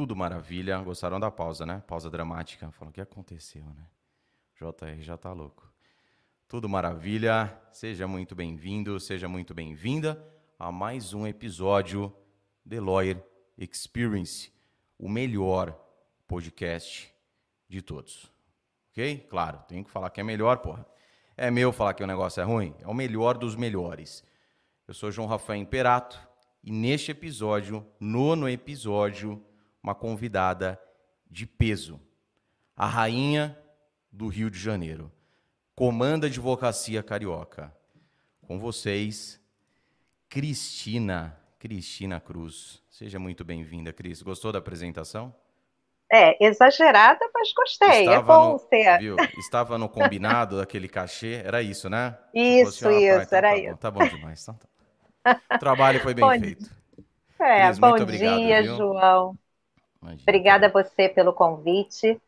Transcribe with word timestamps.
Tudo 0.00 0.16
maravilha. 0.16 0.78
Gostaram 0.78 1.20
da 1.20 1.30
pausa, 1.30 1.66
né? 1.66 1.82
Pausa 1.86 2.08
dramática. 2.08 2.70
Falou, 2.70 2.88
o 2.88 2.92
que 2.94 3.02
aconteceu, 3.02 3.66
né? 3.66 3.86
JR 4.58 5.02
já 5.02 5.18
tá 5.18 5.30
louco. 5.30 5.70
Tudo 6.48 6.70
maravilha. 6.70 7.54
Seja 7.70 8.08
muito 8.08 8.34
bem-vindo, 8.34 8.98
seja 8.98 9.28
muito 9.28 9.52
bem-vinda 9.52 10.18
a 10.58 10.72
mais 10.72 11.12
um 11.12 11.26
episódio 11.26 12.10
The 12.66 12.80
Lawyer 12.80 13.22
Experience, 13.58 14.50
o 14.98 15.06
melhor 15.06 15.78
podcast 16.26 17.14
de 17.68 17.82
todos. 17.82 18.32
Ok? 18.92 19.26
Claro, 19.28 19.58
tenho 19.68 19.84
que 19.84 19.90
falar 19.90 20.08
que 20.08 20.22
é 20.22 20.24
melhor, 20.24 20.56
porra. 20.60 20.86
É 21.36 21.50
meu 21.50 21.72
falar 21.72 21.92
que 21.92 22.02
o 22.02 22.06
negócio 22.06 22.40
é 22.40 22.44
ruim? 22.44 22.74
É 22.80 22.88
o 22.88 22.94
melhor 22.94 23.36
dos 23.36 23.54
melhores. 23.54 24.24
Eu 24.88 24.94
sou 24.94 25.10
João 25.10 25.28
Rafael 25.28 25.60
Imperato 25.60 26.18
e 26.64 26.72
neste 26.72 27.10
episódio, 27.10 27.86
nono 28.00 28.48
episódio, 28.48 29.44
uma 29.82 29.94
convidada 29.94 30.80
de 31.30 31.46
peso. 31.46 32.00
A 32.76 32.86
rainha 32.86 33.58
do 34.10 34.28
Rio 34.28 34.50
de 34.50 34.58
Janeiro. 34.58 35.12
Comanda 35.74 36.26
Advocacia 36.26 37.02
Carioca. 37.02 37.74
Com 38.46 38.58
vocês, 38.58 39.40
Cristina. 40.28 41.38
Cristina 41.58 42.20
Cruz. 42.20 42.82
Seja 42.88 43.18
muito 43.18 43.44
bem-vinda, 43.44 43.92
Cris. 43.92 44.22
Gostou 44.22 44.50
da 44.50 44.58
apresentação? 44.58 45.34
É, 46.12 46.44
exagerada, 46.44 47.20
mas 47.32 47.52
gostei. 47.52 47.88
É 47.88 48.00
Estava 48.00 48.18
é 48.18 48.22
bom 48.22 48.52
no, 48.52 48.58
ser. 48.58 48.98
Viu? 48.98 49.16
Estava 49.38 49.78
no 49.78 49.88
combinado 49.88 50.56
daquele 50.56 50.88
cachê, 50.88 51.42
era 51.44 51.62
isso, 51.62 51.88
né? 51.88 52.18
Isso, 52.34 52.88
assim, 52.88 53.08
ah, 53.08 53.16
isso, 53.16 53.16
pai, 53.16 53.24
então, 53.24 53.38
era 53.38 53.50
tá 53.50 53.56
isso. 53.56 53.70
Bom, 53.70 53.76
tá 53.76 53.90
bom 53.90 54.08
demais. 54.08 54.42
Então, 54.42 54.58
tá. 55.22 55.40
O 55.54 55.58
trabalho 55.58 56.00
foi 56.00 56.14
bem 56.14 56.24
bom, 56.24 56.40
feito. 56.40 56.70
É, 57.38 57.66
Cris, 57.66 57.78
bom 57.78 57.90
obrigado, 57.90 58.38
dia, 58.38 58.62
viu? 58.62 58.76
João. 58.76 59.38
Imagina, 60.02 60.22
Obrigada 60.22 60.66
a 60.66 60.70
você 60.70 61.08
pelo 61.08 61.32
convite. 61.32 62.20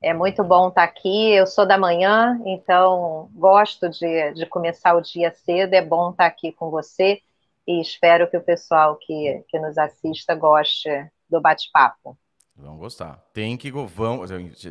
É 0.00 0.12
muito 0.12 0.44
bom 0.44 0.68
estar 0.68 0.84
aqui. 0.84 1.32
Eu 1.32 1.46
sou 1.46 1.66
da 1.66 1.78
manhã, 1.78 2.40
então 2.44 3.30
gosto 3.34 3.88
de, 3.88 4.32
de 4.34 4.46
começar 4.46 4.94
o 4.94 5.00
dia 5.00 5.32
cedo. 5.32 5.74
É 5.74 5.82
bom 5.82 6.10
estar 6.10 6.26
aqui 6.26 6.52
com 6.52 6.70
você 6.70 7.20
e 7.66 7.80
espero 7.80 8.30
que 8.30 8.36
o 8.36 8.42
pessoal 8.42 8.96
que, 8.96 9.44
que 9.48 9.58
nos 9.58 9.76
assista 9.76 10.34
goste 10.34 10.88
do 11.28 11.40
bate-papo. 11.40 12.16
Vão 12.54 12.76
gostar. 12.76 13.16
Tem 13.32 13.56
que 13.56 13.70
vão, 13.70 14.24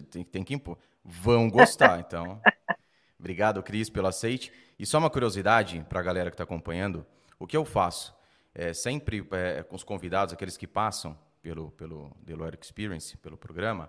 tem, 0.09 0.23
tem 0.23 0.43
que 0.43 0.53
impor. 0.53 0.77
Vão 1.03 1.49
gostar, 1.49 1.99
então. 1.99 2.41
Obrigado, 3.19 3.61
Cris, 3.61 3.89
pelo 3.89 4.07
aceite. 4.07 4.51
E 4.79 4.85
só 4.85 4.97
uma 4.97 5.09
curiosidade 5.09 5.85
para 5.89 5.99
a 5.99 6.03
galera 6.03 6.29
que 6.29 6.35
está 6.35 6.43
acompanhando: 6.43 7.05
o 7.39 7.45
que 7.45 7.57
eu 7.57 7.65
faço? 7.65 8.15
É, 8.53 8.73
sempre 8.73 9.27
é, 9.31 9.63
com 9.63 9.75
os 9.75 9.83
convidados, 9.83 10.33
aqueles 10.33 10.55
que 10.55 10.65
passam 10.65 11.17
pelo, 11.45 11.69
pelo 11.73 12.11
Deloitte 12.23 12.57
Experience, 12.59 13.15
pelo 13.17 13.37
programa, 13.37 13.87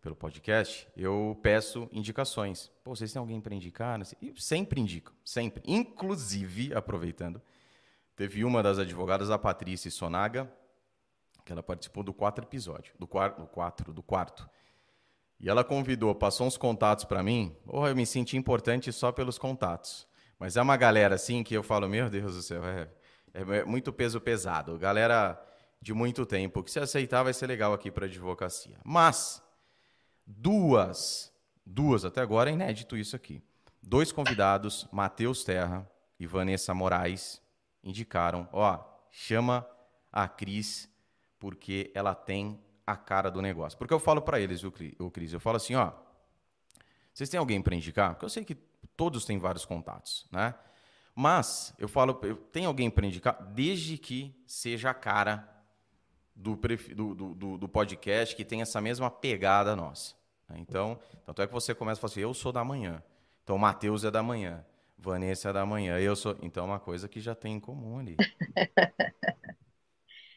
pelo 0.00 0.16
podcast, 0.16 0.88
eu 0.96 1.38
peço 1.40 1.88
indicações. 1.92 2.72
Pô, 2.82 2.96
vocês 2.96 3.12
têm 3.12 3.20
alguém 3.20 3.40
para 3.40 3.54
indicar? 3.54 4.00
E 4.20 4.34
sempre 4.36 4.80
indico, 4.80 5.14
sempre. 5.24 5.62
Inclusive, 5.64 6.74
aproveitando, 6.74 7.40
teve 8.16 8.44
uma 8.44 8.64
das 8.64 8.80
advogadas, 8.80 9.30
a 9.30 9.38
Patrícia 9.38 9.88
Sonaga, 9.92 10.52
que 11.44 11.52
ela 11.52 11.62
participou 11.62 12.02
do 12.02 12.12
quatro 12.12 12.44
episódio, 12.44 12.92
do 12.98 13.06
quarto, 13.06 13.42
do 13.42 13.46
quatro, 13.46 13.92
do 13.92 14.02
quarto. 14.02 14.50
E 15.38 15.48
ela 15.48 15.62
convidou, 15.62 16.12
passou 16.16 16.48
uns 16.48 16.56
contatos 16.56 17.04
para 17.04 17.22
mim. 17.22 17.56
Oh, 17.64 17.86
eu 17.86 17.94
me 17.94 18.04
senti 18.04 18.36
importante 18.36 18.92
só 18.92 19.12
pelos 19.12 19.38
contatos. 19.38 20.04
Mas 20.36 20.56
é 20.56 20.62
uma 20.62 20.76
galera 20.76 21.14
assim 21.14 21.44
que 21.44 21.54
eu 21.54 21.62
falo, 21.62 21.88
meu 21.88 22.10
Deus 22.10 22.34
do 22.34 22.42
céu, 22.42 22.64
é, 22.64 22.88
é 23.34 23.64
muito 23.64 23.92
peso 23.92 24.20
pesado. 24.20 24.76
Galera 24.76 25.40
de 25.82 25.92
muito 25.92 26.24
tempo, 26.24 26.62
que 26.62 26.70
se 26.70 26.78
aceitar 26.78 27.24
vai 27.24 27.34
ser 27.34 27.48
legal 27.48 27.72
aqui 27.72 27.90
para 27.90 28.06
advocacia. 28.06 28.78
Mas 28.84 29.42
duas, 30.24 31.32
duas 31.66 32.04
até 32.04 32.20
agora 32.20 32.48
é 32.48 32.52
inédito 32.52 32.96
isso 32.96 33.16
aqui. 33.16 33.42
Dois 33.82 34.12
convidados, 34.12 34.86
Matheus 34.92 35.42
Terra 35.42 35.90
e 36.20 36.26
Vanessa 36.26 36.72
Moraes, 36.72 37.42
indicaram, 37.82 38.48
ó, 38.52 38.78
chama 39.10 39.66
a 40.12 40.28
Cris 40.28 40.88
porque 41.36 41.90
ela 41.96 42.14
tem 42.14 42.62
a 42.86 42.96
cara 42.96 43.28
do 43.28 43.42
negócio. 43.42 43.76
Porque 43.76 43.92
eu 43.92 43.98
falo 43.98 44.22
para 44.22 44.38
eles, 44.38 44.62
o 44.62 44.70
Cris, 44.70 45.32
eu 45.32 45.40
falo 45.40 45.56
assim, 45.56 45.74
ó, 45.74 45.92
vocês 47.12 47.28
têm 47.28 47.38
alguém 47.38 47.60
para 47.60 47.74
indicar? 47.74 48.10
Porque 48.10 48.24
eu 48.24 48.30
sei 48.30 48.44
que 48.44 48.54
todos 48.96 49.24
têm 49.24 49.36
vários 49.36 49.64
contatos, 49.64 50.28
né? 50.30 50.54
Mas 51.12 51.74
eu 51.76 51.88
falo, 51.88 52.20
eu 52.22 52.36
tenho 52.36 52.68
alguém 52.68 52.88
para 52.88 53.04
indicar 53.04 53.42
desde 53.52 53.98
que 53.98 54.32
seja 54.46 54.90
a 54.90 54.94
cara 54.94 55.51
do, 56.34 56.56
do, 56.56 57.34
do, 57.34 57.58
do, 57.58 57.68
podcast 57.68 58.34
que 58.34 58.44
tem 58.44 58.62
essa 58.62 58.80
mesma 58.80 59.10
pegada 59.10 59.76
nossa. 59.76 60.14
Né? 60.48 60.56
Então, 60.58 60.98
tanto 61.24 61.42
é 61.42 61.46
que 61.46 61.52
você 61.52 61.74
começa 61.74 61.98
a 61.98 62.02
falar 62.02 62.12
assim, 62.12 62.20
eu 62.20 62.34
sou 62.34 62.52
da 62.52 62.64
manhã. 62.64 63.02
Então, 63.44 63.58
Matheus 63.58 64.04
é 64.04 64.10
da 64.10 64.22
manhã. 64.22 64.64
Vanessa 64.96 65.50
é 65.50 65.52
da 65.52 65.66
manhã. 65.66 65.98
Eu 65.98 66.14
sou. 66.14 66.36
Então, 66.42 66.64
é 66.64 66.66
uma 66.66 66.80
coisa 66.80 67.08
que 67.08 67.20
já 67.20 67.34
tem 67.34 67.54
em 67.54 67.60
comum 67.60 67.98
ali. 67.98 68.16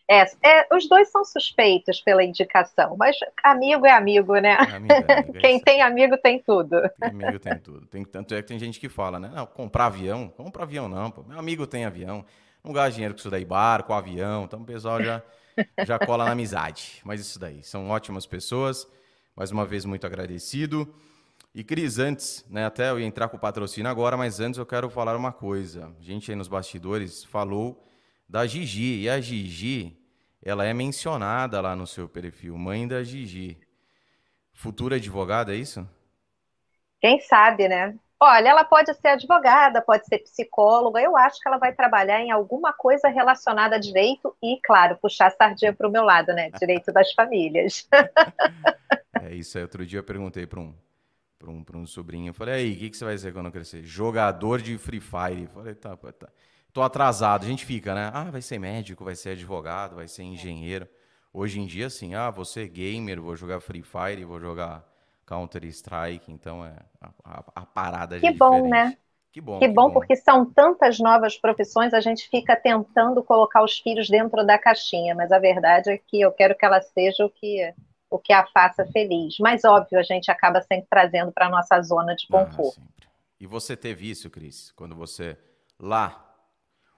É, 0.08 0.24
é, 0.44 0.68
os 0.72 0.88
dois 0.88 1.10
são 1.10 1.26
suspeitos 1.26 2.00
pela 2.00 2.24
indicação, 2.24 2.96
mas 2.96 3.18
amigo 3.44 3.88
é 3.88 3.92
amigo, 3.92 4.36
né? 4.36 4.54
Amigo 4.54 4.94
é 4.94 5.14
amigo, 5.16 5.38
é 5.38 5.40
Quem 5.42 5.60
tem 5.60 5.82
amigo 5.82 6.16
tem 6.18 6.40
tudo. 6.40 6.80
Tem 7.00 7.10
amigo 7.10 7.40
tem 7.40 7.58
tudo. 7.58 7.88
Tem, 7.88 8.06
tanto 8.06 8.36
é 8.36 8.42
que 8.42 8.48
tem 8.48 8.60
gente 8.60 8.80
que 8.80 8.88
fala, 8.88 9.20
né? 9.20 9.32
Não, 9.34 9.48
comprar 9.48 9.88
avião, 9.88 10.28
compra 10.30 10.64
avião 10.64 10.88
não, 10.88 11.10
pô. 11.10 11.24
Meu 11.24 11.40
amigo 11.40 11.66
tem 11.66 11.86
avião. 11.86 12.24
Não 12.64 12.72
gasta 12.72 12.92
dinheiro 12.92 13.16
com 13.16 13.20
isso 13.20 13.32
daí, 13.32 13.44
barco, 13.44 13.94
avião. 13.94 14.44
Então 14.44 14.62
o 14.62 14.66
pessoal 14.66 15.04
já, 15.04 15.24
já 15.86 16.00
cola 16.00 16.26
na 16.26 16.32
amizade. 16.32 17.02
Mas 17.04 17.20
isso 17.22 17.40
daí, 17.40 17.64
são 17.64 17.90
ótimas 17.90 18.26
pessoas. 18.26 18.88
Mais 19.36 19.52
uma 19.52 19.66
vez, 19.66 19.86
muito 19.86 20.06
agradecido. 20.06 20.94
E 21.54 21.64
Cris, 21.64 22.00
antes, 22.00 22.46
né, 22.50 22.66
até 22.66 22.90
eu 22.90 23.00
ia 23.00 23.06
entrar 23.06 23.30
com 23.30 23.38
o 23.38 23.40
patrocínio 23.40 23.90
agora, 23.90 24.18
mas 24.18 24.40
antes 24.40 24.58
eu 24.58 24.66
quero 24.66 24.90
falar 24.90 25.16
uma 25.16 25.32
coisa. 25.32 25.94
A 26.00 26.04
gente 26.04 26.32
aí 26.32 26.36
nos 26.36 26.48
bastidores 26.48 27.24
falou 27.24 27.86
da 28.28 28.46
Gigi. 28.46 29.02
E 29.02 29.10
a 29.10 29.22
Gigi, 29.22 29.98
ela 30.44 30.66
é 30.66 30.74
mencionada 30.74 31.62
lá 31.62 31.76
no 31.76 31.88
seu 31.88 32.10
perfil, 32.10 32.58
mãe 32.58 32.88
da 32.88 33.04
Gigi. 33.04 33.58
Futura 34.52 34.98
advogada, 34.98 35.54
é 35.54 35.58
isso? 35.58 35.88
Quem 37.00 37.20
sabe, 37.22 37.68
né? 37.68 37.98
Olha, 38.20 38.50
ela 38.50 38.64
pode 38.64 38.94
ser 38.94 39.10
advogada, 39.10 39.82
pode 39.82 40.06
ser 40.06 40.20
psicóloga. 40.20 41.02
Eu 41.02 41.18
acho 41.18 41.40
que 41.42 41.48
ela 41.48 41.58
vai 41.58 41.74
trabalhar 41.74 42.22
em 42.22 42.32
alguma 42.32 42.72
coisa 42.72 43.10
relacionada 43.10 43.76
a 43.76 43.80
direito 43.80 44.36
e, 44.42 44.60
claro, 44.64 44.98
puxar 45.02 45.28
a 45.28 45.32
sardinha 45.32 45.74
para 45.74 45.88
o 45.88 45.92
meu 45.92 46.04
lado, 46.04 46.34
né? 46.34 46.50
Direito 46.52 46.94
das 46.94 47.12
famílias. 47.12 47.88
é 49.22 49.36
isso 49.36 49.58
aí. 49.58 49.64
Outro 49.64 49.86
dia 49.86 50.00
eu 50.00 50.04
perguntei 50.04 50.48
para 50.48 50.62
um, 50.62 50.74
um, 51.44 51.64
um 51.74 51.86
sobrinho, 51.86 52.30
eu 52.30 52.34
falei, 52.34 52.56
aí, 52.56 52.74
o 52.74 52.78
que, 52.78 52.90
que 52.90 52.98
você 52.98 53.04
vai 53.04 53.18
ser 53.18 53.34
quando 53.34 53.52
crescer? 53.52 53.84
Jogador 53.84 54.62
de 54.62 54.78
Free 54.78 55.02
Fire. 55.02 55.44
Eu 55.44 55.50
falei, 55.50 55.76
tá, 55.76 55.96
tá 55.98 56.30
tô 56.72 56.82
atrasado. 56.82 57.46
A 57.46 57.48
gente 57.50 57.66
fica, 57.66 57.94
né? 57.94 58.12
Ah, 58.14 58.32
vai 58.32 58.42
ser 58.42 58.60
médico, 58.60 59.04
vai 59.04 59.16
ser 59.16 59.32
advogado, 59.32 59.96
vai 59.96 60.08
ser 60.08 60.24
engenheiro. 60.24 60.88
Hoje 61.34 61.60
em 61.60 61.66
dia, 61.66 61.88
assim, 61.88 62.16
ah, 62.16 62.30
vou 62.30 62.46
ser 62.46 62.70
gamer, 62.70 63.22
vou 63.22 63.36
jogar 63.36 63.60
Free 63.60 63.84
Fire, 63.84 64.24
vou 64.24 64.40
jogar 64.40 64.86
Counter 65.26 65.64
Strike. 65.66 66.32
Então, 66.32 66.66
é 66.66 66.76
a, 67.02 67.10
a, 67.24 67.44
a 67.56 67.66
parada 67.66 68.20
Que 68.20 68.32
bom, 68.32 68.52
diferente. 68.52 68.70
né? 68.70 68.98
Que 69.32 69.42
bom. 69.42 69.60
Que, 69.60 69.68
que 69.68 69.74
bom, 69.74 69.88
bom, 69.88 69.94
porque 69.94 70.16
são 70.16 70.46
tantas 70.46 71.00
novas 71.00 71.38
profissões, 71.38 71.94
a 71.94 72.00
gente 72.00 72.30
fica 72.30 72.56
tentando 72.56 73.24
colocar 73.24 73.64
os 73.64 73.78
filhos 73.80 74.10
dentro 74.10 74.46
da 74.46 74.58
caixinha, 74.58 75.14
mas 75.14 75.32
a 75.32 75.40
verdade 75.40 75.92
é 75.92 75.98
que 75.98 76.22
eu 76.22 76.32
quero 76.32 76.56
que 76.56 76.66
ela 76.66 76.82
seja 76.82 77.26
o 77.26 77.30
que 77.30 77.74
o 78.10 78.20
que 78.20 78.32
a 78.32 78.46
faça 78.48 78.86
feliz. 78.86 79.36
Mas 79.40 79.66
óbvio, 79.66 80.00
a 80.00 80.04
gente 80.04 80.32
acaba 80.32 80.62
sempre 80.62 80.88
trazendo 80.90 81.32
para 81.32 81.48
a 81.48 81.50
nossa 81.50 81.82
zona 81.82 82.16
de 82.16 82.26
ah, 82.32 82.46
conforto. 82.46 82.80
Ah, 82.80 83.06
e 83.40 83.46
você 83.46 83.76
teve 83.76 84.10
isso, 84.10 84.30
Cris, 84.30 84.72
quando 84.72 84.96
você 84.96 85.38
lá 85.80 86.22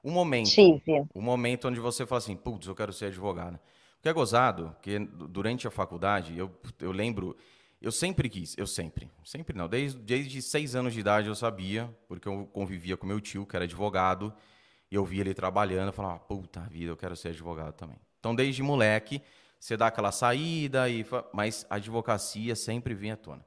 um 0.03 0.11
momento. 0.11 0.49
Tive. 0.49 1.05
Um 1.13 1.21
momento 1.21 1.67
onde 1.67 1.79
você 1.79 2.05
fala 2.05 2.19
assim, 2.19 2.35
putz, 2.35 2.67
eu 2.67 2.75
quero 2.75 2.93
ser 2.93 3.05
advogado. 3.05 3.55
O 3.55 4.01
que 4.01 4.09
é 4.09 4.13
gozado, 4.13 4.75
que 4.81 4.99
durante 4.99 5.67
a 5.67 5.71
faculdade, 5.71 6.37
eu, 6.37 6.51
eu 6.79 6.91
lembro, 6.91 7.35
eu 7.81 7.91
sempre 7.91 8.27
quis, 8.29 8.57
eu 8.57 8.65
sempre, 8.65 9.09
sempre 9.23 9.55
não, 9.55 9.67
desde, 9.67 9.99
desde 9.99 10.41
seis 10.41 10.75
anos 10.75 10.93
de 10.93 10.99
idade 10.99 11.27
eu 11.27 11.35
sabia, 11.35 11.93
porque 12.07 12.27
eu 12.27 12.47
convivia 12.47 12.97
com 12.97 13.05
meu 13.05 13.21
tio, 13.21 13.45
que 13.45 13.55
era 13.55 13.65
advogado, 13.65 14.33
e 14.89 14.95
eu 14.95 15.05
via 15.05 15.21
ele 15.21 15.33
trabalhando, 15.33 15.87
eu 15.87 15.93
falava, 15.93 16.19
puta 16.19 16.61
vida, 16.61 16.91
eu 16.91 16.97
quero 16.97 17.15
ser 17.15 17.29
advogado 17.29 17.73
também. 17.73 17.97
Então, 18.19 18.33
desde 18.33 18.63
moleque, 18.63 19.21
você 19.59 19.77
dá 19.77 19.87
aquela 19.87 20.11
saída, 20.11 20.89
e 20.89 21.05
mas 21.33 21.65
a 21.69 21.75
advocacia 21.75 22.55
sempre 22.55 22.93
vem 22.93 23.11
à 23.11 23.17
tona. 23.17 23.45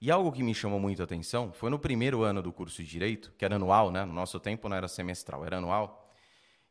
E 0.00 0.10
algo 0.10 0.30
que 0.30 0.42
me 0.42 0.54
chamou 0.54 0.78
muito 0.78 1.02
a 1.02 1.04
atenção 1.04 1.52
foi 1.52 1.70
no 1.70 1.78
primeiro 1.78 2.22
ano 2.22 2.40
do 2.40 2.52
curso 2.52 2.82
de 2.82 2.88
Direito, 2.88 3.32
que 3.36 3.44
era 3.44 3.56
anual, 3.56 3.90
né? 3.90 4.04
No 4.04 4.12
nosso 4.12 4.38
tempo 4.38 4.68
não 4.68 4.76
era 4.76 4.86
semestral, 4.86 5.44
era 5.44 5.58
anual. 5.58 6.07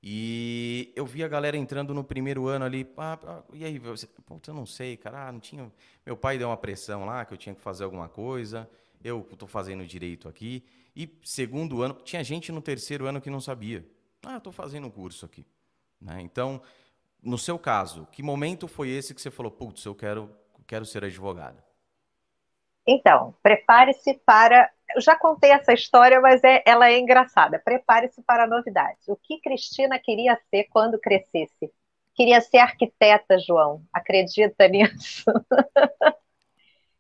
E 0.09 0.93
eu 0.95 1.05
vi 1.05 1.21
a 1.21 1.27
galera 1.27 1.57
entrando 1.57 1.93
no 1.93 2.01
primeiro 2.01 2.47
ano 2.47 2.63
ali, 2.63 2.89
ah, 2.95 3.43
e 3.51 3.65
aí, 3.65 3.77
você, 3.77 4.07
eu 4.47 4.53
não 4.53 4.65
sei, 4.65 4.95
cara, 4.95 5.27
ah, 5.27 5.31
não 5.33 5.39
tinha. 5.41 5.69
Meu 6.05 6.15
pai 6.15 6.37
deu 6.37 6.47
uma 6.47 6.55
pressão 6.55 7.03
lá 7.03 7.25
que 7.25 7.33
eu 7.33 7.37
tinha 7.37 7.53
que 7.53 7.59
fazer 7.59 7.83
alguma 7.83 8.07
coisa, 8.07 8.69
eu 9.03 9.27
estou 9.29 9.49
fazendo 9.49 9.85
direito 9.85 10.29
aqui. 10.29 10.63
E 10.95 11.13
segundo 11.25 11.81
ano, 11.81 11.93
tinha 12.05 12.23
gente 12.23 12.53
no 12.53 12.61
terceiro 12.61 13.05
ano 13.05 13.19
que 13.19 13.29
não 13.29 13.41
sabia. 13.41 13.85
Ah, 14.25 14.37
estou 14.37 14.53
fazendo 14.53 14.87
um 14.87 14.89
curso 14.89 15.25
aqui. 15.25 15.45
Né? 15.99 16.21
Então, 16.21 16.61
no 17.21 17.37
seu 17.37 17.59
caso, 17.59 18.07
que 18.09 18.23
momento 18.23 18.65
foi 18.65 18.87
esse 18.87 19.13
que 19.13 19.21
você 19.21 19.29
falou, 19.29 19.51
putz, 19.51 19.83
eu 19.83 19.93
quero, 19.93 20.33
quero 20.65 20.85
ser 20.85 21.03
advogada? 21.03 21.61
Então, 22.87 23.35
prepare-se 23.43 24.13
para. 24.25 24.71
Eu 24.95 25.01
já 25.01 25.15
contei 25.15 25.51
essa 25.51 25.73
história, 25.73 26.19
mas 26.21 26.43
é, 26.43 26.63
ela 26.65 26.89
é 26.89 26.97
engraçada. 26.97 27.59
Prepare-se 27.59 28.21
para 28.23 28.43
a 28.43 28.47
novidade. 28.47 28.99
O 29.07 29.15
que 29.15 29.39
Cristina 29.41 29.99
queria 29.99 30.39
ser 30.49 30.65
quando 30.71 30.99
crescesse? 30.99 31.71
Queria 32.15 32.41
ser 32.41 32.57
arquiteta, 32.59 33.37
João. 33.39 33.83
Acredita 33.93 34.67
nisso? 34.67 35.25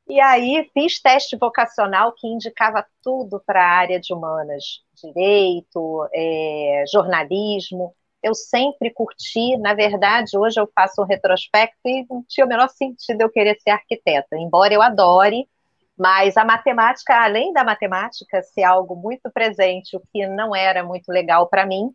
e 0.07 0.19
aí 0.19 0.69
fiz 0.73 1.01
teste 1.01 1.37
vocacional 1.37 2.13
que 2.13 2.27
indicava 2.27 2.85
tudo 3.01 3.41
para 3.45 3.63
a 3.63 3.77
área 3.77 3.99
de 3.99 4.13
humanas, 4.13 4.83
direito, 4.93 6.07
é, 6.13 6.83
jornalismo 6.91 7.95
eu 8.27 8.33
sempre 8.33 8.91
curti, 8.91 9.57
na 9.57 9.73
verdade, 9.73 10.37
hoje 10.37 10.59
eu 10.59 10.69
faço 10.75 11.01
um 11.01 11.05
retrospecto 11.05 11.79
e 11.85 12.05
não 12.09 12.23
tinha 12.27 12.45
o 12.45 12.49
menor 12.49 12.69
sentido 12.69 13.21
eu 13.21 13.29
querer 13.29 13.57
ser 13.61 13.71
arquiteta, 13.71 14.35
embora 14.37 14.73
eu 14.73 14.81
adore, 14.81 15.47
mas 15.97 16.37
a 16.37 16.45
matemática, 16.45 17.15
além 17.23 17.53
da 17.53 17.63
matemática 17.63 18.41
ser 18.43 18.63
algo 18.63 18.95
muito 18.95 19.31
presente, 19.31 19.97
o 19.97 20.01
que 20.13 20.27
não 20.27 20.55
era 20.55 20.83
muito 20.83 21.09
legal 21.09 21.47
para 21.49 21.65
mim, 21.65 21.91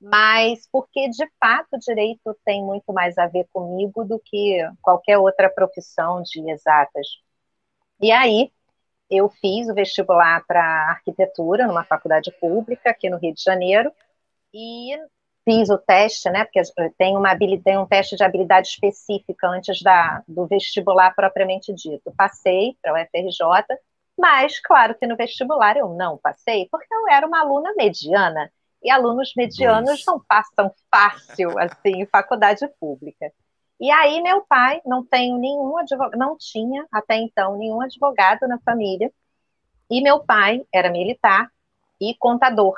mas 0.00 0.68
porque 0.72 1.08
de 1.10 1.26
fato 1.40 1.68
o 1.74 1.78
direito 1.78 2.36
tem 2.44 2.62
muito 2.64 2.92
mais 2.92 3.16
a 3.18 3.26
ver 3.26 3.46
comigo 3.52 4.04
do 4.04 4.20
que 4.24 4.58
qualquer 4.82 5.18
outra 5.18 5.48
profissão 5.50 6.22
de 6.22 6.50
exatas. 6.50 7.06
E 8.00 8.12
aí 8.12 8.52
eu 9.10 9.28
fiz 9.28 9.68
o 9.68 9.74
vestibular 9.74 10.44
para 10.46 10.62
arquitetura 10.90 11.66
numa 11.66 11.84
faculdade 11.84 12.32
pública 12.40 12.90
aqui 12.90 13.08
no 13.10 13.18
Rio 13.18 13.34
de 13.34 13.42
Janeiro 13.42 13.92
e 14.52 14.96
fiz 15.44 15.68
o 15.70 15.78
teste, 15.78 16.30
né? 16.30 16.44
Porque 16.44 16.62
tem, 16.96 17.16
uma 17.16 17.36
tem 17.38 17.78
um 17.78 17.86
teste 17.86 18.16
de 18.16 18.24
habilidade 18.24 18.68
específica 18.68 19.48
antes 19.48 19.82
da, 19.82 20.22
do 20.26 20.46
vestibular 20.46 21.14
propriamente 21.14 21.72
dito. 21.72 22.12
Passei 22.16 22.76
para 22.82 22.92
o 22.92 22.96
UFRJ, 22.96 23.78
mas 24.18 24.58
claro 24.60 24.94
que 24.94 25.06
no 25.06 25.16
vestibular 25.16 25.76
eu 25.76 25.88
não 25.88 26.16
passei, 26.16 26.68
porque 26.70 26.92
eu 26.92 27.08
era 27.08 27.26
uma 27.26 27.40
aluna 27.40 27.72
mediana. 27.76 28.50
E 28.82 28.90
alunos 28.90 29.32
medianos 29.34 30.04
não 30.06 30.20
passam 30.20 30.70
fácil 30.90 31.58
assim 31.58 32.02
em 32.02 32.06
faculdade 32.06 32.66
pública. 32.78 33.32
E 33.80 33.90
aí 33.90 34.22
meu 34.22 34.42
pai 34.42 34.80
não 34.84 35.04
tem 35.04 35.36
nenhum 35.38 35.76
advogado, 35.78 36.18
não 36.18 36.36
tinha 36.38 36.86
até 36.92 37.16
então 37.16 37.56
nenhum 37.56 37.80
advogado 37.80 38.46
na 38.46 38.58
família. 38.58 39.10
E 39.90 40.02
meu 40.02 40.20
pai 40.20 40.64
era 40.72 40.90
militar 40.90 41.50
e 42.00 42.14
contador. 42.14 42.74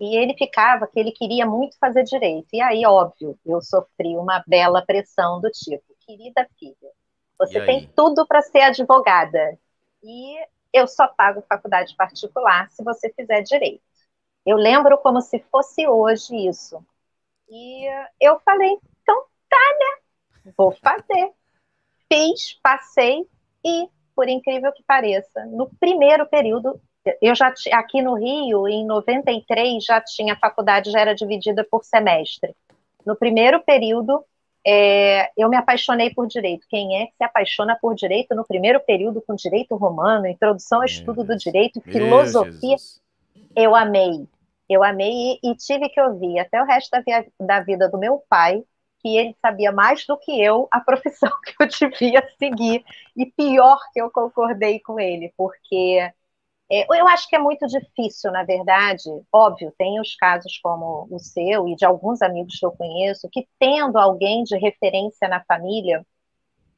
E 0.00 0.16
ele 0.16 0.34
ficava 0.34 0.86
que 0.86 0.98
ele 0.98 1.12
queria 1.12 1.46
muito 1.46 1.78
fazer 1.78 2.02
direito. 2.04 2.48
E 2.52 2.60
aí, 2.60 2.84
óbvio, 2.84 3.38
eu 3.44 3.60
sofri 3.60 4.16
uma 4.16 4.42
bela 4.46 4.84
pressão 4.84 5.40
do 5.40 5.50
tipo: 5.50 5.84
querida 6.00 6.46
filha, 6.58 6.90
você 7.38 7.64
tem 7.64 7.90
tudo 7.94 8.26
para 8.26 8.42
ser 8.42 8.60
advogada. 8.62 9.58
E 10.02 10.36
eu 10.72 10.86
só 10.86 11.08
pago 11.08 11.42
faculdade 11.48 11.94
particular 11.96 12.70
se 12.70 12.82
você 12.82 13.12
fizer 13.12 13.42
direito. 13.42 13.82
Eu 14.44 14.56
lembro 14.56 14.98
como 14.98 15.20
se 15.20 15.38
fosse 15.50 15.86
hoje 15.86 16.36
isso. 16.46 16.84
E 17.48 17.86
eu 18.20 18.38
falei: 18.40 18.78
então 19.02 19.24
tá, 19.48 19.56
né? 19.78 20.52
Vou 20.56 20.72
fazer. 20.72 21.32
Fiz, 22.12 22.54
passei 22.62 23.28
e, 23.64 23.88
por 24.14 24.28
incrível 24.28 24.72
que 24.72 24.82
pareça, 24.84 25.44
no 25.46 25.68
primeiro 25.80 26.26
período 26.26 26.80
eu 27.20 27.34
já 27.34 27.52
aqui 27.72 28.02
no 28.02 28.14
Rio, 28.14 28.68
em 28.68 28.84
93, 28.84 29.84
já 29.84 30.00
tinha 30.00 30.34
a 30.34 30.38
faculdade, 30.38 30.90
já 30.90 31.00
era 31.00 31.14
dividida 31.14 31.66
por 31.70 31.84
semestre. 31.84 32.54
No 33.04 33.14
primeiro 33.16 33.62
período, 33.62 34.24
é, 34.66 35.30
eu 35.36 35.48
me 35.48 35.56
apaixonei 35.56 36.12
por 36.12 36.26
direito. 36.26 36.66
Quem 36.68 37.00
é 37.00 37.06
que 37.06 37.16
se 37.16 37.22
apaixona 37.22 37.78
por 37.80 37.94
direito 37.94 38.34
no 38.34 38.44
primeiro 38.44 38.80
período 38.80 39.22
com 39.24 39.34
direito 39.36 39.76
romano, 39.76 40.26
introdução 40.26 40.78
ao 40.78 40.84
estudo 40.84 41.22
do 41.22 41.36
direito, 41.36 41.80
filosofia? 41.80 42.76
Eu 43.54 43.76
amei. 43.76 44.26
Eu 44.68 44.82
amei 44.82 45.38
e, 45.40 45.50
e, 45.50 45.54
tive 45.54 45.88
que 45.88 46.00
ouvir 46.00 46.40
até 46.40 46.60
o 46.60 46.66
resto 46.66 46.90
da, 46.90 47.00
via, 47.00 47.26
da 47.38 47.60
vida 47.60 47.88
do 47.88 47.96
meu 47.96 48.20
pai 48.28 48.64
que 49.00 49.16
ele 49.16 49.36
sabia 49.40 49.70
mais 49.70 50.04
do 50.04 50.16
que 50.16 50.42
eu 50.42 50.66
a 50.72 50.80
profissão 50.80 51.30
que 51.46 51.54
eu 51.62 51.68
devia 51.90 52.28
seguir. 52.36 52.84
E 53.16 53.26
pior 53.26 53.78
que 53.92 54.00
eu 54.00 54.10
concordei 54.10 54.80
com 54.80 54.98
ele, 54.98 55.32
porque 55.36 56.12
é, 56.70 56.84
eu 56.98 57.06
acho 57.08 57.28
que 57.28 57.36
é 57.36 57.38
muito 57.38 57.66
difícil, 57.66 58.32
na 58.32 58.42
verdade. 58.42 59.08
Óbvio, 59.32 59.72
tem 59.78 60.00
os 60.00 60.14
casos 60.16 60.58
como 60.62 61.06
o 61.10 61.18
seu 61.18 61.68
e 61.68 61.76
de 61.76 61.84
alguns 61.84 62.22
amigos 62.22 62.58
que 62.58 62.66
eu 62.66 62.72
conheço, 62.72 63.28
que 63.30 63.46
tendo 63.58 63.98
alguém 63.98 64.42
de 64.42 64.56
referência 64.58 65.28
na 65.28 65.42
família, 65.44 66.04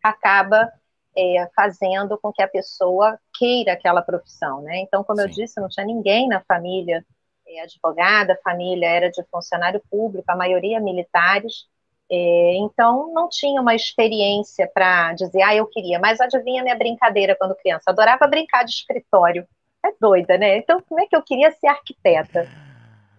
acaba 0.02 0.70
é, 1.17 1.49
fazendo 1.55 2.19
com 2.19 2.32
que 2.32 2.43
a 2.43 2.49
pessoa 2.49 3.19
queira 3.38 3.73
aquela 3.73 4.02
profissão, 4.02 4.61
né? 4.62 4.79
Então, 4.81 5.02
como 5.02 5.20
Sim. 5.20 5.26
eu 5.26 5.31
disse, 5.31 5.61
não 5.61 5.69
tinha 5.69 5.87
ninguém 5.87 6.29
na 6.29 6.40
família 6.43 7.05
é, 7.46 7.62
advogada, 7.62 8.35
a 8.35 8.43
família 8.43 8.87
era 8.87 9.11
de 9.11 9.23
funcionário 9.31 9.82
público, 9.90 10.31
a 10.31 10.37
maioria 10.37 10.81
militares, 10.81 11.67
é, 12.11 12.56
então 12.56 13.12
não 13.12 13.29
tinha 13.29 13.61
uma 13.61 13.75
experiência 13.75 14.70
para 14.73 15.12
dizer, 15.14 15.43
ah, 15.43 15.55
eu 15.55 15.67
queria, 15.67 15.99
mas 15.99 16.20
adivinha 16.20 16.62
minha 16.62 16.76
brincadeira 16.76 17.37
quando 17.37 17.56
criança, 17.56 17.90
adorava 17.90 18.26
brincar 18.26 18.64
de 18.64 18.73
escritório, 18.73 19.46
é 19.88 19.93
doida, 20.00 20.38
né? 20.38 20.58
Então, 20.58 20.81
como 20.88 21.00
é 21.00 21.06
que 21.06 21.17
eu 21.17 21.23
queria 21.23 21.50
ser 21.52 21.69
arquiteta? 21.69 22.49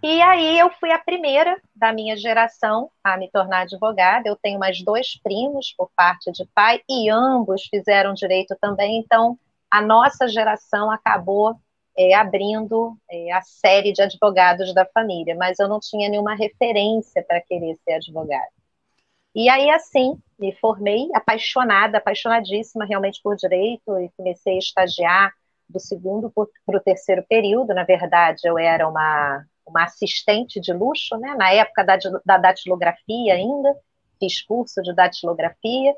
E 0.02 0.22
aí 0.22 0.58
eu 0.58 0.70
fui 0.80 0.92
a 0.92 0.98
primeira 0.98 1.62
da 1.76 1.92
minha 1.92 2.16
geração 2.16 2.90
a 3.04 3.18
me 3.18 3.30
tornar 3.30 3.62
advogada. 3.62 4.30
Eu 4.30 4.38
tenho 4.38 4.58
mais 4.58 4.82
dois 4.82 5.20
primos 5.22 5.74
por 5.78 5.92
parte 5.94 6.32
de 6.32 6.46
pai 6.56 6.82
e 6.90 7.10
ambos 7.10 7.66
fizeram 7.66 8.14
direito 8.14 8.56
também. 8.62 9.00
Então 9.00 9.38
a 9.70 9.82
nossa 9.82 10.26
geração 10.28 10.90
acabou 10.90 11.60
é, 11.98 12.14
abrindo 12.16 12.98
é, 13.12 13.32
a 13.34 13.42
série 13.42 13.92
de 13.92 14.02
advogados 14.02 14.74
da 14.74 14.86
família, 14.86 15.36
mas 15.36 15.60
eu 15.60 15.68
não 15.68 15.82
tinha 15.82 16.10
nenhuma 16.10 16.34
referência 16.34 17.22
para 17.22 17.42
querer 17.42 17.76
ser 17.84 17.94
advogada. 17.94 18.48
E 19.36 19.50
aí 19.50 19.70
assim 19.70 20.18
me 20.40 20.56
formei 20.56 21.10
apaixonada, 21.14 21.98
apaixonadíssima 21.98 22.86
realmente 22.86 23.20
por 23.22 23.36
direito 23.36 24.00
e 24.00 24.10
comecei 24.16 24.56
a 24.56 24.60
estagiar 24.60 25.34
do 25.70 25.80
segundo 25.80 26.32
para 26.32 26.78
o 26.78 26.82
terceiro 26.82 27.24
período. 27.30 27.74
Na 27.74 27.84
verdade, 27.84 28.42
eu 28.46 28.58
era 28.58 28.88
uma, 28.88 29.46
uma 29.66 29.84
assistente 29.84 30.60
de 30.60 30.74
luxo, 30.74 31.16
né? 31.18 31.36
na 31.36 31.52
época 31.52 31.84
da, 31.84 31.98
da 32.26 32.38
datilografia 32.38 33.36
ainda, 33.36 33.76
fiz 34.20 34.42
curso 34.42 34.82
de 34.82 34.94
datilografia, 34.94 35.94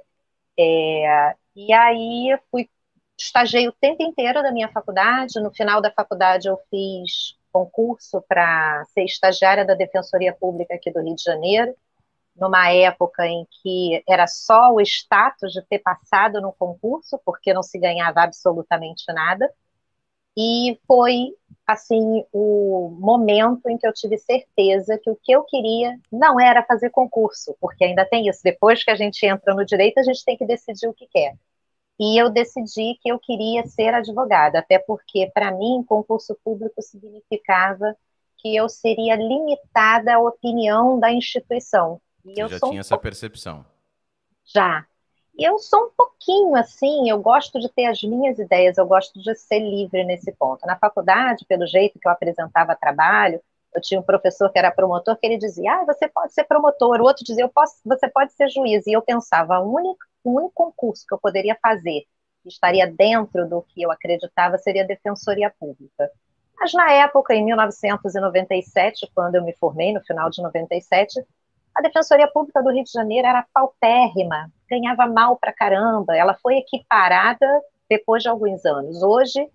é, 0.60 1.36
e 1.56 1.74
aí 1.74 2.38
fui, 2.52 2.70
estagiei 3.18 3.68
o 3.68 3.74
tempo 3.74 4.04
inteiro 4.04 4.44
da 4.44 4.52
minha 4.52 4.70
faculdade, 4.70 5.40
no 5.40 5.52
final 5.52 5.82
da 5.82 5.92
faculdade 5.92 6.48
eu 6.48 6.58
fiz 6.70 7.38
concurso 7.52 8.24
para 8.28 8.84
ser 8.94 9.04
estagiária 9.04 9.66
da 9.66 9.74
Defensoria 9.74 10.34
Pública 10.34 10.76
aqui 10.76 10.92
do 10.92 11.02
Rio 11.02 11.16
de 11.16 11.24
Janeiro, 11.24 11.76
numa 12.36 12.72
época 12.72 13.26
em 13.28 13.46
que 13.62 14.04
era 14.08 14.28
só 14.28 14.72
o 14.74 14.82
status 14.82 15.52
de 15.54 15.62
ter 15.64 15.80
passado 15.80 16.42
no 16.42 16.54
concurso, 16.54 17.20
porque 17.26 17.54
não 17.54 17.64
se 17.64 17.78
ganhava 17.80 18.22
absolutamente 18.22 19.04
nada. 19.14 19.52
E 20.38 20.80
foi 20.88 21.36
assim 21.68 22.26
o 22.32 22.90
momento 23.00 23.70
em 23.70 23.78
que 23.78 23.86
eu 23.86 23.94
tive 23.94 24.18
certeza 24.18 24.98
que 25.02 25.10
o 25.10 25.16
que 25.16 25.32
eu 25.32 25.44
queria 25.44 26.00
não 26.12 26.40
era 26.40 26.64
fazer 26.64 26.90
concurso, 26.90 27.56
porque 27.60 27.84
ainda 27.84 28.06
tem 28.06 28.28
isso. 28.28 28.42
Depois 28.44 28.84
que 28.84 28.92
a 28.92 28.96
gente 28.96 29.26
entra 29.26 29.54
no 29.54 29.66
direito, 29.66 30.00
a 30.00 30.04
gente 30.04 30.24
tem 30.24 30.38
que 30.38 30.46
decidir 30.46 30.88
o 30.88 30.94
que 30.94 31.08
quer. 31.08 31.36
E 32.00 32.18
eu 32.22 32.30
decidi 32.30 32.98
que 33.02 33.12
eu 33.12 33.20
queria 33.20 33.66
ser 33.68 33.94
advogada, 33.94 34.60
até 34.60 34.80
porque 34.80 35.30
para 35.34 35.52
mim 35.52 35.84
concurso 35.88 36.36
público 36.44 36.82
significava 36.82 37.96
que 38.38 38.56
eu 38.56 38.68
seria 38.68 39.16
limitada 39.16 40.16
à 40.16 40.20
opinião 40.20 41.00
da 41.00 41.12
instituição. 41.12 42.02
E 42.26 42.40
eu 42.40 42.48
já 42.48 42.60
tinha 42.60 42.74
um 42.74 42.80
essa 42.80 42.98
percepção? 42.98 43.66
Já. 44.46 44.86
E 45.38 45.44
eu 45.44 45.58
sou 45.58 45.86
um 45.86 45.92
pouquinho 45.96 46.56
assim, 46.56 47.10
eu 47.10 47.20
gosto 47.22 47.60
de 47.60 47.70
ter 47.70 47.86
as 47.86 48.02
minhas 48.04 48.38
ideias, 48.38 48.78
eu 48.78 48.86
gosto 48.86 49.20
de 49.20 49.34
ser 49.36 49.60
livre 49.60 50.04
nesse 50.04 50.32
ponto. 50.34 50.66
Na 50.66 50.78
faculdade, 50.78 51.46
pelo 51.46 51.66
jeito 51.66 51.98
que 52.00 52.08
eu 52.08 52.12
apresentava 52.12 52.76
trabalho, 52.76 53.42
eu 53.74 53.82
tinha 53.82 54.00
um 54.00 54.04
professor 54.04 54.52
que 54.52 54.60
era 54.60 54.72
promotor, 54.72 55.18
que 55.18 55.26
ele 55.26 55.38
dizia, 55.38 55.74
ah, 55.74 55.86
você 55.86 56.08
pode 56.10 56.34
ser 56.34 56.44
promotor, 56.44 57.00
o 57.00 57.06
outro 57.06 57.24
dizia, 57.24 57.46
eu 57.46 57.50
posso, 57.50 57.78
você 57.86 58.10
pode 58.10 58.34
ser 58.34 58.50
juiz. 58.50 58.86
E 58.86 58.92
eu 58.92 59.02
pensava, 59.02 59.60
o 59.60 59.74
único, 59.74 60.00
o 60.24 60.38
único 60.38 60.54
concurso 60.54 61.06
que 61.08 61.14
eu 61.14 61.20
poderia 61.20 61.58
fazer, 61.62 62.04
que 62.44 62.50
estaria 62.50 62.86
dentro 62.86 63.48
do 63.48 63.62
que 63.62 63.82
eu 63.82 63.92
acreditava, 63.92 64.58
seria 64.58 64.86
defensoria 64.86 65.54
pública. 65.58 66.12
Mas 66.60 66.74
na 66.74 66.92
época, 66.92 67.34
em 67.34 67.44
1997, 67.46 69.10
quando 69.16 69.36
eu 69.36 69.44
me 69.44 69.54
formei, 69.54 69.94
no 69.94 70.02
final 70.02 70.30
de 70.30 70.42
97, 70.42 71.26
a 71.82 71.88
Defensoria 71.88 72.28
Pública 72.28 72.62
do 72.62 72.72
Rio 72.72 72.84
de 72.84 72.92
Janeiro 72.92 73.28
era 73.28 73.46
paupérrima, 73.52 74.52
ganhava 74.70 75.08
mal 75.08 75.36
pra 75.36 75.52
caramba. 75.52 76.16
Ela 76.16 76.36
foi 76.36 76.58
equiparada 76.58 77.48
depois 77.90 78.22
de 78.22 78.30
alguns 78.30 78.64
anos. 78.66 79.02
Hoje, 79.02 79.50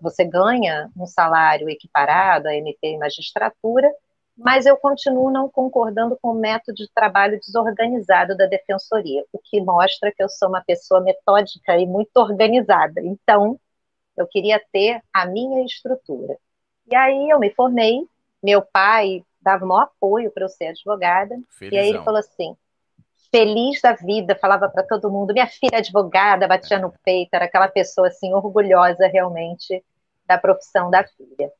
você 0.00 0.24
ganha 0.24 0.90
um 0.96 1.06
salário 1.06 1.70
equiparado 1.70 2.48
a 2.48 2.54
MP 2.54 2.78
e 2.94 2.98
magistratura, 2.98 3.90
mas 4.36 4.66
eu 4.66 4.76
continuo 4.76 5.30
não 5.30 5.48
concordando 5.48 6.18
com 6.20 6.32
o 6.32 6.34
método 6.34 6.74
de 6.74 6.90
trabalho 6.92 7.38
desorganizado 7.38 8.36
da 8.36 8.46
defensoria, 8.46 9.24
o 9.32 9.38
que 9.38 9.60
mostra 9.60 10.12
que 10.12 10.22
eu 10.22 10.28
sou 10.28 10.48
uma 10.48 10.64
pessoa 10.64 11.00
metódica 11.00 11.78
e 11.78 11.86
muito 11.86 12.16
organizada. 12.16 13.00
Então, 13.02 13.58
eu 14.16 14.26
queria 14.26 14.60
ter 14.72 15.00
a 15.12 15.26
minha 15.26 15.64
estrutura. 15.64 16.36
E 16.90 16.96
aí 16.96 17.30
eu 17.30 17.38
me 17.38 17.50
formei, 17.50 18.06
meu 18.42 18.62
pai 18.62 19.24
dava 19.42 19.64
o 19.64 19.68
maior 19.68 19.84
apoio 19.84 20.30
para 20.30 20.44
eu 20.44 20.48
ser 20.48 20.66
advogada, 20.66 21.34
Felizão. 21.50 21.78
e 21.78 21.82
aí 21.82 21.88
ele 21.88 22.04
falou 22.04 22.20
assim: 22.20 22.56
feliz 23.30 23.80
da 23.80 23.94
vida, 23.94 24.36
falava 24.36 24.68
para 24.68 24.82
todo 24.82 25.10
mundo, 25.10 25.32
minha 25.32 25.46
filha 25.46 25.76
é 25.76 25.78
advogada, 25.78 26.46
batia 26.46 26.78
no 26.78 26.92
peito, 27.04 27.30
era 27.32 27.46
aquela 27.46 27.68
pessoa 27.68 28.08
assim 28.08 28.32
orgulhosa 28.34 29.06
realmente 29.06 29.82
da 30.26 30.38
profissão 30.38 30.90
da 30.90 31.04
filha. 31.04 31.50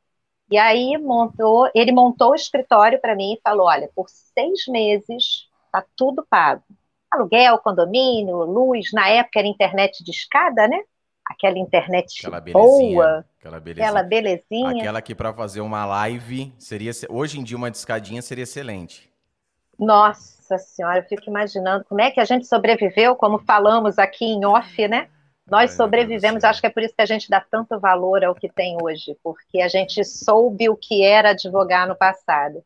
E 0.50 0.58
aí 0.58 0.98
montou, 0.98 1.70
ele 1.74 1.92
montou 1.92 2.32
o 2.32 2.34
escritório 2.34 3.00
para 3.00 3.16
mim 3.16 3.32
e 3.32 3.40
falou, 3.42 3.66
olha, 3.66 3.90
por 3.94 4.06
seis 4.08 4.66
meses 4.68 5.48
tá 5.72 5.82
tudo 5.96 6.26
pago, 6.28 6.62
aluguel, 7.10 7.58
condomínio, 7.58 8.36
luz, 8.44 8.92
na 8.92 9.08
época 9.08 9.38
era 9.38 9.48
internet 9.48 10.04
de 10.04 10.10
escada, 10.10 10.68
né? 10.68 10.78
Aquela 11.32 11.58
internet 11.58 12.26
aquela 12.26 12.40
boa, 12.40 13.24
aquela 13.38 13.58
belezinha, 13.58 13.88
aquela 13.88 14.02
belezinha, 14.02 14.82
aquela 14.82 15.02
que 15.02 15.14
para 15.14 15.32
fazer 15.32 15.60
uma 15.60 15.84
live 15.86 16.52
seria, 16.58 16.92
hoje 17.08 17.40
em 17.40 17.42
dia 17.42 17.56
uma 17.56 17.70
discadinha 17.70 18.20
seria 18.20 18.44
excelente. 18.44 19.10
Nossa 19.78 20.58
senhora, 20.58 20.98
eu 20.98 21.04
fico 21.04 21.28
imaginando 21.28 21.84
como 21.84 22.00
é 22.00 22.10
que 22.10 22.20
a 22.20 22.24
gente 22.24 22.46
sobreviveu, 22.46 23.16
como 23.16 23.38
falamos 23.38 23.98
aqui 23.98 24.26
em 24.26 24.44
off, 24.44 24.86
né? 24.86 25.08
Nós 25.50 25.72
sobrevivemos, 25.72 26.44
acho 26.44 26.60
que 26.60 26.66
é 26.66 26.70
por 26.70 26.82
isso 26.82 26.94
que 26.94 27.02
a 27.02 27.06
gente 27.06 27.28
dá 27.28 27.40
tanto 27.40 27.80
valor 27.80 28.24
ao 28.24 28.34
que 28.34 28.48
tem 28.48 28.76
hoje, 28.80 29.16
porque 29.22 29.60
a 29.60 29.68
gente 29.68 30.04
soube 30.04 30.68
o 30.68 30.76
que 30.76 31.02
era 31.02 31.30
advogar 31.30 31.88
no 31.88 31.96
passado. 31.96 32.62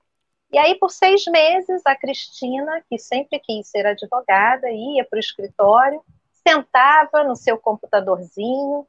E 0.52 0.58
aí, 0.58 0.75
por 0.78 0.90
seis 0.90 1.25
meses, 1.26 1.82
a 1.85 1.96
Cristina, 1.96 2.82
que 2.88 2.99
sempre 2.99 3.38
quis 3.40 3.66
ser 3.68 3.87
advogada, 3.87 4.70
ia 4.70 5.04
para 5.04 5.16
o 5.16 5.20
escritório, 5.20 6.00
sentava 6.47 7.25
no 7.25 7.35
seu 7.35 7.59
computadorzinho 7.59 8.87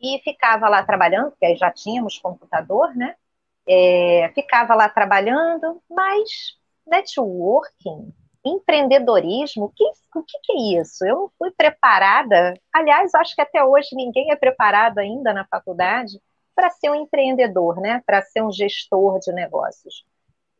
e 0.00 0.18
ficava 0.24 0.68
lá 0.68 0.82
trabalhando, 0.82 1.30
porque 1.30 1.44
aí 1.44 1.56
já 1.56 1.70
tínhamos 1.70 2.18
computador, 2.18 2.94
né? 2.96 3.14
É, 3.66 4.30
ficava 4.34 4.74
lá 4.74 4.88
trabalhando, 4.88 5.82
mas 5.88 6.58
networking, 6.86 8.12
empreendedorismo, 8.44 9.72
que, 9.74 9.84
o 10.14 10.22
que, 10.22 10.38
que, 10.42 10.52
é 10.52 10.80
isso? 10.80 11.04
Eu 11.04 11.16
não 11.16 11.30
fui 11.38 11.50
preparada, 11.50 12.54
aliás, 12.72 13.14
acho 13.14 13.34
que 13.34 13.40
até 13.40 13.64
hoje 13.64 13.88
ninguém 13.92 14.30
é 14.30 14.36
preparado 14.36 14.98
ainda 14.98 15.32
na 15.32 15.46
faculdade 15.46 16.20
para 16.54 16.70
ser 16.70 16.90
um 16.90 16.94
empreendedor, 16.94 17.80
né? 17.80 18.02
Para 18.06 18.22
ser 18.22 18.42
um 18.42 18.52
gestor 18.52 19.18
de 19.18 19.32
negócios. 19.32 20.04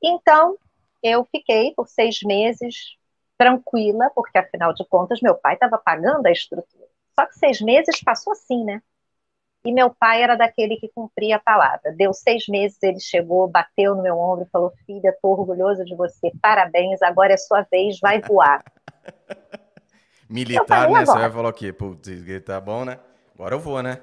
Então, 0.02 0.56
eu 1.02 1.24
fiquei 1.24 1.72
por 1.74 1.88
seis 1.88 2.20
meses 2.22 2.96
tranquila, 3.38 4.10
porque 4.14 4.38
afinal 4.38 4.72
de 4.72 4.84
contas 4.86 5.20
meu 5.20 5.34
pai 5.34 5.54
estava 5.54 5.78
pagando 5.78 6.26
a 6.26 6.32
estrutura. 6.32 6.84
Só 7.14 7.26
que 7.26 7.38
seis 7.38 7.60
meses 7.60 8.02
passou 8.02 8.32
assim, 8.32 8.64
né? 8.64 8.82
E 9.64 9.72
meu 9.72 9.88
pai 9.88 10.22
era 10.22 10.36
daquele 10.36 10.76
que 10.76 10.90
cumpria 10.94 11.36
a 11.36 11.40
palavra. 11.40 11.92
Deu 11.92 12.12
seis 12.12 12.46
meses, 12.48 12.82
ele 12.82 13.00
chegou, 13.00 13.48
bateu 13.48 13.94
no 13.94 14.02
meu 14.02 14.18
ombro 14.18 14.44
e 14.44 14.50
falou: 14.50 14.72
Filha, 14.84 15.08
estou 15.08 15.32
orgulhoso 15.32 15.84
de 15.84 15.96
você, 15.96 16.30
parabéns, 16.42 17.00
agora 17.00 17.32
é 17.32 17.36
sua 17.36 17.62
vez, 17.62 17.98
vai 17.98 18.20
voar. 18.20 18.62
Militar, 20.28 20.66
falei, 20.66 20.94
né? 20.94 21.00
Agora. 21.00 21.06
Você 21.06 21.18
vai 21.18 21.30
falar 21.30 21.48
o 21.48 21.52
quê? 21.52 21.72
Putz, 21.72 22.10
tá 22.44 22.60
bom, 22.60 22.84
né? 22.84 22.98
Agora 23.34 23.54
eu 23.54 23.60
vou, 23.60 23.82
né? 23.82 24.02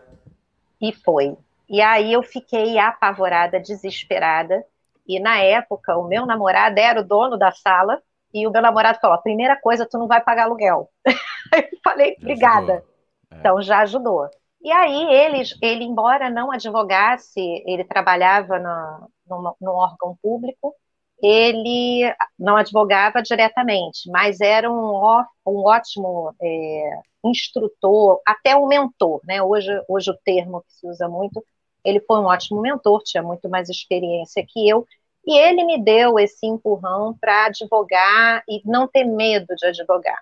E 0.79 0.91
foi. 0.91 1.37
E 1.69 1.79
aí 1.81 2.11
eu 2.11 2.23
fiquei 2.23 2.77
apavorada, 2.79 3.59
desesperada. 3.59 4.65
E 5.07 5.19
na 5.19 5.37
época, 5.39 5.97
o 5.97 6.07
meu 6.07 6.25
namorado 6.25 6.79
era 6.79 7.01
o 7.01 7.03
dono 7.03 7.37
da 7.37 7.51
sala. 7.51 8.01
E 8.33 8.47
o 8.47 8.51
meu 8.51 8.61
namorado 8.61 8.99
falou: 8.99 9.17
primeira 9.21 9.59
coisa, 9.59 9.87
tu 9.89 9.97
não 9.97 10.07
vai 10.07 10.21
pagar 10.21 10.43
aluguel. 10.43 10.89
eu 11.05 11.79
falei, 11.83 12.15
obrigada. 12.19 12.83
É. 13.31 13.35
Então 13.37 13.61
já 13.61 13.79
ajudou. 13.79 14.29
E 14.61 14.71
aí 14.71 15.13
ele, 15.13 15.43
ele 15.61 15.83
embora 15.83 16.29
não 16.29 16.51
advogasse, 16.51 17.39
ele 17.65 17.83
trabalhava 17.83 18.59
no, 18.59 19.55
no, 19.59 19.71
órgão 19.71 20.15
público, 20.21 20.75
ele 21.21 22.13
não 22.37 22.57
advogava 22.57 23.21
diretamente, 23.23 24.09
mas 24.11 24.39
era 24.39 24.71
um, 24.71 25.23
um 25.45 25.65
ótimo 25.65 26.35
é, 26.41 26.99
instrutor, 27.23 28.21
até 28.25 28.55
um 28.55 28.67
mentor, 28.67 29.21
né? 29.23 29.41
Hoje, 29.41 29.71
hoje 29.87 30.11
o 30.11 30.17
termo 30.23 30.61
que 30.61 30.73
se 30.73 30.87
usa 30.87 31.07
muito, 31.07 31.43
ele 31.83 31.99
foi 32.01 32.19
um 32.19 32.25
ótimo 32.25 32.61
mentor, 32.61 33.01
tinha 33.03 33.23
muito 33.23 33.49
mais 33.49 33.69
experiência 33.69 34.45
que 34.47 34.67
eu, 34.69 34.85
e 35.25 35.37
ele 35.37 35.63
me 35.63 35.83
deu 35.83 36.17
esse 36.19 36.45
empurrão 36.45 37.15
para 37.19 37.45
advogar 37.45 38.43
e 38.47 38.61
não 38.65 38.87
ter 38.87 39.03
medo 39.03 39.55
de 39.55 39.65
advogar. 39.67 40.19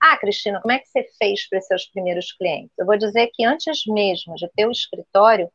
Ah, 0.00 0.16
Cristina, 0.16 0.60
como 0.60 0.72
é 0.72 0.80
que 0.80 0.88
você 0.88 1.06
fez 1.16 1.48
para 1.48 1.60
os 1.60 1.66
seus 1.66 1.86
primeiros 1.86 2.32
clientes? 2.32 2.72
Eu 2.76 2.84
vou 2.84 2.98
dizer 2.98 3.30
que 3.32 3.44
antes 3.44 3.86
mesmo 3.86 4.34
de 4.34 4.48
ter 4.56 4.66
o 4.66 4.72
escritório, 4.72 5.48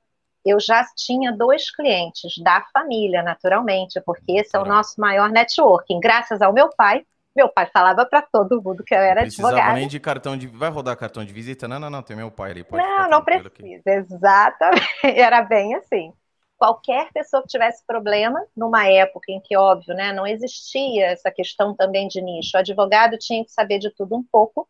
eu 0.46 0.58
já 0.58 0.86
tinha 0.96 1.34
dois 1.34 1.70
clientes 1.70 2.38
da 2.42 2.66
família, 2.74 3.22
naturalmente, 3.22 4.00
porque 4.06 4.32
esse 4.32 4.56
é 4.56 4.60
o 4.60 4.64
nosso 4.66 5.02
maior 5.02 5.30
networking. 5.30 6.00
Graças 6.00 6.42
ao 6.42 6.54
meu 6.54 6.70
pai, 6.70 7.06
meu 7.36 7.50
pai 7.50 7.70
falava 7.74 8.06
para 8.06 8.22
todo 8.22 8.62
mundo 8.62 8.86
que 8.86 8.96
eu 8.96 9.00
era 9.00 9.22
Precisava 9.22 9.50
advogada. 9.50 9.78
nem 9.78 9.88
de 9.90 10.00
cartão 10.00 10.38
de... 10.38 10.48
Vai 10.48 10.70
rodar 10.70 10.96
cartão 10.96 11.26
de 11.26 11.34
visita? 11.34 11.68
Não, 11.68 11.78
não, 11.78 11.90
não, 11.90 12.02
tem 12.02 12.16
meu 12.16 12.32
pai 12.32 12.52
ali. 12.52 12.66
não, 12.72 13.10
não 13.10 13.24
precisa. 13.24 13.50
Aqui. 13.50 13.82
Exatamente. 13.86 14.88
Era 15.04 15.42
bem 15.42 15.76
assim 15.76 16.14
qualquer 16.58 17.12
pessoa 17.14 17.42
que 17.44 17.50
tivesse 17.50 17.86
problema, 17.86 18.44
numa 18.56 18.88
época 18.88 19.32
em 19.32 19.40
que, 19.40 19.56
óbvio, 19.56 19.96
né, 19.96 20.12
não 20.12 20.26
existia 20.26 21.08
essa 21.08 21.32
questão 21.32 21.76
também 21.76 22.08
de 22.08 22.22
nicho, 22.22 22.58
o 22.58 22.60
advogado 22.60 23.18
tinha 23.18 23.46
que 23.46 23.52
saber 23.52 23.80
de 23.80 23.92
tudo 23.92 24.16
um 24.16 24.24
pouco. 24.24 24.68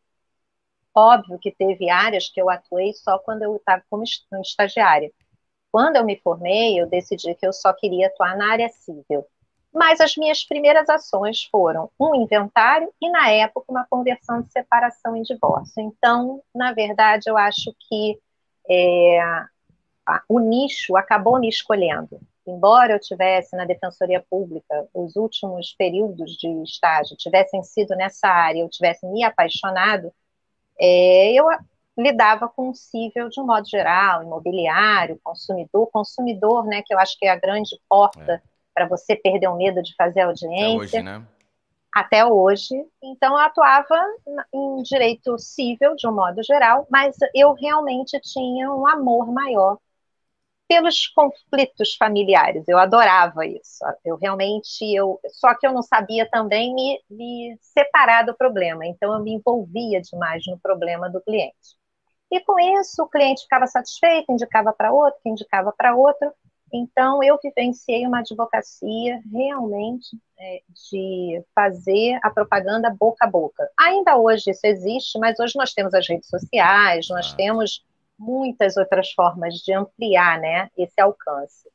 Óbvio 0.94 1.39
que 1.39 1.51
teve 1.51 1.89
áreas 1.89 2.29
que 2.29 2.41
eu 2.41 2.50
atuei 2.50 2.94
só 2.94 3.20
quando 3.20 3.44
eu 3.44 3.56
estava 3.56 3.84
como 3.89 4.03
estagiária. 4.41 5.12
Quando 5.72 5.98
eu 5.98 6.06
me 6.06 6.17
formei, 6.17 6.79
eu 6.82 6.88
decidi 6.88 7.36
que 7.36 7.46
eu 7.46 7.53
só 7.53 7.72
queria 7.74 8.08
atuar 8.08 8.36
na 8.36 8.51
área 8.51 8.70
civil. 8.70 9.25
Mas 9.74 10.01
as 10.01 10.15
minhas 10.17 10.44
primeiras 10.44 10.89
ações 10.89 11.44
foram 11.51 11.91
um 12.00 12.15
inventário 12.15 12.91
e, 13.01 13.10
na 13.12 13.29
época, 13.29 13.72
uma 13.72 13.86
conversão 13.88 14.41
de 14.41 14.51
separação 14.51 15.15
em 15.15 15.22
divórcio. 15.22 15.82
Então, 15.82 16.41
na 16.56 16.74
verdade, 16.74 17.29
eu 17.29 17.38
acho 17.38 17.75
que 17.88 18.20
é, 18.70 19.20
o 20.27 20.39
nicho 20.39 20.95
acabou 20.95 21.39
me 21.39 21.49
escolhendo. 21.49 22.19
Embora 22.45 22.93
eu 22.93 22.99
tivesse 22.99 23.55
na 23.57 23.65
defensoria 23.65 24.23
pública 24.29 24.87
os 24.93 25.17
últimos 25.17 25.73
períodos 25.73 26.37
de 26.37 26.47
estágio 26.63 27.17
tivessem 27.17 27.61
sido 27.61 27.95
nessa 27.95 28.27
área, 28.27 28.61
eu 28.61 28.69
tivesse 28.69 29.05
me 29.05 29.23
apaixonado, 29.23 30.13
é, 30.79 31.33
eu 31.33 31.45
lidava 31.97 32.47
com 32.47 32.69
o 32.69 32.75
cível 32.75 33.27
de 33.27 33.41
um 33.41 33.45
modo 33.45 33.67
geral, 33.67 34.23
imobiliário, 34.23 35.19
consumidor, 35.23 35.89
consumidor, 35.91 36.65
né, 36.65 36.81
que 36.85 36.93
eu 36.93 36.99
acho 36.99 37.17
que 37.17 37.25
é 37.25 37.29
a 37.29 37.35
grande 37.35 37.77
porta 37.89 38.33
é. 38.33 38.41
para 38.73 38.87
você 38.87 39.15
perder 39.15 39.47
o 39.47 39.57
medo 39.57 39.81
de 39.81 39.93
fazer 39.95 40.21
audiência. 40.21 40.99
Até 40.99 41.01
hoje, 41.01 41.03
né? 41.03 41.27
Até 41.93 42.25
hoje. 42.25 42.85
Então, 43.01 43.33
eu 43.33 43.39
atuava 43.39 43.99
em 44.53 44.83
direito 44.83 45.37
civil, 45.39 45.95
de 45.95 46.07
um 46.07 46.13
modo 46.13 46.43
geral, 46.43 46.85
mas 46.89 47.17
eu 47.33 47.53
realmente 47.53 48.19
tinha 48.19 48.71
um 48.71 48.85
amor 48.85 49.31
maior 49.31 49.79
pelos 50.67 51.07
conflitos 51.07 51.95
familiares. 51.95 52.67
Eu 52.67 52.77
adorava 52.77 53.45
isso. 53.45 53.83
Eu 54.03 54.17
realmente, 54.17 54.83
eu, 54.93 55.19
só 55.29 55.55
que 55.55 55.65
eu 55.65 55.74
não 55.74 55.81
sabia 55.81 56.29
também 56.29 56.74
me, 56.74 57.01
me 57.09 57.57
separar 57.62 58.24
do 58.24 58.36
problema. 58.36 58.86
Então 58.86 59.13
eu 59.13 59.24
me 59.24 59.33
envolvia 59.33 60.01
demais 60.01 60.43
no 60.47 60.59
problema 60.59 61.09
do 61.09 61.21
cliente. 61.21 61.77
E 62.29 62.41
com 62.41 62.59
isso 62.59 63.01
o 63.01 63.07
cliente 63.07 63.43
ficava 63.43 63.65
satisfeito, 63.67 64.31
indicava 64.31 64.74
para 64.74 64.91
outro, 64.91 65.19
que 65.24 65.29
indicava 65.29 65.74
para 65.75 65.95
outro. 65.95 66.31
Então 66.74 67.24
eu 67.24 67.39
vivenciei 67.41 68.05
uma 68.05 68.19
advocacia 68.19 69.21
realmente 69.31 70.17
é, 70.38 70.62
de 70.91 71.41
fazer 71.55 72.19
a 72.21 72.29
propaganda 72.29 72.89
boca 72.89 73.25
a 73.25 73.29
boca. 73.29 73.69
Ainda 73.79 74.17
hoje 74.17 74.51
isso 74.51 74.65
existe, 74.65 75.17
mas 75.17 75.39
hoje 75.39 75.53
nós 75.55 75.74
temos 75.74 75.93
as 75.93 76.07
redes 76.07 76.27
sociais, 76.27 77.07
nós 77.09 77.31
ah. 77.31 77.36
temos 77.38 77.86
muitas 78.17 78.77
outras 78.77 79.12
formas 79.12 79.55
de 79.55 79.74
ampliar 79.74 80.39
né, 80.39 80.69
esse 80.77 81.00
alcance. 81.00 81.69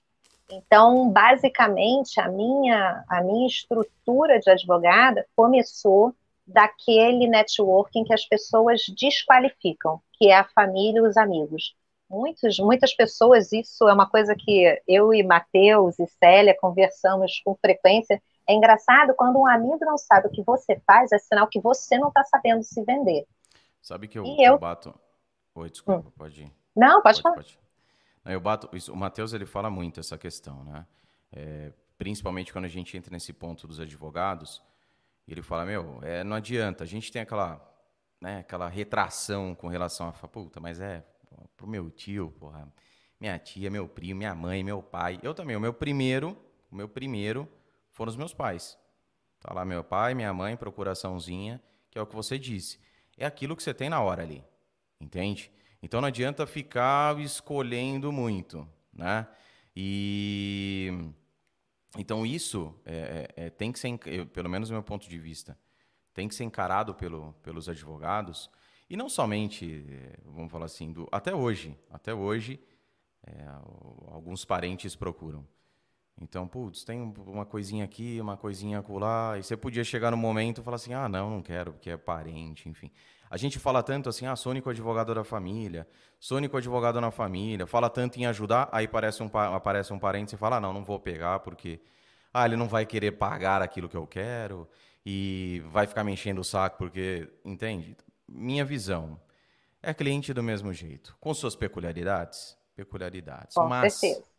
Então, 0.50 1.08
basicamente, 1.08 2.20
a 2.20 2.28
minha, 2.28 3.04
a 3.08 3.22
minha 3.22 3.46
estrutura 3.46 4.38
de 4.38 4.50
advogada 4.50 5.26
começou 5.34 6.14
daquele 6.46 7.26
networking 7.26 8.04
que 8.04 8.12
as 8.12 8.24
pessoas 8.26 8.82
desqualificam, 8.98 10.00
que 10.12 10.28
é 10.28 10.36
a 10.36 10.44
família 10.44 10.98
e 10.98 11.02
os 11.02 11.16
amigos. 11.16 11.74
Muitos, 12.10 12.58
muitas 12.58 12.92
pessoas, 12.92 13.52
isso 13.52 13.88
é 13.88 13.92
uma 13.94 14.06
coisa 14.06 14.34
que 14.34 14.78
eu 14.86 15.14
e 15.14 15.22
Matheus 15.22 15.98
e 15.98 16.06
Célia 16.06 16.54
conversamos 16.60 17.40
com 17.42 17.54
frequência. 17.54 18.20
É 18.46 18.52
engraçado 18.52 19.14
quando 19.16 19.38
um 19.38 19.46
amigo 19.46 19.78
não 19.80 19.96
sabe 19.96 20.26
o 20.26 20.30
que 20.30 20.42
você 20.42 20.78
faz, 20.86 21.10
é 21.12 21.18
sinal 21.18 21.46
que 21.46 21.60
você 21.60 21.96
não 21.96 22.08
está 22.08 22.22
sabendo 22.24 22.62
se 22.62 22.84
vender. 22.84 23.24
Sabe 23.80 24.08
que 24.08 24.18
eu, 24.18 24.26
eu... 24.26 24.36
eu 24.38 24.58
bato, 24.58 24.94
Oi, 25.54 25.70
desculpa, 25.70 26.08
hum. 26.08 26.12
pode 26.16 26.42
ir. 26.42 26.52
Não, 26.74 27.02
pode, 27.02 27.20
pode 27.20 27.22
falar. 27.22 27.34
Pode. 27.34 27.58
eu 28.26 28.40
bato, 28.40 28.68
isso, 28.76 28.92
o 28.92 28.96
Matheus 28.96 29.32
ele 29.32 29.46
fala 29.46 29.70
muito 29.70 30.00
essa 30.00 30.16
questão, 30.16 30.64
né? 30.64 30.86
É, 31.30 31.72
principalmente 31.98 32.52
quando 32.52 32.64
a 32.64 32.68
gente 32.68 32.96
entra 32.96 33.12
nesse 33.12 33.32
ponto 33.32 33.66
dos 33.66 33.78
advogados, 33.78 34.62
ele 35.26 35.42
fala, 35.42 35.64
meu, 35.64 35.98
é, 36.02 36.24
não 36.24 36.36
adianta, 36.36 36.84
a 36.84 36.86
gente 36.86 37.12
tem 37.12 37.22
aquela, 37.22 37.60
né, 38.20 38.40
aquela 38.40 38.68
retração 38.68 39.54
com 39.54 39.68
relação 39.68 40.08
a, 40.08 40.28
puta, 40.28 40.60
mas 40.60 40.80
é 40.80 41.04
pro 41.56 41.66
meu 41.66 41.90
tio, 41.90 42.30
porra, 42.38 42.70
minha 43.20 43.38
tia, 43.38 43.70
meu 43.70 43.88
primo, 43.88 44.18
minha 44.18 44.34
mãe, 44.34 44.64
meu 44.64 44.82
pai. 44.82 45.18
Eu 45.22 45.32
também, 45.32 45.56
o 45.56 45.60
meu 45.60 45.72
primeiro, 45.72 46.36
o 46.70 46.74
meu 46.74 46.88
primeiro 46.88 47.48
foram 47.90 48.10
os 48.10 48.16
meus 48.16 48.34
pais. 48.34 48.76
Tá 49.40 49.52
lá 49.54 49.64
meu 49.64 49.84
pai, 49.84 50.14
minha 50.14 50.32
mãe, 50.32 50.56
procuraçãozinha, 50.56 51.62
que 51.90 51.98
é 51.98 52.02
o 52.02 52.06
que 52.06 52.14
você 52.14 52.38
disse. 52.38 52.80
É 53.16 53.26
aquilo 53.26 53.56
que 53.56 53.62
você 53.62 53.72
tem 53.74 53.88
na 53.88 54.00
hora 54.00 54.22
ali, 54.22 54.44
entende? 55.02 55.50
Então 55.82 56.00
não 56.00 56.08
adianta 56.08 56.46
ficar 56.46 57.18
escolhendo 57.20 58.12
muito, 58.12 58.66
né? 58.92 59.26
E 59.74 60.90
então 61.98 62.24
isso 62.24 62.74
é, 62.84 63.28
é, 63.36 63.46
é 63.46 63.50
tem 63.50 63.72
que 63.72 63.78
ser, 63.78 63.98
pelo 64.32 64.48
menos 64.48 64.68
do 64.68 64.72
meu 64.72 64.82
ponto 64.82 65.08
de 65.08 65.18
vista, 65.18 65.58
tem 66.14 66.28
que 66.28 66.34
ser 66.34 66.44
encarado 66.44 66.94
pelo, 66.94 67.32
pelos 67.42 67.68
advogados 67.68 68.50
e 68.88 68.96
não 68.96 69.08
somente, 69.08 69.84
vamos 70.24 70.52
falar 70.52 70.66
assim, 70.66 70.92
do, 70.92 71.08
até 71.10 71.34
hoje, 71.34 71.76
até 71.90 72.14
hoje, 72.14 72.60
é, 73.26 73.46
alguns 74.08 74.44
parentes 74.44 74.94
procuram. 74.94 75.46
Então, 76.20 76.46
putz, 76.46 76.84
tem 76.84 77.00
uma 77.00 77.46
coisinha 77.46 77.84
aqui, 77.84 78.20
uma 78.20 78.36
coisinha 78.36 78.80
acolá, 78.80 79.38
e 79.38 79.42
você 79.42 79.56
podia 79.56 79.82
chegar 79.82 80.10
no 80.10 80.16
momento 80.16 80.60
e 80.60 80.64
falar 80.64 80.76
assim, 80.76 80.92
ah, 80.92 81.08
não, 81.08 81.30
não 81.30 81.42
quero, 81.42 81.72
porque 81.72 81.90
é 81.90 81.96
parente, 81.96 82.68
enfim. 82.68 82.90
A 83.32 83.38
gente 83.38 83.58
fala 83.58 83.82
tanto 83.82 84.10
assim, 84.10 84.26
ah, 84.26 84.36
Sônico 84.36 84.68
advogado 84.68 85.14
da 85.14 85.24
família, 85.24 85.88
Sônico 86.20 86.58
advogado 86.58 87.00
na 87.00 87.10
família, 87.10 87.66
fala 87.66 87.88
tanto 87.88 88.18
em 88.18 88.26
ajudar, 88.26 88.68
aí 88.70 88.84
aparece 88.84 89.22
um, 89.22 89.30
aparece 89.32 89.90
um 89.90 89.98
parente 89.98 90.34
e 90.34 90.38
fala, 90.38 90.56
ah, 90.56 90.60
não, 90.60 90.70
não 90.70 90.84
vou 90.84 91.00
pegar, 91.00 91.40
porque, 91.40 91.80
ah, 92.34 92.44
ele 92.44 92.56
não 92.56 92.68
vai 92.68 92.84
querer 92.84 93.12
pagar 93.12 93.62
aquilo 93.62 93.88
que 93.88 93.96
eu 93.96 94.06
quero, 94.06 94.68
e 95.02 95.62
vai 95.70 95.86
ficar 95.86 96.04
me 96.04 96.12
enchendo 96.12 96.42
o 96.42 96.44
saco, 96.44 96.76
porque, 96.76 97.26
entende? 97.42 97.96
Minha 98.28 98.66
visão, 98.66 99.18
é 99.82 99.94
cliente 99.94 100.34
do 100.34 100.42
mesmo 100.42 100.70
jeito, 100.70 101.16
com 101.18 101.32
suas 101.32 101.56
peculiaridades, 101.56 102.54
peculiaridades, 102.76 103.54
com 103.54 103.66
mas... 103.66 103.94
Certeza 103.94 104.30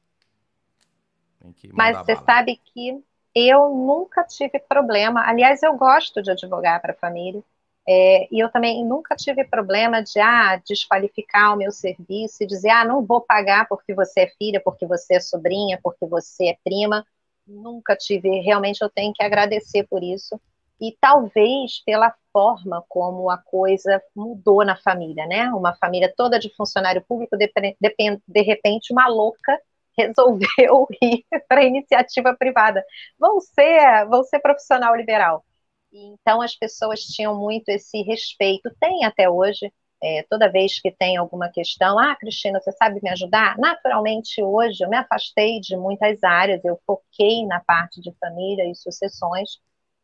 mas 1.74 1.98
você 1.98 2.16
sabe 2.18 2.62
que 2.64 3.04
eu 3.34 3.70
nunca 3.70 4.24
tive 4.24 4.60
problema. 4.60 5.28
Aliás, 5.28 5.62
eu 5.64 5.76
gosto 5.76 6.22
de 6.22 6.32
advogar 6.32 6.80
para 6.80 6.94
a 6.94 6.96
família. 6.96 7.44
É, 7.88 8.28
e 8.34 8.40
eu 8.40 8.50
também 8.50 8.86
nunca 8.86 9.16
tive 9.16 9.44
problema 9.44 10.02
de 10.02 10.20
ah, 10.20 10.62
desqualificar 10.68 11.54
o 11.54 11.58
meu 11.58 11.72
serviço 11.72 12.42
e 12.44 12.48
dizer, 12.48 12.70
ah, 12.70 12.86
não 12.86 13.06
vou 13.06 13.22
pagar 13.22 13.68
porque 13.68 13.94
você 13.94 14.22
é 14.22 14.28
filha, 14.38 14.62
porque 14.64 14.86
você 14.86 15.16
é 15.16 15.20
sobrinha, 15.20 15.80
porque 15.84 16.06
você 16.06 16.48
é 16.50 16.58
prima. 16.64 17.06
Nunca 17.46 17.96
tive, 17.96 18.40
realmente 18.40 18.82
eu 18.82 18.90
tenho 18.90 19.14
que 19.14 19.24
agradecer 19.24 19.86
por 19.90 20.02
isso. 20.02 20.40
E 20.80 20.96
talvez 21.00 21.84
pela 21.86 22.14
forma 22.32 22.84
como 22.90 23.30
a 23.30 23.38
coisa 23.38 24.02
mudou 24.16 24.66
na 24.66 24.76
família, 24.78 25.26
né? 25.28 25.50
Uma 25.50 25.76
família 25.76 26.12
toda 26.16 26.40
de 26.40 26.54
funcionário 26.56 27.04
público, 27.08 27.38
de, 27.38 27.48
de, 27.80 28.22
de 28.28 28.42
repente, 28.42 28.94
uma 28.94 29.08
louca 29.08 29.60
resolveu 29.98 30.88
ir 31.02 31.26
para 31.48 31.62
a 31.62 31.66
iniciativa 31.66 32.36
privada. 32.36 32.84
Vão 33.20 33.40
ser, 33.42 34.06
vão 34.08 34.24
ser 34.24 34.40
profissional 34.40 34.96
liberal. 34.96 35.46
Então 35.94 36.42
as 36.42 36.56
pessoas 36.56 37.02
tinham 37.02 37.38
muito 37.40 37.70
esse 37.70 38.02
respeito, 38.02 38.70
tem 38.80 39.06
até 39.06 39.30
hoje. 39.30 39.72
É, 40.06 40.22
toda 40.30 40.52
vez 40.52 40.82
que 40.82 40.92
tem 40.92 41.16
alguma 41.16 41.50
questão, 41.50 41.98
ah, 41.98 42.14
Cristina, 42.18 42.60
você 42.60 42.74
sabe 42.74 43.00
me 43.02 43.10
ajudar? 43.12 43.58
Naturalmente, 43.58 44.44
hoje 44.44 44.84
eu 44.84 44.90
me 44.90 44.98
afastei 44.98 45.62
de 45.62 45.78
muitas 45.78 46.22
áreas, 46.24 46.64
eu 46.66 46.78
foquei 46.86 47.46
na 47.46 47.62
parte 47.62 48.02
de 48.02 48.12
família 48.20 48.70
e 48.70 48.76
sucessões. 48.76 49.60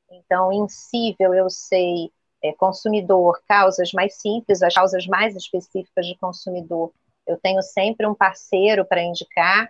Então, 0.10 0.54
em 0.54 0.68
cível, 0.70 1.34
eu 1.34 1.50
sei 1.50 2.12
é, 2.42 2.54
consumidor, 2.54 3.42
causas 3.46 3.92
mais 3.92 4.16
simples, 4.22 4.64
as 4.64 4.74
causas 4.74 5.06
mais 5.06 5.36
específicas 5.36 6.06
de 6.08 6.18
consumidor, 6.18 6.94
eu 7.28 7.38
tenho 7.38 7.62
sempre 7.62 8.08
um 8.08 8.16
parceiro 8.16 8.86
para 8.86 9.04
indicar 9.04 9.70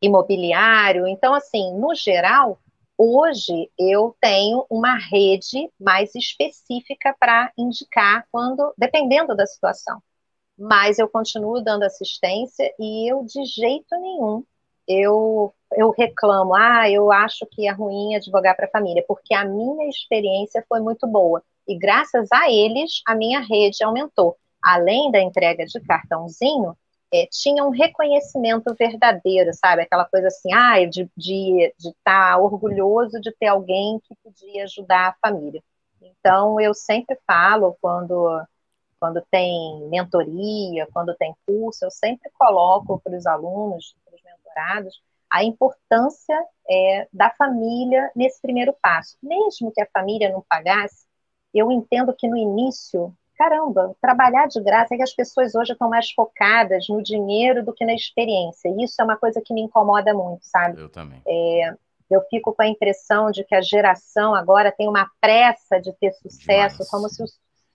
imobiliário. 0.00 1.06
Então, 1.08 1.34
assim, 1.34 1.74
no 1.74 1.94
geral, 1.94 2.58
hoje 2.98 3.70
eu 3.78 4.16
tenho 4.20 4.64
uma 4.70 4.96
rede 4.96 5.70
mais 5.80 6.14
específica 6.14 7.14
para 7.18 7.52
indicar 7.58 8.26
quando, 8.30 8.72
dependendo 8.76 9.34
da 9.36 9.46
situação. 9.46 10.02
Mas 10.58 10.98
eu 10.98 11.08
continuo 11.08 11.60
dando 11.62 11.82
assistência 11.82 12.72
e 12.78 13.10
eu 13.10 13.24
de 13.24 13.44
jeito 13.44 13.98
nenhum 14.00 14.44
eu 14.86 15.52
eu 15.76 15.90
reclamo, 15.90 16.54
ah, 16.54 16.88
eu 16.88 17.10
acho 17.10 17.44
que 17.50 17.66
é 17.66 17.72
ruim 17.72 18.14
advogar 18.14 18.54
para 18.54 18.66
a 18.66 18.70
família, 18.70 19.04
porque 19.08 19.34
a 19.34 19.44
minha 19.44 19.88
experiência 19.88 20.64
foi 20.68 20.78
muito 20.80 21.04
boa. 21.04 21.42
E 21.66 21.76
graças 21.76 22.28
a 22.30 22.48
eles, 22.48 23.02
a 23.04 23.12
minha 23.16 23.40
rede 23.40 23.82
aumentou. 23.82 24.36
Além 24.62 25.10
da 25.10 25.20
entrega 25.20 25.66
de 25.66 25.80
cartãozinho, 25.80 26.76
é, 27.14 27.28
tinha 27.30 27.64
um 27.64 27.70
reconhecimento 27.70 28.74
verdadeiro, 28.74 29.52
sabe? 29.54 29.82
Aquela 29.82 30.04
coisa 30.04 30.26
assim, 30.26 30.52
ah, 30.52 30.84
de 30.84 31.02
estar 31.02 31.12
de, 31.16 31.74
de 31.78 31.94
tá 32.02 32.36
orgulhoso 32.38 33.20
de 33.20 33.30
ter 33.38 33.46
alguém 33.46 34.00
que 34.00 34.16
podia 34.16 34.64
ajudar 34.64 35.10
a 35.10 35.28
família. 35.28 35.62
Então, 36.02 36.60
eu 36.60 36.74
sempre 36.74 37.16
falo, 37.24 37.76
quando, 37.80 38.42
quando 38.98 39.24
tem 39.30 39.88
mentoria, 39.88 40.88
quando 40.92 41.14
tem 41.14 41.32
curso, 41.46 41.84
eu 41.84 41.90
sempre 41.90 42.28
coloco 42.36 43.00
para 43.00 43.16
os 43.16 43.26
alunos, 43.26 43.94
para 44.04 44.16
os 44.16 44.22
mentorados, 44.24 45.00
a 45.30 45.44
importância 45.44 46.36
é, 46.68 47.06
da 47.12 47.30
família 47.30 48.10
nesse 48.16 48.42
primeiro 48.42 48.74
passo. 48.82 49.16
Mesmo 49.22 49.70
que 49.72 49.80
a 49.80 49.88
família 49.92 50.32
não 50.32 50.44
pagasse, 50.48 51.06
eu 51.54 51.70
entendo 51.70 52.12
que 52.12 52.26
no 52.26 52.36
início 52.36 53.16
caramba, 53.36 53.94
trabalhar 54.00 54.46
de 54.46 54.60
graça 54.62 54.94
é 54.94 54.96
que 54.96 55.02
as 55.02 55.14
pessoas 55.14 55.54
hoje 55.54 55.72
estão 55.72 55.88
mais 55.88 56.10
focadas 56.10 56.88
no 56.88 57.02
dinheiro 57.02 57.64
do 57.64 57.72
que 57.72 57.84
na 57.84 57.94
experiência. 57.94 58.68
E 58.68 58.84
isso 58.84 59.00
é 59.00 59.04
uma 59.04 59.16
coisa 59.16 59.40
que 59.44 59.52
me 59.52 59.62
incomoda 59.62 60.14
muito, 60.14 60.44
sabe? 60.44 60.80
Eu 60.80 60.88
também. 60.88 61.20
É, 61.26 61.74
eu 62.10 62.22
fico 62.30 62.54
com 62.54 62.62
a 62.62 62.68
impressão 62.68 63.30
de 63.30 63.44
que 63.44 63.54
a 63.54 63.60
geração 63.60 64.34
agora 64.34 64.72
tem 64.72 64.88
uma 64.88 65.10
pressa 65.20 65.80
de 65.80 65.92
ter 65.94 66.12
sucesso, 66.12 66.84
como 66.90 67.08
se, 67.08 67.22
o, 67.22 67.26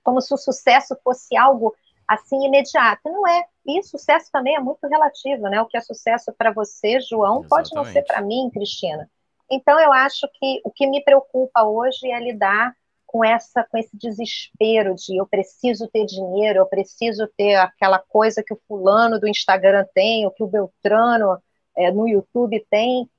como 0.04 0.22
se 0.22 0.34
o 0.34 0.38
sucesso 0.38 0.98
fosse 1.04 1.36
algo 1.36 1.76
assim 2.08 2.46
imediato. 2.46 3.02
Não 3.06 3.28
é. 3.28 3.46
E 3.66 3.84
sucesso 3.84 4.30
também 4.32 4.56
é 4.56 4.60
muito 4.60 4.88
relativo, 4.88 5.44
né? 5.44 5.62
O 5.62 5.66
que 5.66 5.78
é 5.78 5.82
sucesso 5.82 6.34
para 6.38 6.52
você, 6.52 7.00
João, 7.02 7.40
Exatamente. 7.40 7.50
pode 7.50 7.76
não 7.76 7.86
ser 7.86 8.04
para 8.04 8.22
mim, 8.22 8.50
Cristina. 8.52 9.10
Então 9.52 9.80
eu 9.80 9.92
acho 9.92 10.28
que 10.34 10.62
o 10.64 10.72
que 10.72 10.88
me 10.88 11.04
preocupa 11.04 11.64
hoje 11.64 12.10
é 12.12 12.20
lidar 12.20 12.76
com 13.12 13.26
essa 13.26 13.64
com 13.64 13.76
esse 13.76 13.98
desespero 13.98 14.94
de 14.94 15.18
eu 15.20 15.26
preciso 15.26 15.88
ter 15.88 16.06
dinheiro, 16.06 16.60
eu 16.60 16.66
preciso 16.68 17.28
ter 17.36 17.56
aquela 17.56 17.98
coisa 17.98 18.44
que 18.46 18.54
o 18.54 18.62
fulano 18.68 19.20
do 19.20 19.28
Instagram 19.28 19.84
tem, 19.96 20.28
o 20.28 20.32
que 20.32 20.44
o 20.44 20.48
Beltrano 20.48 21.42
é, 21.76 21.92
no 21.92 22.08
YouTube 22.08 22.64
tem, 22.70 23.10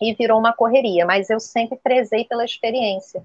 e 0.00 0.14
virou 0.14 0.38
uma 0.38 0.52
correria. 0.52 1.04
Mas 1.04 1.28
eu 1.28 1.40
sempre 1.40 1.76
prezei 1.76 2.24
pela 2.24 2.44
experiência. 2.44 3.24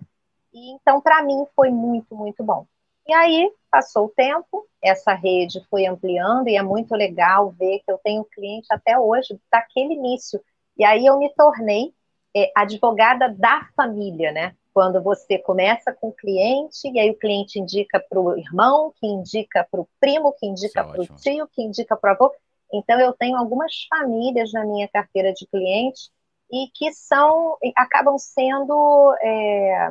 E 0.52 0.72
então 0.72 1.00
para 1.00 1.22
mim 1.22 1.46
foi 1.56 1.70
muito 1.70 2.16
muito 2.16 2.44
bom. 2.44 2.66
E 3.08 3.14
aí 3.14 3.52
passou 3.70 4.08
o 4.08 4.10
tempo, 4.10 4.68
essa 4.82 5.14
rede 5.14 5.64
foi 5.70 5.86
ampliando 5.86 6.48
e 6.48 6.56
é 6.56 6.64
muito 6.64 6.96
legal 6.96 7.52
ver 7.52 7.80
que 7.86 7.92
eu 7.92 8.00
tenho 8.00 8.26
cliente 8.26 8.68
até 8.72 8.98
hoje 8.98 9.40
daquele 9.52 9.94
início. 9.94 10.42
E 10.76 10.84
aí 10.84 11.06
eu 11.06 11.20
me 11.20 11.32
tornei 11.36 11.94
é, 12.36 12.52
advogada 12.56 13.30
da 13.30 13.70
família, 13.76 14.32
né? 14.32 14.56
Quando 14.73 15.01
você 15.01 15.38
começa 15.38 15.93
com 15.93 16.10
o 16.10 16.13
cliente, 16.13 16.89
e 16.89 16.99
aí 16.99 17.10
o 17.12 17.17
cliente 17.17 17.60
indica 17.60 17.99
para 17.99 18.19
o 18.19 18.38
irmão, 18.38 18.93
que 18.97 19.05
indica 19.05 19.67
para 19.69 19.81
o 19.81 19.88
primo, 19.99 20.34
que 20.34 20.45
indica 20.45 20.81
é 20.81 20.84
para 20.84 21.01
o 21.01 21.07
tio, 21.17 21.47
que 21.47 21.62
indica 21.62 21.95
para 21.95 22.12
o 22.12 22.13
avô. 22.15 22.36
Então, 22.73 22.99
eu 22.99 23.13
tenho 23.13 23.38
algumas 23.38 23.86
famílias 23.89 24.53
na 24.53 24.65
minha 24.65 24.88
carteira 24.88 25.34
de 25.34 25.45
clientes 25.47 26.10
e 26.51 26.67
que 26.73 26.91
são, 26.93 27.57
acabam 27.75 28.17
sendo, 28.17 29.15
é, 29.21 29.89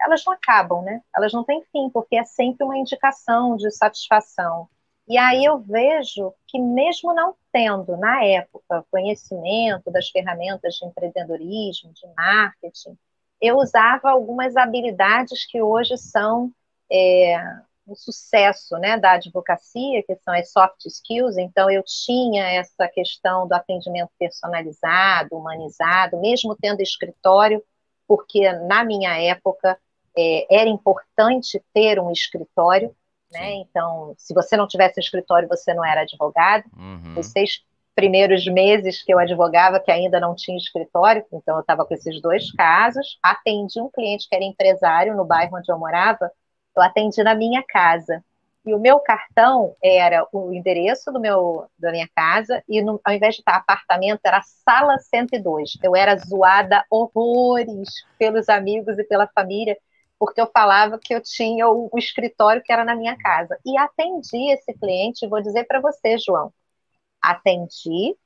elas 0.00 0.22
não 0.24 0.32
acabam, 0.32 0.82
né? 0.82 1.02
Elas 1.14 1.32
não 1.32 1.44
têm 1.44 1.62
fim, 1.72 1.90
porque 1.90 2.16
é 2.16 2.24
sempre 2.24 2.64
uma 2.64 2.78
indicação 2.78 3.56
de 3.56 3.70
satisfação. 3.70 4.68
E 5.08 5.16
aí 5.16 5.44
eu 5.44 5.58
vejo 5.58 6.34
que 6.48 6.58
mesmo 6.58 7.14
não 7.14 7.36
tendo, 7.52 7.96
na 7.96 8.24
época, 8.24 8.84
conhecimento 8.90 9.90
das 9.90 10.08
ferramentas 10.08 10.74
de 10.74 10.84
empreendedorismo, 10.84 11.92
de 11.92 12.06
marketing, 12.16 12.98
eu 13.40 13.56
usava 13.56 14.10
algumas 14.10 14.56
habilidades 14.56 15.46
que 15.46 15.60
hoje 15.60 15.96
são 15.96 16.50
é, 16.90 17.36
um 17.86 17.94
sucesso 17.94 18.76
né, 18.78 18.98
da 18.98 19.12
advocacia, 19.12 20.02
que 20.02 20.16
são 20.16 20.34
as 20.34 20.50
soft 20.50 20.84
skills. 20.86 21.36
Então, 21.36 21.70
eu 21.70 21.82
tinha 21.84 22.44
essa 22.44 22.88
questão 22.88 23.46
do 23.46 23.52
atendimento 23.52 24.10
personalizado, 24.18 25.36
humanizado, 25.36 26.20
mesmo 26.20 26.56
tendo 26.56 26.80
escritório, 26.80 27.62
porque 28.08 28.50
na 28.52 28.84
minha 28.84 29.16
época 29.20 29.78
é, 30.16 30.46
era 30.54 30.68
importante 30.68 31.62
ter 31.72 32.00
um 32.00 32.10
escritório. 32.10 32.94
Né? 33.30 33.54
Então, 33.54 34.14
se 34.16 34.32
você 34.32 34.56
não 34.56 34.66
tivesse 34.66 35.00
escritório, 35.00 35.48
você 35.48 35.74
não 35.74 35.84
era 35.84 36.02
advogado. 36.02 36.64
Uhum. 36.76 37.14
Vocês 37.14 37.64
primeiros 37.96 38.46
meses 38.46 39.02
que 39.02 39.12
eu 39.12 39.18
advogava, 39.18 39.80
que 39.80 39.90
ainda 39.90 40.20
não 40.20 40.34
tinha 40.34 40.58
escritório, 40.58 41.24
então 41.32 41.56
eu 41.56 41.62
estava 41.62 41.84
com 41.84 41.94
esses 41.94 42.20
dois 42.20 42.52
casos. 42.52 43.18
Atendi 43.22 43.80
um 43.80 43.88
cliente 43.88 44.28
que 44.28 44.36
era 44.36 44.44
empresário 44.44 45.16
no 45.16 45.24
bairro 45.24 45.56
onde 45.56 45.72
eu 45.72 45.78
morava, 45.78 46.30
eu 46.76 46.82
atendi 46.82 47.22
na 47.24 47.34
minha 47.34 47.64
casa. 47.66 48.22
E 48.66 48.74
o 48.74 48.78
meu 48.78 48.98
cartão 49.00 49.74
era 49.82 50.26
o 50.30 50.52
endereço 50.52 51.10
do 51.10 51.18
meu, 51.18 51.66
da 51.78 51.90
minha 51.90 52.08
casa, 52.14 52.62
e 52.68 52.82
no, 52.82 53.00
ao 53.02 53.14
invés 53.14 53.36
de 53.36 53.40
estar 53.40 53.56
apartamento, 53.56 54.20
era 54.26 54.42
sala 54.42 54.98
102. 54.98 55.78
Eu 55.82 55.96
era 55.96 56.16
zoada 56.16 56.84
horrores 56.90 57.88
pelos 58.18 58.48
amigos 58.48 58.98
e 58.98 59.04
pela 59.04 59.26
família, 59.28 59.78
porque 60.18 60.40
eu 60.40 60.50
falava 60.52 60.98
que 60.98 61.14
eu 61.14 61.22
tinha 61.22 61.66
o, 61.68 61.88
o 61.90 61.98
escritório 61.98 62.62
que 62.62 62.72
era 62.72 62.84
na 62.84 62.94
minha 62.94 63.16
casa. 63.16 63.56
E 63.64 63.78
atendi 63.78 64.50
esse 64.50 64.74
cliente, 64.74 65.28
vou 65.28 65.40
dizer 65.40 65.64
para 65.64 65.80
você, 65.80 66.18
João, 66.18 66.52
atendi 67.32 68.16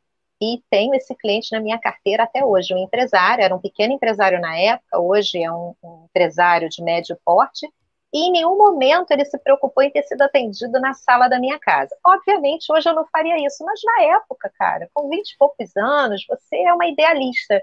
e 0.40 0.62
tenho 0.70 0.94
esse 0.94 1.14
cliente 1.14 1.52
na 1.52 1.60
minha 1.60 1.78
carteira 1.78 2.24
até 2.24 2.44
hoje. 2.44 2.74
Um 2.74 2.78
empresário, 2.78 3.44
era 3.44 3.54
um 3.54 3.60
pequeno 3.60 3.92
empresário 3.92 4.40
na 4.40 4.56
época, 4.58 4.98
hoje 4.98 5.42
é 5.42 5.52
um, 5.52 5.74
um 5.82 6.04
empresário 6.06 6.68
de 6.68 6.82
médio 6.82 7.18
porte, 7.24 7.66
e 8.12 8.28
em 8.28 8.32
nenhum 8.32 8.56
momento 8.56 9.10
ele 9.12 9.24
se 9.24 9.38
preocupou 9.38 9.84
em 9.84 9.90
ter 9.90 10.02
sido 10.02 10.22
atendido 10.22 10.80
na 10.80 10.94
sala 10.94 11.28
da 11.28 11.38
minha 11.38 11.58
casa. 11.58 11.94
Obviamente, 12.04 12.72
hoje 12.72 12.88
eu 12.88 12.94
não 12.94 13.06
faria 13.06 13.36
isso, 13.46 13.64
mas 13.64 13.80
na 13.84 14.16
época, 14.16 14.50
cara, 14.58 14.90
com 14.92 15.08
20 15.08 15.30
e 15.30 15.36
poucos 15.38 15.76
anos, 15.76 16.24
você 16.26 16.56
é 16.56 16.72
uma 16.72 16.86
idealista. 16.86 17.62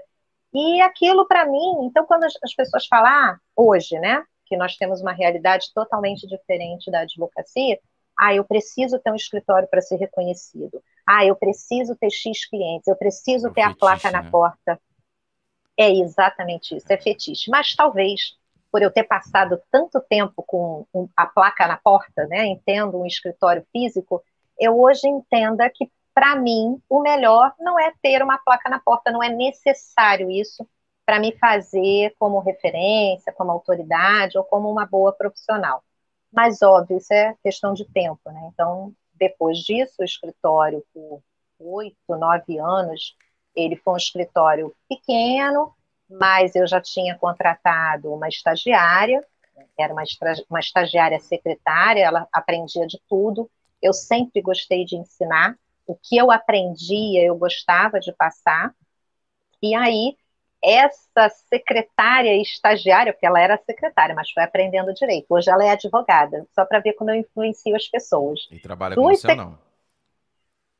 E 0.54 0.80
aquilo 0.80 1.26
para 1.26 1.44
mim, 1.44 1.84
então 1.84 2.06
quando 2.06 2.24
as, 2.24 2.32
as 2.42 2.54
pessoas 2.54 2.86
falam, 2.86 3.10
ah, 3.10 3.38
hoje, 3.54 3.98
né, 3.98 4.24
que 4.46 4.56
nós 4.56 4.76
temos 4.76 5.02
uma 5.02 5.12
realidade 5.12 5.66
totalmente 5.74 6.26
diferente 6.26 6.90
da 6.90 7.00
advocacia, 7.00 7.78
ah, 8.18 8.34
eu 8.34 8.44
preciso 8.44 8.98
ter 8.98 9.12
um 9.12 9.16
escritório 9.16 9.68
para 9.68 9.82
ser 9.82 9.96
reconhecido. 9.96 10.82
Ah, 11.10 11.24
eu 11.24 11.34
preciso 11.34 11.96
ter 11.96 12.10
X 12.10 12.46
clientes, 12.50 12.86
eu 12.86 12.94
preciso 12.94 13.46
é 13.46 13.50
ter 13.50 13.62
fetiche, 13.62 13.72
a 13.72 13.74
placa 13.74 14.10
na 14.10 14.22
né? 14.22 14.30
porta. 14.30 14.78
É 15.74 15.90
exatamente 15.90 16.76
isso, 16.76 16.92
é 16.92 16.98
fetiche. 16.98 17.50
Mas 17.50 17.74
talvez, 17.74 18.36
por 18.70 18.82
eu 18.82 18.90
ter 18.90 19.04
passado 19.04 19.58
tanto 19.70 20.02
tempo 20.02 20.42
com 20.46 20.86
a 21.16 21.24
placa 21.24 21.66
na 21.66 21.78
porta, 21.78 22.26
né, 22.26 22.44
entendo 22.44 23.00
um 23.00 23.06
escritório 23.06 23.64
físico, 23.72 24.22
eu 24.60 24.78
hoje 24.78 25.08
entenda 25.08 25.70
que, 25.70 25.90
para 26.12 26.36
mim, 26.36 26.78
o 26.90 27.00
melhor 27.00 27.54
não 27.58 27.78
é 27.78 27.90
ter 28.02 28.22
uma 28.22 28.36
placa 28.36 28.68
na 28.68 28.78
porta, 28.78 29.10
não 29.10 29.22
é 29.22 29.30
necessário 29.30 30.30
isso 30.30 30.68
para 31.06 31.18
me 31.18 31.34
fazer 31.38 32.14
como 32.18 32.38
referência, 32.40 33.32
como 33.32 33.50
autoridade 33.50 34.36
ou 34.36 34.44
como 34.44 34.70
uma 34.70 34.84
boa 34.84 35.10
profissional. 35.10 35.82
Mas, 36.30 36.60
óbvio, 36.60 36.98
isso 36.98 37.14
é 37.14 37.34
questão 37.42 37.72
de 37.72 37.86
tempo, 37.86 38.20
né? 38.26 38.50
Então, 38.52 38.92
depois 39.18 39.58
disso, 39.58 39.94
o 40.00 40.04
escritório, 40.04 40.84
por 40.94 41.22
oito, 41.58 41.96
nove 42.08 42.58
anos, 42.58 43.16
ele 43.54 43.76
foi 43.76 43.94
um 43.94 43.96
escritório 43.96 44.74
pequeno, 44.88 45.74
mas 46.08 46.54
eu 46.54 46.66
já 46.66 46.80
tinha 46.80 47.18
contratado 47.18 48.12
uma 48.12 48.28
estagiária, 48.28 49.24
era 49.76 49.92
uma, 49.92 50.02
uma 50.48 50.60
estagiária 50.60 51.18
secretária, 51.20 52.02
ela 52.02 52.28
aprendia 52.32 52.86
de 52.86 53.00
tudo. 53.08 53.50
Eu 53.82 53.92
sempre 53.92 54.40
gostei 54.40 54.84
de 54.84 54.96
ensinar. 54.96 55.56
O 55.86 55.94
que 55.94 56.16
eu 56.16 56.30
aprendia, 56.30 57.24
eu 57.24 57.36
gostava 57.36 57.98
de 57.98 58.12
passar. 58.12 58.74
E 59.62 59.74
aí, 59.74 60.16
essa 60.62 61.28
secretária 61.48 62.40
estagiária, 62.40 63.12
porque 63.12 63.26
ela 63.26 63.40
era 63.40 63.58
secretária, 63.64 64.14
mas 64.14 64.30
foi 64.30 64.42
aprendendo 64.42 64.92
direito. 64.92 65.26
Hoje 65.30 65.50
ela 65.50 65.64
é 65.64 65.70
advogada, 65.70 66.46
só 66.54 66.64
para 66.64 66.80
ver 66.80 66.94
como 66.94 67.10
eu 67.10 67.16
influencio 67.16 67.74
as 67.76 67.86
pessoas. 67.86 68.40
E 68.50 68.58
trabalha 68.58 68.96
com 68.96 69.02
você 69.02 69.28
ou 69.28 69.36
não? 69.36 69.58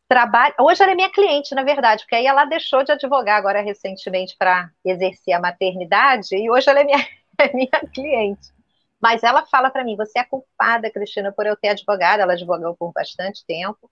Trabalha... 0.08 0.54
Hoje 0.60 0.82
ela 0.82 0.92
é 0.92 0.94
minha 0.94 1.10
cliente, 1.10 1.54
na 1.54 1.62
verdade, 1.62 2.02
porque 2.02 2.16
aí 2.16 2.26
ela 2.26 2.44
deixou 2.44 2.82
de 2.82 2.92
advogar 2.92 3.36
agora 3.36 3.60
recentemente 3.60 4.34
para 4.38 4.70
exercer 4.84 5.34
a 5.34 5.40
maternidade, 5.40 6.34
e 6.34 6.50
hoje 6.50 6.68
ela 6.68 6.80
é 6.80 6.84
minha, 6.84 6.98
é 7.38 7.52
minha 7.52 7.80
cliente. 7.92 8.48
Mas 9.00 9.22
ela 9.22 9.46
fala 9.46 9.70
para 9.70 9.84
mim: 9.84 9.96
você 9.96 10.18
é 10.18 10.24
culpada, 10.24 10.90
Cristina, 10.90 11.30
por 11.30 11.46
eu 11.46 11.56
ter 11.56 11.68
advogado. 11.68 12.20
Ela 12.20 12.32
advogou 12.32 12.74
por 12.76 12.92
bastante 12.92 13.46
tempo 13.46 13.88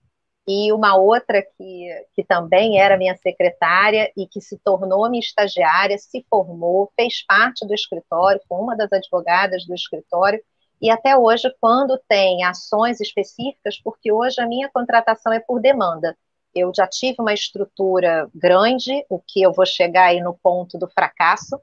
e 0.47 0.71
uma 0.71 0.95
outra 0.95 1.41
que, 1.41 2.05
que 2.15 2.23
também 2.23 2.79
era 2.79 2.97
minha 2.97 3.15
secretária 3.17 4.09
e 4.15 4.25
que 4.25 4.39
se 4.39 4.57
tornou 4.59 5.09
minha 5.09 5.19
estagiária, 5.19 5.97
se 5.97 6.25
formou, 6.29 6.89
fez 6.95 7.25
parte 7.25 7.67
do 7.67 7.73
escritório, 7.73 8.39
foi 8.47 8.57
uma 8.57 8.75
das 8.75 8.91
advogadas 8.93 9.65
do 9.65 9.75
escritório, 9.75 10.41
e 10.81 10.89
até 10.89 11.17
hoje, 11.17 11.53
quando 11.59 11.99
tem 12.07 12.43
ações 12.43 13.01
específicas, 13.01 13.79
porque 13.83 14.11
hoje 14.11 14.39
a 14.39 14.47
minha 14.47 14.69
contratação 14.69 15.33
é 15.33 15.39
por 15.39 15.59
demanda. 15.59 16.15
Eu 16.53 16.71
já 16.73 16.87
tive 16.87 17.15
uma 17.19 17.33
estrutura 17.33 18.29
grande, 18.33 19.05
o 19.09 19.19
que 19.19 19.41
eu 19.41 19.51
vou 19.51 19.65
chegar 19.65 20.05
aí 20.05 20.21
no 20.21 20.37
ponto 20.41 20.77
do 20.77 20.87
fracasso, 20.87 21.59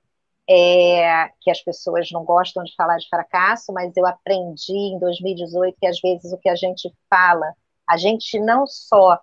é, 0.51 1.31
que 1.41 1.51
as 1.51 1.63
pessoas 1.63 2.11
não 2.11 2.25
gostam 2.25 2.65
de 2.65 2.75
falar 2.77 2.99
de 2.99 3.09
fracasso, 3.09 3.73
mas 3.73 3.97
eu 3.97 4.05
aprendi 4.05 4.73
em 4.73 4.99
2018 4.99 5.77
que 5.81 5.87
às 5.87 6.01
vezes 6.01 6.33
o 6.33 6.39
que 6.39 6.49
a 6.49 6.57
gente 6.57 6.93
fala 7.09 7.55
a 7.89 7.97
gente 7.97 8.39
não 8.41 8.67
só 8.67 9.21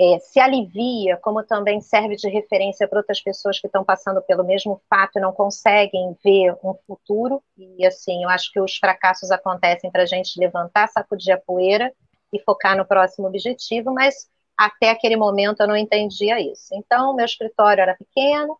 é, 0.00 0.18
se 0.20 0.38
alivia, 0.38 1.16
como 1.16 1.42
também 1.42 1.80
serve 1.80 2.14
de 2.14 2.28
referência 2.28 2.86
para 2.86 3.00
outras 3.00 3.20
pessoas 3.20 3.58
que 3.58 3.66
estão 3.66 3.84
passando 3.84 4.22
pelo 4.22 4.44
mesmo 4.44 4.80
fato 4.88 5.18
e 5.18 5.20
não 5.20 5.32
conseguem 5.32 6.16
ver 6.24 6.56
um 6.62 6.74
futuro. 6.86 7.42
E 7.56 7.84
assim, 7.84 8.22
eu 8.22 8.28
acho 8.28 8.52
que 8.52 8.60
os 8.60 8.76
fracassos 8.76 9.30
acontecem 9.30 9.90
para 9.90 10.04
a 10.04 10.06
gente 10.06 10.38
levantar, 10.38 10.88
sacudir 10.88 11.32
a 11.32 11.40
poeira 11.40 11.92
e 12.32 12.38
focar 12.38 12.76
no 12.76 12.86
próximo 12.86 13.26
objetivo, 13.26 13.92
mas 13.92 14.28
até 14.56 14.90
aquele 14.90 15.16
momento 15.16 15.60
eu 15.60 15.68
não 15.68 15.76
entendia 15.76 16.40
isso. 16.40 16.74
Então, 16.74 17.14
meu 17.14 17.24
escritório 17.24 17.82
era 17.82 17.96
pequeno, 17.96 18.56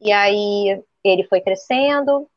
e 0.00 0.12
aí 0.12 0.82
ele 1.04 1.24
foi 1.24 1.40
crescendo. 1.40 2.28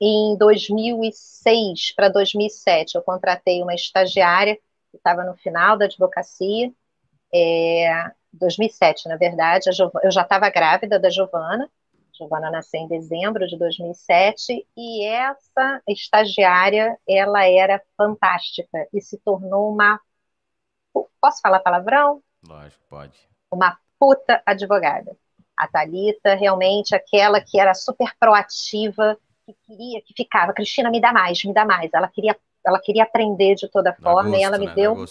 Em 0.00 0.36
2006 0.36 1.94
para 1.94 2.08
2007, 2.08 2.96
eu 2.96 3.02
contratei 3.02 3.62
uma 3.62 3.74
estagiária 3.74 4.58
estava 4.96 5.24
no 5.24 5.34
final 5.36 5.76
da 5.76 5.86
advocacia, 5.86 6.72
é, 7.34 8.10
2007, 8.32 9.08
na 9.08 9.16
verdade, 9.16 9.70
eu 10.02 10.10
já 10.10 10.22
estava 10.22 10.48
grávida 10.50 10.98
da 10.98 11.10
Giovana, 11.10 11.68
Giovana 12.14 12.50
nasceu 12.50 12.80
em 12.80 12.88
dezembro 12.88 13.46
de 13.46 13.58
2007 13.58 14.66
e 14.76 15.04
essa 15.04 15.82
estagiária, 15.88 16.96
ela 17.08 17.46
era 17.46 17.82
fantástica 17.96 18.86
e 18.92 19.00
se 19.00 19.18
tornou 19.18 19.72
uma 19.72 19.98
posso 21.20 21.40
falar 21.40 21.60
palavrão? 21.60 22.22
Lógico, 22.46 22.82
pode. 22.88 23.18
Uma 23.50 23.78
puta 23.98 24.42
advogada. 24.44 25.16
A 25.56 25.68
Talita, 25.68 26.34
realmente 26.34 26.94
aquela 26.94 27.40
que 27.40 27.58
era 27.58 27.72
super 27.74 28.12
proativa, 28.18 29.16
que 29.46 29.54
queria, 29.64 30.02
que 30.02 30.12
ficava, 30.14 30.52
Cristina, 30.52 30.90
me 30.90 31.00
dá 31.00 31.12
mais, 31.12 31.42
me 31.44 31.54
dá 31.54 31.64
mais. 31.64 31.90
Ela 31.94 32.08
queria 32.08 32.36
ela 32.66 32.80
queria 32.80 33.02
aprender 33.02 33.54
de 33.54 33.68
toda 33.68 33.94
forma 33.94 34.30
gosto, 34.30 34.40
e 34.40 34.44
ela 34.44 34.58
me 34.58 34.66
né? 34.66 34.74
deu. 34.74 35.04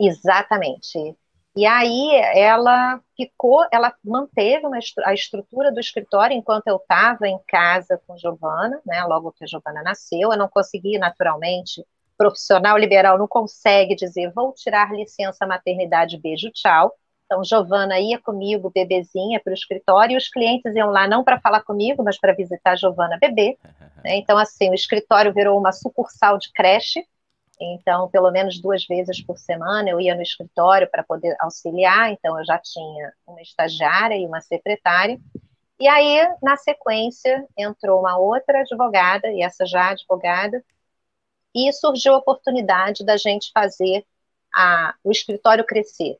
Exatamente. 0.00 1.16
E 1.54 1.66
aí 1.66 2.14
ela 2.34 2.98
ficou, 3.14 3.66
ela 3.70 3.94
manteve 4.02 4.66
uma, 4.66 4.78
a 5.04 5.12
estrutura 5.12 5.70
do 5.70 5.80
escritório 5.80 6.34
enquanto 6.34 6.66
eu 6.66 6.76
estava 6.76 7.28
em 7.28 7.38
casa 7.46 8.00
com 8.06 8.16
Giovana, 8.16 8.80
né? 8.86 9.04
Logo 9.04 9.32
que 9.32 9.44
a 9.44 9.46
Giovana 9.46 9.82
nasceu, 9.82 10.32
eu 10.32 10.38
não 10.38 10.48
consegui 10.48 10.98
naturalmente. 10.98 11.84
Profissional 12.16 12.78
liberal 12.78 13.18
não 13.18 13.28
consegue 13.28 13.94
dizer 13.94 14.32
vou 14.32 14.52
tirar 14.54 14.92
licença 14.92 15.46
maternidade, 15.46 16.18
beijo, 16.18 16.50
tchau. 16.50 16.94
Então, 17.32 17.42
Giovana 17.42 17.98
ia 17.98 18.20
comigo, 18.20 18.70
bebezinha, 18.70 19.40
para 19.40 19.52
o 19.52 19.54
escritório, 19.54 20.12
e 20.12 20.16
os 20.18 20.28
clientes 20.28 20.76
iam 20.76 20.90
lá 20.90 21.08
não 21.08 21.24
para 21.24 21.40
falar 21.40 21.62
comigo, 21.62 22.02
mas 22.04 22.20
para 22.20 22.34
visitar 22.34 22.72
a 22.72 22.76
Giovana 22.76 23.16
bebê. 23.18 23.56
Né? 24.04 24.16
Então, 24.16 24.36
assim, 24.36 24.68
o 24.68 24.74
escritório 24.74 25.32
virou 25.32 25.58
uma 25.58 25.72
sucursal 25.72 26.36
de 26.36 26.52
creche. 26.52 27.02
Então, 27.58 28.10
pelo 28.10 28.30
menos 28.30 28.60
duas 28.60 28.84
vezes 28.84 29.24
por 29.24 29.38
semana 29.38 29.88
eu 29.88 29.98
ia 29.98 30.14
no 30.14 30.20
escritório 30.20 30.86
para 30.90 31.02
poder 31.02 31.34
auxiliar. 31.40 32.12
Então, 32.12 32.38
eu 32.38 32.44
já 32.44 32.58
tinha 32.58 33.14
uma 33.26 33.40
estagiária 33.40 34.14
e 34.14 34.26
uma 34.26 34.42
secretária. 34.42 35.18
E 35.80 35.88
aí, 35.88 36.28
na 36.42 36.58
sequência, 36.58 37.46
entrou 37.56 38.00
uma 38.00 38.18
outra 38.18 38.60
advogada, 38.60 39.28
e 39.28 39.40
essa 39.40 39.64
já 39.64 39.88
advogada, 39.92 40.62
e 41.54 41.72
surgiu 41.72 42.12
a 42.12 42.18
oportunidade 42.18 43.06
da 43.06 43.16
gente 43.16 43.50
fazer 43.54 44.04
a, 44.54 44.94
o 45.02 45.10
escritório 45.10 45.64
crescer. 45.64 46.18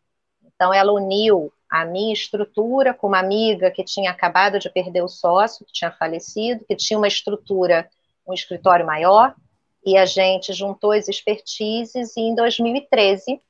Então, 0.55 0.73
ela 0.73 0.93
uniu 0.93 1.53
a 1.73 1.85
minha 1.85 2.13
estrutura 2.13 2.93
com 2.93 3.07
uma 3.07 3.19
amiga 3.19 3.71
que 3.71 3.83
tinha 3.83 4.11
acabado 4.11 4.59
de 4.59 4.69
perder 4.69 5.03
o 5.03 5.09
sócio, 5.09 5.65
que 5.65 5.73
tinha 5.73 5.91
falecido, 5.91 6.65
que 6.67 6.77
tinha 6.77 6.99
uma 6.99 7.09
estrutura, 7.09 7.89
um 8.29 8.35
escritório 8.35 8.85
maior, 8.85 9.35
e 9.85 9.97
a 9.97 10.05
gente 10.05 10.53
juntou 10.53 10.93
as 10.93 11.09
expertises, 11.09 12.17
e 12.17 12.21
em 12.21 12.35
2013 12.35 13.41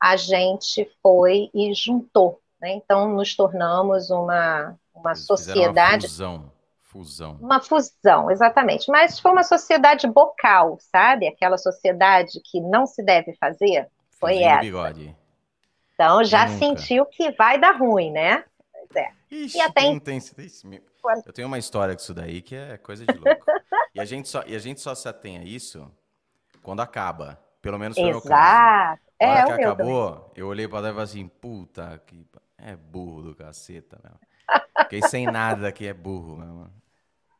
a 0.00 0.16
gente 0.16 0.88
foi 1.02 1.50
e 1.52 1.74
juntou. 1.74 2.40
Né? 2.60 2.72
Então, 2.74 3.08
nos 3.08 3.34
tornamos 3.34 4.10
uma, 4.10 4.76
uma 4.94 5.14
sociedade. 5.14 6.06
Uma 6.06 6.10
fusão. 6.10 6.52
Fusão. 6.82 7.38
Uma 7.40 7.60
fusão, 7.60 8.30
exatamente. 8.30 8.90
Mas 8.90 9.18
foi 9.18 9.32
uma 9.32 9.42
sociedade 9.42 10.06
bocal, 10.06 10.76
sabe? 10.78 11.26
Aquela 11.26 11.56
sociedade 11.56 12.40
que 12.44 12.60
não 12.60 12.86
se 12.86 13.02
deve 13.02 13.32
fazer. 13.34 13.88
Foi 14.10 14.34
Fuzinho 14.34 14.50
essa. 14.50 14.60
Bigode. 14.60 15.21
Então 16.02 16.24
já 16.24 16.48
sentiu 16.48 17.06
que 17.06 17.30
vai 17.32 17.58
dar 17.58 17.76
ruim, 17.76 18.10
né? 18.10 18.44
É. 18.94 19.10
Ixi, 19.30 19.56
e 19.56 19.60
até... 19.60 19.80
tem, 19.82 19.98
tem, 20.00 20.20
eu 21.24 21.32
tenho 21.32 21.48
uma 21.48 21.58
história 21.58 21.94
com 21.94 22.00
isso 22.00 22.12
daí 22.12 22.42
que 22.42 22.54
é 22.54 22.76
coisa 22.76 23.06
de 23.06 23.16
louco. 23.16 23.44
e, 23.94 24.00
a 24.00 24.04
gente 24.04 24.28
só, 24.28 24.42
e 24.46 24.54
a 24.54 24.58
gente 24.58 24.80
só 24.80 24.94
se 24.94 25.08
atém 25.08 25.38
a 25.38 25.44
isso 25.44 25.90
quando 26.62 26.80
acaba. 26.80 27.40
Pelo 27.62 27.78
menos 27.78 27.96
foi 27.96 28.04
o 28.04 28.10
meu 28.10 28.20
caso. 28.20 29.00
A 29.20 29.26
hora 29.26 29.40
é, 29.40 29.44
que 29.44 29.52
acabou, 29.52 30.10
também. 30.10 30.30
eu 30.34 30.48
olhei 30.48 30.66
pra 30.66 30.78
ela 30.78 30.88
e 30.88 30.90
falei 30.90 31.04
assim, 31.04 31.28
puta, 31.28 32.02
que 32.04 32.26
é 32.58 32.74
burro 32.74 33.22
do 33.22 33.34
caceta, 33.34 33.98
meu. 34.02 34.12
Fiquei 34.84 35.02
sem 35.02 35.26
nada 35.26 35.70
que 35.70 35.86
é 35.86 35.94
burro, 35.94 36.36
meu. 36.36 36.66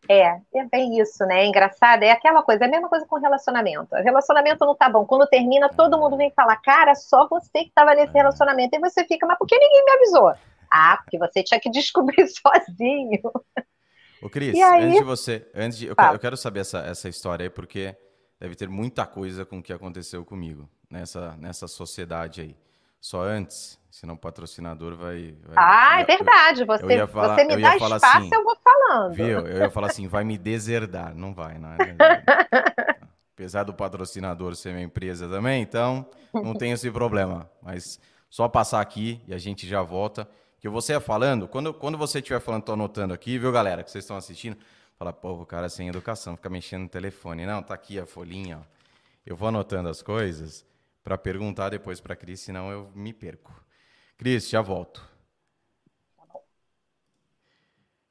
É, 0.09 0.41
é 0.55 0.65
bem 0.71 0.99
isso, 1.01 1.25
né? 1.27 1.43
É 1.43 1.47
engraçado, 1.47 2.03
é 2.03 2.11
aquela 2.11 2.43
coisa, 2.43 2.65
é 2.65 2.67
a 2.67 2.71
mesma 2.71 2.89
coisa 2.89 3.07
com 3.07 3.19
relacionamento. 3.19 3.95
O 3.95 4.03
relacionamento 4.03 4.65
não 4.65 4.75
tá 4.75 4.89
bom. 4.89 5.07
Quando 5.07 5.27
termina, 5.29 5.69
todo 5.69 5.99
mundo 5.99 6.17
vem 6.17 6.31
falar, 6.33 6.57
cara, 6.57 6.95
só 6.95 7.29
você 7.29 7.65
que 7.65 7.73
tava 7.75 7.95
nesse 7.95 8.13
relacionamento. 8.13 8.75
E 8.75 8.81
você 8.81 9.05
fica, 9.05 9.27
mas 9.27 9.39
por 9.39 9.47
que 9.47 9.57
ninguém 9.57 9.85
me 9.85 9.93
avisou? 9.93 10.35
Ah, 10.71 10.99
porque 11.03 11.19
você 11.19 11.43
tinha 11.43 11.61
que 11.61 11.71
descobrir 11.71 12.27
sozinho. 12.27 13.21
Ô, 14.23 14.29
Cris, 14.29 14.55
aí... 14.61 14.85
antes 14.85 14.99
de 14.99 15.05
você. 15.05 15.51
Antes 15.55 15.79
de, 15.79 15.87
eu, 15.87 15.95
eu, 16.13 16.19
quero 16.19 16.37
saber 16.37 16.61
essa, 16.61 16.79
essa 16.81 17.09
história 17.09 17.45
aí, 17.45 17.51
porque 17.51 17.97
deve 18.41 18.57
ter 18.57 18.69
muita 18.69 19.07
coisa 19.07 19.45
com 19.45 19.59
o 19.59 19.63
que 19.63 19.73
aconteceu 19.73 20.25
comigo 20.25 20.69
nessa, 20.91 21.37
nessa 21.37 21.69
sociedade 21.69 22.41
aí. 22.41 22.57
Só 23.01 23.23
antes, 23.23 23.79
senão 23.93 24.15
o 24.15 24.19
patrocinador 24.19 24.97
vai. 24.97 25.37
vai 25.45 25.55
ah, 25.55 26.01
é 26.01 26.05
verdade. 26.05 26.65
Você, 26.65 27.07
falar, 27.07 27.35
você 27.35 27.45
me 27.45 27.61
dá 27.61 27.77
espaço, 27.77 28.07
assim, 28.07 28.31
eu 28.33 28.43
vou 28.43 28.57
falando. 28.57 29.13
Viu? 29.13 29.47
Eu 29.47 29.59
ia 29.59 29.71
falar 29.71 29.89
assim, 29.89 30.09
vai 30.09 30.25
me 30.25 30.39
deserdar. 30.39 31.15
Não 31.15 31.35
vai, 31.35 31.59
não 31.59 31.69
é? 31.75 31.77
Apesar 33.35 33.65
do 33.65 33.75
patrocinador 33.75 34.57
ser 34.57 34.73
minha 34.73 34.85
empresa 34.85 35.29
também, 35.29 35.63
então 35.63 36.07
não 36.33 36.55
tem 36.55 36.73
esse 36.73 36.91
problema. 36.91 37.51
Mas 37.63 38.01
só 38.31 38.49
passar 38.49 38.81
aqui 38.81 39.21
e 39.29 39.35
a 39.35 39.39
gente 39.39 39.69
já 39.69 39.83
volta. 39.83 40.27
Que 40.59 40.69
você 40.69 40.93
ia 40.93 41.01
falando, 41.01 41.49
quando, 41.49 41.75
quando 41.75 41.99
você 41.99 42.21
estiver 42.21 42.41
falando, 42.41 42.63
tô 42.63 42.73
anotando 42.73 43.13
aqui, 43.13 43.37
viu, 43.37 43.51
galera, 43.51 43.83
que 43.83 43.91
vocês 43.91 44.05
estão 44.05 44.17
assistindo, 44.17 44.57
fala, 44.97 45.13
pô, 45.13 45.33
o 45.33 45.45
cara 45.45 45.69
sem 45.69 45.89
educação, 45.89 46.37
fica 46.37 46.49
mexendo 46.49 46.83
no 46.83 46.89
telefone. 46.89 47.45
Não, 47.45 47.61
tá 47.63 47.75
aqui 47.75 47.99
a 47.99 48.07
folhinha, 48.07 48.59
ó. 48.59 48.73
Eu 49.27 49.37
vou 49.37 49.49
anotando 49.49 49.89
as 49.89 50.03
coisas 50.03 50.65
para 51.03 51.19
perguntar 51.19 51.69
depois 51.71 52.01
para 52.01 52.15
a 52.15 52.17
Cris, 52.17 52.41
senão 52.41 52.71
eu 52.71 52.91
me 52.95 53.13
perco. 53.13 53.53
Cris, 54.17 54.49
já 54.49 54.61
volto. 54.63 55.11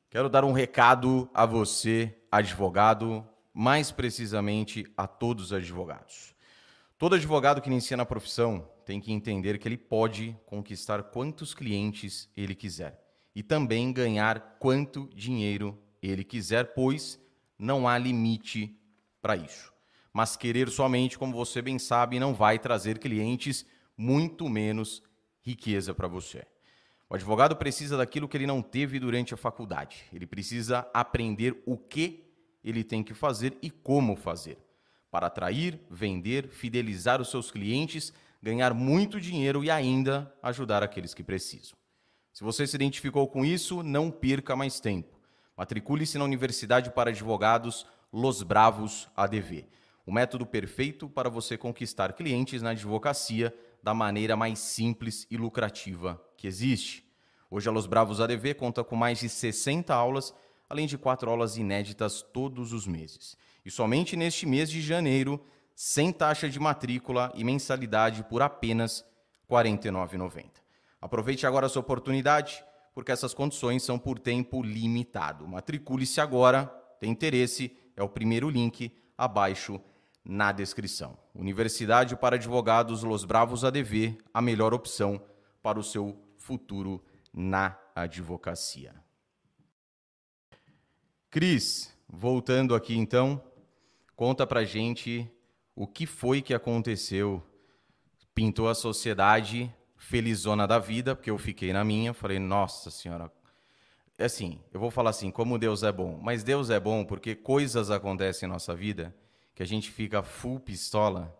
Quero 0.10 0.30
dar 0.30 0.44
um 0.44 0.52
recado 0.52 1.30
a 1.34 1.46
você, 1.46 2.14
advogado, 2.30 3.26
mais 3.54 3.92
precisamente 3.92 4.86
a 4.98 5.08
todos 5.08 5.46
os 5.46 5.54
advogados. 5.54 6.36
Todo 6.98 7.16
advogado 7.16 7.62
que 7.62 7.70
inicia 7.70 7.96
na 7.96 8.06
profissão 8.06 8.68
tem 8.86 9.00
que 9.00 9.12
entender 9.12 9.58
que 9.58 9.68
ele 9.68 9.78
pode 9.78 10.38
conquistar 10.46 11.02
quantos 11.04 11.54
clientes 11.54 12.30
ele 12.36 12.54
quiser 12.54 13.02
e 13.34 13.42
também 13.42 13.94
ganhar 13.94 14.58
quanto 14.60 15.10
dinheiro 15.16 15.82
ele 16.02 16.24
quiser, 16.24 16.74
pois 16.74 17.20
não 17.58 17.88
há 17.88 17.98
limite 17.98 18.78
para 19.22 19.36
isso. 19.36 19.72
Mas 20.12 20.36
querer 20.36 20.70
somente, 20.70 21.18
como 21.18 21.34
você 21.34 21.62
bem 21.62 21.80
sabe, 21.80 22.20
não 22.20 22.34
vai 22.34 22.60
trazer 22.60 23.00
clientes, 23.00 23.66
muito 23.96 24.50
menos 24.50 25.02
riqueza 25.41 25.93
para 25.93 26.08
você. 26.08 26.43
O 27.10 27.15
advogado 27.15 27.56
precisa 27.56 27.97
daquilo 27.97 28.27
que 28.27 28.38
ele 28.38 28.47
não 28.47 28.62
teve 28.62 28.99
durante 28.99 29.34
a 29.34 29.38
faculdade. 29.38 30.06
Ele 30.13 30.25
precisa 30.25 30.88
aprender 30.93 31.62
o 31.65 31.77
que 31.77 32.23
ele 32.63 32.84
tem 32.84 33.04
que 33.04 33.13
fazer 33.13 33.58
e 33.62 33.69
como 33.69 34.15
fazer 34.15 34.58
para 35.12 35.27
atrair, 35.27 35.77
vender, 35.89 36.47
fidelizar 36.47 37.21
os 37.21 37.30
seus 37.30 37.51
clientes, 37.51 38.13
ganhar 38.41 38.73
muito 38.73 39.19
dinheiro 39.19 39.62
e 39.62 39.69
ainda 39.69 40.34
ajudar 40.41 40.82
aqueles 40.82 41.13
que 41.13 41.21
precisam. 41.21 41.77
Se 42.32 42.45
você 42.45 42.65
se 42.65 42.77
identificou 42.77 43.27
com 43.27 43.43
isso, 43.43 43.84
não 43.84 44.10
perca 44.10 44.56
mais 44.56 44.80
tempo. 44.80 45.19
Matricule-se 45.58 46.17
na 46.17 46.23
Universidade 46.23 46.89
para 46.91 47.10
Advogados 47.10 47.86
Los 48.12 48.41
Bravos 48.41 49.10
ADV. 49.17 49.65
O 50.06 50.13
método 50.13 50.45
perfeito 50.45 51.10
para 51.10 51.30
você 51.30 51.58
conquistar 51.58 52.13
clientes 52.13 52.62
na 52.62 52.69
advocacia 52.69 53.54
da 53.84 53.94
maneira 53.94 54.36
mais 54.36 54.60
simples 54.60 55.26
e 55.30 55.38
lucrativa 55.38 56.22
que 56.38 56.48
existe. 56.48 57.10
Hoje 57.50 57.67
a 57.67 57.72
Los 57.72 57.86
Bravos 57.86 58.22
ADV 58.22 58.54
conta 58.54 58.84
com 58.84 58.96
mais 58.96 59.20
de 59.20 59.28
60 59.28 59.94
aulas, 59.94 60.34
além 60.70 60.88
de 60.88 60.98
quatro 60.98 61.30
aulas 61.30 61.58
inéditas 61.58 62.22
todos 62.22 62.72
os 62.74 62.88
meses. 62.88 63.36
E 63.65 63.72
somente 63.72 64.15
neste 64.15 64.46
mês 64.46 64.70
de 64.70 64.82
janeiro, 64.82 65.44
sem 65.76 66.13
taxa 66.13 66.50
de 66.50 66.60
matrícula 66.60 67.32
e 67.36 67.44
mensalidade 67.44 68.24
por 68.24 68.41
apenas 68.41 69.02
R$ 69.50 69.58
49,90. 69.58 70.46
Aproveite 71.02 71.46
agora 71.46 71.65
essa 71.65 71.80
oportunidade, 71.80 72.63
porque 72.94 73.12
essas 73.12 73.34
condições 73.34 73.84
são 73.84 73.98
por 73.98 74.20
tempo 74.20 74.62
limitado. 74.62 75.48
Matricule-se 75.48 76.22
agora, 76.22 76.65
tem 77.00 77.12
interesse, 77.12 77.76
é 77.96 78.04
o 78.04 78.10
primeiro 78.10 78.50
link 78.50 78.91
abaixo 79.17 79.82
na 80.24 80.52
descrição. 80.52 81.18
Universidade 81.34 82.16
para 82.16 82.36
Advogados 82.36 83.04
Los 83.04 83.26
Bravos 83.26 83.64
ADV, 83.64 84.18
a 84.34 84.42
melhor 84.42 84.74
opção 84.74 85.22
para 85.62 85.80
o 85.80 85.84
seu 85.84 86.18
futuro 86.38 87.04
na 87.34 87.78
advocacia. 87.96 88.94
Cris, 91.30 91.96
voltando 92.08 92.76
aqui 92.76 92.96
então, 92.96 93.42
conta 94.16 94.46
pra 94.46 94.64
gente 94.64 95.30
o 95.76 95.88
que 95.88 96.06
foi 96.06 96.42
que 96.42 96.54
aconteceu. 96.54 97.42
Pintou 98.36 98.70
a 98.70 98.76
sociedade 98.76 99.74
felizona 99.98 100.68
da 100.68 100.80
vida, 100.80 101.16
porque 101.16 101.30
eu 101.30 101.38
fiquei 101.38 101.72
na 101.72 101.84
minha, 101.84 102.14
falei, 102.14 102.40
nossa 102.40 102.90
senhora. 102.90 103.32
Assim, 104.20 104.60
eu 104.74 104.80
vou 104.80 104.92
falar 104.92 105.12
assim, 105.12 105.32
como 105.32 105.58
Deus 105.58 105.84
é 105.84 105.92
bom. 105.92 106.20
Mas 106.22 106.44
Deus 106.44 106.70
é 106.70 106.80
bom 106.80 107.06
porque 107.06 107.34
coisas 107.34 107.90
acontecem 107.90 108.48
em 108.48 108.52
nossa 108.52 108.76
vida 108.76 109.16
que 109.54 109.64
a 109.64 109.66
gente 109.66 109.92
fica 109.92 110.24
full 110.24 110.60
pistola 110.60 111.36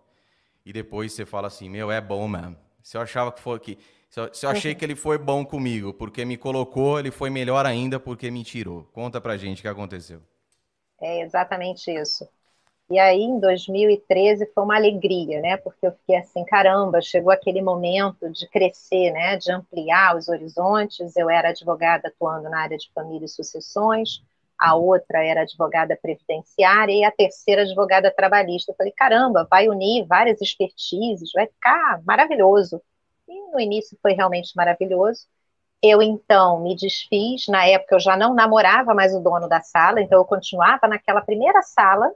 e 0.66 0.72
depois 0.72 1.14
você 1.14 1.26
fala 1.26 1.48
assim, 1.48 1.70
meu, 1.70 1.92
é 1.92 2.00
bom 2.00 2.28
mesmo. 2.28 2.58
Se 2.84 2.98
eu 2.98 3.02
achava 3.02 3.32
que 3.32 3.40
foi 3.40 3.60
que 3.60 3.78
se 4.10 4.46
eu 4.46 4.50
achei 4.50 4.76
que 4.76 4.84
ele 4.84 4.96
foi 4.96 5.18
bom 5.18 5.46
comigo 5.46 5.94
porque 5.94 6.26
me 6.26 6.36
colocou, 6.36 7.00
ele 7.00 7.12
foi 7.12 7.30
melhor 7.30 7.66
ainda 7.66 7.98
porque 7.98 8.30
me 8.30 8.44
tirou. 8.44 8.84
Conta 8.92 9.22
pra 9.22 9.38
gente 9.38 9.60
o 9.60 9.62
que 9.62 9.68
aconteceu. 9.70 10.22
É 11.00 11.22
exatamente 11.22 11.90
isso. 11.90 12.28
E 12.90 13.00
aí, 13.00 13.22
em 13.22 13.40
2013, 13.40 14.52
foi 14.54 14.64
uma 14.66 14.76
alegria, 14.76 15.40
né? 15.40 15.56
Porque 15.56 15.88
eu 15.88 15.94
fiquei 15.94 16.18
assim, 16.18 16.44
caramba, 16.44 17.02
chegou 17.02 17.32
aquele 17.32 17.62
momento 17.62 18.30
de 18.30 18.46
crescer, 18.50 19.12
né? 19.12 19.38
De 19.38 19.50
ampliar 19.50 20.18
os 20.18 20.28
horizontes. 20.28 21.16
Eu 21.16 21.30
era 21.30 21.50
advogada 21.50 22.10
atuando 22.10 22.50
na 22.50 22.60
área 22.60 22.78
de 22.78 22.92
família 22.94 23.26
e 23.26 23.30
sucessões 23.30 24.22
a 24.62 24.76
outra 24.76 25.26
era 25.26 25.42
advogada 25.42 25.98
previdenciária 26.00 26.94
e 26.94 27.04
a 27.04 27.12
terceira 27.12 27.64
advogada 27.64 28.14
trabalhista. 28.16 28.72
Eu 28.72 28.76
falei, 28.76 28.94
caramba, 28.96 29.48
vai 29.50 29.68
unir 29.68 30.06
várias 30.06 30.40
expertises, 30.40 31.32
vai 31.34 31.48
ficar 31.48 32.00
maravilhoso. 32.06 32.80
E 33.28 33.52
no 33.52 33.60
início 33.60 33.98
foi 34.04 34.14
realmente 34.14 34.56
maravilhoso. 34.56 35.26
Eu 35.82 36.00
então 36.00 36.62
me 36.62 36.76
desfiz, 36.76 37.48
na 37.48 37.66
época 37.66 37.96
eu 37.96 38.00
já 38.00 38.16
não 38.16 38.36
namorava 38.36 38.94
mais 38.94 39.16
o 39.16 39.20
dono 39.20 39.50
da 39.50 39.62
sala, 39.62 40.00
então 40.00 40.20
eu 40.20 40.26
continuava 40.26 40.88
naquela 40.88 41.22
primeira 41.22 41.64
sala 41.64 42.12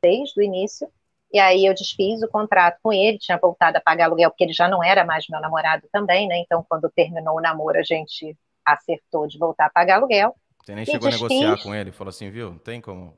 desde 0.00 0.40
o 0.40 0.42
início. 0.42 0.88
E 1.30 1.38
aí 1.38 1.66
eu 1.66 1.74
desfiz 1.74 2.22
o 2.22 2.28
contrato 2.28 2.78
com 2.82 2.90
ele, 2.90 3.18
tinha 3.18 3.36
voltado 3.36 3.76
a 3.76 3.80
pagar 3.80 4.06
aluguel, 4.06 4.30
porque 4.30 4.44
ele 4.44 4.54
já 4.54 4.66
não 4.68 4.82
era 4.82 5.04
mais 5.04 5.28
meu 5.28 5.38
namorado 5.38 5.86
também, 5.92 6.26
né? 6.26 6.38
Então, 6.38 6.64
quando 6.66 6.90
terminou 6.90 7.36
o 7.36 7.40
namoro, 7.40 7.78
a 7.78 7.82
gente 7.82 8.34
acertou 8.64 9.26
de 9.26 9.38
voltar 9.38 9.66
a 9.66 9.70
pagar 9.70 9.96
aluguel. 9.96 10.34
Você 10.64 10.74
nem 10.74 10.84
chegou 10.84 11.08
a 11.08 11.12
negociar 11.12 11.62
com 11.62 11.74
ele? 11.74 11.90
Falou 11.92 12.10
assim, 12.10 12.30
viu? 12.30 12.58
Tem 12.58 12.80
como 12.80 13.16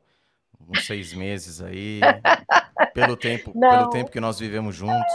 uns 0.69 0.87
seis 0.87 1.13
meses 1.13 1.61
aí, 1.61 2.01
pelo 2.95 3.17
tempo, 3.17 3.53
pelo 3.53 3.91
tempo 3.91 4.11
que 4.11 4.21
nós 4.21 4.39
vivemos 4.39 4.75
juntos. 4.75 5.15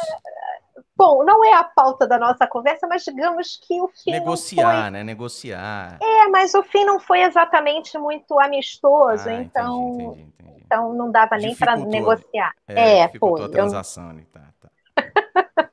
Bom, 0.95 1.23
não 1.23 1.45
é 1.45 1.53
a 1.53 1.63
pauta 1.63 2.07
da 2.07 2.17
nossa 2.17 2.47
conversa, 2.47 2.87
mas 2.87 3.03
digamos 3.03 3.57
que 3.57 3.79
o 3.79 3.87
fim. 3.87 4.11
Negociar, 4.11 4.81
foi... 4.83 4.89
né? 4.89 5.03
Negociar. 5.03 5.99
É, 6.01 6.27
mas 6.27 6.55
o 6.55 6.63
fim 6.63 6.83
não 6.83 6.99
foi 6.99 7.21
exatamente 7.21 7.97
muito 7.99 8.39
amistoso, 8.39 9.29
ah, 9.29 9.33
então. 9.33 9.91
Entendi, 9.93 10.21
entendi, 10.21 10.33
entendi. 10.39 10.63
Então 10.65 10.93
não 10.93 11.11
dava 11.11 11.37
nem 11.37 11.55
para 11.55 11.75
negociar. 11.77 12.51
É, 12.67 13.01
é 13.01 13.09
foi. 13.19 13.43
a 13.43 13.49
transação 13.49 14.09
ali, 14.09 14.25
tá, 14.25 14.41
tá. 14.59 14.69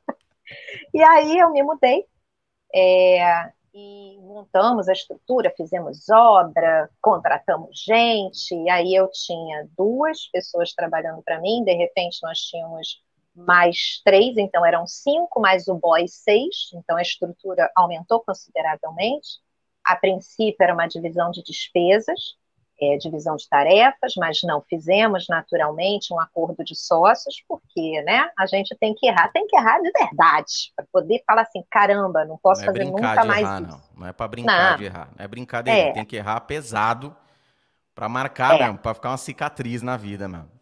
e 0.93 1.03
aí 1.03 1.39
eu 1.39 1.51
me 1.51 1.63
mudei. 1.63 2.05
É, 2.73 3.51
e 3.75 4.17
montamos 4.21 4.89
a 4.89 4.93
estrutura, 4.93 5.53
fizemos 5.57 6.09
obra, 6.09 6.89
contratamos 7.03 7.83
gente, 7.85 8.55
e 8.55 8.71
aí 8.71 8.95
eu 8.95 9.11
tinha 9.11 9.69
duas 9.77 10.29
pessoas 10.29 10.73
trabalhando 10.73 11.21
para 11.23 11.41
mim, 11.41 11.65
de 11.65 11.75
repente 11.75 12.21
nós 12.23 12.39
tínhamos 12.39 13.03
mais 13.35 14.01
três, 14.05 14.39
então 14.39 14.65
eram 14.65 14.87
cinco, 14.87 15.41
mais 15.41 15.67
o 15.67 15.75
boy 15.75 16.07
seis, 16.07 16.71
então 16.73 16.97
a 16.97 17.03
estrutura 17.03 17.69
aumentou 17.75 18.21
consideravelmente. 18.21 19.41
A 19.83 19.97
princípio 19.97 20.63
era 20.63 20.73
uma 20.73 20.87
divisão 20.87 21.33
de 21.33 21.43
despesas, 21.43 22.37
é, 22.81 22.97
divisão 22.97 23.37
de 23.37 23.49
tarefas, 23.49 24.15
mas 24.17 24.41
não 24.43 24.61
fizemos 24.63 25.27
naturalmente 25.29 26.13
um 26.13 26.21
acordo 26.21 26.65
de 26.65 26.75
sócios, 26.75 27.43
porque 27.49 28.03
né, 28.03 28.29
a 28.39 28.47
gente 28.47 28.77
tem 28.79 28.95
que 28.95 29.07
errar, 29.07 29.29
tem 29.33 29.47
que 29.47 29.57
errar 29.57 29.81
de 29.81 29.91
verdade, 29.91 30.73
para 30.75 30.85
poder 30.93 31.23
falar 31.27 31.43
assim, 31.43 31.65
caramba, 31.71 32.25
não 32.25 32.39
posso 32.39 32.63
não 32.63 32.71
é 32.71 32.73
fazer 32.73 32.85
nunca 32.91 33.25
mais 33.25 33.41
errar, 33.43 33.63
isso. 33.63 33.71
Não. 33.71 34.01
não 34.01 34.07
é 34.09 34.13
para 34.13 34.29
brincar 34.29 34.71
não. 34.73 34.79
de 34.79 34.85
errar, 34.85 35.09
não 35.17 35.25
é 35.25 35.29
brincadeira, 35.29 35.89
é. 35.89 35.93
tem 35.93 36.05
que 36.05 36.17
errar 36.17 36.41
pesado 36.41 37.17
para 37.95 38.09
marcar 38.09 38.57
é. 38.57 38.65
mesmo, 38.65 38.79
para 38.79 38.95
ficar 38.95 39.11
uma 39.11 39.19
cicatriz 39.19 39.83
na 39.83 39.97
vida 39.97 40.29
mesmo. 40.29 40.55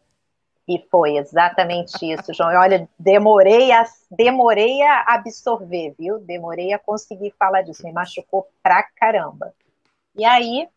E 0.69 0.79
foi 0.91 1.17
exatamente 1.17 2.09
isso, 2.09 2.33
João. 2.33 2.51
Olha, 2.51 2.89
demorei 2.97 3.73
a, 3.73 3.85
demorei 4.11 4.81
a 4.83 5.05
absorver, 5.09 5.93
viu? 5.99 6.21
Demorei 6.21 6.73
a 6.73 6.79
conseguir 6.79 7.35
falar 7.37 7.63
disso. 7.63 7.85
Me 7.85 7.93
machucou 7.93 8.49
pra 8.63 8.83
caramba. 8.83 9.53
E 10.15 10.25
aí, 10.25 10.69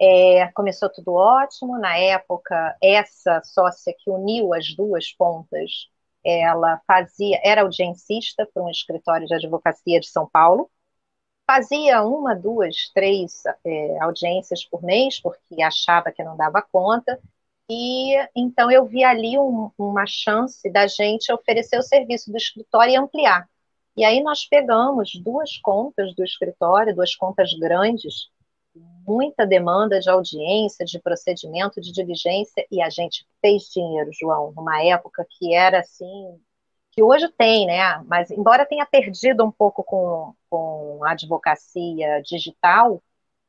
é, 0.00 0.48
começou 0.52 0.90
tudo 0.90 1.14
ótimo. 1.14 1.78
Na 1.78 1.96
época, 1.96 2.76
essa 2.82 3.42
sócia 3.44 3.94
que 3.98 4.10
uniu 4.10 4.52
as 4.54 4.74
duas 4.74 5.12
pontas, 5.12 5.88
ela 6.24 6.80
fazia, 6.86 7.40
era 7.44 7.62
audiencista 7.62 8.48
para 8.52 8.62
um 8.62 8.70
escritório 8.70 9.26
de 9.26 9.34
advocacia 9.34 10.00
de 10.00 10.08
São 10.08 10.28
Paulo. 10.28 10.70
Fazia 11.46 12.02
uma, 12.02 12.34
duas, 12.34 12.90
três 12.94 13.42
é, 13.64 13.98
audiências 14.00 14.64
por 14.64 14.82
mês, 14.82 15.20
porque 15.20 15.62
achava 15.62 16.12
que 16.12 16.22
não 16.24 16.36
dava 16.36 16.62
conta. 16.62 17.18
E 17.68 18.14
então 18.36 18.70
eu 18.70 18.84
vi 18.84 19.04
ali 19.04 19.38
um, 19.38 19.70
uma 19.78 20.06
chance 20.06 20.70
da 20.70 20.86
gente 20.86 21.32
oferecer 21.32 21.78
o 21.78 21.82
serviço 21.82 22.30
do 22.30 22.36
escritório 22.36 22.92
e 22.92 22.96
ampliar. 22.96 23.48
E 23.96 24.04
aí 24.04 24.22
nós 24.22 24.46
pegamos 24.46 25.12
duas 25.22 25.58
contas 25.58 26.14
do 26.14 26.24
escritório, 26.24 26.94
duas 26.94 27.14
contas 27.14 27.52
grandes, 27.54 28.30
muita 29.06 29.46
demanda 29.46 30.00
de 30.00 30.08
audiência, 30.08 30.84
de 30.84 30.98
procedimento, 30.98 31.80
de 31.80 31.92
diligência, 31.92 32.66
e 32.70 32.82
a 32.82 32.88
gente 32.90 33.26
fez 33.40 33.64
dinheiro, 33.64 34.10
João, 34.12 34.52
numa 34.56 34.82
época 34.84 35.26
que 35.28 35.54
era 35.54 35.80
assim, 35.80 36.40
que 36.92 37.02
hoje 37.02 37.28
tem, 37.36 37.66
né? 37.66 38.02
Mas 38.06 38.30
embora 38.30 38.66
tenha 38.66 38.86
perdido 38.86 39.44
um 39.44 39.50
pouco 39.50 39.82
com, 39.82 40.34
com 40.48 41.00
a 41.04 41.12
advocacia 41.12 42.22
digital, 42.22 43.02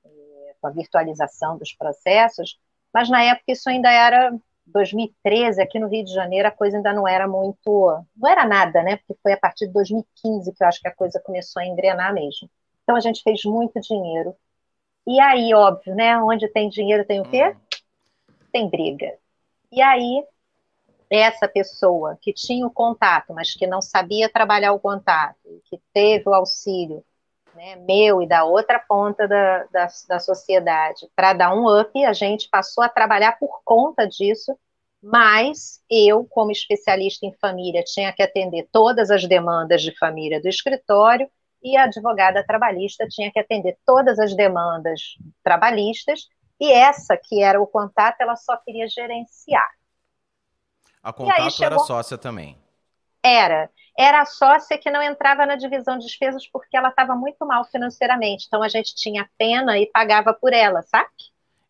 eh, 0.05 0.55
com 0.62 0.67
a 0.67 0.71
virtualização 0.71 1.57
dos 1.57 1.73
processos, 1.73 2.59
mas 2.93 3.09
na 3.09 3.23
época 3.23 3.51
isso 3.51 3.69
ainda 3.69 3.91
era 3.91 4.31
2013, 4.65 5.62
aqui 5.62 5.79
no 5.79 5.88
Rio 5.88 6.05
de 6.05 6.13
Janeiro, 6.13 6.47
a 6.47 6.51
coisa 6.51 6.77
ainda 6.77 6.93
não 6.93 7.07
era 7.07 7.27
muito. 7.27 8.03
Não 8.15 8.29
era 8.29 8.45
nada, 8.45 8.81
né? 8.83 8.97
Porque 8.97 9.21
foi 9.21 9.33
a 9.33 9.38
partir 9.38 9.67
de 9.67 9.73
2015 9.73 10.53
que 10.53 10.63
eu 10.63 10.67
acho 10.67 10.81
que 10.81 10.88
a 10.88 10.95
coisa 10.95 11.21
começou 11.23 11.62
a 11.62 11.65
engrenar 11.65 12.13
mesmo. 12.13 12.49
Então 12.83 12.95
a 12.95 12.99
gente 12.99 13.21
fez 13.23 13.43
muito 13.45 13.79
dinheiro. 13.81 14.36
E 15.05 15.19
aí, 15.19 15.53
óbvio, 15.53 15.95
né? 15.95 16.17
Onde 16.17 16.47
tem 16.47 16.69
dinheiro 16.69 17.05
tem 17.05 17.19
o 17.19 17.29
quê? 17.29 17.43
Uhum. 17.43 17.55
Tem 18.51 18.69
briga. 18.69 19.17
E 19.71 19.81
aí, 19.81 20.23
essa 21.09 21.47
pessoa 21.47 22.17
que 22.21 22.33
tinha 22.33 22.65
o 22.65 22.71
contato, 22.71 23.33
mas 23.33 23.53
que 23.53 23.67
não 23.67 23.81
sabia 23.81 24.29
trabalhar 24.29 24.73
o 24.73 24.79
contato, 24.79 25.37
que 25.65 25.79
teve 25.93 26.29
o 26.29 26.33
auxílio 26.33 27.03
né, 27.55 27.75
meu 27.75 28.21
e 28.21 28.27
da 28.27 28.43
outra 28.43 28.79
ponta 28.79 29.27
da, 29.27 29.63
da, 29.65 29.87
da 30.07 30.19
sociedade, 30.19 31.07
para 31.15 31.33
dar 31.33 31.53
um 31.53 31.67
up, 31.79 32.03
a 32.03 32.13
gente 32.13 32.49
passou 32.49 32.83
a 32.83 32.89
trabalhar 32.89 33.37
por 33.37 33.61
conta 33.63 34.07
disso, 34.07 34.57
mas 35.01 35.81
eu, 35.89 36.25
como 36.25 36.51
especialista 36.51 37.25
em 37.25 37.33
família, 37.33 37.83
tinha 37.83 38.11
que 38.13 38.23
atender 38.23 38.67
todas 38.71 39.11
as 39.11 39.27
demandas 39.27 39.81
de 39.81 39.95
família 39.97 40.41
do 40.41 40.47
escritório, 40.47 41.29
e 41.63 41.78
a 41.78 41.84
advogada 41.84 42.43
trabalhista 42.45 43.08
tinha 43.08 43.32
que 43.32 43.39
atender 43.39 43.78
todas 43.86 44.19
as 44.19 44.36
demandas 44.36 45.15
trabalhistas, 45.43 46.28
e 46.60 46.71
essa 46.71 47.17
que 47.17 47.41
era 47.41 47.62
o 47.62 47.67
contato, 47.67 48.19
ela 48.19 48.36
só 48.36 48.58
queria 48.58 48.88
gerenciar. 48.88 49.69
A 51.02 51.12
contato 51.12 51.52
chegou... 51.52 51.65
era 51.65 51.80
sócia 51.80 52.17
também. 52.17 52.58
Era 53.21 53.69
era 53.97 54.21
a 54.21 54.26
sócia 54.26 54.78
que 54.78 54.89
não 54.89 55.02
entrava 55.02 55.45
na 55.45 55.56
divisão 55.56 55.97
de 55.97 56.06
despesas 56.06 56.47
porque 56.47 56.76
ela 56.76 56.89
estava 56.89 57.15
muito 57.15 57.45
mal 57.45 57.63
financeiramente. 57.65 58.45
Então 58.47 58.63
a 58.63 58.67
gente 58.67 58.95
tinha 58.95 59.30
pena 59.38 59.78
e 59.78 59.86
pagava 59.86 60.34
por 60.34 60.52
ela, 60.52 60.82
sabe? 60.82 61.10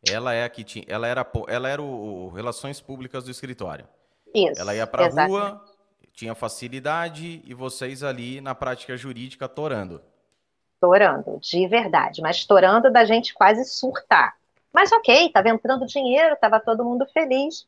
Ela 0.10 0.34
é 0.34 0.44
a 0.44 0.50
que 0.50 0.64
tinha, 0.64 0.86
ela 0.88 1.08
era, 1.08 1.26
ela 1.48 1.70
era 1.70 1.82
o, 1.82 2.28
o 2.28 2.30
relações 2.30 2.82
públicas 2.82 3.24
do 3.24 3.32
escritório. 3.32 3.88
Isso. 4.34 4.60
Ela 4.60 4.76
ia 4.76 4.88
para 4.88 5.06
a 5.06 5.28
rua, 5.28 5.66
tinha 6.14 6.36
facilidade 6.36 7.42
e 7.44 7.54
vocês 7.54 8.04
ali 8.04 8.40
na 8.40 8.54
prática 8.54 8.96
jurídica 8.96 9.50
torando. 9.50 10.02
Torando, 10.80 11.40
de 11.40 11.68
verdade, 11.68 12.22
mas 12.22 12.46
torando 12.46 12.92
da 12.92 13.04
gente 13.04 13.34
quase 13.34 13.66
surtar. 13.66 14.36
Mas 14.72 14.92
ok, 14.92 15.28
estava 15.28 15.50
entrando 15.50 15.86
dinheiro, 15.86 16.34
estava 16.34 16.60
todo 16.60 16.84
mundo 16.84 17.06
feliz. 17.14 17.68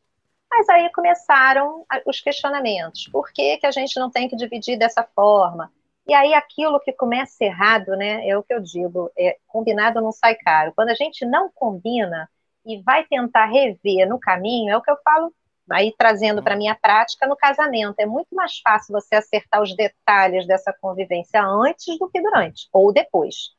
Mas 0.50 0.70
aí 0.70 0.90
começaram 0.92 1.86
os 2.06 2.22
questionamentos. 2.22 3.08
Por 3.08 3.32
que, 3.32 3.58
que 3.58 3.66
a 3.66 3.72
gente 3.72 4.00
não 4.00 4.10
tem 4.10 4.30
que 4.30 4.36
dividir 4.36 4.78
dessa 4.78 5.04
forma? 5.04 5.72
E 6.08 6.14
aí 6.14 6.34
aquilo 6.34 6.80
que 6.80 6.94
começa 6.94 7.44
errado, 7.44 7.96
né, 7.96 8.28
é 8.28 8.38
o 8.38 8.44
que 8.44 8.54
eu 8.54 8.62
digo, 8.62 9.12
é, 9.18 9.38
combinado 9.48 10.02
não 10.02 10.12
sai 10.12 10.36
caro. 10.36 10.72
Quando 10.76 10.90
a 10.90 10.94
gente 10.94 11.26
não 11.26 11.50
combina 11.54 12.30
e 12.66 12.82
vai 12.82 13.04
tentar 13.06 13.46
rever 13.46 14.08
no 14.08 14.20
caminho, 14.20 14.72
é 14.72 14.78
o 14.78 14.82
que 14.82 14.92
eu 14.92 14.98
falo 15.04 15.34
aí 15.70 15.94
trazendo 15.98 16.44
para 16.44 16.56
minha 16.56 16.76
prática 16.76 17.28
no 17.28 17.36
casamento. 17.36 18.00
É 18.00 18.06
muito 18.06 18.34
mais 18.36 18.60
fácil 18.60 18.94
você 18.94 19.16
acertar 19.16 19.62
os 19.62 19.76
detalhes 19.76 20.46
dessa 20.48 20.74
convivência 20.80 21.44
antes 21.44 21.98
do 22.00 22.10
que 22.10 22.22
durante 22.22 22.68
ou 22.72 22.94
depois. 22.94 23.56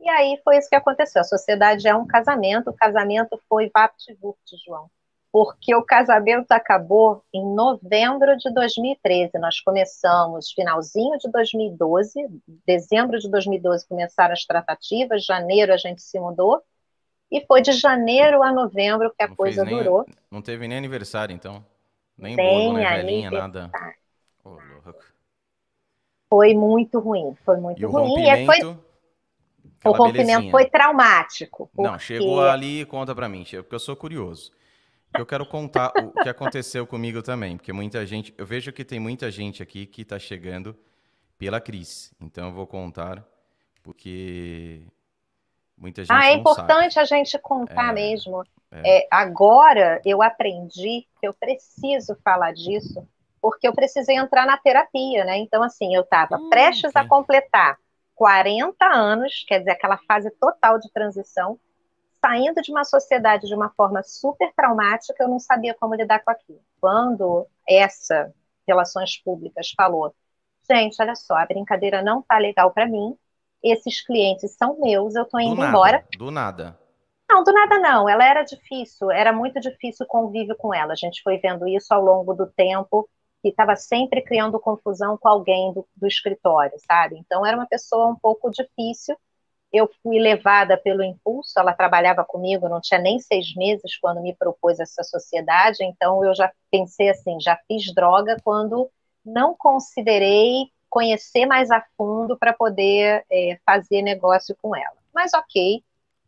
E 0.00 0.08
aí 0.08 0.40
foi 0.44 0.58
isso 0.58 0.68
que 0.68 0.76
aconteceu. 0.76 1.20
A 1.20 1.24
sociedade 1.24 1.88
é 1.88 1.94
um 1.94 2.06
casamento, 2.06 2.70
o 2.70 2.76
casamento 2.76 3.40
foi 3.48 3.70
vapt-vupt, 3.72 4.56
João 4.66 4.90
porque 5.34 5.74
o 5.74 5.82
casamento 5.82 6.52
acabou 6.52 7.24
em 7.34 7.44
novembro 7.44 8.36
de 8.36 8.54
2013. 8.54 9.36
Nós 9.40 9.58
começamos 9.58 10.52
finalzinho 10.52 11.18
de 11.18 11.28
2012, 11.28 12.12
dezembro 12.64 13.18
de 13.18 13.28
2012 13.28 13.84
começaram 13.88 14.32
as 14.32 14.44
tratativas, 14.44 15.24
janeiro 15.24 15.72
a 15.72 15.76
gente 15.76 16.00
se 16.02 16.20
mudou, 16.20 16.62
e 17.34 17.44
foi 17.46 17.60
de 17.60 17.72
janeiro 17.72 18.44
a 18.44 18.52
novembro 18.52 19.12
que 19.12 19.24
a 19.24 19.26
não 19.26 19.34
coisa 19.34 19.64
nem, 19.64 19.76
durou. 19.76 20.06
Não 20.30 20.40
teve 20.40 20.68
nem 20.68 20.78
aniversário, 20.78 21.34
então? 21.34 21.66
Nem 22.16 22.36
Tem 22.36 22.46
bolo, 22.46 22.74
nem 22.74 22.86
velhinha, 22.86 23.30
nada. 23.30 23.72
Oh, 24.44 24.56
foi 26.28 26.54
muito 26.54 27.00
ruim, 27.00 27.36
foi 27.44 27.56
muito 27.56 27.82
e 27.82 27.84
ruim. 27.84 28.04
O 28.04 28.06
rompimento, 28.06 28.46
foi... 28.46 28.60
o 29.84 29.92
rompimento 29.92 30.50
foi 30.52 30.66
traumático. 30.66 31.68
Porque... 31.74 31.90
Não, 31.90 31.98
chegou 31.98 32.40
ali, 32.42 32.84
conta 32.84 33.12
pra 33.16 33.28
mim, 33.28 33.44
porque 33.44 33.74
eu 33.74 33.80
sou 33.80 33.96
curioso. 33.96 34.52
Eu 35.18 35.26
quero 35.26 35.44
contar 35.44 35.92
o 35.96 36.12
que 36.12 36.28
aconteceu 36.28 36.86
comigo 36.86 37.20
também, 37.20 37.56
porque 37.56 37.72
muita 37.72 38.06
gente, 38.06 38.32
eu 38.38 38.46
vejo 38.46 38.72
que 38.72 38.84
tem 38.84 39.00
muita 39.00 39.28
gente 39.28 39.60
aqui 39.60 39.86
que 39.86 40.02
está 40.02 40.20
chegando 40.20 40.76
pela 41.36 41.60
Cris. 41.60 42.14
Então 42.20 42.48
eu 42.48 42.52
vou 42.52 42.66
contar, 42.66 43.24
porque 43.82 44.86
muita 45.76 46.02
gente. 46.02 46.12
Ah, 46.12 46.26
é 46.26 46.34
importante 46.34 46.94
sabe. 46.94 47.04
a 47.04 47.04
gente 47.04 47.38
contar 47.38 47.90
é, 47.90 47.92
mesmo. 47.92 48.44
É. 48.70 48.98
É, 48.98 49.08
agora 49.10 50.00
eu 50.04 50.22
aprendi 50.22 51.06
que 51.20 51.26
eu 51.26 51.34
preciso 51.34 52.16
falar 52.24 52.52
disso, 52.52 53.06
porque 53.40 53.66
eu 53.68 53.72
precisei 53.72 54.16
entrar 54.16 54.46
na 54.46 54.56
terapia, 54.56 55.24
né? 55.24 55.38
Então, 55.38 55.62
assim, 55.62 55.94
eu 55.94 56.02
estava 56.02 56.36
hum, 56.36 56.48
prestes 56.48 56.90
okay. 56.90 57.02
a 57.02 57.08
completar 57.08 57.78
40 58.14 58.84
anos, 58.86 59.44
quer 59.46 59.58
dizer, 59.58 59.72
aquela 59.72 59.98
fase 60.06 60.30
total 60.40 60.78
de 60.78 60.90
transição 60.92 61.58
saindo 62.24 62.62
de 62.62 62.70
uma 62.70 62.84
sociedade 62.84 63.46
de 63.46 63.54
uma 63.54 63.68
forma 63.68 64.02
super 64.02 64.50
traumática, 64.54 65.22
eu 65.22 65.28
não 65.28 65.38
sabia 65.38 65.74
como 65.74 65.94
lidar 65.94 66.20
com 66.20 66.30
aquilo. 66.30 66.60
Quando 66.80 67.46
essa 67.68 68.32
relações 68.66 69.18
públicas 69.18 69.72
falou, 69.76 70.14
gente, 70.70 70.96
olha 71.02 71.14
só, 71.14 71.34
a 71.34 71.44
brincadeira 71.44 72.02
não 72.02 72.22
tá 72.22 72.38
legal 72.38 72.70
para 72.70 72.86
mim, 72.86 73.14
esses 73.64 74.04
clientes 74.04 74.54
são 74.56 74.78
meus, 74.78 75.14
eu 75.14 75.24
tô 75.24 75.38
indo 75.38 75.56
do 75.56 75.60
nada, 75.60 75.68
embora. 75.68 76.04
Do 76.16 76.30
nada. 76.30 76.78
Não, 77.28 77.42
do 77.42 77.52
nada 77.52 77.78
não. 77.78 78.08
Ela 78.08 78.24
era 78.24 78.42
difícil, 78.42 79.10
era 79.10 79.32
muito 79.32 79.58
difícil 79.60 80.04
o 80.04 80.08
convívio 80.08 80.56
com 80.56 80.74
ela. 80.74 80.92
A 80.92 80.96
gente 80.96 81.22
foi 81.22 81.38
vendo 81.38 81.66
isso 81.66 81.92
ao 81.92 82.02
longo 82.02 82.34
do 82.34 82.46
tempo 82.46 83.08
e 83.42 83.48
estava 83.48 83.76
sempre 83.76 84.22
criando 84.22 84.60
confusão 84.60 85.16
com 85.18 85.28
alguém 85.28 85.72
do, 85.72 85.86
do 85.96 86.06
escritório, 86.06 86.76
sabe? 86.86 87.16
Então 87.18 87.44
era 87.44 87.56
uma 87.56 87.66
pessoa 87.66 88.08
um 88.08 88.16
pouco 88.16 88.50
difícil 88.50 89.16
eu 89.74 89.90
fui 90.02 90.20
levada 90.20 90.78
pelo 90.78 91.02
impulso, 91.02 91.58
ela 91.58 91.72
trabalhava 91.74 92.24
comigo, 92.24 92.68
não 92.68 92.80
tinha 92.80 93.00
nem 93.00 93.18
seis 93.18 93.56
meses 93.56 93.98
quando 93.98 94.22
me 94.22 94.32
propôs 94.32 94.78
essa 94.78 95.02
sociedade, 95.02 95.82
então 95.82 96.24
eu 96.24 96.32
já 96.32 96.50
pensei 96.70 97.08
assim, 97.10 97.40
já 97.40 97.58
fiz 97.66 97.92
droga 97.92 98.36
quando 98.44 98.88
não 99.24 99.52
considerei 99.58 100.66
conhecer 100.94 101.44
mais 101.44 101.72
a 101.72 101.84
fundo 101.96 102.38
para 102.38 102.52
poder 102.52 103.24
é, 103.28 103.58
fazer 103.66 104.00
negócio 104.00 104.56
com 104.62 104.76
ela. 104.76 104.96
Mas 105.12 105.34
ok. 105.34 105.82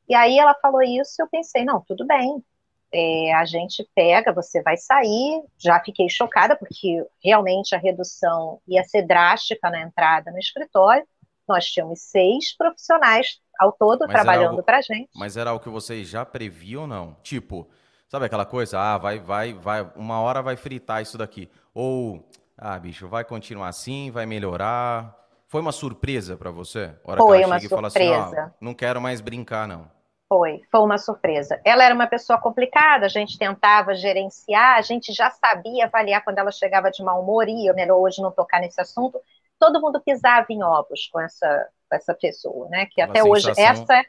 E 0.08 0.14
aí 0.14 0.40
ela 0.40 0.56
falou 0.60 0.82
isso, 0.82 1.22
eu 1.22 1.28
pensei, 1.28 1.64
não, 1.64 1.80
tudo 1.86 2.04
bem. 2.04 2.44
É, 2.92 3.32
a 3.34 3.44
gente 3.44 3.88
pega, 3.94 4.32
você 4.32 4.60
vai 4.62 4.76
sair. 4.76 5.40
Já 5.56 5.78
fiquei 5.78 6.08
chocada, 6.08 6.56
porque 6.56 7.06
realmente 7.22 7.76
a 7.76 7.78
redução 7.78 8.60
ia 8.66 8.82
ser 8.82 9.02
drástica 9.02 9.70
na 9.70 9.82
entrada 9.82 10.32
no 10.32 10.38
escritório 10.38 11.06
nós 11.48 11.64
tínhamos 11.66 12.00
seis 12.00 12.56
profissionais 12.56 13.38
ao 13.56 13.70
todo 13.70 14.00
mas 14.00 14.10
trabalhando 14.10 14.64
para 14.64 14.80
gente. 14.82 15.08
Mas 15.14 15.36
era 15.36 15.50
algo 15.50 15.62
que 15.62 15.70
vocês 15.70 16.08
já 16.08 16.24
previam 16.24 16.82
ou 16.82 16.88
não? 16.88 17.16
Tipo, 17.22 17.68
sabe 18.08 18.26
aquela 18.26 18.44
coisa? 18.44 18.80
Ah, 18.80 18.98
vai, 18.98 19.20
vai, 19.20 19.54
vai, 19.54 19.88
uma 19.94 20.20
hora 20.20 20.42
vai 20.42 20.56
fritar 20.56 21.02
isso 21.02 21.16
daqui. 21.16 21.48
Ou, 21.72 22.28
ah, 22.58 22.78
bicho, 22.78 23.08
vai 23.08 23.24
continuar 23.24 23.68
assim, 23.68 24.10
vai 24.10 24.26
melhorar. 24.26 25.14
Foi 25.46 25.60
uma 25.60 25.72
surpresa 25.72 26.36
para 26.36 26.50
você? 26.50 26.94
Hora 27.04 27.20
Foi 27.20 27.44
uma 27.44 27.60
surpresa. 27.60 27.86
Assim, 27.86 28.38
ah, 28.38 28.50
não 28.60 28.74
quero 28.74 29.00
mais 29.00 29.20
brincar, 29.20 29.68
não. 29.68 29.90
Foi, 30.28 30.60
foi 30.72 30.80
uma 30.80 30.98
surpresa. 30.98 31.60
Ela 31.64 31.84
era 31.84 31.94
uma 31.94 32.06
pessoa 32.06 32.38
complicada, 32.38 33.06
a 33.06 33.08
gente 33.08 33.38
tentava 33.38 33.94
gerenciar, 33.94 34.76
a 34.76 34.82
gente 34.82 35.12
já 35.12 35.30
sabia 35.30 35.84
avaliar 35.84 36.24
quando 36.24 36.38
ela 36.38 36.50
chegava 36.50 36.90
de 36.90 37.02
mau 37.02 37.22
humor, 37.22 37.48
e 37.48 37.66
eu 37.66 37.74
melhor 37.74 37.98
hoje 37.98 38.20
não 38.20 38.32
tocar 38.32 38.60
nesse 38.60 38.80
assunto. 38.80 39.20
Todo 39.58 39.80
mundo 39.80 40.00
pisava 40.00 40.46
em 40.50 40.64
ovos 40.64 41.08
com 41.12 41.20
essa, 41.20 41.68
com 41.88 41.96
essa 41.96 42.12
pessoa, 42.12 42.68
né? 42.68 42.86
Que 42.86 43.00
aquela 43.00 43.20
até 43.20 43.30
hoje, 43.30 43.50
essa, 43.56 44.04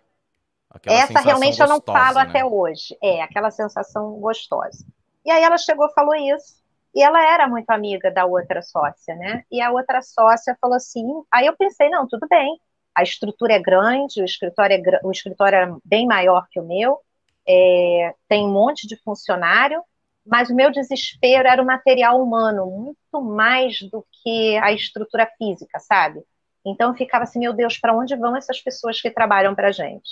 essa 0.85 1.19
realmente 1.19 1.57
gostosa, 1.57 1.63
eu 1.63 1.67
não 1.67 1.81
falo 1.81 2.17
né? 2.17 2.23
até 2.23 2.43
hoje. 2.43 2.97
É, 3.01 3.21
aquela 3.21 3.51
sensação 3.51 4.13
gostosa. 4.13 4.85
E 5.23 5.29
aí 5.29 5.43
ela 5.43 5.57
chegou 5.57 5.85
e 5.85 5.93
falou 5.93 6.15
isso. 6.15 6.57
E 6.97 7.01
ela 7.03 7.23
era 7.31 7.47
muito 7.47 7.69
amiga 7.69 8.09
da 8.09 8.25
outra 8.25 8.59
sócia, 8.63 9.13
né? 9.15 9.43
E 9.51 9.61
a 9.61 9.69
outra 9.71 10.01
sócia 10.01 10.57
falou 10.59 10.75
assim. 10.75 11.05
Aí 11.31 11.45
eu 11.45 11.55
pensei, 11.55 11.89
não, 11.91 12.07
tudo 12.07 12.27
bem. 12.27 12.59
A 12.95 13.03
estrutura 13.03 13.53
é 13.53 13.59
grande, 13.59 14.19
o 14.19 14.25
escritório 14.25 14.75
é, 14.75 14.99
o 15.03 15.11
escritório 15.11 15.57
é 15.59 15.77
bem 15.85 16.07
maior 16.07 16.47
que 16.49 16.59
o 16.59 16.65
meu, 16.65 16.99
é, 17.47 18.15
tem 18.27 18.43
um 18.43 18.51
monte 18.51 18.87
de 18.87 18.97
funcionário, 19.03 19.83
mas 20.25 20.49
o 20.49 20.55
meu 20.55 20.71
desespero 20.71 21.47
era 21.47 21.61
o 21.61 21.65
material 21.65 22.19
humano, 22.19 22.65
muito 22.65 23.21
mais 23.23 23.79
do 23.91 24.03
que 24.11 24.57
a 24.57 24.71
estrutura 24.73 25.29
física, 25.37 25.77
sabe? 25.79 26.23
Então 26.65 26.89
eu 26.89 26.97
ficava 26.97 27.25
assim, 27.25 27.37
meu 27.39 27.53
Deus, 27.53 27.77
para 27.77 27.95
onde 27.95 28.15
vão 28.15 28.35
essas 28.35 28.59
pessoas 28.59 28.99
que 28.99 29.11
trabalham 29.11 29.53
para 29.53 29.67
a 29.67 29.71
gente? 29.71 30.09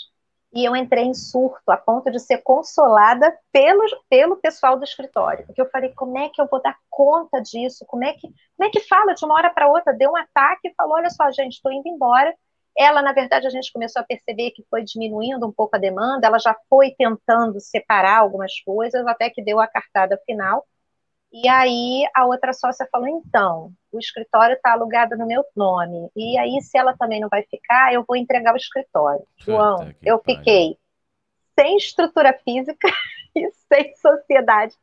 E 0.53 0.63
eu 0.63 0.75
entrei 0.75 1.03
em 1.03 1.13
surto 1.13 1.69
a 1.69 1.77
ponto 1.77 2.09
de 2.09 2.19
ser 2.19 2.37
consolada 2.39 3.37
pelo, 3.51 3.83
pelo 4.09 4.37
pessoal 4.37 4.77
do 4.77 4.85
escritório. 4.85 5.45
Porque 5.45 5.61
eu 5.61 5.69
falei, 5.69 5.91
como 5.93 6.17
é 6.17 6.29
que 6.29 6.41
eu 6.41 6.47
vou 6.49 6.61
dar 6.61 6.77
conta 6.89 7.41
disso? 7.41 7.85
Como 7.85 8.03
é 8.03 8.13
que, 8.13 8.27
como 8.57 8.69
é 8.69 8.69
que 8.69 8.79
fala 8.79 9.13
de 9.13 9.25
uma 9.25 9.35
hora 9.35 9.49
para 9.49 9.67
outra? 9.67 9.93
Deu 9.93 10.11
um 10.11 10.17
ataque 10.17 10.69
e 10.69 10.73
falou: 10.75 10.95
olha 10.95 11.09
só, 11.09 11.29
gente, 11.31 11.53
estou 11.53 11.71
indo 11.71 11.87
embora. 11.87 12.33
Ela, 12.77 13.01
na 13.01 13.13
verdade, 13.13 13.47
a 13.47 13.49
gente 13.49 13.71
começou 13.71 14.01
a 14.01 14.05
perceber 14.05 14.51
que 14.51 14.65
foi 14.69 14.83
diminuindo 14.83 15.47
um 15.47 15.51
pouco 15.51 15.77
a 15.77 15.79
demanda, 15.79 16.27
ela 16.27 16.37
já 16.37 16.53
foi 16.69 16.93
tentando 16.97 17.59
separar 17.61 18.17
algumas 18.19 18.59
coisas, 18.65 19.05
até 19.07 19.29
que 19.29 19.41
deu 19.41 19.61
a 19.61 19.67
cartada 19.67 20.19
final. 20.25 20.65
E 21.31 21.49
aí 21.49 22.03
a 22.15 22.25
outra 22.25 22.53
sócia 22.53 22.87
falou: 22.91 23.07
então, 23.07 23.71
o 23.91 23.99
escritório 23.99 24.55
está 24.55 24.71
alugado 24.71 25.17
no 25.17 25.25
meu 25.25 25.43
nome. 25.55 26.09
E 26.15 26.37
aí, 26.37 26.61
se 26.61 26.77
ela 26.77 26.95
também 26.97 27.19
não 27.19 27.29
vai 27.29 27.43
ficar, 27.43 27.93
eu 27.93 28.03
vou 28.07 28.15
entregar 28.15 28.53
o 28.53 28.57
escritório. 28.57 29.25
João, 29.37 29.93
eu 30.03 30.19
fiquei 30.19 30.77
sem 31.57 31.77
estrutura 31.77 32.37
física 32.43 32.87
e 33.35 33.49
sem 33.51 33.95
sociedade. 33.95 34.73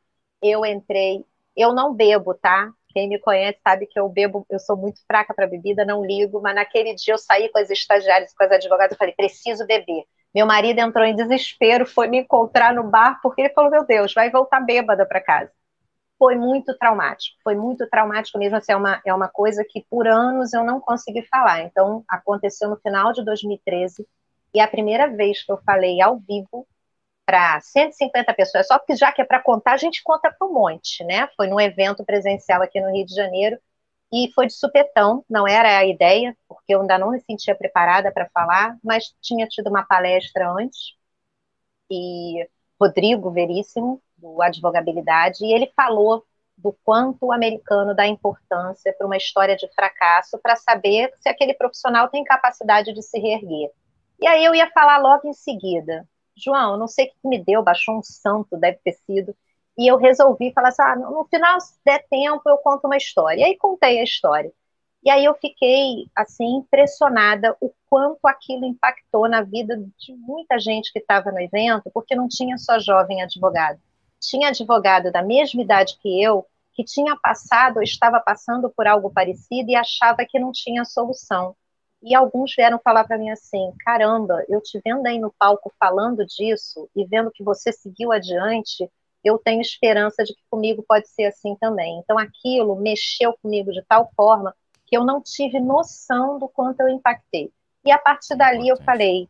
Eu 0.42 0.64
entrei, 0.66 1.24
eu 1.56 1.72
não 1.72 1.94
bebo, 1.94 2.34
tá? 2.34 2.70
Quem 2.88 3.08
me 3.08 3.18
conhece 3.18 3.58
sabe 3.66 3.86
que 3.86 3.98
eu 3.98 4.08
bebo, 4.08 4.44
eu 4.50 4.58
sou 4.58 4.76
muito 4.76 5.00
fraca 5.06 5.32
para 5.32 5.46
bebida, 5.46 5.84
não 5.84 6.04
ligo, 6.04 6.40
mas 6.42 6.54
naquele 6.54 6.94
dia 6.94 7.14
eu 7.14 7.18
saí 7.18 7.48
com 7.48 7.58
as 7.58 7.70
estagiárias, 7.70 8.34
com 8.34 8.44
as 8.44 8.50
advogadas, 8.50 8.94
e 8.94 8.98
falei, 8.98 9.14
preciso 9.14 9.66
beber. 9.66 10.04
Meu 10.34 10.46
marido 10.46 10.78
entrou 10.80 11.04
em 11.04 11.16
desespero, 11.16 11.86
foi 11.86 12.08
me 12.08 12.18
encontrar 12.18 12.74
no 12.74 12.84
bar, 12.84 13.20
porque 13.22 13.42
ele 13.42 13.54
falou, 13.54 13.70
meu 13.70 13.86
Deus, 13.86 14.12
vai 14.12 14.30
voltar 14.30 14.60
bêbada 14.60 15.06
para 15.06 15.20
casa 15.20 15.50
foi 16.22 16.36
muito 16.36 16.72
traumático. 16.78 17.36
Foi 17.42 17.56
muito 17.56 17.84
traumático 17.88 18.38
mesmo. 18.38 18.56
Assim, 18.56 18.70
é, 18.70 18.76
uma, 18.76 19.02
é 19.04 19.12
uma 19.12 19.28
coisa 19.28 19.64
que 19.68 19.84
por 19.90 20.06
anos 20.06 20.52
eu 20.52 20.62
não 20.62 20.80
consegui 20.80 21.22
falar. 21.22 21.62
Então, 21.62 22.04
aconteceu 22.08 22.70
no 22.70 22.76
final 22.76 23.12
de 23.12 23.24
2013 23.24 24.06
e 24.54 24.60
a 24.60 24.68
primeira 24.68 25.08
vez 25.08 25.44
que 25.44 25.50
eu 25.50 25.58
falei 25.66 26.00
ao 26.00 26.20
vivo 26.20 26.64
para 27.26 27.60
150 27.60 28.32
pessoas, 28.34 28.68
só 28.68 28.78
que 28.78 28.94
já 28.94 29.10
que 29.10 29.20
é 29.20 29.24
para 29.24 29.42
contar, 29.42 29.72
a 29.72 29.76
gente 29.76 30.00
conta 30.04 30.30
para 30.30 30.46
um 30.46 30.52
monte, 30.52 31.02
né? 31.02 31.28
Foi 31.36 31.48
num 31.48 31.60
evento 31.60 32.04
presencial 32.04 32.62
aqui 32.62 32.80
no 32.80 32.92
Rio 32.92 33.04
de 33.04 33.14
Janeiro 33.14 33.58
e 34.12 34.30
foi 34.32 34.46
de 34.46 34.52
supetão, 34.54 35.24
não 35.28 35.48
era 35.48 35.78
a 35.78 35.86
ideia, 35.86 36.36
porque 36.48 36.72
eu 36.74 36.82
ainda 36.82 36.98
não 36.98 37.10
me 37.10 37.20
sentia 37.20 37.54
preparada 37.56 38.12
para 38.12 38.28
falar, 38.32 38.76
mas 38.84 39.12
tinha 39.20 39.48
tido 39.48 39.68
uma 39.70 39.84
palestra 39.84 40.48
antes 40.52 40.94
e 41.90 42.46
Rodrigo 42.80 43.30
Veríssimo 43.30 44.00
do 44.22 44.40
Advogabilidade, 44.40 45.44
e 45.44 45.52
ele 45.52 45.70
falou 45.76 46.24
do 46.56 46.72
quanto 46.84 47.26
o 47.26 47.32
americano 47.32 47.94
dá 47.94 48.06
importância 48.06 48.94
para 48.96 49.06
uma 49.06 49.16
história 49.16 49.56
de 49.56 49.68
fracasso 49.74 50.38
para 50.38 50.54
saber 50.54 51.12
se 51.20 51.28
aquele 51.28 51.54
profissional 51.54 52.08
tem 52.08 52.22
capacidade 52.22 52.92
de 52.92 53.02
se 53.02 53.18
reerguer. 53.18 53.70
E 54.20 54.26
aí 54.26 54.44
eu 54.44 54.54
ia 54.54 54.70
falar 54.70 54.98
logo 54.98 55.28
em 55.28 55.32
seguida, 55.32 56.06
João, 56.36 56.78
não 56.78 56.86
sei 56.86 57.06
o 57.06 57.08
que 57.08 57.28
me 57.28 57.42
deu, 57.42 57.62
baixou 57.62 57.98
um 57.98 58.02
santo, 58.02 58.56
deve 58.56 58.78
ter 58.84 58.92
sido, 58.92 59.34
e 59.76 59.90
eu 59.90 59.96
resolvi 59.96 60.52
falar 60.52 60.68
assim, 60.68 60.82
ah, 60.82 60.96
no 60.96 61.24
final, 61.24 61.60
se 61.60 61.78
der 61.84 62.06
tempo, 62.08 62.42
eu 62.46 62.58
conto 62.58 62.84
uma 62.84 62.96
história. 62.96 63.40
E 63.40 63.44
aí 63.44 63.56
contei 63.56 64.00
a 64.00 64.04
história. 64.04 64.52
E 65.02 65.10
aí 65.10 65.24
eu 65.24 65.34
fiquei, 65.34 66.06
assim, 66.14 66.58
impressionada 66.58 67.56
o 67.58 67.72
quanto 67.88 68.20
aquilo 68.26 68.66
impactou 68.66 69.28
na 69.28 69.42
vida 69.42 69.76
de 69.98 70.14
muita 70.14 70.58
gente 70.58 70.92
que 70.92 70.98
estava 70.98 71.32
no 71.32 71.40
evento, 71.40 71.90
porque 71.92 72.14
não 72.14 72.28
tinha 72.28 72.58
só 72.58 72.78
jovem 72.78 73.22
advogado 73.22 73.80
tinha 74.22 74.48
advogado 74.48 75.10
da 75.10 75.22
mesma 75.22 75.60
idade 75.60 75.98
que 76.00 76.22
eu, 76.22 76.46
que 76.72 76.84
tinha 76.84 77.16
passado 77.16 77.78
ou 77.78 77.82
estava 77.82 78.20
passando 78.20 78.70
por 78.70 78.86
algo 78.86 79.10
parecido 79.10 79.70
e 79.70 79.76
achava 79.76 80.24
que 80.26 80.38
não 80.38 80.52
tinha 80.52 80.84
solução. 80.84 81.54
E 82.02 82.14
alguns 82.14 82.54
vieram 82.56 82.80
falar 82.82 83.04
para 83.04 83.18
mim 83.18 83.30
assim: 83.30 83.72
caramba, 83.84 84.44
eu 84.48 84.60
te 84.60 84.80
vendo 84.84 85.06
aí 85.06 85.18
no 85.18 85.32
palco 85.38 85.72
falando 85.78 86.24
disso 86.24 86.88
e 86.96 87.04
vendo 87.04 87.30
que 87.30 87.44
você 87.44 87.72
seguiu 87.72 88.12
adiante, 88.12 88.88
eu 89.24 89.38
tenho 89.38 89.60
esperança 89.60 90.24
de 90.24 90.34
que 90.34 90.42
comigo 90.50 90.84
pode 90.86 91.08
ser 91.08 91.26
assim 91.26 91.54
também. 91.56 91.98
Então 91.98 92.18
aquilo 92.18 92.76
mexeu 92.76 93.36
comigo 93.42 93.70
de 93.72 93.82
tal 93.82 94.10
forma 94.16 94.54
que 94.86 94.96
eu 94.96 95.04
não 95.04 95.20
tive 95.20 95.60
noção 95.60 96.38
do 96.38 96.48
quanto 96.48 96.80
eu 96.80 96.88
impactei. 96.88 97.52
E 97.84 97.92
a 97.92 97.98
partir 97.98 98.36
dali 98.36 98.68
eu 98.68 98.76
falei: 98.82 99.28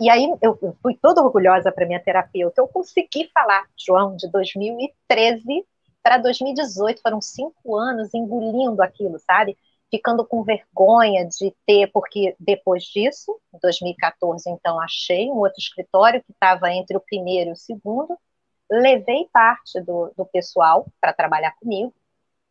e 0.00 0.10
aí 0.10 0.26
eu 0.42 0.58
fui 0.82 0.96
toda 1.00 1.22
orgulhosa 1.22 1.72
para 1.72 1.86
minha 1.86 2.00
terapeuta. 2.02 2.60
Eu 2.60 2.68
consegui 2.68 3.30
falar, 3.32 3.64
João, 3.76 4.14
de 4.14 4.30
2013 4.30 5.66
para 6.02 6.18
2018, 6.18 7.00
foram 7.00 7.20
cinco 7.20 7.76
anos 7.76 8.12
engolindo 8.14 8.82
aquilo, 8.82 9.18
sabe? 9.18 9.56
Ficando 9.90 10.24
com 10.24 10.42
vergonha 10.44 11.26
de 11.26 11.54
ter, 11.66 11.90
porque 11.92 12.36
depois 12.38 12.84
disso, 12.84 13.40
em 13.54 13.58
2014, 13.58 14.48
então, 14.50 14.80
achei 14.80 15.30
um 15.30 15.38
outro 15.38 15.58
escritório 15.58 16.22
que 16.22 16.32
estava 16.32 16.70
entre 16.70 16.96
o 16.96 17.00
primeiro 17.00 17.50
e 17.50 17.52
o 17.54 17.56
segundo, 17.56 18.18
levei 18.70 19.28
parte 19.32 19.80
do, 19.80 20.12
do 20.16 20.26
pessoal 20.26 20.86
para 21.00 21.12
trabalhar 21.12 21.54
comigo, 21.58 21.92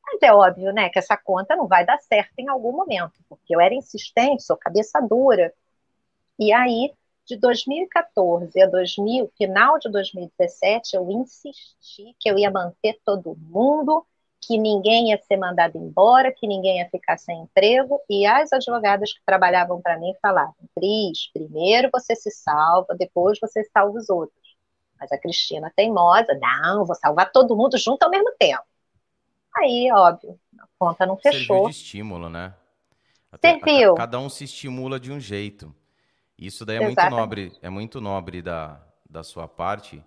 mas 0.06 0.22
é 0.22 0.34
óbvio, 0.34 0.72
né, 0.74 0.90
que 0.90 1.00
essa 1.00 1.18
conta 1.18 1.56
não 1.56 1.68
vai 1.68 1.86
dar 1.86 1.98
certo 2.00 2.34
em 2.40 2.50
algum 2.50 2.72
momento, 2.72 3.14
porque 3.30 3.56
eu 3.56 3.60
era 3.60 3.74
insistente, 3.74 4.44
sou 4.44 4.58
cabeça 4.58 5.00
dura, 5.02 5.54
e 6.40 6.54
aí 6.54 6.94
de 7.26 7.38
2014 7.38 8.62
a 8.62 8.68
2000, 8.68 9.32
final 9.38 9.80
de 9.80 9.90
2017, 9.90 10.96
eu 10.96 11.10
insisti 11.10 12.16
que 12.20 12.30
eu 12.30 12.38
ia 12.38 12.52
manter 12.52 13.00
todo 13.04 13.36
mundo, 13.36 14.06
que 14.40 14.58
ninguém 14.58 15.10
ia 15.10 15.18
ser 15.24 15.38
mandado 15.38 15.78
embora, 15.78 16.32
que 16.32 16.48
ninguém 16.48 16.78
ia 16.78 16.90
ficar 16.90 17.18
sem 17.18 17.42
emprego, 17.42 18.00
e 18.08 18.26
as 18.26 18.54
advogadas 18.54 19.12
que 19.12 19.20
trabalhavam 19.26 19.82
para 19.82 19.98
mim 20.00 20.14
falavam: 20.22 20.54
Cris, 20.76 21.32
primeiro 21.34 21.90
você 21.92 22.16
se 22.16 22.30
salva, 22.30 22.96
depois 22.96 23.40
você 23.40 23.64
salva 23.74 23.98
os 23.98 24.10
outros. 24.10 24.56
Mas 25.00 25.12
a 25.12 25.18
Cristina 25.18 25.72
teimosa, 25.76 26.38
não, 26.40 26.86
vou 26.86 26.96
salvar 26.96 27.32
todo 27.32 27.56
mundo 27.56 27.78
junto 27.78 28.04
ao 28.04 28.10
mesmo 28.10 28.32
tempo. 28.40 28.64
Aí, 29.58 29.90
óbvio, 29.92 30.40
a 30.60 30.68
conta 30.78 31.06
não 31.06 31.18
fechou. 31.18 31.40
Serviu 31.40 31.70
de 31.70 31.76
estímulo, 31.76 32.30
né? 32.30 32.54
Até, 33.32 33.60
Serviu. 33.60 33.96
Cada 33.96 34.20
um 34.20 34.30
se 34.30 34.44
estimula 34.44 35.00
de 35.00 35.12
um 35.12 35.20
jeito. 35.20 35.74
Isso 36.38 36.66
daí 36.66 36.78
é 36.78 36.84
Exatamente. 36.84 37.12
muito 37.12 37.20
nobre, 37.20 37.60
é 37.62 37.70
muito 37.70 38.02
nobre 38.02 38.42
da, 38.42 38.86
da 39.10 39.24
sua 39.24 39.48
parte, 39.48 40.04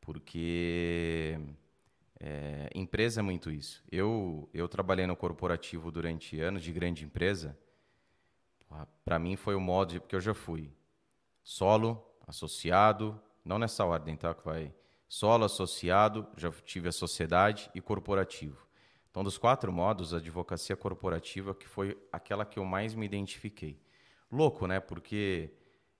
porque 0.00 1.38
é, 2.18 2.68
empresa 2.74 3.20
é 3.20 3.22
muito 3.22 3.50
isso. 3.50 3.82
Eu, 3.90 4.48
eu 4.52 4.68
trabalhei 4.68 5.06
no 5.06 5.16
corporativo 5.16 5.90
durante 5.90 6.40
anos 6.40 6.62
de 6.62 6.72
grande 6.72 7.04
empresa. 7.04 7.56
Para 9.04 9.18
mim 9.18 9.36
foi 9.36 9.54
o 9.54 9.60
modo, 9.60 9.92
de, 9.92 10.00
porque 10.00 10.14
eu 10.14 10.20
já 10.20 10.34
fui 10.34 10.72
solo, 11.42 12.04
associado, 12.26 13.20
não 13.44 13.58
nessa 13.58 13.84
ordem, 13.84 14.16
tá? 14.16 14.34
Que 14.34 14.44
vai 14.44 14.74
solo, 15.08 15.44
associado, 15.44 16.28
já 16.36 16.52
tive 16.64 16.88
a 16.88 16.92
sociedade 16.92 17.70
e 17.74 17.80
corporativo. 17.80 18.66
Então, 19.10 19.24
dos 19.24 19.36
quatro 19.36 19.72
modos, 19.72 20.14
a 20.14 20.18
advocacia 20.18 20.76
corporativa 20.76 21.52
que 21.52 21.66
foi 21.66 21.98
aquela 22.12 22.44
que 22.44 22.58
eu 22.58 22.64
mais 22.64 22.94
me 22.94 23.04
identifiquei. 23.04 23.80
Louco, 24.30 24.68
né? 24.68 24.78
Porque 24.78 25.50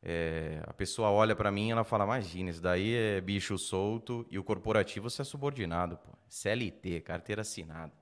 é, 0.03 0.63
a 0.67 0.73
pessoa 0.73 1.11
olha 1.11 1.37
para 1.37 1.51
mim 1.51 1.69
e 1.69 1.71
ela 1.73 1.85
fala: 1.85 2.05
Imagina, 2.05 2.51
isso 2.51 2.63
daí 2.63 2.95
é 2.95 3.21
bicho 3.21 3.59
solto 3.59 4.27
e 4.31 4.39
o 4.39 4.45
corporativo 4.45 5.11
você 5.11 5.23
é 5.23 5.25
subordinado, 5.25 5.99
pô. 5.99 6.11
CLT, 6.29 7.01
carteira 7.03 7.43
assinada. 7.43 7.93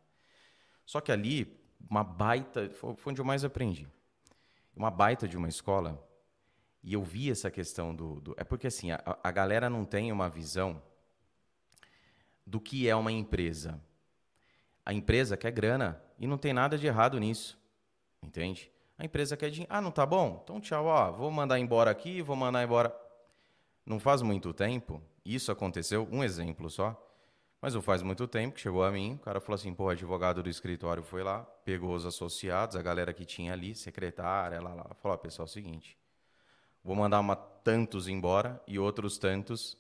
Só 0.86 1.01
que 1.01 1.11
ali, 1.11 1.61
uma 1.90 2.05
baita. 2.05 2.70
Foi 2.70 2.94
onde 3.07 3.20
eu 3.20 3.24
mais 3.24 3.44
aprendi. 3.44 3.88
Uma 4.76 4.90
baita 4.90 5.26
de 5.26 5.36
uma 5.36 5.49
escola. 5.49 6.05
e 6.84 6.92
eu 6.92 7.03
vi 7.03 7.30
essa 7.30 7.51
questão 7.51 7.94
do, 7.94 8.20
do 8.20 8.34
é 8.38 8.44
porque 8.44 8.68
assim 8.68 8.92
a, 8.92 9.18
a 9.22 9.30
galera 9.32 9.68
não 9.68 9.84
tem 9.84 10.12
uma 10.12 10.30
visão 10.30 10.80
do 12.46 12.61
que 12.61 12.88
é 12.88 12.94
uma 12.94 13.11
empresa. 13.11 13.80
A 14.86 14.94
empresa 14.94 15.36
quer 15.36 15.51
grana 15.51 16.01
e 16.18 16.26
não 16.26 16.38
tem 16.38 16.53
nada 16.53 16.78
de 16.78 16.86
errado 16.86 17.18
nisso, 17.18 17.59
entende? 18.22 18.70
A 18.99 19.05
empresa 19.05 19.36
quer 19.36 19.51
dinheiro. 19.51 19.72
Ah, 19.72 19.80
não 19.80 19.92
tá 19.92 20.05
bom? 20.05 20.40
Então 20.42 20.61
tchau, 20.61 20.86
ó, 20.86 21.12
vou 21.12 21.30
mandar 21.30 21.59
embora 21.59 21.90
aqui, 21.90 22.20
vou 22.20 22.34
mandar 22.34 22.64
embora. 22.64 22.94
Não 23.86 24.01
faz 24.01 24.20
muito 24.20 24.53
tempo, 24.53 25.01
isso 25.24 25.53
aconteceu, 25.53 26.07
um 26.11 26.22
exemplo 26.22 26.68
só. 26.68 27.05
Mas 27.61 27.74
não 27.74 27.82
faz 27.82 28.03
muito 28.03 28.26
tempo 28.28 28.55
que 28.55 28.61
chegou 28.61 28.84
a 28.84 28.90
mim, 28.90 29.14
o 29.14 29.18
cara 29.18 29.40
falou 29.40 29.57
assim, 29.57 29.74
pô, 29.74 29.88
advogado 29.88 30.42
do 30.42 30.49
escritório 30.49 31.03
foi 31.03 31.24
lá, 31.24 31.40
pegou 31.64 31.92
os 31.92 32.07
associados, 32.07 32.76
a 32.76 32.82
galera 32.82 33.12
que 33.12 33.24
tinha 33.24 33.53
ali, 33.53 33.74
secretária, 33.74 34.61
lá, 34.61 34.74
lá, 34.74 34.94
falou, 35.01 35.16
ó, 35.16 35.18
pessoal, 35.18 35.46
é 35.46 35.51
o 35.51 35.53
seguinte, 35.53 35.99
vou 36.84 36.94
mandar 36.94 37.18
uma 37.18 37.34
tantos 37.34 38.07
embora 38.07 38.62
e 38.64 38.78
outros 38.78 39.18
tantos 39.18 39.76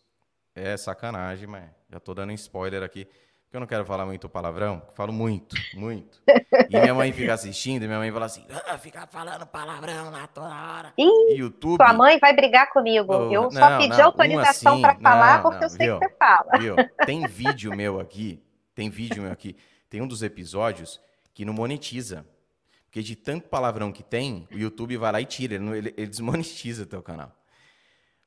é 0.56 0.76
sacanagem, 0.76 1.46
mas 1.46 1.70
já 1.88 2.00
tô 2.00 2.14
dando 2.14 2.32
spoiler 2.32 2.82
aqui, 2.82 3.06
porque 3.48 3.56
eu 3.56 3.60
não 3.60 3.66
quero 3.66 3.86
falar 3.86 4.04
muito 4.04 4.28
palavrão, 4.28 4.82
falo 4.94 5.10
muito, 5.10 5.56
muito. 5.72 6.20
E 6.68 6.78
minha 6.78 6.94
mãe 6.94 7.10
fica 7.12 7.32
assistindo, 7.32 7.82
e 7.82 7.86
minha 7.86 7.98
mãe 7.98 8.12
fala 8.12 8.26
assim, 8.26 8.44
ah, 8.66 8.76
fica 8.76 9.06
falando 9.06 9.46
palavrão 9.46 10.10
lá 10.10 10.26
toda 10.26 10.48
hora. 10.48 10.92
Ih, 10.98 11.34
YouTube. 11.34 11.82
Sua 11.82 11.94
mãe 11.94 12.18
vai 12.18 12.36
brigar 12.36 12.70
comigo. 12.70 13.10
Oh, 13.10 13.32
eu 13.32 13.50
só 13.50 13.70
não, 13.70 13.78
pedi 13.78 13.96
não, 13.96 14.04
autorização 14.04 14.74
assim, 14.74 14.82
para 14.82 14.94
falar 14.96 15.42
porque 15.42 15.64
eu 15.64 15.70
sei 15.70 15.86
viu, 15.86 15.98
que 15.98 16.08
você 16.08 16.14
fala. 16.18 16.58
Viu? 16.58 16.76
Tem 17.06 17.26
vídeo 17.26 17.74
meu 17.74 17.98
aqui, 17.98 18.38
tem 18.74 18.90
vídeo 18.90 19.22
meu 19.22 19.32
aqui, 19.32 19.56
tem 19.88 20.02
um 20.02 20.06
dos 20.06 20.22
episódios 20.22 21.00
que 21.32 21.46
não 21.46 21.54
monetiza. 21.54 22.26
Porque 22.84 23.02
de 23.02 23.16
tanto 23.16 23.48
palavrão 23.48 23.90
que 23.90 24.02
tem, 24.02 24.46
o 24.52 24.58
YouTube 24.58 24.94
vai 24.98 25.10
lá 25.10 25.20
e 25.22 25.24
tira, 25.24 25.54
ele, 25.54 25.78
ele, 25.78 25.94
ele 25.96 26.06
desmonetiza 26.06 26.82
o 26.82 26.86
teu 26.86 27.02
canal. 27.02 27.37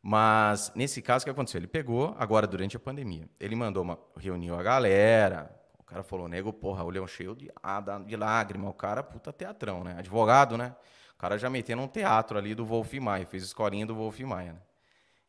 Mas 0.01 0.71
nesse 0.73 1.01
caso, 1.01 1.23
o 1.23 1.25
que 1.25 1.29
aconteceu? 1.29 1.59
Ele 1.59 1.67
pegou, 1.67 2.15
agora 2.17 2.47
durante 2.47 2.75
a 2.75 2.79
pandemia, 2.79 3.29
ele 3.39 3.55
mandou 3.55 3.83
uma. 3.83 3.99
reuniu 4.17 4.55
a 4.55 4.63
galera. 4.63 5.55
O 5.77 5.83
cara 5.83 6.03
falou, 6.03 6.27
nego, 6.27 6.51
porra, 6.51 6.83
olhão 6.83 7.05
cheio 7.05 7.35
de, 7.35 7.51
ah, 7.61 7.81
de 8.05 8.15
lágrima. 8.15 8.69
O 8.69 8.73
cara, 8.73 9.03
puta 9.03 9.31
teatrão, 9.31 9.83
né? 9.83 9.95
Advogado, 9.99 10.57
né? 10.57 10.75
O 11.13 11.17
cara 11.17 11.37
já 11.37 11.49
metendo 11.49 11.81
um 11.83 11.87
teatro 11.87 12.37
ali 12.37 12.55
do 12.55 12.65
Wolf 12.65 12.93
Maia, 12.93 13.25
fez 13.27 13.43
escolinha 13.43 13.85
do 13.85 13.93
Wolf 13.93 14.19
Maia, 14.21 14.53
né? 14.53 14.61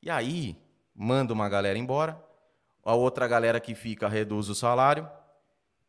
E 0.00 0.08
aí, 0.08 0.56
manda 0.94 1.32
uma 1.32 1.48
galera 1.48 1.78
embora, 1.78 2.22
a 2.84 2.94
outra 2.94 3.28
galera 3.28 3.60
que 3.60 3.74
fica 3.74 4.08
reduz 4.08 4.48
o 4.48 4.54
salário, 4.54 5.08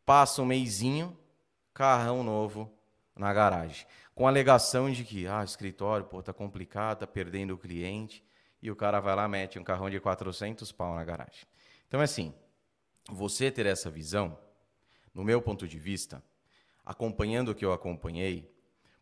passa 0.04 0.42
um 0.42 0.46
meizinho, 0.46 1.16
carrão 1.72 2.22
novo 2.22 2.70
na 3.16 3.32
garagem. 3.32 3.86
Com 4.14 4.28
alegação 4.28 4.90
de 4.90 5.04
que, 5.04 5.26
ah, 5.26 5.42
escritório, 5.42 6.04
pô, 6.04 6.22
tá 6.22 6.32
complicado, 6.32 6.98
tá 6.98 7.06
perdendo 7.06 7.54
o 7.54 7.58
cliente 7.58 8.22
e 8.64 8.70
o 8.70 8.74
cara 8.74 8.98
vai 8.98 9.14
lá 9.14 9.28
mete 9.28 9.58
um 9.58 9.62
carrão 9.62 9.90
de 9.90 10.00
400 10.00 10.72
pau 10.72 10.94
na 10.94 11.04
garagem. 11.04 11.44
Então, 11.86 12.00
é 12.00 12.04
assim, 12.04 12.32
você 13.10 13.50
ter 13.50 13.66
essa 13.66 13.90
visão, 13.90 14.38
no 15.12 15.22
meu 15.22 15.42
ponto 15.42 15.68
de 15.68 15.78
vista, 15.78 16.24
acompanhando 16.82 17.50
o 17.50 17.54
que 17.54 17.62
eu 17.62 17.74
acompanhei, 17.74 18.50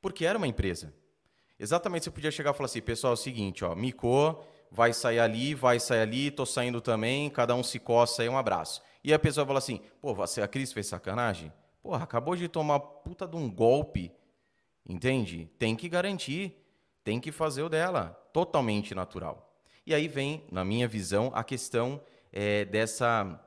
porque 0.01 0.27
era 0.27 0.37
uma 0.37 0.49
empresa. 0.49 0.93
Exatamente, 1.61 2.03
você 2.03 2.11
podia 2.11 2.33
chegar 2.33 2.51
e 2.51 2.55
falar 2.55 2.65
assim, 2.65 2.83
pessoal, 2.83 3.13
é 3.13 3.15
o 3.15 3.17
seguinte, 3.17 3.65
ó, 3.65 3.73
micou, 3.77 4.45
vai 4.69 4.93
sair 4.93 5.21
ali, 5.21 5.55
vai 5.55 5.79
sair 5.79 6.01
ali, 6.01 6.33
tô 6.33 6.45
saindo 6.45 6.81
também, 6.81 7.31
cada 7.31 7.55
um 7.55 7.63
se 7.63 7.79
coça 7.79 8.23
aí, 8.23 8.29
um 8.29 8.37
abraço. 8.37 8.83
E 9.05 9.15
a 9.15 9.19
pessoa 9.19 9.47
fala 9.47 9.61
assim, 9.61 9.81
pô, 10.01 10.13
você, 10.13 10.43
a 10.43 10.49
Cris 10.49 10.73
fez 10.73 10.89
sacanagem? 10.89 11.53
Porra, 11.81 12.03
acabou 12.03 12.35
de 12.35 12.49
tomar 12.49 12.81
puta 12.81 13.29
de 13.29 13.37
um 13.37 13.49
golpe, 13.49 14.11
entende? 14.85 15.49
Tem 15.57 15.77
que 15.77 15.89
garantir, 15.89 16.61
tem 17.05 17.21
que 17.21 17.31
fazer 17.31 17.63
o 17.63 17.69
dela, 17.69 18.09
totalmente 18.33 18.93
natural. 18.93 19.52
E 19.85 19.95
aí 19.95 20.07
vem, 20.07 20.45
na 20.51 20.65
minha 20.65 20.87
visão, 20.87 21.33
a 21.35 21.43
questão 21.43 22.01
é, 22.33 22.65
dessa, 22.65 23.41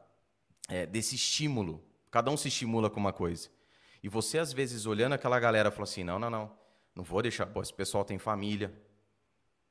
é, 0.67 0.85
desse 0.85 1.15
estímulo. 1.15 1.83
Cada 2.11 2.29
um 2.29 2.37
se 2.37 2.49
estimula 2.49 2.89
com 2.89 2.99
uma 2.99 3.13
coisa. 3.13 3.49
E 4.03 4.09
você, 4.09 4.37
às 4.37 4.53
vezes, 4.53 4.85
olhando 4.85 5.13
aquela 5.13 5.39
galera, 5.39 5.71
fala 5.71 5.83
assim: 5.83 6.03
não, 6.03 6.19
não, 6.19 6.29
não, 6.29 6.51
não 6.93 7.03
vou 7.03 7.21
deixar. 7.21 7.45
Pô, 7.47 7.61
esse 7.61 7.73
pessoal 7.73 8.03
tem 8.03 8.19
família. 8.19 8.73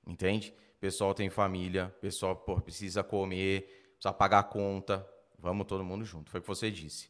Entende? 0.06 0.54
Pessoal 0.80 1.14
tem 1.14 1.30
família, 1.30 1.94
pessoal 2.00 2.36
pô, 2.36 2.60
precisa 2.60 3.02
comer, 3.02 3.62
precisa 3.94 4.12
pagar 4.12 4.40
a 4.40 4.42
conta. 4.42 5.08
Vamos 5.38 5.66
todo 5.66 5.84
mundo 5.84 6.04
junto. 6.04 6.30
Foi 6.30 6.40
o 6.40 6.42
que 6.42 6.48
você 6.48 6.70
disse. 6.70 7.08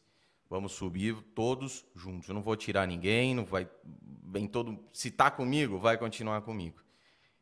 Vamos 0.49 0.73
subir 0.73 1.15
todos 1.33 1.85
juntos. 1.95 2.29
Eu 2.29 2.35
não 2.35 2.41
vou 2.41 2.55
tirar 2.55 2.87
ninguém, 2.87 3.33
não 3.33 3.43
vai. 3.43 3.67
Vem 4.23 4.47
todo. 4.47 4.79
Se 4.93 5.11
tá 5.11 5.31
comigo, 5.31 5.77
vai 5.77 5.97
continuar 5.97 6.41
comigo. 6.41 6.81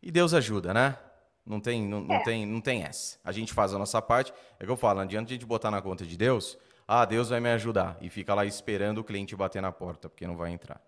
E 0.01 0.11
Deus 0.11 0.33
ajuda, 0.33 0.73
né? 0.73 0.97
Não 1.45 1.59
tem, 1.59 1.85
não, 1.85 2.01
não, 2.01 2.15
é. 2.15 2.23
tem, 2.23 2.45
não 2.45 2.61
tem 2.61 2.83
essa. 2.83 3.19
A 3.23 3.31
gente 3.31 3.53
faz 3.53 3.73
a 3.73 3.79
nossa 3.79 4.01
parte. 4.01 4.33
É 4.59 4.65
que 4.65 4.71
eu 4.71 4.77
falo, 4.77 4.95
não 4.95 5.03
adianta 5.03 5.29
a 5.29 5.33
gente 5.33 5.45
botar 5.45 5.69
na 5.69 5.81
conta 5.81 6.05
de 6.05 6.15
Deus, 6.15 6.57
ah, 6.87 7.05
Deus 7.05 7.29
vai 7.29 7.39
me 7.39 7.49
ajudar. 7.49 7.97
E 8.01 8.09
fica 8.09 8.33
lá 8.33 8.45
esperando 8.45 8.99
o 8.99 9.03
cliente 9.03 9.35
bater 9.35 9.61
na 9.61 9.71
porta, 9.71 10.09
porque 10.09 10.25
não 10.25 10.37
vai 10.37 10.51
entrar. 10.51 10.81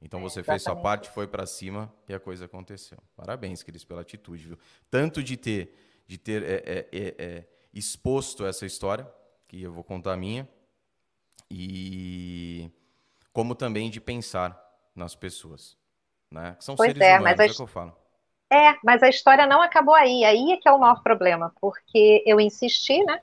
Então 0.00 0.20
você 0.20 0.40
é, 0.40 0.42
fez 0.42 0.62
sua 0.62 0.74
parte, 0.74 1.08
foi 1.10 1.28
para 1.28 1.46
cima 1.46 1.92
e 2.08 2.14
a 2.14 2.18
coisa 2.18 2.46
aconteceu. 2.46 2.98
Parabéns, 3.16 3.62
Cris, 3.62 3.84
pela 3.84 4.00
atitude, 4.00 4.48
viu? 4.48 4.58
Tanto 4.90 5.22
de 5.22 5.36
ter, 5.36 5.74
de 6.08 6.18
ter 6.18 6.42
é, 6.42 6.54
é, 6.54 6.88
é, 6.92 7.14
é 7.18 7.44
exposto 7.72 8.44
essa 8.44 8.66
história, 8.66 9.08
que 9.46 9.62
eu 9.62 9.72
vou 9.72 9.84
contar 9.84 10.14
a 10.14 10.16
minha, 10.16 10.48
e 11.48 12.68
como 13.32 13.54
também 13.54 13.88
de 13.90 14.00
pensar 14.00 14.60
nas 14.94 15.14
pessoas. 15.14 15.76
Né? 16.30 16.56
Que 16.58 16.64
são 16.64 16.74
pois 16.74 16.92
seres 16.92 17.06
humanos, 17.06 17.24
mas 17.24 17.38
é 17.38 17.52
o 17.52 17.54
que 17.54 17.62
eu 17.62 17.66
falo. 17.66 17.96
É, 18.52 18.76
mas 18.84 19.02
a 19.02 19.08
história 19.08 19.46
não 19.46 19.62
acabou 19.62 19.94
aí. 19.94 20.24
Aí 20.24 20.52
é 20.52 20.58
que 20.58 20.68
é 20.68 20.72
o 20.72 20.78
maior 20.78 21.02
problema, 21.02 21.54
porque 21.58 22.22
eu 22.26 22.38
insisti, 22.38 23.02
né? 23.02 23.18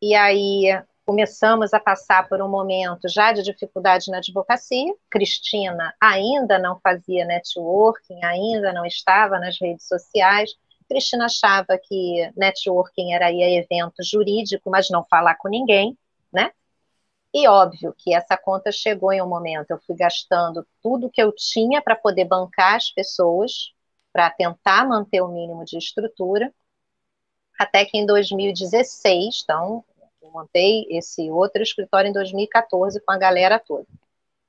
E 0.00 0.14
aí 0.14 0.82
começamos 1.04 1.74
a 1.74 1.80
passar 1.80 2.26
por 2.26 2.40
um 2.40 2.48
momento 2.48 3.06
já 3.06 3.32
de 3.32 3.42
dificuldade 3.42 4.10
na 4.10 4.16
advocacia. 4.16 4.94
Cristina 5.10 5.94
ainda 6.00 6.58
não 6.58 6.80
fazia 6.80 7.26
networking, 7.26 8.24
ainda 8.24 8.72
não 8.72 8.86
estava 8.86 9.38
nas 9.38 9.60
redes 9.60 9.86
sociais. 9.86 10.54
Cristina 10.88 11.26
achava 11.26 11.78
que 11.78 12.32
networking 12.34 13.12
era 13.12 13.30
ir 13.30 13.42
a 13.42 13.50
evento 13.50 14.02
jurídico, 14.02 14.70
mas 14.70 14.88
não 14.88 15.04
falar 15.04 15.34
com 15.34 15.48
ninguém, 15.48 15.98
né? 16.32 16.50
E 17.34 17.46
óbvio 17.46 17.94
que 17.98 18.14
essa 18.14 18.38
conta 18.38 18.72
chegou 18.72 19.12
em 19.12 19.20
um 19.20 19.28
momento, 19.28 19.70
eu 19.70 19.78
fui 19.86 19.96
gastando 19.96 20.66
tudo 20.82 21.10
que 21.10 21.22
eu 21.22 21.30
tinha 21.32 21.82
para 21.82 21.96
poder 21.96 22.24
bancar 22.24 22.76
as 22.76 22.90
pessoas, 22.90 23.72
para 24.12 24.30
tentar 24.30 24.86
manter 24.86 25.20
o 25.20 25.28
mínimo 25.28 25.64
de 25.64 25.78
estrutura, 25.78 26.52
até 27.58 27.84
que 27.84 27.96
em 27.96 28.06
2016, 28.06 29.42
então, 29.44 29.84
eu 30.20 30.30
montei 30.30 30.86
esse 30.90 31.30
outro 31.30 31.62
escritório 31.62 32.08
em 32.08 32.12
2014 32.12 33.00
com 33.00 33.12
a 33.12 33.18
galera 33.18 33.58
toda. 33.58 33.86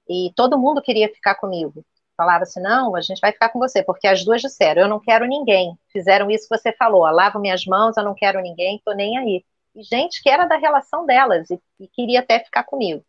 E 0.08 0.32
todo 0.36 0.60
mundo 0.60 0.82
queria 0.82 1.08
ficar 1.10 1.36
comigo. 1.36 1.84
Falava 2.18 2.44
assim: 2.44 2.62
não, 2.62 2.96
a 2.96 3.02
gente 3.02 3.20
vai 3.20 3.32
ficar 3.32 3.50
com 3.50 3.60
você, 3.60 3.84
porque 3.84 4.08
as 4.08 4.24
duas 4.24 4.42
disseram: 4.42 4.84
eu 4.84 4.88
não 4.88 5.00
quero 5.00 5.26
ninguém. 5.26 5.78
Fizeram 5.92 6.30
isso 6.30 6.48
que 6.48 6.58
você 6.58 6.74
falou: 6.74 7.04
lavo 7.04 7.40
minhas 7.40 7.66
mãos, 7.66 7.98
eu 7.98 8.04
não 8.04 8.14
quero 8.14 8.42
ninguém, 8.42 8.82
tô 8.86 8.92
nem 8.94 9.18
aí. 9.18 9.46
E 9.76 9.84
gente 9.84 10.22
que 10.22 10.30
era 10.30 10.46
da 10.46 10.58
relação 10.58 11.06
delas 11.06 11.50
e, 11.50 11.60
e 11.80 11.88
queria 11.88 12.20
até 12.20 12.40
ficar 12.40 12.64
comigo 12.64 13.04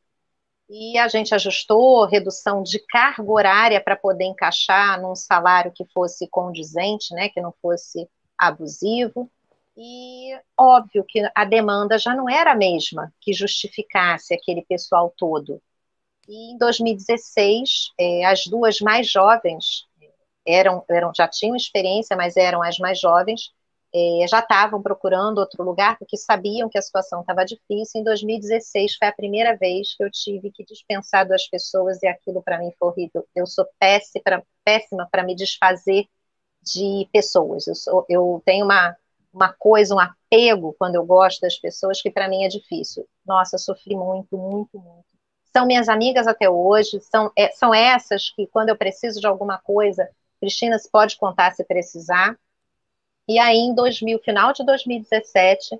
e 0.69 0.97
a 0.99 1.09
gente 1.09 1.35
ajustou 1.35 2.07
redução 2.07 2.62
de 2.62 2.79
carga 2.79 3.31
horária 3.31 3.81
para 3.81 3.97
poder 3.97 4.25
encaixar 4.25 5.01
num 5.01 5.15
salário 5.15 5.73
que 5.75 5.85
fosse 5.93 6.29
condizente, 6.29 7.15
né, 7.15 7.29
que 7.29 7.41
não 7.41 7.53
fosse 7.61 8.09
abusivo. 8.39 9.31
E 9.77 10.39
óbvio 10.59 11.05
que 11.07 11.21
a 11.35 11.45
demanda 11.45 11.99
já 11.99 12.15
não 12.15 12.29
era 12.31 12.53
a 12.53 12.57
mesma 12.57 13.12
que 13.21 13.33
justificasse 13.33 14.33
aquele 14.33 14.62
pessoal 14.62 15.12
todo. 15.17 15.61
E 16.29 16.53
em 16.53 16.59
2016, 16.59 17.93
é, 17.99 18.25
as 18.25 18.45
duas 18.47 18.81
mais 18.81 19.11
jovens 19.11 19.87
eram, 20.47 20.85
eram 20.89 21.12
já 21.15 21.29
tinham 21.29 21.57
experiência, 21.57 22.17
mas 22.17 22.37
eram 22.37 22.62
as 22.62 22.79
mais 22.79 23.01
jovens, 23.01 23.53
é, 23.95 24.27
já 24.27 24.41
estavam 24.41 24.83
procurando 24.83 25.39
outro 25.39 25.63
lugar 25.63 25.97
porque 25.97 26.17
sabiam 26.17 26.69
que 26.69 26.77
a 26.77 26.83
situação 26.83 27.21
estava 27.21 27.45
difícil. 27.45 28.01
Em 28.01 28.05
2016 28.05 28.97
foi 28.97 29.07
a 29.07 29.13
primeira 29.13 29.57
vez 29.57 29.95
que 29.97 30.03
eu 30.03 30.11
tive 30.11 30.51
que 30.51 30.65
dispensar 30.65 31.27
duas 31.27 31.47
pessoas 31.47 32.03
e 32.03 32.09
aquilo 32.09 32.43
para 32.43 32.59
mim 32.59 32.73
foi 32.77 32.89
horrível. 32.89 33.25
Eu 33.37 33.47
sou 33.47 33.65
péssima 34.65 35.09
para 35.09 35.23
me 35.23 35.37
desfazer 35.37 36.07
de 36.61 37.09
pessoas. 37.13 37.69
Eu, 37.69 37.75
sou, 37.77 38.05
eu 38.09 38.43
tenho 38.45 38.65
uma, 38.65 38.97
uma 39.33 39.53
coisa, 39.53 39.95
um 39.95 40.01
apego 40.01 40.75
quando 40.77 40.97
eu 40.97 41.07
gosto 41.07 41.41
das 41.41 41.57
pessoas 41.57 42.03
que 42.03 42.11
para 42.11 42.29
mim 42.29 42.45
é 42.45 42.49
difícil. 42.49 43.07
Nossa, 43.25 43.59
sofri 43.59 43.95
muito, 43.95 44.37
muito, 44.37 44.77
muito. 44.77 45.05
São 45.57 45.67
minhas 45.67 45.89
amigas 45.89 46.27
até 46.27 46.51
hoje, 46.51 47.01
são, 47.01 47.31
é, 47.39 47.53
são 47.53 47.73
essas 47.73 48.29
que 48.31 48.45
quando 48.49 48.71
eu 48.71 48.77
preciso 48.77 49.21
de 49.21 49.27
alguma 49.29 49.57
coisa, 49.57 50.11
Cristina, 50.41 50.81
se 50.81 50.91
pode 50.91 51.17
contar 51.17 51.53
se 51.53 51.63
precisar 51.63 52.37
e 53.29 53.39
aí, 53.39 53.57
em 53.57 53.75
2000, 53.75 54.18
final 54.20 54.53
de 54.53 54.64
2017, 54.64 55.79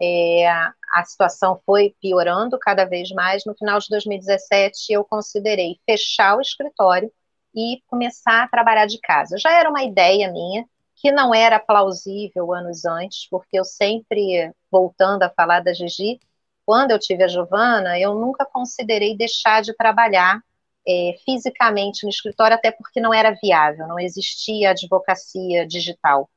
é, 0.00 0.46
a 0.48 1.04
situação 1.04 1.60
foi 1.64 1.94
piorando 2.00 2.58
cada 2.58 2.84
vez 2.84 3.10
mais. 3.12 3.44
No 3.46 3.54
final 3.54 3.78
de 3.78 3.88
2017, 3.88 4.92
eu 4.92 5.04
considerei 5.04 5.78
fechar 5.86 6.36
o 6.36 6.40
escritório 6.40 7.10
e 7.54 7.80
começar 7.86 8.42
a 8.42 8.48
trabalhar 8.48 8.86
de 8.86 8.98
casa. 9.00 9.38
Já 9.38 9.52
era 9.52 9.70
uma 9.70 9.82
ideia 9.84 10.30
minha 10.30 10.66
que 10.96 11.10
não 11.10 11.34
era 11.34 11.58
plausível 11.58 12.52
anos 12.52 12.84
antes, 12.84 13.26
porque 13.28 13.58
eu 13.58 13.64
sempre, 13.64 14.52
voltando 14.70 15.22
a 15.24 15.30
falar 15.30 15.60
da 15.60 15.72
Gigi, 15.72 16.20
quando 16.64 16.92
eu 16.92 16.98
tive 16.98 17.24
a 17.24 17.28
Giovana, 17.28 17.98
eu 17.98 18.14
nunca 18.14 18.44
considerei 18.46 19.16
deixar 19.16 19.62
de 19.62 19.74
trabalhar 19.74 20.40
é, 20.86 21.16
fisicamente 21.24 22.04
no 22.04 22.10
escritório, 22.10 22.56
até 22.56 22.70
porque 22.70 23.00
não 23.00 23.12
era 23.12 23.36
viável, 23.42 23.86
não 23.88 23.98
existia 23.98 24.70
advocacia 24.70 25.66
digital. 25.66 26.28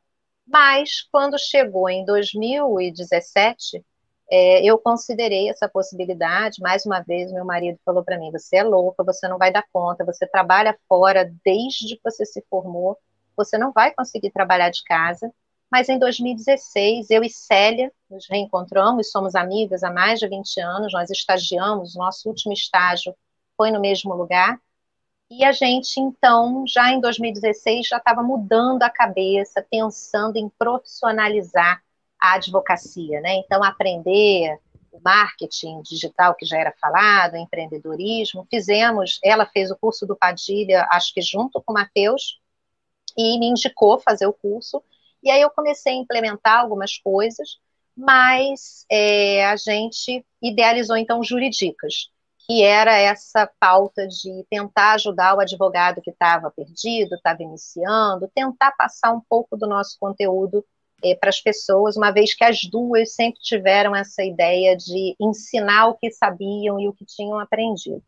Mas, 0.48 1.02
quando 1.12 1.38
chegou 1.40 1.90
em 1.90 2.06
2017, 2.06 3.84
é, 4.30 4.64
eu 4.64 4.78
considerei 4.78 5.50
essa 5.50 5.68
possibilidade. 5.68 6.62
Mais 6.62 6.86
uma 6.86 7.02
vez, 7.02 7.32
meu 7.32 7.46
marido 7.46 7.80
falou 7.86 8.04
para 8.04 8.18
mim: 8.18 8.32
você 8.32 8.58
é 8.58 8.64
louca, 8.64 9.04
você 9.04 9.28
não 9.28 9.38
vai 9.38 9.52
dar 9.52 9.66
conta, 9.72 10.06
você 10.06 10.28
trabalha 10.28 10.78
fora 10.88 11.32
desde 11.44 11.96
que 11.96 12.02
você 12.04 12.26
se 12.26 12.44
formou, 12.50 12.98
você 13.36 13.58
não 13.58 13.72
vai 13.72 13.94
conseguir 13.94 14.32
trabalhar 14.32 14.70
de 14.70 14.84
casa. 14.84 15.32
Mas 15.72 15.90
em 15.90 15.98
2016, 16.00 17.10
eu 17.10 17.24
e 17.24 17.30
Célia 17.30 17.92
nos 18.10 18.28
reencontramos, 18.30 19.12
somos 19.12 19.36
amigas 19.36 19.84
há 19.84 19.92
mais 19.92 20.20
de 20.20 20.28
20 20.28 20.60
anos, 20.62 20.94
nós 20.94 21.10
estagiamos, 21.10 21.96
nosso 21.96 22.30
último 22.30 22.54
estágio 22.54 23.16
foi 23.58 23.72
no 23.72 23.82
mesmo 23.82 24.14
lugar. 24.14 24.60
E 25.30 25.44
a 25.44 25.52
gente, 25.52 26.00
então, 26.00 26.64
já 26.68 26.92
em 26.92 27.02
2016, 27.02 27.88
já 27.88 27.98
estava 27.98 28.22
mudando 28.22 28.84
a 28.84 28.90
cabeça, 28.90 29.66
pensando 29.70 30.38
em 30.38 30.50
profissionalizar 30.50 31.82
a 32.20 32.36
advocacia, 32.36 33.20
né? 33.22 33.36
Então, 33.38 33.64
aprender 33.64 34.60
o 34.92 35.00
marketing 35.04 35.82
digital 35.82 36.36
que 36.36 36.46
já 36.46 36.58
era 36.58 36.74
falado, 36.80 37.36
empreendedorismo. 37.38 38.48
Fizemos, 38.50 39.20
ela 39.24 39.46
fez 39.48 39.72
o 39.72 39.78
curso 39.78 40.06
do 40.06 40.16
Padilha, 40.16 40.88
acho 40.92 41.14
que 41.14 41.22
junto 41.22 41.62
com 41.62 41.74
o 41.74 41.76
Matheus, 41.76 42.40
e 43.18 43.40
me 43.40 43.48
indicou 43.48 44.00
fazer 44.00 44.28
o 44.28 44.34
curso. 44.34 44.84
E 45.24 45.32
aí 45.32 45.42
eu 45.42 45.50
comecei 45.50 45.94
a 45.94 45.98
implementar 45.98 46.60
algumas 46.60 46.98
coisas, 46.98 47.60
mas 47.98 48.86
é, 48.92 49.46
a 49.46 49.56
gente 49.56 50.24
idealizou 50.42 50.96
então 50.98 51.24
juridicas 51.24 52.12
que 52.46 52.64
era 52.64 52.98
essa 52.98 53.50
pauta 53.60 54.08
de 54.08 54.46
tentar 54.50 54.94
ajudar 54.94 55.36
o 55.36 55.40
advogado 55.40 56.02
que 56.02 56.12
estava 56.12 56.52
perdido, 56.52 57.16
estava 57.16 57.42
iniciando, 57.42 58.30
tentar 58.34 58.72
passar 58.74 59.12
um 59.14 59.22
pouco 59.28 59.58
do 59.58 59.68
nosso 59.68 59.98
conteúdo 60.00 60.64
eh, 61.04 61.16
para 61.16 61.30
as 61.30 61.42
pessoas, 61.42 61.98
uma 61.98 62.12
vez 62.12 62.36
que 62.36 62.44
as 62.44 62.60
duas 62.70 63.14
sempre 63.16 63.40
tiveram 63.42 63.96
essa 63.96 64.24
ideia 64.24 64.78
de 64.78 65.16
ensinar 65.20 65.88
o 65.88 65.96
que 65.96 66.12
sabiam 66.12 66.80
e 66.80 66.88
o 66.88 66.94
que 66.94 67.06
tinham 67.06 67.40
aprendido. 67.40 68.04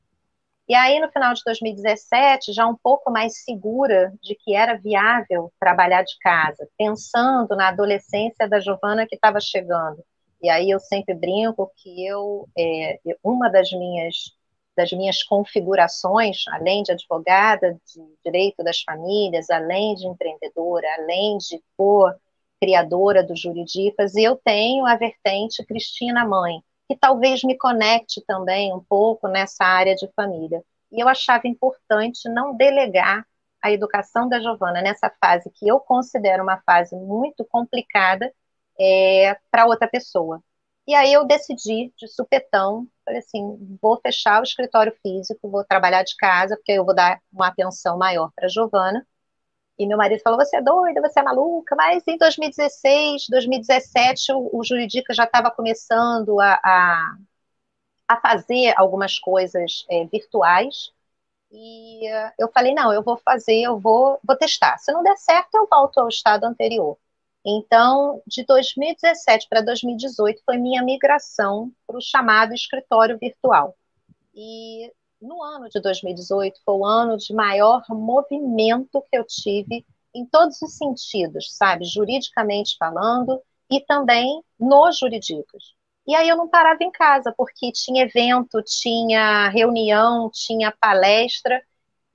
E 0.69 0.75
aí, 0.75 0.99
no 0.99 1.09
final 1.09 1.33
de 1.33 1.41
2017, 1.45 2.51
já 2.51 2.67
um 2.67 2.75
pouco 2.75 3.09
mais 3.09 3.43
segura 3.43 4.13
de 4.21 4.35
que 4.35 4.53
era 4.53 4.77
viável 4.77 5.51
trabalhar 5.59 6.03
de 6.03 6.17
casa, 6.19 6.67
pensando 6.77 7.55
na 7.55 7.69
adolescência 7.69 8.47
da 8.49 8.59
Giovana 8.59 9.07
que 9.07 9.15
estava 9.15 9.39
chegando, 9.39 10.03
e 10.41 10.49
aí 10.49 10.69
eu 10.69 10.79
sempre 10.79 11.15
brinco 11.15 11.71
que 11.75 12.05
eu, 12.05 12.47
é, 12.57 12.99
uma 13.23 13.49
das 13.49 13.71
minhas 13.71 14.35
das 14.77 14.91
minhas 14.91 15.23
configurações, 15.23 16.43
além 16.51 16.83
de 16.83 16.91
advogada 16.91 17.73
de 17.83 17.99
direito 18.23 18.63
das 18.63 18.79
famílias, 18.83 19.49
além 19.49 19.95
de 19.95 20.05
empreendedora, 20.05 20.87
além 20.99 21.39
de 21.39 21.59
co-criadora 21.75 23.23
do 23.23 23.35
Juridicas, 23.35 24.15
eu 24.15 24.39
tenho 24.45 24.85
a 24.85 24.95
vertente 24.95 25.65
Cristina 25.65 26.23
Mãe, 26.27 26.61
que 26.87 26.95
talvez 26.95 27.43
me 27.43 27.57
conecte 27.57 28.23
também 28.27 28.71
um 28.71 28.79
pouco 28.87 29.27
nessa 29.27 29.65
área 29.65 29.95
de 29.95 30.07
família. 30.15 30.63
E 30.91 30.99
eu 30.99 31.07
achava 31.07 31.47
importante 31.47 32.29
não 32.29 32.55
delegar 32.55 33.25
a 33.63 33.71
educação 33.71 34.29
da 34.29 34.39
Giovana 34.39 34.81
nessa 34.81 35.09
fase 35.19 35.49
que 35.55 35.67
eu 35.67 35.79
considero 35.79 36.43
uma 36.43 36.61
fase 36.61 36.95
muito 36.95 37.43
complicada 37.45 38.31
é, 38.79 39.37
para 39.51 39.65
outra 39.65 39.87
pessoa. 39.87 40.41
E 40.87 40.95
aí 40.95 41.11
eu 41.11 41.25
decidi, 41.25 41.93
de 41.97 42.07
supetão, 42.07 42.87
falei 43.03 43.19
assim, 43.19 43.77
vou 43.81 43.99
fechar 44.01 44.39
o 44.39 44.43
escritório 44.43 44.95
físico, 45.01 45.49
vou 45.49 45.63
trabalhar 45.65 46.03
de 46.03 46.15
casa, 46.15 46.55
porque 46.55 46.71
eu 46.73 46.85
vou 46.85 46.95
dar 46.95 47.21
uma 47.31 47.47
atenção 47.47 47.97
maior 47.97 48.31
para 48.35 48.45
a 48.45 48.49
Giovana. 48.49 49.05
E 49.77 49.85
meu 49.87 49.97
marido 49.97 50.21
falou, 50.21 50.39
você 50.39 50.57
é 50.57 50.61
doida, 50.61 51.01
você 51.01 51.19
é 51.19 51.23
maluca, 51.23 51.75
mas 51.75 52.03
em 52.07 52.17
2016, 52.17 53.27
2017, 53.29 54.33
o, 54.33 54.49
o 54.59 54.63
Juridica 54.63 55.13
já 55.13 55.25
estava 55.25 55.51
começando 55.51 56.39
a, 56.39 56.59
a, 56.63 57.17
a, 58.07 58.17
fazer 58.21 58.73
algumas 58.77 59.19
coisas 59.19 59.85
é, 59.89 60.05
virtuais, 60.05 60.91
e 61.51 62.07
uh, 62.11 62.33
eu 62.39 62.49
falei, 62.51 62.73
não, 62.73 62.91
eu 62.93 63.03
vou 63.03 63.17
fazer, 63.17 63.61
eu 63.61 63.79
vou, 63.79 64.19
vou 64.23 64.37
testar. 64.37 64.77
Se 64.79 64.91
não 64.91 65.03
der 65.03 65.17
certo, 65.17 65.55
eu 65.55 65.67
volto 65.69 65.99
ao 65.99 66.09
estado 66.09 66.43
anterior. 66.45 66.97
Então, 67.49 68.21
de 68.27 68.45
2017 68.45 69.47
para 69.49 69.61
2018 69.61 70.41
foi 70.43 70.57
minha 70.57 70.83
migração 70.83 71.71
para 71.87 71.97
o 71.97 72.01
chamado 72.01 72.53
escritório 72.53 73.17
virtual. 73.17 73.73
E 74.35 74.91
no 75.21 75.41
ano 75.41 75.69
de 75.69 75.79
2018 75.79 76.59
foi 76.65 76.75
o 76.75 76.85
ano 76.85 77.15
de 77.15 77.33
maior 77.33 77.83
movimento 77.89 79.01
que 79.09 79.17
eu 79.17 79.23
tive 79.25 79.85
em 80.13 80.25
todos 80.25 80.61
os 80.61 80.75
sentidos, 80.75 81.55
sabe, 81.55 81.85
juridicamente 81.85 82.75
falando 82.77 83.41
e 83.71 83.79
também 83.79 84.43
nos 84.59 84.97
jurídicos. 84.99 85.73
E 86.05 86.15
aí 86.15 86.27
eu 86.27 86.35
não 86.35 86.49
parava 86.49 86.83
em 86.83 86.91
casa, 86.91 87.33
porque 87.37 87.71
tinha 87.71 88.03
evento, 88.03 88.61
tinha 88.61 89.47
reunião, 89.47 90.29
tinha 90.33 90.73
palestra, 90.81 91.61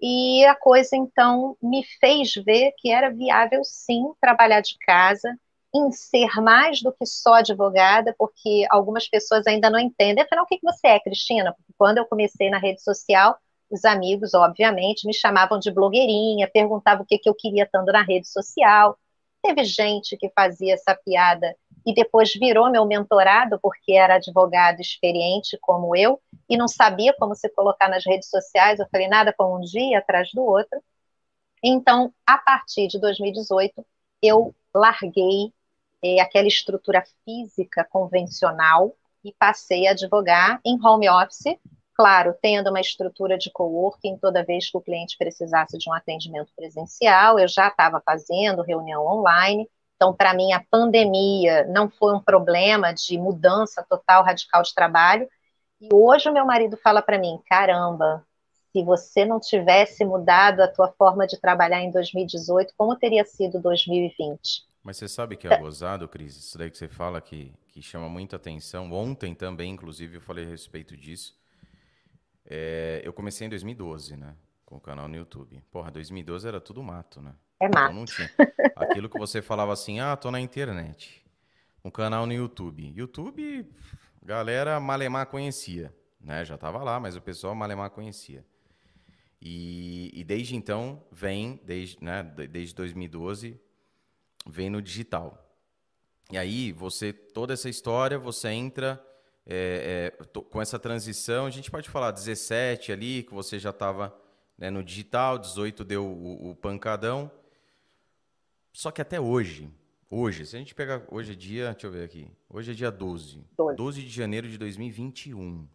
e 0.03 0.45
a 0.47 0.55
coisa, 0.57 0.97
então, 0.97 1.57
me 1.63 1.85
fez 2.01 2.35
ver 2.45 2.73
que 2.79 2.91
era 2.91 3.09
viável, 3.09 3.63
sim, 3.63 4.03
trabalhar 4.21 4.61
de 4.61 4.77
casa, 4.81 5.33
em 5.73 5.93
ser 5.93 6.29
mais 6.43 6.83
do 6.83 6.93
que 6.93 7.07
só 7.07 7.35
advogada, 7.35 8.15
porque 8.19 8.67
algumas 8.69 9.09
pessoas 9.09 9.47
ainda 9.47 9.71
não 9.71 9.79
entendem. 9.79 10.25
Afinal, 10.25 10.45
o 10.45 10.47
que 10.49 10.59
você 10.61 10.89
é, 10.89 11.01
Cristina? 11.01 11.55
Porque 11.55 11.73
quando 11.79 11.99
eu 11.99 12.05
comecei 12.07 12.51
na 12.51 12.59
rede 12.59 12.83
social, 12.83 13.39
os 13.71 13.85
amigos, 13.85 14.35
obviamente, 14.35 15.07
me 15.07 15.15
chamavam 15.15 15.59
de 15.59 15.71
blogueirinha, 15.71 16.51
perguntavam 16.53 17.05
o 17.05 17.07
que, 17.07 17.19
que 17.19 17.29
eu 17.29 17.35
queria 17.35 17.65
estando 17.65 17.93
na 17.93 18.03
rede 18.03 18.29
social. 18.29 18.99
Teve 19.43 19.65
gente 19.65 20.17
que 20.17 20.31
fazia 20.35 20.75
essa 20.75 20.95
piada 20.97 21.57
e 21.85 21.95
depois 21.95 22.33
virou 22.35 22.71
meu 22.71 22.87
mentorado, 22.87 23.59
porque 23.61 23.93
era 23.93 24.15
advogado 24.15 24.81
experiente 24.81 25.59
como 25.61 25.97
eu, 25.97 26.21
e 26.49 26.57
não 26.57 26.69
sabia 26.69 27.15
como 27.19 27.35
se 27.35 27.49
colocar 27.51 27.89
nas 27.89 28.05
redes 28.07 28.29
sociais. 28.29 28.79
Eu 28.79 28.87
falei, 28.91 29.09
nada 29.09 29.33
como 29.33 29.57
um 29.57 29.61
dia 29.61 29.99
atrás 29.99 30.31
do 30.33 30.43
outro. 30.43 30.83
Então, 31.63 32.13
a 32.27 32.39
partir 32.39 32.89
de 32.89 33.01
2018, 33.01 33.85
eu 34.23 34.55
larguei 34.75 35.53
é, 36.03 36.21
aquela 36.21 36.49
estrutura 36.49 37.05
física 37.25 37.85
convencional 37.85 38.95
e 39.25 39.33
passei 39.39 39.87
a 39.87 39.93
advogar 39.93 40.61
em 40.65 40.79
home 40.85 41.09
office, 41.09 41.57
claro, 41.95 42.35
tendo 42.43 42.71
uma 42.71 42.81
estrutura 42.81 43.39
de 43.39 43.51
coworking 43.53 44.19
toda 44.19 44.45
vez 44.45 44.71
que 44.71 44.77
o 44.77 44.81
cliente 44.81 45.17
precisasse 45.17 45.79
de 45.79 45.89
um 45.89 45.93
atendimento 45.93 46.53
presencial, 46.57 47.39
eu 47.39 47.47
já 47.47 47.69
estava 47.69 48.03
fazendo 48.05 48.63
reunião 48.63 49.07
online, 49.07 49.69
então, 50.03 50.13
para 50.13 50.35
mim, 50.35 50.53
a 50.53 50.59
pandemia 50.59 51.65
não 51.69 51.89
foi 51.89 52.13
um 52.13 52.19
problema 52.19 52.93
de 52.93 53.17
mudança 53.17 53.87
total, 53.89 54.25
radical 54.25 54.61
de 54.61 54.75
trabalho. 54.75 55.29
E 55.81 55.89
hoje 55.93 56.29
o 56.29 56.33
meu 56.33 56.45
marido 56.45 56.77
fala 56.77 57.01
para 57.01 57.21
mim: 57.21 57.39
caramba, 57.49 58.27
se 58.73 58.83
você 58.83 59.25
não 59.25 59.39
tivesse 59.39 60.05
mudado 60.05 60.61
a 60.61 60.67
tua 60.67 60.89
forma 60.99 61.25
de 61.25 61.41
trabalhar 61.41 61.81
em 61.81 61.93
2018, 61.93 62.75
como 62.77 62.97
teria 62.97 63.25
sido 63.25 63.61
2020? 63.61 64.67
Mas 64.83 64.97
você 64.97 65.07
sabe 65.07 65.37
que 65.37 65.47
é 65.47 65.57
gozado, 65.57 66.09
Cris, 66.09 66.37
isso 66.37 66.59
daí 66.59 66.69
que 66.69 66.77
você 66.77 66.89
fala 66.89 67.21
que, 67.21 67.55
que 67.69 67.81
chama 67.81 68.09
muita 68.09 68.35
atenção. 68.35 68.91
Ontem 68.91 69.37
também, 69.37 69.71
inclusive, 69.71 70.17
eu 70.17 70.21
falei 70.21 70.45
a 70.45 70.49
respeito 70.49 70.97
disso. 70.97 71.39
É, 72.45 73.01
eu 73.05 73.13
comecei 73.13 73.47
em 73.47 73.51
2012, 73.51 74.17
né? 74.17 74.35
Com 74.67 74.79
o 74.79 74.81
canal 74.81 75.07
no 75.07 75.15
YouTube. 75.15 75.63
Porra, 75.71 75.93
2012 75.93 76.49
era 76.49 76.61
tudo 76.61 76.83
mato, 76.83 77.23
né? 77.23 77.37
É 77.63 77.69
mato. 77.69 77.93
Então 77.93 77.95
não 77.95 78.05
tinha. 78.05 78.29
Aquilo 78.75 79.09
que 79.09 79.17
você 79.17 79.41
falava 79.41 79.73
assim, 79.73 80.01
ah, 80.01 80.17
tô 80.17 80.33
na 80.33 80.41
internet. 80.41 81.25
Um 81.85 81.93
canal 81.93 82.27
no 82.27 82.33
YouTube. 82.33 82.93
YouTube, 82.93 83.65
galera 84.21 84.81
malemar 84.81 85.27
conhecia, 85.27 85.95
né? 86.21 86.45
Já 86.45 86.59
tava 86.59 86.83
lá, 86.83 86.99
mas 86.99 87.15
o 87.15 87.21
pessoal 87.21 87.55
malemar 87.55 87.91
conhecia. 87.91 88.45
E, 89.41 90.11
e 90.13 90.25
desde 90.25 90.57
então 90.57 91.05
vem, 91.13 91.61
desde, 91.65 92.03
né, 92.03 92.25
desde 92.51 92.75
2012, 92.75 93.61
vem 94.45 94.69
no 94.69 94.83
digital. 94.83 95.57
E 96.33 96.39
aí, 96.39 96.73
você, 96.73 97.13
toda 97.13 97.53
essa 97.53 97.69
história, 97.69 98.19
você 98.19 98.49
entra 98.49 99.01
é, 99.47 100.13
é, 100.19 100.41
com 100.51 100.61
essa 100.61 100.81
transição, 100.81 101.47
a 101.47 101.51
gente 101.51 101.71
pode 101.71 101.89
falar 101.89 102.11
17 102.11 102.91
ali, 102.91 103.23
que 103.23 103.33
você 103.33 103.57
já 103.57 103.71
estava 103.71 104.13
né, 104.59 104.69
no 104.69 104.83
digital, 104.83 105.39
18 105.39 105.85
deu 105.85 106.05
o, 106.05 106.51
o 106.51 106.57
pancadão, 106.57 107.31
só 108.73 108.91
que 108.91 109.03
até 109.03 109.21
hoje, 109.21 109.71
hoje, 110.11 110.47
se 110.47 110.57
a 110.57 110.59
gente 110.59 110.75
pegar. 110.75 111.03
Hoje 111.11 111.33
é 111.33 111.35
dia. 111.35 111.73
Deixa 111.73 111.87
eu 111.87 111.91
ver 111.91 112.05
aqui. 112.05 112.31
Hoje 112.49 112.73
é 112.73 112.75
dia 112.75 112.91
12. 112.91 113.45
12, 113.57 113.77
12 113.77 114.03
de 114.03 114.09
janeiro 114.09 114.49
de 114.49 114.57
2021. 114.57 115.69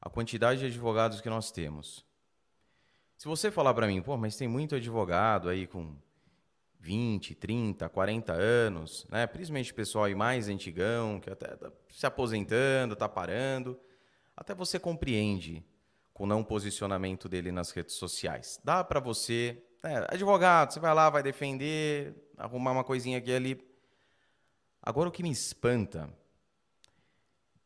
A 0.00 0.10
quantidade 0.10 0.60
de 0.60 0.66
advogados 0.66 1.20
que 1.20 1.30
nós 1.30 1.50
temos. 1.50 2.04
Se 3.16 3.26
você 3.26 3.50
falar 3.50 3.74
para 3.74 3.86
mim, 3.86 4.00
pô, 4.00 4.16
mas 4.16 4.36
tem 4.36 4.46
muito 4.46 4.76
advogado 4.76 5.48
aí 5.48 5.66
com 5.66 5.96
20, 6.78 7.34
30, 7.34 7.88
40 7.88 8.32
anos, 8.32 9.04
né? 9.10 9.26
principalmente 9.26 9.74
pessoal 9.74 10.04
aí 10.04 10.14
mais 10.14 10.48
antigão, 10.48 11.18
que 11.18 11.28
até 11.28 11.54
está 11.54 11.72
se 11.88 12.06
aposentando, 12.06 12.94
está 12.94 13.08
parando, 13.08 13.78
até 14.36 14.54
você 14.54 14.78
compreende 14.78 15.64
com 16.14 16.24
o 16.24 16.26
não 16.26 16.44
posicionamento 16.44 17.28
dele 17.28 17.50
nas 17.50 17.72
redes 17.72 17.96
sociais. 17.96 18.60
Dá 18.62 18.84
para 18.84 19.00
você, 19.00 19.60
é, 19.82 20.06
advogado, 20.14 20.72
você 20.72 20.80
vai 20.80 20.94
lá, 20.94 21.08
vai 21.10 21.22
defender, 21.22 22.14
arrumar 22.36 22.72
uma 22.72 22.84
coisinha 22.84 23.18
aqui 23.18 23.32
ali. 23.32 23.66
Agora 24.82 25.08
o 25.08 25.12
que 25.12 25.22
me 25.22 25.30
espanta 25.30 26.08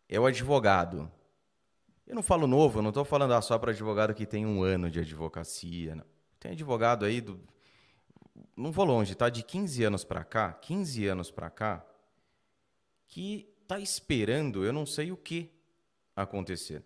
é 0.09 0.19
o 0.19 0.27
advogado. 0.27 1.11
Eu 2.07 2.15
não 2.15 2.23
falo 2.23 2.47
novo, 2.47 2.79
eu 2.79 2.83
não 2.83 2.91
estou 2.91 3.05
falando 3.05 3.33
ah, 3.33 3.41
só 3.41 3.59
para 3.59 3.71
advogado 3.71 4.15
que 4.15 4.27
tem 4.27 4.45
um 4.45 4.63
ano 4.63 4.91
de 4.91 5.01
advocacia. 5.01 5.95
Não. 5.95 6.05
Tem 6.39 6.53
advogado 6.53 7.05
aí 7.05 7.21
do 7.21 7.41
não 8.57 8.71
vou 8.71 8.85
longe, 8.85 9.15
tá? 9.15 9.29
De 9.29 9.43
15 9.43 9.85
anos 9.85 10.05
para 10.05 10.25
cá, 10.25 10.53
15 10.53 11.07
anos 11.07 11.31
para 11.31 11.51
cá, 11.51 11.85
que 13.09 13.49
tá 13.67 13.79
esperando, 13.79 14.65
eu 14.65 14.73
não 14.73 14.87
sei 14.87 15.13
o 15.13 15.17
que 15.17 15.51
acontecer. 16.15 16.85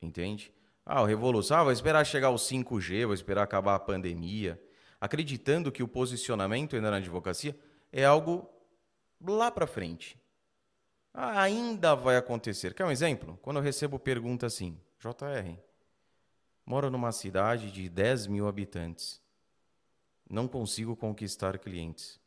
Entende? 0.00 0.52
Ah, 0.84 1.02
o 1.02 1.04
revolução, 1.04 1.58
ah, 1.58 1.64
vou 1.64 1.72
esperar 1.72 2.04
chegar 2.04 2.30
o 2.30 2.36
5G, 2.36 3.04
vou 3.04 3.14
esperar 3.14 3.42
acabar 3.42 3.74
a 3.74 3.80
pandemia, 3.80 4.60
acreditando 5.00 5.70
que 5.70 5.82
o 5.82 5.88
posicionamento 5.88 6.74
ainda 6.74 6.90
na 6.90 6.96
advocacia 6.96 7.56
é 7.92 8.04
algo 8.04 8.48
lá 9.20 9.50
para 9.50 9.66
frente. 9.66 10.18
Ah, 11.14 11.42
ainda 11.42 11.94
vai 11.94 12.16
acontecer. 12.16 12.74
Quer 12.74 12.84
um 12.84 12.90
exemplo? 12.90 13.38
Quando 13.42 13.58
eu 13.58 13.62
recebo 13.62 13.98
pergunta 13.98 14.46
assim, 14.46 14.80
JR, 14.98 15.56
moro 16.66 16.90
numa 16.90 17.12
cidade 17.12 17.70
de 17.70 17.88
10 17.88 18.26
mil 18.26 18.48
habitantes 18.48 19.22
não 20.32 20.48
consigo 20.48 20.96
conquistar 20.96 21.58
clientes. 21.58 22.18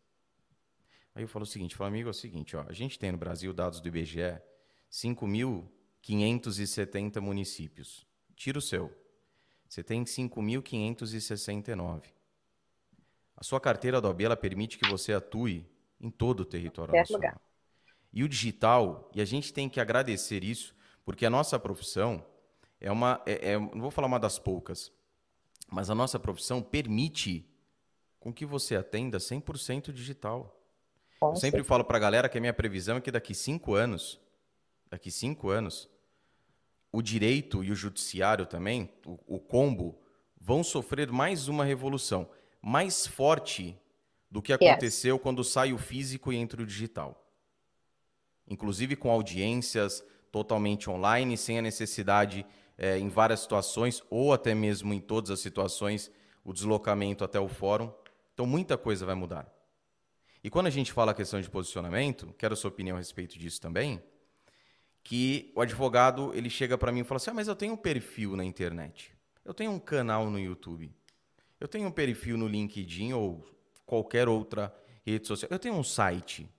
Aí 1.15 1.23
eu 1.23 1.27
falo 1.27 1.41
o 1.43 1.47
seguinte, 1.47 1.75
falo, 1.75 1.87
amigo, 1.87 2.07
é 2.07 2.11
o 2.11 2.13
seguinte, 2.13 2.55
ó, 2.55 2.63
a 2.67 2.73
gente 2.73 2.99
tem 2.99 3.11
no 3.11 3.17
Brasil 3.17 3.51
dados 3.51 3.81
do 3.81 3.87
IBGE, 3.87 4.39
5.570 4.91 7.19
municípios. 7.19 8.04
Tira 8.35 8.59
o 8.59 8.61
seu. 8.61 8.95
Você 9.67 9.83
tem 9.83 10.03
5.569. 10.03 12.03
A 13.37 13.43
sua 13.43 13.59
carteira 13.59 13.99
da 13.99 14.07
OAB 14.07 14.21
ela 14.21 14.37
permite 14.37 14.77
que 14.77 14.89
você 14.89 15.13
atue 15.13 15.67
em 15.99 16.09
todo 16.09 16.41
o 16.41 16.45
território 16.45 16.93
nacional. 16.93 17.31
Lugar. 17.31 17.41
E 18.13 18.23
o 18.23 18.29
digital, 18.29 19.11
e 19.13 19.21
a 19.21 19.25
gente 19.25 19.51
tem 19.51 19.67
que 19.67 19.79
agradecer 19.79 20.43
isso, 20.43 20.73
porque 21.03 21.25
a 21.25 21.29
nossa 21.29 21.59
profissão 21.59 22.25
é 22.79 22.91
uma, 22.91 23.21
é, 23.25 23.51
é, 23.51 23.59
não 23.59 23.81
vou 23.81 23.91
falar 23.91 24.07
uma 24.07 24.19
das 24.19 24.39
poucas, 24.39 24.91
mas 25.69 25.89
a 25.89 25.95
nossa 25.95 26.17
profissão 26.17 26.61
permite 26.61 27.45
com 28.19 28.33
que 28.33 28.45
você 28.45 28.75
atenda 28.75 29.17
100% 29.17 29.91
digital. 29.91 30.57
Com 31.19 31.31
Eu 31.31 31.35
sempre 31.35 31.63
falo 31.63 31.83
para 31.83 31.97
a 31.97 31.99
galera 31.99 32.29
que 32.29 32.37
a 32.37 32.41
minha 32.41 32.53
previsão 32.53 32.97
é 32.97 33.01
que 33.01 33.11
daqui 33.11 33.35
cinco 33.35 33.73
anos, 33.73 34.19
daqui 34.89 35.11
cinco 35.11 35.49
anos, 35.49 35.89
o 36.95 37.01
direito 37.01 37.61
e 37.61 37.71
o 37.71 37.75
judiciário 37.75 38.45
também, 38.45 38.89
o, 39.05 39.19
o 39.35 39.37
combo, 39.37 39.99
vão 40.39 40.63
sofrer 40.63 41.11
mais 41.11 41.49
uma 41.49 41.65
revolução, 41.65 42.29
mais 42.61 43.05
forte 43.05 43.77
do 44.31 44.41
que 44.41 44.53
aconteceu 44.53 45.15
yes. 45.15 45.21
quando 45.21 45.43
sai 45.43 45.73
o 45.73 45.77
físico 45.77 46.31
e 46.31 46.37
entra 46.37 46.61
o 46.61 46.65
digital. 46.65 47.21
Inclusive 48.47 48.95
com 48.95 49.11
audiências 49.11 50.05
totalmente 50.31 50.89
online, 50.89 51.35
sem 51.35 51.59
a 51.59 51.61
necessidade, 51.61 52.45
é, 52.77 52.97
em 52.97 53.09
várias 53.09 53.41
situações, 53.41 54.01
ou 54.09 54.31
até 54.31 54.55
mesmo 54.55 54.93
em 54.93 55.01
todas 55.01 55.31
as 55.31 55.41
situações, 55.41 56.09
o 56.45 56.53
deslocamento 56.53 57.25
até 57.25 57.41
o 57.41 57.49
fórum. 57.49 57.91
Então 58.33 58.45
muita 58.45 58.77
coisa 58.77 59.05
vai 59.05 59.15
mudar. 59.15 59.53
E 60.41 60.49
quando 60.49 60.67
a 60.67 60.71
gente 60.71 60.93
fala 60.93 61.11
a 61.11 61.15
questão 61.15 61.41
de 61.41 61.49
posicionamento, 61.49 62.33
quero 62.37 62.53
a 62.53 62.57
sua 62.57 62.69
opinião 62.69 62.95
a 62.95 62.99
respeito 62.99 63.37
disso 63.37 63.59
também, 63.59 64.01
que 65.05 65.51
o 65.55 65.61
advogado 65.61 66.33
ele 66.33 66.49
chega 66.49 66.79
para 66.79 66.91
mim 66.91 67.01
e 67.01 67.03
fala 67.03 67.17
assim: 67.17 67.29
ah, 67.29 67.33
mas 67.35 67.47
eu 67.47 67.55
tenho 67.55 67.73
um 67.73 67.77
perfil 67.77 68.35
na 68.35 68.43
internet, 68.43 69.13
eu 69.45 69.53
tenho 69.53 69.71
um 69.71 69.79
canal 69.79 70.31
no 70.31 70.39
YouTube, 70.39 70.91
eu 71.59 71.67
tenho 71.67 71.87
um 71.87 71.91
perfil 71.91 72.37
no 72.37 72.47
LinkedIn 72.47 73.13
ou 73.13 73.45
qualquer 73.85 74.27
outra 74.27 74.75
rede 75.05 75.27
social, 75.27 75.47
eu 75.51 75.59
tenho 75.59 75.75
um 75.75 75.83
site. 75.83 76.49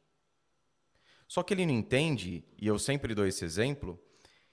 Só 1.26 1.42
que 1.42 1.52
ele 1.52 1.66
não 1.66 1.74
entende, 1.74 2.44
e 2.56 2.68
eu 2.68 2.78
sempre 2.78 3.16
dou 3.16 3.26
esse 3.26 3.44
exemplo, 3.44 4.00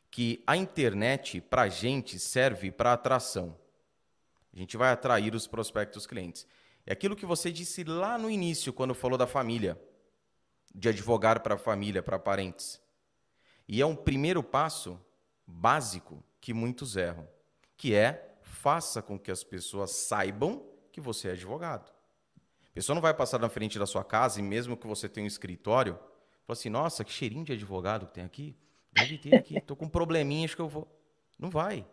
que 0.10 0.44
a 0.48 0.58
internet 0.58 1.40
para 1.40 1.70
gente 1.70 2.18
serve 2.18 2.72
para 2.72 2.94
atração. 2.94 3.56
A 4.52 4.58
gente 4.58 4.76
vai 4.76 4.92
atrair 4.92 5.36
os 5.36 5.46
prospectos 5.46 6.08
clientes. 6.08 6.48
É 6.84 6.94
aquilo 6.94 7.16
que 7.16 7.28
você 7.28 7.52
disse 7.52 7.84
lá 7.84 8.18
no 8.18 8.28
início, 8.28 8.74
quando 8.74 8.96
falou 8.96 9.20
da 9.20 9.28
família, 9.28 9.80
de 10.74 10.90
advogar 10.90 11.42
para 11.42 11.54
a 11.54 11.60
família, 11.60 12.02
para 12.02 12.18
parentes. 12.18 12.83
E 13.68 13.82
é 13.82 13.86
um 13.86 13.96
primeiro 13.96 14.44
passo 14.44 15.00
básico 15.46 16.24
que 16.40 16.54
muitos 16.54 16.96
erram, 16.96 17.28
que 17.78 17.94
é 17.94 18.36
faça 18.42 19.02
com 19.02 19.18
que 19.18 19.32
as 19.32 19.44
pessoas 19.44 19.92
saibam 19.92 20.64
que 20.92 21.02
você 21.02 21.30
é 21.30 21.32
advogado. 21.32 21.92
A 22.70 22.74
pessoa 22.74 22.94
não 22.94 23.02
vai 23.02 23.14
passar 23.14 23.40
na 23.40 23.50
frente 23.50 23.78
da 23.78 23.86
sua 23.86 24.04
casa 24.04 24.40
e 24.40 24.44
mesmo 24.44 24.76
que 24.76 24.88
você 24.88 25.08
tenha 25.08 25.26
um 25.26 25.28
escritório, 25.28 25.96
fala 26.46 26.58
assim: 26.58 26.70
"Nossa, 26.70 27.04
que 27.04 27.12
cheirinho 27.12 27.46
de 27.46 27.54
advogado 27.54 28.08
que 28.08 28.14
tem 28.14 28.24
aqui. 28.24 28.56
Deve 28.92 29.18
ter 29.18 29.36
aqui, 29.36 29.60
tô 29.62 29.76
com 29.76 29.86
um 29.86 29.90
probleminha, 29.90 30.46
acho 30.46 30.56
que 30.56 30.62
eu 30.62 30.70
vou". 30.70 30.88
Não 31.38 31.50
vai. 31.50 31.86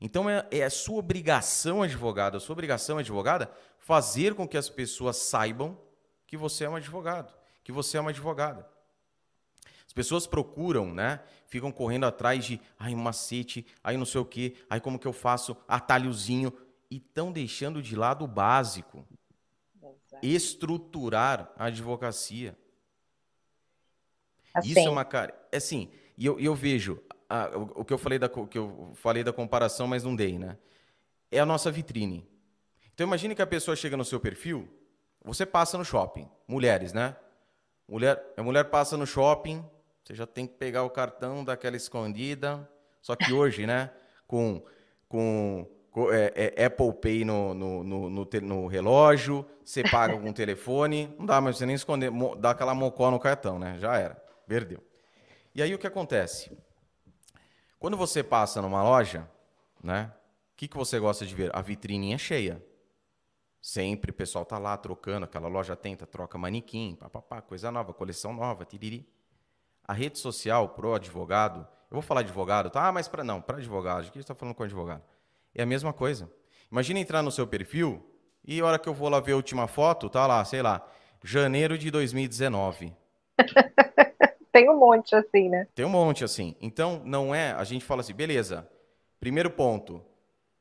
Então 0.00 0.28
é, 0.28 0.46
é 0.50 0.64
a 0.64 0.70
sua 0.70 0.98
obrigação, 0.98 1.82
advogado, 1.82 2.36
a 2.36 2.40
sua 2.40 2.54
obrigação, 2.54 2.98
advogada, 2.98 3.50
fazer 3.78 4.34
com 4.34 4.48
que 4.48 4.56
as 4.56 4.68
pessoas 4.68 5.16
saibam 5.16 5.78
que 6.26 6.36
você 6.36 6.64
é 6.64 6.68
um 6.68 6.76
advogado, 6.76 7.32
que 7.62 7.70
você 7.70 7.96
é 7.96 8.00
uma 8.00 8.10
advogada. 8.10 8.68
As 9.92 9.94
pessoas 9.94 10.26
procuram, 10.26 10.90
né? 10.90 11.20
Ficam 11.46 11.70
correndo 11.70 12.06
atrás 12.06 12.46
de, 12.46 12.58
ai, 12.78 12.94
um 12.94 12.98
macete, 12.98 13.66
ai, 13.84 13.94
não 13.98 14.06
sei 14.06 14.22
o 14.22 14.24
quê, 14.24 14.54
ai, 14.70 14.80
como 14.80 14.98
que 14.98 15.06
eu 15.06 15.12
faço, 15.12 15.54
atalhozinho, 15.68 16.50
e 16.90 16.96
estão 16.96 17.30
deixando 17.30 17.82
de 17.82 17.94
lado 17.94 18.24
o 18.24 18.26
básico. 18.26 19.06
Exato. 19.82 20.26
Estruturar 20.26 21.52
a 21.58 21.66
advocacia. 21.66 22.56
Assim. 24.54 24.70
Isso 24.70 24.78
é 24.78 24.88
uma 24.88 25.04
cara. 25.04 25.38
É 25.52 25.58
assim, 25.58 25.90
e 26.16 26.24
eu, 26.24 26.40
eu 26.40 26.54
vejo 26.54 26.98
ah, 27.28 27.50
o, 27.54 27.82
o, 27.82 27.84
que 27.84 27.92
eu 27.92 27.98
falei 27.98 28.18
da 28.18 28.30
que 28.30 28.56
eu 28.56 28.92
falei 28.94 29.22
da 29.22 29.30
comparação, 29.30 29.86
mas 29.86 30.04
não 30.04 30.16
dei, 30.16 30.38
né? 30.38 30.56
É 31.30 31.38
a 31.38 31.44
nossa 31.44 31.70
vitrine. 31.70 32.26
Então 32.94 33.06
imagine 33.06 33.34
que 33.34 33.42
a 33.42 33.46
pessoa 33.46 33.76
chega 33.76 33.94
no 33.94 34.06
seu 34.06 34.18
perfil, 34.18 34.66
você 35.22 35.44
passa 35.44 35.76
no 35.76 35.84
shopping, 35.84 36.26
mulheres, 36.48 36.94
né? 36.94 37.14
Mulher, 37.86 38.32
a 38.38 38.42
mulher 38.42 38.70
passa 38.70 38.96
no 38.96 39.06
shopping, 39.06 39.62
você 40.04 40.14
já 40.14 40.26
tem 40.26 40.46
que 40.46 40.54
pegar 40.54 40.82
o 40.82 40.90
cartão 40.90 41.44
daquela 41.44 41.76
escondida. 41.76 42.68
Só 43.00 43.16
que 43.16 43.32
hoje, 43.32 43.66
né, 43.66 43.90
com, 44.26 44.62
com, 45.08 45.66
com 45.90 46.12
é, 46.12 46.54
é, 46.56 46.64
Apple 46.64 46.92
Pay 46.94 47.24
no, 47.24 47.54
no, 47.54 47.84
no, 47.84 48.10
no, 48.10 48.28
no 48.42 48.66
relógio, 48.66 49.46
você 49.64 49.82
paga 49.82 50.18
com 50.18 50.30
o 50.30 50.32
telefone, 50.32 51.14
não 51.18 51.26
dá 51.26 51.40
mais 51.40 51.56
você 51.56 51.66
nem 51.66 51.74
esconder, 51.74 52.10
dá 52.38 52.50
aquela 52.50 52.74
mocó 52.74 53.10
no 53.10 53.18
cartão, 53.18 53.58
né? 53.58 53.76
Já 53.78 53.96
era, 53.96 54.14
perdeu. 54.46 54.82
E 55.54 55.62
aí 55.62 55.74
o 55.74 55.78
que 55.78 55.86
acontece? 55.86 56.56
Quando 57.78 57.96
você 57.96 58.22
passa 58.22 58.62
numa 58.62 58.82
loja, 58.82 59.28
né? 59.82 60.12
O 60.52 60.56
que, 60.56 60.68
que 60.68 60.76
você 60.76 60.98
gosta 60.98 61.26
de 61.26 61.34
ver? 61.34 61.50
A 61.54 61.60
vitrininha 61.60 62.16
cheia. 62.16 62.64
Sempre 63.60 64.10
o 64.10 64.14
pessoal 64.14 64.44
tá 64.44 64.58
lá 64.58 64.76
trocando, 64.76 65.24
aquela 65.24 65.48
loja 65.48 65.76
tenta, 65.76 66.06
troca 66.06 66.36
manequim, 66.36 66.96
papapá, 66.96 67.40
coisa 67.40 67.70
nova, 67.70 67.92
coleção 67.92 68.32
nova, 68.32 68.64
tiriri. 68.64 69.08
A 69.86 69.92
rede 69.92 70.18
social 70.18 70.68
pro 70.70 70.94
advogado, 70.94 71.66
eu 71.90 71.94
vou 71.94 72.02
falar 72.02 72.20
advogado, 72.20 72.70
tá? 72.70 72.86
Ah, 72.86 72.92
mas 72.92 73.08
para 73.08 73.24
não, 73.24 73.40
para 73.40 73.58
advogado, 73.58 74.06
o 74.06 74.12
que 74.12 74.18
está 74.18 74.34
falando 74.34 74.54
com 74.54 74.62
advogado? 74.62 75.02
É 75.54 75.62
a 75.62 75.66
mesma 75.66 75.92
coisa. 75.92 76.30
Imagina 76.70 77.00
entrar 77.00 77.22
no 77.22 77.30
seu 77.30 77.46
perfil 77.46 78.02
e 78.44 78.60
a 78.60 78.64
hora 78.64 78.78
que 78.78 78.88
eu 78.88 78.94
vou 78.94 79.08
lá 79.08 79.20
ver 79.20 79.32
a 79.32 79.36
última 79.36 79.68
foto, 79.68 80.08
tá 80.08 80.26
lá, 80.26 80.44
sei 80.44 80.62
lá, 80.62 80.86
janeiro 81.22 81.76
de 81.76 81.90
2019. 81.90 82.94
Tem 84.52 84.68
um 84.68 84.78
monte 84.78 85.14
assim, 85.14 85.48
né? 85.48 85.66
Tem 85.74 85.84
um 85.84 85.88
monte 85.88 86.24
assim. 86.24 86.54
Então, 86.60 87.00
não 87.04 87.34
é. 87.34 87.52
A 87.52 87.64
gente 87.64 87.84
fala 87.84 88.02
assim, 88.02 88.12
beleza. 88.12 88.68
Primeiro 89.18 89.50
ponto, 89.50 90.04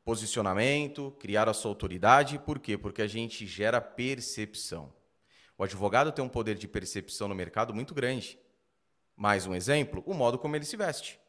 posicionamento, 0.05 1.11
criar 1.19 1.49
a 1.49 1.53
sua 1.53 1.71
autoridade. 1.71 2.39
Por 2.39 2.57
quê? 2.57 2.77
Porque 2.77 3.01
a 3.01 3.07
gente 3.07 3.45
gera 3.45 3.81
percepção. 3.81 4.93
O 5.57 5.63
advogado 5.63 6.11
tem 6.11 6.23
um 6.23 6.29
poder 6.29 6.55
de 6.55 6.67
percepção 6.67 7.27
no 7.27 7.35
mercado 7.35 7.73
muito 7.73 7.93
grande. 7.93 8.39
Mais 9.21 9.45
um 9.45 9.53
exemplo, 9.53 10.01
o 10.07 10.15
modo 10.15 10.39
como 10.39 10.55
ele 10.55 10.65
se 10.65 10.75
veste. 10.75 11.19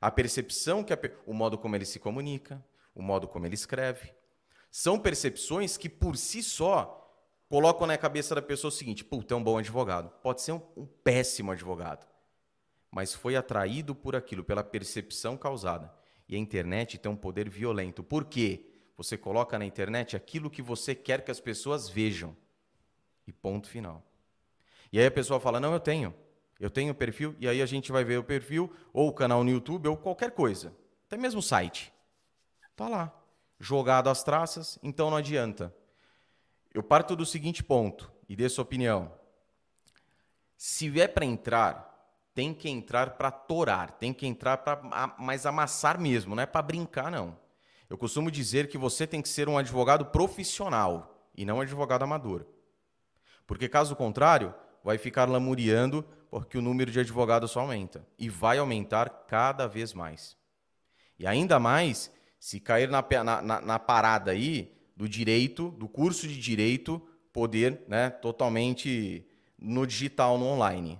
A 0.00 0.08
percepção 0.08 0.84
que 0.84 0.92
a, 0.92 0.98
o 1.26 1.34
modo 1.34 1.58
como 1.58 1.74
ele 1.74 1.84
se 1.84 1.98
comunica, 1.98 2.64
o 2.94 3.02
modo 3.02 3.26
como 3.26 3.44
ele 3.44 3.56
escreve. 3.56 4.14
São 4.70 5.00
percepções 5.00 5.76
que 5.76 5.88
por 5.88 6.16
si 6.16 6.44
só 6.44 7.12
colocam 7.48 7.88
na 7.88 7.98
cabeça 7.98 8.36
da 8.36 8.40
pessoa 8.40 8.68
o 8.68 8.72
seguinte: 8.72 9.04
puta, 9.04 9.34
é 9.34 9.36
um 9.36 9.42
bom 9.42 9.58
advogado. 9.58 10.10
Pode 10.22 10.42
ser 10.42 10.52
um, 10.52 10.62
um 10.76 10.86
péssimo 10.86 11.50
advogado, 11.50 12.06
mas 12.88 13.12
foi 13.12 13.34
atraído 13.34 13.96
por 13.96 14.14
aquilo, 14.14 14.44
pela 14.44 14.62
percepção 14.62 15.36
causada. 15.36 15.92
E 16.28 16.36
a 16.36 16.38
internet 16.38 16.98
tem 16.98 17.10
um 17.10 17.16
poder 17.16 17.50
violento. 17.50 18.04
Por 18.04 18.26
quê? 18.26 18.64
Você 18.96 19.18
coloca 19.18 19.58
na 19.58 19.64
internet 19.64 20.14
aquilo 20.14 20.48
que 20.48 20.62
você 20.62 20.94
quer 20.94 21.24
que 21.24 21.32
as 21.32 21.40
pessoas 21.40 21.88
vejam. 21.88 22.36
E 23.26 23.32
ponto 23.32 23.68
final. 23.68 24.06
E 24.92 25.00
aí 25.00 25.06
a 25.06 25.10
pessoa 25.10 25.40
fala: 25.40 25.58
Não, 25.58 25.72
eu 25.72 25.80
tenho. 25.80 26.14
Eu 26.62 26.70
tenho 26.70 26.94
perfil. 26.94 27.34
E 27.40 27.48
aí 27.48 27.60
a 27.60 27.66
gente 27.66 27.90
vai 27.90 28.04
ver 28.04 28.18
o 28.18 28.22
perfil, 28.22 28.72
ou 28.92 29.08
o 29.08 29.12
canal 29.12 29.42
no 29.42 29.50
YouTube, 29.50 29.88
ou 29.88 29.96
qualquer 29.96 30.30
coisa. 30.30 30.72
Até 31.08 31.16
mesmo 31.16 31.40
o 31.40 31.42
site. 31.42 31.92
Tá 32.76 32.88
lá. 32.88 33.12
Jogado 33.58 34.08
às 34.08 34.22
traças, 34.22 34.78
então 34.80 35.10
não 35.10 35.16
adianta. 35.16 35.74
Eu 36.72 36.80
parto 36.80 37.16
do 37.16 37.26
seguinte 37.26 37.64
ponto, 37.64 38.12
e 38.28 38.36
dê 38.36 38.48
sua 38.48 38.62
opinião. 38.62 39.12
Se 40.56 41.00
é 41.00 41.08
para 41.08 41.24
entrar, 41.24 42.22
tem 42.32 42.54
que 42.54 42.68
entrar 42.68 43.10
para 43.16 43.32
torar, 43.32 43.90
tem 43.98 44.12
que 44.14 44.24
entrar 44.24 44.58
para 44.58 45.16
mais 45.18 45.44
amassar 45.44 46.00
mesmo, 46.00 46.36
não 46.36 46.44
é 46.44 46.46
para 46.46 46.62
brincar, 46.62 47.10
não. 47.10 47.36
Eu 47.90 47.98
costumo 47.98 48.30
dizer 48.30 48.68
que 48.68 48.78
você 48.78 49.04
tem 49.04 49.20
que 49.20 49.28
ser 49.28 49.48
um 49.48 49.58
advogado 49.58 50.06
profissional 50.06 51.28
e 51.36 51.44
não 51.44 51.56
um 51.56 51.60
advogado 51.60 52.04
amador. 52.04 52.46
Porque 53.48 53.68
caso 53.68 53.96
contrário, 53.96 54.54
vai 54.84 54.96
ficar 54.96 55.28
lamuriando 55.28 56.06
porque 56.32 56.56
o 56.56 56.62
número 56.62 56.90
de 56.90 56.98
advogados 56.98 57.50
só 57.50 57.60
aumenta 57.60 58.06
e 58.18 58.30
vai 58.30 58.56
aumentar 58.56 59.26
cada 59.28 59.66
vez 59.66 59.92
mais. 59.92 60.34
E 61.18 61.26
ainda 61.26 61.60
mais 61.60 62.10
se 62.40 62.58
cair 62.58 62.88
na, 62.88 63.04
na, 63.22 63.60
na 63.60 63.78
parada 63.78 64.30
aí 64.30 64.74
do 64.96 65.06
direito, 65.06 65.70
do 65.72 65.86
curso 65.86 66.26
de 66.26 66.40
direito, 66.40 67.06
poder 67.34 67.82
né, 67.86 68.08
totalmente 68.08 69.26
no 69.58 69.86
digital, 69.86 70.38
no 70.38 70.46
online. 70.46 70.98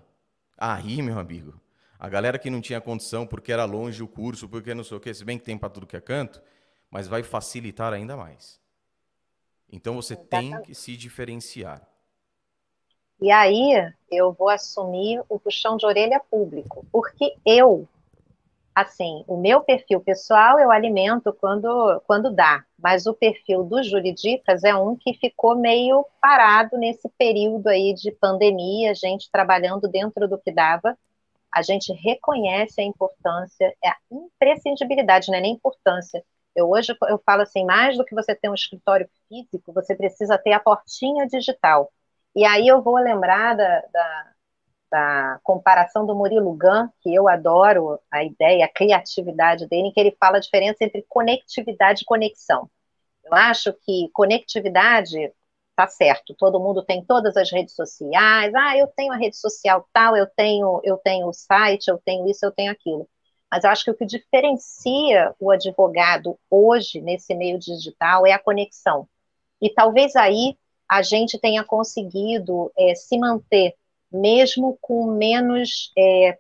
Aí, 0.59 1.01
meu 1.01 1.19
amigo, 1.19 1.59
a 1.99 2.11
galera 2.11 2.39
que 2.39 2.51
não 2.51 2.61
tinha 2.61 2.79
condição 2.79 3.27
porque 3.27 3.51
era 3.51 3.65
longe 3.65 4.03
o 4.03 4.09
curso, 4.09 4.47
porque 4.47 4.75
não 4.75 4.85
sei 4.85 4.99
o 4.99 5.01
que, 5.01 5.15
se 5.15 5.25
bem 5.25 5.39
que 5.39 5.45
tem 5.47 5.57
para 5.57 5.71
tudo 5.71 5.87
que 5.87 5.97
é 5.97 6.01
canto, 6.03 6.43
mas 6.91 7.09
vai 7.09 7.23
facilitar 7.23 7.95
ainda 7.95 8.19
mais. 8.19 8.61
Então 9.71 9.95
você 9.95 10.15
tem 10.15 10.61
que 10.61 10.75
se 10.75 10.95
diferenciar. 10.95 11.89
E 13.23 13.31
aí 13.31 13.73
eu 14.11 14.33
vou 14.33 14.49
assumir 14.49 15.23
o 15.29 15.39
puxão 15.39 15.77
de 15.77 15.87
orelha 15.87 16.21
público, 16.29 16.85
porque 16.91 17.37
eu 17.47 17.89
assim, 18.75 19.23
o 19.29 19.37
meu 19.37 19.61
perfil 19.61 20.01
pessoal 20.01 20.59
eu 20.59 20.73
alimento 20.73 21.33
quando, 21.35 22.01
quando 22.05 22.35
dá, 22.35 22.65
mas 22.77 23.07
o 23.07 23.15
perfil 23.15 23.63
dos 23.63 23.89
juridicas 23.89 24.65
é 24.65 24.75
um 24.75 24.97
que 24.97 25.15
ficou 25.15 25.55
meio 25.55 26.05
parado 26.21 26.77
nesse 26.77 27.09
período 27.11 27.69
aí 27.69 27.95
de 27.95 28.11
pandemia, 28.11 28.91
a 28.91 28.95
gente 28.95 29.31
trabalhando 29.31 29.87
dentro 29.87 30.27
do 30.27 30.37
que 30.37 30.51
dava, 30.51 30.99
a 31.55 31.63
gente 31.63 31.93
reconhece 31.93 32.81
a 32.81 32.85
importância, 32.85 33.73
é 33.85 33.89
a 33.91 33.97
imprescindibilidade, 34.11 35.31
não 35.31 35.39
é 35.39 35.43
nem 35.43 35.53
importância. 35.53 36.25
Eu 36.57 36.69
hoje 36.69 36.93
eu 37.09 37.21
falo 37.25 37.43
assim, 37.43 37.65
mais 37.65 37.97
do 37.97 38.05
que 38.05 38.17
você 38.17 38.35
ter 38.35 38.49
um 38.49 38.55
escritório 38.55 39.09
físico, 39.29 39.73
você 39.73 39.95
precisa 39.95 40.37
ter 40.39 40.55
a 40.55 40.61
portinha 40.61 41.25
digital. 41.29 41.93
E 42.35 42.45
aí 42.45 42.67
eu 42.69 42.83
vou 42.83 42.97
lembrar 42.97 43.57
da, 43.57 43.81
da 43.93 44.33
da 44.93 45.41
comparação 45.43 46.05
do 46.05 46.15
Murilo 46.15 46.53
Gun, 46.53 46.87
que 47.01 47.15
eu 47.15 47.27
adoro 47.27 47.99
a 48.11 48.23
ideia, 48.23 48.67
a 48.67 48.69
criatividade 48.69 49.67
dele, 49.67 49.89
em 49.89 49.93
que 49.93 49.99
ele 49.99 50.15
fala 50.21 50.37
a 50.37 50.41
diferença 50.41 50.85
entre 50.85 51.03
conectividade 51.09 52.03
e 52.03 52.05
conexão. 52.05 52.71
Eu 53.25 53.35
acho 53.35 53.73
que 53.73 54.11
conectividade 54.13 55.33
tá 55.75 55.89
certo, 55.89 56.35
todo 56.35 56.61
mundo 56.61 56.85
tem 56.85 57.03
todas 57.03 57.37
as 57.37 57.51
redes 57.51 57.75
sociais, 57.75 58.55
ah, 58.55 58.77
eu 58.77 58.87
tenho 58.89 59.13
a 59.13 59.17
rede 59.17 59.39
social 59.39 59.89
tal, 59.93 60.15
eu 60.15 60.27
tenho, 60.27 60.83
eu 60.85 60.99
tenho 60.99 61.27
o 61.27 61.33
site, 61.33 61.89
eu 61.89 61.99
tenho 62.05 62.29
isso, 62.29 62.45
eu 62.45 62.53
tenho 62.53 62.71
aquilo. 62.71 63.09
Mas 63.51 63.65
eu 63.65 63.71
acho 63.71 63.85
que 63.85 63.91
o 63.91 63.95
que 63.95 64.05
diferencia 64.05 65.35
o 65.41 65.51
advogado 65.51 66.39
hoje 66.51 67.01
nesse 67.01 67.35
meio 67.35 67.59
digital 67.59 68.27
é 68.27 68.33
a 68.33 68.39
conexão. 68.39 69.09
E 69.63 69.71
talvez 69.73 70.15
aí 70.17 70.59
a 70.93 71.01
gente 71.01 71.39
tenha 71.39 71.65
conseguido 71.65 72.71
é, 72.77 72.95
se 72.95 73.19
manter 73.19 73.75
mesmo 74.13 74.77
com 74.79 75.07
menos 75.07 75.91
é, 75.97 76.29
é, 76.29 76.39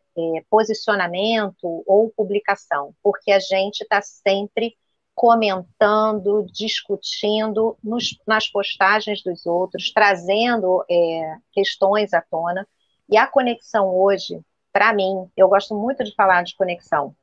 posicionamento 0.50 1.82
ou 1.86 2.10
publicação, 2.14 2.94
porque 3.02 3.32
a 3.32 3.40
gente 3.40 3.80
está 3.80 4.02
sempre 4.02 4.76
comentando, 5.14 6.44
discutindo 6.52 7.78
nos, 7.82 8.18
nas 8.26 8.46
postagens 8.46 9.22
dos 9.22 9.46
outros, 9.46 9.90
trazendo 9.90 10.84
é, 10.90 11.36
questões 11.50 12.12
à 12.12 12.20
tona. 12.20 12.68
E 13.08 13.16
a 13.16 13.26
conexão 13.26 13.88
hoje, 13.88 14.38
para 14.70 14.92
mim, 14.92 15.30
eu 15.34 15.48
gosto 15.48 15.74
muito 15.74 16.04
de 16.04 16.14
falar 16.14 16.42
de 16.42 16.54
conexão, 16.56 17.16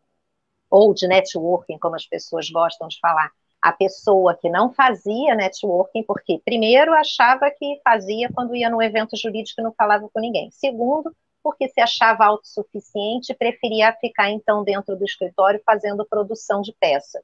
ou 0.67 0.95
de 0.95 1.07
networking, 1.07 1.77
como 1.77 1.95
as 1.95 2.07
pessoas 2.07 2.49
gostam 2.49 2.87
de 2.87 2.97
falar 2.99 3.31
a 3.61 3.71
pessoa 3.71 4.35
que 4.35 4.49
não 4.49 4.71
fazia 4.73 5.35
networking, 5.35 6.03
porque, 6.03 6.41
primeiro, 6.45 6.93
achava 6.93 7.51
que 7.51 7.79
fazia 7.83 8.31
quando 8.33 8.55
ia 8.55 8.69
num 8.69 8.81
evento 8.81 9.17
jurídico 9.17 9.59
e 9.59 9.63
não 9.63 9.73
falava 9.73 10.09
com 10.09 10.19
ninguém. 10.19 10.49
Segundo, 10.51 11.13
porque 11.43 11.67
se 11.69 11.81
achava 11.81 12.25
autossuficiente 12.25 13.31
e 13.31 13.35
preferia 13.35 13.93
ficar, 13.93 14.29
então, 14.29 14.63
dentro 14.63 14.95
do 14.95 15.03
escritório 15.03 15.61
fazendo 15.65 16.05
produção 16.05 16.61
de 16.61 16.73
peça. 16.79 17.21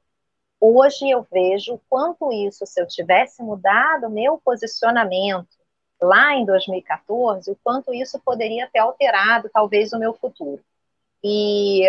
Hoje 0.60 1.08
eu 1.08 1.26
vejo 1.30 1.80
quanto 1.88 2.32
isso, 2.32 2.66
se 2.66 2.80
eu 2.80 2.86
tivesse 2.86 3.42
mudado 3.42 4.10
meu 4.10 4.38
posicionamento 4.38 5.48
lá 6.00 6.34
em 6.34 6.44
2014, 6.44 7.50
o 7.50 7.58
quanto 7.62 7.92
isso 7.92 8.18
poderia 8.20 8.68
ter 8.70 8.78
alterado, 8.80 9.50
talvez, 9.52 9.92
o 9.92 9.98
meu 9.98 10.14
futuro. 10.14 10.62
E, 11.22 11.82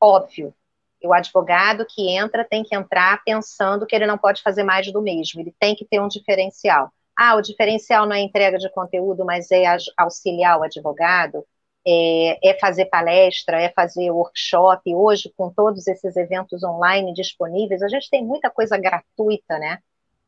óbvio, 0.00 0.54
o 1.02 1.12
advogado 1.12 1.86
que 1.88 2.10
entra 2.10 2.44
tem 2.44 2.62
que 2.62 2.74
entrar 2.74 3.22
pensando 3.24 3.86
que 3.86 3.94
ele 3.94 4.06
não 4.06 4.18
pode 4.18 4.42
fazer 4.42 4.62
mais 4.62 4.90
do 4.92 5.02
mesmo, 5.02 5.40
ele 5.40 5.54
tem 5.58 5.74
que 5.74 5.84
ter 5.84 6.00
um 6.00 6.08
diferencial. 6.08 6.92
Ah, 7.16 7.34
o 7.36 7.42
diferencial 7.42 8.06
não 8.06 8.16
é 8.16 8.20
entrega 8.20 8.58
de 8.58 8.70
conteúdo, 8.70 9.24
mas 9.24 9.50
é 9.50 9.64
auxiliar 9.96 10.58
o 10.58 10.62
advogado, 10.62 11.44
é, 11.86 12.50
é 12.50 12.58
fazer 12.58 12.86
palestra, 12.86 13.60
é 13.60 13.70
fazer 13.70 14.10
workshop. 14.10 14.94
Hoje, 14.94 15.32
com 15.36 15.50
todos 15.50 15.86
esses 15.86 16.16
eventos 16.16 16.62
online 16.62 17.12
disponíveis, 17.12 17.82
a 17.82 17.88
gente 17.88 18.08
tem 18.08 18.24
muita 18.24 18.50
coisa 18.50 18.76
gratuita, 18.78 19.58
né? 19.58 19.78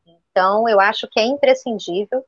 Então, 0.05 0.67
eu 0.67 0.79
acho 0.79 1.07
que 1.09 1.19
é 1.19 1.25
imprescindível. 1.25 2.25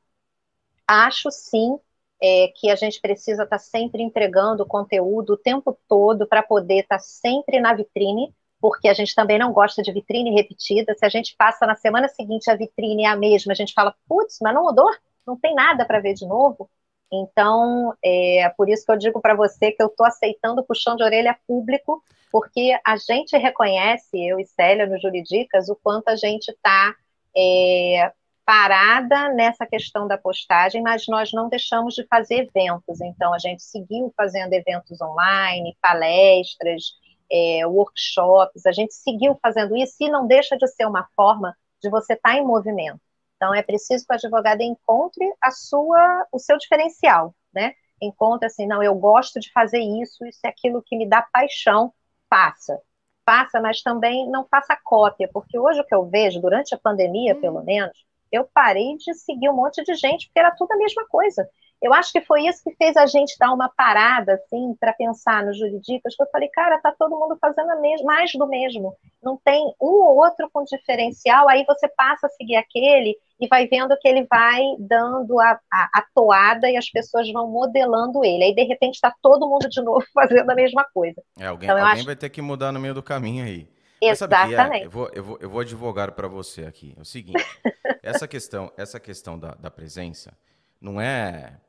Acho 0.86 1.30
sim 1.30 1.78
é, 2.22 2.48
que 2.54 2.70
a 2.70 2.76
gente 2.76 3.00
precisa 3.00 3.44
estar 3.44 3.58
tá 3.58 3.58
sempre 3.58 4.02
entregando 4.02 4.66
conteúdo 4.66 5.34
o 5.34 5.36
tempo 5.36 5.76
todo 5.88 6.26
para 6.26 6.42
poder 6.42 6.80
estar 6.80 6.96
tá 6.96 7.02
sempre 7.02 7.60
na 7.60 7.74
vitrine, 7.74 8.34
porque 8.60 8.88
a 8.88 8.94
gente 8.94 9.14
também 9.14 9.38
não 9.38 9.52
gosta 9.52 9.82
de 9.82 9.92
vitrine 9.92 10.34
repetida. 10.34 10.94
Se 10.94 11.04
a 11.04 11.08
gente 11.08 11.34
passa 11.36 11.66
na 11.66 11.74
semana 11.74 12.08
seguinte 12.08 12.50
a 12.50 12.56
vitrine 12.56 13.04
é 13.04 13.08
a 13.08 13.16
mesma, 13.16 13.52
a 13.52 13.56
gente 13.56 13.74
fala, 13.74 13.94
putz, 14.08 14.38
mas 14.40 14.54
não 14.54 14.64
mudou? 14.64 14.90
Não 15.26 15.38
tem 15.38 15.54
nada 15.54 15.84
para 15.84 16.00
ver 16.00 16.14
de 16.14 16.26
novo? 16.26 16.70
Então, 17.12 17.94
é 18.04 18.48
por 18.56 18.68
isso 18.68 18.84
que 18.84 18.92
eu 18.92 18.96
digo 18.96 19.20
para 19.20 19.34
você 19.34 19.70
que 19.70 19.82
eu 19.82 19.86
estou 19.86 20.06
aceitando 20.06 20.60
o 20.60 20.64
puxão 20.64 20.96
de 20.96 21.04
orelha 21.04 21.38
público, 21.46 22.02
porque 22.32 22.76
a 22.84 22.96
gente 22.96 23.36
reconhece, 23.36 24.08
eu 24.14 24.40
e 24.40 24.44
Célia 24.44 24.86
no 24.86 24.98
Juridicas, 24.98 25.68
o 25.68 25.76
quanto 25.76 26.08
a 26.08 26.16
gente 26.16 26.48
está 26.48 26.94
é, 27.36 28.12
parada 28.46 29.28
nessa 29.30 29.66
questão 29.66 30.06
da 30.06 30.16
postagem, 30.16 30.80
mas 30.80 31.08
nós 31.08 31.32
não 31.32 31.48
deixamos 31.48 31.94
de 31.94 32.06
fazer 32.06 32.48
eventos. 32.48 33.00
Então, 33.00 33.34
a 33.34 33.38
gente 33.38 33.62
seguiu 33.62 34.14
fazendo 34.16 34.52
eventos 34.52 35.00
online, 35.02 35.76
palestras, 35.82 36.92
é, 37.30 37.66
workshops, 37.66 38.64
a 38.64 38.70
gente 38.70 38.94
seguiu 38.94 39.36
fazendo 39.42 39.76
isso 39.76 39.96
e 40.00 40.08
não 40.08 40.28
deixa 40.28 40.56
de 40.56 40.68
ser 40.68 40.86
uma 40.86 41.08
forma 41.16 41.56
de 41.82 41.90
você 41.90 42.12
estar 42.14 42.34
tá 42.34 42.36
em 42.36 42.44
movimento. 42.44 43.00
Então, 43.36 43.52
é 43.52 43.62
preciso 43.62 44.06
que 44.06 44.12
o 44.12 44.14
advogado 44.14 44.60
encontre 44.62 45.24
a 45.42 45.50
sua, 45.50 46.24
o 46.30 46.38
seu 46.38 46.56
diferencial, 46.56 47.34
né? 47.52 47.74
Encontre 48.00 48.46
assim, 48.46 48.66
não, 48.66 48.80
eu 48.80 48.94
gosto 48.94 49.40
de 49.40 49.50
fazer 49.50 49.80
isso, 49.80 50.24
isso 50.24 50.40
é 50.44 50.48
aquilo 50.48 50.82
que 50.86 50.96
me 50.96 51.08
dá 51.08 51.20
paixão, 51.32 51.92
faça. 52.30 52.80
Faça, 53.28 53.60
mas 53.60 53.82
também 53.82 54.30
não 54.30 54.46
faça 54.46 54.78
cópia, 54.84 55.28
porque 55.32 55.58
hoje 55.58 55.80
o 55.80 55.84
que 55.84 55.94
eu 55.94 56.06
vejo, 56.06 56.40
durante 56.40 56.74
a 56.76 56.78
pandemia, 56.78 57.34
hum. 57.34 57.40
pelo 57.40 57.64
menos, 57.64 58.06
eu 58.36 58.48
parei 58.52 58.96
de 58.96 59.14
seguir 59.14 59.48
um 59.48 59.56
monte 59.56 59.82
de 59.82 59.94
gente, 59.94 60.26
porque 60.26 60.38
era 60.38 60.50
tudo 60.52 60.72
a 60.72 60.76
mesma 60.76 61.06
coisa. 61.08 61.48
Eu 61.82 61.92
acho 61.92 62.10
que 62.10 62.22
foi 62.22 62.46
isso 62.46 62.62
que 62.64 62.74
fez 62.76 62.96
a 62.96 63.06
gente 63.06 63.36
dar 63.38 63.52
uma 63.52 63.68
parada, 63.68 64.34
assim, 64.34 64.74
para 64.80 64.94
pensar 64.94 65.44
nos 65.44 65.58
juridicas, 65.58 66.16
que 66.16 66.22
eu 66.22 66.28
falei, 66.32 66.48
cara, 66.48 66.80
tá 66.80 66.94
todo 66.98 67.18
mundo 67.18 67.36
fazendo 67.38 67.68
mais 68.04 68.32
do 68.32 68.46
mesmo. 68.46 68.94
Não 69.22 69.38
tem 69.44 69.62
um 69.80 70.02
ou 70.02 70.16
outro 70.16 70.48
com 70.52 70.64
diferencial, 70.64 71.48
aí 71.48 71.64
você 71.66 71.86
passa 71.88 72.26
a 72.26 72.30
seguir 72.30 72.56
aquele 72.56 73.16
e 73.38 73.46
vai 73.46 73.66
vendo 73.66 73.96
que 73.98 74.08
ele 74.08 74.26
vai 74.28 74.62
dando 74.78 75.38
a, 75.38 75.60
a, 75.70 75.88
a 75.94 76.04
toada 76.14 76.70
e 76.70 76.76
as 76.76 76.88
pessoas 76.88 77.30
vão 77.30 77.50
modelando 77.50 78.24
ele. 78.24 78.44
Aí, 78.44 78.54
de 78.54 78.64
repente, 78.64 78.94
está 78.94 79.14
todo 79.20 79.46
mundo 79.46 79.68
de 79.68 79.82
novo 79.82 80.04
fazendo 80.14 80.48
a 80.50 80.54
mesma 80.54 80.84
coisa. 80.94 81.22
É, 81.38 81.46
alguém, 81.46 81.68
então, 81.68 81.78
alguém 81.78 81.98
acho... 81.98 82.06
vai 82.06 82.16
ter 82.16 82.30
que 82.30 82.40
mudar 82.40 82.72
no 82.72 82.80
meio 82.80 82.94
do 82.94 83.02
caminho 83.02 83.44
aí. 83.44 83.68
Exatamente. 84.00 84.82
É? 84.82 84.86
Eu, 84.86 84.90
vou, 84.90 85.10
eu, 85.14 85.24
vou, 85.24 85.38
eu 85.40 85.50
vou 85.50 85.60
advogar 85.60 86.12
para 86.12 86.28
você 86.28 86.64
aqui. 86.64 86.94
É 86.96 87.00
o 87.00 87.04
seguinte: 87.04 87.44
essa 88.02 88.26
questão, 88.28 88.72
essa 88.76 89.00
questão 89.00 89.38
da, 89.38 89.54
da 89.54 89.70
presença 89.70 90.36
não 90.80 91.00
é 91.00 91.60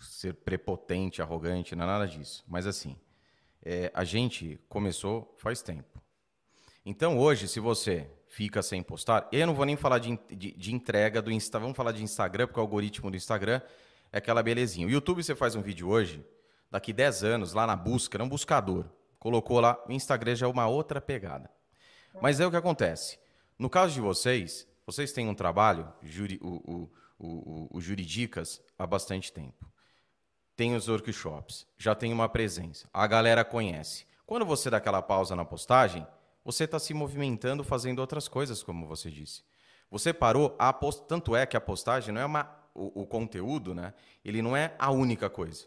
ser 0.00 0.34
prepotente, 0.34 1.22
arrogante, 1.22 1.74
não 1.74 1.84
é 1.84 1.86
nada 1.86 2.06
disso. 2.06 2.44
Mas 2.48 2.66
assim, 2.66 2.96
é, 3.64 3.90
a 3.94 4.04
gente 4.04 4.60
começou 4.68 5.34
faz 5.38 5.62
tempo. 5.62 6.00
Então 6.84 7.18
hoje, 7.18 7.48
se 7.48 7.60
você 7.60 8.08
fica 8.36 8.62
sem 8.62 8.82
postar. 8.82 9.26
Eu 9.32 9.46
não 9.46 9.54
vou 9.54 9.64
nem 9.64 9.76
falar 9.76 9.98
de, 9.98 10.18
de, 10.28 10.52
de 10.52 10.74
entrega 10.74 11.22
do 11.22 11.32
Instagram, 11.32 11.68
vamos 11.68 11.76
falar 11.76 11.92
de 11.92 12.02
Instagram, 12.02 12.46
porque 12.46 12.60
o 12.60 12.62
algoritmo 12.62 13.10
do 13.10 13.16
Instagram 13.16 13.62
é 14.12 14.18
aquela 14.18 14.42
belezinha. 14.42 14.86
O 14.86 14.90
YouTube, 14.90 15.22
você 15.22 15.34
faz 15.34 15.54
um 15.54 15.62
vídeo 15.62 15.88
hoje, 15.88 16.22
daqui 16.70 16.92
10 16.92 17.24
anos, 17.24 17.54
lá 17.54 17.66
na 17.66 17.74
busca, 17.74 18.22
um 18.22 18.28
buscador, 18.28 18.84
colocou 19.18 19.58
lá, 19.58 19.82
o 19.88 19.92
Instagram 19.92 20.34
já 20.34 20.46
é 20.46 20.48
uma 20.50 20.66
outra 20.66 21.00
pegada. 21.00 21.50
Mas 22.20 22.40
é 22.40 22.46
o 22.46 22.50
que 22.50 22.56
acontece. 22.56 23.18
No 23.58 23.70
caso 23.70 23.94
de 23.94 24.00
vocês, 24.00 24.66
vocês 24.86 25.12
têm 25.12 25.28
um 25.28 25.34
trabalho, 25.34 25.92
juri, 26.02 26.38
o, 26.42 26.48
o, 26.48 26.92
o, 27.18 27.68
o 27.78 27.80
Juridicas, 27.80 28.60
há 28.78 28.86
bastante 28.86 29.32
tempo. 29.32 29.70
Tem 30.54 30.74
os 30.74 30.88
workshops, 30.88 31.66
já 31.76 31.94
tem 31.94 32.12
uma 32.12 32.28
presença, 32.28 32.88
a 32.92 33.06
galera 33.06 33.44
conhece. 33.44 34.06
Quando 34.24 34.46
você 34.46 34.70
dá 34.70 34.78
aquela 34.78 35.02
pausa 35.02 35.36
na 35.36 35.44
postagem, 35.44 36.06
você 36.44 36.64
está 36.64 36.78
se 36.78 36.94
movimentando, 36.94 37.62
fazendo 37.62 37.98
outras 37.98 38.28
coisas, 38.28 38.62
como 38.62 38.86
você 38.86 39.10
disse. 39.10 39.42
Você 39.90 40.12
parou, 40.12 40.54
a 40.58 40.72
post... 40.72 41.04
tanto 41.06 41.36
é 41.36 41.46
que 41.46 41.56
a 41.56 41.60
postagem 41.60 42.14
não 42.14 42.20
é 42.20 42.24
uma 42.24 42.56
o, 42.74 43.02
o 43.02 43.06
conteúdo, 43.06 43.74
né? 43.74 43.94
Ele 44.24 44.42
não 44.42 44.56
é 44.56 44.74
a 44.78 44.90
única 44.90 45.30
coisa. 45.30 45.66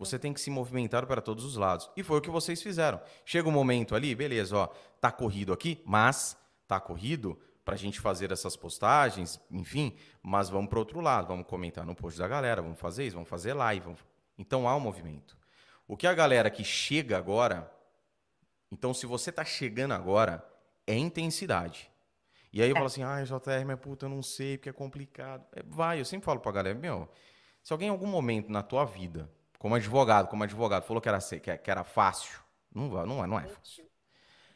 Você 0.00 0.18
tem 0.18 0.32
que 0.32 0.40
se 0.40 0.48
movimentar 0.50 1.04
para 1.06 1.20
todos 1.20 1.44
os 1.44 1.56
lados. 1.56 1.90
E 1.94 2.02
foi 2.02 2.16
o 2.16 2.20
que 2.22 2.30
vocês 2.30 2.62
fizeram. 2.62 2.98
Chega 3.22 3.46
um 3.46 3.52
momento 3.52 3.94
ali, 3.94 4.14
beleza, 4.14 4.56
ó, 4.56 4.66
tá 4.98 5.12
corrido 5.12 5.52
aqui, 5.52 5.82
mas 5.84 6.38
tá 6.66 6.80
corrido 6.80 7.38
para 7.66 7.74
a 7.74 7.76
gente 7.76 8.00
fazer 8.00 8.32
essas 8.32 8.56
postagens, 8.56 9.38
enfim, 9.50 9.94
mas 10.22 10.48
vamos 10.48 10.70
para 10.70 10.78
outro 10.78 11.02
lado, 11.02 11.28
vamos 11.28 11.46
comentar 11.46 11.84
no 11.84 11.94
post 11.94 12.18
da 12.18 12.26
galera, 12.26 12.62
vamos 12.62 12.80
fazer 12.80 13.04
isso, 13.04 13.14
vamos 13.14 13.28
fazer 13.28 13.52
live. 13.52 13.84
Vamos... 13.84 14.00
Então 14.38 14.66
há 14.66 14.74
um 14.74 14.80
movimento. 14.80 15.36
O 15.86 15.98
que 15.98 16.06
a 16.06 16.14
galera 16.14 16.48
que 16.48 16.64
chega 16.64 17.18
agora, 17.18 17.70
então 18.72 18.94
se 18.94 19.04
você 19.04 19.28
está 19.28 19.44
chegando 19.44 19.92
agora, 19.92 20.42
é 20.86 20.96
intensidade. 20.96 21.90
E 22.50 22.62
aí 22.62 22.70
eu 22.70 22.74
é. 22.74 22.78
falo 22.78 22.86
assim, 22.86 23.02
ah, 23.02 23.22
JR, 23.22 23.66
mas 23.66 23.78
puta, 23.78 24.06
eu 24.06 24.10
não 24.10 24.22
sei, 24.22 24.56
porque 24.56 24.70
é 24.70 24.72
complicado. 24.72 25.44
É, 25.52 25.62
vai, 25.62 26.00
eu 26.00 26.06
sempre 26.06 26.24
falo 26.24 26.40
pra 26.40 26.52
galera, 26.52 26.78
meu, 26.78 27.06
se 27.62 27.70
alguém 27.70 27.88
em 27.88 27.90
algum 27.90 28.06
momento 28.06 28.50
na 28.50 28.62
tua 28.62 28.86
vida, 28.86 29.30
como 29.60 29.74
advogado, 29.74 30.26
como 30.28 30.42
advogado, 30.42 30.84
falou 30.84 31.02
que 31.02 31.08
era, 31.10 31.18
que 31.20 31.70
era 31.70 31.84
fácil, 31.84 32.40
não, 32.74 32.88
não, 33.04 33.22
é, 33.22 33.26
não 33.26 33.38
é 33.38 33.46
fácil. 33.46 33.84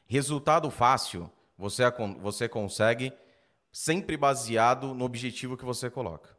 Resultado 0.06 0.70
fácil, 0.70 1.30
você, 1.58 1.82
você 2.22 2.48
consegue 2.48 3.12
sempre 3.70 4.16
baseado 4.16 4.94
no 4.94 5.04
objetivo 5.04 5.58
que 5.58 5.64
você 5.64 5.90
coloca. 5.90 6.34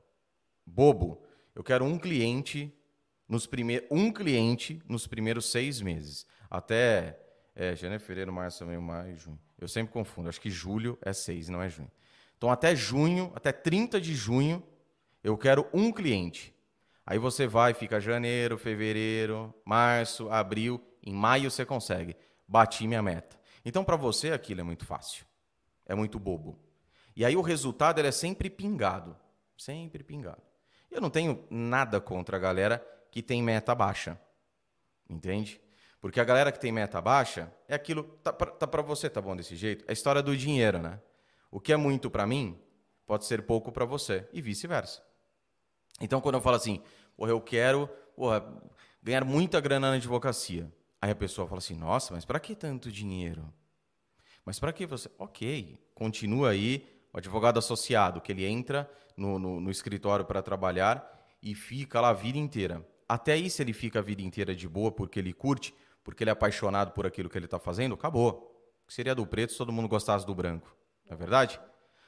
Bobo, 0.66 1.22
eu 1.54 1.64
quero 1.64 1.86
um 1.86 2.00
cliente 2.00 2.74
nos 3.30 3.46
primeiros 3.46 3.88
um 3.92 4.12
cliente 4.12 4.82
nos 4.90 5.06
primeiros 5.06 5.52
seis 5.52 5.80
meses. 5.80 6.26
Até 6.50 7.20
é, 7.56 7.76
janeiro, 7.76 8.02
fevereiro, 8.02 8.34
março, 8.34 8.66
maio, 8.66 9.16
junho. 9.16 9.40
Eu 9.60 9.68
sempre 9.68 9.94
confundo. 9.94 10.28
Acho 10.28 10.42
que 10.42 10.50
julho 10.50 10.98
é 11.04 11.14
6, 11.14 11.50
não 11.50 11.62
é 11.62 11.70
junho. 11.70 11.92
Então, 12.36 12.50
até 12.50 12.76
junho, 12.76 13.32
até 13.36 13.52
30 13.52 14.02
de 14.02 14.16
junho, 14.16 14.64
eu 15.24 15.38
quero 15.38 15.70
um 15.72 15.92
cliente. 15.92 16.55
Aí 17.06 17.20
você 17.20 17.46
vai, 17.46 17.74
fica 17.74 18.00
janeiro, 18.00 18.58
fevereiro, 18.58 19.54
março, 19.64 20.30
abril. 20.30 20.82
Em 21.06 21.14
maio 21.14 21.52
você 21.52 21.66
consegue. 21.66 22.16
Bati 22.48 22.88
minha 22.88 23.04
meta. 23.04 23.40
Então, 23.64 23.84
para 23.84 23.96
você, 23.96 24.32
aquilo 24.32 24.62
é 24.62 24.64
muito 24.64 24.86
fácil. 24.86 25.26
É 25.86 25.94
muito 25.94 26.20
bobo. 26.20 26.60
E 27.16 27.24
aí 27.24 27.36
o 27.36 27.42
resultado 27.42 28.00
é 28.00 28.12
sempre 28.12 28.50
pingado. 28.50 29.16
Sempre 29.56 30.04
pingado. 30.04 30.42
Eu 30.90 31.00
não 31.00 31.10
tenho 31.10 31.46
nada 31.50 32.02
contra 32.02 32.38
a 32.38 32.40
galera 32.40 32.86
que 33.12 33.22
tem 33.22 33.42
meta 33.42 33.76
baixa. 33.76 34.20
Entende? 35.10 35.62
Porque 36.02 36.20
a 36.20 36.24
galera 36.24 36.52
que 36.52 36.60
tem 36.60 36.72
meta 36.72 37.00
baixa 37.02 37.54
é 37.68 37.76
aquilo. 37.76 38.04
Tá 38.24 38.34
para 38.34 38.52
tá 38.52 38.82
você, 38.82 39.10
tá 39.10 39.22
bom 39.22 39.36
desse 39.36 39.56
jeito? 39.56 39.86
É 39.88 39.92
a 39.92 39.94
história 39.94 40.22
do 40.22 40.36
dinheiro, 40.36 40.80
né? 40.80 41.00
O 41.52 41.60
que 41.60 41.72
é 41.72 41.78
muito 41.78 42.10
para 42.10 42.26
mim 42.26 42.60
pode 43.06 43.26
ser 43.26 43.44
pouco 43.44 43.72
para 43.72 43.86
você 43.86 44.28
e 44.34 44.42
vice-versa. 44.42 45.04
Então, 46.02 46.20
quando 46.22 46.36
eu 46.36 46.42
falo 46.42 46.56
assim, 46.56 46.82
porra, 47.16 47.32
eu 47.32 47.42
quero 47.42 47.88
porra, 48.16 48.46
ganhar 49.02 49.24
muita 49.24 49.60
grana 49.60 49.90
na 49.90 49.96
advocacia. 49.96 50.72
Aí 51.02 51.12
a 51.12 51.16
pessoa 51.16 51.48
fala 51.48 51.60
assim, 51.60 51.76
nossa, 51.76 52.14
mas 52.14 52.26
para 52.26 52.40
que 52.40 52.56
tanto 52.56 52.92
dinheiro? 52.92 53.54
Mas 54.46 54.60
para 54.60 54.74
que 54.74 54.86
você. 54.86 55.10
Ok, 55.18 55.78
continua 55.94 56.50
aí, 56.50 56.88
o 57.14 57.18
advogado 57.18 57.58
associado, 57.58 58.22
que 58.22 58.32
ele 58.32 58.46
entra 58.46 58.90
no, 59.16 59.40
no, 59.40 59.60
no 59.60 59.72
escritório 59.72 60.26
para 60.26 60.42
trabalhar 60.42 61.08
e 61.42 61.54
fica 61.54 62.02
lá 62.02 62.10
a 62.10 62.14
vida 62.14 62.38
inteira. 62.38 62.86
Até 63.08 63.38
se 63.50 63.62
ele 63.62 63.74
fica 63.74 64.00
a 64.00 64.02
vida 64.02 64.22
inteira 64.22 64.56
de 64.56 64.68
boa 64.68 64.92
porque 64.92 65.20
ele 65.20 65.34
curte, 65.34 65.74
porque 66.04 66.24
ele 66.24 66.30
é 66.30 66.34
apaixonado 66.34 66.92
por 66.92 67.06
aquilo 67.06 67.30
que 67.30 67.38
ele 67.38 67.46
está 67.46 67.60
fazendo, 67.60 67.96
acabou. 67.96 68.52
Seria 68.88 69.16
do 69.16 69.26
preto 69.26 69.52
se 69.52 69.58
todo 69.58 69.72
mundo 69.72 69.88
gostasse 69.88 70.26
do 70.26 70.36
branco. 70.36 70.76
Não 71.08 71.16
é 71.16 71.18
verdade? 71.18 71.60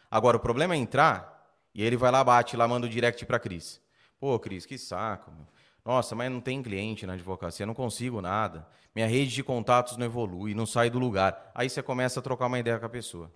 Agora, 0.09 0.37
o 0.37 0.39
problema 0.39 0.73
é 0.73 0.77
entrar 0.77 1.36
e 1.77 1.83
ele 1.83 1.95
vai 1.95 2.09
lá, 2.09 2.23
bate 2.23 2.57
lá, 2.57 2.67
manda 2.67 2.87
o 2.87 2.89
direct 2.89 3.23
para 3.27 3.37
Cris. 3.37 3.79
Pô, 4.19 4.39
Cris, 4.39 4.65
que 4.65 4.79
saco. 4.79 5.29
Meu. 5.31 5.45
Nossa, 5.85 6.15
mas 6.15 6.31
não 6.31 6.41
tem 6.41 6.61
cliente 6.63 7.05
na 7.05 7.13
advocacia, 7.13 7.67
não 7.67 7.75
consigo 7.75 8.19
nada. 8.19 8.67
Minha 8.95 9.07
rede 9.07 9.31
de 9.31 9.43
contatos 9.43 9.95
não 9.95 10.07
evolui, 10.07 10.55
não 10.55 10.65
sai 10.65 10.89
do 10.89 10.97
lugar. 10.97 11.51
Aí 11.53 11.69
você 11.69 11.83
começa 11.83 12.19
a 12.19 12.23
trocar 12.23 12.47
uma 12.47 12.57
ideia 12.57 12.79
com 12.79 12.87
a 12.87 12.89
pessoa. 12.89 13.31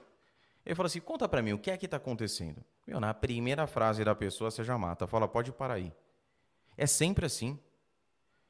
Ele 0.66 0.74
fala 0.74 0.88
assim: 0.88 1.00
conta 1.00 1.30
para 1.30 1.40
mim, 1.44 1.54
o 1.54 1.60
que 1.60 1.70
é 1.70 1.78
que 1.78 1.86
está 1.86 1.98
acontecendo? 1.98 2.66
Meu, 2.88 3.00
na 3.00 3.14
primeira 3.14 3.68
frase 3.68 4.04
da 4.04 4.16
pessoa 4.16 4.50
você 4.50 4.64
já 4.64 4.76
mata. 4.76 5.06
Fala, 5.06 5.28
pode 5.28 5.52
parar 5.52 5.76
aí. 5.76 5.94
É 6.76 6.88
sempre 6.88 7.28
assim. 7.28 7.60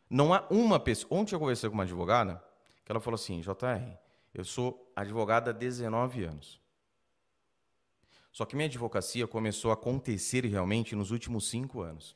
Não 0.10 0.34
há 0.34 0.46
uma 0.50 0.80
pessoa. 0.80 1.20
Ontem 1.20 1.36
eu 1.36 1.39
conversei 1.39 1.70
com 1.70 1.74
uma 1.74 1.84
advogada 1.84 2.42
que 2.86 2.92
ela 2.94 3.02
falou 3.02 3.16
assim: 3.16 3.42
JR, 3.42 3.98
eu 4.34 4.46
sou 4.46 4.89
advogada 4.96 5.52
há 5.52 5.54
19 5.54 6.24
anos. 6.24 6.61
Só 8.32 8.46
que 8.46 8.56
minha 8.56 8.68
advocacia 8.68 9.28
começou 9.28 9.72
a 9.72 9.74
acontecer 9.74 10.46
realmente 10.46 10.96
nos 10.96 11.12
últimos 11.12 11.50
cinco 11.50 11.82
anos. 11.82 12.16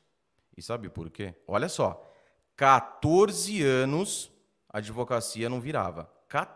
E 0.55 0.61
sabe 0.61 0.89
por 0.89 1.09
quê? 1.09 1.35
Olha 1.47 1.67
só, 1.67 2.09
14 2.55 3.61
anos 3.61 4.31
a 4.69 4.77
advocacia 4.77 5.49
não 5.49 5.59
virava. 5.59 6.11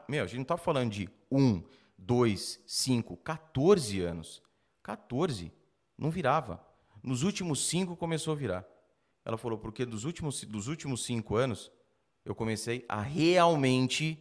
Meu, 0.07 0.23
a 0.23 0.27
gente 0.27 0.37
não 0.37 0.43
está 0.43 0.57
falando 0.57 0.91
de 0.91 1.09
um, 1.31 1.63
dois, 1.97 2.61
cinco, 2.65 3.15
14 3.17 4.01
anos. 4.01 4.41
14 4.83 5.51
não 5.97 6.09
virava. 6.09 6.65
Nos 7.03 7.23
últimos 7.23 7.67
cinco 7.67 7.95
começou 7.95 8.33
a 8.33 8.35
virar. 8.35 8.65
Ela 9.23 9.37
falou, 9.37 9.57
porque 9.57 9.85
dos 9.85 10.05
últimos, 10.05 10.43
dos 10.43 10.67
últimos 10.67 11.03
cinco 11.03 11.35
anos, 11.35 11.71
eu 12.25 12.33
comecei 12.33 12.85
a 12.87 13.01
realmente 13.01 14.17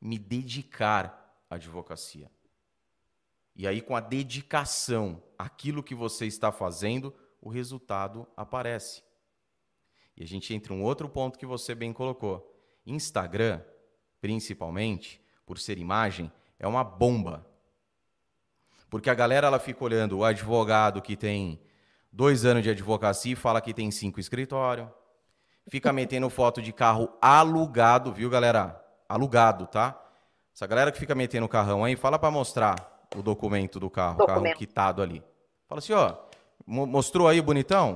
me 0.00 0.18
dedicar 0.18 1.42
à 1.48 1.54
advocacia. 1.54 2.30
E 3.60 3.66
aí, 3.66 3.82
com 3.82 3.94
a 3.94 4.00
dedicação 4.00 5.22
àquilo 5.38 5.82
que 5.82 5.94
você 5.94 6.24
está 6.24 6.50
fazendo, 6.50 7.14
o 7.42 7.50
resultado 7.50 8.26
aparece. 8.34 9.02
E 10.16 10.22
a 10.22 10.26
gente 10.26 10.54
entra 10.54 10.72
em 10.72 10.78
um 10.78 10.82
outro 10.82 11.10
ponto 11.10 11.38
que 11.38 11.44
você 11.44 11.74
bem 11.74 11.92
colocou. 11.92 12.58
Instagram, 12.86 13.60
principalmente, 14.18 15.20
por 15.44 15.58
ser 15.58 15.76
imagem, 15.76 16.32
é 16.58 16.66
uma 16.66 16.82
bomba. 16.82 17.46
Porque 18.88 19.10
a 19.10 19.14
galera 19.14 19.48
ela 19.48 19.58
fica 19.58 19.84
olhando 19.84 20.16
o 20.16 20.24
advogado 20.24 21.02
que 21.02 21.14
tem 21.14 21.60
dois 22.10 22.46
anos 22.46 22.62
de 22.62 22.70
advocacia 22.70 23.34
e 23.34 23.36
fala 23.36 23.60
que 23.60 23.74
tem 23.74 23.90
cinco 23.90 24.18
escritórios. 24.18 24.88
Fica 25.68 25.92
metendo 25.92 26.30
foto 26.30 26.62
de 26.62 26.72
carro 26.72 27.12
alugado, 27.20 28.10
viu, 28.10 28.30
galera? 28.30 28.82
Alugado, 29.06 29.66
tá? 29.66 30.02
Essa 30.54 30.66
galera 30.66 30.90
que 30.90 30.98
fica 30.98 31.14
metendo 31.14 31.44
o 31.44 31.48
carrão 31.50 31.84
aí, 31.84 31.94
fala 31.94 32.18
para 32.18 32.30
mostrar 32.30 32.99
o 33.14 33.22
documento 33.22 33.80
do 33.80 33.90
carro, 33.90 34.22
o 34.22 34.26
carro 34.26 34.54
quitado 34.54 35.02
ali. 35.02 35.22
Fala 35.68 35.78
assim, 35.78 35.92
ó, 35.92 36.16
mostrou 36.66 37.28
aí 37.28 37.40
bonitão? 37.40 37.94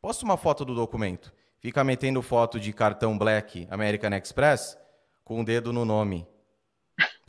Posta 0.00 0.24
uma 0.24 0.36
foto 0.36 0.64
do 0.64 0.74
documento. 0.74 1.32
Fica 1.58 1.82
metendo 1.82 2.22
foto 2.22 2.60
de 2.60 2.72
cartão 2.72 3.16
Black 3.18 3.66
American 3.70 4.10
Express 4.14 4.78
com 5.24 5.40
o 5.40 5.44
dedo 5.44 5.72
no 5.72 5.84
nome. 5.84 6.26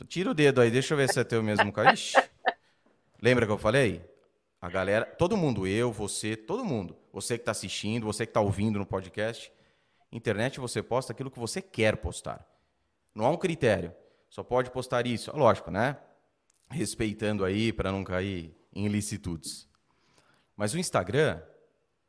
Tira 0.06 0.30
o 0.30 0.34
dedo 0.34 0.60
aí, 0.60 0.70
deixa 0.70 0.94
eu 0.94 0.98
ver 0.98 1.08
se 1.08 1.18
é 1.18 1.24
teu 1.24 1.42
mesmo 1.42 1.72
cara. 1.72 1.92
Ixi. 1.92 2.16
Lembra 3.20 3.46
que 3.46 3.52
eu 3.52 3.58
falei? 3.58 4.04
A 4.60 4.68
galera, 4.68 5.04
todo 5.04 5.36
mundo, 5.36 5.66
eu, 5.66 5.90
você, 5.90 6.36
todo 6.36 6.64
mundo. 6.64 6.96
Você 7.12 7.36
que 7.36 7.42
está 7.42 7.52
assistindo, 7.52 8.06
você 8.06 8.24
que 8.24 8.30
está 8.30 8.40
ouvindo 8.40 8.78
no 8.78 8.86
podcast. 8.86 9.52
Internet 10.12 10.60
você 10.60 10.82
posta 10.82 11.12
aquilo 11.12 11.30
que 11.30 11.38
você 11.38 11.60
quer 11.60 11.96
postar. 11.96 12.46
Não 13.14 13.24
há 13.24 13.30
um 13.30 13.36
critério. 13.36 13.92
Só 14.30 14.42
pode 14.42 14.70
postar 14.70 15.06
isso. 15.06 15.36
Lógico, 15.36 15.70
né? 15.70 15.96
Respeitando 16.70 17.44
aí 17.44 17.72
para 17.72 17.90
não 17.90 18.04
cair 18.04 18.54
em 18.72 18.86
ilicitudes. 18.86 19.68
Mas 20.56 20.74
o 20.74 20.78
Instagram, 20.78 21.40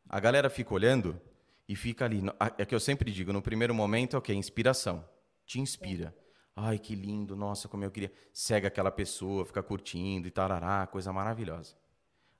a 0.07 0.19
galera 0.19 0.49
fica 0.49 0.73
olhando 0.73 1.19
e 1.67 1.75
fica 1.75 2.05
ali. 2.05 2.21
É 2.57 2.65
que 2.65 2.73
eu 2.73 2.79
sempre 2.79 3.11
digo, 3.11 3.31
no 3.31 3.41
primeiro 3.41 3.73
momento 3.73 4.15
é 4.15 4.19
o 4.19 4.21
que? 4.21 4.33
Inspiração. 4.33 5.07
Te 5.45 5.59
inspira. 5.59 6.15
Ai, 6.55 6.77
que 6.77 6.93
lindo, 6.93 7.35
nossa, 7.35 7.69
como 7.69 7.85
eu 7.85 7.91
queria. 7.91 8.11
Segue 8.33 8.67
aquela 8.67 8.91
pessoa, 8.91 9.45
fica 9.45 9.63
curtindo 9.63 10.27
e 10.27 10.31
tarará, 10.31 10.85
coisa 10.87 11.13
maravilhosa. 11.13 11.75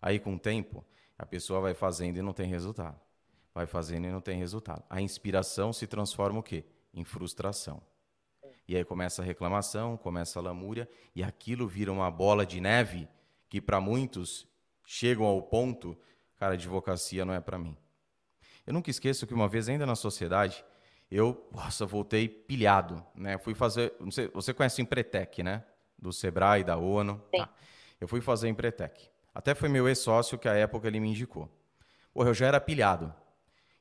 Aí, 0.01 0.19
com 0.19 0.35
o 0.35 0.39
tempo, 0.39 0.85
a 1.17 1.25
pessoa 1.25 1.61
vai 1.61 1.73
fazendo 1.73 2.17
e 2.17 2.21
não 2.21 2.33
tem 2.33 2.47
resultado. 2.47 2.99
Vai 3.53 3.65
fazendo 3.65 4.07
e 4.07 4.11
não 4.11 4.21
tem 4.21 4.37
resultado. 4.37 4.83
A 4.89 5.01
inspiração 5.01 5.71
se 5.71 5.87
transforma 5.87 6.39
o 6.39 6.43
quê? 6.43 6.65
Em 6.93 7.03
frustração. 7.03 7.81
E 8.69 8.77
aí 8.77 8.85
começa 8.85 9.23
a 9.23 9.25
reclamação, 9.25 9.97
começa 9.97 10.37
a 10.37 10.43
lamúria, 10.43 10.87
e 11.15 11.23
aquilo 11.23 11.67
vira 11.67 11.91
uma 11.91 12.11
bola 12.11 12.45
de 12.45 12.61
neve 12.61 13.09
que 13.49 13.59
para 13.59 13.81
muitos 13.81 14.47
chegam 14.85 15.25
ao 15.25 15.41
ponto, 15.41 15.97
cara, 16.35 16.53
advocacia 16.53 17.25
não 17.25 17.33
é 17.33 17.41
para 17.41 17.57
mim. 17.57 17.75
Eu 18.67 18.73
nunca 18.73 18.91
esqueço 18.91 19.25
que 19.25 19.33
uma 19.33 19.47
vez 19.47 19.67
ainda 19.67 19.87
na 19.87 19.95
sociedade, 19.95 20.63
eu, 21.09 21.49
nossa, 21.51 21.83
voltei 21.83 22.29
pilhado, 22.29 23.03
né? 23.15 23.39
Fui 23.39 23.55
fazer, 23.55 23.91
sei, 24.11 24.27
você 24.27 24.53
conhece 24.53 24.79
o 24.79 24.83
Empretec, 24.83 25.41
né? 25.41 25.65
Do 25.97 26.13
Sebrae, 26.13 26.63
da 26.63 26.77
ONU. 26.77 27.19
Sim. 27.33 27.39
Tá. 27.39 27.49
Eu 27.99 28.07
fui 28.07 28.21
fazer 28.21 28.49
Empretec. 28.49 29.09
Até 29.33 29.55
foi 29.55 29.67
meu 29.67 29.87
ex-sócio 29.87 30.37
que 30.37 30.47
à 30.47 30.53
época 30.53 30.87
ele 30.87 30.99
me 30.99 31.09
indicou. 31.09 31.49
Porra, 32.13 32.29
eu 32.29 32.35
já 32.35 32.45
era 32.45 32.61
pilhado. 32.61 33.11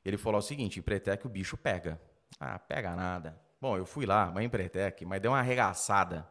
Ele 0.03 0.17
falou 0.17 0.39
o 0.39 0.41
seguinte, 0.41 0.79
Empretec 0.79 1.27
o 1.27 1.29
bicho 1.29 1.55
pega. 1.55 2.01
Ah, 2.39 2.57
pega 2.57 2.95
nada. 2.95 3.39
Bom, 3.61 3.77
eu 3.77 3.85
fui 3.85 4.05
lá, 4.05 4.31
mas 4.33 4.45
Empretec, 4.45 5.05
mas 5.05 5.21
deu 5.21 5.31
uma 5.31 5.39
arregaçada. 5.39 6.27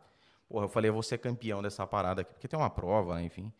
Porra, 0.49 0.65
eu 0.65 0.69
falei, 0.69 0.89
eu 0.89 0.95
vou 0.95 1.03
ser 1.03 1.19
campeão 1.19 1.63
dessa 1.63 1.87
parada 1.87 2.23
aqui, 2.23 2.33
porque 2.33 2.49
tem 2.49 2.59
uma 2.59 2.71
prova, 2.71 3.17
né, 3.17 3.25
enfim. 3.25 3.53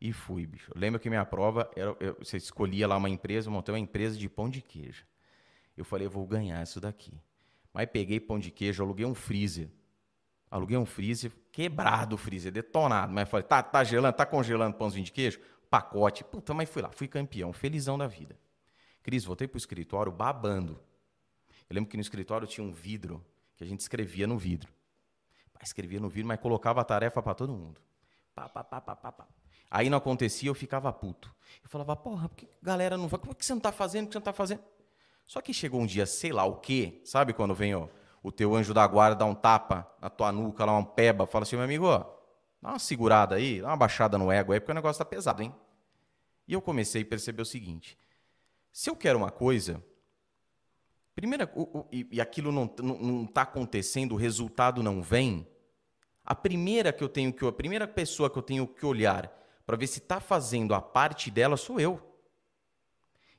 E 0.00 0.12
fui, 0.12 0.44
bicho. 0.44 0.72
Eu 0.74 0.80
lembro 0.80 0.98
que 0.98 1.08
minha 1.08 1.24
prova, 1.24 1.70
era, 1.76 1.94
eu, 2.00 2.16
você 2.18 2.36
escolhia 2.36 2.88
lá 2.88 2.96
uma 2.96 3.08
empresa, 3.08 3.48
montei 3.48 3.72
uma 3.72 3.78
empresa 3.78 4.18
de 4.18 4.28
pão 4.28 4.50
de 4.50 4.60
queijo. 4.60 5.06
Eu 5.76 5.84
falei, 5.84 6.06
eu 6.06 6.10
vou 6.10 6.26
ganhar 6.26 6.60
isso 6.60 6.80
daqui. 6.80 7.12
Mas 7.72 7.88
peguei 7.90 8.18
pão 8.18 8.38
de 8.38 8.50
queijo, 8.50 8.82
aluguei 8.82 9.06
um 9.06 9.14
freezer. 9.14 9.70
Aluguei 10.50 10.76
um 10.76 10.84
freezer, 10.84 11.30
quebrado 11.52 12.16
o 12.16 12.18
freezer, 12.18 12.50
detonado. 12.52 13.12
Mas 13.12 13.28
falei, 13.28 13.46
tá, 13.46 13.62
tá 13.62 13.84
gelando, 13.84 14.16
tá 14.16 14.26
congelando 14.26 14.76
pãozinho 14.76 15.04
de 15.04 15.12
queijo? 15.12 15.40
Pacote. 15.70 16.24
Puta, 16.24 16.52
mas 16.52 16.68
fui 16.68 16.82
lá, 16.82 16.90
fui 16.90 17.06
campeão, 17.06 17.52
felizão 17.52 17.96
da 17.96 18.06
vida. 18.08 18.36
Cris, 19.02 19.24
voltei 19.24 19.48
pro 19.48 19.56
escritório 19.56 20.12
babando. 20.12 20.78
Eu 21.68 21.74
lembro 21.74 21.90
que 21.90 21.96
no 21.96 22.00
escritório 22.00 22.46
tinha 22.46 22.64
um 22.66 22.72
vidro, 22.72 23.24
que 23.56 23.64
a 23.64 23.66
gente 23.66 23.80
escrevia 23.80 24.26
no 24.26 24.38
vidro. 24.38 24.72
Escrevia 25.62 26.00
no 26.00 26.08
vidro, 26.08 26.26
mas 26.26 26.40
colocava 26.40 26.80
a 26.80 26.84
tarefa 26.84 27.22
para 27.22 27.34
todo 27.34 27.54
mundo. 27.54 27.80
Pá, 28.34 28.48
pá, 28.48 28.64
pá, 28.64 28.80
pá, 28.80 28.96
pá, 28.96 29.12
pá. 29.12 29.28
Aí 29.70 29.88
não 29.88 29.98
acontecia, 29.98 30.50
eu 30.50 30.54
ficava 30.54 30.92
puto. 30.92 31.32
Eu 31.62 31.68
falava, 31.68 31.94
porra, 31.94 32.28
por 32.28 32.36
que 32.36 32.48
galera 32.60 32.98
não 32.98 33.08
vai? 33.08 33.20
Por 33.20 33.34
que 33.34 33.44
você 33.44 33.54
não 33.54 33.60
tá 33.60 33.70
fazendo? 33.70 34.06
Por 34.06 34.08
que 34.08 34.12
você 34.14 34.18
não 34.18 34.24
tá 34.24 34.32
fazendo? 34.32 34.60
Só 35.26 35.40
que 35.40 35.54
chegou 35.54 35.80
um 35.80 35.86
dia, 35.86 36.04
sei 36.04 36.32
lá 36.32 36.44
o 36.44 36.56
quê, 36.56 37.00
sabe 37.04 37.32
quando 37.32 37.54
vem 37.54 37.74
ó, 37.74 37.88
o 38.22 38.30
teu 38.30 38.54
anjo 38.54 38.74
da 38.74 38.86
guarda, 38.86 39.16
dá 39.16 39.24
um 39.24 39.34
tapa 39.34 39.90
na 40.00 40.10
tua 40.10 40.30
nuca, 40.30 40.64
lá 40.64 40.76
um 40.76 40.84
peba, 40.84 41.26
fala 41.26 41.44
assim, 41.44 41.56
meu 41.56 41.64
amigo, 41.64 41.86
ó, 41.86 42.00
dá 42.60 42.70
uma 42.70 42.78
segurada 42.78 43.36
aí, 43.36 43.60
dá 43.60 43.68
uma 43.68 43.76
baixada 43.76 44.18
no 44.18 44.30
ego 44.30 44.52
aí, 44.52 44.60
porque 44.60 44.72
o 44.72 44.74
negócio 44.74 44.98
tá 44.98 45.04
pesado, 45.04 45.42
hein? 45.42 45.54
E 46.46 46.52
eu 46.52 46.60
comecei 46.60 47.02
a 47.02 47.06
perceber 47.06 47.40
o 47.40 47.46
seguinte, 47.46 47.96
se 48.72 48.90
eu 48.90 48.96
quero 48.96 49.18
uma 49.18 49.30
coisa, 49.30 49.82
primeira, 51.22 51.48
o, 51.54 51.62
o, 51.62 51.86
e, 51.92 52.04
e, 52.10 52.20
aquilo 52.20 52.50
não, 52.50 52.68
não, 52.80 52.98
não 52.98 53.26
tá 53.26 53.42
acontecendo, 53.42 54.10
o 54.10 54.16
resultado 54.16 54.82
não 54.82 55.00
vem, 55.00 55.46
a 56.24 56.34
primeira 56.34 56.92
que 56.92 57.04
eu 57.04 57.08
tenho 57.08 57.32
que, 57.32 57.46
a 57.46 57.52
primeira 57.52 57.86
pessoa 57.86 58.28
que 58.28 58.36
eu 58.36 58.42
tenho 58.42 58.66
que 58.66 58.84
olhar 58.84 59.32
para 59.64 59.76
ver 59.76 59.86
se 59.86 60.00
está 60.00 60.18
fazendo 60.18 60.74
a 60.74 60.82
parte 60.82 61.30
dela 61.30 61.56
sou 61.56 61.78
eu. 61.78 62.02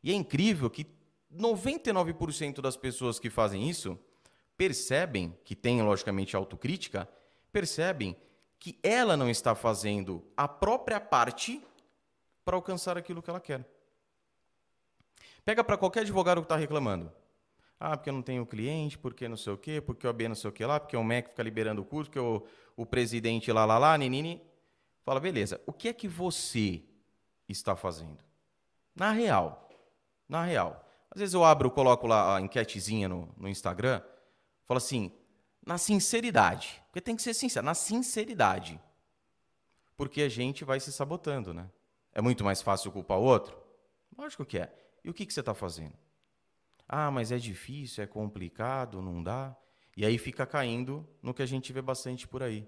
E 0.01 0.11
é 0.11 0.13
incrível 0.13 0.69
que 0.69 0.88
99% 1.29 2.61
das 2.61 2.77
pessoas 2.77 3.19
que 3.19 3.29
fazem 3.29 3.69
isso 3.69 3.99
percebem, 4.55 5.38
que 5.43 5.53
têm 5.53 5.81
logicamente 5.81 6.38
autocrítica, 6.38 7.05
percebem 7.51 8.15
que 8.59 8.79
ela 8.81 9.17
não 9.17 9.29
está 9.29 9.55
fazendo 9.55 10.23
a 10.38 10.47
própria 10.47 11.01
parte 11.01 11.61
para 12.45 12.55
alcançar 12.55 12.97
aquilo 12.97 13.21
que 13.21 13.29
ela 13.29 13.41
quer. 13.41 13.67
Pega 15.43 15.65
para 15.65 15.75
qualquer 15.75 15.99
advogado 15.99 16.39
que 16.39 16.45
está 16.45 16.55
reclamando. 16.55 17.11
Ah, 17.86 17.97
porque 17.97 18.09
eu 18.09 18.13
não 18.13 18.21
tenho 18.21 18.45
cliente, 18.45 18.97
porque 18.97 19.27
não 19.27 19.36
sei 19.36 19.51
o 19.51 19.57
quê, 19.57 19.81
porque 19.81 20.07
o 20.07 20.09
AB 20.09 20.29
não 20.29 20.36
sei 20.36 20.49
o 20.49 20.53
quê 20.53 20.65
lá, 20.65 20.79
porque 20.79 20.95
o 20.95 21.03
MEC 21.03 21.31
fica 21.31 21.43
liberando 21.43 21.81
o 21.81 21.86
curso, 21.86 22.09
porque 22.09 22.17
o, 22.17 22.41
o 22.77 22.86
presidente 22.86 23.51
lá, 23.51 23.65
lá, 23.65 23.77
lá, 23.77 23.97
ninini. 23.97 24.41
Fala, 25.03 25.19
beleza, 25.19 25.59
o 25.65 25.73
que 25.73 25.89
é 25.89 25.93
que 25.93 26.07
você 26.07 26.81
está 27.45 27.75
fazendo? 27.75 28.23
Na 28.95 29.11
real, 29.11 29.69
na 30.29 30.45
real, 30.45 30.88
às 31.11 31.19
vezes 31.19 31.34
eu 31.34 31.43
abro, 31.43 31.69
coloco 31.69 32.07
lá 32.07 32.38
a 32.38 32.41
enquetezinha 32.41 33.09
no, 33.09 33.27
no 33.36 33.49
Instagram, 33.49 34.01
falo 34.65 34.77
assim, 34.77 35.11
na 35.65 35.77
sinceridade. 35.77 36.81
Porque 36.86 37.01
tem 37.01 37.17
que 37.17 37.21
ser 37.21 37.34
sincero, 37.34 37.65
na 37.65 37.73
sinceridade. 37.73 38.79
Porque 39.97 40.21
a 40.21 40.29
gente 40.29 40.63
vai 40.63 40.79
se 40.79 40.89
sabotando, 40.93 41.53
né? 41.53 41.69
É 42.13 42.21
muito 42.21 42.45
mais 42.45 42.61
fácil 42.61 42.93
culpar 42.93 43.19
o 43.19 43.23
outro? 43.23 43.57
Lógico 44.17 44.45
que 44.45 44.57
é. 44.57 44.73
E 45.03 45.09
o 45.09 45.13
que, 45.13 45.25
que 45.25 45.34
você 45.34 45.41
está 45.41 45.53
fazendo? 45.53 46.01
Ah, 46.95 47.09
mas 47.09 47.31
é 47.31 47.39
difícil, 47.39 48.03
é 48.03 48.07
complicado, 48.07 49.01
não 49.01 49.23
dá. 49.23 49.55
E 49.97 50.05
aí 50.05 50.15
fica 50.19 50.45
caindo 50.45 51.03
no 51.23 51.33
que 51.33 51.41
a 51.41 51.45
gente 51.47 51.73
vê 51.73 51.81
bastante 51.81 52.27
por 52.27 52.43
aí. 52.43 52.67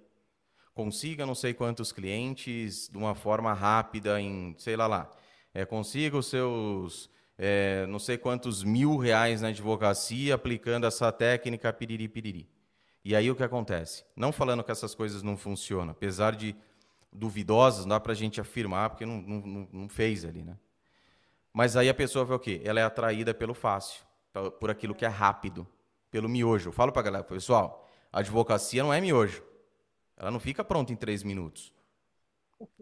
Consiga 0.73 1.27
não 1.27 1.35
sei 1.35 1.53
quantos 1.53 1.91
clientes 1.91 2.89
de 2.89 2.97
uma 2.97 3.13
forma 3.13 3.53
rápida 3.53 4.19
em, 4.19 4.55
sei 4.57 4.75
lá 4.75 4.87
lá. 4.87 5.11
É, 5.53 5.63
consiga 5.63 6.17
os 6.17 6.25
seus 6.25 7.07
é, 7.37 7.85
não 7.85 7.99
sei 7.99 8.17
quantos 8.17 8.63
mil 8.63 8.97
reais 8.97 9.43
na 9.43 9.49
advocacia 9.49 10.33
aplicando 10.33 10.87
essa 10.87 11.11
técnica 11.11 11.71
piriri 11.71 12.07
piriri. 12.07 12.49
E 13.03 13.15
aí 13.15 13.29
o 13.29 13.35
que 13.35 13.43
acontece? 13.43 14.03
Não 14.15 14.31
falando 14.31 14.63
que 14.63 14.71
essas 14.71 14.95
coisas 14.95 15.21
não 15.21 15.37
funcionam, 15.37 15.91
apesar 15.91 16.35
de 16.35 16.55
duvidosas, 17.13 17.85
não 17.85 17.89
dá 17.89 17.99
para 17.99 18.13
a 18.13 18.15
gente 18.15 18.41
afirmar, 18.41 18.89
porque 18.89 19.05
não, 19.05 19.21
não, 19.21 19.69
não 19.71 19.87
fez 19.87 20.25
ali, 20.25 20.43
né? 20.43 20.57
Mas 21.53 21.77
aí 21.77 21.87
a 21.87 21.93
pessoa 21.93 22.25
vê 22.25 22.33
o 22.33 22.39
quê? 22.39 22.59
Ela 22.65 22.79
é 22.79 22.83
atraída 22.83 23.31
pelo 23.31 23.53
fácil, 23.53 24.04
por 24.59 24.69
aquilo 24.69 24.95
que 24.95 25.05
é 25.05 25.09
rápido, 25.09 25.67
pelo 26.11 26.29
miojo. 26.29 26.69
Eu 26.69 26.73
falo 26.73 26.91
para 26.91 27.01
galera, 27.01 27.23
pessoal, 27.23 27.87
a 28.11 28.19
advocacia 28.19 28.83
não 28.83 28.93
é 28.93 29.01
miojo. 29.01 29.43
Ela 30.17 30.31
não 30.31 30.39
fica 30.39 30.63
pronta 30.63 30.93
em 30.93 30.95
três 30.95 31.23
minutos. 31.23 31.73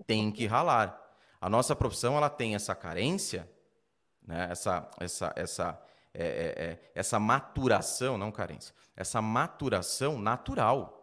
Tem 0.06 0.32
que 0.32 0.46
ralar. 0.46 1.00
A 1.42 1.50
nossa 1.50 1.76
profissão 1.76 2.16
ela 2.16 2.30
tem 2.30 2.56
essa 2.56 2.76
carência 2.76 3.50
né? 4.26 4.48
essa, 4.50 4.90
essa, 5.00 5.34
essa, 5.36 5.82
é, 6.14 6.24
é, 6.24 6.64
é, 6.64 6.92
essa 6.96 7.20
maturação, 7.20 8.18
não 8.18 8.32
carência, 8.32 8.74
essa 8.96 9.22
maturação 9.22 10.20
natural. 10.20 11.00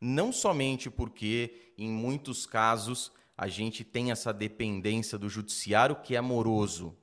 Não 0.00 0.32
somente 0.32 0.88
porque, 0.88 1.72
em 1.76 1.90
muitos 1.90 2.46
casos, 2.46 3.12
a 3.36 3.48
gente 3.48 3.84
tem 3.84 4.10
essa 4.10 4.32
dependência 4.32 5.18
do 5.18 5.28
judiciário 5.28 5.96
que 5.96 6.14
é 6.14 6.18
amoroso, 6.18 6.96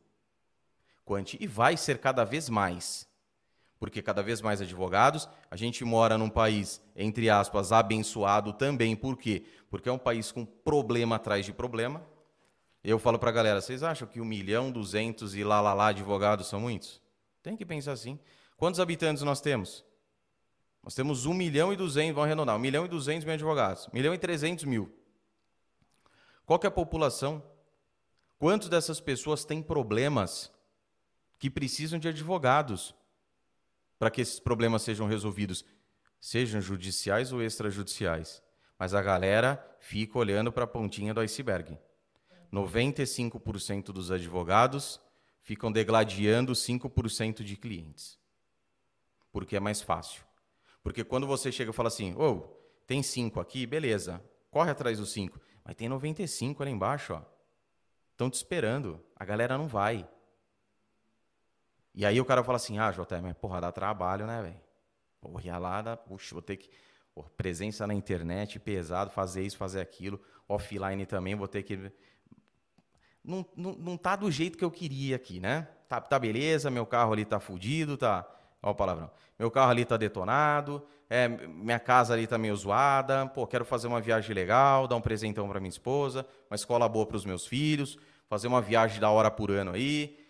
e 1.40 1.48
vai 1.48 1.78
ser 1.78 2.00
cada 2.00 2.24
vez 2.24 2.50
mais. 2.50 3.08
Porque 3.80 4.02
cada 4.02 4.24
vez 4.24 4.42
mais 4.42 4.62
advogados, 4.62 5.30
a 5.52 5.56
gente 5.56 5.84
mora 5.84 6.18
num 6.18 6.30
país, 6.30 6.82
entre 6.96 7.30
aspas, 7.30 7.72
abençoado 7.72 8.54
também. 8.54 8.96
Por 8.96 9.18
quê? 9.18 9.46
Porque 9.70 9.90
é 9.90 9.92
um 9.92 9.98
país 9.98 10.32
com 10.32 10.46
problema 10.46 11.18
atrás 11.18 11.46
de 11.46 11.54
problema, 11.54 12.02
eu 12.88 13.00
falo 13.00 13.18
para 13.18 13.32
a 13.32 13.34
galera, 13.34 13.62
vocês 13.62 13.82
acham 13.82 14.08
que 14.08 14.22
um 14.22 14.26
milhão, 14.26 14.72
duzentos 14.72 15.36
e 15.36 15.44
lá, 15.44 15.60
lá, 15.60 15.74
lá 15.74 15.88
advogados 15.88 16.46
são 16.46 16.60
muitos? 16.60 17.02
Tem 17.42 17.58
que 17.58 17.66
pensar 17.66 17.94
assim. 17.94 18.20
Quantos 18.56 18.80
habitantes 18.80 19.24
nós 19.24 19.42
temos? 19.42 19.84
Nós 20.84 20.94
temos 20.94 21.26
um 21.26 21.34
milhão 21.34 21.74
e 21.74 21.76
duzentos, 21.76 22.14
vamos 22.14 22.28
arredondar, 22.28 22.56
um 22.56 22.60
milhão 22.60 22.86
e 22.86 22.88
duzentos 22.88 23.26
mil 23.26 23.34
advogados, 23.34 23.88
um 23.88 23.90
milhão 23.92 24.14
e 24.14 24.20
trezentos 24.20 24.66
mil. 24.66 24.96
Qual 26.46 26.60
é 26.64 26.68
a 26.68 26.72
população? 26.72 27.42
Quantos 28.38 28.70
dessas 28.70 29.00
pessoas 29.00 29.44
têm 29.44 29.64
problemas 29.64 30.52
que 31.38 31.50
precisam 31.50 32.00
de 32.00 32.08
advogados 32.08 32.96
para 33.98 34.10
que 34.10 34.22
esses 34.22 34.40
problemas 34.40 34.82
sejam 34.82 35.08
resolvidos, 35.08 35.66
sejam 36.20 36.62
judiciais 36.62 37.32
ou 37.32 37.42
extrajudiciais? 37.42 38.42
Mas 38.78 38.94
a 38.94 39.02
galera 39.02 39.64
fica 39.80 40.18
olhando 40.18 40.52
para 40.52 40.66
a 40.66 40.68
pontinha 40.68 41.14
do 41.14 41.22
iceberg. 41.22 41.78
95% 42.52 43.86
dos 43.86 44.12
advogados 44.12 45.00
ficam 45.42 45.72
degladiando 45.72 46.54
5% 46.54 47.44
de 47.44 47.56
clientes. 47.56 48.20
Porque 49.32 49.56
é 49.56 49.60
mais 49.60 49.82
fácil. 49.82 50.24
Porque 50.82 51.04
quando 51.04 51.28
você 51.28 51.52
chega 51.52 51.72
e 51.72 51.74
fala 51.74 51.88
assim, 51.88 52.16
oh, 52.18 52.42
tem 52.88 53.02
5 53.02 53.40
aqui, 53.40 53.66
beleza, 53.66 54.24
corre 54.50 54.72
atrás 54.72 55.00
dos 55.00 55.12
5. 55.12 55.40
Mas 55.64 55.76
tem 55.76 55.90
95 55.90 56.62
ali 56.62 56.72
embaixo, 56.72 57.14
ó. 57.14 57.22
Estão 58.12 58.30
te 58.30 58.36
esperando. 58.36 59.04
A 59.16 59.26
galera 59.26 59.58
não 59.58 59.68
vai. 59.68 60.08
E 61.96 62.06
aí 62.06 62.20
o 62.20 62.26
cara 62.26 62.44
fala 62.44 62.58
assim, 62.58 62.78
ah, 62.78 62.92
JM, 62.92 63.24
mas 63.24 63.34
porra, 63.38 63.62
dá 63.62 63.72
trabalho, 63.72 64.28
né, 64.28 64.42
velho? 64.42 64.62
Porra, 65.22 65.42
ia 65.46 65.58
lá, 65.58 65.82
dá, 65.82 65.98
puxa, 65.98 66.36
vou 66.36 66.42
ter 66.42 66.58
que... 66.58 66.70
Porra, 67.14 67.30
presença 67.38 67.88
na 67.88 67.94
internet, 67.94 68.60
pesado, 68.60 69.10
fazer 69.10 69.44
isso, 69.44 69.58
fazer 69.58 69.80
aquilo. 69.80 70.22
Offline 70.48 71.06
também, 71.06 71.34
vou 71.34 71.48
ter 71.48 71.64
que 71.64 71.92
não, 73.26 73.46
não, 73.56 73.74
não 73.74 73.98
tá 73.98 74.16
do 74.16 74.30
jeito 74.30 74.58
que 74.58 74.64
eu 74.64 74.70
queria 74.70 75.16
aqui, 75.16 75.40
né? 75.40 75.68
Tá, 75.90 76.00
tá 76.00 76.20
beleza, 76.20 76.70
meu 76.70 76.86
carro 76.86 77.14
ali 77.14 77.26
tá 77.26 77.40
fudido, 77.40 77.98
tá. 77.98 78.26
Olha 78.62 78.72
o 78.72 78.76
palavrão. 78.76 79.12
Meu 79.38 79.52
carro 79.52 79.72
ali 79.72 79.84
tá 79.84 79.98
detonado, 79.98 80.86
é, 81.10 81.28
minha 81.28 81.80
casa 81.80 82.14
ali 82.14 82.26
tá 82.26 82.38
meio 82.38 82.56
zoada, 82.56 83.26
pô, 83.28 83.46
quero 83.46 83.66
fazer 83.66 83.88
uma 83.88 84.00
viagem 84.00 84.34
legal, 84.34 84.88
dar 84.88 84.96
um 84.96 85.02
presentão 85.02 85.48
para 85.48 85.60
minha 85.60 85.70
esposa, 85.70 86.26
uma 86.50 86.56
escola 86.56 86.88
boa 86.88 87.06
para 87.06 87.18
os 87.18 87.26
meus 87.26 87.46
filhos, 87.46 87.98
fazer 88.28 88.48
uma 88.48 88.62
viagem 88.62 89.00
da 89.00 89.10
hora 89.10 89.30
por 89.30 89.52
ano 89.52 89.72
aí. 89.72 90.25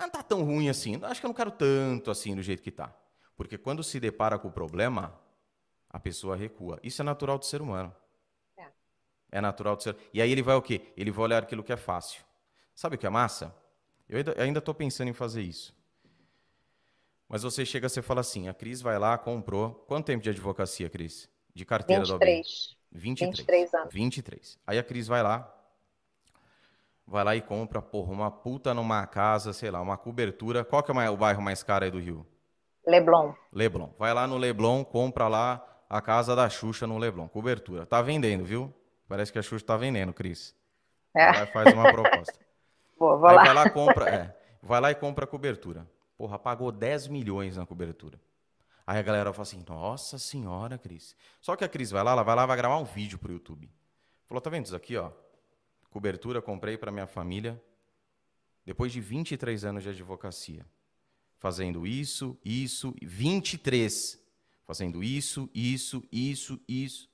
Mas 0.00 0.06
não 0.06 0.10
tá 0.10 0.22
tão 0.22 0.42
ruim 0.42 0.70
assim. 0.70 0.98
Acho 1.02 1.20
que 1.20 1.26
eu 1.26 1.28
não 1.28 1.34
quero 1.34 1.50
tanto 1.50 2.10
assim 2.10 2.34
do 2.34 2.40
jeito 2.40 2.62
que 2.62 2.70
tá. 2.70 2.90
Porque 3.36 3.58
quando 3.58 3.84
se 3.84 4.00
depara 4.00 4.38
com 4.38 4.48
o 4.48 4.50
problema, 4.50 5.14
a 5.90 6.00
pessoa 6.00 6.34
recua. 6.34 6.80
Isso 6.82 7.02
é 7.02 7.04
natural 7.04 7.36
do 7.38 7.44
ser 7.44 7.60
humano. 7.60 7.94
É. 8.56 8.66
É 9.30 9.40
natural 9.42 9.76
do 9.76 9.82
ser. 9.82 9.94
E 10.14 10.22
aí 10.22 10.32
ele 10.32 10.40
vai 10.40 10.54
o 10.54 10.62
quê? 10.62 10.80
Ele 10.96 11.10
vai 11.10 11.24
olhar 11.24 11.42
aquilo 11.42 11.62
que 11.62 11.70
é 11.70 11.76
fácil. 11.76 12.22
Sabe 12.74 12.96
o 12.96 12.98
que 12.98 13.06
é 13.06 13.10
massa? 13.10 13.54
Eu 14.08 14.24
ainda 14.42 14.58
estou 14.58 14.72
pensando 14.72 15.08
em 15.08 15.12
fazer 15.12 15.42
isso. 15.42 15.78
Mas 17.28 17.42
você 17.42 17.66
chega, 17.66 17.86
você 17.86 18.00
fala 18.00 18.22
assim, 18.22 18.48
a 18.48 18.54
Cris 18.54 18.80
vai 18.80 18.98
lá, 18.98 19.18
comprou. 19.18 19.84
Quanto 19.86 20.06
tempo 20.06 20.24
de 20.24 20.30
advocacia, 20.30 20.88
Cris? 20.88 21.28
De 21.54 21.66
carteira 21.66 22.04
23. 22.04 22.18
da 22.18 22.24
OAB? 22.24 23.02
23. 23.02 23.36
23 23.36 23.74
anos. 23.74 23.94
23. 23.94 24.58
Aí 24.66 24.78
a 24.78 24.82
Cris 24.82 25.06
vai 25.06 25.22
lá, 25.22 25.59
vai 27.10 27.24
lá 27.24 27.34
e 27.34 27.42
compra, 27.42 27.82
porra, 27.82 28.12
uma 28.12 28.30
puta 28.30 28.72
numa 28.72 29.04
casa, 29.04 29.52
sei 29.52 29.68
lá, 29.68 29.80
uma 29.80 29.96
cobertura. 29.96 30.64
Qual 30.64 30.80
que 30.80 30.92
é 30.92 31.10
o 31.10 31.16
bairro 31.16 31.42
mais 31.42 31.60
caro 31.60 31.84
aí 31.84 31.90
do 31.90 31.98
Rio? 31.98 32.24
Leblon. 32.86 33.34
Leblon. 33.52 33.90
Vai 33.98 34.14
lá 34.14 34.28
no 34.28 34.38
Leblon, 34.38 34.84
compra 34.84 35.26
lá 35.26 35.60
a 35.88 36.00
casa 36.00 36.36
da 36.36 36.48
Xuxa 36.48 36.86
no 36.86 36.96
Leblon. 36.98 37.26
Cobertura. 37.26 37.84
Tá 37.84 38.00
vendendo, 38.00 38.44
viu? 38.44 38.72
Parece 39.08 39.32
que 39.32 39.40
a 39.40 39.42
Xuxa 39.42 39.66
tá 39.66 39.76
vendendo, 39.76 40.12
Cris. 40.12 40.54
É. 41.12 41.32
Vai 41.32 41.46
faz 41.46 41.74
uma 41.74 41.90
proposta. 41.92 42.38
Boa, 42.96 43.16
vou 43.16 43.28
Aí 43.28 43.34
lá. 43.34 43.44
vai 43.44 43.54
lá 43.54 43.70
compra, 43.70 44.06
é, 44.14 44.36
vai 44.62 44.80
lá 44.80 44.90
e 44.92 44.94
compra 44.94 45.24
a 45.24 45.28
cobertura. 45.28 45.86
Porra, 46.16 46.38
pagou 46.38 46.70
10 46.70 47.08
milhões 47.08 47.56
na 47.56 47.66
cobertura. 47.66 48.20
Aí 48.86 48.98
a 48.98 49.02
galera 49.02 49.32
fala 49.32 49.42
assim: 49.42 49.64
Nossa 49.68 50.16
senhora, 50.16 50.78
Cris. 50.78 51.16
Só 51.40 51.56
que 51.56 51.64
a 51.64 51.68
Cris 51.68 51.90
vai 51.90 52.04
lá, 52.04 52.12
ela 52.12 52.22
vai 52.22 52.36
lá, 52.36 52.46
vai 52.46 52.56
gravar 52.56 52.76
um 52.76 52.84
vídeo 52.84 53.18
pro 53.18 53.32
YouTube. 53.32 53.68
Falou: 54.26 54.40
Tá 54.40 54.48
vendo 54.48 54.66
isso 54.66 54.76
aqui, 54.76 54.96
ó? 54.96 55.10
Cobertura 55.90 56.40
comprei 56.40 56.78
para 56.78 56.92
minha 56.92 57.06
família 57.06 57.60
depois 58.64 58.92
de 58.92 59.00
23 59.00 59.64
anos 59.64 59.82
de 59.82 59.88
advocacia. 59.88 60.64
Fazendo 61.36 61.86
isso, 61.86 62.38
isso, 62.44 62.94
23. 63.02 64.20
Fazendo 64.64 65.02
isso, 65.02 65.50
isso, 65.52 66.06
isso, 66.12 66.60
isso. 66.68 67.10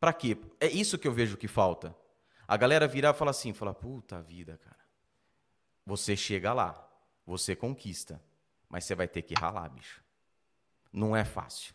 Para 0.00 0.12
quê? 0.12 0.36
É 0.58 0.66
isso 0.66 0.98
que 0.98 1.06
eu 1.06 1.12
vejo 1.12 1.36
que 1.36 1.46
falta. 1.46 1.94
A 2.48 2.56
galera 2.56 2.88
virar 2.88 3.10
e 3.10 3.14
falar 3.14 3.30
assim, 3.30 3.52
fala, 3.52 3.72
puta 3.72 4.20
vida, 4.20 4.58
cara. 4.58 4.76
Você 5.84 6.16
chega 6.16 6.52
lá, 6.52 6.88
você 7.24 7.54
conquista, 7.54 8.20
mas 8.68 8.84
você 8.84 8.94
vai 8.94 9.06
ter 9.06 9.22
que 9.22 9.34
ralar, 9.34 9.68
bicho. 9.68 10.02
Não 10.92 11.14
é 11.14 11.24
fácil. 11.24 11.74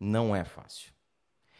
Não 0.00 0.34
é 0.34 0.44
fácil. 0.44 0.92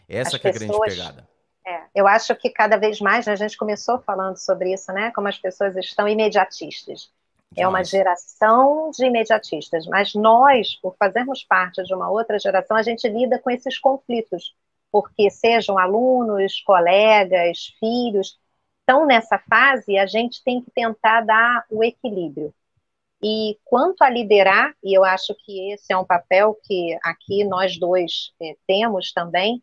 Essa 0.08 0.38
que 0.38 0.46
é 0.46 0.50
a 0.50 0.52
grande 0.54 0.78
pegada. 0.80 1.28
É, 1.64 1.82
eu 1.94 2.09
acho 2.09 2.34
que 2.34 2.51
cada 2.51 2.76
vez 2.76 3.01
mais, 3.01 3.26
né, 3.26 3.32
a 3.32 3.36
gente 3.36 3.56
começou 3.56 4.01
falando 4.01 4.36
sobre 4.36 4.72
isso, 4.72 4.93
né? 4.93 5.12
Como 5.12 5.28
as 5.28 5.39
pessoas 5.39 5.76
estão 5.76 6.09
imediatistas. 6.09 7.10
É 7.56 7.68
uma 7.68 7.84
geração 7.84 8.90
de 8.90 9.05
imediatistas, 9.05 9.86
mas 9.86 10.14
nós, 10.14 10.74
por 10.76 10.97
fazermos 10.97 11.44
parte 11.44 11.82
de 11.84 11.94
uma 11.94 12.10
outra 12.10 12.39
geração, 12.39 12.76
a 12.76 12.82
gente 12.82 13.06
lida 13.09 13.39
com 13.39 13.51
esses 13.51 13.78
conflitos, 13.78 14.55
porque 14.90 15.30
sejam 15.30 15.78
alunos, 15.78 16.62
colegas, 16.62 17.74
filhos, 17.78 18.39
estão 18.80 19.06
nessa 19.06 19.39
fase, 19.39 19.98
a 19.98 20.06
gente 20.06 20.43
tem 20.43 20.62
que 20.62 20.70
tentar 20.70 21.22
dar 21.22 21.64
o 21.70 21.84
equilíbrio. 21.84 22.55
E 23.22 23.56
quanto 23.64 24.02
a 24.02 24.10
liderar, 24.10 24.74
e 24.82 24.97
eu 24.97 25.05
acho 25.05 25.34
que 25.44 25.72
esse 25.72 25.93
é 25.93 25.97
um 25.97 26.05
papel 26.05 26.59
que 26.64 26.98
aqui 27.05 27.44
nós 27.44 27.78
dois 27.78 28.32
é, 28.43 28.56
temos 28.66 29.12
também, 29.12 29.62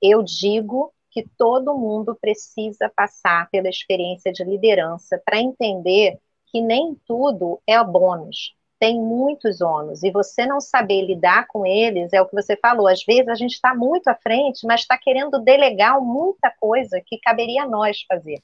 eu 0.00 0.22
digo 0.22 0.93
que 1.14 1.24
todo 1.38 1.78
mundo 1.78 2.18
precisa 2.20 2.92
passar 2.94 3.48
pela 3.48 3.68
experiência 3.68 4.32
de 4.32 4.42
liderança 4.42 5.22
para 5.24 5.38
entender 5.38 6.18
que 6.46 6.60
nem 6.60 6.96
tudo 7.06 7.62
é 7.68 7.82
bônus. 7.84 8.56
Tem 8.80 9.00
muitos 9.00 9.60
ônus 9.60 10.02
e 10.02 10.10
você 10.10 10.44
não 10.44 10.60
saber 10.60 11.02
lidar 11.02 11.46
com 11.46 11.64
eles 11.64 12.12
é 12.12 12.20
o 12.20 12.26
que 12.26 12.34
você 12.34 12.56
falou. 12.56 12.88
Às 12.88 13.04
vezes 13.04 13.28
a 13.28 13.36
gente 13.36 13.52
está 13.52 13.72
muito 13.72 14.08
à 14.08 14.16
frente, 14.16 14.66
mas 14.66 14.80
está 14.80 14.98
querendo 14.98 15.38
delegar 15.38 16.00
muita 16.00 16.52
coisa 16.58 17.00
que 17.06 17.20
caberia 17.20 17.62
a 17.62 17.68
nós 17.68 18.02
fazer. 18.08 18.42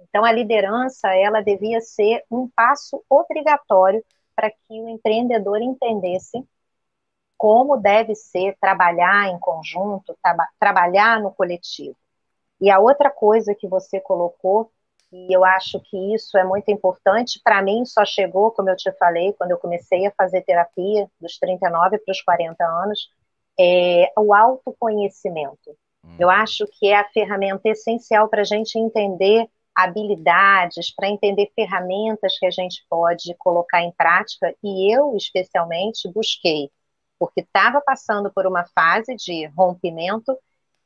Então 0.00 0.24
a 0.24 0.32
liderança 0.32 1.14
ela 1.14 1.40
devia 1.40 1.80
ser 1.80 2.24
um 2.28 2.48
passo 2.48 3.00
obrigatório 3.08 4.04
para 4.34 4.50
que 4.50 4.82
o 4.82 4.88
empreendedor 4.88 5.62
entendesse 5.62 6.44
como 7.36 7.76
deve 7.76 8.16
ser 8.16 8.56
trabalhar 8.60 9.28
em 9.28 9.38
conjunto, 9.38 10.18
tra 10.20 10.48
trabalhar 10.58 11.20
no 11.22 11.32
coletivo. 11.32 11.96
E 12.60 12.70
a 12.70 12.78
outra 12.78 13.10
coisa 13.10 13.54
que 13.54 13.68
você 13.68 14.00
colocou, 14.00 14.70
e 15.12 15.32
eu 15.32 15.44
acho 15.44 15.80
que 15.80 16.14
isso 16.14 16.36
é 16.36 16.44
muito 16.44 16.70
importante, 16.70 17.40
para 17.42 17.62
mim 17.62 17.84
só 17.84 18.04
chegou, 18.04 18.50
como 18.50 18.68
eu 18.68 18.76
te 18.76 18.90
falei, 18.92 19.32
quando 19.32 19.52
eu 19.52 19.58
comecei 19.58 20.06
a 20.06 20.12
fazer 20.12 20.42
terapia, 20.42 21.08
dos 21.20 21.38
39 21.38 21.98
para 21.98 22.12
os 22.12 22.20
40 22.20 22.64
anos, 22.64 23.10
é 23.58 24.12
o 24.16 24.34
autoconhecimento. 24.34 25.76
Hum. 26.04 26.16
Eu 26.18 26.28
acho 26.28 26.66
que 26.72 26.88
é 26.88 26.96
a 26.96 27.08
ferramenta 27.08 27.68
essencial 27.68 28.28
para 28.28 28.42
a 28.42 28.44
gente 28.44 28.78
entender 28.78 29.48
habilidades, 29.74 30.92
para 30.94 31.08
entender 31.08 31.52
ferramentas 31.54 32.36
que 32.36 32.46
a 32.46 32.50
gente 32.50 32.84
pode 32.90 33.32
colocar 33.38 33.80
em 33.80 33.92
prática, 33.92 34.52
e 34.62 34.92
eu, 34.92 35.16
especialmente, 35.16 36.10
busquei, 36.12 36.70
porque 37.18 37.40
estava 37.40 37.80
passando 37.80 38.30
por 38.32 38.46
uma 38.46 38.64
fase 38.74 39.14
de 39.14 39.46
rompimento 39.56 40.36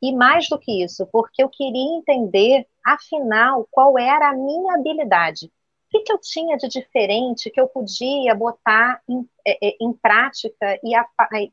e 0.03 0.13
mais 0.13 0.49
do 0.49 0.59
que 0.59 0.83
isso, 0.83 1.07
porque 1.13 1.43
eu 1.43 1.49
queria 1.49 1.97
entender, 1.97 2.67
afinal, 2.85 3.69
qual 3.71 3.97
era 3.97 4.31
a 4.31 4.35
minha 4.35 4.75
habilidade. 4.75 5.47
O 5.47 5.51
que, 5.91 6.01
que 6.01 6.13
eu 6.13 6.19
tinha 6.19 6.57
de 6.57 6.67
diferente 6.67 7.51
que 7.51 7.61
eu 7.61 7.69
podia 7.69 8.35
botar 8.35 9.01
em, 9.09 9.29
é, 9.47 9.69
é, 9.69 9.77
em 9.81 9.93
prática 9.93 10.81
e 10.83 10.95
a, 10.97 11.07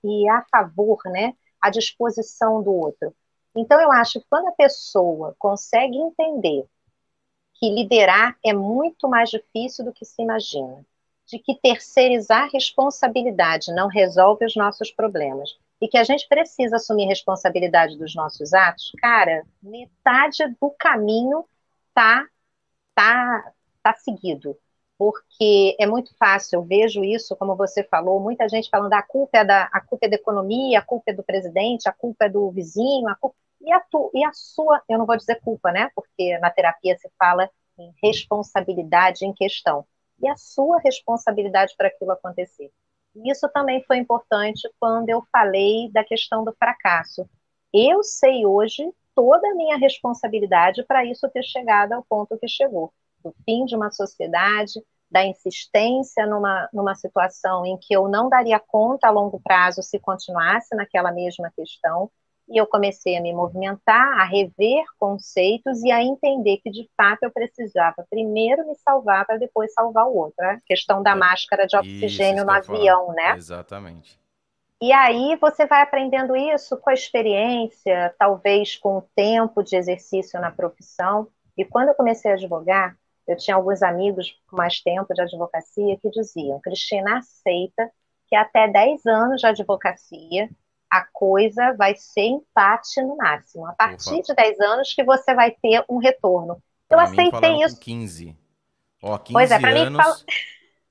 e 0.04 0.30
a 0.30 0.44
favor, 0.50 0.98
né, 1.06 1.36
à 1.62 1.70
disposição 1.70 2.64
do 2.64 2.74
outro. 2.74 3.14
Então, 3.56 3.80
eu 3.80 3.92
acho 3.92 4.20
que 4.20 4.26
quando 4.30 4.48
a 4.48 4.54
pessoa 4.54 5.36
consegue 5.38 5.98
entender 5.98 6.66
que 7.56 7.70
liderar 7.70 8.36
é 8.44 8.54
muito 8.54 9.08
mais 9.08 9.30
difícil 9.30 9.86
do 9.86 9.94
que 9.94 10.06
se 10.06 10.22
imagina, 10.22 10.84
de 11.28 11.38
que 11.38 11.54
terceirizar 11.56 12.50
responsabilidade 12.52 13.74
não 13.74 13.88
resolve 13.88 14.46
os 14.46 14.56
nossos 14.56 14.90
problemas, 14.90 15.56
e 15.82 15.88
que 15.88 15.98
a 15.98 16.04
gente 16.04 16.28
precisa 16.28 16.76
assumir 16.78 17.06
responsabilidade 17.08 17.98
dos 17.98 18.16
nossos 18.16 18.54
atos, 18.54 18.92
cara, 19.00 19.44
metade 19.62 20.44
do 20.62 20.70
caminho 20.72 21.46
tá 21.94 22.28
tá 22.96 23.54
tá 23.84 23.94
seguido. 23.96 24.58
Porque 24.98 25.78
é 25.80 25.88
muito 25.88 26.14
fácil, 26.18 26.58
eu 26.58 26.64
vejo 26.64 27.04
isso, 27.06 27.36
como 27.38 27.56
você 27.56 27.84
falou, 27.86 28.20
muita 28.20 28.50
gente 28.50 28.70
falando 28.70 28.92
a 28.94 29.02
culpa 29.02 29.38
é 29.40 29.46
da 29.46 29.64
a 29.72 29.80
culpa 29.80 30.06
é 30.06 30.10
da 30.10 30.16
economia, 30.16 30.80
a 30.80 30.82
culpa 30.82 31.12
é 31.12 31.14
do 31.14 31.24
presidente, 31.24 31.88
a 31.88 31.94
culpa 31.94 32.26
é 32.26 32.30
do 32.30 32.52
vizinho, 32.52 33.08
a 33.08 33.16
culpa, 33.16 33.36
e 33.62 33.72
a, 33.72 33.80
tu, 33.80 34.12
e 34.14 34.24
a 34.26 34.32
sua, 34.34 34.82
eu 34.90 34.98
não 34.98 35.06
vou 35.06 35.16
dizer 35.18 35.40
culpa, 35.42 35.72
né? 35.72 35.90
Porque 35.96 36.38
na 36.40 36.50
terapia 36.50 36.98
se 36.98 37.10
fala 37.18 37.50
em 37.78 37.94
responsabilidade 38.04 39.26
em 39.26 39.34
questão. 39.34 39.86
E 40.22 40.28
a 40.28 40.36
sua 40.36 40.80
responsabilidade 40.80 41.74
para 41.78 41.88
aquilo 41.88 42.12
acontecer. 42.12 42.70
Isso 43.16 43.50
também 43.50 43.84
foi 43.84 43.98
importante 43.98 44.70
quando 44.80 45.10
eu 45.10 45.24
falei 45.32 45.92
da 45.92 46.04
questão 46.04 46.44
do 46.44 46.54
fracasso. 46.54 47.28
Eu 47.74 48.04
sei 48.04 48.46
hoje 48.46 48.84
toda 49.16 49.48
a 49.50 49.56
minha 49.56 49.78
responsabilidade 49.78 50.84
para 50.84 51.06
isso 51.06 51.30
ter 51.30 51.44
chegado 51.44 51.94
ao 51.94 52.04
ponto 52.04 52.38
que 52.38 52.48
chegou 52.48 52.94
do 53.24 53.36
fim 53.44 53.66
de 53.66 53.76
uma 53.76 53.92
sociedade, 53.92 54.82
da 55.12 55.26
insistência 55.26 56.26
numa, 56.26 56.70
numa 56.72 56.96
situação 56.96 57.66
em 57.66 57.78
que 57.78 57.94
eu 57.94 58.08
não 58.08 58.30
daria 58.30 58.60
conta 58.60 59.08
a 59.08 59.12
longo 59.12 59.40
prazo 59.40 59.82
se 59.82 60.00
continuasse 60.00 60.76
naquela 60.76 61.12
mesma 61.12 61.52
questão, 61.52 62.10
e 62.50 62.60
eu 62.60 62.66
comecei 62.66 63.16
a 63.16 63.22
me 63.22 63.32
movimentar, 63.32 64.20
a 64.20 64.26
rever 64.26 64.84
conceitos 64.98 65.84
e 65.84 65.92
a 65.92 66.02
entender 66.04 66.58
que, 66.58 66.72
de 66.72 66.90
fato, 66.98 67.24
eu 67.24 67.32
precisava 67.32 68.06
primeiro 68.10 68.66
me 68.68 68.76
salvar 68.76 69.26
para 69.26 69.38
depois 69.38 69.72
salvar 69.74 70.08
o 70.08 70.16
outro. 70.16 70.44
A 70.44 70.60
questão 70.66 71.04
da 71.04 71.12
é, 71.12 71.16
máscara 71.16 71.68
de 71.68 71.78
oxigênio 71.78 72.44
no 72.44 72.52
avião, 72.52 73.08
falando. 73.08 73.16
né? 73.16 73.36
Exatamente. 73.36 74.20
E 74.82 74.92
aí 74.94 75.38
você 75.40 75.68
vai 75.68 75.82
aprendendo 75.82 76.36
isso 76.36 76.78
com 76.78 76.90
a 76.90 76.94
experiência, 76.94 78.16
talvez 78.18 78.78
com 78.78 78.98
o 78.98 79.02
tempo 79.16 79.62
de 79.62 79.76
exercício 79.76 80.40
na 80.40 80.50
profissão. 80.50 81.28
E 81.58 81.66
quando 81.66 81.90
eu 81.90 81.96
comecei 81.96 82.32
a 82.32 82.34
advogar, 82.34 82.98
eu 83.28 83.38
tinha 83.38 83.56
alguns 83.56 83.84
amigos 83.84 84.36
com 84.48 84.56
mais 84.56 84.82
tempo 84.82 85.14
de 85.14 85.22
advocacia 85.22 85.98
que 86.02 86.10
diziam: 86.10 86.60
Cristina, 86.62 87.18
aceita 87.18 87.92
que 88.28 88.36
até 88.36 88.68
10 88.68 89.06
anos 89.06 89.42
de 89.42 89.48
advocacia 89.48 90.50
a 90.90 91.06
coisa 91.06 91.74
vai 91.74 91.96
ser 91.96 92.22
empate 92.22 93.02
no 93.02 93.18
máximo. 93.18 93.66
A 93.68 93.74
partir 93.74 94.16
Opa. 94.16 94.24
de 94.24 94.36
10 94.36 94.60
anos 94.60 94.94
que 94.94 95.04
você 95.04 95.34
vai 95.36 95.52
ter 95.52 95.84
um 95.90 95.98
retorno. 95.98 96.62
Eu 96.90 96.98
pra 96.98 97.04
aceitei 97.04 97.64
isso. 97.64 97.80
15. 97.80 98.38
Ó, 99.02 99.18
15 99.18 99.34
pois 99.34 99.52
é, 99.52 99.60
pra 99.60 99.70
anos. 99.70 99.92
Mim, 99.92 100.04
fala... 100.04 100.16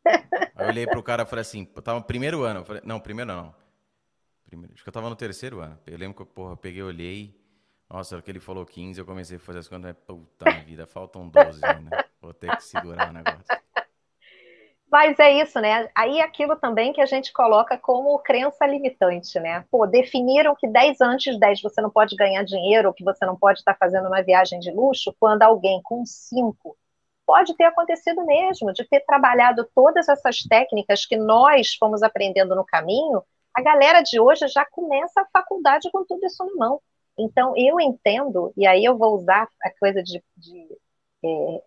Aí 0.57 0.65
eu 0.65 0.69
olhei 0.69 0.87
pro 0.87 1.03
cara 1.03 1.25
e 1.25 1.27
falei 1.27 1.43
assim, 1.43 1.65
tava 1.65 1.99
no 1.99 2.05
primeiro 2.05 2.43
ano. 2.45 2.65
Falei, 2.65 2.83
não, 2.85 3.01
primeiro 3.01 3.31
não. 3.31 3.55
Primeiro, 4.47 4.73
acho 4.73 4.83
que 4.83 4.89
eu 4.89 4.93
tava 4.93 5.11
no 5.11 5.17
terceiro 5.17 5.61
ano. 5.61 5.79
Eu 5.87 5.99
lembro 5.99 6.25
que 6.25 6.33
porra, 6.33 6.53
eu 6.53 6.57
peguei, 6.57 6.83
olhei. 6.83 7.39
Nossa, 7.91 8.21
que 8.21 8.31
ele 8.31 8.41
falou 8.41 8.65
15, 8.65 9.01
eu 9.01 9.07
comecei 9.07 9.37
a 9.37 9.41
fazer 9.41 9.59
as 9.59 9.69
contas. 9.69 9.97
Puta 10.07 10.45
vida, 10.65 10.87
faltam 10.87 11.29
12 11.29 11.65
ainda. 11.65 12.05
Vou 12.21 12.33
ter 12.33 12.55
que 12.57 12.65
segurar 12.65 13.11
o 13.11 13.13
negócio. 13.13 13.45
Mas 14.91 15.19
é 15.19 15.33
isso, 15.43 15.61
né? 15.61 15.91
Aí 15.95 16.21
aquilo 16.21 16.57
também 16.57 16.95
que 16.95 17.01
a 17.01 17.07
gente 17.07 17.31
coloca 17.33 17.77
como 17.77 18.19
crença 18.21 18.67
limitante, 18.67 19.39
né? 19.39 19.65
Pô, 19.71 19.87
definiram 19.87 20.55
que 20.57 20.67
10 20.67 21.01
antes 21.03 21.35
de 21.35 21.41
10 21.41 21.61
você 21.61 21.83
não 21.83 21.91
pode 21.91 22.17
ganhar 22.17 22.43
dinheiro, 22.43 22.89
ou 22.89 22.95
que 22.95 23.05
você 23.05 23.27
não 23.27 23.37
pode 23.37 23.59
estar 23.59 23.77
fazendo 23.77 24.07
uma 24.09 24.23
viagem 24.23 24.59
de 24.59 24.71
luxo, 24.71 25.15
quando 25.21 25.43
alguém 25.43 25.81
com 25.83 26.05
5 26.07 26.77
pode 27.27 27.55
ter 27.57 27.65
acontecido 27.65 28.25
mesmo, 28.25 28.73
de 28.73 28.89
ter 28.89 29.01
trabalhado 29.01 29.69
todas 29.75 30.09
essas 30.09 30.39
técnicas 30.39 31.05
que 31.05 31.17
nós 31.17 31.75
fomos 31.75 32.03
aprendendo 32.03 32.57
no 32.57 32.65
caminho, 32.65 33.23
a 33.55 33.61
galera 33.61 34.01
de 34.01 34.19
hoje 34.19 34.49
já 34.49 34.65
começa 34.65 35.21
a 35.21 35.27
faculdade 35.31 35.91
com 35.93 36.05
tudo 36.07 36.25
isso 36.25 36.43
na 36.47 36.55
mão. 36.55 36.81
Então, 37.19 37.53
eu 37.57 37.79
entendo, 37.79 38.51
e 38.57 38.67
aí 38.67 38.83
eu 38.83 38.97
vou 38.97 39.15
usar 39.17 39.47
a 39.63 39.71
coisa 39.79 40.03
de, 40.03 40.23
de 40.37 40.79
é, 41.23 41.63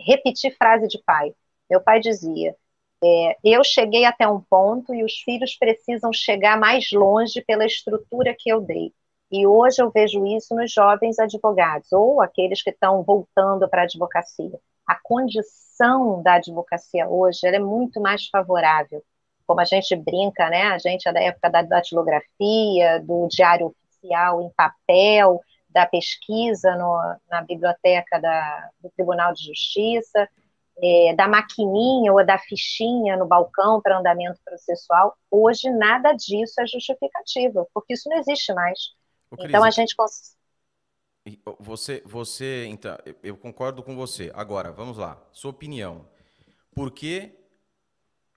repetir 0.00 0.56
frase 0.56 0.88
de 0.88 0.98
pai. 1.04 1.34
Meu 1.68 1.80
pai 1.82 2.00
dizia: 2.00 2.56
é, 3.02 3.36
eu 3.42 3.64
cheguei 3.64 4.04
até 4.04 4.28
um 4.28 4.40
ponto 4.40 4.94
e 4.94 5.02
os 5.02 5.14
filhos 5.24 5.56
precisam 5.56 6.12
chegar 6.12 6.56
mais 6.58 6.90
longe 6.92 7.42
pela 7.42 7.66
estrutura 7.66 8.34
que 8.38 8.48
eu 8.48 8.60
dei. 8.60 8.92
E 9.30 9.46
hoje 9.46 9.82
eu 9.82 9.90
vejo 9.90 10.24
isso 10.26 10.54
nos 10.54 10.72
jovens 10.72 11.18
advogados, 11.18 11.90
ou 11.90 12.20
aqueles 12.20 12.62
que 12.62 12.70
estão 12.70 13.02
voltando 13.02 13.68
para 13.68 13.82
a 13.82 13.84
advocacia. 13.84 14.60
A 14.86 14.96
condição 15.02 16.22
da 16.22 16.34
advocacia 16.34 17.08
hoje 17.08 17.46
é 17.46 17.58
muito 17.58 18.00
mais 18.00 18.28
favorável. 18.28 19.02
Como 19.46 19.60
a 19.60 19.64
gente 19.64 19.96
brinca, 19.96 20.48
né? 20.48 20.64
A 20.64 20.78
gente 20.78 21.08
é 21.08 21.12
da 21.12 21.20
época 21.20 21.50
da 21.50 21.62
datilografia, 21.62 23.00
do 23.00 23.26
diário 23.28 23.68
oficial 23.68 24.42
em 24.42 24.50
papel, 24.50 25.40
da 25.68 25.86
pesquisa 25.86 26.76
no, 26.76 27.16
na 27.30 27.42
biblioteca 27.42 28.20
da, 28.20 28.70
do 28.80 28.90
Tribunal 28.90 29.32
de 29.32 29.44
Justiça 29.46 30.28
é, 30.80 31.14
da 31.14 31.28
maquininha 31.28 32.12
ou 32.12 32.24
da 32.24 32.38
fichinha 32.38 33.16
no 33.16 33.26
balcão 33.26 33.80
para 33.80 33.98
andamento 33.98 34.40
processual, 34.44 35.16
hoje 35.30 35.70
nada 35.70 36.12
disso 36.12 36.60
é 36.60 36.66
justificativo, 36.66 37.68
porque 37.74 37.94
isso 37.94 38.08
não 38.08 38.18
existe 38.18 38.52
mais. 38.52 38.78
Cris, 39.30 39.48
então 39.48 39.64
a 39.64 39.70
gente 39.70 39.94
você, 41.60 42.02
você, 42.04 42.66
então, 42.66 42.98
eu 43.22 43.36
concordo 43.36 43.82
com 43.82 43.94
você. 43.94 44.32
Agora, 44.34 44.72
vamos 44.72 44.98
lá, 44.98 45.22
sua 45.30 45.52
opinião. 45.52 46.08
Por 46.74 46.90
que, 46.90 47.32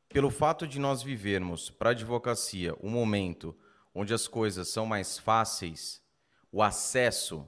pelo 0.10 0.30
fato 0.30 0.68
de 0.68 0.80
nós 0.80 1.02
vivermos 1.02 1.70
para 1.70 1.90
a 1.90 1.92
advocacia 1.92 2.76
um 2.84 2.90
momento 2.90 3.58
onde 3.94 4.14
as 4.14 4.28
coisas 4.28 4.68
são 4.68 4.86
mais 4.86 5.18
fáceis, 5.18 6.02
o 6.52 6.62
acesso 6.62 7.48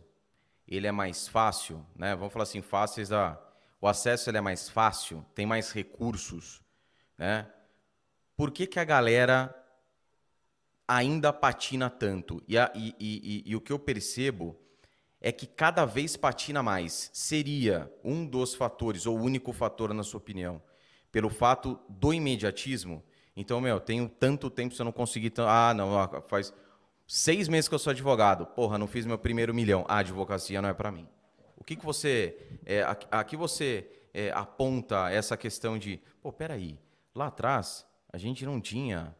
ele 0.67 0.87
é 0.87 0.91
mais 0.91 1.27
fácil, 1.27 1.85
né? 1.95 2.15
Vamos 2.15 2.33
falar 2.33 2.43
assim, 2.43 2.61
fáceis 2.61 3.09
da 3.09 3.39
o 3.79 3.87
acesso 3.87 4.29
ele 4.29 4.37
é 4.37 4.41
mais 4.41 4.69
fácil, 4.69 5.25
tem 5.35 5.45
mais 5.45 5.71
recursos, 5.71 6.61
né? 7.17 7.47
Por 8.35 8.51
que, 8.51 8.67
que 8.67 8.79
a 8.79 8.83
galera 8.83 9.53
ainda 10.87 11.33
patina 11.33 11.89
tanto? 11.89 12.43
E, 12.47 12.57
a, 12.57 12.71
e, 12.75 12.95
e, 12.99 13.43
e, 13.45 13.55
o 13.55 13.61
que 13.61 13.71
eu 13.71 13.79
percebo 13.79 14.55
é 15.19 15.31
que 15.31 15.47
cada 15.47 15.85
vez 15.85 16.15
patina 16.15 16.61
mais. 16.61 17.09
Seria 17.13 17.91
um 18.03 18.25
dos 18.25 18.53
fatores, 18.53 19.05
ou 19.05 19.17
o 19.17 19.21
único 19.21 19.51
fator, 19.51 19.93
na 19.93 20.03
sua 20.03 20.19
opinião, 20.19 20.61
pelo 21.11 21.29
fato 21.29 21.79
do 21.89 22.13
imediatismo? 22.13 23.03
Então, 23.35 23.59
meu, 23.59 23.79
tenho 23.79 24.07
tanto 24.07 24.49
tempo 24.49 24.73
se 24.73 24.81
eu 24.81 24.85
não 24.85 24.91
conseguir. 24.91 25.33
Ah, 25.39 25.73
não, 25.73 26.21
faz 26.23 26.53
seis 27.07 27.47
meses 27.47 27.67
que 27.67 27.75
eu 27.75 27.79
sou 27.79 27.91
advogado. 27.91 28.45
Porra, 28.45 28.77
não 28.77 28.87
fiz 28.87 29.05
meu 29.05 29.17
primeiro 29.17 29.53
milhão. 29.53 29.85
Ah, 29.87 29.99
advocacia 29.99 30.61
não 30.61 30.69
é 30.69 30.73
para 30.73 30.91
mim. 30.91 31.07
Que, 31.67 31.75
que 31.75 31.85
você. 31.85 32.61
É, 32.65 32.81
aqui 33.11 33.35
você 33.35 33.85
é, 34.13 34.31
aponta 34.31 35.11
essa 35.11 35.35
questão 35.35 35.77
de. 35.77 36.01
Pô, 36.21 36.31
peraí, 36.31 36.79
lá 37.13 37.27
atrás 37.27 37.85
a 38.11 38.17
gente 38.17 38.45
não 38.45 38.61
tinha 38.61 39.13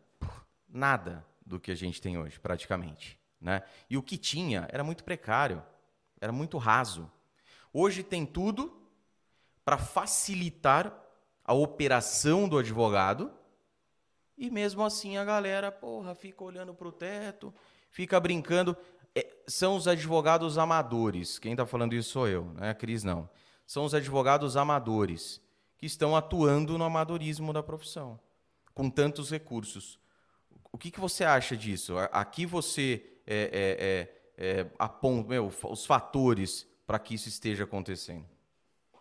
nada 0.69 1.25
do 1.45 1.59
que 1.59 1.71
a 1.71 1.75
gente 1.75 2.01
tem 2.01 2.17
hoje, 2.17 2.39
praticamente. 2.39 3.19
Né? 3.41 3.63
E 3.89 3.97
o 3.97 4.01
que 4.01 4.17
tinha 4.17 4.65
era 4.71 4.81
muito 4.81 5.03
precário, 5.03 5.61
era 6.21 6.31
muito 6.31 6.57
raso. 6.57 7.11
Hoje 7.73 8.01
tem 8.01 8.25
tudo 8.25 8.81
para 9.65 9.77
facilitar 9.77 10.97
a 11.43 11.53
operação 11.53 12.47
do 12.47 12.57
advogado 12.57 13.29
e 14.37 14.49
mesmo 14.49 14.85
assim 14.85 15.17
a 15.17 15.25
galera, 15.25 15.69
porra, 15.69 16.15
fica 16.15 16.45
olhando 16.45 16.73
para 16.73 16.87
o 16.87 16.93
teto, 16.93 17.53
fica 17.89 18.17
brincando. 18.21 18.77
São 19.47 19.75
os 19.75 19.87
advogados 19.87 20.57
amadores. 20.57 21.39
Quem 21.39 21.53
está 21.53 21.65
falando 21.65 21.93
isso 21.93 22.11
sou 22.11 22.27
eu, 22.27 22.45
não 22.55 22.65
é 22.65 22.71
a 22.71 22.75
Cris, 22.75 23.03
não. 23.03 23.29
São 23.65 23.85
os 23.85 23.93
advogados 23.93 24.57
amadores 24.57 25.41
que 25.77 25.85
estão 25.85 26.15
atuando 26.15 26.77
no 26.77 26.83
amadorismo 26.83 27.53
da 27.53 27.63
profissão, 27.63 28.19
com 28.73 28.89
tantos 28.89 29.31
recursos. 29.31 29.99
O 30.71 30.77
que, 30.77 30.91
que 30.91 30.99
você 30.99 31.23
acha 31.23 31.55
disso? 31.55 31.95
Aqui 32.11 32.45
você 32.45 33.03
é, 33.25 34.09
é, 34.37 34.45
é, 34.45 34.59
é 34.59 34.67
aponta 34.77 35.29
meu, 35.29 35.51
os 35.69 35.85
fatores 35.85 36.67
para 36.85 36.99
que 36.99 37.15
isso 37.15 37.29
esteja 37.29 37.65
acontecendo. 37.65 38.25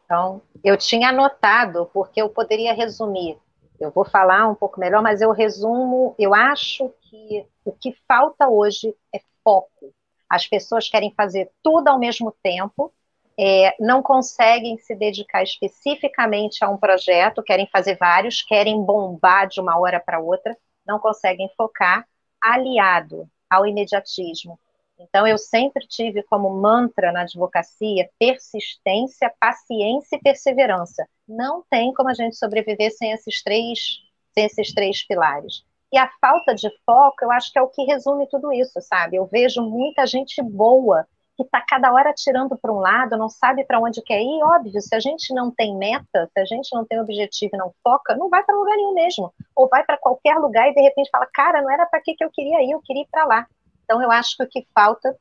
Então, 0.05 0.41
eu 0.63 0.77
tinha 0.77 1.09
anotado, 1.09 1.91
porque 1.93 2.23
eu 2.23 2.29
poderia 2.29 2.73
resumir. 2.73 3.39
Eu 3.79 3.91
vou 3.91 4.05
falar 4.05 4.49
um 4.49 4.55
pouco 4.55 4.81
melhor, 4.81 5.03
mas 5.03 5.21
eu 5.21 5.33
resumo. 5.33 6.15
Eu 6.19 6.33
acho 6.33 6.93
que 7.03 7.45
o 7.65 7.73
que 7.73 7.93
falta 8.07 8.49
hoje 8.49 8.95
é 9.15 9.21
foco. 9.43 9.93
As 10.29 10.47
pessoas 10.47 10.89
querem 10.89 11.13
fazer 11.15 11.51
tudo 11.63 11.89
ao 11.89 11.99
mesmo 11.99 12.35
tempo, 12.43 12.93
é, 13.39 13.75
não 13.79 14.03
conseguem 14.03 14.79
se 14.79 14.95
dedicar 14.95 15.43
especificamente 15.43 16.65
a 16.65 16.71
um 16.71 16.79
projeto, 16.79 17.43
querem 17.43 17.69
fazer 17.71 17.97
vários, 17.97 18.43
querem 18.43 18.83
bombar 18.83 19.47
de 19.47 19.61
uma 19.61 19.79
hora 19.79 20.01
para 20.01 20.19
outra, 20.19 20.57
não 20.87 20.99
conseguem 20.99 21.51
focar, 21.57 22.07
aliado 22.41 23.29
ao 23.51 23.67
imediatismo. 23.67 24.59
Então, 24.99 25.27
eu 25.27 25.37
sempre 25.37 25.87
tive 25.87 26.23
como 26.23 26.49
mantra 26.51 27.13
na 27.13 27.23
advocacia 27.23 28.09
persistência, 28.19 29.33
paciência 29.39 30.17
e 30.17 30.21
perseverança. 30.21 31.07
Não 31.29 31.63
tem 31.69 31.93
como 31.93 32.09
a 32.09 32.15
gente 32.15 32.37
sobreviver 32.37 32.91
sem 32.93 33.13
esses 33.13 33.43
três, 33.43 34.01
sem 34.33 34.47
esses 34.47 34.73
três 34.73 35.07
pilares. 35.07 35.65
E 35.93 35.99
a 35.99 36.11
falta 36.21 36.55
de 36.55 36.69
foco, 36.85 37.17
eu 37.23 37.31
acho 37.31 37.53
que 37.53 37.59
é 37.59 37.63
o 37.63 37.69
que 37.69 37.85
resume 37.85 38.29
tudo 38.29 38.53
isso, 38.53 38.81
sabe? 38.81 39.17
Eu 39.17 39.27
vejo 39.27 39.63
muita 39.63 40.07
gente 40.07 40.43
boa 40.43 41.07
que 41.37 41.43
está 41.43 41.61
cada 41.61 41.93
hora 41.93 42.15
tirando 42.15 42.57
para 42.57 42.73
um 42.73 42.79
lado, 42.79 43.17
não 43.17 43.29
sabe 43.29 43.63
para 43.65 43.79
onde 43.79 44.03
quer 44.03 44.21
ir. 44.21 44.43
Óbvio, 44.43 44.81
se 44.81 44.95
a 44.95 45.01
gente 45.01 45.35
não 45.35 45.51
tem 45.51 45.77
meta, 45.77 46.29
se 46.33 46.41
a 46.41 46.45
gente 46.47 46.75
não 46.75 46.85
tem 46.85 46.99
objetivo 46.99 47.55
e 47.55 47.59
não 47.59 47.73
foca, 47.85 48.17
não 48.17 48.31
vai 48.31 48.43
para 48.43 48.57
lugar 48.57 48.75
nenhum 48.75 48.95
mesmo. 48.95 49.33
Ou 49.55 49.69
vai 49.69 49.85
para 49.85 49.99
qualquer 49.99 50.37
lugar 50.39 50.69
e 50.69 50.75
de 50.75 50.81
repente 50.81 51.11
fala, 51.11 51.27
cara, 51.33 51.61
não 51.61 51.71
era 51.71 51.85
para 51.87 52.01
que 52.01 52.17
eu 52.19 52.31
queria 52.31 52.63
ir, 52.63 52.71
eu 52.71 52.81
queria 52.83 53.03
ir 53.03 53.09
para 53.11 53.27
lá. 53.27 53.47
Então, 53.85 54.03
eu 54.03 54.11
acho 54.11 54.37
que 54.37 54.43
o 54.43 54.49
que 54.49 54.67
falta 54.75 55.15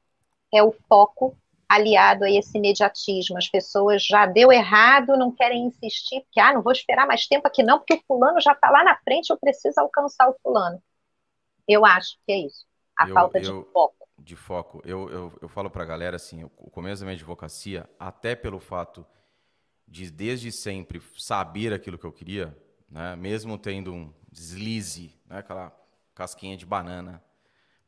é 0.54 0.64
o 0.64 0.74
foco 0.88 1.36
aliado 1.68 2.24
a 2.24 2.30
esse 2.30 2.58
imediatismo. 2.58 3.38
As 3.38 3.50
pessoas 3.50 4.06
já 4.06 4.26
deu 4.26 4.52
errado, 4.52 5.18
não 5.18 5.32
querem 5.32 5.66
insistir, 5.66 6.22
porque, 6.22 6.40
ah, 6.40 6.54
não 6.54 6.62
vou 6.62 6.72
esperar 6.72 7.08
mais 7.08 7.28
tempo 7.28 7.48
aqui 7.48 7.64
não, 7.64 7.80
porque 7.80 7.96
o 7.96 8.04
fulano 8.08 8.40
já 8.40 8.54
está 8.54 8.70
lá 8.70 8.84
na 8.84 8.96
frente, 8.98 9.30
eu 9.30 9.38
preciso 9.38 9.80
alcançar 9.80 10.30
o 10.30 10.36
fulano. 10.42 10.82
Eu 11.68 11.86
acho 11.86 12.18
que 12.26 12.32
é 12.32 12.38
isso. 12.38 12.66
A 12.98 13.08
eu, 13.08 13.14
falta 13.14 13.40
de 13.40 13.50
eu, 13.50 13.68
foco. 13.74 14.08
De 14.18 14.36
foco. 14.36 14.82
Eu, 14.86 15.10
eu, 15.10 15.34
eu 15.42 15.50
falo 15.50 15.70
para 15.70 15.84
a 15.84 15.88
galera 15.88 16.16
assim, 16.16 16.44
o 16.44 16.70
começo 16.70 17.02
da 17.02 17.06
minha 17.06 17.16
advocacia, 17.16 17.90
até 18.00 18.36
pelo 18.36 18.60
fato 18.60 19.06
de 19.88 20.10
desde 20.10 20.52
sempre 20.52 21.02
saber 21.18 21.74
aquilo 21.74 21.98
que 21.98 22.06
eu 22.06 22.14
queria, 22.14 22.56
né, 22.90 23.16
mesmo 23.16 23.58
tendo 23.58 23.94
um 23.94 24.14
deslize, 24.32 25.16
né, 25.26 25.40
aquela 25.40 25.76
casquinha 26.14 26.56
de 26.56 26.66
banana 26.66 27.22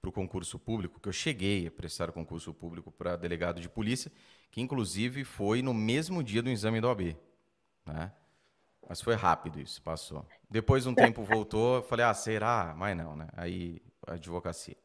para 0.08 0.10
o 0.10 0.12
concurso 0.12 0.58
público, 0.58 1.00
que 1.00 1.10
eu 1.10 1.14
cheguei 1.14 1.68
a 1.68 1.72
prestar 1.72 2.12
concurso 2.12 2.54
público 2.54 2.92
para 2.92 3.16
delegado 3.16 3.60
de 3.60 3.68
polícia, 3.68 4.12
que 4.50 4.62
inclusive 4.62 5.24
foi 5.24 5.62
no 5.62 5.74
mesmo 5.74 6.24
dia 6.24 6.42
do 6.42 6.50
exame 6.50 6.80
do 6.80 6.88
OAB. 6.88 7.18
Né? 7.86 8.12
Mas 8.88 9.02
foi 9.02 9.16
rápido 9.16 9.60
isso, 9.60 9.82
passou. 9.82 10.26
Depois 10.50 10.86
um 10.86 10.96
tempo 10.96 11.24
voltou, 11.26 11.84
falei, 11.84 12.06
ah, 12.06 12.14
será? 12.14 12.74
Mas 12.78 12.96
não, 12.96 13.16
né? 13.16 13.28
Aí, 13.34 13.82
advocacia. 14.06 14.78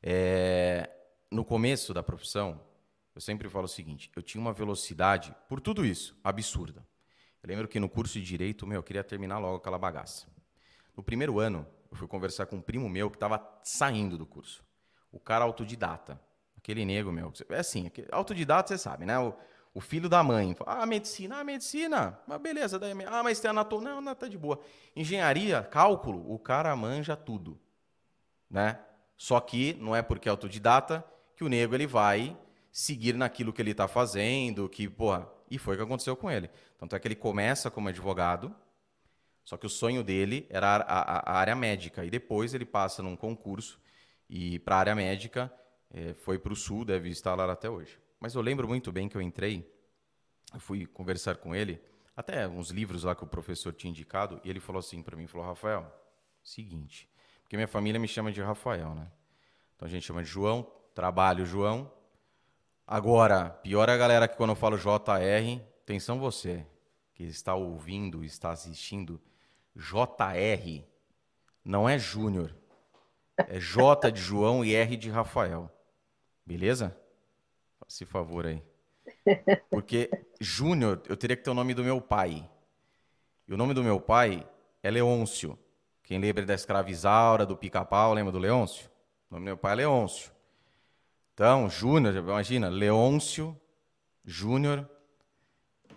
É, 0.00 0.88
no 1.30 1.44
começo 1.44 1.92
da 1.92 2.02
profissão, 2.02 2.60
eu 3.14 3.20
sempre 3.20 3.48
falo 3.48 3.64
o 3.64 3.68
seguinte, 3.68 4.10
eu 4.14 4.22
tinha 4.22 4.40
uma 4.40 4.52
velocidade, 4.52 5.34
por 5.48 5.60
tudo 5.60 5.84
isso, 5.84 6.16
absurda. 6.22 6.86
Eu 7.42 7.48
lembro 7.48 7.66
que 7.66 7.80
no 7.80 7.88
curso 7.88 8.14
de 8.14 8.24
Direito, 8.24 8.66
meu, 8.66 8.78
eu 8.78 8.82
queria 8.82 9.02
terminar 9.02 9.38
logo 9.38 9.56
aquela 9.56 9.78
bagaça. 9.78 10.26
No 10.96 11.02
primeiro 11.02 11.40
ano, 11.40 11.66
eu 11.96 11.98
fui 11.98 12.06
conversar 12.06 12.46
com 12.46 12.56
um 12.56 12.60
primo 12.60 12.88
meu 12.88 13.10
que 13.10 13.16
estava 13.16 13.42
saindo 13.62 14.18
do 14.18 14.26
curso. 14.26 14.62
O 15.10 15.18
cara 15.18 15.44
autodidata. 15.44 16.20
Aquele 16.56 16.84
nego 16.84 17.10
meu. 17.10 17.32
É 17.48 17.58
assim, 17.58 17.90
autodidata 18.12 18.68
você 18.68 18.78
sabe, 18.78 19.06
né? 19.06 19.18
O, 19.18 19.34
o 19.72 19.80
filho 19.80 20.08
da 20.08 20.22
mãe. 20.22 20.54
Ah, 20.66 20.84
medicina, 20.84 21.38
ah, 21.38 21.44
medicina. 21.44 22.20
Mas 22.26 22.40
beleza. 22.40 22.78
Daí, 22.78 22.92
ah, 23.06 23.22
mas 23.22 23.40
tem 23.40 23.50
anatomia. 23.50 23.94
Não, 23.94 24.00
não, 24.00 24.14
tá 24.14 24.28
de 24.28 24.36
boa. 24.36 24.60
Engenharia, 24.94 25.62
cálculo, 25.62 26.30
o 26.30 26.38
cara 26.38 26.74
manja 26.76 27.16
tudo. 27.16 27.58
Né? 28.50 28.78
Só 29.16 29.40
que 29.40 29.74
não 29.80 29.96
é 29.96 30.02
porque 30.02 30.28
é 30.28 30.30
autodidata 30.30 31.04
que 31.34 31.44
o 31.44 31.48
nego 31.48 31.74
ele 31.74 31.86
vai 31.86 32.36
seguir 32.70 33.14
naquilo 33.14 33.52
que 33.52 33.62
ele 33.62 33.70
está 33.70 33.88
fazendo, 33.88 34.68
que, 34.68 34.86
porra, 34.86 35.26
e 35.50 35.56
foi 35.56 35.74
o 35.74 35.78
que 35.78 35.84
aconteceu 35.84 36.14
com 36.14 36.30
ele. 36.30 36.50
Tanto 36.78 36.94
é 36.94 36.98
que 36.98 37.08
ele 37.08 37.16
começa 37.16 37.70
como 37.70 37.88
advogado, 37.88 38.54
Só 39.46 39.56
que 39.56 39.64
o 39.64 39.70
sonho 39.70 40.02
dele 40.02 40.44
era 40.50 40.76
a, 40.76 40.82
a, 40.82 41.32
a 41.32 41.38
área 41.38 41.54
médica. 41.54 42.04
E 42.04 42.10
depois 42.10 42.52
ele 42.52 42.66
passa 42.66 43.00
num 43.00 43.14
concurso 43.14 43.80
e 44.28 44.58
para 44.58 44.74
a 44.74 44.78
área 44.80 44.94
médica 44.94 45.52
é, 45.88 46.14
foi 46.14 46.36
para 46.36 46.52
o 46.52 46.56
sul, 46.56 46.84
deve 46.84 47.08
estar 47.10 47.36
lá 47.36 47.50
até 47.50 47.70
hoje. 47.70 47.96
Mas 48.18 48.34
eu 48.34 48.42
lembro 48.42 48.66
muito 48.66 48.90
bem 48.90 49.08
que 49.08 49.16
eu 49.16 49.22
entrei, 49.22 49.64
eu 50.52 50.58
fui 50.58 50.84
conversar 50.84 51.36
com 51.36 51.54
ele, 51.54 51.80
até 52.16 52.48
uns 52.48 52.70
livros 52.70 53.04
lá 53.04 53.14
que 53.14 53.22
o 53.22 53.26
professor 53.26 53.72
tinha 53.72 53.90
indicado, 53.90 54.40
e 54.42 54.50
ele 54.50 54.58
falou 54.58 54.80
assim 54.80 55.00
para 55.00 55.16
mim, 55.16 55.28
falou, 55.28 55.46
Rafael, 55.46 55.86
seguinte, 56.42 57.08
porque 57.42 57.56
minha 57.56 57.68
família 57.68 58.00
me 58.00 58.08
chama 58.08 58.32
de 58.32 58.42
Rafael, 58.42 58.96
né? 58.96 59.08
Então 59.76 59.86
a 59.86 59.90
gente 59.90 60.04
chama 60.04 60.24
de 60.24 60.28
João, 60.28 60.68
trabalho 60.92 61.46
João. 61.46 61.92
Agora, 62.84 63.50
pior 63.50 63.88
é 63.88 63.92
a 63.92 63.96
galera 63.96 64.26
que 64.26 64.36
quando 64.36 64.50
eu 64.50 64.56
falo 64.56 64.76
JR, 64.76 65.62
atenção 65.82 66.18
você, 66.18 66.66
que 67.14 67.22
está 67.22 67.54
ouvindo, 67.54 68.24
está 68.24 68.50
assistindo, 68.50 69.20
JR 69.76 70.84
não 71.64 71.88
é 71.88 71.98
Júnior. 71.98 72.54
É 73.36 73.60
J 73.60 74.10
de 74.10 74.20
João 74.20 74.64
e 74.64 74.74
R 74.74 74.96
de 74.96 75.10
Rafael. 75.10 75.70
Beleza? 76.44 76.96
Faça 77.78 78.06
favor 78.06 78.46
aí. 78.46 78.62
Porque 79.70 80.10
Júnior, 80.40 81.02
eu 81.08 81.16
teria 81.16 81.36
que 81.36 81.42
ter 81.42 81.50
o 81.50 81.54
nome 81.54 81.74
do 81.74 81.84
meu 81.84 82.00
pai. 82.00 82.48
E 83.46 83.52
o 83.52 83.56
nome 83.56 83.74
do 83.74 83.84
meu 83.84 84.00
pai 84.00 84.48
é 84.82 84.90
Leôncio. 84.90 85.58
Quem 86.02 86.18
lembra 86.18 86.46
da 86.46 86.54
escravizaura, 86.54 87.44
do 87.44 87.56
pica-pau, 87.56 88.14
lembra 88.14 88.32
do 88.32 88.38
Leôncio? 88.38 88.88
O 89.30 89.34
nome 89.34 89.44
do 89.44 89.48
meu 89.48 89.56
pai 89.56 89.72
é 89.72 89.76
Leôncio. 89.76 90.32
Então, 91.34 91.68
Júnior, 91.68 92.14
imagina, 92.14 92.68
Leôncio, 92.68 93.60
Júnior, 94.24 94.88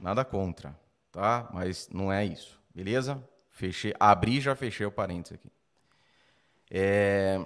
nada 0.01 0.26
contra, 0.26 0.77
tá? 1.11 1.49
Mas 1.53 1.88
não 1.89 2.11
é 2.11 2.26
isso, 2.26 2.60
beleza? 2.73 3.23
Fechei, 3.60 3.94
abri 3.99 4.40
já 4.40 4.56
fechei 4.56 4.86
o 4.86 4.91
parênteses 4.91 5.38
aqui. 5.38 5.52
É, 6.72 7.45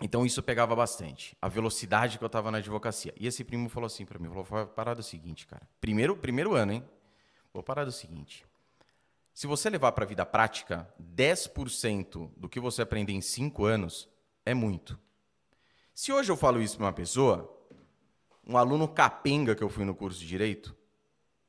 então 0.00 0.24
isso 0.24 0.40
pegava 0.40 0.76
bastante. 0.76 1.36
A 1.42 1.48
velocidade 1.48 2.16
que 2.16 2.22
eu 2.22 2.28
estava 2.28 2.48
na 2.52 2.58
advocacia. 2.58 3.12
E 3.18 3.26
esse 3.26 3.42
primo 3.42 3.68
falou 3.68 3.88
assim 3.88 4.06
para 4.06 4.20
mim, 4.20 4.28
falou, 4.28 4.68
parada 4.68 5.00
é 5.00 5.02
o 5.02 5.04
seguinte, 5.04 5.44
cara. 5.44 5.68
Primeiro, 5.80 6.16
primeiro 6.16 6.54
ano, 6.54 6.74
hein? 6.74 6.84
Vou 7.52 7.60
parar 7.60 7.84
do 7.84 7.90
seguinte. 7.90 8.46
Se 9.34 9.48
você 9.48 9.68
levar 9.68 9.90
para 9.90 10.04
a 10.04 10.06
vida 10.06 10.24
prática, 10.24 10.88
10% 11.02 12.30
do 12.36 12.48
que 12.48 12.60
você 12.60 12.82
aprende 12.82 13.12
em 13.12 13.20
5 13.20 13.64
anos 13.64 14.08
é 14.44 14.54
muito. 14.54 14.96
Se 15.92 16.12
hoje 16.12 16.30
eu 16.30 16.36
falo 16.36 16.62
isso 16.62 16.76
para 16.76 16.86
uma 16.86 16.92
pessoa, 16.92 17.52
um 18.46 18.56
aluno 18.56 18.86
capenga 18.86 19.56
que 19.56 19.64
eu 19.64 19.68
fui 19.68 19.84
no 19.84 19.92
curso 19.92 20.20
de 20.20 20.26
Direito, 20.28 20.75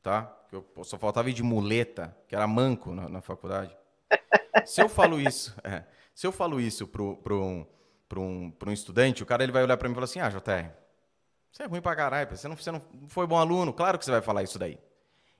tá? 0.09 0.37
Eu 0.51 0.65
só 0.83 0.97
faltava 0.97 1.29
ir 1.29 1.33
de 1.33 1.43
muleta, 1.43 2.15
que 2.27 2.35
era 2.35 2.47
manco 2.47 2.91
na, 2.91 3.09
na 3.09 3.21
faculdade. 3.21 3.75
Se 4.65 4.81
eu 4.81 4.89
falo 4.89 5.19
isso... 5.19 5.55
É, 5.63 5.83
se 6.17 6.25
eu 6.25 6.31
falo 6.31 6.59
isso 6.59 6.87
para 6.87 7.35
um, 7.35 7.63
um, 8.15 8.51
um 8.65 8.71
estudante, 8.71 9.21
o 9.21 9.25
cara 9.25 9.43
ele 9.43 9.51
vai 9.51 9.61
olhar 9.61 9.77
para 9.77 9.87
mim 9.87 9.91
e 9.91 9.93
falar 9.93 10.05
assim: 10.05 10.19
Ah, 10.19 10.29
JR, 10.29 10.71
você 11.51 11.61
é 11.61 11.67
ruim 11.67 11.79
para 11.79 11.95
caralho, 11.95 12.35
você 12.35 12.47
não, 12.47 12.55
você 12.55 12.71
não 12.71 12.81
foi 13.07 13.27
bom 13.27 13.37
aluno, 13.37 13.71
claro 13.71 13.99
que 13.99 14.05
você 14.05 14.09
vai 14.09 14.21
falar 14.23 14.41
isso 14.41 14.57
daí. 14.57 14.79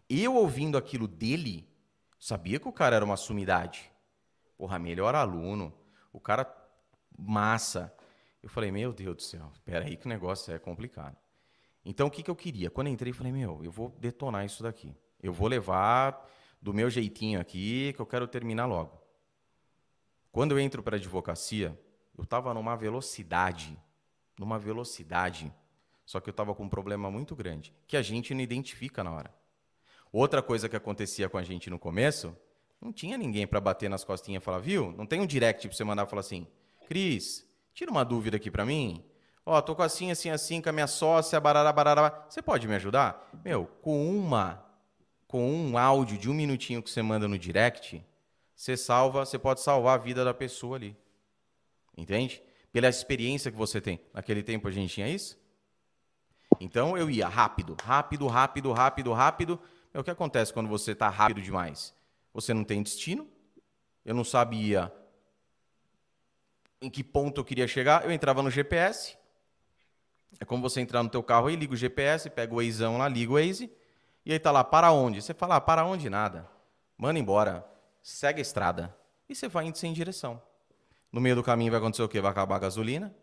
Eu 0.08 0.36
ouvindo 0.36 0.78
aquilo 0.78 1.08
dele, 1.08 1.68
sabia 2.20 2.60
que 2.60 2.68
o 2.68 2.72
cara 2.72 2.96
era 2.96 3.04
uma 3.04 3.18
sumidade. 3.18 3.92
Porra, 4.56 4.78
melhor 4.78 5.16
aluno, 5.16 5.74
o 6.14 6.20
cara 6.20 6.48
massa. 7.18 7.92
Eu 8.44 8.48
falei, 8.48 8.72
meu 8.72 8.94
Deus 8.94 9.16
do 9.16 9.22
céu, 9.24 9.50
espera 9.54 9.84
aí 9.84 9.98
que 9.98 10.06
o 10.06 10.10
negócio 10.10 10.54
é 10.54 10.60
complicado. 10.60 11.18
Então, 11.90 12.08
o 12.08 12.12
que, 12.12 12.22
que 12.22 12.30
eu 12.30 12.36
queria? 12.36 12.70
Quando 12.70 12.88
eu 12.88 12.94
entrei, 12.94 13.14
falei, 13.14 13.32
meu, 13.32 13.62
eu 13.64 13.72
vou 13.72 13.96
detonar 13.98 14.46
isso 14.46 14.62
daqui. 14.62 14.94
Eu 15.24 15.32
vou 15.32 15.48
levar 15.48 16.30
do 16.62 16.74
meu 16.74 16.90
jeitinho 16.90 17.40
aqui, 17.40 17.94
que 17.94 18.02
eu 18.02 18.06
quero 18.06 18.28
terminar 18.28 18.66
logo. 18.66 19.02
Quando 20.30 20.52
eu 20.52 20.60
entro 20.60 20.84
para 20.84 20.98
a 20.98 21.00
advocacia, 21.00 21.80
eu 22.18 22.26
estava 22.26 22.54
numa 22.54 22.76
velocidade, 22.76 23.80
numa 24.38 24.60
velocidade, 24.60 25.50
só 26.06 26.20
que 26.20 26.30
eu 26.30 26.32
estava 26.32 26.54
com 26.54 26.66
um 26.66 26.70
problema 26.70 27.10
muito 27.10 27.34
grande, 27.38 27.74
que 27.88 27.96
a 27.96 28.02
gente 28.02 28.34
não 28.34 28.42
identifica 28.42 29.02
na 29.02 29.12
hora. 29.14 29.34
Outra 30.12 30.42
coisa 30.42 30.68
que 30.68 30.76
acontecia 30.76 31.30
com 31.30 31.38
a 31.38 31.44
gente 31.44 31.70
no 31.70 31.80
começo, 31.80 32.36
não 32.82 32.92
tinha 32.92 33.18
ninguém 33.18 33.48
para 33.48 33.62
bater 33.62 33.90
nas 33.90 34.04
costinhas 34.04 34.44
e 34.44 34.46
falar, 34.46 34.60
viu? 34.60 34.92
Não 34.92 35.06
tem 35.06 35.22
um 35.22 35.26
direct 35.26 35.66
para 35.66 35.78
você 35.78 35.86
mandar 35.86 36.06
e 36.06 36.10
falar 36.10 36.20
assim, 36.20 36.48
Cris, 36.86 37.48
tira 37.74 37.90
uma 37.90 38.04
dúvida 38.04 38.36
aqui 38.36 38.52
para 38.52 38.66
mim. 38.66 39.06
Ó, 39.50 39.62
tô 39.62 39.74
com 39.74 39.82
assim, 39.82 40.12
assim, 40.12 40.30
assim, 40.30 40.62
com 40.62 40.68
a 40.68 40.74
minha 40.74 40.88
sócia, 40.88 41.40
barará, 41.40 41.72
barará. 41.72 42.26
Você 42.28 42.42
pode 42.42 42.68
me 42.68 42.76
ajudar? 42.76 43.30
Meu, 43.46 43.66
com 43.82 44.06
uma, 44.06 44.62
com 45.26 45.50
um 45.50 45.78
áudio 45.78 46.18
de 46.18 46.30
um 46.30 46.34
minutinho 46.34 46.84
que 46.84 46.90
você 46.90 47.02
manda 47.02 47.30
no 47.30 47.40
direct, 47.40 48.06
você 48.54 48.76
salva, 48.76 49.26
você 49.26 49.40
pode 49.40 49.62
salvar 49.62 49.96
a 49.96 50.04
vida 50.04 50.26
da 50.26 50.34
pessoa 50.34 50.76
ali. 50.76 50.98
Entende? 51.96 52.44
Pela 52.74 52.90
experiência 52.90 53.50
que 53.50 53.56
você 53.56 53.80
tem. 53.80 54.02
Naquele 54.14 54.44
tempo 54.44 54.68
a 54.68 54.72
gente 54.72 54.94
tinha 54.94 55.08
isso? 55.08 55.40
Então 56.60 56.98
eu 56.98 57.10
ia 57.10 57.30
rápido, 57.30 57.78
rápido, 57.82 58.28
rápido, 58.28 58.74
rápido, 58.74 59.14
rápido. 59.14 59.62
O 59.94 60.04
que 60.04 60.12
acontece 60.12 60.52
quando 60.52 60.68
você 60.68 60.92
está 60.92 61.08
rápido 61.08 61.42
demais? 61.42 61.96
Você 62.34 62.54
não 62.54 62.66
tem 62.66 62.84
destino. 62.84 63.26
Eu 64.04 64.14
não 64.14 64.26
sabia 64.26 64.92
em 66.82 66.90
que 66.90 67.02
ponto 67.02 67.40
eu 67.40 67.46
queria 67.46 67.66
chegar. 67.66 68.04
Eu 68.04 68.12
entrava 68.12 68.44
no 68.44 68.52
GPS. 68.52 69.18
É 70.40 70.46
como 70.46 70.62
você 70.62 70.82
entrar 70.82 71.02
no 71.04 71.10
teu 71.10 71.24
carro 71.24 71.50
e 71.50 71.56
liga 71.56 71.74
o 71.74 71.78
GPS, 71.78 72.30
pega 72.30 72.54
o 72.54 72.58
Waze 72.58 72.84
lá, 72.84 73.08
liga 73.08 73.32
o 73.32 73.36
Waze, 73.36 73.72
e 74.26 74.34
aí 74.34 74.40
tá 74.40 74.52
lá, 74.52 74.64
para 74.64 74.92
onde? 74.92 75.22
Você 75.22 75.34
fala, 75.34 75.56
ah, 75.56 75.62
para 75.62 75.86
onde 75.86 76.10
nada. 76.10 76.48
Manda 76.98 77.20
embora 77.20 77.66
segue 78.02 78.40
a 78.40 78.42
estrada 78.42 78.96
e 79.30 79.36
você 79.36 79.48
vai 79.48 79.66
indo 79.66 79.78
sem 79.78 79.94
direção. 79.94 80.42
No 81.12 81.22
meio 81.22 81.36
do 81.36 81.44
caminho 81.44 81.72
vai 81.72 81.80
acontecer 81.80 82.04
o 82.04 82.10
quê? 82.10 82.20
Vai 82.22 82.32
acabar 82.32 82.56
a 82.56 82.60
gasolina, 82.60 83.16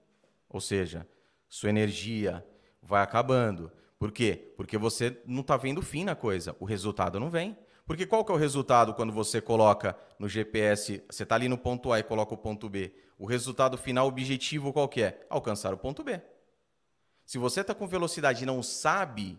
ou 0.48 0.60
seja, 0.60 1.06
sua 1.48 1.68
energia 1.68 2.44
vai 2.82 3.02
acabando. 3.02 3.70
Por 3.98 4.12
quê? 4.12 4.52
Porque 4.56 4.76
você 4.76 5.20
não 5.24 5.40
está 5.40 5.56
vendo 5.56 5.82
fim 5.82 6.04
na 6.04 6.14
coisa, 6.14 6.56
o 6.58 6.64
resultado 6.64 7.20
não 7.20 7.30
vem. 7.30 7.56
Porque 7.86 8.06
qual 8.06 8.24
que 8.24 8.32
é 8.32 8.34
o 8.34 8.38
resultado 8.38 8.94
quando 8.94 9.12
você 9.12 9.40
coloca 9.40 9.96
no 10.18 10.28
GPS, 10.28 11.04
você 11.08 11.22
está 11.22 11.34
ali 11.34 11.48
no 11.48 11.58
ponto 11.58 11.92
A 11.92 11.98
e 11.98 12.02
coloca 12.02 12.32
o 12.32 12.38
ponto 12.38 12.68
B? 12.68 12.94
O 13.18 13.26
resultado 13.26 13.76
final, 13.76 14.06
objetivo 14.06 14.72
qual 14.72 14.88
que 14.88 15.02
é? 15.02 15.26
Alcançar 15.28 15.74
o 15.74 15.78
ponto 15.78 16.02
B. 16.02 16.20
Se 17.24 17.38
você 17.38 17.60
está 17.62 17.74
com 17.74 17.86
velocidade 17.86 18.42
e 18.42 18.46
não 18.46 18.62
sabe, 18.62 19.38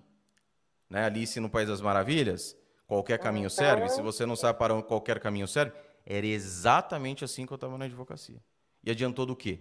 né, 0.90 1.06
Alice 1.06 1.40
no 1.40 1.50
País 1.50 1.68
das 1.68 1.82
Maravilhas, 1.82 2.58
Qualquer 2.88 3.18
caminho 3.18 3.50
serve? 3.50 3.90
Se 3.90 4.02
você 4.02 4.26
não 4.26 4.36
sabe 4.36 4.60
para 4.60 4.74
onde 4.74 4.86
qualquer 4.86 5.20
caminho 5.20 5.48
serve, 5.48 5.74
era 6.06 6.26
exatamente 6.26 7.26
assim 7.26 7.46
que 7.46 7.52
eu 7.52 7.56
estava 7.56 7.78
na 7.78 7.86
advocacia. 7.86 8.42
E 8.84 8.92
adiantou 8.92 9.26
do 9.26 9.36
quê? 9.36 9.60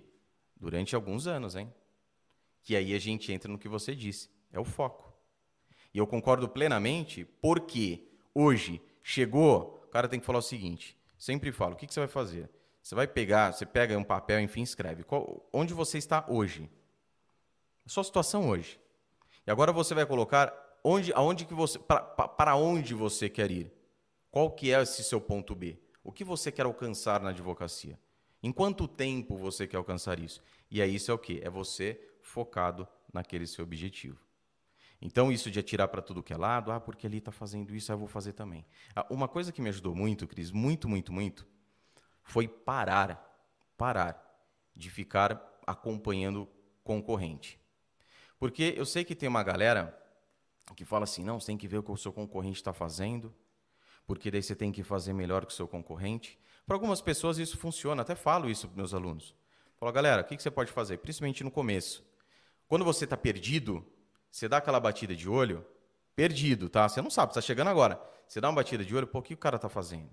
Durante 0.57 0.95
alguns 0.95 1.27
anos, 1.27 1.57
hein? 1.57 1.73
Que 2.63 2.77
aí 2.77 2.95
a 2.95 2.99
gente 2.99 3.33
entra 3.33 3.51
no 3.51 3.59
que 3.59 3.69
você 3.69 3.95
disse, 3.95 4.29
é 4.53 4.61
o 4.61 4.65
foco. 4.65 5.13
E 5.93 5.99
eu 5.99 6.07
concordo 6.07 6.49
plenamente, 6.49 7.25
porque 7.41 8.07
hoje 8.35 8.81
chegou, 9.03 9.83
o 9.87 9.89
cara 9.89 10.09
tem 10.09 10.21
que 10.21 10.27
falar 10.27 10.41
o 10.41 10.43
seguinte, 10.43 10.99
sempre 11.17 11.51
falo, 11.53 11.75
o 11.75 11.77
que, 11.77 11.87
que 11.87 11.95
você 11.95 12.01
vai 12.01 12.09
fazer? 12.09 12.51
Você 12.83 12.95
vai 12.95 13.07
pegar, 13.07 13.53
você 13.53 13.65
pega 13.65 13.97
um 13.97 14.05
papel, 14.05 14.41
enfim, 14.41 14.63
escreve. 14.63 15.05
Qual, 15.05 15.49
onde 15.51 15.73
você 15.73 15.97
está 15.97 16.27
hoje? 16.29 16.69
A 17.87 17.89
sua 17.89 18.05
situação 18.05 18.49
hoje. 18.49 18.81
E 19.47 19.51
agora 19.51 19.73
você 19.73 19.95
vai 19.95 20.07
colocar 20.07 20.53
onde, 20.83 21.13
aonde 21.13 21.45
que 21.45 21.55
você, 21.55 21.79
para 21.79 22.57
onde 22.57 22.95
você 22.95 23.29
quer 23.29 23.51
ir? 23.51 23.73
Qual 24.31 24.51
que 24.51 24.73
é 24.73 24.83
esse 24.83 25.05
seu 25.05 25.21
ponto 25.21 25.55
B? 25.55 25.79
O 26.03 26.11
que 26.11 26.25
você 26.25 26.51
quer 26.51 26.67
alcançar 26.67 27.21
na 27.21 27.31
advocacia? 27.31 27.99
Em 28.43 28.53
quanto 28.53 28.87
tempo 28.87 29.37
você 29.37 29.67
quer 29.67 29.77
alcançar 29.77 30.19
isso? 30.19 30.43
E 30.71 30.83
aí 30.83 30.95
isso 30.95 31.11
é 31.11 31.15
o 31.15 31.19
quê? 31.19 31.41
É 31.43 31.49
você 31.49 32.01
focado 32.21 32.87
naquele 33.13 33.47
seu 33.47 33.65
objetivo. 33.65 34.19
Então, 35.01 35.31
isso 35.31 35.51
de 35.51 35.61
atirar 35.61 35.89
para 35.89 36.03
tudo 36.03 36.23
que 36.23 36.33
é 36.33 36.37
lado, 36.37 36.73
ah, 36.73 36.81
porque 36.81 37.07
ele 37.07 37.19
está 37.19 37.31
fazendo 37.31 37.75
isso, 37.75 37.93
eu 37.93 37.99
vou 37.99 38.09
fazer 38.09 38.33
também. 38.33 38.65
Ah, 38.95 39.07
uma 39.11 39.29
coisa 39.29 39.53
que 39.53 39.61
me 39.61 39.69
ajudou 39.69 39.95
muito, 39.95 40.27
Cris, 40.27 40.51
muito, 40.51 40.89
muito, 40.89 41.13
muito, 41.13 41.47
foi 42.23 42.49
parar, 42.49 43.23
parar 43.77 44.21
de 44.75 44.91
ficar 44.91 45.61
acompanhando 45.67 46.49
concorrente. 46.83 47.61
Porque 48.39 48.75
eu 48.77 48.85
sei 48.85 49.05
que 49.05 49.15
tem 49.15 49.29
uma 49.29 49.43
galera 49.43 49.99
que 50.77 50.85
fala 50.85 51.05
assim: 51.05 51.23
não, 51.25 51.41
você 51.41 51.47
tem 51.47 51.57
que 51.57 51.69
ver 51.69 51.79
o 51.79 51.83
que 51.83 51.91
o 51.91 51.97
seu 51.97 52.13
concorrente 52.13 52.57
está 52.57 52.73
fazendo, 52.73 53.35
porque 54.07 54.31
daí 54.31 54.43
você 54.43 54.55
tem 54.55 54.73
que 54.73 54.83
fazer 54.83 55.13
melhor 55.13 55.45
que 55.45 55.53
o 55.53 55.57
seu 55.57 55.69
concorrente. 55.69 56.39
Para 56.67 56.77
algumas 56.77 57.01
pessoas 57.01 57.39
isso 57.39 57.59
funciona, 57.59 58.03
até 58.03 58.15
falo 58.15 58.49
isso 58.49 58.69
para 58.69 58.77
meus 58.77 58.95
alunos. 58.95 59.35
Falo, 59.77 59.93
galera, 59.93 60.23
o 60.23 60.25
que 60.25 60.41
você 60.41 60.51
pode 60.51 60.73
fazer? 60.73 60.99
Principalmente 60.99 61.45
no 61.45 61.51
começo. 61.51 62.05
Quando 62.67 62.85
você 62.85 63.05
está 63.05 63.17
perdido, 63.17 63.85
você 64.31 64.49
dá 64.49 64.57
aquela 64.57 64.81
batida 64.81 65.15
de 65.15 65.29
olho, 65.29 65.65
perdido, 66.17 66.69
tá? 66.69 66.89
Você 66.89 67.03
não 67.03 67.11
sabe, 67.11 67.33
está 67.33 67.41
chegando 67.41 67.69
agora. 67.69 68.01
Você 68.27 68.41
dá 68.41 68.49
uma 68.49 68.57
batida 68.57 68.85
de 68.85 68.97
olho, 68.97 69.07
pô, 69.07 69.19
o 69.19 69.23
que 69.23 69.35
o 69.35 69.37
cara 69.37 69.57
está 69.57 69.69
fazendo? 69.69 70.11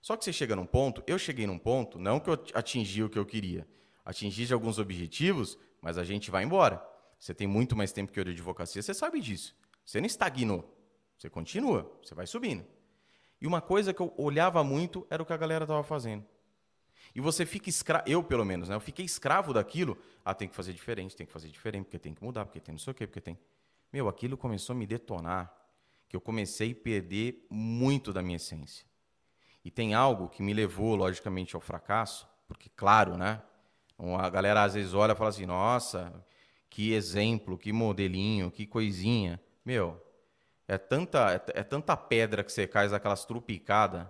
Só 0.00 0.16
que 0.16 0.24
você 0.24 0.32
chega 0.32 0.54
num 0.54 0.66
ponto, 0.66 1.02
eu 1.06 1.18
cheguei 1.18 1.46
num 1.46 1.58
ponto, 1.58 1.98
não 1.98 2.20
que 2.20 2.30
eu 2.30 2.34
atingi 2.54 3.02
o 3.02 3.10
que 3.10 3.18
eu 3.18 3.26
queria, 3.26 3.66
atingi 4.04 4.52
alguns 4.52 4.78
objetivos, 4.78 5.58
mas 5.80 5.98
a 5.98 6.04
gente 6.04 6.30
vai 6.30 6.44
embora. 6.44 6.82
Você 7.18 7.34
tem 7.34 7.46
muito 7.46 7.74
mais 7.76 7.92
tempo 7.92 8.12
que 8.12 8.20
eu 8.20 8.24
de 8.24 8.30
advocacia, 8.30 8.82
você 8.82 8.94
sabe 8.94 9.20
disso. 9.20 9.56
Você 9.84 10.00
não 10.00 10.06
estagnou. 10.06 10.72
Você 11.16 11.30
continua, 11.30 11.90
você 12.02 12.14
vai 12.14 12.26
subindo. 12.26 12.64
E 13.40 13.46
uma 13.46 13.60
coisa 13.60 13.92
que 13.92 14.00
eu 14.00 14.12
olhava 14.16 14.62
muito 14.62 15.06
era 15.10 15.22
o 15.22 15.26
que 15.26 15.32
a 15.32 15.36
galera 15.36 15.64
estava 15.64 15.82
fazendo. 15.82 16.24
E 17.14 17.20
você 17.20 17.46
fica 17.46 17.70
escravo, 17.70 18.04
eu 18.06 18.22
pelo 18.22 18.44
menos, 18.44 18.68
né? 18.68 18.74
Eu 18.74 18.80
fiquei 18.80 19.04
escravo 19.04 19.52
daquilo. 19.52 19.96
Ah, 20.24 20.34
tem 20.34 20.48
que 20.48 20.54
fazer 20.54 20.72
diferente, 20.72 21.16
tem 21.16 21.26
que 21.26 21.32
fazer 21.32 21.48
diferente, 21.48 21.84
porque 21.84 21.98
tem 21.98 22.12
que 22.12 22.22
mudar, 22.22 22.44
porque 22.44 22.60
tem 22.60 22.72
não 22.72 22.78
sei 22.78 22.90
o 22.90 22.94
quê, 22.94 23.06
porque 23.06 23.20
tem. 23.20 23.38
Meu, 23.92 24.08
aquilo 24.08 24.36
começou 24.36 24.74
a 24.74 24.76
me 24.76 24.86
detonar, 24.86 25.54
que 26.08 26.16
eu 26.16 26.20
comecei 26.20 26.72
a 26.72 26.74
perder 26.74 27.46
muito 27.48 28.12
da 28.12 28.22
minha 28.22 28.36
essência. 28.36 28.86
E 29.64 29.70
tem 29.70 29.94
algo 29.94 30.28
que 30.28 30.42
me 30.42 30.52
levou, 30.52 30.94
logicamente, 30.94 31.54
ao 31.54 31.60
fracasso, 31.60 32.28
porque, 32.46 32.68
claro, 32.68 33.16
né? 33.16 33.42
A 33.98 34.28
galera 34.28 34.62
às 34.62 34.74
vezes 34.74 34.92
olha 34.94 35.12
e 35.12 35.16
fala 35.16 35.30
assim: 35.30 35.46
nossa, 35.46 36.12
que 36.68 36.92
exemplo, 36.92 37.56
que 37.56 37.72
modelinho, 37.72 38.50
que 38.50 38.66
coisinha. 38.66 39.40
Meu, 39.64 40.00
é 40.68 40.76
tanta, 40.76 41.34
é, 41.34 41.60
é 41.60 41.62
tanta 41.62 41.96
pedra 41.96 42.44
que 42.44 42.52
você 42.52 42.66
cai 42.66 42.86
aquelas 42.92 43.24
trupicadas, 43.24 44.06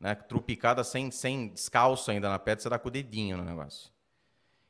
né? 0.00 0.14
Trupicada 0.14 0.82
sem, 0.82 1.10
sem 1.10 1.48
descalço 1.48 2.10
ainda 2.10 2.28
na 2.28 2.38
pedra, 2.38 2.62
você 2.62 2.68
dá 2.68 2.78
com 2.78 2.88
o 2.88 2.90
dedinho 2.90 3.36
no 3.36 3.44
negócio. 3.44 3.92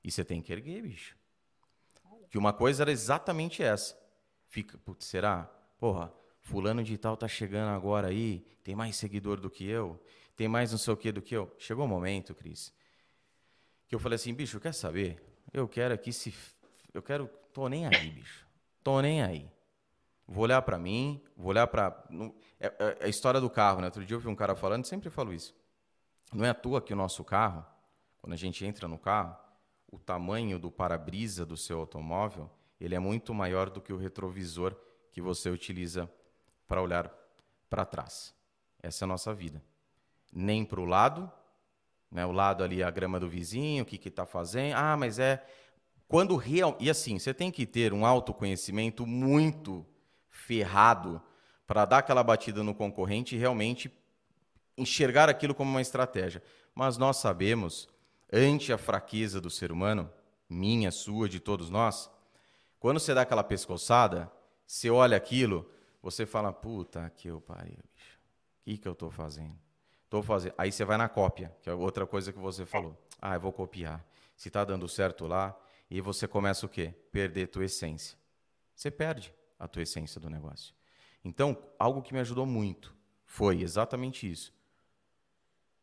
E 0.02 0.10
você 0.10 0.24
tem 0.24 0.42
que 0.42 0.52
erguer, 0.52 0.82
bicho. 0.82 1.16
Que 2.30 2.38
uma 2.38 2.52
coisa 2.52 2.82
era 2.82 2.92
exatamente 2.92 3.62
essa. 3.62 3.96
Fica, 4.46 4.76
putz, 4.78 5.06
será? 5.06 5.44
Porra, 5.78 6.12
fulano 6.40 6.82
de 6.82 6.96
tal 6.98 7.16
tá 7.16 7.28
chegando 7.28 7.70
agora 7.70 8.08
aí, 8.08 8.44
tem 8.64 8.74
mais 8.74 8.96
seguidor 8.96 9.40
do 9.40 9.50
que 9.50 9.66
eu, 9.66 10.02
tem 10.36 10.48
mais 10.48 10.70
não 10.70 10.78
sei 10.78 10.92
o 10.92 10.96
que 10.96 11.12
do 11.12 11.22
que 11.22 11.34
eu. 11.36 11.54
Chegou 11.58 11.84
um 11.84 11.88
momento, 11.88 12.34
Cris, 12.34 12.72
que 13.88 13.94
eu 13.94 13.98
falei 13.98 14.16
assim, 14.16 14.34
bicho, 14.34 14.60
quer 14.60 14.74
saber? 14.74 15.20
Eu 15.52 15.66
quero 15.66 15.94
aqui 15.94 16.12
se... 16.12 16.34
Eu 16.92 17.02
quero... 17.02 17.28
Tô 17.52 17.68
nem 17.68 17.86
aí, 17.86 18.10
bicho. 18.10 18.46
Tô 18.84 19.00
nem 19.00 19.22
aí. 19.22 19.50
Vou 20.26 20.44
olhar 20.44 20.60
para 20.60 20.78
mim, 20.78 21.22
vou 21.34 21.48
olhar 21.48 21.66
para... 21.66 22.04
É, 22.60 22.66
é, 22.66 22.72
é, 23.00 23.04
a 23.06 23.08
história 23.08 23.40
do 23.40 23.48
carro, 23.48 23.80
né? 23.80 23.86
Outro 23.86 24.04
dia 24.04 24.14
eu 24.14 24.20
vi 24.20 24.28
um 24.28 24.34
cara 24.34 24.54
falando, 24.54 24.84
sempre 24.84 25.08
falo 25.08 25.32
isso. 25.32 25.56
Não 26.32 26.44
é 26.44 26.50
à 26.50 26.54
toa 26.54 26.82
que 26.82 26.92
o 26.92 26.96
nosso 26.96 27.24
carro, 27.24 27.64
quando 28.20 28.34
a 28.34 28.36
gente 28.36 28.64
entra 28.64 28.86
no 28.86 28.98
carro, 28.98 29.34
o 29.90 29.98
tamanho 29.98 30.58
do 30.58 30.70
para-brisa 30.70 31.46
do 31.46 31.56
seu 31.56 31.80
automóvel, 31.80 32.50
ele 32.78 32.94
é 32.94 32.98
muito 32.98 33.32
maior 33.32 33.70
do 33.70 33.80
que 33.80 33.92
o 33.92 33.96
retrovisor 33.96 34.76
que 35.10 35.22
você 35.22 35.48
utiliza 35.48 36.10
para 36.66 36.82
olhar 36.82 37.10
para 37.70 37.86
trás. 37.86 38.34
Essa 38.82 39.04
é 39.04 39.06
a 39.06 39.08
nossa 39.08 39.34
vida. 39.34 39.62
Nem 40.30 40.64
para 40.64 40.80
o 40.80 40.84
lado, 40.84 41.32
né? 42.10 42.24
o 42.24 42.32
lado 42.32 42.64
ali, 42.64 42.82
a 42.82 42.90
grama 42.90 43.20
do 43.20 43.28
vizinho, 43.28 43.82
o 43.82 43.86
que 43.86 44.08
está 44.08 44.24
fazendo. 44.26 44.74
Ah, 44.76 44.96
mas 44.96 45.18
é. 45.18 45.44
Quando 46.06 46.36
real. 46.36 46.76
E 46.80 46.88
assim, 46.88 47.18
você 47.18 47.34
tem 47.34 47.50
que 47.50 47.66
ter 47.66 47.92
um 47.92 48.06
autoconhecimento 48.06 49.06
muito 49.06 49.86
ferrado 50.28 51.20
para 51.66 51.84
dar 51.84 51.98
aquela 51.98 52.22
batida 52.22 52.62
no 52.62 52.74
concorrente 52.74 53.36
e 53.36 53.38
realmente 53.38 53.92
enxergar 54.76 55.28
aquilo 55.28 55.54
como 55.54 55.70
uma 55.70 55.82
estratégia. 55.82 56.42
Mas 56.74 56.96
nós 56.96 57.18
sabemos, 57.18 57.88
ante 58.32 58.72
a 58.72 58.78
fraqueza 58.78 59.40
do 59.40 59.50
ser 59.50 59.70
humano, 59.70 60.10
minha, 60.48 60.90
sua, 60.90 61.28
de 61.28 61.40
todos 61.40 61.68
nós, 61.68 62.10
quando 62.80 62.98
você 63.00 63.12
dá 63.12 63.22
aquela 63.22 63.44
pescoçada, 63.44 64.32
você 64.66 64.88
olha 64.88 65.16
aquilo, 65.16 65.70
você 66.00 66.24
fala, 66.24 66.52
puta 66.52 67.10
que 67.10 67.28
eu 67.28 67.40
pariu, 67.40 67.76
bicho. 67.94 68.18
O 68.60 68.64
que, 68.64 68.78
que 68.78 68.88
eu 68.88 68.92
estou 68.92 69.10
fazendo? 69.10 69.67
Tô 70.08 70.22
fazendo. 70.22 70.54
Aí 70.56 70.72
você 70.72 70.84
vai 70.84 70.96
na 70.96 71.08
cópia, 71.08 71.54
que 71.62 71.68
é 71.68 71.74
outra 71.74 72.06
coisa 72.06 72.32
que 72.32 72.38
você 72.38 72.64
falou. 72.64 72.96
Ah, 73.20 73.34
eu 73.34 73.40
vou 73.40 73.52
copiar. 73.52 74.04
Se 74.36 74.48
está 74.48 74.64
dando 74.64 74.88
certo 74.88 75.26
lá, 75.26 75.58
e 75.90 76.00
você 76.00 76.28
começa 76.28 76.66
o 76.66 76.68
quê? 76.68 76.94
Perder 77.10 77.48
tua 77.48 77.64
essência. 77.64 78.16
Você 78.74 78.90
perde 78.90 79.34
a 79.58 79.66
tua 79.66 79.82
essência 79.82 80.20
do 80.20 80.30
negócio. 80.30 80.74
Então, 81.24 81.56
algo 81.78 82.02
que 82.02 82.12
me 82.12 82.20
ajudou 82.20 82.46
muito 82.46 82.94
foi 83.24 83.62
exatamente 83.62 84.30
isso. 84.30 84.52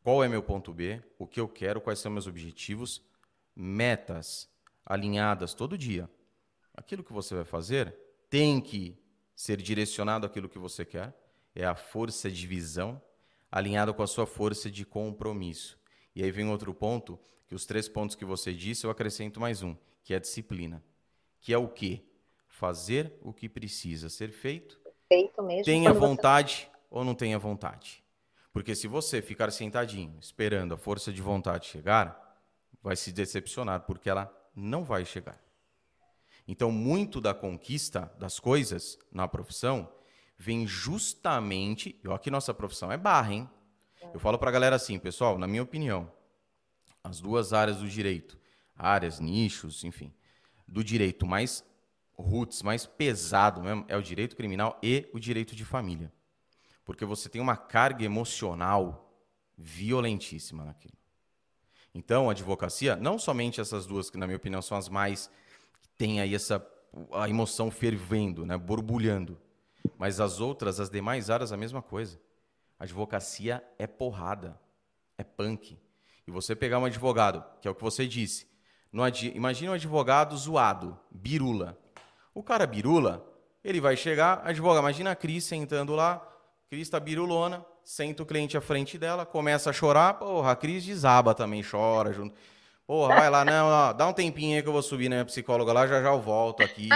Qual 0.04 0.24
é 0.24 0.28
meu 0.28 0.44
ponto 0.44 0.72
B? 0.72 1.02
O 1.18 1.26
que 1.26 1.40
eu 1.40 1.48
quero? 1.48 1.82
Quais 1.82 2.00
são 2.00 2.12
meus 2.12 2.28
objetivos? 2.28 3.02
Metas 3.56 4.50
alinhadas 4.86 5.54
todo 5.54 5.78
dia. 5.78 6.10
Aquilo 6.76 7.04
que 7.04 7.12
você 7.12 7.34
vai 7.34 7.44
fazer 7.44 7.96
tem 8.30 8.62
que 8.62 8.98
ser 9.36 9.62
direcionado 9.62 10.26
àquilo 10.26 10.48
que 10.48 10.60
você 10.60 10.86
quer. 10.86 11.14
É 11.56 11.66
a 11.66 11.76
força 11.76 12.30
de 12.30 12.46
visão 12.46 13.02
alinhado 13.56 13.94
com 13.94 14.04
a 14.04 14.08
sua 14.08 14.26
força 14.28 14.70
de 14.70 14.86
compromisso. 14.86 15.80
E 16.14 16.22
aí 16.22 16.30
vem 16.30 16.50
outro 16.50 16.74
ponto, 16.74 17.18
que 17.48 17.56
os 17.56 17.66
três 17.66 17.88
pontos 17.88 18.14
que 18.14 18.26
você 18.26 18.54
disse, 18.54 18.86
eu 18.86 18.92
acrescento 18.92 19.40
mais 19.40 19.64
um, 19.64 19.78
que 20.04 20.14
é 20.14 20.18
a 20.18 20.20
disciplina. 20.20 20.84
Que 21.40 21.54
é 21.54 21.58
o 21.58 21.70
quê? 21.70 22.04
Fazer 22.50 23.14
o 23.22 23.32
que 23.32 23.48
precisa 23.48 24.10
ser 24.10 24.32
feito 24.32 24.78
feito 25.08 25.42
mesmo. 25.42 25.64
Tenha 25.64 25.94
vontade 25.94 26.68
você... 26.70 26.88
ou 26.90 27.06
não 27.06 27.16
tenha 27.16 27.40
vontade. 27.40 28.04
Porque 28.52 28.76
se 28.76 28.88
você 28.88 29.22
ficar 29.22 29.52
sentadinho, 29.52 30.18
esperando 30.20 30.74
a 30.74 30.78
força 30.78 31.14
de 31.14 31.22
vontade 31.22 31.68
chegar, 31.68 32.38
vai 32.82 32.98
se 32.98 33.14
decepcionar, 33.14 33.82
porque 33.82 34.10
ela 34.10 34.30
não 34.54 34.84
vai 34.84 35.06
chegar. 35.06 35.42
Então, 36.46 36.72
muito 36.72 37.22
da 37.22 37.34
conquista 37.34 38.12
das 38.20 38.38
coisas 38.38 39.00
na 39.12 39.28
profissão 39.30 39.90
vem 40.38 40.68
justamente. 40.68 42.00
E 42.04 42.12
aqui 42.12 42.30
nossa 42.30 42.54
profissão 42.54 42.92
é 42.92 42.98
barra, 42.98 43.34
hein? 43.34 43.50
Eu 44.14 44.20
falo 44.20 44.38
para 44.38 44.50
a 44.50 44.54
galera 44.54 44.76
assim, 44.76 45.00
pessoal, 45.00 45.38
na 45.38 45.48
minha 45.48 45.64
opinião, 45.64 46.12
as 47.04 47.20
duas 47.20 47.54
áreas 47.54 47.78
do 47.78 47.88
direito, 47.88 48.38
áreas, 48.76 49.20
nichos, 49.20 49.84
enfim, 49.84 50.14
do 50.68 50.84
direito 50.84 51.26
mais 51.26 51.64
roots, 52.14 52.62
mais 52.62 52.86
pesado 52.86 53.62
mesmo, 53.62 53.86
é 53.88 53.98
o 53.98 54.02
direito 54.02 54.36
criminal 54.36 54.80
e 54.82 55.10
o 55.14 55.20
direito 55.20 55.56
de 55.56 55.66
família. 55.66 56.12
Porque 56.84 57.04
você 57.04 57.28
tem 57.28 57.42
uma 57.42 57.58
carga 57.58 58.06
emocional 58.06 59.20
violentíssima 59.58 60.64
naquilo. 60.64 60.98
Então, 61.94 62.30
a 62.30 62.32
advocacia, 62.32 62.96
não 62.96 63.18
somente 63.18 63.62
essas 63.62 63.86
duas, 63.86 64.10
que 64.10 64.18
na 64.18 64.28
minha 64.28 64.38
opinião 64.38 64.62
são 64.62 64.78
as 64.78 64.90
mais 64.90 65.30
que 65.82 65.90
tem 65.90 66.20
aí 66.22 66.36
essa 66.36 66.66
a 67.12 67.28
emoção 67.30 67.70
fervendo, 67.70 68.46
né, 68.46 68.58
borbulhando, 68.58 69.38
mas 69.98 70.20
as 70.20 70.40
outras, 70.40 70.80
as 70.80 70.90
demais 70.90 71.30
áreas, 71.30 71.52
a 71.52 71.58
mesma 71.58 71.82
coisa. 71.82 72.20
A 72.80 72.84
advocacia 72.84 73.64
é 73.80 73.88
porrada, 73.88 74.60
é 75.18 75.24
punk. 75.24 75.78
E 76.28 76.32
você 76.32 76.56
pegar 76.56 76.80
um 76.80 76.86
advogado, 76.86 77.44
que 77.62 77.68
é 77.68 77.72
o 77.72 77.76
que 77.76 77.84
você 77.84 78.08
disse, 78.08 78.48
no, 78.92 79.04
imagina 79.34 79.72
um 79.72 79.76
advogado 79.76 80.36
zoado, 80.38 80.98
birula. 81.12 81.78
O 82.34 82.42
cara 82.42 82.66
birula, 82.66 83.26
ele 83.64 83.82
vai 83.82 83.98
chegar, 83.98 84.42
advoga. 84.46 84.80
Imagina 84.80 85.12
a 85.12 85.16
Cris 85.16 85.44
sentando 85.44 85.94
lá, 85.94 86.26
Cris 86.70 86.90
tá 86.90 87.00
birulona, 87.00 87.66
senta 87.84 88.24
o 88.24 88.26
cliente 88.26 88.58
à 88.58 88.62
frente 88.62 88.98
dela, 88.98 89.26
começa 89.26 89.70
a 89.70 89.74
chorar, 89.74 90.16
porra, 90.16 90.52
a 90.52 90.56
Cris 90.56 90.86
desaba 90.86 91.34
também, 91.36 91.64
chora 91.64 92.14
junto. 92.14 92.36
Porra, 92.88 93.16
vai 93.16 93.30
lá, 93.30 93.44
não, 93.44 93.68
ó, 93.68 93.94
dá 93.94 94.08
um 94.08 94.14
tempinho 94.14 94.56
aí 94.56 94.62
que 94.62 94.70
eu 94.70 94.74
vou 94.74 94.82
subir 94.84 95.10
na 95.10 95.16
minha 95.16 95.26
psicóloga 95.26 95.74
lá, 95.74 95.88
já 95.88 96.02
já 96.02 96.10
eu 96.10 96.22
volto 96.22 96.62
aqui. 96.62 96.90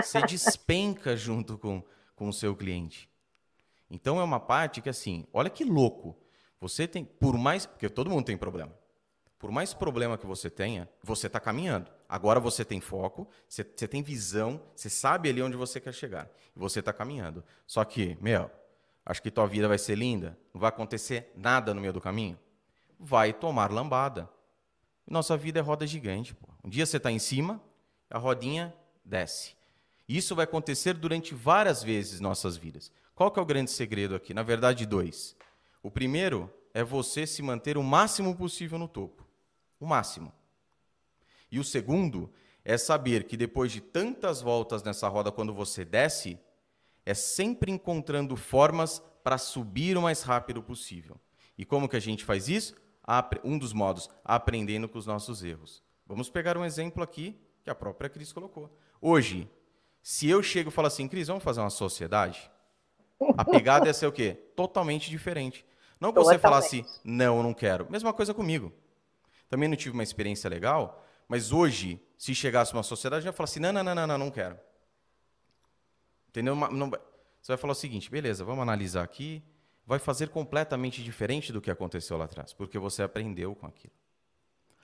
Você 0.00 0.22
despenca 0.22 1.16
junto 1.16 1.58
com, 1.58 1.82
com 2.16 2.28
o 2.28 2.32
seu 2.32 2.56
cliente. 2.56 3.08
Então 3.88 4.18
é 4.18 4.24
uma 4.24 4.40
parte 4.40 4.80
que 4.80 4.88
assim, 4.88 5.26
olha 5.32 5.48
que 5.48 5.64
louco. 5.64 6.16
Você 6.60 6.88
tem, 6.88 7.04
por 7.04 7.36
mais, 7.36 7.66
porque 7.66 7.88
todo 7.88 8.10
mundo 8.10 8.24
tem 8.24 8.36
problema. 8.36 8.72
Por 9.38 9.50
mais 9.50 9.74
problema 9.74 10.16
que 10.16 10.26
você 10.26 10.48
tenha, 10.48 10.88
você 11.02 11.26
está 11.26 11.38
caminhando. 11.38 11.90
Agora 12.08 12.40
você 12.40 12.64
tem 12.64 12.80
foco, 12.80 13.28
você, 13.46 13.62
você, 13.62 13.86
tem 13.86 14.02
visão, 14.02 14.60
você 14.74 14.88
sabe 14.88 15.28
ali 15.28 15.42
onde 15.42 15.56
você 15.56 15.78
quer 15.78 15.92
chegar. 15.92 16.30
Você 16.54 16.80
está 16.80 16.92
caminhando. 16.92 17.44
Só 17.66 17.84
que, 17.84 18.16
meu, 18.20 18.50
acho 19.04 19.22
que 19.22 19.30
tua 19.30 19.46
vida 19.46 19.68
vai 19.68 19.78
ser 19.78 19.96
linda, 19.96 20.38
não 20.54 20.60
vai 20.60 20.70
acontecer 20.70 21.30
nada 21.36 21.74
no 21.74 21.80
meio 21.80 21.92
do 21.92 22.00
caminho. 22.00 22.38
Vai 22.98 23.32
tomar 23.32 23.70
lambada. 23.70 24.28
Nossa 25.06 25.36
vida 25.36 25.58
é 25.60 25.62
roda 25.62 25.86
gigante. 25.86 26.34
Pô. 26.34 26.48
Um 26.64 26.70
dia 26.70 26.86
você 26.86 26.96
está 26.96 27.10
em 27.10 27.18
cima, 27.18 27.62
a 28.08 28.18
rodinha 28.18 28.74
desce. 29.04 29.55
Isso 30.08 30.34
vai 30.34 30.44
acontecer 30.44 30.94
durante 30.94 31.34
várias 31.34 31.82
vezes 31.82 32.20
nossas 32.20 32.56
vidas. 32.56 32.92
Qual 33.14 33.30
que 33.30 33.38
é 33.38 33.42
o 33.42 33.46
grande 33.46 33.70
segredo 33.70 34.14
aqui? 34.14 34.32
Na 34.34 34.42
verdade, 34.42 34.86
dois. 34.86 35.36
O 35.82 35.90
primeiro 35.90 36.52
é 36.74 36.84
você 36.84 37.26
se 37.26 37.42
manter 37.42 37.76
o 37.76 37.82
máximo 37.82 38.36
possível 38.36 38.78
no 38.78 38.88
topo 38.88 39.26
o 39.78 39.86
máximo. 39.86 40.32
E 41.50 41.58
o 41.58 41.64
segundo 41.64 42.32
é 42.64 42.76
saber 42.76 43.24
que 43.24 43.36
depois 43.36 43.70
de 43.70 43.80
tantas 43.80 44.40
voltas 44.40 44.82
nessa 44.82 45.08
roda, 45.08 45.30
quando 45.30 45.54
você 45.54 45.84
desce, 45.84 46.38
é 47.04 47.14
sempre 47.14 47.70
encontrando 47.70 48.36
formas 48.36 49.00
para 49.22 49.38
subir 49.38 49.96
o 49.96 50.02
mais 50.02 50.22
rápido 50.22 50.62
possível. 50.62 51.20
E 51.56 51.64
como 51.64 51.88
que 51.88 51.96
a 51.96 52.00
gente 52.00 52.24
faz 52.24 52.48
isso? 52.48 52.74
Um 53.44 53.56
dos 53.56 53.72
modos, 53.72 54.10
aprendendo 54.24 54.88
com 54.88 54.98
os 54.98 55.06
nossos 55.06 55.44
erros. 55.44 55.82
Vamos 56.04 56.28
pegar 56.28 56.56
um 56.56 56.64
exemplo 56.64 57.02
aqui 57.02 57.38
que 57.62 57.70
a 57.70 57.74
própria 57.74 58.10
Cris 58.10 58.32
colocou. 58.32 58.76
Hoje, 59.00 59.48
se 60.06 60.28
eu 60.28 60.40
chego 60.40 60.68
e 60.68 60.72
falo 60.72 60.86
assim, 60.86 61.08
Cris, 61.08 61.26
vamos 61.26 61.42
fazer 61.42 61.58
uma 61.58 61.68
sociedade? 61.68 62.48
A 63.36 63.44
pegada 63.44 63.90
é 63.90 63.92
ser 63.92 64.06
o 64.06 64.12
quê? 64.12 64.34
Totalmente 64.54 65.10
diferente. 65.10 65.66
Não 65.98 66.12
que 66.12 66.20
você 66.20 66.38
falasse, 66.38 66.86
não, 67.02 67.38
eu 67.38 67.42
não 67.42 67.52
quero. 67.52 67.90
Mesma 67.90 68.12
coisa 68.12 68.32
comigo. 68.32 68.72
Também 69.48 69.68
não 69.68 69.74
tive 69.74 69.94
uma 69.94 70.04
experiência 70.04 70.48
legal, 70.48 71.04
mas 71.26 71.50
hoje, 71.50 72.00
se 72.16 72.36
chegasse 72.36 72.72
uma 72.72 72.84
sociedade, 72.84 73.26
eu 73.26 73.30
ia 73.30 73.32
falar 73.32 73.46
assim: 73.46 73.58
não, 73.58 73.72
não, 73.72 73.82
não, 73.82 73.94
não, 73.96 74.06
não, 74.06 74.18
não 74.18 74.30
quero. 74.30 74.56
Entendeu? 76.28 76.54
Não, 76.54 76.88
você 76.88 77.48
vai 77.48 77.56
falar 77.56 77.72
o 77.72 77.74
seguinte: 77.74 78.08
beleza, 78.08 78.44
vamos 78.44 78.62
analisar 78.62 79.02
aqui, 79.02 79.42
vai 79.84 79.98
fazer 79.98 80.28
completamente 80.28 81.02
diferente 81.02 81.52
do 81.52 81.60
que 81.60 81.70
aconteceu 81.70 82.16
lá 82.16 82.26
atrás, 82.26 82.52
porque 82.52 82.78
você 82.78 83.02
aprendeu 83.02 83.56
com 83.56 83.66
aquilo. 83.66 83.94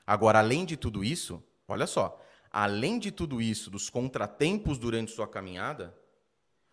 Agora, 0.04 0.40
além 0.40 0.64
de 0.64 0.76
tudo 0.76 1.04
isso, 1.04 1.40
olha 1.68 1.86
só, 1.86 2.20
além 2.52 2.98
de 2.98 3.10
tudo 3.10 3.40
isso, 3.40 3.70
dos 3.70 3.88
contratempos 3.88 4.78
durante 4.78 5.12
sua 5.12 5.26
caminhada, 5.26 5.96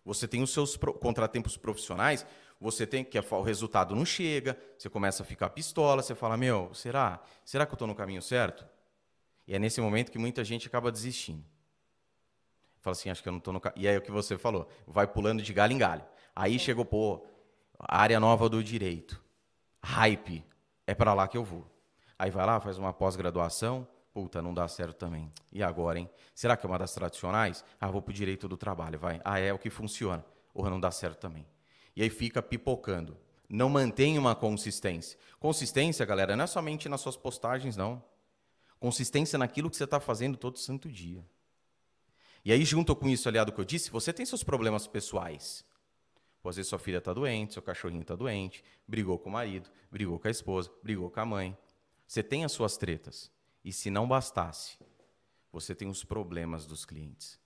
você 0.04 0.28
tem 0.28 0.42
os 0.42 0.50
seus 0.50 0.76
contratempos 0.76 1.56
profissionais, 1.56 2.26
você 2.60 2.86
tem 2.86 3.02
que 3.02 3.18
o 3.18 3.42
resultado 3.42 3.96
não 3.96 4.04
chega, 4.04 4.58
você 4.76 4.90
começa 4.90 5.22
a 5.22 5.26
ficar 5.26 5.50
pistola, 5.50 6.02
você 6.02 6.14
fala: 6.14 6.36
"Meu, 6.36 6.72
será? 6.74 7.22
Será 7.44 7.64
que 7.64 7.72
eu 7.72 7.76
estou 7.76 7.88
no 7.88 7.94
caminho 7.94 8.20
certo?" 8.20 8.66
E 9.46 9.54
é 9.54 9.58
nesse 9.58 9.80
momento 9.80 10.12
que 10.12 10.18
muita 10.18 10.44
gente 10.44 10.68
acaba 10.68 10.92
desistindo. 10.92 11.44
Fala 12.80 12.92
assim, 12.92 13.10
acho 13.10 13.22
que 13.22 13.28
eu 13.28 13.32
não 13.32 13.38
estou 13.38 13.52
no. 13.52 13.60
E 13.76 13.86
aí 13.86 13.94
é 13.94 13.98
o 13.98 14.02
que 14.02 14.10
você 14.10 14.38
falou, 14.38 14.68
vai 14.86 15.06
pulando 15.06 15.42
de 15.42 15.52
galho 15.52 15.72
em 15.72 15.78
galho. 15.78 16.04
Aí 16.34 16.58
chegou, 16.58 16.84
pô, 16.84 17.26
área 17.78 18.18
nova 18.18 18.48
do 18.48 18.62
direito. 18.62 19.22
Hype. 19.82 20.44
É 20.86 20.94
para 20.94 21.14
lá 21.14 21.28
que 21.28 21.36
eu 21.36 21.44
vou. 21.44 21.66
Aí 22.18 22.30
vai 22.30 22.46
lá, 22.46 22.60
faz 22.60 22.78
uma 22.78 22.92
pós-graduação, 22.92 23.86
puta, 24.12 24.42
não 24.42 24.52
dá 24.52 24.66
certo 24.68 24.96
também. 24.96 25.32
E 25.52 25.62
agora, 25.62 25.98
hein? 25.98 26.08
Será 26.34 26.56
que 26.56 26.66
é 26.66 26.68
uma 26.68 26.78
das 26.78 26.92
tradicionais? 26.92 27.64
Ah, 27.80 27.90
vou 27.90 28.02
pro 28.02 28.12
direito 28.12 28.48
do 28.48 28.56
trabalho, 28.56 28.98
vai. 28.98 29.20
Ah, 29.24 29.38
é 29.38 29.52
o 29.52 29.58
que 29.58 29.70
funciona. 29.70 30.24
Ou 30.52 30.68
não 30.68 30.80
dá 30.80 30.90
certo 30.90 31.18
também. 31.18 31.46
E 31.94 32.02
aí 32.02 32.10
fica 32.10 32.42
pipocando. 32.42 33.16
Não 33.48 33.68
mantém 33.68 34.18
uma 34.18 34.34
consistência. 34.34 35.18
Consistência, 35.38 36.06
galera, 36.06 36.36
não 36.36 36.44
é 36.44 36.46
somente 36.46 36.88
nas 36.88 37.00
suas 37.00 37.16
postagens, 37.16 37.76
não. 37.76 38.02
Consistência 38.78 39.38
naquilo 39.38 39.68
que 39.68 39.76
você 39.76 39.84
está 39.84 40.00
fazendo 40.00 40.36
todo 40.36 40.58
santo 40.58 40.88
dia. 40.88 41.24
E 42.44 42.52
aí, 42.52 42.64
junto 42.64 42.96
com 42.96 43.08
isso, 43.08 43.28
aliado 43.28 43.52
que 43.52 43.60
eu 43.60 43.64
disse, 43.64 43.90
você 43.90 44.12
tem 44.12 44.24
seus 44.24 44.42
problemas 44.42 44.86
pessoais. 44.86 45.64
Às 46.42 46.56
vezes 46.56 46.70
sua 46.70 46.78
filha 46.78 46.98
está 46.98 47.12
doente, 47.12 47.52
seu 47.52 47.62
cachorrinho 47.62 48.00
está 48.00 48.16
doente, 48.16 48.64
brigou 48.88 49.18
com 49.18 49.28
o 49.28 49.32
marido, 49.32 49.68
brigou 49.90 50.18
com 50.18 50.26
a 50.26 50.30
esposa, 50.30 50.70
brigou 50.82 51.10
com 51.10 51.20
a 51.20 51.26
mãe. 51.26 51.56
Você 52.06 52.22
tem 52.22 52.44
as 52.44 52.52
suas 52.52 52.78
tretas. 52.78 53.30
E 53.64 53.72
se 53.72 53.90
não 53.90 54.08
bastasse, 54.08 54.78
você 55.52 55.74
tem 55.74 55.88
os 55.88 56.04
problemas 56.04 56.66
dos 56.66 56.84
clientes. 56.84 57.38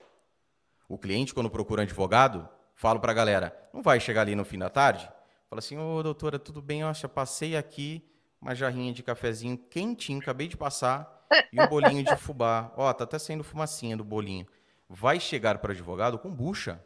O 0.88 0.98
cliente, 0.98 1.34
quando 1.34 1.50
procura 1.50 1.80
um 1.80 1.84
advogado, 1.84 2.48
falo 2.74 3.00
para 3.00 3.12
a 3.12 3.14
galera, 3.14 3.68
não 3.72 3.82
vai 3.82 3.98
chegar 3.98 4.22
ali 4.22 4.34
no 4.34 4.44
fim 4.44 4.58
da 4.58 4.68
tarde? 4.68 5.08
Fala 5.48 5.58
assim, 5.58 5.78
ô 5.78 6.02
doutora, 6.02 6.38
tudo 6.38 6.60
bem? 6.60 6.82
Acho, 6.82 7.08
passei 7.08 7.56
aqui 7.56 8.08
uma 8.40 8.54
jarrinha 8.54 8.92
de 8.92 9.02
cafezinho 9.02 9.56
quentinho, 9.56 10.20
acabei 10.20 10.46
de 10.46 10.56
passar, 10.56 11.26
e 11.50 11.60
um 11.60 11.66
bolinho 11.66 12.04
de 12.04 12.14
fubá. 12.16 12.70
Ó, 12.76 12.92
tá 12.92 13.04
até 13.04 13.18
saindo 13.18 13.42
fumacinha 13.42 13.96
do 13.96 14.04
bolinho. 14.04 14.46
Vai 14.88 15.18
chegar 15.18 15.58
para 15.58 15.72
advogado 15.72 16.18
com 16.18 16.30
bucha. 16.30 16.84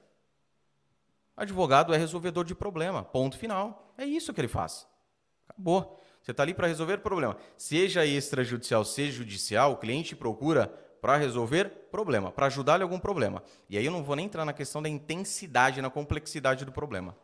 Advogado 1.36 1.92
é 1.92 1.96
resolvedor 1.96 2.44
de 2.44 2.54
problema, 2.54 3.02
ponto 3.02 3.36
final. 3.36 3.92
É 3.98 4.04
isso 4.04 4.32
que 4.32 4.40
ele 4.40 4.48
faz. 4.48 4.86
Acabou. 5.48 6.00
Você 6.22 6.32
está 6.32 6.42
ali 6.42 6.54
para 6.54 6.66
resolver 6.66 6.98
problema. 6.98 7.36
Seja 7.56 8.04
extrajudicial, 8.04 8.84
seja 8.84 9.12
judicial, 9.12 9.72
o 9.72 9.76
cliente 9.76 10.14
procura 10.14 10.66
para 11.00 11.16
resolver 11.16 11.68
problema, 11.90 12.30
para 12.30 12.46
ajudar-lhe 12.46 12.82
algum 12.82 12.98
problema. 12.98 13.42
E 13.68 13.78
aí 13.78 13.84
eu 13.84 13.92
não 13.92 14.02
vou 14.02 14.16
nem 14.16 14.26
entrar 14.26 14.44
na 14.44 14.52
questão 14.52 14.82
da 14.82 14.88
intensidade, 14.88 15.80
na 15.80 15.90
complexidade 15.90 16.64
do 16.64 16.72
problema. 16.72 17.16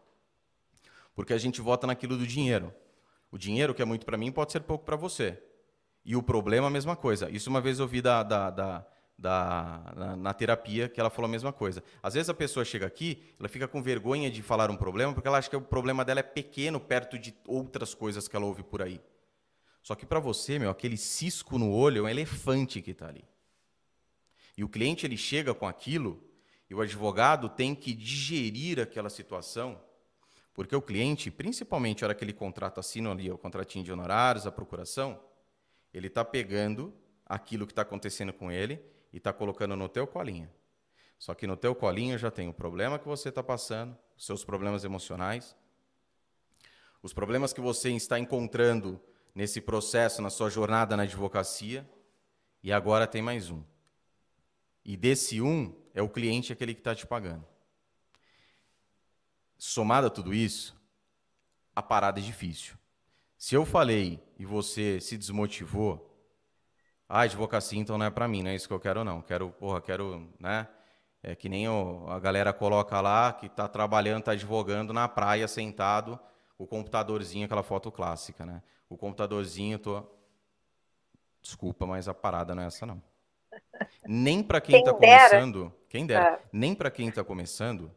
Porque 1.15 1.33
a 1.33 1.39
gente 1.39 1.61
vota 1.61 1.87
naquilo 1.87 2.17
do 2.17 2.27
dinheiro. 2.27 2.73
O 3.31 3.39
dinheiro, 3.39 3.75
que 3.75 3.83
é 3.83 3.85
muito 3.85 4.07
para 4.07 4.17
mim, 4.17 4.31
pode 4.31 4.53
ser 4.53 4.61
pouco 4.61 4.85
para 4.85 4.97
você. 4.97 5.43
E 6.05 6.15
o 6.15 6.23
problema, 6.23 6.67
a 6.67 6.71
mesma 6.71 6.95
coisa. 6.95 7.31
Isso 7.31 7.51
uma 7.51 7.61
vez 7.61 7.79
eu 7.79 7.85
ouvi 7.85 8.01
da, 8.01 8.23
da, 8.23 8.51
da, 8.51 8.87
da 9.17 9.93
na, 9.97 10.17
na, 10.17 10.35
terapia, 10.35 10.89
que 10.89 11.01
ela 11.01 11.11
falou 11.11 11.29
a 11.29 11.31
mesma 11.31 11.53
coisa. 11.53 11.83
Às 12.03 12.15
vezes 12.15 12.29
a 12.29 12.35
pessoa 12.35 12.65
chega 12.65 12.87
aqui, 12.87 13.23
ela 13.39 13.49
fica 13.49 13.67
com 13.69 13.83
vergonha 13.83 14.31
de 14.31 14.43
falar 14.43 14.71
um 14.71 14.77
problema, 14.77 15.13
porque 15.13 15.29
ela 15.29 15.39
acha 15.39 15.49
que 15.49 15.57
o 15.57 15.61
problema 15.61 16.05
dela 16.05 16.21
é 16.21 16.23
pequeno 16.23 16.81
perto 16.81 17.19
de 17.19 17.35
outras 17.47 17.95
coisas 17.95 18.29
que 18.29 18.37
ela 18.37 18.45
ouve 18.45 18.63
por 18.63 18.83
aí. 18.83 19.01
Só 19.83 19.95
que 19.95 20.07
para 20.07 20.19
você, 20.19 20.59
meu, 20.59 20.71
aquele 20.71 20.97
cisco 20.97 21.59
no 21.59 21.71
olho 21.71 22.01
é 22.01 22.03
um 22.03 22.09
elefante 22.09 22.81
que 22.81 22.91
está 22.91 23.09
ali. 23.09 23.25
E 24.57 24.65
o 24.65 24.69
cliente 24.69 25.07
ele 25.07 25.17
chega 25.17 25.55
com 25.55 25.67
aquilo 25.67 26.23
e 26.69 26.75
o 26.75 26.81
advogado 26.81 27.49
tem 27.49 27.75
que 27.75 27.93
digerir 27.93 28.81
aquela 28.81 29.11
situação, 29.11 29.81
porque 30.55 30.75
o 30.75 30.81
cliente, 30.81 31.31
principalmente 31.31 32.03
na 32.03 32.07
hora 32.07 32.15
que 32.15 32.25
ele 32.25 32.33
contrata, 32.33 32.81
assina 32.81 33.11
ali 33.11 33.31
o 33.31 33.37
contratinho 33.37 33.85
de 33.85 33.93
honorários, 33.93 34.47
a 34.47 34.53
procuração, 34.53 35.21
ele 35.93 36.07
está 36.07 36.25
pegando 36.25 36.95
aquilo 37.27 37.67
que 37.67 37.73
está 37.73 37.83
acontecendo 37.83 38.33
com 38.33 38.51
ele 38.51 38.81
e 39.15 39.19
está 39.19 39.33
colocando 39.33 39.77
no 39.77 39.89
teu 39.89 40.09
colinho. 40.09 40.51
Só 41.21 41.37
que 41.37 41.47
no 41.47 41.57
teu 41.57 41.73
colinho 41.73 42.19
já 42.19 42.33
tem 42.33 42.49
o 42.49 42.53
problema 42.53 42.99
que 42.99 43.07
você 43.07 43.29
está 43.29 43.45
passando, 43.45 43.97
os 44.17 44.27
seus 44.27 44.45
problemas 44.45 44.83
emocionais, 44.83 45.57
os 47.01 47.13
problemas 47.13 47.53
que 47.53 47.61
você 47.61 47.93
está 47.93 48.19
encontrando 48.19 49.01
nesse 49.33 49.61
processo, 49.61 50.21
na 50.21 50.31
sua 50.31 50.51
jornada 50.51 50.97
na 50.97 51.05
advocacia, 51.05 51.89
e 52.61 52.73
agora 52.73 53.07
tem 53.07 53.23
mais 53.23 53.51
um. 53.51 53.63
E 54.85 54.97
desse 54.97 55.41
um 55.41 55.73
é 55.95 56.03
o 56.03 56.09
cliente 56.09 56.53
aquele 56.53 56.75
que 56.75 56.81
está 56.81 56.93
te 56.93 57.07
pagando. 57.07 57.47
Somado 59.57 60.09
a 60.09 60.11
tudo 60.11 60.35
isso, 60.35 60.77
a 61.73 61.81
parada 61.81 62.19
é 62.19 62.23
difícil. 62.23 62.75
Se 63.39 63.55
eu 63.55 63.65
falei 63.65 64.21
e 64.37 64.45
você 64.45 65.01
se 65.01 65.17
desmotivou, 65.17 66.14
ah, 67.19 67.23
advocacia 67.23 67.79
então 67.79 67.97
não 67.97 68.07
é 68.07 68.11
para 68.11 68.27
mim, 68.27 68.43
não 68.43 68.51
é 68.51 68.57
isso 68.57 68.67
que 68.67 68.75
eu 68.75 68.81
quero 68.81 69.05
não. 69.05 69.23
Quero, 69.23 69.51
porra, 69.51 69.81
quero, 69.81 70.29
né? 70.39 70.67
É 71.23 71.35
que 71.35 71.49
nem 71.49 71.69
o, 71.69 72.07
a 72.09 72.19
galera 72.19 72.53
coloca 72.53 73.01
lá 73.01 73.33
que 73.33 73.47
está 73.47 73.69
trabalhando, 73.69 74.21
está 74.21 74.33
advogando 74.33 74.93
na 74.93 75.09
praia 75.09 75.47
sentado, 75.47 76.19
o 76.59 76.67
computadorzinho, 76.67 77.45
aquela 77.45 77.63
foto 77.63 77.93
clássica, 77.93 78.45
né? 78.45 78.63
O 78.89 78.97
computadorzinho, 78.97 79.79
tô 79.79 80.05
Desculpa, 81.41 81.87
mas 81.87 82.09
a 82.09 82.15
parada 82.15 82.55
não 82.55 82.63
é 82.63 82.67
essa 82.67 82.85
não. 82.85 83.01
Nem 84.07 84.43
para 84.43 84.61
quem 84.61 84.81
está 84.81 84.93
começando, 84.93 85.73
quem 85.89 86.07
dera, 86.07 86.35
é. 86.35 86.41
nem 86.53 86.75
para 86.75 86.91
quem 86.91 87.09
está 87.09 87.23
começando 87.23 87.93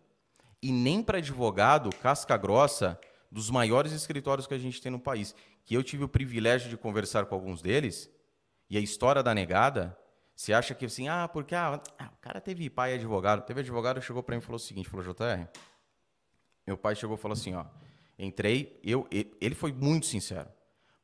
e 0.61 0.71
nem 0.71 1.01
para 1.01 1.17
advogado 1.17 1.89
casca 2.01 2.37
grossa 2.37 2.99
dos 3.31 3.49
maiores 3.49 3.93
escritórios 3.93 4.45
que 4.45 4.53
a 4.53 4.57
gente 4.59 4.81
tem 4.81 4.91
no 4.91 4.99
país, 4.99 5.33
que 5.65 5.73
eu 5.73 5.81
tive 5.81 6.03
o 6.03 6.09
privilégio 6.09 6.69
de 6.69 6.77
conversar 6.77 7.25
com 7.25 7.33
alguns 7.33 7.61
deles 7.61 8.15
e 8.69 8.77
a 8.77 8.81
história 8.81 9.23
da 9.23 9.33
negada, 9.33 9.97
você 10.35 10.53
acha 10.53 10.75
que 10.75 10.85
assim, 10.85 11.07
ah, 11.07 11.27
porque 11.27 11.55
ah, 11.55 11.81
ah 11.97 12.11
o 12.13 12.21
cara 12.21 12.39
teve 12.39 12.69
pai 12.69 12.93
advogado. 12.93 13.43
Teve 13.43 13.61
advogado, 13.61 14.01
chegou 14.01 14.21
para 14.21 14.35
mim 14.35 14.41
e 14.41 14.45
falou 14.45 14.57
o 14.57 14.59
seguinte, 14.59 14.89
falou, 14.89 15.05
JR, 15.05 15.47
meu 16.65 16.77
pai 16.77 16.95
chegou 16.95 17.15
e 17.15 17.19
falou 17.19 17.33
assim, 17.33 17.55
ó, 17.55 17.65
entrei, 18.19 18.79
eu, 18.83 19.07
ele 19.11 19.55
foi 19.55 19.71
muito 19.71 20.05
sincero. 20.05 20.49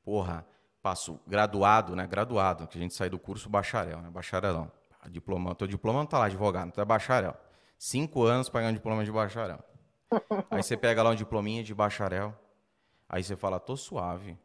Porra, 0.03 0.45
passo 0.81 1.19
graduado, 1.26 1.95
né, 1.95 2.06
graduado, 2.06 2.68
que 2.68 2.77
a 2.77 2.81
gente 2.81 2.94
sai 2.94 3.10
do 3.10 3.18
curso 3.18 3.49
bacharel, 3.49 4.02
né, 4.02 4.10
bacharelão. 4.10 4.72
Diploma, 5.10 5.56
teu 5.56 5.68
diploma 5.68 5.99
não 5.99 6.06
tá 6.06 6.19
lá, 6.19 6.26
advogado, 6.26 6.80
é 6.80 6.85
bacharel. 6.85 7.35
Cinco 7.77 8.23
anos 8.23 8.49
pagando 8.49 8.76
diploma 8.76 9.03
de 9.03 9.11
bacharel. 9.11 9.60
Aí 10.52 10.61
você 10.61 10.77
pega 10.77 11.02
lá 11.02 11.10
um 11.10 11.15
diplominha 11.15 11.64
de 11.64 11.73
bacharel, 11.73 12.38
aí 13.10 13.23
você 13.23 13.35
fala, 13.35 13.60
tô 13.60 13.76
suave, 13.76 14.38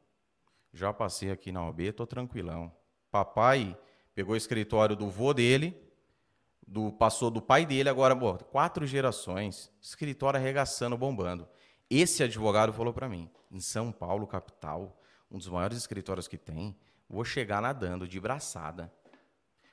já 0.73 0.93
passei 0.93 1.31
aqui 1.31 1.53
na 1.53 1.67
OB, 1.67 1.93
tô 1.93 2.07
tranquilão. 2.07 2.73
Papai 3.11 3.77
pegou 4.15 4.35
o 4.35 4.37
escritório 4.37 4.97
do 4.97 5.09
vô 5.09 5.33
dele, 5.33 5.77
do, 6.67 6.93
passou 6.93 7.31
do 7.31 7.41
pai 7.41 7.65
dele, 7.65 7.89
agora, 7.89 8.15
pô, 8.15 8.35
quatro 8.37 8.87
gerações, 8.87 9.73
escritório 9.81 10.39
arregaçando, 10.39 10.97
bombando. 10.97 11.49
Esse 11.89 12.23
advogado 12.23 12.73
falou 12.73 12.93
para 12.93 13.09
mim, 13.09 13.31
em 13.51 13.61
São 13.61 13.91
Paulo, 13.91 14.27
capital, 14.27 15.01
um 15.31 15.39
dos 15.39 15.49
maiores 15.49 15.79
escritórios 15.79 16.29
que 16.29 16.37
tem, 16.37 16.77
vou 17.09 17.25
chegar 17.25 17.63
nadando 17.63 18.07
de 18.07 18.21
braçada. 18.21 18.93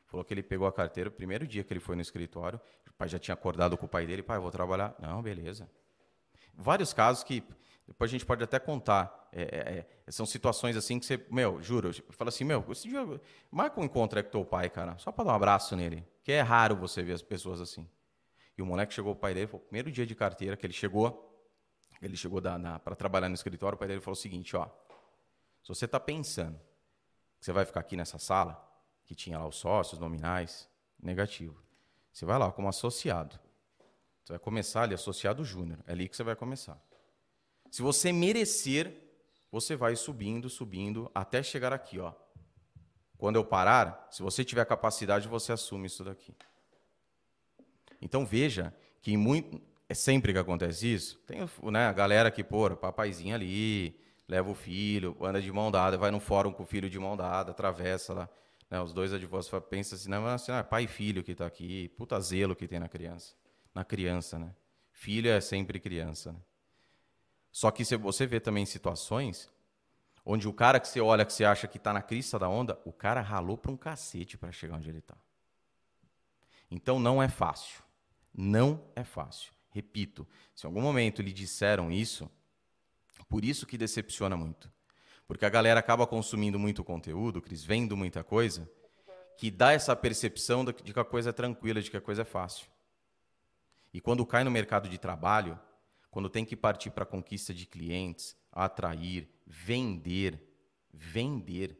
Falou 0.05 0.23
que 0.23 0.33
ele 0.33 0.43
pegou 0.43 0.67
a 0.67 0.71
carteira, 0.71 1.09
o 1.09 1.11
primeiro 1.11 1.45
dia 1.45 1.63
que 1.63 1.73
ele 1.73 1.79
foi 1.79 1.95
no 1.95 2.01
escritório, 2.01 2.59
o 2.89 2.93
pai 2.93 3.09
já 3.09 3.19
tinha 3.19 3.33
acordado 3.33 3.77
com 3.77 3.85
o 3.85 3.89
pai 3.89 4.07
dele, 4.07 4.23
pai, 4.23 4.39
vou 4.39 4.51
trabalhar. 4.51 4.95
Não, 4.99 5.21
beleza. 5.21 5.69
Vários 6.53 6.93
casos 6.93 7.23
que 7.23 7.43
depois 7.87 8.09
a 8.09 8.13
gente 8.13 8.25
pode 8.25 8.43
até 8.43 8.59
contar. 8.59 9.29
É, 9.31 9.41
é, 9.41 9.87
é, 10.07 10.11
são 10.11 10.25
situações 10.25 10.75
assim 10.75 10.99
que 10.99 11.05
você, 11.05 11.23
meu, 11.29 11.61
juro, 11.61 11.91
fala 12.11 12.29
assim, 12.29 12.43
meu, 12.43 12.65
esse 12.71 12.87
dia, 12.87 13.21
marca 13.51 13.79
um 13.79 13.83
encontro 13.83 14.23
com 14.23 14.29
teu 14.29 14.45
pai, 14.45 14.69
cara, 14.69 14.97
só 14.97 15.11
para 15.11 15.25
dar 15.25 15.33
um 15.33 15.35
abraço 15.35 15.75
nele. 15.75 16.05
Que 16.23 16.31
é 16.31 16.41
raro 16.41 16.75
você 16.75 17.03
ver 17.03 17.13
as 17.13 17.21
pessoas 17.21 17.61
assim. 17.61 17.87
E 18.57 18.61
o 18.61 18.65
moleque 18.65 18.93
chegou, 18.93 19.13
o 19.13 19.15
pai 19.15 19.33
dele, 19.33 19.47
foi 19.47 19.59
o 19.59 19.63
primeiro 19.63 19.91
dia 19.91 20.05
de 20.05 20.15
carteira 20.15 20.57
que 20.57 20.65
ele 20.65 20.73
chegou, 20.73 21.31
ele 22.01 22.15
chegou 22.15 22.41
para 22.41 22.95
trabalhar 22.95 23.29
no 23.29 23.35
escritório, 23.35 23.75
o 23.75 23.79
pai 23.79 23.87
dele 23.87 24.01
falou 24.01 24.13
o 24.13 24.19
seguinte, 24.19 24.55
ó, 24.55 24.67
se 25.61 25.69
você 25.69 25.85
está 25.85 25.99
pensando 25.99 26.59
que 27.39 27.45
você 27.45 27.51
vai 27.51 27.65
ficar 27.65 27.81
aqui 27.81 27.95
nessa 27.95 28.17
sala, 28.17 28.61
que 29.03 29.13
tinha 29.13 29.37
lá 29.37 29.47
os 29.47 29.57
sócios 29.57 29.99
nominais, 29.99 30.69
negativo. 30.99 31.61
Você 32.11 32.25
vai 32.25 32.39
lá 32.39 32.51
como 32.51 32.67
associado. 32.67 33.39
Você 34.23 34.33
vai 34.33 34.39
começar 34.39 34.83
ali, 34.83 34.93
associado 34.95 35.43
júnior. 35.43 35.79
É 35.85 35.91
ali 35.91 36.07
que 36.07 36.15
você 36.15 36.23
vai 36.23 36.35
começar. 36.35 36.81
Se 37.71 37.81
você 37.81 38.11
merecer, 38.11 38.93
você 39.51 39.75
vai 39.75 39.95
subindo, 39.95 40.49
subindo, 40.49 41.09
até 41.13 41.41
chegar 41.41 41.73
aqui, 41.73 41.99
ó. 41.99 42.13
Quando 43.17 43.37
eu 43.37 43.45
parar, 43.45 44.07
se 44.11 44.21
você 44.21 44.43
tiver 44.43 44.65
capacidade, 44.65 45.27
você 45.27 45.51
assume 45.51 45.87
isso 45.87 46.03
daqui. 46.03 46.35
Então 48.01 48.25
veja 48.25 48.73
que 49.01 49.15
muito, 49.15 49.61
é 49.87 49.93
sempre 49.93 50.33
que 50.33 50.39
acontece 50.39 50.93
isso. 50.93 51.17
Tem 51.25 51.39
né, 51.71 51.87
a 51.87 51.93
galera 51.93 52.29
que, 52.29 52.43
pô, 52.43 52.69
papaizinho 52.75 53.33
ali, 53.33 53.97
leva 54.27 54.49
o 54.49 54.55
filho, 54.55 55.15
anda 55.21 55.41
de 55.41 55.51
mão 55.51 55.71
dada, 55.71 55.97
vai 55.97 56.11
no 56.11 56.19
fórum 56.19 56.51
com 56.51 56.63
o 56.63 56.65
filho 56.65 56.89
de 56.89 56.99
mão 56.99 57.15
dada, 57.15 57.51
atravessa 57.51 58.13
lá. 58.13 58.29
Né, 58.69 58.81
os 58.81 58.91
dois 58.91 59.13
advogados 59.13 59.49
pensam 59.69 59.95
assim, 59.95 60.09
não, 60.09 60.25
assim, 60.27 60.51
ah, 60.51 60.63
pai 60.63 60.83
e 60.83 60.87
filho 60.87 61.23
que 61.23 61.31
está 61.31 61.45
aqui, 61.45 61.89
puta 61.89 62.19
zelo 62.19 62.55
que 62.55 62.67
tem 62.67 62.79
na 62.79 62.89
criança. 62.89 63.33
Na 63.73 63.85
criança, 63.85 64.39
né? 64.39 64.53
Filho 64.91 65.29
é 65.29 65.39
sempre 65.39 65.79
criança. 65.79 66.31
Né? 66.31 66.39
Só 67.55 67.71
que 67.71 67.85
você 67.95 68.27
vê 68.27 68.41
também 68.41 68.65
situações 68.65 69.49
onde 70.25 70.45
o 70.45 70.51
cara 70.51 70.77
que 70.77 70.89
você 70.89 70.99
olha, 70.99 71.23
que 71.23 71.31
você 71.31 71.45
acha 71.45 71.69
que 71.69 71.77
está 71.77 71.93
na 71.93 72.01
crista 72.01 72.37
da 72.37 72.49
onda, 72.49 72.77
o 72.83 72.91
cara 72.91 73.21
ralou 73.21 73.57
para 73.57 73.71
um 73.71 73.77
cacete 73.77 74.37
para 74.37 74.51
chegar 74.51 74.75
onde 74.75 74.89
ele 74.89 74.97
está. 74.97 75.15
Então 76.69 76.99
não 76.99 77.23
é 77.23 77.29
fácil. 77.29 77.81
Não 78.33 78.83
é 78.93 79.05
fácil. 79.05 79.53
Repito, 79.69 80.27
se 80.53 80.65
em 80.65 80.67
algum 80.67 80.81
momento 80.81 81.21
lhe 81.21 81.31
disseram 81.31 81.89
isso, 81.89 82.29
por 83.29 83.45
isso 83.45 83.65
que 83.65 83.77
decepciona 83.77 84.35
muito. 84.35 84.69
Porque 85.25 85.45
a 85.45 85.49
galera 85.49 85.79
acaba 85.79 86.05
consumindo 86.05 86.59
muito 86.59 86.83
conteúdo, 86.83 87.41
Cris, 87.41 87.63
vendo 87.63 87.95
muita 87.95 88.21
coisa, 88.21 88.69
que 89.37 89.49
dá 89.49 89.71
essa 89.71 89.95
percepção 89.95 90.65
de 90.65 90.73
que 90.73 90.99
a 90.99 91.05
coisa 91.05 91.29
é 91.29 91.33
tranquila, 91.33 91.81
de 91.81 91.89
que 91.89 91.95
a 91.95 92.01
coisa 92.01 92.23
é 92.23 92.25
fácil. 92.25 92.67
E 93.93 94.01
quando 94.01 94.25
cai 94.25 94.43
no 94.43 94.51
mercado 94.51 94.89
de 94.89 94.97
trabalho, 94.97 95.57
quando 96.15 96.29
tem 96.29 96.45
que 96.45 96.55
partir 96.55 96.91
para 96.91 97.03
a 97.03 97.05
conquista 97.05 97.53
de 97.53 97.65
clientes, 97.65 98.37
atrair, 98.49 99.27
vender, 99.45 100.41
vender, 100.93 101.77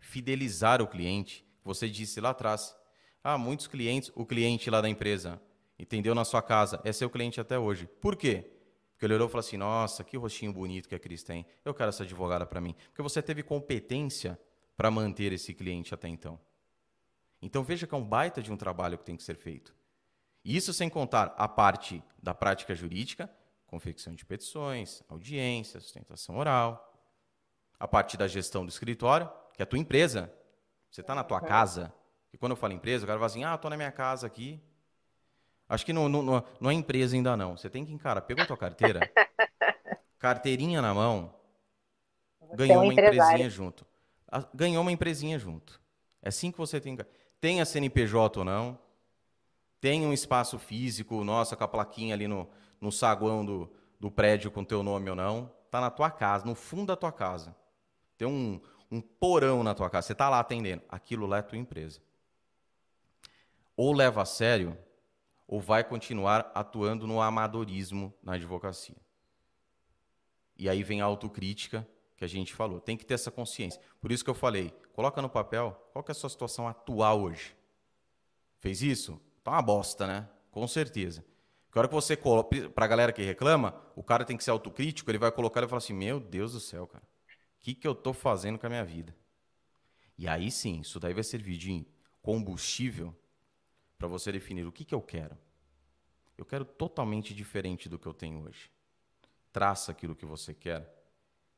fidelizar 0.00 0.82
o 0.82 0.88
cliente. 0.88 1.46
Você 1.62 1.88
disse 1.88 2.20
lá 2.20 2.30
atrás, 2.30 2.76
ah, 3.22 3.38
muitos 3.38 3.68
clientes, 3.68 4.10
o 4.16 4.26
cliente 4.26 4.68
lá 4.68 4.80
da 4.80 4.88
empresa, 4.88 5.40
entendeu 5.78 6.12
na 6.12 6.24
sua 6.24 6.42
casa, 6.42 6.80
é 6.82 6.90
seu 6.92 7.08
cliente 7.08 7.40
até 7.40 7.56
hoje. 7.56 7.86
Por 8.00 8.16
quê? 8.16 8.50
Porque 8.90 9.06
ele 9.06 9.14
olhou 9.14 9.28
e 9.28 9.30
falou 9.30 9.46
assim: 9.46 9.56
nossa, 9.56 10.02
que 10.02 10.16
rostinho 10.16 10.52
bonito 10.52 10.88
que 10.88 10.96
a 10.96 10.98
Cris 10.98 11.22
tem. 11.22 11.46
Eu 11.64 11.72
quero 11.72 11.90
essa 11.90 12.02
advogada 12.02 12.44
para 12.44 12.60
mim. 12.60 12.74
Porque 12.88 13.00
você 13.00 13.22
teve 13.22 13.44
competência 13.44 14.36
para 14.76 14.90
manter 14.90 15.32
esse 15.32 15.54
cliente 15.54 15.94
até 15.94 16.08
então. 16.08 16.36
Então 17.40 17.62
veja 17.62 17.86
que 17.86 17.94
é 17.94 17.96
um 17.96 18.04
baita 18.04 18.42
de 18.42 18.50
um 18.50 18.56
trabalho 18.56 18.98
que 18.98 19.04
tem 19.04 19.16
que 19.16 19.22
ser 19.22 19.36
feito. 19.36 19.72
Isso 20.44 20.72
sem 20.72 20.88
contar 20.88 21.34
a 21.36 21.46
parte 21.46 22.02
da 22.22 22.34
prática 22.34 22.74
jurídica, 22.74 23.30
confecção 23.66 24.14
de 24.14 24.24
petições, 24.24 25.02
audiência, 25.08 25.80
sustentação 25.80 26.36
oral, 26.36 26.98
a 27.78 27.86
parte 27.86 28.16
da 28.16 28.26
gestão 28.26 28.64
do 28.64 28.68
escritório, 28.68 29.30
que 29.54 29.62
é 29.62 29.64
a 29.64 29.66
tua 29.66 29.78
empresa. 29.78 30.32
Você 30.90 31.00
está 31.02 31.14
na 31.14 31.22
tua 31.22 31.40
casa. 31.40 31.92
E 32.32 32.38
quando 32.38 32.52
eu 32.52 32.56
falo 32.56 32.72
empresa, 32.72 33.04
o 33.04 33.06
cara 33.06 33.18
fala 33.18 33.26
assim: 33.26 33.44
ah, 33.44 33.54
estou 33.54 33.70
na 33.70 33.76
minha 33.76 33.92
casa 33.92 34.26
aqui, 34.26 34.60
Acho 35.70 35.86
que 35.86 35.92
não, 35.92 36.08
não, 36.08 36.44
não 36.60 36.68
é 36.68 36.74
empresa 36.74 37.14
ainda 37.14 37.36
não. 37.36 37.56
Você 37.56 37.70
tem 37.70 37.84
que 37.84 37.92
encarar. 37.92 38.22
Pegou 38.22 38.44
tua 38.44 38.56
carteira, 38.56 39.08
carteirinha 40.18 40.82
na 40.82 40.92
mão, 40.92 41.32
você 42.40 42.56
ganhou 42.56 42.74
é 42.74 42.78
um 42.78 42.84
uma 42.86 42.92
empresinha 42.92 43.48
junto. 43.48 43.86
Ganhou 44.52 44.82
uma 44.82 44.90
empresinha 44.90 45.38
junto. 45.38 45.80
É 46.20 46.28
assim 46.28 46.50
que 46.50 46.58
você 46.58 46.80
tem 46.80 46.96
que... 46.96 47.06
Tem 47.40 47.60
a 47.60 47.64
CNPJ 47.64 48.40
ou 48.40 48.44
não, 48.44 48.76
tem 49.80 50.06
um 50.06 50.12
espaço 50.12 50.58
físico, 50.58 51.24
nossa, 51.24 51.56
com 51.56 51.64
a 51.64 51.68
plaquinha 51.68 52.14
ali 52.14 52.28
no, 52.28 52.48
no 52.80 52.92
saguão 52.92 53.44
do, 53.44 53.72
do 53.98 54.10
prédio 54.10 54.50
com 54.50 54.62
teu 54.62 54.82
nome 54.82 55.08
ou 55.08 55.16
não. 55.16 55.50
Tá 55.70 55.80
na 55.80 55.90
tua 55.90 56.10
casa, 56.10 56.44
no 56.44 56.54
fundo 56.54 56.86
da 56.86 56.96
tua 56.96 57.10
casa. 57.10 57.56
Tem 58.18 58.28
um, 58.28 58.60
um 58.90 59.00
porão 59.00 59.62
na 59.62 59.74
tua 59.74 59.88
casa. 59.88 60.08
Você 60.08 60.14
tá 60.14 60.28
lá 60.28 60.40
atendendo. 60.40 60.82
Aquilo 60.88 61.26
lá 61.26 61.38
é 61.38 61.42
tua 61.42 61.56
empresa. 61.56 62.00
Ou 63.76 63.92
leva 63.92 64.22
a 64.22 64.26
sério 64.26 64.76
ou 65.46 65.60
vai 65.60 65.82
continuar 65.82 66.50
atuando 66.54 67.06
no 67.06 67.20
amadorismo 67.20 68.12
na 68.22 68.34
advocacia? 68.34 68.96
E 70.56 70.68
aí 70.68 70.82
vem 70.82 71.00
a 71.00 71.06
autocrítica 71.06 71.88
que 72.16 72.24
a 72.24 72.28
gente 72.28 72.52
falou. 72.52 72.80
Tem 72.80 72.98
que 72.98 73.06
ter 73.06 73.14
essa 73.14 73.30
consciência. 73.30 73.80
Por 73.98 74.12
isso 74.12 74.22
que 74.22 74.28
eu 74.28 74.34
falei, 74.34 74.74
coloca 74.92 75.22
no 75.22 75.30
papel 75.30 75.72
qual 75.92 76.04
é 76.06 76.10
a 76.10 76.14
sua 76.14 76.28
situação 76.28 76.68
atual 76.68 77.22
hoje. 77.22 77.56
Fez 78.58 78.82
isso? 78.82 79.18
Uma 79.50 79.60
bosta, 79.60 80.06
né? 80.06 80.28
Com 80.52 80.66
certeza. 80.68 81.24
Que 81.72 81.78
hora 81.78 81.88
que 81.88 81.94
você 81.94 82.16
coloca, 82.16 82.70
pra 82.70 82.86
galera 82.86 83.12
que 83.12 83.20
reclama, 83.20 83.74
o 83.96 84.02
cara 84.02 84.24
tem 84.24 84.36
que 84.36 84.44
ser 84.44 84.52
autocrítico, 84.52 85.10
ele 85.10 85.18
vai 85.18 85.32
colocar 85.32 85.62
e 85.64 85.66
falar 85.66 85.78
assim: 85.78 85.92
Meu 85.92 86.20
Deus 86.20 86.52
do 86.52 86.60
céu, 86.60 86.86
cara, 86.86 87.02
o 87.04 87.60
que, 87.60 87.74
que 87.74 87.86
eu 87.86 87.94
tô 87.94 88.12
fazendo 88.12 88.58
com 88.58 88.66
a 88.66 88.70
minha 88.70 88.84
vida? 88.84 89.14
E 90.16 90.28
aí 90.28 90.52
sim, 90.52 90.80
isso 90.80 91.00
daí 91.00 91.12
vai 91.12 91.24
servir 91.24 91.56
de 91.56 91.84
combustível 92.22 93.12
para 93.98 94.06
você 94.06 94.30
definir 94.30 94.66
o 94.66 94.72
que, 94.72 94.84
que 94.84 94.94
eu 94.94 95.02
quero. 95.02 95.36
Eu 96.38 96.44
quero 96.44 96.64
totalmente 96.64 97.34
diferente 97.34 97.88
do 97.88 97.98
que 97.98 98.06
eu 98.06 98.14
tenho 98.14 98.44
hoje. 98.44 98.70
Traça 99.52 99.90
aquilo 99.90 100.14
que 100.14 100.24
você 100.24 100.54
quer 100.54 100.88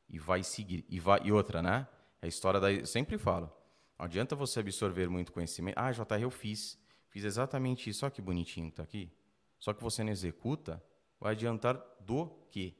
e 0.09 0.19
vai 0.19 0.43
seguir. 0.43 0.85
E, 0.89 0.98
vai, 0.98 1.20
e 1.24 1.31
outra, 1.31 1.60
né? 1.60 1.86
É 2.23 2.27
a 2.27 2.28
história 2.28 2.59
da. 2.59 2.73
Eu 2.73 2.86
sempre 2.86 3.19
falo. 3.19 3.52
Não 3.98 4.06
adianta 4.06 4.35
você 4.35 4.60
absorver 4.60 5.09
muito 5.10 5.31
conhecimento. 5.31 5.77
Ah, 5.78 5.93
JR, 5.93 6.23
eu 6.23 6.31
fiz. 6.31 6.81
Fiz 7.12 7.24
exatamente 7.24 7.90
isso. 7.90 8.06
Olha 8.06 8.10
que 8.10 8.22
bonitinho 8.22 8.68
que 8.68 8.72
está 8.72 8.82
aqui. 8.82 9.12
Só 9.60 9.74
que 9.74 9.82
você 9.82 10.02
não 10.02 10.10
executa, 10.10 10.82
vai 11.20 11.32
adiantar 11.32 11.78
do 12.01 12.26
quê? 12.51 12.74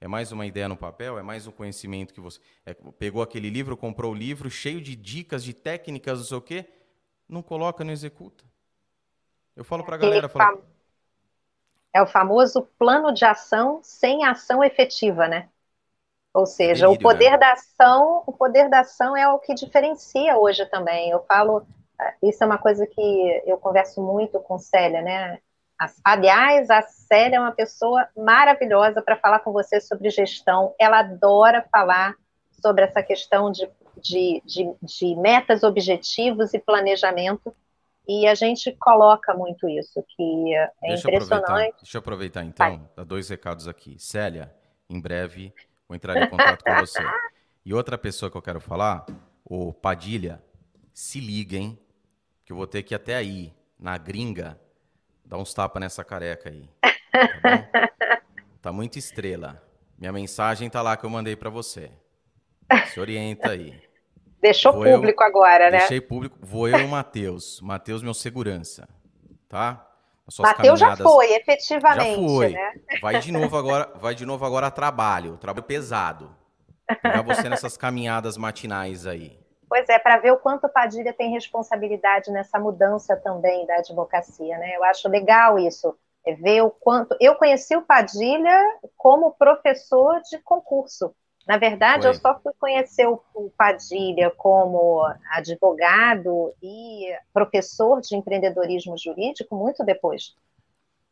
É 0.00 0.06
mais 0.06 0.30
uma 0.30 0.46
ideia 0.46 0.68
no 0.68 0.76
papel? 0.76 1.18
É 1.18 1.22
mais 1.22 1.44
um 1.44 1.50
conhecimento 1.50 2.14
que 2.14 2.20
você. 2.20 2.38
É, 2.64 2.74
pegou 2.96 3.22
aquele 3.22 3.50
livro, 3.50 3.76
comprou 3.76 4.12
o 4.12 4.14
livro, 4.14 4.48
cheio 4.48 4.80
de 4.80 4.94
dicas, 4.94 5.42
de 5.42 5.52
técnicas, 5.52 6.20
não 6.20 6.26
sei 6.26 6.36
o 6.36 6.40
quê, 6.40 6.64
não 7.28 7.42
coloca, 7.42 7.82
não 7.82 7.92
executa. 7.92 8.44
Eu 9.56 9.64
falo 9.64 9.82
para 9.82 9.96
a 9.96 9.98
galera, 9.98 10.28
falo, 10.28 10.64
é 11.92 12.00
o 12.00 12.06
famoso 12.06 12.62
plano 12.78 13.12
de 13.12 13.24
ação 13.24 13.80
sem 13.82 14.24
ação 14.24 14.62
efetiva, 14.62 15.26
né? 15.26 15.48
Ou 16.32 16.46
seja, 16.46 16.88
o 16.88 16.96
poder 16.96 17.32
né? 17.32 17.38
da 17.38 17.52
ação, 17.52 18.22
o 18.26 18.32
poder 18.32 18.68
da 18.68 18.80
ação 18.80 19.16
é 19.16 19.28
o 19.28 19.40
que 19.40 19.54
diferencia 19.54 20.38
hoje 20.38 20.64
também. 20.66 21.10
Eu 21.10 21.24
falo, 21.24 21.66
isso 22.22 22.42
é 22.42 22.46
uma 22.46 22.58
coisa 22.58 22.86
que 22.86 23.42
eu 23.46 23.56
converso 23.58 24.02
muito 24.02 24.40
com 24.40 24.58
Célia, 24.58 25.02
né? 25.02 25.38
Aliás, 26.04 26.70
a 26.70 26.82
Célia 26.82 27.36
é 27.36 27.40
uma 27.40 27.52
pessoa 27.52 28.08
maravilhosa 28.16 29.02
para 29.02 29.16
falar 29.16 29.40
com 29.40 29.52
você 29.52 29.80
sobre 29.80 30.08
gestão. 30.10 30.74
Ela 30.78 31.00
adora 31.00 31.66
falar 31.70 32.14
sobre 32.52 32.84
essa 32.84 33.02
questão 33.02 33.50
de, 33.50 33.68
de, 34.00 34.42
de, 34.44 34.74
de 34.82 35.16
metas, 35.16 35.62
objetivos 35.62 36.54
e 36.54 36.58
planejamento 36.58 37.54
e 38.06 38.26
a 38.26 38.34
gente 38.34 38.70
coloca 38.72 39.32
muito 39.34 39.68
isso, 39.68 40.04
que 40.08 40.54
é 40.54 40.70
deixa 40.82 41.08
impressionante. 41.08 41.68
Eu 41.68 41.74
deixa 41.82 41.96
eu 41.96 42.00
aproveitar 42.00 42.44
então, 42.44 42.68
Vai. 42.68 42.80
dar 42.96 43.04
dois 43.04 43.28
recados 43.28 43.66
aqui. 43.66 43.98
Célia, 43.98 44.54
em 44.88 45.00
breve 45.00 45.52
vou 45.88 45.96
entrar 45.96 46.16
em 46.16 46.28
contato 46.28 46.62
com 46.64 46.74
você. 46.76 47.02
E 47.66 47.72
outra 47.72 47.96
pessoa 47.96 48.30
que 48.30 48.36
eu 48.36 48.42
quero 48.42 48.60
falar, 48.60 49.06
o 49.42 49.72
Padilha, 49.72 50.38
se 50.92 51.18
liga, 51.18 51.56
hein? 51.56 51.78
Que 52.44 52.52
eu 52.52 52.56
vou 52.56 52.66
ter 52.66 52.82
que 52.82 52.94
ir 52.94 52.96
até 52.96 53.14
aí, 53.14 53.52
na 53.78 53.96
gringa, 53.96 54.60
dar 55.24 55.38
uns 55.38 55.54
tapas 55.54 55.80
nessa 55.80 56.04
careca 56.04 56.50
aí. 56.50 56.68
Tá, 57.14 58.70
tá 58.70 58.72
muito 58.72 58.98
estrela. 58.98 59.62
Minha 59.96 60.12
mensagem 60.12 60.68
tá 60.68 60.82
lá 60.82 60.96
que 60.96 61.04
eu 61.04 61.10
mandei 61.10 61.36
para 61.36 61.48
você. 61.48 61.92
Se 62.92 62.98
orienta 62.98 63.50
aí. 63.50 63.80
Deixou 64.40 64.72
vou 64.72 64.82
público 64.82 65.22
eu, 65.22 65.26
agora, 65.26 65.70
né? 65.70 65.78
Deixei 65.78 66.00
público. 66.00 66.36
Vou 66.42 66.68
eu 66.68 66.78
e 66.80 66.84
o 66.84 66.88
Matheus. 66.88 67.60
Matheus, 67.60 68.02
meu 68.02 68.12
segurança. 68.12 68.88
Tá? 69.48 69.88
Matheus 70.38 70.80
já 70.80 70.96
foi, 70.96 71.34
efetivamente. 71.34 72.20
Já 72.20 72.26
foi. 72.26 72.48
Né? 72.50 72.72
Vai 73.00 73.20
de 73.20 73.30
novo 73.30 73.56
agora, 73.56 73.92
vai 74.00 74.14
de 74.14 74.24
novo 74.24 74.44
agora 74.44 74.66
a 74.66 74.70
trabalho, 74.70 75.36
trabalho 75.36 75.64
pesado. 75.64 76.34
Pegar 77.02 77.22
você 77.22 77.48
nessas 77.48 77.76
caminhadas 77.76 78.36
matinais 78.36 79.06
aí. 79.06 79.38
Pois 79.68 79.88
é, 79.88 79.98
para 79.98 80.18
ver 80.18 80.32
o 80.32 80.38
quanto 80.38 80.68
Padilha 80.68 81.12
tem 81.12 81.32
responsabilidade 81.32 82.30
nessa 82.30 82.58
mudança 82.58 83.16
também 83.16 83.66
da 83.66 83.76
advocacia, 83.76 84.58
né? 84.58 84.76
Eu 84.76 84.84
acho 84.84 85.08
legal 85.08 85.58
isso, 85.58 85.96
é 86.24 86.34
ver 86.34 86.62
o 86.62 86.70
quanto. 86.70 87.16
Eu 87.20 87.34
conheci 87.36 87.76
o 87.76 87.82
Padilha 87.82 88.62
como 88.96 89.34
professor 89.34 90.20
de 90.22 90.38
concurso. 90.38 91.14
Na 91.46 91.58
verdade, 91.58 92.02
Foi. 92.02 92.10
eu 92.10 92.14
só 92.14 92.38
fui 92.38 92.52
conhecer 92.58 93.06
o, 93.06 93.20
Padilha 93.56 94.30
como 94.30 95.02
advogado 95.30 96.54
e 96.62 97.14
professor 97.32 98.00
de 98.00 98.16
empreendedorismo 98.16 98.96
jurídico 98.96 99.54
muito 99.54 99.84
depois. 99.84 100.34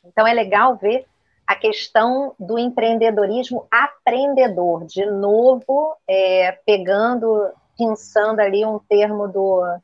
Então, 0.05 0.27
é 0.27 0.33
legal 0.33 0.77
ver 0.77 1.07
a 1.47 1.55
questão 1.55 2.35
do 2.39 2.59
empreendedorismo 2.59 3.67
aprendedor, 3.71 4.87
de 4.87 5.05
novo, 5.05 5.95
é, 6.09 6.53
pegando, 6.65 7.53
pensando 7.83 8.41
ali 8.41 8.65
um 8.65 8.79
termo 8.79 9.27
do, 9.27 9.79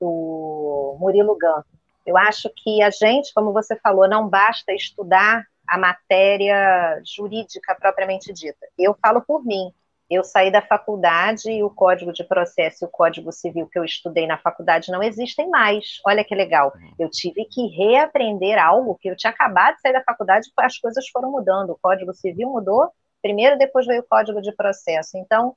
do 0.00 0.96
Murilo 1.00 1.36
Gun. 1.36 1.62
Eu 2.06 2.16
acho 2.16 2.50
que 2.56 2.82
a 2.82 2.90
gente, 2.90 3.32
como 3.34 3.52
você 3.52 3.76
falou, 3.76 4.08
não 4.08 4.28
basta 4.28 4.72
estudar 4.72 5.44
a 5.68 5.78
matéria 5.78 7.00
jurídica 7.04 7.74
propriamente 7.74 8.32
dita. 8.32 8.66
Eu 8.78 8.96
falo 9.00 9.20
por 9.22 9.44
mim. 9.44 9.72
Eu 10.10 10.22
saí 10.22 10.50
da 10.50 10.60
faculdade 10.60 11.50
e 11.50 11.62
o 11.62 11.70
Código 11.70 12.12
de 12.12 12.22
Processo 12.22 12.84
e 12.84 12.86
o 12.86 12.90
Código 12.90 13.32
Civil 13.32 13.66
que 13.66 13.78
eu 13.78 13.84
estudei 13.84 14.26
na 14.26 14.36
faculdade 14.36 14.92
não 14.92 15.02
existem 15.02 15.48
mais. 15.48 16.00
Olha 16.06 16.22
que 16.22 16.34
legal. 16.34 16.70
Eu 16.98 17.08
tive 17.08 17.46
que 17.46 17.66
reaprender 17.68 18.62
algo 18.62 18.98
que 19.00 19.08
eu 19.08 19.16
tinha 19.16 19.30
acabado 19.30 19.76
de 19.76 19.80
sair 19.80 19.94
da 19.94 20.04
faculdade, 20.04 20.50
as 20.58 20.78
coisas 20.78 21.08
foram 21.08 21.30
mudando. 21.30 21.70
O 21.70 21.78
Código 21.80 22.12
Civil 22.12 22.50
mudou 22.50 22.92
primeiro, 23.22 23.56
depois 23.56 23.86
veio 23.86 24.02
o 24.02 24.06
Código 24.06 24.42
de 24.42 24.52
Processo. 24.52 25.16
Então, 25.16 25.56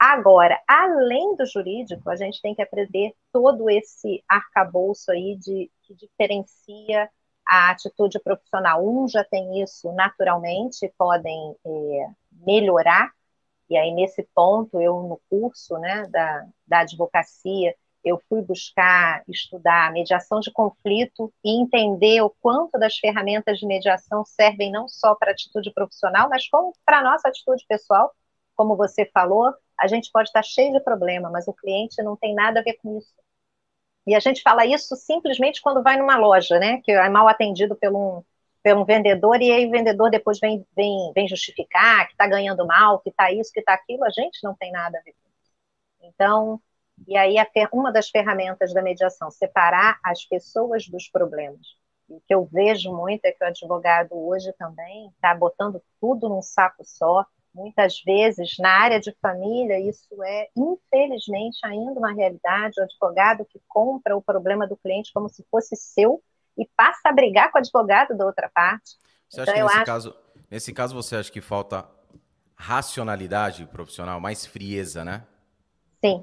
agora, 0.00 0.60
além 0.66 1.36
do 1.36 1.46
jurídico, 1.46 2.08
a 2.10 2.16
gente 2.16 2.40
tem 2.40 2.54
que 2.54 2.62
aprender 2.62 3.14
todo 3.32 3.68
esse 3.68 4.24
arcabouço 4.28 5.12
aí 5.12 5.36
de 5.36 5.70
que 5.82 5.94
diferencia 5.94 7.10
a 7.46 7.70
atitude 7.70 8.18
profissional. 8.20 8.86
Um 8.86 9.06
já 9.06 9.22
tem 9.24 9.62
isso 9.62 9.92
naturalmente, 9.92 10.92
podem 10.96 11.54
é, 11.66 12.10
melhorar 12.32 13.12
e 13.70 13.76
aí, 13.76 13.92
nesse 13.92 14.24
ponto, 14.34 14.80
eu, 14.80 15.00
no 15.04 15.20
curso 15.30 15.78
né, 15.78 16.04
da, 16.08 16.44
da 16.66 16.80
advocacia, 16.80 17.72
eu 18.02 18.20
fui 18.28 18.42
buscar 18.42 19.22
estudar 19.28 19.92
mediação 19.92 20.40
de 20.40 20.50
conflito 20.50 21.32
e 21.44 21.62
entender 21.62 22.20
o 22.22 22.30
quanto 22.40 22.76
das 22.78 22.96
ferramentas 22.96 23.60
de 23.60 23.66
mediação 23.66 24.24
servem 24.24 24.72
não 24.72 24.88
só 24.88 25.14
para 25.14 25.30
a 25.30 25.32
atitude 25.32 25.72
profissional, 25.72 26.28
mas 26.28 26.48
como 26.48 26.72
para 26.84 26.98
a 26.98 27.04
nossa 27.04 27.28
atitude 27.28 27.64
pessoal. 27.68 28.12
Como 28.56 28.76
você 28.76 29.06
falou, 29.14 29.54
a 29.80 29.86
gente 29.86 30.10
pode 30.12 30.28
estar 30.28 30.42
cheio 30.42 30.72
de 30.72 30.80
problema, 30.80 31.30
mas 31.30 31.48
o 31.48 31.54
cliente 31.54 32.02
não 32.02 32.16
tem 32.16 32.34
nada 32.34 32.60
a 32.60 32.62
ver 32.62 32.74
com 32.74 32.98
isso. 32.98 33.14
E 34.06 34.14
a 34.14 34.20
gente 34.20 34.42
fala 34.42 34.66
isso 34.66 34.96
simplesmente 34.96 35.60
quando 35.62 35.82
vai 35.82 35.96
numa 35.96 36.16
loja, 36.16 36.58
né? 36.58 36.80
Que 36.82 36.92
é 36.92 37.08
mal 37.08 37.28
atendido 37.28 37.76
por 37.76 37.94
um, 37.94 38.22
pelo 38.62 38.84
vendedor, 38.84 39.40
e 39.40 39.50
aí 39.52 39.66
o 39.66 39.70
vendedor 39.70 40.10
depois 40.10 40.38
vem, 40.38 40.66
vem, 40.76 41.12
vem 41.14 41.28
justificar 41.28 42.06
que 42.06 42.12
está 42.12 42.26
ganhando 42.26 42.66
mal, 42.66 43.00
que 43.00 43.10
está 43.10 43.32
isso, 43.32 43.52
que 43.52 43.60
está 43.60 43.74
aquilo, 43.74 44.04
a 44.04 44.10
gente 44.10 44.42
não 44.42 44.54
tem 44.54 44.70
nada 44.70 44.98
a 44.98 45.02
ver 45.02 45.12
com 45.12 45.28
isso. 45.28 45.52
Então, 46.02 46.60
e 47.06 47.16
aí 47.16 47.36
uma 47.72 47.90
das 47.92 48.10
ferramentas 48.10 48.74
da 48.74 48.82
mediação, 48.82 49.30
separar 49.30 49.98
as 50.04 50.24
pessoas 50.24 50.86
dos 50.88 51.08
problemas. 51.08 51.66
E 52.08 52.14
o 52.14 52.20
que 52.26 52.34
eu 52.34 52.44
vejo 52.44 52.92
muito 52.94 53.24
é 53.24 53.32
que 53.32 53.42
o 53.42 53.46
advogado 53.46 54.10
hoje 54.12 54.52
também 54.54 55.08
está 55.08 55.34
botando 55.34 55.82
tudo 56.00 56.28
num 56.28 56.42
saco 56.42 56.84
só. 56.84 57.24
Muitas 57.52 58.00
vezes, 58.04 58.56
na 58.58 58.70
área 58.70 59.00
de 59.00 59.14
família, 59.20 59.80
isso 59.80 60.22
é, 60.22 60.48
infelizmente, 60.56 61.58
ainda 61.64 61.98
uma 61.98 62.12
realidade. 62.12 62.80
O 62.80 62.84
advogado 62.84 63.44
que 63.44 63.60
compra 63.66 64.16
o 64.16 64.22
problema 64.22 64.66
do 64.66 64.76
cliente 64.76 65.12
como 65.12 65.28
se 65.28 65.44
fosse 65.50 65.74
seu 65.74 66.22
e 66.56 66.68
passa 66.76 67.08
a 67.08 67.12
brigar 67.12 67.50
com 67.50 67.58
o 67.58 67.60
advogado 67.60 68.16
da 68.16 68.24
outra 68.24 68.48
parte. 68.48 68.96
Você 69.28 69.42
então, 69.42 69.52
acha 69.52 69.54
que 69.54 69.62
nesse, 69.62 69.76
acho... 69.76 69.84
caso, 69.84 70.16
nesse 70.50 70.72
caso 70.72 70.94
você 70.94 71.16
acha 71.16 71.32
que 71.32 71.40
falta 71.40 71.88
racionalidade 72.54 73.66
profissional, 73.66 74.20
mais 74.20 74.46
frieza, 74.46 75.04
né? 75.04 75.26
Sim. 76.04 76.22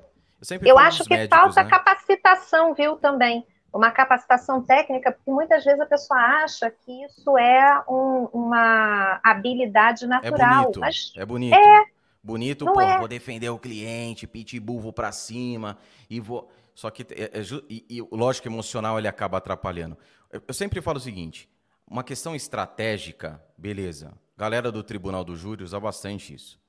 Eu, 0.51 0.59
eu 0.67 0.77
acho 0.77 1.03
que 1.03 1.09
médicos, 1.09 1.37
falta 1.37 1.63
né? 1.63 1.69
capacitação, 1.69 2.73
viu, 2.73 2.95
também. 2.97 3.45
Uma 3.73 3.91
capacitação 3.91 4.61
técnica, 4.63 5.11
porque 5.11 5.29
muitas 5.29 5.63
vezes 5.63 5.79
a 5.79 5.85
pessoa 5.85 6.19
acha 6.19 6.71
que 6.71 7.03
isso 7.03 7.37
é 7.37 7.83
um, 7.87 8.27
uma 8.33 9.19
habilidade 9.23 10.05
é 10.05 10.07
natural. 10.07 10.49
É 10.49 10.63
bonito, 10.63 10.79
mas 10.79 11.13
é 11.15 11.25
bonito. 11.25 11.55
É, 11.55 11.85
bonito, 12.23 12.65
pô, 12.65 12.81
é. 12.81 12.97
vou 12.97 13.07
defender 13.07 13.49
o 13.49 13.59
cliente, 13.59 14.25
pitbull, 14.25 14.79
vou 14.79 14.93
pra 14.93 15.11
cima 15.11 15.77
e 16.09 16.19
vou... 16.19 16.49
Só 16.73 16.89
que, 16.91 17.01
é, 17.11 17.39
é, 17.39 17.41
e, 17.69 17.85
e, 17.89 18.07
lógico, 18.11 18.47
emocional 18.47 18.99
ele 18.99 19.07
acaba 19.07 19.39
atrapalhando. 19.39 19.97
Eu, 20.31 20.41
eu 20.47 20.53
sempre 20.53 20.79
falo 20.79 20.97
o 20.97 21.01
seguinte: 21.01 21.49
uma 21.89 22.03
questão 22.03 22.35
estratégica, 22.35 23.41
beleza. 23.57 24.13
Galera 24.37 24.71
do 24.71 24.83
Tribunal 24.83 25.23
do 25.23 25.35
Júri 25.35 25.63
usa 25.63 25.79
bastante 25.79 26.35
isso. 26.35 26.59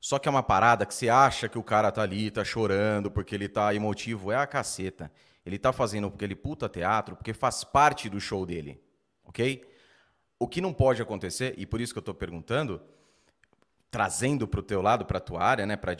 Só 0.00 0.18
que 0.18 0.28
é 0.28 0.30
uma 0.30 0.42
parada 0.42 0.84
que 0.86 0.94
você 0.94 1.08
acha 1.08 1.48
que 1.48 1.58
o 1.58 1.62
cara 1.62 1.92
tá 1.92 2.02
ali, 2.02 2.30
tá 2.30 2.44
chorando 2.44 3.10
porque 3.10 3.34
ele 3.34 3.48
tá 3.48 3.74
emotivo. 3.74 4.32
É 4.32 4.36
a 4.36 4.46
caceta. 4.46 5.10
Ele 5.46 5.58
tá 5.58 5.72
fazendo 5.72 6.10
porque 6.10 6.24
ele 6.24 6.34
puta 6.34 6.68
teatro, 6.68 7.16
porque 7.16 7.32
faz 7.32 7.64
parte 7.64 8.10
do 8.10 8.20
show 8.20 8.44
dele. 8.44 8.82
Ok? 9.24 9.64
O 10.38 10.46
que 10.46 10.60
não 10.60 10.74
pode 10.74 11.00
acontecer, 11.00 11.54
e 11.56 11.64
por 11.64 11.80
isso 11.80 11.94
que 11.94 11.98
eu 11.98 12.02
tô 12.02 12.12
perguntando, 12.12 12.82
trazendo 13.90 14.46
para 14.46 14.60
o 14.60 14.62
teu 14.62 14.82
lado, 14.82 15.06
para 15.06 15.18
a 15.18 15.20
tua 15.20 15.42
área, 15.42 15.64
né, 15.64 15.76
para 15.76 15.96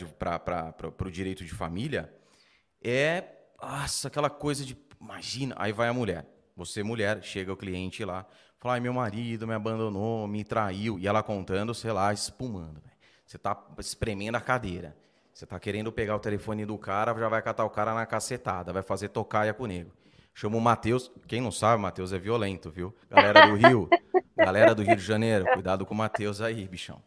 o 1.07 1.11
direito 1.11 1.45
de 1.45 1.55
família, 1.55 2.13
é 2.83 3.37
nossa, 3.63 4.09
aquela 4.09 4.29
coisa 4.29 4.65
de. 4.65 4.77
Imagina. 5.01 5.55
Aí 5.59 5.73
vai 5.73 5.89
a 5.89 5.93
mulher. 5.93 6.27
Você, 6.57 6.83
mulher, 6.83 7.23
chega 7.23 7.53
o 7.53 7.57
cliente 7.57 8.05
lá, 8.05 8.27
fala: 8.59 8.75
ai, 8.75 8.81
meu 8.81 8.93
marido 8.93 9.47
me 9.47 9.55
abandonou, 9.55 10.27
me 10.27 10.45
traiu. 10.45 10.99
E 10.99 11.07
ela 11.07 11.23
contando, 11.23 11.75
sei 11.75 11.93
lá, 11.93 12.13
espumando. 12.13 12.83
Você 13.25 13.39
tá 13.39 13.57
espremendo 13.79 14.37
a 14.37 14.41
cadeira. 14.41 14.97
Você 15.37 15.45
tá 15.45 15.61
querendo 15.61 15.93
pegar 15.93 16.17
o 16.17 16.19
telefone 16.19 16.65
do 16.65 16.79
cara, 16.79 17.13
já 17.13 17.29
vai 17.29 17.43
catar 17.43 17.67
o 17.67 17.69
cara 17.69 17.93
na 17.93 18.07
cacetada, 18.07 18.73
vai 18.73 18.83
fazer 18.83 19.11
tocaia 19.11 19.53
com 19.53 19.65
o 19.65 19.67
nego. 19.67 19.93
Chama 20.35 20.57
o 20.57 20.61
Matheus. 20.63 21.13
Quem 21.29 21.43
não 21.43 21.53
sabe, 21.53 21.83
Matheus 21.83 22.11
é 22.11 22.19
violento, 22.19 22.71
viu? 22.71 22.97
Galera 23.11 23.47
do 23.47 23.55
Rio. 23.55 23.87
galera 24.35 24.75
do 24.75 24.83
Rio 24.83 24.97
de 24.97 25.03
Janeiro, 25.03 25.45
cuidado 25.53 25.85
com 25.85 25.93
o 25.93 25.97
Matheus 25.97 26.41
aí, 26.41 26.67
bichão. 26.67 27.03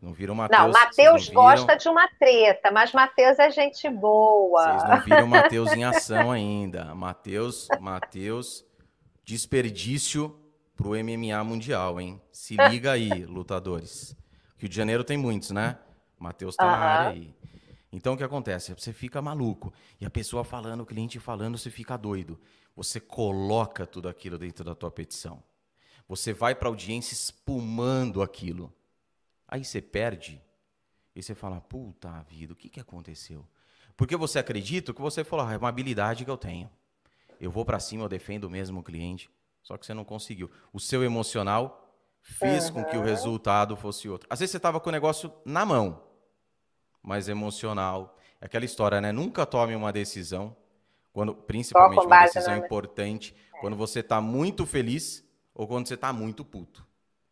Não 0.00 0.12
viram 0.12 0.34
o 0.34 0.36
Matheus. 0.36 0.62
Não, 0.62 0.70
Matheus 0.70 1.28
gosta 1.28 1.74
de 1.74 1.88
uma 1.88 2.06
treta, 2.06 2.70
mas 2.70 2.92
Matheus 2.92 3.36
é 3.40 3.50
gente 3.50 3.90
boa. 3.90 4.78
Vocês 4.78 4.88
não 4.88 5.00
viram 5.00 5.24
o 5.24 5.28
Matheus 5.28 5.72
em 5.72 5.82
ação 5.82 6.30
ainda. 6.30 6.94
Matheus, 6.94 7.66
Matheus, 7.80 8.64
desperdício 9.24 10.38
pro 10.76 10.90
MMA 10.90 11.42
mundial, 11.42 12.00
hein? 12.00 12.22
Se 12.30 12.54
liga 12.70 12.92
aí, 12.92 13.24
lutadores. 13.24 14.16
Rio 14.56 14.68
de 14.68 14.76
Janeiro 14.76 15.02
tem 15.02 15.16
muitos, 15.16 15.50
né? 15.50 15.76
Matheus 16.18 16.56
tá 16.56 16.64
uhum. 16.64 16.70
na 16.70 16.76
área 16.76 17.10
aí. 17.10 17.35
Então 17.96 18.12
o 18.12 18.16
que 18.16 18.22
acontece? 18.22 18.74
Você 18.74 18.92
fica 18.92 19.22
maluco. 19.22 19.72
E 19.98 20.04
a 20.04 20.10
pessoa 20.10 20.44
falando, 20.44 20.82
o 20.82 20.86
cliente 20.86 21.18
falando, 21.18 21.56
você 21.56 21.70
fica 21.70 21.96
doido. 21.96 22.38
Você 22.76 23.00
coloca 23.00 23.86
tudo 23.86 24.06
aquilo 24.06 24.36
dentro 24.36 24.62
da 24.62 24.74
tua 24.74 24.90
petição. 24.90 25.42
Você 26.06 26.34
vai 26.34 26.54
para 26.54 26.68
a 26.68 26.70
audiência 26.70 27.14
espumando 27.14 28.20
aquilo. 28.20 28.70
Aí 29.48 29.64
você 29.64 29.80
perde 29.80 30.42
e 31.14 31.22
você 31.22 31.34
fala, 31.34 31.58
puta 31.58 32.22
vida, 32.28 32.52
o 32.52 32.56
que, 32.56 32.68
que 32.68 32.78
aconteceu? 32.78 33.46
Porque 33.96 34.14
você 34.14 34.38
acredita 34.38 34.92
que 34.92 35.00
você 35.00 35.24
falou, 35.24 35.46
ah, 35.46 35.54
é 35.54 35.56
uma 35.56 35.70
habilidade 35.70 36.22
que 36.22 36.30
eu 36.30 36.36
tenho. 36.36 36.70
Eu 37.40 37.50
vou 37.50 37.64
para 37.64 37.80
cima, 37.80 38.04
eu 38.04 38.10
defendo 38.10 38.50
mesmo 38.50 38.80
o 38.80 38.82
cliente. 38.82 39.30
Só 39.62 39.78
que 39.78 39.86
você 39.86 39.94
não 39.94 40.04
conseguiu. 40.04 40.50
O 40.70 40.78
seu 40.78 41.02
emocional 41.02 41.90
fez 42.20 42.66
uhum. 42.66 42.74
com 42.74 42.84
que 42.84 42.96
o 42.98 43.02
resultado 43.02 43.74
fosse 43.74 44.06
outro. 44.06 44.28
Às 44.28 44.40
vezes 44.40 44.50
você 44.50 44.58
estava 44.58 44.78
com 44.80 44.90
o 44.90 44.92
negócio 44.92 45.32
na 45.46 45.64
mão, 45.64 46.02
mas 47.06 47.28
emocional. 47.28 48.18
É 48.40 48.46
aquela 48.46 48.64
história, 48.64 49.00
né? 49.00 49.12
Nunca 49.12 49.46
tome 49.46 49.76
uma 49.76 49.92
decisão, 49.92 50.54
quando, 51.12 51.34
principalmente 51.34 52.04
uma 52.04 52.22
decisão 52.22 52.56
importante, 52.56 53.34
é. 53.54 53.60
quando 53.60 53.76
você 53.76 54.00
está 54.00 54.20
muito 54.20 54.66
feliz 54.66 55.24
ou 55.54 55.68
quando 55.68 55.86
você 55.86 55.94
está 55.94 56.12
muito 56.12 56.44
puto. 56.44 56.84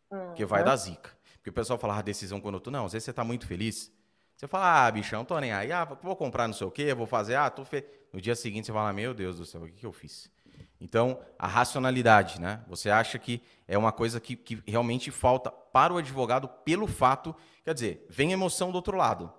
Uhum. 0.09 0.33
Que 0.33 0.45
vai 0.45 0.63
dar 0.63 0.77
zica. 0.77 1.11
Porque 1.35 1.49
o 1.49 1.53
pessoal 1.53 1.77
fala, 1.77 1.99
ah, 1.99 2.01
decisão 2.01 2.39
quando 2.39 2.59
tu. 2.59 2.71
Não, 2.71 2.85
às 2.85 2.93
vezes 2.93 3.03
você 3.03 3.11
está 3.11 3.23
muito 3.23 3.45
feliz. 3.45 3.91
Você 4.35 4.47
fala, 4.47 4.87
ah, 4.87 4.91
bichão, 4.91 5.23
tô 5.25 5.37
nem 5.39 5.51
aí. 5.51 5.71
Ah, 5.71 5.83
vou 5.83 6.15
comprar 6.15 6.47
não 6.47 6.53
sei 6.53 6.65
o 6.65 6.71
quê, 6.71 6.93
vou 6.93 7.05
fazer. 7.05 7.35
Ah, 7.35 7.49
tô 7.49 7.63
fe... 7.63 7.85
No 8.11 8.19
dia 8.19 8.35
seguinte 8.35 8.65
você 8.65 8.73
fala, 8.73 8.91
meu 8.93 9.13
Deus 9.13 9.37
do 9.37 9.45
céu, 9.45 9.61
o 9.61 9.65
que, 9.67 9.73
que 9.73 9.85
eu 9.85 9.93
fiz? 9.93 10.31
Então, 10.79 11.19
a 11.37 11.47
racionalidade, 11.47 12.39
né? 12.39 12.61
Você 12.67 12.89
acha 12.89 13.19
que 13.19 13.41
é 13.67 13.77
uma 13.77 13.91
coisa 13.91 14.19
que, 14.19 14.35
que 14.35 14.61
realmente 14.65 15.11
falta 15.11 15.51
para 15.51 15.93
o 15.93 15.97
advogado 15.97 16.47
pelo 16.47 16.87
fato. 16.87 17.35
Quer 17.63 17.73
dizer, 17.73 18.05
vem 18.09 18.31
emoção 18.31 18.71
do 18.71 18.75
outro 18.75 18.97
lado. 18.97 19.31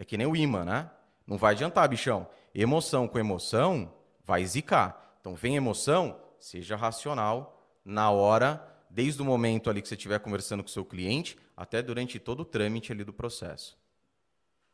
É 0.00 0.04
que 0.04 0.16
nem 0.16 0.26
o 0.26 0.34
imã, 0.34 0.64
né? 0.64 0.90
Não 1.26 1.36
vai 1.36 1.52
adiantar, 1.52 1.86
bichão. 1.86 2.26
Emoção 2.54 3.06
com 3.06 3.18
emoção 3.18 3.92
vai 4.24 4.42
zicar. 4.46 5.14
Então, 5.20 5.34
vem 5.34 5.56
emoção, 5.56 6.18
seja 6.38 6.74
racional 6.74 7.62
na 7.84 8.10
hora 8.10 8.66
desde 8.88 9.20
o 9.20 9.26
momento 9.26 9.68
ali 9.68 9.82
que 9.82 9.88
você 9.88 9.94
estiver 9.94 10.18
conversando 10.18 10.62
com 10.62 10.70
o 10.70 10.72
seu 10.72 10.86
cliente 10.86 11.38
até 11.54 11.82
durante 11.82 12.18
todo 12.18 12.40
o 12.40 12.44
trâmite 12.46 12.90
ali 12.90 13.04
do 13.04 13.12
processo. 13.12 13.78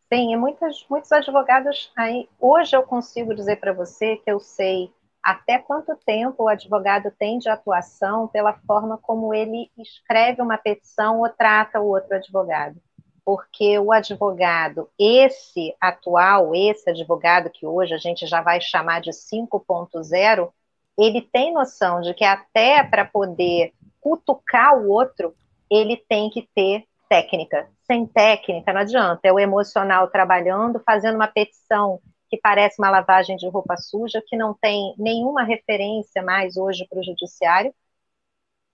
Sim, 0.08 0.32
e 0.32 0.36
muitos, 0.36 0.86
muitos 0.88 1.10
advogados 1.10 1.90
aí. 1.96 2.28
Hoje 2.38 2.76
eu 2.76 2.84
consigo 2.84 3.34
dizer 3.34 3.56
para 3.56 3.72
você 3.72 4.18
que 4.18 4.30
eu 4.30 4.38
sei 4.38 4.92
até 5.20 5.58
quanto 5.58 5.96
tempo 6.06 6.44
o 6.44 6.48
advogado 6.48 7.10
tem 7.10 7.40
de 7.40 7.48
atuação 7.48 8.28
pela 8.28 8.52
forma 8.60 8.96
como 8.96 9.34
ele 9.34 9.72
escreve 9.76 10.40
uma 10.40 10.56
petição 10.56 11.18
ou 11.18 11.28
trata 11.28 11.80
o 11.80 11.88
outro 11.88 12.14
advogado. 12.14 12.80
Porque 13.26 13.76
o 13.76 13.90
advogado, 13.90 14.88
esse 14.96 15.74
atual, 15.80 16.54
esse 16.54 16.88
advogado 16.88 17.50
que 17.50 17.66
hoje 17.66 17.92
a 17.92 17.98
gente 17.98 18.24
já 18.24 18.40
vai 18.40 18.60
chamar 18.60 19.00
de 19.00 19.10
5.0, 19.10 20.52
ele 20.96 21.20
tem 21.20 21.52
noção 21.52 22.00
de 22.00 22.14
que 22.14 22.24
até 22.24 22.84
para 22.84 23.04
poder 23.04 23.72
cutucar 24.00 24.78
o 24.78 24.88
outro, 24.88 25.34
ele 25.68 25.96
tem 25.96 26.30
que 26.30 26.48
ter 26.54 26.84
técnica. 27.08 27.68
Sem 27.84 28.06
técnica 28.06 28.72
não 28.72 28.82
adianta. 28.82 29.20
É 29.24 29.32
o 29.32 29.40
emocional 29.40 30.06
trabalhando, 30.08 30.80
fazendo 30.86 31.16
uma 31.16 31.26
petição 31.26 32.00
que 32.30 32.36
parece 32.36 32.80
uma 32.80 32.90
lavagem 32.90 33.36
de 33.36 33.48
roupa 33.48 33.76
suja, 33.76 34.22
que 34.24 34.36
não 34.36 34.54
tem 34.54 34.94
nenhuma 34.96 35.42
referência 35.42 36.22
mais 36.22 36.56
hoje 36.56 36.86
para 36.88 37.00
o 37.00 37.04
judiciário, 37.04 37.74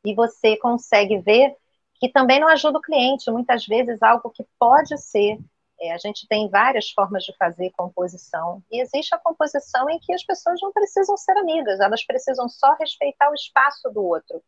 e 0.04 0.14
você 0.14 0.58
consegue 0.58 1.18
ver 1.18 1.56
que 2.02 2.10
também 2.12 2.40
não 2.40 2.48
ajuda 2.48 2.78
o 2.78 2.82
cliente. 2.82 3.30
Muitas 3.30 3.66
vezes, 3.66 4.02
algo 4.02 4.30
que 4.30 4.44
pode 4.58 4.98
ser 4.98 5.38
É, 5.80 5.92
a 5.92 5.98
gente 5.98 6.28
tem 6.28 6.48
várias 6.48 6.90
formas 6.92 7.24
de 7.24 7.36
fazer 7.36 7.72
composição, 7.76 8.62
e 8.70 8.80
existe 8.80 9.14
a 9.14 9.18
composição 9.18 9.90
em 9.90 9.98
que 9.98 10.12
as 10.14 10.22
pessoas 10.24 10.60
não 10.62 10.72
precisam 10.72 11.16
ser 11.16 11.36
amigas, 11.36 11.80
elas 11.80 12.04
precisam 12.06 12.48
só 12.48 12.76
respeitar 12.78 13.28
o 13.30 13.34
espaço 13.34 13.90
do 13.90 14.00
outro. 14.04 14.40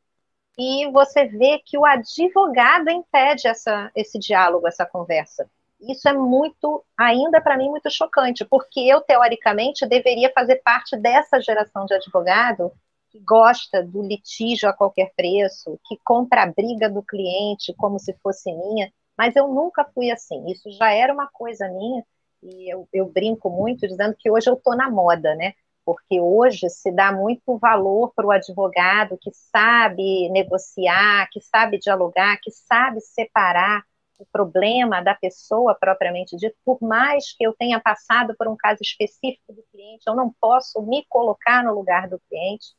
E 0.56 0.88
você 0.92 1.26
vê 1.26 1.58
que 1.58 1.76
o 1.76 1.84
advogado 1.84 2.88
impede 2.88 3.48
essa, 3.48 3.90
esse 3.96 4.18
diálogo, 4.18 4.68
essa 4.68 4.86
conversa. 4.86 5.50
Isso 5.80 6.08
é 6.08 6.12
muito, 6.12 6.84
ainda 6.96 7.40
para 7.40 7.56
mim, 7.56 7.68
muito 7.68 7.90
chocante, 7.90 8.44
porque 8.44 8.80
eu, 8.80 9.00
teoricamente, 9.00 9.86
deveria 9.86 10.32
fazer 10.32 10.62
parte 10.62 10.96
dessa 10.96 11.40
geração 11.40 11.84
de 11.86 11.94
advogado 11.94 12.70
que 13.14 13.20
gosta 13.20 13.80
do 13.80 14.02
litígio 14.02 14.68
a 14.68 14.72
qualquer 14.72 15.12
preço, 15.14 15.78
que 15.84 15.96
compra 16.02 16.42
a 16.42 16.46
briga 16.52 16.90
do 16.90 17.00
cliente 17.00 17.72
como 17.74 17.96
se 17.96 18.12
fosse 18.20 18.52
minha, 18.52 18.92
mas 19.16 19.36
eu 19.36 19.46
nunca 19.46 19.84
fui 19.94 20.10
assim. 20.10 20.44
Isso 20.50 20.68
já 20.72 20.92
era 20.92 21.14
uma 21.14 21.28
coisa 21.28 21.68
minha, 21.68 22.04
e 22.42 22.74
eu, 22.74 22.88
eu 22.92 23.06
brinco 23.06 23.48
muito 23.48 23.86
dizendo 23.86 24.16
que 24.18 24.28
hoje 24.28 24.50
eu 24.50 24.54
estou 24.54 24.76
na 24.76 24.90
moda, 24.90 25.32
né? 25.36 25.52
Porque 25.84 26.20
hoje 26.20 26.68
se 26.68 26.90
dá 26.90 27.12
muito 27.12 27.56
valor 27.56 28.12
para 28.16 28.26
o 28.26 28.32
advogado 28.32 29.16
que 29.20 29.30
sabe 29.32 30.28
negociar, 30.30 31.28
que 31.30 31.40
sabe 31.40 31.78
dialogar, 31.78 32.38
que 32.42 32.50
sabe 32.50 33.00
separar 33.00 33.84
o 34.18 34.26
problema 34.26 35.00
da 35.00 35.14
pessoa 35.14 35.76
propriamente 35.78 36.36
dito, 36.36 36.56
por 36.64 36.78
mais 36.82 37.32
que 37.36 37.46
eu 37.46 37.52
tenha 37.52 37.78
passado 37.78 38.34
por 38.36 38.48
um 38.48 38.56
caso 38.56 38.80
específico 38.82 39.52
do 39.52 39.62
cliente, 39.70 40.02
eu 40.08 40.16
não 40.16 40.34
posso 40.40 40.82
me 40.82 41.04
colocar 41.08 41.62
no 41.62 41.72
lugar 41.72 42.08
do 42.08 42.20
cliente. 42.28 42.74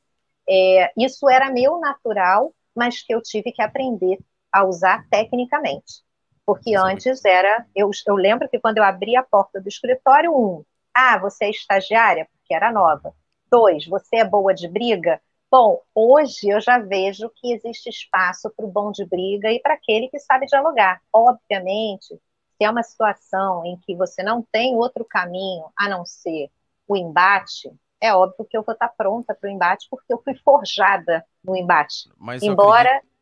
É, 0.48 0.92
isso 0.98 1.30
era 1.30 1.52
meu 1.52 1.80
natural, 1.80 2.54
mas 2.76 3.02
que 3.02 3.14
eu 3.14 3.22
tive 3.22 3.52
que 3.52 3.62
aprender 3.62 4.20
a 4.52 4.66
usar 4.66 5.08
tecnicamente. 5.10 6.04
Porque 6.46 6.72
Sim. 6.72 6.78
antes 6.78 7.26
era. 7.26 7.66
Eu, 7.76 7.90
eu 8.08 8.16
lembro 8.16 8.48
que 8.48 8.60
quando 8.60 8.78
eu 8.78 8.84
abri 8.84 9.16
a 9.16 9.24
porta 9.24 9.60
do 9.60 9.68
escritório, 9.68 10.32
um, 10.32 10.64
ah, 10.94 11.18
você 11.18 11.46
é 11.46 11.50
estagiária, 11.50 12.28
porque 12.32 12.54
era 12.54 12.72
nova. 12.72 13.14
Dois, 13.50 13.86
você 13.88 14.18
é 14.18 14.26
boa 14.26 14.54
de 14.54 14.68
briga? 14.68 15.22
Bom, 15.52 15.82
hoje 15.94 16.50
eu 16.50 16.60
já 16.60 16.80
vejo 16.80 17.30
que 17.36 17.54
existe 17.54 17.90
espaço 17.90 18.52
para 18.56 18.66
o 18.66 18.72
bom 18.72 18.92
de 18.92 19.06
briga 19.06 19.52
e 19.52 19.60
para 19.60 19.76
aquele 19.76 20.10
que 20.10 20.20
sabe 20.20 20.46
dialogar. 20.48 21.02
Obviamente, 21.14 22.20
se 22.58 22.64
é 22.64 22.70
uma 22.70 22.84
situação 22.84 23.66
em 23.66 23.78
que 23.78 23.96
você 23.96 24.24
não 24.24 24.42
tem 24.52 24.76
outro 24.76 25.06
caminho 25.06 25.66
a 25.78 25.88
não 25.90 26.06
ser 26.06 26.50
o 26.88 26.96
embate, 26.96 27.72
é 28.06 28.14
óbvio 28.14 28.46
que 28.46 28.58
eu 28.58 28.64
vou 28.64 28.74
estar 28.74 28.90
pronta 28.90 29.34
para 29.34 29.48
o 29.48 29.52
embate, 29.52 29.88
porque 29.90 30.14
eu 30.14 30.22
fui 30.24 30.36
forjada 30.36 31.26
no 31.44 31.56
embate. 31.56 32.10
Mas 32.18 32.44
Embora. 32.44 32.90
Acredito... 32.90 33.16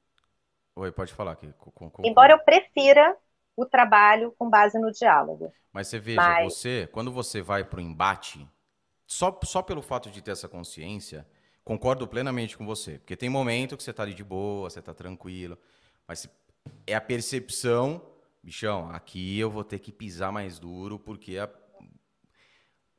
Oi, 0.75 0.91
pode 0.91 1.13
falar 1.13 1.33
aqui. 1.33 1.53
Com, 1.57 1.89
com, 1.89 2.01
Embora 2.05 2.33
eu 2.33 2.39
prefira 2.39 3.15
o 3.55 3.65
trabalho 3.65 4.33
com 4.37 4.49
base 4.49 4.79
no 4.79 4.91
diálogo. 4.91 5.51
Mas 5.71 5.87
você 5.87 5.99
veja, 5.99 6.21
Mas... 6.21 6.53
você, 6.53 6.89
quando 6.91 7.11
você 7.11 7.41
vai 7.41 7.63
para 7.63 7.77
o 7.77 7.81
embate, 7.81 8.47
só, 9.05 9.37
só 9.43 9.61
pelo 9.61 9.81
fato 9.81 10.09
de 10.09 10.21
ter 10.21 10.31
essa 10.31 10.47
consciência, 10.47 11.27
concordo 11.63 12.07
plenamente 12.07 12.57
com 12.57 12.65
você. 12.65 12.97
Porque 12.97 13.15
tem 13.15 13.29
momento 13.29 13.77
que 13.77 13.83
você 13.83 13.91
está 13.91 14.03
ali 14.03 14.13
de 14.13 14.23
boa, 14.23 14.69
você 14.69 14.79
está 14.79 14.93
tranquilo, 14.93 15.57
mas 16.07 16.27
é 16.87 16.95
a 16.95 17.01
percepção, 17.01 18.01
bichão, 18.41 18.89
aqui 18.91 19.39
eu 19.39 19.49
vou 19.49 19.63
ter 19.63 19.79
que 19.79 19.91
pisar 19.91 20.31
mais 20.31 20.59
duro, 20.59 20.97
porque 20.97 21.37
a, 21.37 21.49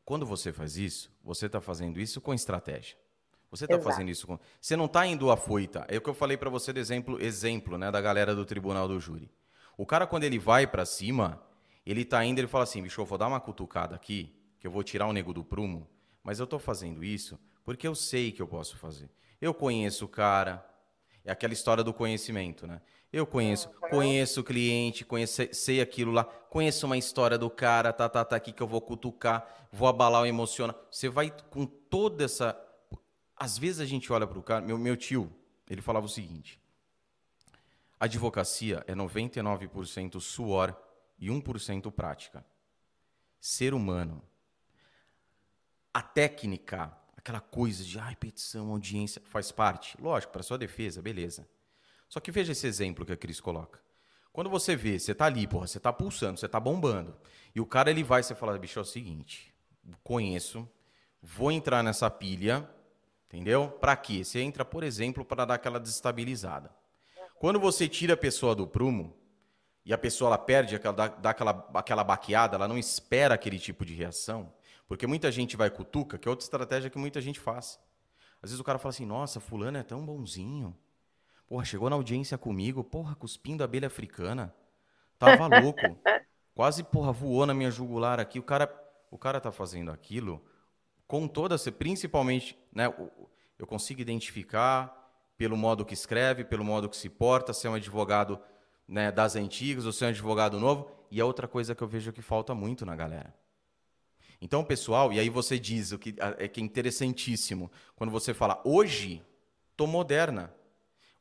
quando 0.05 0.27
você 0.27 0.53
faz 0.53 0.77
isso, 0.77 1.11
você 1.23 1.47
está 1.47 1.61
fazendo 1.61 2.01
isso 2.01 2.21
com 2.21 2.35
estratégia. 2.35 2.97
Você 3.51 3.65
está 3.65 3.81
fazendo 3.81 4.11
isso 4.11 4.27
com. 4.27 4.39
Você 4.61 4.75
não 4.75 4.87
está 4.87 5.07
indo 5.07 5.31
afoita. 5.31 5.87
É 5.89 5.97
o 5.97 6.01
que 6.01 6.11
eu 6.11 6.15
falei 6.15 6.37
para 6.37 6.51
você 6.51 6.73
do 6.73 6.81
exemplo, 6.81 7.23
exemplo, 7.23 7.79
né, 7.79 7.91
da 7.91 8.01
galera 8.01 8.35
do 8.35 8.45
tribunal 8.45 8.89
do 8.89 8.99
júri. 8.99 9.31
O 9.77 9.87
cara 9.87 10.07
quando 10.07 10.25
ele 10.25 10.39
vai 10.39 10.67
para 10.67 10.85
cima, 10.85 11.41
ele 11.87 12.03
está 12.03 12.25
indo, 12.25 12.41
ele 12.41 12.49
fala 12.49 12.65
assim, 12.65 12.83
bicho, 12.83 13.01
eu 13.01 13.05
vou 13.05 13.17
dar 13.17 13.29
uma 13.29 13.41
cutucada 13.41 13.95
aqui, 13.95 14.35
que 14.59 14.67
eu 14.67 14.71
vou 14.71 14.83
tirar 14.83 15.07
o 15.07 15.13
nego 15.13 15.33
do 15.33 15.45
prumo, 15.45 15.89
mas 16.23 16.39
eu 16.41 16.45
estou 16.45 16.59
fazendo 16.59 17.05
isso 17.05 17.39
porque 17.65 17.89
eu 17.89 17.95
sei 17.95 18.31
que 18.31 18.43
eu 18.43 18.47
posso 18.47 18.77
fazer. 18.77 19.11
Eu 19.41 19.55
conheço 19.55 20.05
o 20.05 20.09
cara. 20.09 20.65
É 21.25 21.33
aquela 21.33 21.55
história 21.55 21.83
do 21.83 21.95
conhecimento, 21.95 22.67
né? 22.67 22.83
Eu 23.11 23.27
conheço, 23.27 23.71
conheço 23.89 24.41
o 24.41 24.45
cliente, 24.45 25.05
conheço, 25.05 25.43
sei 25.53 25.81
aquilo 25.81 26.13
lá, 26.13 26.29
conheço 26.55 26.87
uma 26.87 26.97
história 26.97 27.37
do 27.37 27.51
cara, 27.51 27.93
tá, 27.93 28.09
tá, 28.09 28.25
tá 28.25 28.37
aqui 28.37 28.53
que 28.53 28.63
eu 28.63 28.67
vou 28.69 28.81
cutucar, 28.81 29.67
vou 29.73 29.89
abalar 29.89 30.23
o 30.23 30.27
emocional. 30.27 30.87
Você 30.89 31.09
vai 31.09 31.33
com 31.51 31.67
toda 31.67 32.23
essa. 32.23 32.57
Às 33.37 33.59
vezes 33.59 33.81
a 33.81 33.85
gente 33.85 34.13
olha 34.13 34.25
para 34.25 34.39
o 34.39 34.43
cara. 34.43 34.65
Meu, 34.65 34.79
meu 34.79 34.97
tio, 34.97 35.35
ele 35.69 35.83
falava 35.83 36.07
o 36.07 36.09
seguinte: 36.09 36.61
advocacia 37.99 38.85
é 38.87 38.95
99% 38.95 40.21
suor 40.21 40.81
e 41.19 41.27
1% 41.27 41.91
prática. 41.91 42.47
Ser 43.41 43.75
humano. 43.75 44.23
A 45.93 46.03
técnica, 46.03 46.97
aquela 47.17 47.41
coisa 47.41 47.83
de 47.83 47.99
ai, 47.99 48.15
petição, 48.15 48.71
audiência, 48.71 49.21
faz 49.25 49.51
parte. 49.51 50.01
Lógico, 50.01 50.33
para 50.33 50.45
sua 50.45 50.57
defesa, 50.57 51.03
beleza. 51.03 51.49
Só 52.09 52.21
que 52.21 52.31
veja 52.31 52.53
esse 52.53 52.65
exemplo 52.65 53.05
que 53.05 53.13
a 53.13 53.17
Cris 53.17 53.41
coloca. 53.41 53.84
Quando 54.35 54.51
você 54.51 54.75
vê, 54.75 54.99
você 54.99 55.15
tá 55.15 55.27
ali, 55.27 55.47
porra, 55.47 55.69
você 55.69 55.79
tá 55.79 55.93
pulsando, 55.93 56.41
você 56.41 56.49
tá 56.49 56.59
bombando. 56.59 57.17
E 57.55 57.61
o 57.61 57.65
cara 57.65 57.89
ele 57.89 58.03
vai, 58.03 58.21
você 58.21 58.35
fala, 58.35 58.59
bicho, 58.59 58.81
é 58.81 58.83
o 58.83 58.85
seguinte, 58.85 59.55
conheço, 60.03 60.69
vou 61.23 61.53
entrar 61.53 61.85
nessa 61.85 62.11
pilha, 62.11 62.69
entendeu? 63.29 63.69
Para 63.69 63.95
quê? 63.95 64.25
Você 64.25 64.41
entra, 64.41 64.65
por 64.65 64.83
exemplo, 64.83 65.25
para 65.25 65.45
dar 65.45 65.55
aquela 65.55 65.79
desestabilizada. 65.79 66.75
Quando 67.39 67.61
você 67.61 67.89
tira 67.89 68.15
a 68.15 68.17
pessoa 68.17 68.57
do 68.57 68.67
prumo 68.67 69.17
e 69.85 69.93
a 69.93 69.99
pessoa 69.99 70.31
ela 70.31 70.39
perde, 70.39 70.75
aquela, 70.75 70.95
dá, 70.95 71.07
dá 71.07 71.31
aquela, 71.31 71.71
aquela 71.73 72.03
baqueada, 72.03 72.57
ela 72.57 72.67
não 72.67 72.77
espera 72.77 73.37
aquele 73.37 73.61
tipo 73.61 73.85
de 73.85 73.95
reação, 73.95 74.53
porque 74.89 75.07
muita 75.07 75.31
gente 75.31 75.57
vai 75.57 75.71
cutuca, 75.71 76.19
que 76.19 76.27
é 76.27 76.31
outra 76.31 76.45
estratégia 76.45 76.91
que 76.91 76.99
muita 76.99 77.21
gente 77.21 77.39
faz. 77.39 77.79
Às 78.43 78.51
vezes 78.51 78.59
o 78.59 78.65
cara 78.65 78.81
fala 78.81 78.91
assim, 78.91 79.07
nossa, 79.07 79.39
fulano 79.39 79.79
é 79.79 79.85
tão 79.85 80.05
bonzinho, 80.05 80.77
Porra, 81.47 81.65
chegou 81.65 81.91
na 81.91 81.97
audiência 81.97 82.39
comigo, 82.39 82.83
porra, 82.83 83.15
cuspindo 83.15 83.63
abelha 83.63 83.87
africana. 83.87 84.55
Tava 85.19 85.47
louco. 85.61 85.81
Quase, 86.55 86.85
porra, 86.85 87.13
voou 87.13 87.45
na 87.45 87.53
minha 87.53 87.71
jugular 87.71 88.21
aqui. 88.21 88.39
O 88.39 88.43
cara, 88.43 88.73
o 89.11 89.19
cara 89.19 89.41
tá 89.41 89.51
fazendo 89.51 89.91
aquilo 89.91 90.43
com 91.07 91.29
toda, 91.29 91.57
principalmente, 91.71 92.59
né, 92.73 92.93
eu 93.59 93.67
consigo 93.67 94.01
identificar 94.01 95.03
pelo 95.37 95.57
modo 95.57 95.85
que 95.85 95.95
escreve, 95.95 96.45
pelo 96.45 96.65
modo 96.65 96.89
que 96.89 96.97
se 96.97 97.09
porta, 97.09 97.53
se 97.53 97.67
é 97.67 97.71
um 97.71 97.75
advogado 97.75 98.41
né, 98.87 99.11
das 99.11 99.37
antigas 99.37 99.85
ou 99.85 99.93
se 99.93 100.05
é 100.05 100.07
um 100.07 100.11
advogado 100.11 100.59
novo. 100.59 100.91
E 101.11 101.21
é 101.21 101.25
outra 101.25 101.47
coisa 101.47 101.75
que 101.75 101.83
eu 101.83 101.89
vejo 101.89 102.13
que 102.13 102.23
falta 102.23 102.55
muito 102.55 102.85
na 102.87 102.97
galera. 102.97 103.35
Então, 104.41 104.65
pessoal, 104.65 105.13
e 105.13 105.21
aí 105.21 105.29
você 105.29 105.59
diz 105.59 105.93
o 105.93 105.99
que 105.99 106.15
é 106.39 106.49
que 106.49 106.61
é 106.61 106.65
interessantíssimo, 106.65 107.71
quando 107.97 108.11
você 108.11 108.35
fala, 108.35 108.61
hoje, 108.65 109.23
tô 109.77 109.87
moderna. 109.87 110.53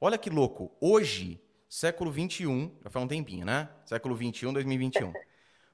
Olha 0.06 0.18
que 0.18 0.30
louco. 0.30 0.70
Hoje, 0.82 1.42
século 1.70 2.12
21, 2.12 2.76
já 2.84 2.90
faz 2.90 3.06
um 3.06 3.08
tempinho, 3.08 3.46
né? 3.46 3.70
Século 3.86 4.14
21, 4.18 4.52
2021. 4.52 5.14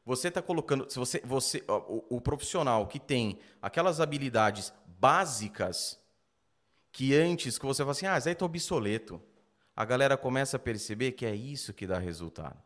Você 0.06 0.28
está 0.28 0.40
colocando, 0.40 0.88
se 0.88 1.00
você, 1.00 1.20
você, 1.26 1.64
o, 1.68 2.18
o 2.18 2.22
profissional 2.22 2.86
que 2.86 3.00
tem 3.00 3.40
aquelas 3.60 4.00
habilidades 4.00 4.72
básicas 5.00 6.00
que 6.92 7.16
antes 7.16 7.58
que 7.58 7.66
você 7.66 7.82
fala 7.82 7.90
assim, 7.90 8.06
ah, 8.06 8.20
Zé, 8.20 8.36
tá 8.36 8.46
obsoleto. 8.46 9.20
A 9.76 9.84
galera 9.84 10.16
começa 10.16 10.58
a 10.58 10.60
perceber 10.60 11.14
que 11.14 11.26
é 11.26 11.34
isso 11.34 11.74
que 11.74 11.88
dá 11.88 11.98
resultado. 11.98 12.62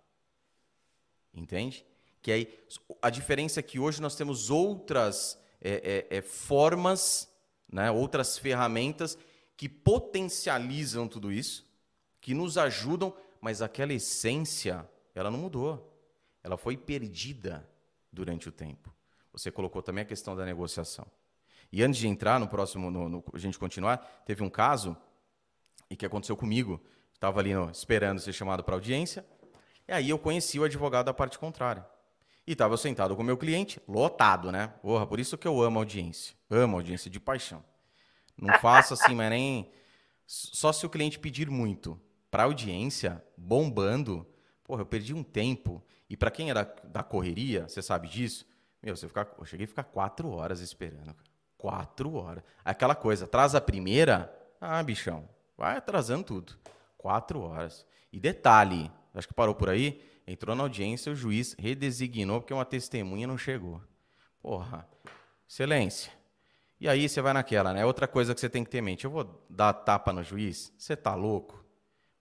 Entende? 1.33 1.85
Que 2.21 2.33
aí 2.33 2.59
a 3.01 3.09
diferença 3.09 3.61
é 3.61 3.63
que 3.63 3.79
hoje 3.79 4.01
nós 4.01 4.17
temos 4.17 4.49
outras 4.49 5.39
é, 5.61 6.07
é, 6.11 6.17
é, 6.17 6.21
formas, 6.21 7.33
né, 7.71 7.89
outras 7.89 8.37
ferramentas 8.37 9.17
que 9.63 9.69
potencializam 9.69 11.07
tudo 11.07 11.31
isso, 11.31 11.65
que 12.19 12.33
nos 12.33 12.57
ajudam, 12.57 13.15
mas 13.39 13.61
aquela 13.61 13.93
essência, 13.93 14.85
ela 15.15 15.31
não 15.31 15.39
mudou. 15.39 15.97
Ela 16.43 16.57
foi 16.57 16.75
perdida 16.75 17.65
durante 18.11 18.49
o 18.49 18.51
tempo. 18.51 18.93
Você 19.31 19.49
colocou 19.49 19.81
também 19.81 20.01
a 20.01 20.05
questão 20.05 20.35
da 20.35 20.43
negociação. 20.43 21.07
E 21.71 21.81
antes 21.81 21.97
de 21.97 22.09
entrar 22.09 22.41
no 22.41 22.47
próximo, 22.49 22.91
no, 22.91 23.07
no, 23.07 23.23
a 23.33 23.37
gente 23.37 23.57
continuar, 23.57 23.99
teve 24.25 24.43
um 24.43 24.49
caso 24.49 24.97
e 25.89 25.95
que 25.95 26.05
aconteceu 26.05 26.35
comigo. 26.35 26.83
Estava 27.13 27.39
ali 27.39 27.53
no, 27.53 27.71
esperando 27.71 28.19
ser 28.19 28.33
chamado 28.33 28.65
para 28.65 28.75
audiência. 28.75 29.25
E 29.87 29.93
aí 29.93 30.09
eu 30.09 30.19
conheci 30.19 30.59
o 30.59 30.65
advogado 30.65 31.05
da 31.05 31.13
parte 31.13 31.39
contrária. 31.39 31.87
E 32.45 32.51
estava 32.51 32.75
sentado 32.75 33.15
com 33.15 33.21
o 33.21 33.25
meu 33.25 33.37
cliente, 33.37 33.79
lotado, 33.87 34.51
né? 34.51 34.73
Porra, 34.81 35.07
por 35.07 35.21
isso 35.21 35.37
que 35.37 35.47
eu 35.47 35.61
amo 35.61 35.79
audiência. 35.79 36.35
Amo 36.49 36.75
audiência 36.75 37.09
de 37.09 37.17
paixão. 37.17 37.63
Não 38.37 38.57
faço 38.59 38.93
assim, 38.93 39.15
mas 39.15 39.29
nem. 39.29 39.71
Só 40.25 40.71
se 40.71 40.85
o 40.85 40.89
cliente 40.89 41.19
pedir 41.19 41.49
muito. 41.49 41.99
Para 42.31 42.43
audiência, 42.43 43.23
bombando, 43.37 44.25
porra, 44.63 44.81
eu 44.81 44.85
perdi 44.85 45.13
um 45.13 45.23
tempo. 45.23 45.83
E 46.09 46.17
para 46.17 46.31
quem 46.31 46.49
era 46.49 46.63
da 46.85 47.03
correria, 47.03 47.67
você 47.67 47.81
sabe 47.81 48.07
disso? 48.07 48.45
Meu, 48.81 48.95
você 48.95 49.07
ficar, 49.07 49.27
eu 49.37 49.45
cheguei 49.45 49.65
a 49.65 49.67
ficar 49.67 49.83
quatro 49.83 50.29
horas 50.29 50.59
esperando. 50.59 51.15
Quatro 51.57 52.13
horas. 52.15 52.43
Aquela 52.65 52.95
coisa, 52.95 53.25
atrasa 53.25 53.59
a 53.59 53.61
primeira, 53.61 54.33
ah, 54.59 54.81
bichão, 54.81 55.29
vai 55.57 55.77
atrasando 55.77 56.23
tudo. 56.23 56.53
Quatro 56.97 57.41
horas. 57.41 57.85
E 58.11 58.19
detalhe, 58.19 58.91
acho 59.13 59.27
que 59.27 59.33
parou 59.33 59.55
por 59.55 59.69
aí, 59.69 60.01
Entrou 60.25 60.55
na 60.55 60.63
audiência, 60.63 61.11
o 61.11 61.15
juiz 61.15 61.53
redesignou 61.59 62.39
porque 62.39 62.53
uma 62.53 62.63
testemunha 62.63 63.27
não 63.27 63.37
chegou. 63.37 63.81
Porra, 64.41 64.87
excelência. 65.47 66.11
E 66.83 66.89
aí 66.89 67.07
você 67.07 67.21
vai 67.21 67.31
naquela, 67.31 67.71
né? 67.71 67.85
Outra 67.85 68.09
coisa 68.09 68.35
que 68.35 68.41
você 68.41 68.49
tem 68.49 68.61
que 68.61 68.69
ter 68.69 68.79
em 68.79 68.81
mente. 68.81 69.05
Eu 69.05 69.09
vou 69.09 69.41
dar 69.49 69.71
tapa 69.71 70.11
no 70.11 70.21
juiz? 70.21 70.73
Você 70.77 70.97
tá 70.97 71.15
louco? 71.15 71.63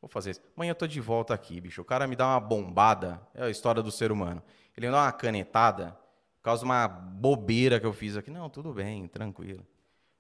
Vou 0.01 0.09
fazer 0.09 0.31
isso. 0.31 0.41
Amanhã 0.57 0.71
eu 0.71 0.77
tô 0.77 0.87
de 0.87 1.01
volta 1.01 1.35
aqui, 1.35 1.61
bicho. 1.61 1.83
O 1.83 1.85
cara 1.85 2.07
me 2.07 2.15
dá 2.15 2.29
uma 2.29 2.39
bombada. 2.39 3.21
É 3.35 3.43
a 3.43 3.51
história 3.51 3.83
do 3.83 3.91
ser 3.91 4.13
humano. 4.13 4.41
Ele 4.77 4.87
me 4.87 4.93
dá 4.93 5.03
uma 5.03 5.11
canetada 5.11 5.99
por 6.37 6.45
causa 6.45 6.61
de 6.61 6.67
uma 6.67 6.87
bobeira 6.87 7.81
que 7.81 7.87
eu 7.87 7.93
fiz 7.93 8.17
aqui. 8.17 8.31
Não, 8.31 8.49
tudo 8.49 8.73
bem, 8.73 9.09
tranquilo. 9.09 9.67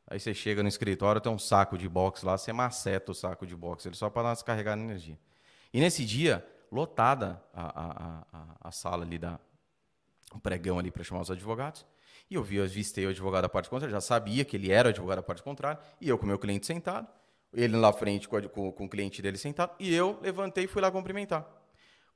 Aí 0.09 0.19
você 0.19 0.35
chega 0.35 0.61
no 0.61 0.69
escritório, 0.69 1.21
tem 1.21 1.31
um 1.31 1.39
saco 1.39 1.79
de 1.79 1.89
boxe 1.89 2.27
lá, 2.27 2.37
você 2.37 2.53
maceta 2.53 3.13
o 3.13 3.15
saco 3.15 3.47
de 3.47 3.55
boxe, 3.55 3.87
ele 3.87 3.95
só 3.95 4.11
para 4.11 4.23
dar 4.23 4.29
uma 4.31 4.35
descarregada 4.35 4.77
de 4.77 4.83
energia. 4.83 5.19
E 5.73 5.79
nesse 5.79 6.05
dia, 6.05 6.45
lotada 6.69 7.41
a, 7.55 7.63
a, 7.63 8.27
a, 8.33 8.57
a 8.61 8.73
sala 8.73 9.05
ali 9.05 9.21
da 9.21 9.39
o 10.35 10.41
pregão 10.41 10.81
ali 10.81 10.91
para 10.91 11.05
chamar 11.05 11.21
os 11.21 11.31
advogados. 11.31 11.87
E 12.33 12.35
eu 12.35 12.43
vi, 12.43 12.57
eu 12.57 12.65
avistei 12.65 13.05
o 13.05 13.11
advogado 13.11 13.43
da 13.43 13.49
parte 13.51 13.69
contrária, 13.69 13.93
já 13.93 14.01
sabia 14.01 14.43
que 14.43 14.57
ele 14.57 14.73
era 14.73 14.89
o 14.89 14.91
advogado 14.91 15.17
da 15.17 15.23
parte 15.23 15.43
contrária, 15.43 15.79
e 16.01 16.09
eu 16.09 16.17
com 16.17 16.25
o 16.25 16.27
meu 16.27 16.39
cliente 16.39 16.65
sentado, 16.65 17.07
ele 17.53 17.77
lá 17.77 17.93
frente 17.93 18.27
com, 18.27 18.41
com, 18.49 18.73
com 18.73 18.85
o 18.87 18.89
cliente 18.89 19.21
dele 19.21 19.37
sentado, 19.37 19.75
e 19.79 19.95
eu 19.95 20.19
levantei 20.23 20.65
e 20.65 20.67
fui 20.67 20.81
lá 20.81 20.91
cumprimentar. 20.91 21.47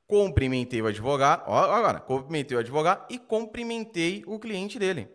Cumprimentei 0.06 0.80
o 0.80 0.86
advogado, 0.86 1.42
ó, 1.46 1.70
agora, 1.70 2.00
cumprimentei 2.00 2.56
o 2.56 2.60
advogado 2.60 3.04
e 3.12 3.18
cumprimentei 3.18 4.24
o 4.26 4.38
cliente 4.38 4.78
dele, 4.78 5.06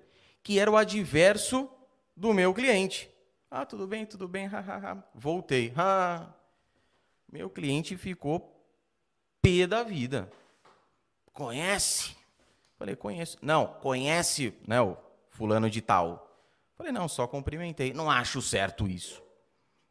que 0.43 0.59
era 0.59 0.69
o 0.69 0.77
adverso 0.77 1.67
do 2.15 2.31
meu 2.31 2.53
cliente. 2.53 3.09
Ah, 3.49 3.65
tudo 3.65 3.87
bem, 3.87 4.05
tudo 4.05 4.27
bem, 4.27 4.47
voltei. 5.15 5.73
meu 7.27 7.49
cliente 7.49 7.97
ficou 7.97 8.55
pé 9.41 9.65
da 9.65 9.81
vida. 9.81 10.31
Conhece? 11.33 12.20
Falei, 12.81 12.95
conheço. 12.95 13.37
Não, 13.43 13.67
conhece, 13.67 14.55
né, 14.67 14.81
o 14.81 14.97
fulano 15.29 15.69
de 15.69 15.83
tal. 15.83 16.35
Falei, 16.75 16.91
não, 16.91 17.07
só 17.07 17.27
cumprimentei. 17.27 17.93
Não 17.93 18.09
acho 18.09 18.41
certo 18.41 18.87
isso. 18.87 19.21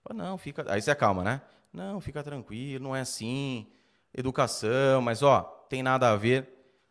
Falei, 0.03 0.21
não, 0.21 0.37
fica. 0.37 0.65
Aí 0.67 0.83
você 0.83 0.91
acalma, 0.91 1.23
né? 1.23 1.41
Não, 1.73 2.01
fica 2.01 2.21
tranquilo, 2.21 2.83
não 2.83 2.97
é 2.97 3.03
assim. 3.03 3.69
Educação, 4.13 5.01
mas 5.01 5.23
ó, 5.23 5.43
tem 5.69 5.85
nada 5.85 6.11
a 6.11 6.17
ver. 6.17 6.49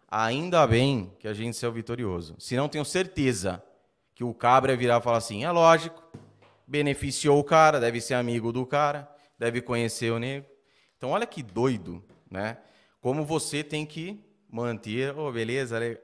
Ainda 0.08 0.66
bem 0.66 1.14
que 1.20 1.28
a 1.28 1.34
gente 1.34 1.58
saiu 1.58 1.74
vitorioso. 1.74 2.34
Se 2.40 2.56
não, 2.56 2.70
tenho 2.70 2.86
certeza 2.86 3.62
que 4.16 4.24
o 4.24 4.34
cabra 4.34 4.78
virar 4.78 5.02
e 5.02 5.04
falar 5.04 5.18
assim: 5.18 5.44
é 5.44 5.52
lógico, 5.52 6.02
beneficiou 6.66 7.38
o 7.38 7.44
cara, 7.44 7.78
deve 7.78 8.00
ser 8.00 8.14
amigo 8.14 8.54
do 8.54 8.66
cara, 8.66 9.14
deve 9.38 9.62
conhecer 9.62 10.14
o 10.14 10.18
nego. 10.18 10.46
Então, 10.96 11.10
olha 11.10 11.28
que 11.28 11.44
doido, 11.44 12.02
né? 12.32 12.58
Como 13.02 13.26
você 13.26 13.66
tem 13.66 13.86
que 13.86 14.29
manter, 14.50 15.18
oh, 15.18 15.32
beleza, 15.32 15.84
é, 15.84 16.00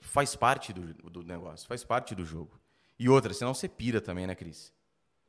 faz 0.00 0.34
parte 0.34 0.72
do, 0.72 0.92
do 1.10 1.22
negócio, 1.22 1.66
faz 1.66 1.84
parte 1.84 2.14
do 2.14 2.24
jogo. 2.24 2.60
E 2.98 3.08
outra, 3.08 3.32
senão 3.32 3.54
você 3.54 3.68
pira 3.68 4.00
também, 4.00 4.26
né, 4.26 4.34
Cris? 4.34 4.72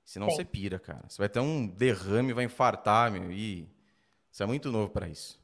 Senão 0.03 0.29
Sim. 0.29 0.35
você 0.35 0.45
pira, 0.45 0.79
cara. 0.79 1.03
Você 1.07 1.17
vai 1.17 1.29
ter 1.29 1.39
um 1.39 1.65
derrame, 1.65 2.33
vai 2.33 2.43
infartar, 2.43 3.11
meu, 3.11 3.31
e 3.31 3.69
você 4.29 4.43
é 4.43 4.45
muito 4.45 4.71
novo 4.71 4.89
para 4.89 5.07
isso. 5.07 5.41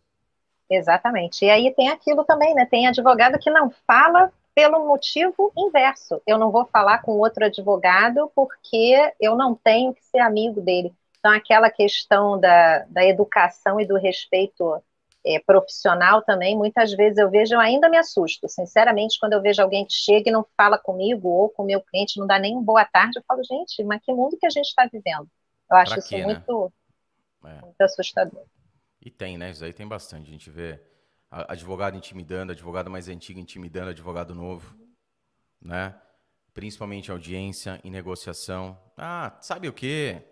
Exatamente. 0.69 1.45
E 1.45 1.49
aí 1.49 1.73
tem 1.73 1.89
aquilo 1.89 2.23
também, 2.23 2.53
né? 2.53 2.65
Tem 2.65 2.87
advogado 2.87 3.39
que 3.39 3.49
não 3.49 3.71
fala 3.87 4.31
pelo 4.53 4.85
motivo 4.85 5.51
inverso. 5.57 6.21
Eu 6.27 6.37
não 6.37 6.51
vou 6.51 6.65
falar 6.65 6.99
com 6.99 7.13
outro 7.13 7.45
advogado 7.45 8.31
porque 8.35 9.13
eu 9.19 9.35
não 9.35 9.55
tenho 9.55 9.93
que 9.93 10.03
ser 10.05 10.19
amigo 10.19 10.61
dele. 10.61 10.93
Então, 11.19 11.31
aquela 11.31 11.69
questão 11.69 12.39
da, 12.39 12.79
da 12.85 13.05
educação 13.05 13.79
e 13.79 13.85
do 13.85 13.97
respeito 13.97 14.81
é, 15.29 15.39
profissional 15.39 16.23
também, 16.23 16.57
muitas 16.57 16.91
vezes 16.93 17.19
eu 17.19 17.29
vejo, 17.29 17.53
eu 17.53 17.59
ainda 17.59 17.87
me 17.87 17.97
assusto. 17.97 18.49
Sinceramente, 18.49 19.19
quando 19.19 19.33
eu 19.33 19.41
vejo 19.41 19.61
alguém 19.61 19.85
que 19.85 19.93
chega 19.93 20.29
e 20.29 20.33
não 20.33 20.43
fala 20.57 20.75
comigo 20.75 21.29
ou 21.29 21.49
com 21.49 21.61
o 21.61 21.65
meu 21.65 21.81
cliente, 21.81 22.19
não 22.19 22.25
dá 22.25 22.39
nem 22.39 22.59
boa 22.63 22.83
tarde, 22.83 23.19
eu 23.19 23.23
falo, 23.27 23.43
gente, 23.43 23.83
mas 23.83 24.01
que 24.03 24.11
mundo 24.11 24.37
que 24.39 24.47
a 24.47 24.49
gente 24.49 24.65
está 24.65 24.89
vivendo? 24.91 25.29
Eu 25.69 25.77
acho 25.77 25.93
quê, 25.93 25.99
isso 25.99 26.17
né? 26.17 26.25
muito, 26.25 26.73
é. 27.45 27.61
muito 27.61 27.81
assustador. 27.81 28.43
E 28.99 29.11
tem, 29.11 29.37
né? 29.37 29.51
Isso 29.51 29.63
aí 29.63 29.71
tem 29.71 29.87
bastante. 29.87 30.29
A 30.29 30.31
gente 30.31 30.49
vê 30.49 30.81
advogado 31.29 31.95
intimidando, 31.95 32.51
advogado 32.51 32.89
mais 32.89 33.07
antigo 33.07 33.39
intimidando 33.39 33.91
advogado 33.91 34.33
novo, 34.33 34.75
né? 35.61 35.95
Principalmente 36.55 37.11
audiência, 37.11 37.79
em 37.83 37.91
negociação. 37.91 38.75
Ah, 38.97 39.37
sabe 39.41 39.67
o 39.69 39.73
quê? 39.73 40.23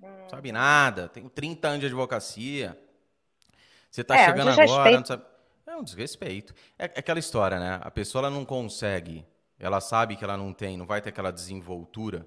Hum. 0.00 0.28
Sabe 0.30 0.52
nada, 0.52 1.08
tenho 1.08 1.28
30 1.28 1.66
anos 1.66 1.80
de 1.80 1.86
advocacia. 1.86 2.78
Você 3.90 4.02
está 4.02 4.16
é, 4.16 4.26
chegando 4.26 4.48
agora, 4.50 4.98
não 4.98 5.04
sabe... 5.04 5.24
É 5.66 5.76
um 5.76 5.82
desrespeito. 5.82 6.54
É, 6.78 6.86
é 6.86 6.98
aquela 7.00 7.18
história, 7.18 7.58
né? 7.58 7.78
A 7.82 7.90
pessoa 7.90 8.26
ela 8.26 8.30
não 8.30 8.44
consegue, 8.44 9.26
ela 9.58 9.80
sabe 9.80 10.16
que 10.16 10.24
ela 10.24 10.36
não 10.36 10.52
tem, 10.52 10.76
não 10.76 10.86
vai 10.86 11.00
ter 11.00 11.10
aquela 11.10 11.30
desenvoltura, 11.30 12.26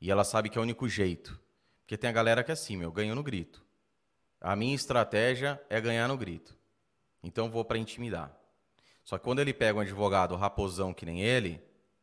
e 0.00 0.10
ela 0.10 0.24
sabe 0.24 0.48
que 0.48 0.56
é 0.56 0.60
o 0.60 0.64
único 0.64 0.88
jeito. 0.88 1.38
Porque 1.82 1.96
tem 1.96 2.08
a 2.08 2.12
galera 2.12 2.44
que 2.44 2.50
é 2.50 2.54
assim, 2.54 2.76
meu, 2.76 2.92
ganho 2.92 3.14
no 3.14 3.22
grito. 3.22 3.64
A 4.40 4.54
minha 4.54 4.74
estratégia 4.74 5.60
é 5.68 5.80
ganhar 5.80 6.06
no 6.06 6.16
grito. 6.16 6.56
Então 7.22 7.50
vou 7.50 7.64
para 7.64 7.78
intimidar. 7.78 8.32
Só 9.04 9.18
que 9.18 9.24
quando 9.24 9.40
ele 9.40 9.52
pega 9.52 9.78
um 9.78 9.80
advogado 9.80 10.36
raposão 10.36 10.94
que 10.94 11.04
nem 11.04 11.22
ele, 11.22 11.60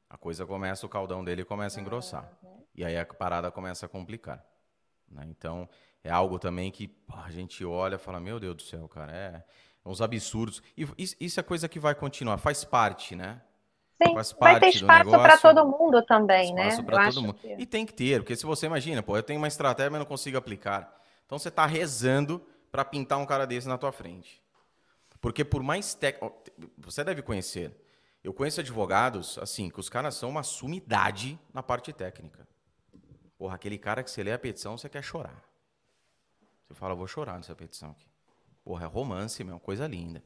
a 0.09 0.17
coisa 0.17 0.45
começa, 0.45 0.85
o 0.85 0.89
caldão 0.89 1.23
dele 1.23 1.45
começa 1.45 1.79
a 1.79 1.81
engrossar. 1.81 2.29
E 2.73 2.83
aí 2.83 2.97
a 2.97 3.05
parada 3.05 3.49
começa 3.51 3.85
a 3.85 3.89
complicar. 3.89 4.43
Né? 5.07 5.25
Então 5.29 5.69
é 6.05 6.11
algo 6.11 6.37
também 6.37 6.69
que 6.69 6.95
a 7.11 7.31
gente 7.31 7.65
olha 7.65 7.95
e 7.95 7.97
fala: 7.97 8.19
Meu 8.19 8.39
Deus 8.39 8.55
do 8.55 8.61
céu, 8.61 8.87
cara, 8.87 9.11
é, 9.11 9.43
é 9.83 9.89
uns 9.89 10.01
absurdos. 10.01 10.61
E 10.77 10.87
isso 11.19 11.39
é 11.39 11.43
coisa 11.43 11.67
que 11.67 11.79
vai 11.79 11.95
continuar, 11.95 12.37
faz 12.37 12.63
parte, 12.63 13.15
né? 13.15 13.41
Sim, 14.01 14.13
faz 14.13 14.31
parte 14.31 14.59
vai 14.59 14.59
ter 14.59 14.77
espaço 14.77 15.09
para 15.09 15.37
todo 15.39 15.65
mundo 15.65 16.01
também, 16.03 16.53
né? 16.53 16.67
espaço 16.67 16.81
né? 16.83 16.87
Para 16.87 17.05
todo 17.07 17.21
mundo. 17.23 17.33
Que... 17.33 17.55
E 17.57 17.65
tem 17.65 17.87
que 17.87 17.93
ter, 17.93 18.19
porque 18.19 18.35
se 18.35 18.45
você 18.45 18.67
imagina, 18.67 19.01
pô, 19.01 19.17
eu 19.17 19.23
tenho 19.23 19.39
uma 19.39 19.47
estratégia, 19.47 19.89
mas 19.89 19.99
não 19.99 20.05
consigo 20.05 20.37
aplicar. 20.37 20.95
Então 21.25 21.39
você 21.39 21.47
está 21.49 21.65
rezando 21.65 22.39
para 22.71 22.85
pintar 22.85 23.17
um 23.17 23.25
cara 23.25 23.47
desse 23.47 23.67
na 23.67 23.77
tua 23.77 23.91
frente. 23.91 24.43
Porque 25.19 25.43
por 25.43 25.63
mais 25.63 25.95
técnico. 25.95 26.35
Você 26.77 27.03
deve 27.03 27.23
conhecer. 27.23 27.75
Eu 28.23 28.31
conheço 28.31 28.59
advogados, 28.59 29.39
assim, 29.39 29.69
que 29.69 29.79
os 29.79 29.89
caras 29.89 30.13
são 30.13 30.29
uma 30.29 30.43
sumidade 30.43 31.39
na 31.51 31.63
parte 31.63 31.91
técnica. 31.91 32.47
Porra, 33.37 33.55
aquele 33.55 33.77
cara 33.77 34.03
que 34.03 34.11
você 34.11 34.23
lê 34.23 34.31
a 34.33 34.39
petição, 34.39 34.77
você 34.77 34.87
quer 34.87 35.03
chorar. 35.03 35.43
Você 36.67 36.73
fala, 36.73 36.95
vou 36.95 37.07
chorar 37.07 37.37
nessa 37.37 37.55
petição 37.55 37.91
aqui. 37.91 38.07
Porra, 38.63 38.85
é 38.85 38.87
romance, 38.87 39.43
meu, 39.43 39.59
coisa 39.59 39.87
linda. 39.87 40.23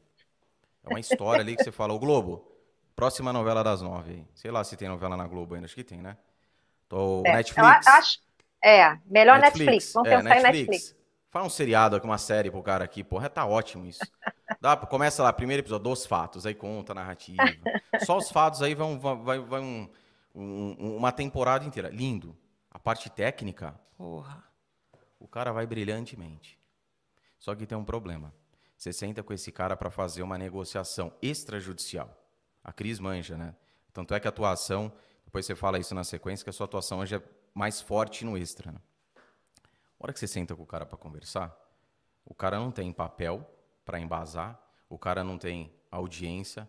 É 0.82 0.88
uma 0.88 1.00
história 1.00 1.42
ali 1.42 1.56
que 1.56 1.62
você 1.62 1.70
fala, 1.70 1.92
o 1.92 1.98
Globo, 1.98 2.50
próxima 2.96 3.32
novela 3.32 3.62
das 3.62 3.82
nove 3.82 4.12
aí. 4.12 4.28
Sei 4.34 4.50
lá 4.50 4.64
se 4.64 4.76
tem 4.76 4.88
novela 4.88 5.16
na 5.16 5.26
Globo 5.26 5.54
ainda, 5.54 5.66
acho 5.66 5.74
que 5.74 5.84
tem, 5.84 6.00
né? 6.00 6.16
Tô, 6.88 7.22
é, 7.26 7.32
Netflix. 7.34 7.86
Acho, 7.86 8.18
é, 8.62 8.98
melhor 9.06 9.38
Netflix. 9.38 9.66
Netflix. 9.66 9.92
Vamos 9.92 10.08
é, 10.08 10.16
pensar 10.16 10.28
Netflix. 10.28 10.48
em 10.48 10.70
Netflix. 10.70 11.00
Faz 11.30 11.46
um 11.46 11.48
seriado 11.48 11.94
aqui, 11.94 12.06
uma 12.06 12.18
série 12.18 12.50
pro 12.50 12.62
cara 12.62 12.84
aqui, 12.84 13.04
porra, 13.04 13.30
tá 13.30 13.46
ótimo 13.46 13.86
isso. 13.86 14.00
Dá, 14.60 14.76
começa 14.76 15.22
lá, 15.22 15.32
primeiro 15.32 15.62
episódio, 15.62 15.84
dos 15.84 16.04
fatos, 16.04 16.44
aí 16.44 16.54
conta 16.54 16.92
a 16.92 16.94
narrativa. 16.94 17.42
Só 18.04 18.16
os 18.16 18.30
fatos 18.30 18.62
aí 18.62 18.74
vão, 18.74 18.98
vai, 18.98 19.38
vai 19.38 19.60
um, 19.60 19.88
um, 20.34 20.96
uma 20.96 21.12
temporada 21.12 21.64
inteira. 21.64 21.88
Lindo. 21.88 22.36
A 22.68 22.78
parte 22.78 23.08
técnica, 23.10 23.78
porra, 23.96 24.42
o 25.20 25.28
cara 25.28 25.52
vai 25.52 25.66
brilhantemente. 25.66 26.58
Só 27.38 27.54
que 27.54 27.66
tem 27.66 27.76
um 27.76 27.84
problema. 27.84 28.34
Você 28.76 28.92
senta 28.92 29.22
com 29.22 29.32
esse 29.32 29.52
cara 29.52 29.76
para 29.76 29.90
fazer 29.90 30.22
uma 30.22 30.38
negociação 30.38 31.12
extrajudicial. 31.20 32.16
A 32.64 32.72
Cris 32.72 32.98
manja, 32.98 33.36
né? 33.36 33.54
Tanto 33.92 34.14
é 34.14 34.20
que 34.20 34.26
a 34.26 34.30
atuação, 34.30 34.90
depois 35.24 35.44
você 35.44 35.54
fala 35.54 35.78
isso 35.78 35.94
na 35.94 36.02
sequência, 36.02 36.42
que 36.42 36.50
a 36.50 36.52
sua 36.52 36.64
atuação 36.64 37.00
hoje 37.00 37.16
é 37.16 37.22
mais 37.54 37.80
forte 37.80 38.24
no 38.24 38.36
extra. 38.36 38.72
Né? 38.72 38.80
A 39.16 40.04
hora 40.04 40.12
que 40.12 40.18
você 40.18 40.26
senta 40.26 40.56
com 40.56 40.62
o 40.62 40.66
cara 40.66 40.86
para 40.86 40.96
conversar, 40.96 41.54
o 42.24 42.34
cara 42.34 42.58
não 42.58 42.70
tem 42.70 42.90
papel 42.90 43.46
para 43.84 44.00
embasar, 44.00 44.58
o 44.88 44.98
cara 44.98 45.22
não 45.22 45.36
tem 45.36 45.70
audiência 45.90 46.68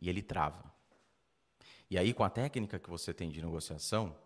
e 0.00 0.08
ele 0.08 0.22
trava. 0.22 0.72
E 1.88 1.98
aí, 1.98 2.12
com 2.12 2.24
a 2.24 2.30
técnica 2.30 2.78
que 2.78 2.90
você 2.90 3.12
tem 3.12 3.30
de 3.30 3.40
negociação, 3.42 4.16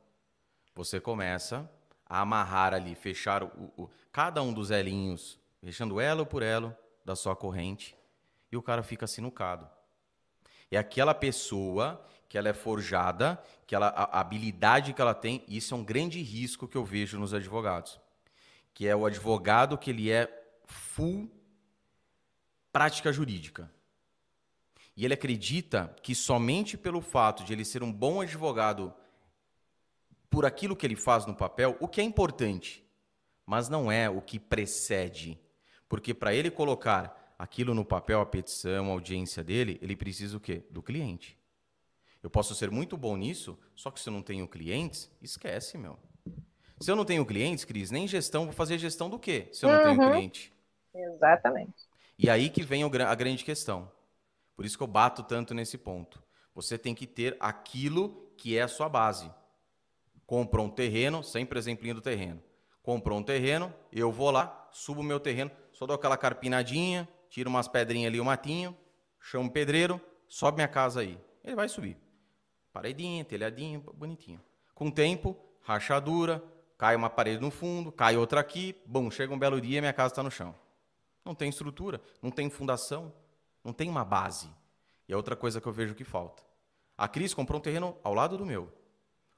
você 0.74 1.00
começa 1.00 1.68
amarrar 2.08 2.74
ali, 2.74 2.94
fechar 2.94 3.42
o, 3.42 3.72
o, 3.76 3.90
cada 4.12 4.42
um 4.42 4.52
dos 4.52 4.70
elinhos, 4.70 5.38
fechando 5.62 6.00
elo 6.00 6.24
por 6.24 6.42
elo 6.42 6.74
da 7.04 7.16
sua 7.16 7.34
corrente, 7.34 7.96
e 8.50 8.56
o 8.56 8.62
cara 8.62 8.82
fica 8.82 9.06
sinucado. 9.06 9.68
É 10.70 10.76
aquela 10.76 11.14
pessoa 11.14 12.04
que 12.28 12.36
ela 12.36 12.48
é 12.48 12.52
forjada, 12.52 13.42
que 13.66 13.74
ela, 13.74 13.88
a, 13.88 14.20
habilidade 14.20 14.92
que 14.92 15.00
ela 15.00 15.14
tem, 15.14 15.44
e 15.46 15.56
isso 15.56 15.74
é 15.74 15.76
um 15.76 15.84
grande 15.84 16.20
risco 16.22 16.66
que 16.66 16.76
eu 16.76 16.84
vejo 16.84 17.18
nos 17.18 17.34
advogados 17.34 18.00
que 18.76 18.86
é 18.86 18.94
o 18.94 19.06
advogado 19.06 19.78
que 19.78 19.88
ele 19.88 20.12
é 20.12 20.28
full 20.66 21.30
prática 22.70 23.10
jurídica. 23.10 23.72
E 24.94 25.02
ele 25.02 25.14
acredita 25.14 25.96
que 26.02 26.14
somente 26.14 26.76
pelo 26.76 27.00
fato 27.00 27.42
de 27.42 27.54
ele 27.54 27.64
ser 27.64 27.82
um 27.82 27.90
bom 27.90 28.20
advogado 28.20 28.92
por 30.30 30.44
aquilo 30.44 30.76
que 30.76 30.86
ele 30.86 30.96
faz 30.96 31.26
no 31.26 31.34
papel, 31.34 31.76
o 31.80 31.88
que 31.88 32.00
é 32.00 32.04
importante, 32.04 32.84
mas 33.44 33.68
não 33.68 33.90
é 33.90 34.08
o 34.10 34.20
que 34.20 34.38
precede. 34.38 35.38
Porque 35.88 36.12
para 36.12 36.34
ele 36.34 36.50
colocar 36.50 37.34
aquilo 37.38 37.74
no 37.74 37.84
papel, 37.84 38.20
a 38.20 38.26
petição, 38.26 38.86
a 38.86 38.92
audiência 38.92 39.42
dele, 39.44 39.78
ele 39.80 39.94
precisa 39.94 40.36
o 40.36 40.40
quê? 40.40 40.64
Do 40.70 40.82
cliente. 40.82 41.38
Eu 42.22 42.30
posso 42.30 42.54
ser 42.54 42.70
muito 42.70 42.96
bom 42.96 43.16
nisso, 43.16 43.58
só 43.74 43.90
que 43.90 44.00
se 44.00 44.08
eu 44.08 44.12
não 44.12 44.22
tenho 44.22 44.48
clientes, 44.48 45.10
esquece, 45.22 45.78
meu. 45.78 45.98
Se 46.80 46.90
eu 46.90 46.96
não 46.96 47.04
tenho 47.04 47.24
clientes, 47.24 47.64
Cris, 47.64 47.90
nem 47.90 48.06
gestão, 48.06 48.44
vou 48.44 48.52
fazer 48.52 48.78
gestão 48.78 49.08
do 49.08 49.18
quê? 49.18 49.48
Se 49.52 49.64
eu 49.64 49.70
não 49.70 49.78
uhum. 49.78 49.96
tenho 49.96 50.10
cliente. 50.10 50.52
Exatamente. 50.94 51.86
E 52.18 52.28
aí 52.28 52.50
que 52.50 52.62
vem 52.62 52.82
a 52.82 53.14
grande 53.14 53.44
questão. 53.44 53.90
Por 54.54 54.64
isso 54.64 54.76
que 54.76 54.82
eu 54.82 54.88
bato 54.88 55.22
tanto 55.22 55.54
nesse 55.54 55.78
ponto. 55.78 56.22
Você 56.54 56.78
tem 56.78 56.94
que 56.94 57.06
ter 57.06 57.36
aquilo 57.38 58.32
que 58.36 58.56
é 58.56 58.62
a 58.62 58.68
sua 58.68 58.88
base. 58.88 59.30
Comprou 60.26 60.66
um 60.66 60.70
terreno, 60.70 61.22
sempre 61.22 61.58
exemplinho 61.58 61.94
do 61.94 62.00
terreno. 62.00 62.42
Comprou 62.82 63.18
um 63.18 63.22
terreno, 63.22 63.72
eu 63.92 64.10
vou 64.10 64.30
lá, 64.30 64.68
subo 64.72 65.00
o 65.00 65.04
meu 65.04 65.20
terreno, 65.20 65.50
só 65.72 65.86
dou 65.86 65.94
aquela 65.94 66.16
carpinadinha, 66.16 67.08
tiro 67.28 67.48
umas 67.48 67.68
pedrinhas 67.68 68.08
ali, 68.08 68.18
o 68.18 68.22
um 68.22 68.26
matinho, 68.26 68.76
chamo 69.20 69.48
o 69.48 69.52
pedreiro, 69.52 70.00
sobe 70.28 70.56
minha 70.56 70.68
casa 70.68 71.00
aí. 71.00 71.18
Ele 71.44 71.54
vai 71.54 71.68
subir. 71.68 71.96
Paredinha, 72.72 73.24
telhadinho, 73.24 73.80
bonitinho. 73.94 74.40
Com 74.74 74.88
o 74.88 74.92
tempo, 74.92 75.36
rachadura, 75.62 76.42
cai 76.76 76.96
uma 76.96 77.08
parede 77.08 77.40
no 77.40 77.50
fundo, 77.50 77.92
cai 77.92 78.16
outra 78.16 78.40
aqui, 78.40 78.74
bom, 78.84 79.10
chega 79.10 79.32
um 79.32 79.38
belo 79.38 79.60
dia 79.60 79.78
e 79.78 79.80
minha 79.80 79.92
casa 79.92 80.12
está 80.12 80.22
no 80.22 80.30
chão. 80.30 80.54
Não 81.24 81.34
tem 81.34 81.48
estrutura, 81.48 82.00
não 82.20 82.30
tem 82.30 82.50
fundação, 82.50 83.12
não 83.64 83.72
tem 83.72 83.88
uma 83.88 84.04
base. 84.04 84.48
E 85.08 85.12
é 85.12 85.16
outra 85.16 85.36
coisa 85.36 85.60
que 85.60 85.66
eu 85.66 85.72
vejo 85.72 85.94
que 85.94 86.04
falta. 86.04 86.42
A 86.98 87.06
Cris 87.08 87.32
comprou 87.32 87.58
um 87.58 87.62
terreno 87.62 87.96
ao 88.02 88.12
lado 88.14 88.36
do 88.36 88.44
meu 88.44 88.72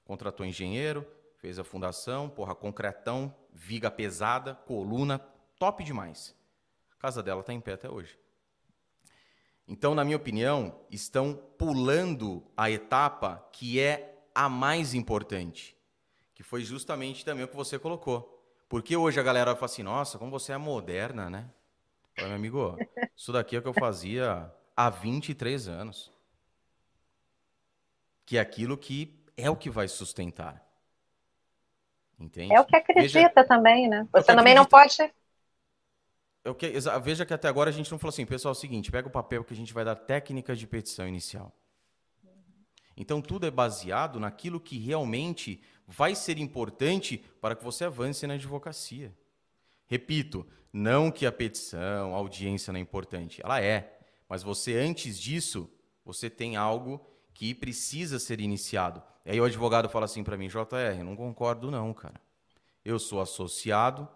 contratou 0.08 0.46
engenheiro, 0.46 1.06
fez 1.36 1.58
a 1.58 1.64
fundação, 1.64 2.30
porra, 2.30 2.54
concretão, 2.54 3.32
viga 3.52 3.90
pesada, 3.90 4.54
coluna, 4.54 5.18
top 5.58 5.84
demais. 5.84 6.34
A 6.90 6.96
casa 6.96 7.22
dela 7.22 7.42
está 7.42 7.52
em 7.52 7.60
pé 7.60 7.74
até 7.74 7.90
hoje. 7.90 8.18
Então, 9.68 9.94
na 9.94 10.06
minha 10.06 10.16
opinião, 10.16 10.80
estão 10.90 11.34
pulando 11.58 12.42
a 12.56 12.70
etapa 12.70 13.46
que 13.52 13.78
é 13.78 14.18
a 14.34 14.48
mais 14.48 14.94
importante, 14.94 15.76
que 16.34 16.42
foi 16.42 16.64
justamente 16.64 17.22
também 17.22 17.44
o 17.44 17.48
que 17.48 17.54
você 17.54 17.78
colocou. 17.78 18.42
Porque 18.66 18.96
hoje 18.96 19.20
a 19.20 19.22
galera 19.22 19.54
fala 19.54 19.66
assim, 19.66 19.82
nossa, 19.82 20.16
como 20.16 20.30
você 20.30 20.52
é 20.52 20.56
moderna, 20.56 21.28
né? 21.28 21.50
Fala, 22.16 22.28
meu 22.28 22.36
amigo, 22.36 22.78
isso 23.14 23.30
daqui 23.30 23.56
é 23.56 23.58
o 23.58 23.62
que 23.62 23.68
eu 23.68 23.74
fazia 23.74 24.50
há 24.74 24.88
23 24.88 25.68
anos. 25.68 26.10
Que 28.24 28.38
é 28.38 28.40
aquilo 28.40 28.76
que 28.78 29.17
é 29.38 29.48
o 29.48 29.56
que 29.56 29.70
vai 29.70 29.86
sustentar. 29.86 30.62
Entende? 32.18 32.52
É 32.52 32.60
o 32.60 32.64
que 32.64 32.76
acredita 32.76 33.30
veja, 33.30 33.44
também, 33.46 33.88
né? 33.88 34.06
Você 34.12 34.26
também 34.26 34.52
acredita. 34.52 34.60
não 34.60 34.64
pode. 34.66 35.14
Eu 36.44 36.54
que, 36.54 36.72
veja 37.02 37.24
que 37.24 37.32
até 37.32 37.46
agora 37.46 37.70
a 37.70 37.72
gente 37.72 37.90
não 37.90 37.98
falou 37.98 38.10
assim, 38.10 38.26
pessoal, 38.26 38.52
é 38.52 38.56
o 38.56 38.60
seguinte, 38.60 38.90
pega 38.90 39.06
o 39.06 39.10
papel 39.10 39.44
que 39.44 39.52
a 39.52 39.56
gente 39.56 39.72
vai 39.72 39.84
dar 39.84 39.94
técnicas 39.94 40.58
de 40.58 40.66
petição 40.66 41.06
inicial. 41.06 41.54
Então 42.96 43.22
tudo 43.22 43.46
é 43.46 43.50
baseado 43.50 44.18
naquilo 44.18 44.58
que 44.58 44.76
realmente 44.76 45.62
vai 45.86 46.16
ser 46.16 46.38
importante 46.38 47.24
para 47.40 47.54
que 47.54 47.62
você 47.62 47.84
avance 47.84 48.26
na 48.26 48.34
advocacia. 48.34 49.16
Repito, 49.86 50.44
não 50.72 51.10
que 51.10 51.24
a 51.24 51.30
petição, 51.30 52.14
a 52.14 52.18
audiência 52.18 52.72
não 52.72 52.78
é 52.78 52.82
importante, 52.82 53.40
ela 53.44 53.62
é, 53.62 53.98
mas 54.28 54.42
você 54.42 54.76
antes 54.76 55.18
disso, 55.18 55.70
você 56.04 56.28
tem 56.28 56.56
algo 56.56 57.06
que 57.38 57.54
precisa 57.54 58.18
ser 58.18 58.40
iniciado. 58.40 59.00
E 59.24 59.30
aí 59.30 59.40
o 59.40 59.44
advogado 59.44 59.88
fala 59.88 60.06
assim 60.06 60.24
para 60.24 60.36
mim, 60.36 60.48
JR, 60.48 61.04
não 61.04 61.14
concordo 61.14 61.70
não, 61.70 61.94
cara. 61.94 62.20
Eu 62.84 62.98
sou 62.98 63.20
associado, 63.20 64.08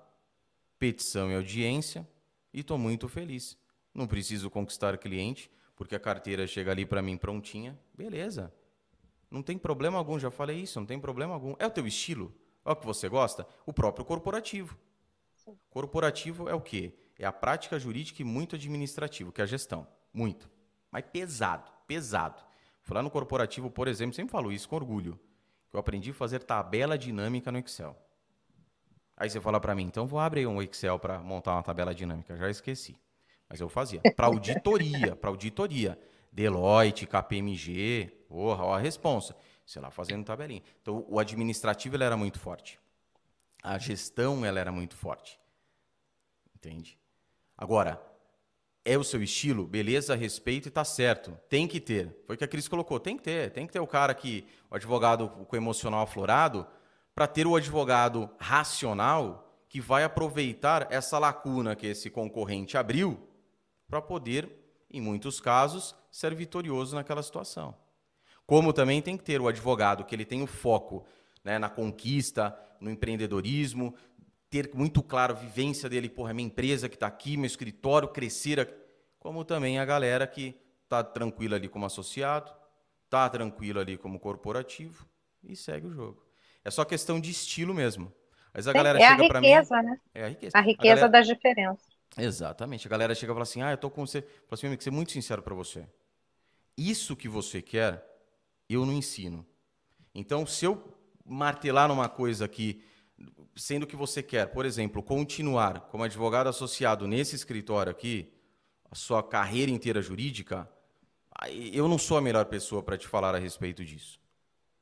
petição 0.77 1.31
e 1.31 1.37
audiência 1.37 2.05
e 2.53 2.63
estou 2.63 2.77
muito 2.77 3.09
feliz. 3.09 3.57
Não 3.95 4.09
preciso 4.09 4.51
conquistar 4.51 4.99
cliente, 4.99 5.49
porque 5.77 5.95
a 5.95 6.01
carteira 6.01 6.49
chega 6.49 6.73
ali 6.73 6.85
para 6.85 7.01
mim 7.01 7.17
prontinha. 7.17 7.79
Beleza. 7.95 8.53
Não 9.31 9.41
tem 9.41 9.57
problema 9.57 9.99
algum, 9.99 10.19
já 10.19 10.29
falei 10.29 10.59
isso, 10.59 10.81
não 10.81 10.87
tem 10.87 10.99
problema 10.99 11.33
algum. 11.33 11.55
É 11.61 11.67
o 11.67 11.71
teu 11.71 11.87
estilo? 11.87 12.35
É 12.65 12.73
o 12.73 12.77
que 12.77 12.85
você 12.85 13.09
gosta? 13.09 13.47
O 13.65 13.73
próprio 13.73 14.05
corporativo. 14.05 14.77
Corporativo 15.71 16.49
é 16.49 16.55
o 16.55 16.61
quê? 16.61 16.93
É 17.17 17.25
a 17.25 17.33
prática 17.33 17.79
jurídica 17.79 18.21
e 18.21 18.25
muito 18.25 18.57
administrativo, 18.57 19.31
que 19.31 19.41
é 19.41 19.45
a 19.45 19.47
gestão. 19.47 19.87
Muito. 20.13 20.51
Mas 20.91 21.05
pesado, 21.13 21.71
pesado. 21.87 22.51
Fui 22.83 22.95
lá 22.95 23.03
no 23.03 23.11
corporativo, 23.11 23.71
por 23.71 23.89
exemplo, 23.89 24.15
sempre 24.15 24.33
falo 24.33 24.53
isso 24.53 24.69
com 24.69 24.77
orgulho. 24.77 25.19
Que 25.71 25.77
eu 25.77 25.81
aprendi 25.81 26.11
a 26.11 26.15
fazer 26.15 26.43
tabela 26.43 26.99
dinâmica 26.99 27.51
no 27.51 27.59
Excel. 27.59 27.97
Aí 29.17 29.31
você 29.31 29.41
fala 29.41 29.61
para 29.61 29.75
mim, 29.75 29.85
então 29.85 30.07
vou 30.07 30.19
abrir 30.19 30.47
um 30.47 30.61
Excel 30.61 30.99
para 30.99 31.21
montar 31.21 31.53
uma 31.55 31.63
tabela 31.63 31.95
dinâmica. 31.95 32.37
Já 32.37 32.51
esqueci. 32.51 32.97
Mas 33.49 33.61
eu 33.61 33.69
fazia. 33.69 34.01
Para 34.17 34.27
auditoria, 34.27 35.15
para 35.15 35.31
auditoria. 35.31 35.99
Deloitte, 36.33 37.07
KPMG, 37.07 38.25
porra, 38.29 38.65
ó 38.65 38.75
a 38.75 38.79
responsa. 38.79 39.37
Sei 39.65 39.81
lá, 39.81 39.91
fazendo 39.91 40.25
tabelinha. 40.25 40.63
Então, 40.81 41.05
o 41.09 41.19
administrativo 41.19 41.97
ele 41.97 42.05
era 42.05 42.17
muito 42.17 42.39
forte. 42.39 42.81
A 43.63 43.79
gestão 43.79 44.45
ela 44.45 44.59
era 44.59 44.73
muito 44.73 44.97
forte. 44.97 45.39
Entende? 46.57 46.99
Agora, 47.57 48.03
é 48.85 48.99
o 48.99 49.05
seu 49.05 49.23
estilo, 49.23 49.67
beleza, 49.67 50.15
respeito 50.15 50.69
e 50.69 50.71
tá 50.71 50.85
certo. 50.85 51.39
Tem 51.49 51.69
que 51.69 51.81
ter. 51.81 52.17
Foi 52.27 52.35
o 52.35 52.39
que 52.39 52.45
a 52.45 52.49
Cris 52.49 52.67
colocou. 52.67 52.99
Tem 52.99 53.17
que 53.17 53.23
ter. 53.23 53.51
Tem 53.51 53.67
que 53.67 53.73
ter 53.73 53.81
o 53.81 53.87
cara 53.87 54.13
que, 54.15 54.45
o 54.71 54.75
advogado 54.75 55.29
com 55.29 55.57
emocional 55.57 56.03
aflorado, 56.03 56.67
para 57.15 57.27
ter 57.27 57.47
o 57.47 57.55
advogado 57.55 58.29
racional 58.39 59.49
que 59.69 59.81
vai 59.81 60.05
aproveitar 60.05 60.89
essa 60.91 61.19
lacuna 61.19 61.77
que 61.77 61.87
esse 61.87 62.11
concorrente 62.11 62.77
abriu 62.77 63.19
para 63.89 64.03
poder, 64.03 64.51
em 64.91 65.01
muitos 65.01 65.41
casos, 65.41 65.95
ser 66.11 66.35
vitorioso 66.35 66.97
naquela 66.97 67.23
situação. 67.23 67.75
Como 68.47 68.73
também 68.73 69.01
tem 69.01 69.17
que 69.17 69.25
ter 69.25 69.41
o 69.41 69.49
advogado 69.49 70.05
que 70.05 70.15
ele 70.15 70.25
tem 70.25 70.43
o 70.43 70.47
foco 70.47 71.07
né, 71.45 71.59
na 71.59 71.71
conquista, 71.71 72.59
no 72.81 72.91
empreendedorismo, 72.91 73.95
ter 74.53 74.71
muito 74.75 75.03
claro 75.03 75.33
a 75.33 75.37
vivência 75.37 75.89
dele, 75.89 76.11
porra, 76.11 76.31
é 76.31 76.35
minha 76.35 76.47
empresa 76.47 76.87
que 76.87 76.95
está 76.95 77.07
aqui, 77.07 77.39
meu 77.39 77.47
escritório 77.47 78.07
crescer, 78.07 78.71
como 79.19 79.47
também 79.47 79.79
a 79.79 79.85
galera 79.87 80.27
que 80.27 80.55
está 80.85 81.03
tranquila 81.03 81.57
ali 81.57 81.71
como 81.71 81.87
associado, 81.87 82.53
está 83.07 83.27
tranquilo 83.31 83.81
ali 83.81 83.97
como 83.97 84.21
corporativo 84.21 85.07
e 85.43 85.57
segue 85.57 85.87
o 85.87 85.91
jogo. 85.91 86.23
É 86.63 86.71
só 86.71 86.85
questão 86.85 87.19
de 87.19 87.31
estilo 87.31 87.73
mesmo. 87.73 88.13
Mas 88.53 88.69
a 88.69 88.73
Sim, 88.73 88.77
galera 88.77 88.99
é 89.03 89.09
chega 89.09 89.27
para 89.27 89.41
mim. 89.41 89.49
Né? 89.49 90.01
É 90.15 90.25
a 90.25 90.29
riqueza, 90.29 90.59
A 90.59 90.61
riqueza 90.61 90.93
a 90.93 90.97
galera... 90.97 91.09
das 91.09 91.27
diferenças. 91.27 91.87
Exatamente. 92.19 92.87
A 92.87 92.91
galera 92.91 93.15
chega 93.15 93.33
e 93.33 93.35
fala 93.35 93.45
assim: 93.45 93.63
ah, 93.63 93.71
eu 93.71 93.79
tô 93.79 93.91
com 93.91 94.07
você. 94.07 94.21
Fala 94.21 94.49
assim, 94.51 94.67
amigo, 94.67 94.83
ser 94.83 94.91
muito 94.91 95.13
sincero 95.13 95.41
para 95.43 95.55
você. 95.55 95.89
Isso 96.77 97.17
que 97.17 97.27
você 97.27 97.63
quer, 97.63 98.05
eu 98.69 98.85
não 98.85 98.93
ensino. 98.93 99.47
Então, 100.15 100.45
se 100.45 100.67
eu 100.67 100.95
martelar 101.25 101.89
numa 101.89 102.09
coisa 102.11 102.47
que 102.47 102.85
sendo 103.55 103.87
que 103.87 103.97
você 103.97 104.23
quer, 104.23 104.47
por 104.47 104.65
exemplo, 104.65 105.03
continuar 105.03 105.81
como 105.83 106.05
advogado 106.05 106.49
associado 106.49 107.07
nesse 107.07 107.37
escritório 107.37 107.91
aqui, 107.91 108.33
a 108.91 108.95
sua 108.95 109.23
carreira 109.23 109.71
inteira 109.71 110.03
jurídica, 110.03 110.69
eu 111.73 111.89
não 111.89 111.99
sou 111.99 112.17
a 112.17 112.21
melhor 112.21 112.45
pessoa 112.47 112.83
para 112.83 112.99
te 112.99 113.09
falar 113.09 113.35
a 113.35 113.39
respeito 113.39 113.85
disso. 113.85 114.21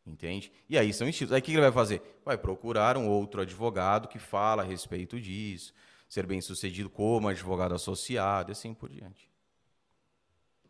Entende? 0.07 0.52
E 0.69 0.78
aí 0.78 0.93
são 0.93 1.09
estilos. 1.09 1.32
Aí 1.32 1.40
o 1.40 1.43
que 1.43 1.52
ele 1.52 1.61
vai 1.61 1.73
fazer? 1.73 2.02
Vai 2.24 2.36
procurar 2.36 2.97
um 2.97 3.09
outro 3.09 3.43
advogado 3.43 4.09
que 4.09 4.19
fala 4.19 4.62
a 4.62 4.65
respeito 4.65 5.20
disso, 5.20 5.73
ser 6.09 6.27
bem 6.27 6.40
sucedido 6.40 6.90
como 6.90 7.28
advogado 7.28 7.74
associado 7.74 8.51
e 8.51 8.52
assim 8.52 8.74
por 8.74 8.89
diante. 8.89 9.31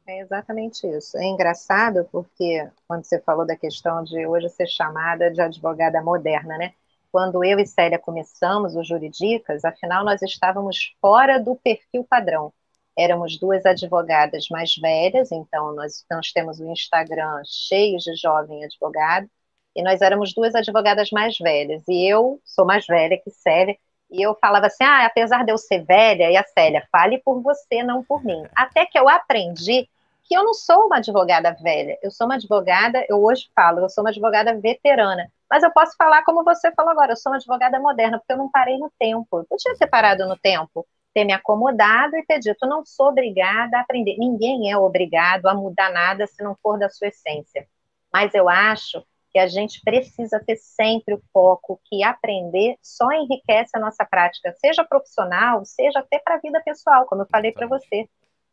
É 0.07 0.21
exatamente 0.21 0.87
isso. 0.87 1.17
É 1.17 1.25
engraçado 1.25 2.07
porque 2.11 2.69
quando 2.87 3.05
você 3.05 3.21
falou 3.21 3.47
da 3.47 3.57
questão 3.57 4.03
de 4.03 4.27
hoje 4.27 4.49
ser 4.49 4.67
chamada 4.67 5.31
de 5.31 5.41
advogada 5.41 6.03
moderna, 6.03 6.59
né? 6.59 6.75
Quando 7.13 7.45
eu 7.45 7.59
e 7.59 7.67
Célia 7.67 7.99
começamos 7.99 8.77
o 8.77 8.85
Juridicas, 8.85 9.65
afinal 9.65 10.05
nós 10.05 10.23
estávamos 10.23 10.95
fora 11.01 11.39
do 11.39 11.57
perfil 11.57 12.05
padrão. 12.09 12.53
Éramos 12.97 13.39
duas 13.39 13.65
advogadas 13.65 14.49
mais 14.51 14.77
velhas, 14.77 15.33
então 15.33 15.75
nós, 15.75 16.05
nós 16.11 16.33
temos 16.33 16.61
o 16.61 16.71
Instagram 16.71 17.43
cheio 17.45 17.99
de 17.99 18.15
jovem 18.17 18.65
advogado, 18.65 19.29
e 19.75 19.83
nós 19.83 20.03
éramos 20.03 20.35
duas 20.35 20.55
advogadas 20.55 21.11
mais 21.11 21.39
velhas. 21.39 21.83
E 21.89 22.07
eu 22.11 22.41
sou 22.45 22.67
mais 22.67 22.87
velha 22.87 23.21
que 23.23 23.31
Célia, 23.31 23.77
e 24.11 24.21
eu 24.21 24.35
falava 24.41 24.67
assim: 24.67 24.85
ah, 24.85 25.07
apesar 25.07 25.45
de 25.45 25.53
eu 25.53 25.59
ser 25.59 25.85
velha, 25.85 26.31
e 26.31 26.37
a 26.37 26.45
Célia, 26.45 26.87
fale 26.91 27.19
por 27.19 27.41
você, 27.41 27.83
não 27.83 28.03
por 28.05 28.25
mim. 28.25 28.43
Até 28.55 28.85
que 28.87 28.99
eu 28.99 29.09
aprendi 29.09 29.89
que 30.31 30.37
eu 30.37 30.45
não 30.45 30.55
sou 30.55 30.87
uma 30.87 30.99
advogada 30.99 31.51
velha, 31.61 31.99
eu 32.01 32.09
sou 32.09 32.25
uma 32.25 32.37
advogada, 32.37 33.05
eu 33.09 33.21
hoje 33.21 33.51
falo, 33.53 33.81
eu 33.81 33.89
sou 33.91 34.05
uma 34.05 34.11
advogada 34.11 34.57
veterana. 34.61 35.29
Mas 35.51 35.65
eu 35.65 35.73
posso 35.73 35.97
falar 35.97 36.23
como 36.23 36.45
você 36.45 36.71
falou 36.71 36.93
agora, 36.93 37.11
eu 37.11 37.17
sou 37.17 37.33
uma 37.33 37.37
advogada 37.37 37.81
moderna, 37.81 38.17
porque 38.17 38.33
eu 38.33 38.37
não 38.37 38.49
parei 38.49 38.79
no 38.79 38.89
tempo. 38.97 39.41
Eu 39.41 39.45
podia 39.47 39.77
ter 39.77 39.89
parado 39.89 40.29
no 40.29 40.39
tempo, 40.39 40.87
ter 41.13 41.25
me 41.25 41.33
acomodado 41.33 42.17
e 42.17 42.25
ter 42.25 42.39
dito, 42.39 42.65
não 42.65 42.87
sou 42.87 43.09
obrigada 43.09 43.79
a 43.79 43.81
aprender. 43.81 44.17
Ninguém 44.19 44.71
é 44.71 44.77
obrigado 44.79 45.47
a 45.47 45.55
mudar 45.55 45.91
nada 45.91 46.29
se 46.29 46.45
não 46.45 46.57
for 46.63 46.79
da 46.79 46.89
sua 46.89 47.09
essência. 47.09 47.67
Mas 48.13 48.33
eu 48.33 48.49
acho 48.49 49.05
que 49.33 49.39
a 49.41 49.49
gente 49.49 49.81
precisa 49.83 50.39
ter 50.39 50.57
sempre 50.59 51.15
o 51.15 51.23
foco 51.33 51.81
que 51.87 52.05
aprender 52.05 52.77
só 52.81 53.11
enriquece 53.11 53.73
a 53.75 53.81
nossa 53.81 54.05
prática, 54.05 54.55
seja 54.61 54.85
profissional, 54.85 55.65
seja 55.65 55.99
até 55.99 56.21
para 56.21 56.37
a 56.37 56.41
vida 56.41 56.63
pessoal, 56.65 57.05
como 57.07 57.23
eu 57.23 57.29
falei 57.29 57.51
para 57.51 57.67
você. 57.67 58.09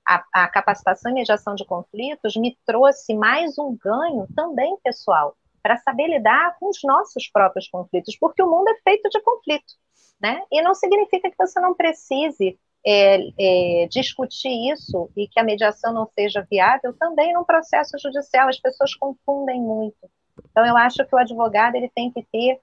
A, 0.07 0.23
a 0.33 0.47
capacitação 0.47 1.11
em 1.11 1.15
mediação 1.15 1.53
de 1.53 1.65
conflitos 1.65 2.35
me 2.37 2.57
trouxe 2.65 3.13
mais 3.13 3.59
um 3.59 3.75
ganho 3.75 4.25
também 4.33 4.77
pessoal, 4.81 5.35
para 5.61 5.77
saber 5.77 6.07
lidar 6.07 6.57
com 6.57 6.69
os 6.69 6.79
nossos 6.83 7.27
próprios 7.27 7.67
conflitos, 7.67 8.15
porque 8.17 8.41
o 8.41 8.49
mundo 8.49 8.69
é 8.69 8.77
feito 8.81 9.09
de 9.09 9.21
conflito, 9.21 9.73
né? 10.19 10.41
E 10.49 10.61
não 10.61 10.73
significa 10.73 11.29
que 11.29 11.37
você 11.37 11.59
não 11.59 11.75
precise 11.75 12.57
é, 12.85 13.17
é, 13.37 13.87
discutir 13.87 14.71
isso 14.71 15.11
e 15.15 15.27
que 15.27 15.39
a 15.39 15.43
mediação 15.43 15.93
não 15.93 16.09
seja 16.17 16.47
viável 16.49 16.93
também 16.97 17.33
num 17.33 17.43
processo 17.43 17.97
judicial. 17.99 18.47
As 18.47 18.59
pessoas 18.59 18.95
confundem 18.95 19.59
muito. 19.59 20.09
Então, 20.49 20.65
eu 20.65 20.77
acho 20.77 21.05
que 21.05 21.13
o 21.13 21.17
advogado 21.17 21.75
ele 21.75 21.89
tem 21.93 22.11
que 22.11 22.25
ter 22.31 22.61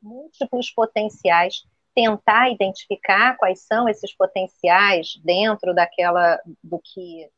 múltiplos 0.00 0.70
potenciais, 0.70 1.64
tentar 1.94 2.50
identificar 2.50 3.36
quais 3.36 3.60
são 3.62 3.88
esses 3.88 4.14
potenciais 4.16 5.20
dentro 5.24 5.74
daquela 5.74 6.38
do 6.62 6.80
que 6.82 7.28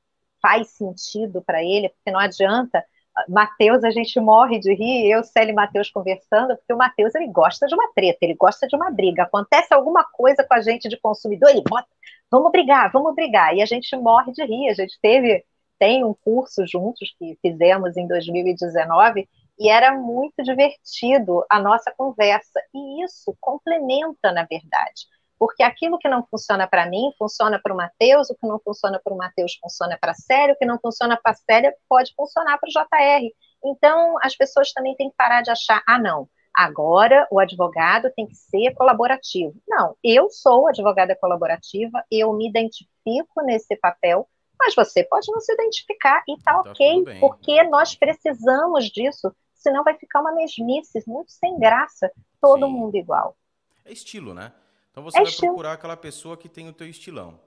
faz 0.40 0.70
sentido 0.70 1.42
para 1.42 1.62
ele, 1.62 1.88
porque 1.88 2.10
não 2.10 2.20
adianta 2.20 2.84
Matheus, 3.28 3.82
a 3.82 3.90
gente 3.90 4.20
morre 4.20 4.58
de 4.58 4.74
rir, 4.74 5.10
eu, 5.10 5.24
Célio 5.24 5.52
e 5.52 5.54
Matheus 5.54 5.90
conversando, 5.90 6.54
porque 6.56 6.72
o 6.72 6.76
Matheus, 6.76 7.14
ele 7.14 7.28
gosta 7.28 7.66
de 7.66 7.74
uma 7.74 7.90
treta, 7.94 8.18
ele 8.20 8.34
gosta 8.34 8.66
de 8.66 8.76
uma 8.76 8.90
briga. 8.90 9.22
Acontece 9.22 9.72
alguma 9.72 10.04
coisa 10.04 10.44
com 10.44 10.54
a 10.54 10.60
gente 10.60 10.88
de 10.88 10.98
consumidor, 10.98 11.48
ele 11.48 11.62
bota, 11.66 11.88
vamos 12.30 12.52
brigar, 12.52 12.90
vamos 12.92 13.14
brigar. 13.14 13.54
E 13.56 13.62
a 13.62 13.66
gente 13.66 13.96
morre 13.96 14.32
de 14.32 14.44
rir. 14.44 14.68
A 14.68 14.74
gente 14.74 14.98
teve, 15.00 15.44
tem 15.78 16.04
um 16.04 16.14
curso 16.14 16.66
juntos 16.66 17.14
que 17.18 17.38
fizemos 17.40 17.96
em 17.96 18.06
2019 18.06 19.26
e 19.58 19.68
era 19.68 19.92
muito 19.92 20.42
divertido 20.42 21.44
a 21.50 21.60
nossa 21.60 21.92
conversa. 21.96 22.60
E 22.74 23.04
isso 23.04 23.36
complementa, 23.40 24.32
na 24.32 24.44
verdade. 24.44 25.06
Porque 25.38 25.62
aquilo 25.62 25.98
que 25.98 26.08
não 26.08 26.26
funciona 26.30 26.66
para 26.66 26.86
mim, 26.86 27.12
funciona 27.18 27.60
para 27.62 27.72
o 27.72 27.76
Matheus, 27.76 28.30
o 28.30 28.34
que 28.34 28.46
não 28.46 28.58
funciona 28.58 29.00
para 29.02 29.12
o 29.12 29.16
Matheus 29.16 29.58
funciona 29.60 29.98
para 30.00 30.12
a 30.12 30.14
Célia, 30.14 30.54
o 30.54 30.58
que 30.58 30.64
não 30.64 30.78
funciona 30.78 31.18
para 31.22 31.32
a 31.32 31.34
Célia 31.34 31.74
pode 31.88 32.14
funcionar 32.14 32.58
para 32.58 32.68
o 32.68 32.72
JR. 32.72 33.30
Então, 33.64 34.16
as 34.22 34.34
pessoas 34.34 34.72
também 34.72 34.94
têm 34.96 35.10
que 35.10 35.16
parar 35.16 35.42
de 35.42 35.50
achar, 35.50 35.82
ah, 35.86 35.98
não, 35.98 36.28
agora 36.54 37.26
o 37.30 37.38
advogado 37.38 38.10
tem 38.16 38.26
que 38.26 38.34
ser 38.34 38.74
colaborativo. 38.74 39.54
Não, 39.68 39.94
eu 40.02 40.30
sou 40.30 40.68
advogada 40.68 41.14
colaborativa, 41.14 42.02
eu 42.10 42.32
me 42.32 42.48
identifico 42.48 43.42
nesse 43.44 43.76
papel, 43.76 44.26
mas 44.58 44.74
você 44.74 45.04
pode 45.04 45.30
não 45.30 45.40
se 45.40 45.52
identificar 45.52 46.22
e 46.26 46.40
tá, 46.42 46.54
tá 46.54 46.70
ok, 46.70 47.04
porque 47.20 47.62
nós 47.64 47.94
precisamos 47.94 48.86
disso, 48.86 49.34
senão 49.66 49.82
vai 49.82 49.98
ficar 49.98 50.20
uma 50.20 50.32
mesmice 50.32 51.02
muito 51.06 51.32
sem 51.32 51.58
graça, 51.58 52.10
todo 52.40 52.66
Sim. 52.66 52.72
mundo 52.72 52.96
igual. 52.96 53.36
É 53.84 53.92
estilo, 53.92 54.32
né? 54.32 54.52
Então 54.92 55.02
você 55.02 55.18
é 55.18 55.22
vai 55.22 55.30
estilo. 55.30 55.48
procurar 55.48 55.72
aquela 55.72 55.96
pessoa 55.96 56.36
que 56.36 56.48
tem 56.48 56.68
o 56.68 56.72
teu 56.72 56.88
estilão. 56.88 57.40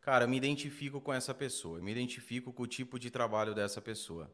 Cara, 0.00 0.26
me 0.26 0.36
identifico 0.36 1.00
com 1.00 1.12
essa 1.12 1.34
pessoa, 1.34 1.80
me 1.80 1.90
identifico 1.90 2.52
com 2.52 2.62
o 2.62 2.66
tipo 2.66 2.98
de 2.98 3.10
trabalho 3.10 3.54
dessa 3.54 3.80
pessoa. 3.80 4.30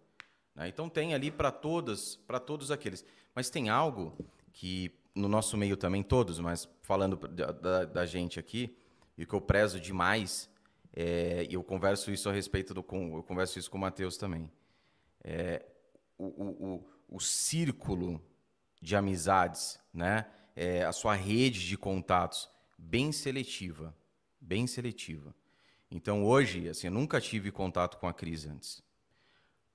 Né? 0.55 0.69
Então 0.69 0.89
tem 0.89 1.15
ali 1.15 1.31
para 1.31 1.51
todas, 1.51 2.17
para 2.17 2.39
todos 2.39 2.71
aqueles. 2.71 3.05
Mas 3.35 3.49
tem 3.49 3.71
algo 3.71 4.17
que 4.53 4.93
no 5.15 5.29
nosso 5.29 5.57
meio 5.57 5.77
também 5.77 6.03
todos, 6.03 6.39
mas 6.39 6.69
falando 6.83 7.17
da, 7.17 7.53
da, 7.53 7.85
da 7.85 8.07
gente 8.07 8.39
aqui 8.39 8.77
e 9.17 9.25
que 9.25 9.35
eu 9.35 9.41
prezo 9.41 9.81
demais, 9.81 10.51
é, 10.95 11.47
e 11.49 11.55
eu 11.55 11.63
converso 11.63 12.11
isso 12.11 12.29
a 12.29 12.33
respeito 12.33 12.75
do, 12.75 12.83
com, 12.83 13.17
eu 13.17 13.23
converso 13.23 13.59
isso 13.59 13.71
com 13.71 13.79
o 13.79 13.81
Matheus 13.81 14.17
também. 14.17 14.51
É, 15.23 15.65
o, 16.19 16.25
o, 16.25 16.75
o, 16.75 16.85
o 17.11 17.21
círculo 17.21 18.23
de 18.81 18.95
amizades, 18.97 19.79
né? 19.93 20.27
É, 20.55 20.85
a 20.85 20.93
sua 20.93 21.15
rede 21.15 21.67
de 21.67 21.77
contatos 21.77 22.49
bem 22.79 23.13
seletiva, 23.13 23.95
bem 24.41 24.67
seletiva. 24.67 25.35
Então 25.91 26.25
hoje, 26.25 26.69
assim, 26.69 26.87
eu 26.87 26.93
nunca 26.93 27.21
tive 27.21 27.51
contato 27.51 27.99
com 27.99 28.07
a 28.07 28.15
Cris 28.15 28.47
antes. 28.47 28.83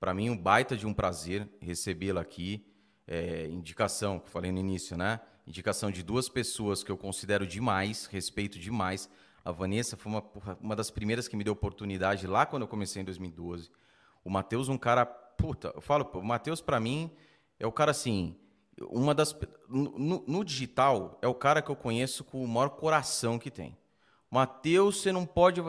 Para 0.00 0.14
mim, 0.14 0.30
um 0.30 0.36
baita 0.36 0.76
de 0.76 0.86
um 0.86 0.94
prazer 0.94 1.48
recebê-la 1.60 2.20
aqui. 2.20 2.66
É, 3.06 3.46
indicação, 3.46 4.18
que 4.18 4.26
eu 4.26 4.30
falei 4.30 4.50
no 4.50 4.58
início, 4.58 4.96
né? 4.96 5.20
Indicação 5.46 5.90
de 5.90 6.02
duas 6.02 6.28
pessoas 6.28 6.82
que 6.82 6.90
eu 6.90 6.96
considero 6.96 7.46
demais, 7.46 8.06
respeito 8.06 8.58
demais. 8.58 9.08
A 9.44 9.52
Vanessa 9.52 9.96
foi 9.96 10.10
uma, 10.10 10.24
uma 10.60 10.74
das 10.74 10.90
primeiras 10.90 11.28
que 11.28 11.36
me 11.36 11.44
deu 11.44 11.52
oportunidade 11.52 12.26
lá 12.26 12.44
quando 12.44 12.62
eu 12.62 12.68
comecei 12.68 13.02
em 13.02 13.04
2012. 13.04 13.70
O 14.24 14.30
Matheus, 14.30 14.68
um 14.68 14.76
cara. 14.76 15.06
Puta, 15.36 15.72
eu 15.74 15.80
falo, 15.80 16.10
o 16.14 16.22
Matheus, 16.22 16.60
para 16.60 16.80
mim, 16.80 17.10
é 17.58 17.66
o 17.66 17.72
cara 17.72 17.90
assim 17.90 18.36
uma 18.90 19.14
das 19.14 19.36
no, 19.68 20.22
no, 20.26 20.44
digital 20.44 21.18
é 21.22 21.28
o 21.28 21.34
cara 21.34 21.62
que 21.62 21.70
eu 21.70 21.76
conheço 21.76 22.24
com 22.24 22.42
o 22.42 22.48
maior 22.48 22.70
coração 22.70 23.38
que 23.38 23.50
tem. 23.50 23.76
Matheus, 24.30 25.00
você 25.00 25.12
não 25.12 25.24
pode. 25.24 25.60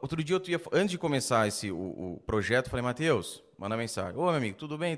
Outro 0.00 0.22
dia 0.24 0.36
eu 0.36 0.42
ia, 0.48 0.60
antes 0.72 0.92
de 0.92 0.98
começar 0.98 1.46
esse 1.46 1.70
o, 1.70 1.76
o 1.76 2.20
projeto, 2.26 2.70
falei 2.70 2.82
Matheus, 2.82 3.42
manda 3.58 3.76
mensagem. 3.76 4.18
Ô 4.18 4.24
meu 4.24 4.34
amigo, 4.34 4.56
tudo 4.56 4.78
bem? 4.78 4.96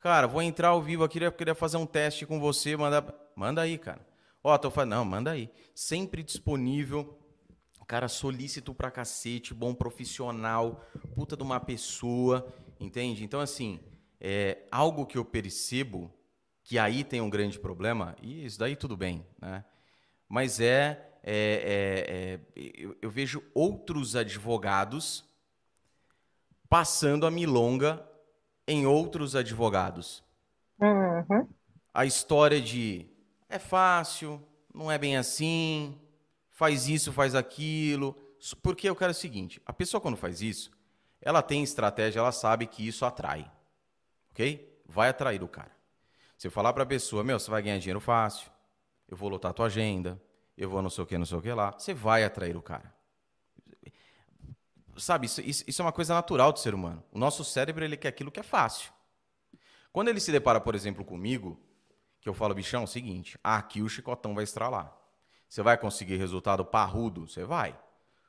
Cara, 0.00 0.26
vou 0.26 0.42
entrar 0.42 0.68
ao 0.68 0.82
vivo 0.82 1.04
aqui, 1.04 1.22
eu 1.22 1.32
queria 1.32 1.54
fazer 1.54 1.76
um 1.76 1.86
teste 1.86 2.26
com 2.26 2.40
você, 2.40 2.76
manda, 2.76 3.14
manda 3.34 3.62
aí, 3.62 3.78
cara. 3.78 4.04
Ó, 4.42 4.56
tô 4.58 4.70
falando, 4.70 4.90
não, 4.90 5.04
manda 5.04 5.30
aí. 5.30 5.50
Sempre 5.74 6.22
disponível. 6.22 7.18
Cara 7.86 8.08
solícito 8.08 8.74
pra 8.74 8.90
cacete, 8.90 9.54
bom 9.54 9.72
profissional, 9.72 10.84
puta 11.14 11.36
de 11.36 11.42
uma 11.44 11.60
pessoa, 11.60 12.52
entende? 12.78 13.24
Então 13.24 13.40
assim, 13.40 13.80
é 14.20 14.58
algo 14.70 15.06
que 15.06 15.18
eu 15.18 15.24
percebo 15.24 16.12
que 16.62 16.78
aí 16.78 17.04
tem 17.04 17.20
um 17.20 17.30
grande 17.30 17.60
problema, 17.60 18.16
e 18.20 18.44
isso 18.44 18.58
daí 18.58 18.74
tudo 18.74 18.96
bem, 18.96 19.24
né? 19.40 19.64
Mas 20.28 20.58
é, 20.58 21.12
é, 21.22 21.30
é, 21.32 22.40
é 22.56 22.72
eu, 22.74 22.96
eu, 23.00 23.08
vejo 23.08 23.40
outros 23.54 24.16
advogados 24.16 25.24
passando 26.68 27.24
a 27.24 27.30
milonga 27.30 28.04
em 28.66 28.84
outros 28.84 29.36
advogados. 29.36 30.24
Uhum. 30.80 31.48
A 31.94 32.04
história 32.04 32.60
de 32.60 33.06
é 33.48 33.60
fácil, 33.60 34.42
não 34.74 34.90
é 34.90 34.98
bem 34.98 35.16
assim, 35.16 35.96
faz 36.50 36.88
isso, 36.88 37.12
faz 37.12 37.34
aquilo. 37.34 38.16
Porque 38.60 38.88
eu 38.88 38.96
quero 38.96 39.12
o 39.12 39.14
seguinte: 39.14 39.62
a 39.64 39.72
pessoa 39.72 40.00
quando 40.00 40.16
faz 40.16 40.42
isso, 40.42 40.70
ela 41.26 41.42
tem 41.42 41.60
estratégia, 41.60 42.20
ela 42.20 42.30
sabe 42.30 42.68
que 42.68 42.86
isso 42.86 43.04
atrai. 43.04 43.50
Ok? 44.30 44.80
Vai 44.86 45.08
atrair 45.08 45.42
o 45.42 45.48
cara. 45.48 45.72
Se 46.38 46.46
eu 46.46 46.52
falar 46.52 46.72
para 46.72 46.84
a 46.84 46.86
pessoa, 46.86 47.24
meu, 47.24 47.36
você 47.36 47.50
vai 47.50 47.60
ganhar 47.60 47.78
dinheiro 47.78 47.98
fácil, 47.98 48.48
eu 49.08 49.16
vou 49.16 49.28
lotar 49.28 49.50
a 49.50 49.52
tua 49.52 49.66
agenda, 49.66 50.22
eu 50.56 50.70
vou 50.70 50.80
não 50.80 50.88
sei 50.88 51.02
o 51.02 51.06
que, 51.06 51.18
não 51.18 51.26
sei 51.26 51.36
o 51.36 51.42
que 51.42 51.52
lá, 51.52 51.72
você 51.72 51.92
vai 51.92 52.22
atrair 52.22 52.56
o 52.56 52.62
cara. 52.62 52.94
Sabe, 54.96 55.26
isso, 55.26 55.40
isso, 55.40 55.82
é 55.82 55.84
uma 55.84 55.90
coisa 55.90 56.14
natural 56.14 56.52
do 56.52 56.60
ser 56.60 56.74
humano. 56.74 57.02
O 57.10 57.18
nosso 57.18 57.44
cérebro, 57.44 57.84
ele 57.84 57.96
quer 57.96 58.08
aquilo 58.08 58.30
que 58.30 58.38
é 58.38 58.44
fácil. 58.44 58.92
Quando 59.92 60.06
ele 60.06 60.20
se 60.20 60.30
depara, 60.30 60.60
por 60.60 60.76
exemplo, 60.76 61.04
comigo, 61.04 61.60
que 62.20 62.28
eu 62.28 62.34
falo, 62.34 62.54
bichão, 62.54 62.82
é 62.82 62.84
o 62.84 62.86
seguinte, 62.86 63.36
aqui 63.42 63.82
o 63.82 63.88
chicotão 63.88 64.32
vai 64.32 64.44
estralar. 64.44 64.96
Você 65.48 65.60
vai 65.60 65.76
conseguir 65.76 66.18
resultado 66.18 66.64
parrudo? 66.64 67.26
Você 67.26 67.42
vai. 67.42 67.76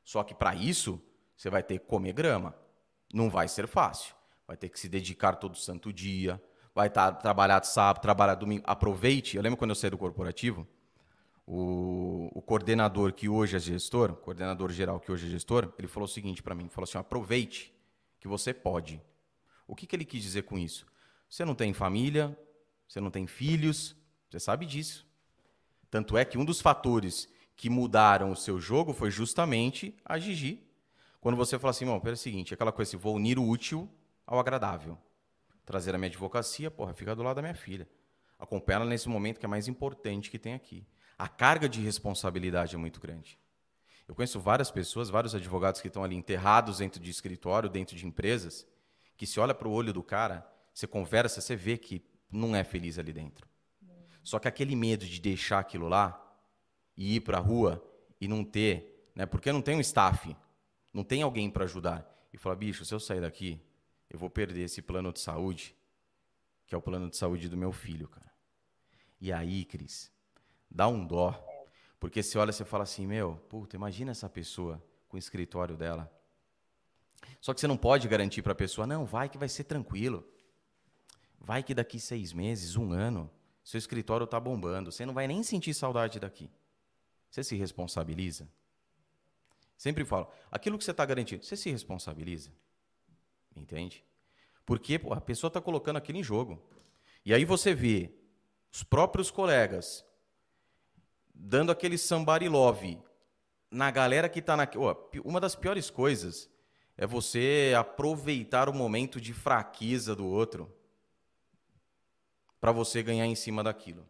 Só 0.04 0.24
que 0.24 0.34
para 0.34 0.56
isso, 0.56 1.00
você 1.38 1.48
vai 1.48 1.62
ter 1.62 1.78
que 1.78 1.86
comer 1.86 2.14
grama. 2.14 2.56
Não 3.14 3.30
vai 3.30 3.48
ser 3.48 3.68
fácil. 3.68 4.16
Vai 4.48 4.56
ter 4.56 4.70
que 4.70 4.80
se 4.80 4.88
dedicar 4.88 5.36
todo 5.36 5.58
santo 5.58 5.92
dia, 5.92 6.42
vai 6.74 6.88
estar 6.88 7.12
tá, 7.12 7.18
trabalhar 7.18 7.64
sábado, 7.64 8.02
trabalhar 8.02 8.36
domingo. 8.36 8.64
Aproveite. 8.66 9.36
Eu 9.36 9.44
lembro 9.44 9.58
quando 9.58 9.72
eu 9.72 9.76
saí 9.76 9.90
do 9.90 9.98
corporativo, 9.98 10.68
o, 11.46 12.30
o 12.34 12.42
coordenador 12.42 13.14
que 13.14 13.30
hoje 13.30 13.56
é 13.56 13.60
gestor, 13.60 14.14
coordenador 14.16 14.72
geral 14.72 15.00
que 15.00 15.12
hoje 15.12 15.28
é 15.28 15.30
gestor, 15.30 15.74
ele 15.78 15.88
falou 15.88 16.06
o 16.06 16.12
seguinte 16.12 16.44
para 16.44 16.54
mim, 16.54 16.68
falou 16.70 16.84
assim, 16.84 16.98
aproveite 16.98 17.74
que 18.20 18.28
você 18.28 18.54
pode. 18.54 19.02
O 19.66 19.76
que, 19.76 19.88
que 19.88 19.96
ele 19.96 20.06
quis 20.06 20.22
dizer 20.22 20.44
com 20.44 20.58
isso? 20.58 20.86
Você 21.30 21.44
não 21.44 21.56
tem 21.56 21.74
família, 21.74 22.38
você 22.88 23.00
não 23.00 23.10
tem 23.10 23.28
filhos, 23.28 23.96
você 24.30 24.40
sabe 24.40 24.66
disso. 24.66 25.06
Tanto 25.90 26.18
é 26.18 26.26
que 26.26 26.38
um 26.38 26.46
dos 26.46 26.62
fatores 26.62 27.30
que 27.56 27.70
mudaram 27.70 28.32
o 28.32 28.36
seu 28.36 28.60
jogo 28.60 28.94
foi 28.94 29.10
justamente 29.10 29.96
a 30.06 30.20
Gigi. 30.20 30.67
Quando 31.28 31.36
você 31.36 31.60
fala 31.60 31.72
assim, 31.72 31.86
bom, 31.86 32.00
pera 32.00 32.14
é 32.14 32.16
o 32.16 32.18
seguinte, 32.18 32.54
aquela 32.54 32.72
coisa 32.72 32.90
assim, 32.90 32.96
vou 32.96 33.14
unir 33.14 33.38
o 33.38 33.46
útil 33.46 33.92
ao 34.26 34.40
agradável 34.40 34.98
trazer 35.66 35.94
a 35.94 35.98
minha 35.98 36.08
advocacia, 36.08 36.72
porra, 36.72 36.94
fica 36.94 37.14
do 37.14 37.22
lado 37.22 37.36
da 37.36 37.42
minha 37.42 37.54
filha. 37.54 37.86
Acompanha 38.40 38.78
ela 38.78 38.86
nesse 38.86 39.10
momento 39.10 39.38
que 39.38 39.46
é 39.46 39.50
mais 39.50 39.68
importante 39.68 40.32
que 40.32 40.40
tem 40.40 40.54
aqui. 40.54 40.88
A 41.18 41.28
carga 41.28 41.68
de 41.68 41.82
responsabilidade 41.82 42.76
é 42.76 42.78
muito 42.78 43.02
grande. 43.02 43.38
Eu 44.08 44.16
conheço 44.16 44.40
várias 44.40 44.72
pessoas, 44.72 45.10
vários 45.10 45.36
advogados 45.36 45.82
que 45.82 45.90
estão 45.90 46.02
ali 46.02 46.16
enterrados 46.16 46.78
dentro 46.78 47.02
de 47.02 47.12
escritório, 47.12 47.68
dentro 47.68 47.94
de 47.94 48.08
empresas, 48.08 48.66
que 49.18 49.28
se 49.28 49.38
olha 49.38 49.54
para 49.54 49.68
o 49.68 49.72
olho 49.74 49.92
do 49.92 50.02
cara, 50.02 50.50
você 50.74 50.88
conversa, 50.88 51.42
você 51.42 51.58
vê 51.58 51.78
que 51.78 52.06
não 52.32 52.56
é 52.56 52.64
feliz 52.64 52.98
ali 52.98 53.12
dentro. 53.12 53.46
Só 54.24 54.40
que 54.40 54.48
aquele 54.48 54.78
medo 54.78 55.06
de 55.06 55.20
deixar 55.20 55.60
aquilo 55.60 55.90
lá 55.90 56.26
e 56.96 57.18
ir 57.18 57.20
para 57.20 57.38
a 57.38 57.42
rua 57.42 57.86
e 58.22 58.30
não 58.30 58.46
ter, 58.46 59.12
né, 59.14 59.26
porque 59.26 59.52
não 59.52 59.62
tem 59.62 59.76
um 59.76 59.82
staff, 59.82 60.34
não 60.98 61.04
tem 61.04 61.22
alguém 61.22 61.48
para 61.48 61.64
ajudar. 61.66 62.12
E 62.34 62.38
falar, 62.40 62.56
bicho, 62.56 62.84
se 62.84 62.92
eu 62.92 63.00
sair 63.00 63.22
daqui, 63.22 63.62
eu 64.10 64.18
vou 64.18 64.32
perder 64.32 64.64
esse 64.64 64.82
plano 64.82 65.14
de 65.14 65.20
saúde, 65.20 65.76
que 66.66 66.74
é 66.74 66.78
o 66.78 66.82
plano 66.82 67.08
de 67.08 67.16
saúde 67.16 67.48
do 67.48 67.56
meu 67.56 67.72
filho, 67.72 68.08
cara. 68.08 68.34
E 69.22 69.32
aí, 69.32 69.64
Cris, 69.64 70.12
dá 70.70 70.88
um 70.88 71.06
dó. 71.06 71.32
Porque 72.00 72.24
você 72.24 72.36
olha 72.40 72.50
e 72.50 72.66
fala 72.66 72.84
assim, 72.84 73.06
meu, 73.06 73.36
puta, 73.48 73.76
imagina 73.76 74.10
essa 74.10 74.28
pessoa 74.28 74.84
com 75.08 75.18
o 75.18 75.20
escritório 75.20 75.78
dela. 75.78 76.12
Só 77.40 77.54
que 77.54 77.62
você 77.62 77.68
não 77.68 77.78
pode 77.78 78.08
garantir 78.08 78.42
para 78.42 78.54
a 78.54 78.56
pessoa, 78.56 78.88
não, 78.88 79.06
vai 79.06 79.30
que 79.30 79.38
vai 79.38 79.50
ser 79.50 79.66
tranquilo. 79.66 80.28
Vai 81.40 81.62
que 81.62 81.76
daqui 81.76 82.00
seis 82.00 82.34
meses, 82.34 82.76
um 82.76 82.92
ano, 82.92 83.30
seu 83.64 83.78
escritório 83.78 84.24
está 84.26 84.40
bombando. 84.40 84.92
Você 84.92 85.06
não 85.06 85.14
vai 85.14 85.28
nem 85.28 85.44
sentir 85.44 85.76
saudade 85.76 86.20
daqui. 86.20 86.50
Você 87.30 87.44
se 87.44 87.56
responsabiliza? 87.56 88.50
Sempre 89.78 90.04
falo, 90.04 90.28
aquilo 90.52 90.78
que 90.78 90.84
você 90.84 90.92
está 90.92 91.06
garantindo, 91.06 91.46
você 91.46 91.56
se 91.56 91.70
responsabiliza? 91.70 92.52
Entende? 93.56 94.04
Porque 94.66 94.98
pô, 94.98 95.14
a 95.14 95.22
pessoa 95.22 95.50
está 95.50 95.62
colocando 95.62 95.98
aquilo 95.98 96.18
em 96.18 96.24
jogo. 96.24 96.62
E 97.24 97.34
aí 97.34 97.46
você 97.46 97.74
vê 97.74 98.12
os 98.72 98.84
próprios 98.84 99.30
colegas 99.30 100.06
dando 101.34 101.72
aquele 101.72 101.98
somebody 101.98 102.50
love 102.50 103.00
na 103.70 103.92
galera 103.92 104.28
que 104.28 104.40
está 104.40 104.58
na. 104.58 104.68
uma 105.24 105.40
das 105.40 105.56
piores 105.56 105.90
coisas 105.90 106.50
é 106.98 107.06
você 107.06 107.74
aproveitar 107.78 108.68
o 108.68 108.74
momento 108.74 109.22
de 109.22 109.34
fraqueza 109.34 110.16
do 110.16 110.26
outro 110.26 110.74
para 112.60 112.72
você 112.72 113.04
ganhar 113.04 113.26
em 113.26 113.36
cima 113.36 113.64
daquilo. 113.64 114.08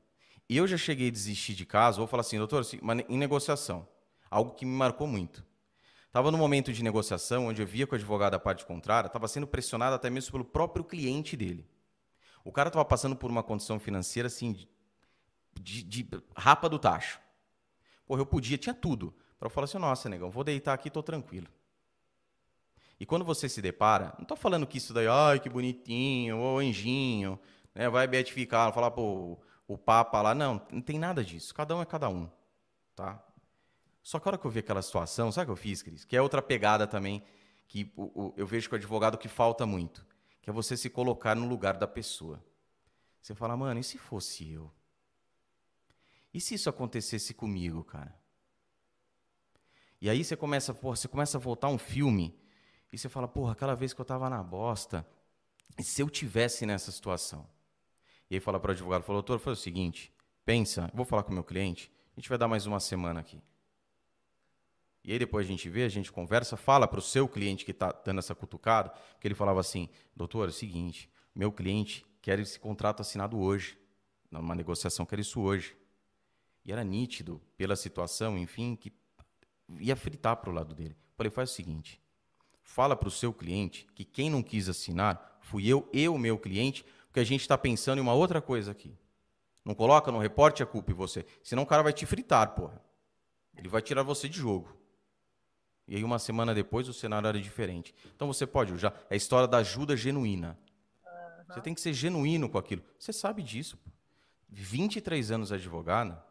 Eu 0.49 0.65
já 0.65 0.77
cheguei 0.77 1.09
a 1.09 1.11
desistir 1.11 1.53
de 1.53 1.65
casa, 1.65 1.97
vou 1.97 2.07
falar 2.07 2.21
assim, 2.21 2.37
doutor, 2.37 2.65
em 3.09 3.17
negociação, 3.17 3.85
algo 4.29 4.55
que 4.55 4.65
me 4.65 4.71
marcou 4.71 5.05
muito. 5.05 5.46
Estava 6.17 6.31
no 6.31 6.37
momento 6.39 6.73
de 6.73 6.81
negociação, 6.81 7.45
onde 7.45 7.61
eu 7.61 7.67
via 7.67 7.85
que 7.85 7.93
o 7.93 7.95
advogado 7.95 8.31
da 8.31 8.39
parte 8.39 8.65
contrária 8.65 9.05
estava 9.05 9.27
sendo 9.27 9.45
pressionado 9.45 9.93
até 9.93 10.09
mesmo 10.09 10.31
pelo 10.31 10.43
próprio 10.43 10.83
cliente 10.83 11.37
dele. 11.37 11.63
O 12.43 12.51
cara 12.51 12.69
estava 12.69 12.83
passando 12.83 13.15
por 13.15 13.29
uma 13.29 13.43
condição 13.43 13.79
financeira 13.79 14.25
assim, 14.25 14.51
de, 14.51 14.67
de, 15.61 15.83
de 15.83 16.09
rapa 16.35 16.67
do 16.67 16.79
tacho. 16.79 17.19
Porra, 18.07 18.19
eu 18.19 18.25
podia, 18.25 18.57
tinha 18.57 18.73
tudo. 18.73 19.13
Para 19.37 19.47
falar 19.47 19.65
assim, 19.65 19.77
nossa, 19.77 20.09
negão, 20.09 20.31
vou 20.31 20.43
deitar 20.43 20.73
aqui, 20.73 20.89
tô 20.89 21.03
tranquilo. 21.03 21.45
E 22.99 23.05
quando 23.05 23.23
você 23.23 23.47
se 23.47 23.61
depara, 23.61 24.15
não 24.17 24.23
estou 24.23 24.35
falando 24.35 24.65
que 24.65 24.79
isso 24.79 24.95
daí, 24.95 25.07
ai, 25.07 25.39
que 25.39 25.51
bonitinho, 25.51 26.39
ô 26.39 26.57
anjinho, 26.57 27.39
né, 27.75 27.87
vai 27.89 28.07
beatificar, 28.07 28.73
falar, 28.73 28.89
pô, 28.89 29.37
o 29.67 29.77
Papa 29.77 30.19
lá. 30.23 30.33
Não, 30.33 30.59
não 30.71 30.81
tem 30.81 30.97
nada 30.97 31.23
disso. 31.23 31.53
Cada 31.53 31.75
um 31.75 31.81
é 31.83 31.85
cada 31.85 32.09
um. 32.09 32.27
Tá? 32.95 33.23
Só 34.07 34.21
que 34.21 34.27
a 34.29 34.29
hora 34.29 34.37
que 34.37 34.47
eu 34.47 34.51
vi 34.51 34.59
aquela 34.59 34.81
situação, 34.81 35.33
sabe 35.33 35.43
o 35.43 35.45
que 35.47 35.51
eu 35.51 35.61
fiz, 35.61 35.81
Cris? 35.81 36.05
Que 36.05 36.15
é 36.15 36.21
outra 36.21 36.41
pegada 36.41 36.87
também, 36.87 37.21
que 37.67 37.91
eu 38.37 38.47
vejo 38.47 38.69
com 38.69 38.75
o 38.75 38.77
advogado 38.77 39.17
que 39.17 39.27
falta 39.27 39.65
muito. 39.65 40.07
Que 40.41 40.49
é 40.49 40.53
você 40.53 40.77
se 40.77 40.89
colocar 40.89 41.35
no 41.35 41.45
lugar 41.45 41.75
da 41.75 41.85
pessoa. 41.85 42.41
Você 43.21 43.35
fala, 43.35 43.57
mano, 43.57 43.81
e 43.81 43.83
se 43.83 43.97
fosse 43.97 44.49
eu? 44.49 44.71
E 46.33 46.39
se 46.39 46.55
isso 46.55 46.69
acontecesse 46.69 47.33
comigo, 47.33 47.83
cara? 47.83 48.17
E 49.99 50.09
aí 50.09 50.23
você 50.23 50.37
começa, 50.37 50.73
porra, 50.73 50.95
você 50.95 51.09
começa 51.09 51.37
a 51.37 51.41
voltar 51.41 51.67
um 51.67 51.77
filme 51.77 52.33
e 52.93 52.97
você 52.97 53.09
fala, 53.09 53.27
porra, 53.27 53.51
aquela 53.51 53.75
vez 53.75 53.91
que 53.91 53.99
eu 53.99 54.03
estava 54.03 54.29
na 54.29 54.41
bosta, 54.41 55.05
e 55.77 55.83
se 55.83 56.01
eu 56.01 56.09
tivesse 56.09 56.65
nessa 56.65 56.93
situação? 56.93 57.45
E 58.29 58.35
aí 58.35 58.39
fala 58.39 58.57
para 58.57 58.69
o 58.69 58.71
advogado, 58.71 59.03
falou, 59.03 59.21
doutor, 59.21 59.37
foi 59.37 59.51
o 59.51 59.57
seguinte, 59.57 60.13
pensa, 60.45 60.89
vou 60.93 61.03
falar 61.03 61.23
com 61.23 61.31
o 61.31 61.33
meu 61.33 61.43
cliente, 61.43 61.91
a 62.15 62.21
gente 62.21 62.29
vai 62.29 62.37
dar 62.37 62.47
mais 62.47 62.65
uma 62.65 62.79
semana 62.79 63.19
aqui. 63.19 63.43
E 65.07 65.13
aí 65.13 65.17
depois 65.17 65.47
a 65.47 65.49
gente 65.49 65.69
vê, 65.69 65.85
a 65.85 65.89
gente 65.89 66.11
conversa, 66.11 66.57
fala 66.57 66.85
para 66.85 66.99
o 66.99 67.01
seu 67.01 67.29
cliente 67.29 67.63
que 67.63 67.71
está 67.71 67.93
dando 67.93 68.19
essa 68.19 68.35
cutucada, 68.35 68.91
que 69.21 69.25
ele 69.25 69.33
falava 69.33 69.61
assim, 69.61 69.87
doutor, 70.13 70.49
é 70.49 70.49
o 70.49 70.53
seguinte, 70.53 71.09
meu 71.33 71.49
cliente 71.49 72.05
quer 72.21 72.37
esse 72.39 72.59
contrato 72.59 72.99
assinado 72.99 73.39
hoje, 73.39 73.77
numa 74.29 74.53
negociação 74.53 75.05
quer 75.05 75.19
isso 75.19 75.39
hoje. 75.39 75.77
E 76.65 76.73
era 76.73 76.83
nítido, 76.83 77.41
pela 77.55 77.77
situação, 77.77 78.37
enfim, 78.37 78.75
que 78.75 78.91
ia 79.79 79.95
fritar 79.95 80.35
para 80.35 80.49
o 80.49 80.53
lado 80.53 80.75
dele. 80.75 80.97
falei, 81.15 81.31
faz 81.31 81.51
o 81.51 81.53
seguinte, 81.53 82.01
fala 82.61 82.93
para 82.93 83.07
o 83.07 83.11
seu 83.11 83.31
cliente 83.31 83.87
que 83.95 84.03
quem 84.03 84.29
não 84.29 84.43
quis 84.43 84.67
assinar 84.67 85.39
fui 85.39 85.69
eu 85.69 85.87
e 85.93 86.09
o 86.09 86.17
meu 86.17 86.37
cliente, 86.37 86.85
porque 87.05 87.21
a 87.21 87.23
gente 87.23 87.39
está 87.39 87.57
pensando 87.57 87.99
em 87.99 88.01
uma 88.01 88.13
outra 88.13 88.41
coisa 88.41 88.71
aqui. 88.71 88.93
Não 89.63 89.73
coloca, 89.73 90.11
no 90.11 90.19
reporte 90.19 90.61
a 90.61 90.65
culpa 90.65 90.91
em 90.91 90.95
você. 90.95 91.25
Senão 91.41 91.63
o 91.63 91.65
cara 91.65 91.81
vai 91.81 91.93
te 91.93 92.05
fritar, 92.05 92.53
porra. 92.55 92.81
Ele 93.55 93.69
vai 93.69 93.81
tirar 93.81 94.03
você 94.03 94.27
de 94.27 94.37
jogo. 94.37 94.75
E 95.87 95.95
aí, 95.95 96.03
uma 96.03 96.19
semana 96.19 96.53
depois, 96.53 96.89
o 96.89 96.93
cenário 96.93 97.27
era 97.27 97.39
diferente. 97.39 97.95
Então, 98.15 98.27
você 98.27 98.45
pode 98.45 98.73
usar. 98.73 98.93
É 99.09 99.13
a 99.13 99.17
história 99.17 99.47
da 99.47 99.57
ajuda 99.57 99.95
genuína. 99.95 100.57
Uhum. 101.05 101.53
Você 101.53 101.61
tem 101.61 101.73
que 101.73 101.81
ser 101.81 101.93
genuíno 101.93 102.49
com 102.49 102.57
aquilo. 102.57 102.83
Você 102.99 103.13
sabe 103.13 103.41
disso. 103.41 103.77
Pô. 103.77 103.89
23 104.49 105.31
anos 105.31 105.51
advogada. 105.51 106.23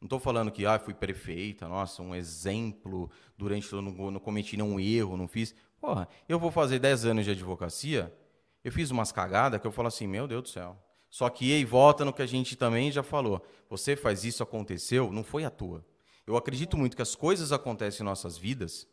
Não 0.00 0.06
estou 0.06 0.20
falando 0.20 0.50
que 0.50 0.64
ah, 0.64 0.78
fui 0.78 0.94
perfeita, 0.94 1.66
nossa, 1.66 2.02
um 2.02 2.14
exemplo 2.14 3.10
durante. 3.36 3.72
Eu 3.72 3.82
não, 3.82 4.10
não 4.12 4.20
cometi 4.20 4.56
nenhum 4.56 4.78
erro, 4.78 5.16
não 5.16 5.26
fiz. 5.26 5.54
Porra, 5.80 6.08
eu 6.28 6.38
vou 6.38 6.50
fazer 6.50 6.78
10 6.78 7.06
anos 7.06 7.24
de 7.24 7.32
advocacia. 7.32 8.14
Eu 8.62 8.70
fiz 8.70 8.90
umas 8.90 9.10
cagadas 9.10 9.60
que 9.60 9.66
eu 9.66 9.72
falo 9.72 9.88
assim, 9.88 10.06
meu 10.06 10.28
Deus 10.28 10.42
do 10.42 10.48
céu. 10.48 10.76
Só 11.10 11.28
que 11.28 11.52
aí 11.52 11.64
volta 11.64 12.04
no 12.04 12.12
que 12.12 12.22
a 12.22 12.26
gente 12.26 12.54
também 12.54 12.92
já 12.92 13.02
falou. 13.02 13.44
Você 13.70 13.96
faz 13.96 14.24
isso, 14.24 14.42
aconteceu, 14.42 15.10
não 15.10 15.24
foi 15.24 15.44
à 15.44 15.50
toa. 15.50 15.84
Eu 16.26 16.36
acredito 16.36 16.76
muito 16.76 16.94
que 16.94 17.02
as 17.02 17.14
coisas 17.14 17.50
acontecem 17.50 18.02
em 18.02 18.04
nossas 18.04 18.36
vidas 18.36 18.86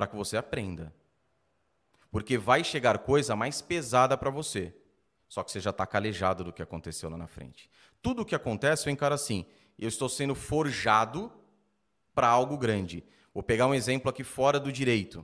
para 0.00 0.06
que 0.06 0.16
você 0.16 0.38
aprenda. 0.38 0.94
Porque 2.10 2.38
vai 2.38 2.64
chegar 2.64 2.96
coisa 3.00 3.36
mais 3.36 3.60
pesada 3.60 4.16
para 4.16 4.30
você. 4.30 4.74
Só 5.28 5.42
que 5.42 5.52
você 5.52 5.60
já 5.60 5.68
está 5.68 5.86
calejado 5.86 6.42
do 6.42 6.54
que 6.54 6.62
aconteceu 6.62 7.10
lá 7.10 7.18
na 7.18 7.26
frente. 7.26 7.70
Tudo 8.00 8.22
o 8.22 8.24
que 8.24 8.34
acontece, 8.34 8.88
eu 8.88 8.92
encaro 8.92 9.14
assim: 9.14 9.44
eu 9.78 9.86
estou 9.86 10.08
sendo 10.08 10.34
forjado 10.34 11.30
para 12.14 12.28
algo 12.28 12.56
grande. 12.56 13.04
Vou 13.34 13.42
pegar 13.42 13.66
um 13.66 13.74
exemplo 13.74 14.08
aqui 14.08 14.24
fora 14.24 14.58
do 14.58 14.72
direito, 14.72 15.22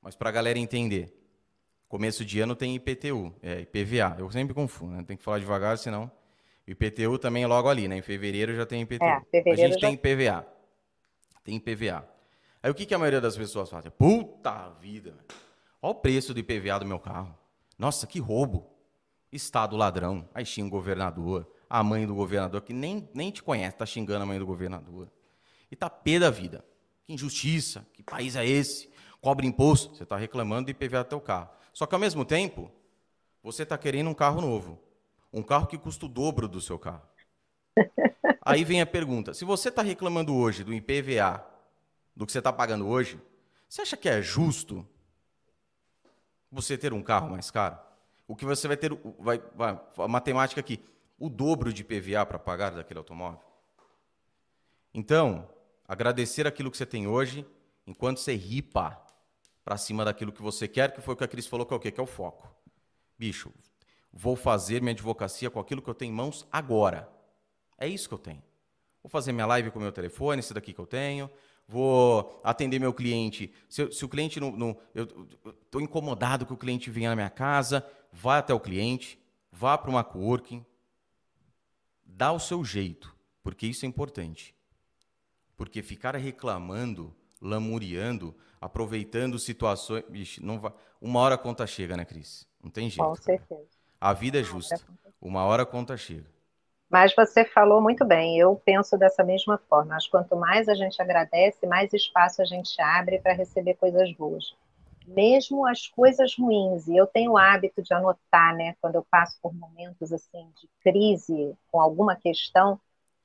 mas 0.00 0.16
para 0.16 0.30
a 0.30 0.32
galera 0.32 0.58
entender. 0.58 1.14
Começo 1.86 2.24
de 2.24 2.40
ano 2.40 2.56
tem 2.56 2.74
IPTU, 2.74 3.30
é 3.42 3.60
IPVA. 3.60 4.16
Eu 4.18 4.30
sempre 4.30 4.54
confundo, 4.54 4.94
né? 4.94 5.04
tem 5.06 5.18
que 5.18 5.22
falar 5.22 5.38
devagar, 5.38 5.76
senão. 5.76 6.10
IPTU 6.66 7.18
também 7.18 7.42
é 7.42 7.46
logo 7.46 7.68
ali, 7.68 7.86
né? 7.86 7.98
Em 7.98 8.02
fevereiro 8.02 8.56
já 8.56 8.64
tem 8.64 8.80
IPTU. 8.80 9.04
É, 9.04 9.50
a 9.52 9.54
gente 9.54 9.74
já... 9.74 9.80
tem 9.80 9.92
IPVA. 9.92 10.46
Tem 11.44 11.56
IPVA. 11.56 12.13
Aí 12.64 12.70
o 12.70 12.74
que, 12.74 12.86
que 12.86 12.94
a 12.94 12.98
maioria 12.98 13.20
das 13.20 13.36
pessoas 13.36 13.68
faz? 13.68 13.84
Puta 13.90 14.70
vida! 14.80 15.14
Olha 15.82 15.90
o 15.90 15.94
preço 15.94 16.32
do 16.32 16.40
IPVA 16.40 16.78
do 16.78 16.86
meu 16.86 16.98
carro. 16.98 17.38
Nossa, 17.78 18.06
que 18.06 18.18
roubo! 18.18 18.70
Estado 19.30 19.76
ladrão. 19.76 20.26
Aí 20.32 20.46
xinga 20.46 20.68
o 20.68 20.70
governador, 20.70 21.46
a 21.68 21.82
mãe 21.82 22.06
do 22.06 22.14
governador, 22.14 22.62
que 22.62 22.72
nem, 22.72 23.06
nem 23.12 23.30
te 23.30 23.42
conhece, 23.42 23.76
tá 23.76 23.84
xingando 23.84 24.22
a 24.22 24.26
mãe 24.26 24.38
do 24.38 24.46
governador. 24.46 25.10
E 25.70 25.76
tá 25.76 25.90
pé 25.90 26.18
da 26.18 26.30
vida. 26.30 26.64
Que 27.02 27.12
injustiça, 27.12 27.86
que 27.92 28.02
país 28.02 28.34
é 28.34 28.46
esse? 28.46 28.90
Cobre 29.20 29.46
imposto. 29.46 29.94
Você 29.94 30.04
está 30.04 30.16
reclamando 30.16 30.64
do 30.64 30.70
IPVA 30.70 31.04
do 31.04 31.08
teu 31.10 31.20
carro. 31.20 31.50
Só 31.70 31.84
que 31.84 31.94
ao 31.94 32.00
mesmo 32.00 32.24
tempo, 32.24 32.72
você 33.42 33.64
está 33.64 33.76
querendo 33.76 34.08
um 34.08 34.14
carro 34.14 34.40
novo. 34.40 34.80
Um 35.30 35.42
carro 35.42 35.66
que 35.66 35.76
custa 35.76 36.06
o 36.06 36.08
dobro 36.08 36.48
do 36.48 36.62
seu 36.62 36.78
carro. 36.78 37.06
Aí 38.40 38.64
vem 38.64 38.80
a 38.80 38.86
pergunta: 38.86 39.34
se 39.34 39.44
você 39.44 39.68
está 39.68 39.82
reclamando 39.82 40.34
hoje 40.34 40.64
do 40.64 40.72
IPVA 40.72 41.52
do 42.16 42.24
que 42.24 42.32
você 42.32 42.38
está 42.38 42.52
pagando 42.52 42.86
hoje, 42.86 43.20
você 43.68 43.82
acha 43.82 43.96
que 43.96 44.08
é 44.08 44.22
justo 44.22 44.86
você 46.50 46.78
ter 46.78 46.92
um 46.92 47.02
carro 47.02 47.30
mais 47.30 47.50
caro? 47.50 47.78
O 48.26 48.36
que 48.36 48.44
você 48.44 48.68
vai 48.68 48.76
ter, 48.76 48.90
vai, 49.18 49.42
vai 49.54 49.80
a 49.98 50.08
matemática 50.08 50.60
aqui, 50.60 50.80
o 51.18 51.28
dobro 51.28 51.72
de 51.72 51.82
PVA 51.82 52.24
para 52.24 52.38
pagar 52.38 52.70
daquele 52.70 52.98
automóvel? 52.98 53.40
Então, 54.92 55.48
agradecer 55.88 56.46
aquilo 56.46 56.70
que 56.70 56.76
você 56.76 56.86
tem 56.86 57.06
hoje, 57.06 57.44
enquanto 57.86 58.18
você 58.18 58.34
ripa 58.34 59.00
para 59.64 59.76
cima 59.76 60.04
daquilo 60.04 60.32
que 60.32 60.40
você 60.40 60.68
quer, 60.68 60.92
que 60.92 61.00
foi 61.00 61.14
o 61.14 61.16
que 61.16 61.24
a 61.24 61.28
Cris 61.28 61.46
falou 61.46 61.66
que 61.66 61.74
é 61.74 61.76
o 61.76 61.80
quê? 61.80 61.90
Que 61.90 62.00
é 62.00 62.02
o 62.02 62.06
foco. 62.06 62.48
Bicho, 63.18 63.52
vou 64.12 64.36
fazer 64.36 64.80
minha 64.80 64.92
advocacia 64.92 65.50
com 65.50 65.58
aquilo 65.58 65.82
que 65.82 65.90
eu 65.90 65.94
tenho 65.94 66.12
em 66.12 66.14
mãos 66.14 66.46
agora. 66.52 67.10
É 67.76 67.88
isso 67.88 68.08
que 68.08 68.14
eu 68.14 68.18
tenho. 68.18 68.42
Vou 69.02 69.10
fazer 69.10 69.32
minha 69.32 69.46
live 69.46 69.70
com 69.70 69.78
o 69.78 69.82
meu 69.82 69.92
telefone, 69.92 70.38
esse 70.38 70.54
daqui 70.54 70.72
que 70.72 70.80
eu 70.80 70.86
tenho 70.86 71.28
vou 71.66 72.40
atender 72.42 72.78
meu 72.78 72.92
cliente. 72.92 73.52
Se, 73.68 73.90
se 73.90 74.04
o 74.04 74.08
cliente 74.08 74.38
não. 74.38 74.52
não 74.52 74.76
eu 74.94 75.04
estou 75.62 75.80
incomodado 75.80 76.46
que 76.46 76.52
o 76.52 76.56
cliente 76.56 76.90
venha 76.90 77.10
na 77.10 77.16
minha 77.16 77.30
casa, 77.30 77.86
vá 78.12 78.38
até 78.38 78.54
o 78.54 78.60
cliente, 78.60 79.18
vá 79.50 79.76
para 79.76 79.90
uma 79.90 80.04
coworking, 80.04 80.64
dá 82.04 82.32
o 82.32 82.38
seu 82.38 82.64
jeito, 82.64 83.14
porque 83.42 83.66
isso 83.66 83.84
é 83.84 83.88
importante. 83.88 84.54
Porque 85.56 85.82
ficar 85.82 86.16
reclamando, 86.16 87.14
lamuriando, 87.40 88.34
aproveitando 88.60 89.38
situações. 89.38 90.04
Bicho, 90.08 90.44
não 90.44 90.58
vai, 90.58 90.72
uma 91.00 91.20
hora 91.20 91.36
a 91.36 91.38
conta 91.38 91.66
chega, 91.66 91.96
né, 91.96 92.04
Cris? 92.04 92.46
Não 92.62 92.70
tem 92.70 92.90
jeito. 92.90 93.04
Com 93.06 93.14
certeza. 93.14 93.68
A 94.00 94.12
vida 94.12 94.40
é 94.40 94.42
justa. 94.42 94.80
Uma 95.20 95.44
hora 95.44 95.62
a 95.62 95.66
conta 95.66 95.96
chega. 95.96 96.33
Mas 96.94 97.12
você 97.12 97.44
falou 97.44 97.80
muito 97.80 98.04
bem, 98.04 98.38
eu 98.38 98.54
penso 98.64 98.96
dessa 98.96 99.24
mesma 99.24 99.58
forma. 99.68 99.98
Que 99.98 100.08
quanto 100.08 100.36
mais 100.36 100.68
a 100.68 100.76
gente 100.76 101.02
agradece, 101.02 101.66
mais 101.66 101.92
espaço 101.92 102.40
a 102.40 102.44
gente 102.44 102.80
abre 102.80 103.18
para 103.18 103.32
receber 103.32 103.74
coisas 103.74 104.12
boas. 104.12 104.54
Mesmo 105.04 105.66
as 105.66 105.88
coisas 105.88 106.36
ruins, 106.38 106.86
e 106.86 106.96
eu 106.96 107.04
tenho 107.08 107.32
o 107.32 107.36
hábito 107.36 107.82
de 107.82 107.92
anotar, 107.92 108.54
né? 108.54 108.76
Quando 108.80 108.94
eu 108.94 109.04
passo 109.10 109.36
por 109.42 109.52
momentos 109.52 110.12
assim 110.12 110.48
de 110.54 110.68
crise 110.84 111.56
com 111.72 111.80
alguma 111.80 112.14
questão, 112.14 112.78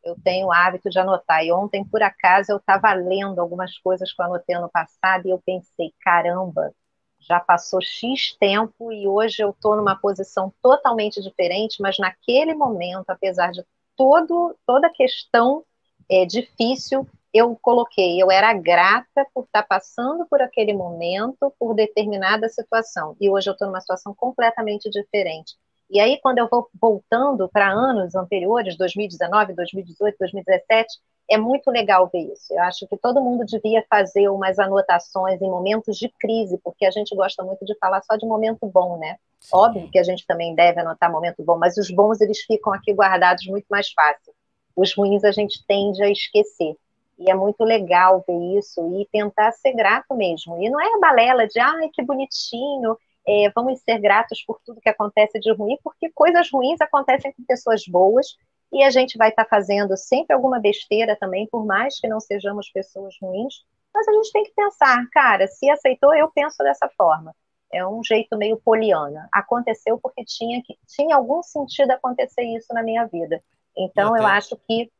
eu 0.03 0.15
tenho 0.23 0.47
o 0.47 0.51
hábito 0.51 0.89
de 0.89 0.97
anotar. 0.97 1.45
E 1.45 1.51
ontem, 1.51 1.85
por 1.85 2.01
acaso, 2.01 2.51
eu 2.51 2.57
estava 2.57 2.91
lendo 2.93 3.39
algumas 3.39 3.77
coisas 3.77 4.11
que 4.11 4.19
eu 4.19 4.25
anotei 4.25 4.55
ano 4.55 4.71
passado 4.71 5.27
e 5.27 5.29
eu 5.29 5.37
pensei, 5.45 5.93
caramba, 6.01 6.73
já 7.19 7.39
passou 7.39 7.81
X 7.81 8.35
tempo 8.39 8.91
e 8.91 9.07
hoje 9.07 9.41
eu 9.41 9.51
estou 9.51 9.75
numa 9.75 9.95
posição 9.95 10.53
totalmente 10.61 11.21
diferente, 11.21 11.81
mas 11.81 11.97
naquele 11.97 12.53
momento, 12.53 13.09
apesar 13.09 13.51
de 13.51 13.63
todo, 13.95 14.55
toda 14.65 14.87
a 14.87 14.93
questão 14.93 15.63
é, 16.09 16.25
difícil, 16.25 17.07
eu 17.33 17.55
coloquei, 17.61 18.21
eu 18.21 18.31
era 18.31 18.53
grata 18.53 19.25
por 19.33 19.43
estar 19.43 19.63
passando 19.63 20.25
por 20.27 20.41
aquele 20.41 20.73
momento, 20.73 21.53
por 21.59 21.75
determinada 21.75 22.49
situação. 22.49 23.15
E 23.19 23.29
hoje 23.29 23.49
eu 23.49 23.53
estou 23.53 23.67
numa 23.67 23.81
situação 23.81 24.13
completamente 24.15 24.89
diferente. 24.89 25.55
E 25.89 25.99
aí, 25.99 26.19
quando 26.21 26.37
eu 26.37 26.47
vou 26.49 26.69
voltando 26.79 27.49
para 27.49 27.71
anos 27.71 28.15
anteriores, 28.15 28.77
2019, 28.77 29.53
2018, 29.53 30.15
2017, 30.19 30.99
é 31.29 31.37
muito 31.37 31.69
legal 31.69 32.09
ver 32.11 32.31
isso. 32.33 32.53
Eu 32.53 32.61
acho 32.63 32.87
que 32.87 32.97
todo 32.97 33.21
mundo 33.21 33.45
devia 33.45 33.85
fazer 33.89 34.29
umas 34.29 34.57
anotações 34.57 35.41
em 35.41 35.49
momentos 35.49 35.97
de 35.97 36.09
crise, 36.19 36.59
porque 36.63 36.85
a 36.85 36.91
gente 36.91 37.15
gosta 37.15 37.43
muito 37.43 37.63
de 37.65 37.77
falar 37.77 38.01
só 38.01 38.17
de 38.17 38.25
momento 38.25 38.65
bom, 38.65 38.97
né? 38.97 39.17
Sim. 39.39 39.49
Óbvio 39.53 39.89
que 39.91 39.99
a 39.99 40.03
gente 40.03 40.25
também 40.25 40.55
deve 40.55 40.81
anotar 40.81 41.11
momento 41.11 41.43
bom, 41.43 41.57
mas 41.57 41.77
os 41.77 41.89
bons 41.91 42.19
eles 42.19 42.39
ficam 42.41 42.73
aqui 42.73 42.93
guardados 42.93 43.45
muito 43.45 43.67
mais 43.69 43.91
fácil. 43.91 44.33
Os 44.75 44.93
ruins 44.95 45.23
a 45.23 45.31
gente 45.31 45.63
tende 45.67 46.03
a 46.03 46.09
esquecer. 46.09 46.75
E 47.19 47.29
é 47.29 47.35
muito 47.35 47.63
legal 47.63 48.23
ver 48.25 48.57
isso 48.57 48.81
e 48.95 49.05
tentar 49.11 49.51
ser 49.51 49.73
grato 49.73 50.15
mesmo. 50.15 50.61
E 50.61 50.69
não 50.69 50.79
é 50.79 50.85
a 50.85 50.99
balela 50.99 51.45
de, 51.47 51.59
ai, 51.59 51.89
que 51.93 52.01
bonitinho, 52.01 52.97
é, 53.27 53.51
vamos 53.53 53.79
ser 53.81 53.99
gratos 53.99 54.41
por 54.47 54.59
tudo 54.65 54.81
que 54.81 54.89
acontece 54.89 55.39
de 55.39 55.51
ruim, 55.53 55.77
porque 55.83 56.09
coisas 56.11 56.49
ruins 56.51 56.79
acontecem 56.81 57.33
com 57.33 57.43
pessoas 57.43 57.83
boas 57.85 58.25
e 58.71 58.83
a 58.83 58.89
gente 58.89 59.17
vai 59.17 59.29
estar 59.29 59.45
tá 59.45 59.49
fazendo 59.49 59.97
sempre 59.97 60.33
alguma 60.33 60.59
besteira 60.59 61.15
também, 61.15 61.47
por 61.47 61.65
mais 61.65 61.99
que 61.99 62.07
não 62.07 62.19
sejamos 62.19 62.69
pessoas 62.69 63.15
ruins, 63.21 63.65
mas 63.93 64.07
a 64.07 64.13
gente 64.13 64.31
tem 64.31 64.43
que 64.43 64.53
pensar, 64.53 65.07
cara, 65.11 65.47
se 65.47 65.69
aceitou, 65.69 66.13
eu 66.13 66.29
penso 66.29 66.57
dessa 66.59 66.87
forma. 66.89 67.35
É 67.71 67.85
um 67.85 68.03
jeito 68.03 68.37
meio 68.37 68.57
poliana. 68.57 69.27
Aconteceu 69.31 69.99
porque 69.99 70.23
tinha, 70.23 70.61
que, 70.63 70.77
tinha 70.87 71.15
algum 71.15 71.43
sentido 71.43 71.91
acontecer 71.91 72.43
isso 72.43 72.73
na 72.73 72.81
minha 72.81 73.05
vida. 73.05 73.43
Então, 73.77 74.15
eu, 74.15 74.23
eu 74.23 74.27
acho 74.27 74.55
que. 74.57 74.91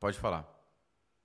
Pode 0.00 0.18
falar. 0.18 0.48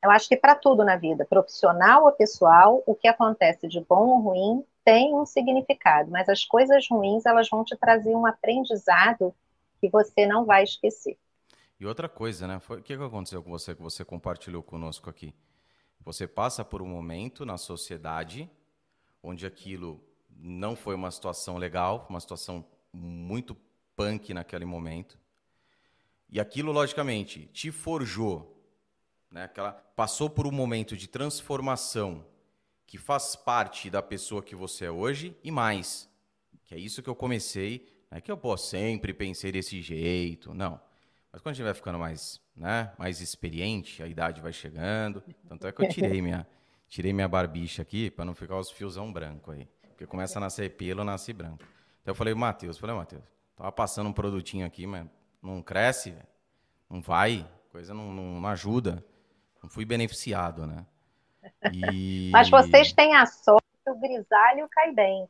Eu 0.03 0.11
acho 0.11 0.29
que 0.29 0.37
para 0.37 0.55
tudo 0.55 0.85
na 0.85 0.95
vida, 0.95 1.25
profissional 1.25 2.05
ou 2.05 2.11
pessoal, 2.11 2.81
o 2.85 2.95
que 2.95 3.07
acontece 3.07 3.67
de 3.67 3.81
bom 3.81 4.07
ou 4.07 4.19
ruim 4.19 4.65
tem 4.85 5.13
um 5.13 5.25
significado, 5.25 6.09
mas 6.09 6.29
as 6.29 6.45
coisas 6.45 6.87
ruins 6.89 7.25
elas 7.25 7.49
vão 7.49 7.65
te 7.65 7.75
trazer 7.75 8.15
um 8.15 8.25
aprendizado 8.25 9.35
que 9.79 9.89
você 9.89 10.25
não 10.25 10.45
vai 10.45 10.63
esquecer. 10.63 11.17
E 11.79 11.85
outra 11.85 12.09
coisa, 12.09 12.47
né? 12.47 12.59
Foi, 12.59 12.79
o 12.79 12.83
que 12.83 12.93
aconteceu 12.93 13.41
com 13.41 13.49
você 13.49 13.73
que 13.73 13.81
você 13.81 14.03
compartilhou 14.03 14.61
conosco 14.61 15.09
aqui? 15.09 15.33
Você 16.01 16.27
passa 16.27 16.63
por 16.63 16.81
um 16.81 16.87
momento 16.87 17.45
na 17.45 17.57
sociedade 17.57 18.49
onde 19.23 19.45
aquilo 19.45 20.03
não 20.29 20.75
foi 20.75 20.95
uma 20.95 21.11
situação 21.11 21.57
legal, 21.57 22.05
uma 22.09 22.19
situação 22.19 22.65
muito 22.91 23.55
punk 23.95 24.33
naquele 24.33 24.65
momento. 24.65 25.19
E 26.29 26.39
aquilo, 26.39 26.71
logicamente, 26.71 27.47
te 27.47 27.71
forjou 27.71 28.59
né? 29.31 29.43
Aquela 29.43 29.71
passou 29.71 30.29
por 30.29 30.47
um 30.47 30.51
momento 30.51 30.95
de 30.97 31.07
transformação 31.07 32.25
que 32.87 32.97
faz 32.97 33.35
parte 33.35 33.89
da 33.89 34.01
pessoa 34.01 34.41
que 34.41 34.55
você 34.55 34.85
é 34.85 34.91
hoje 34.91 35.37
e 35.43 35.51
mais, 35.51 36.09
que 36.65 36.73
é 36.73 36.77
isso 36.77 37.03
que 37.03 37.09
eu 37.09 37.15
comecei, 37.15 37.87
não 38.09 38.17
é 38.17 38.21
que 38.21 38.31
eu 38.31 38.37
posso 38.37 38.67
sempre 38.67 39.13
pensei 39.13 39.51
desse 39.51 39.81
jeito, 39.81 40.53
não. 40.53 40.79
Mas 41.31 41.41
quando 41.41 41.53
a 41.53 41.55
gente 41.55 41.65
vai 41.65 41.73
ficando 41.73 41.99
mais, 41.99 42.41
né, 42.55 42.91
mais 42.97 43.21
experiente, 43.21 44.01
a 44.01 44.07
idade 44.07 44.41
vai 44.41 44.51
chegando, 44.51 45.23
tanto 45.47 45.67
é 45.67 45.71
que 45.71 45.83
eu 45.83 45.89
tirei 45.89 46.21
minha, 46.21 46.47
tirei 46.87 47.13
minha 47.13 47.27
barbicha 47.27 47.83
aqui 47.83 48.09
para 48.09 48.25
não 48.25 48.33
ficar 48.33 48.57
os 48.57 48.71
fiozão 48.71 49.13
branco 49.13 49.51
aí, 49.51 49.67
porque 49.89 50.07
começa 50.07 50.39
a 50.39 50.41
nascer 50.41 50.75
pelo, 50.75 51.03
nasce 51.03 51.31
branco. 51.31 51.63
Então 52.01 52.11
eu 52.11 52.15
falei, 52.15 52.33
Matheus, 52.33 52.79
falei, 52.79 52.95
Matheus, 52.95 53.23
tava 53.55 53.71
passando 53.71 54.09
um 54.09 54.13
produtinho 54.13 54.65
aqui, 54.65 54.87
mas 54.87 55.05
não 55.41 55.61
cresce, 55.61 56.15
não 56.89 57.01
vai, 57.01 57.47
coisa 57.71 57.93
não, 57.93 58.11
não, 58.11 58.41
não 58.41 58.49
ajuda. 58.49 59.05
Não 59.61 59.69
fui 59.69 59.85
beneficiado, 59.85 60.65
né? 60.65 60.85
E... 61.73 62.29
mas 62.31 62.49
vocês 62.49 62.91
têm 62.91 63.15
a 63.15 63.25
sorte 63.25 63.68
grisalho 63.99 64.67
cai 64.69 64.91
bem. 64.93 65.27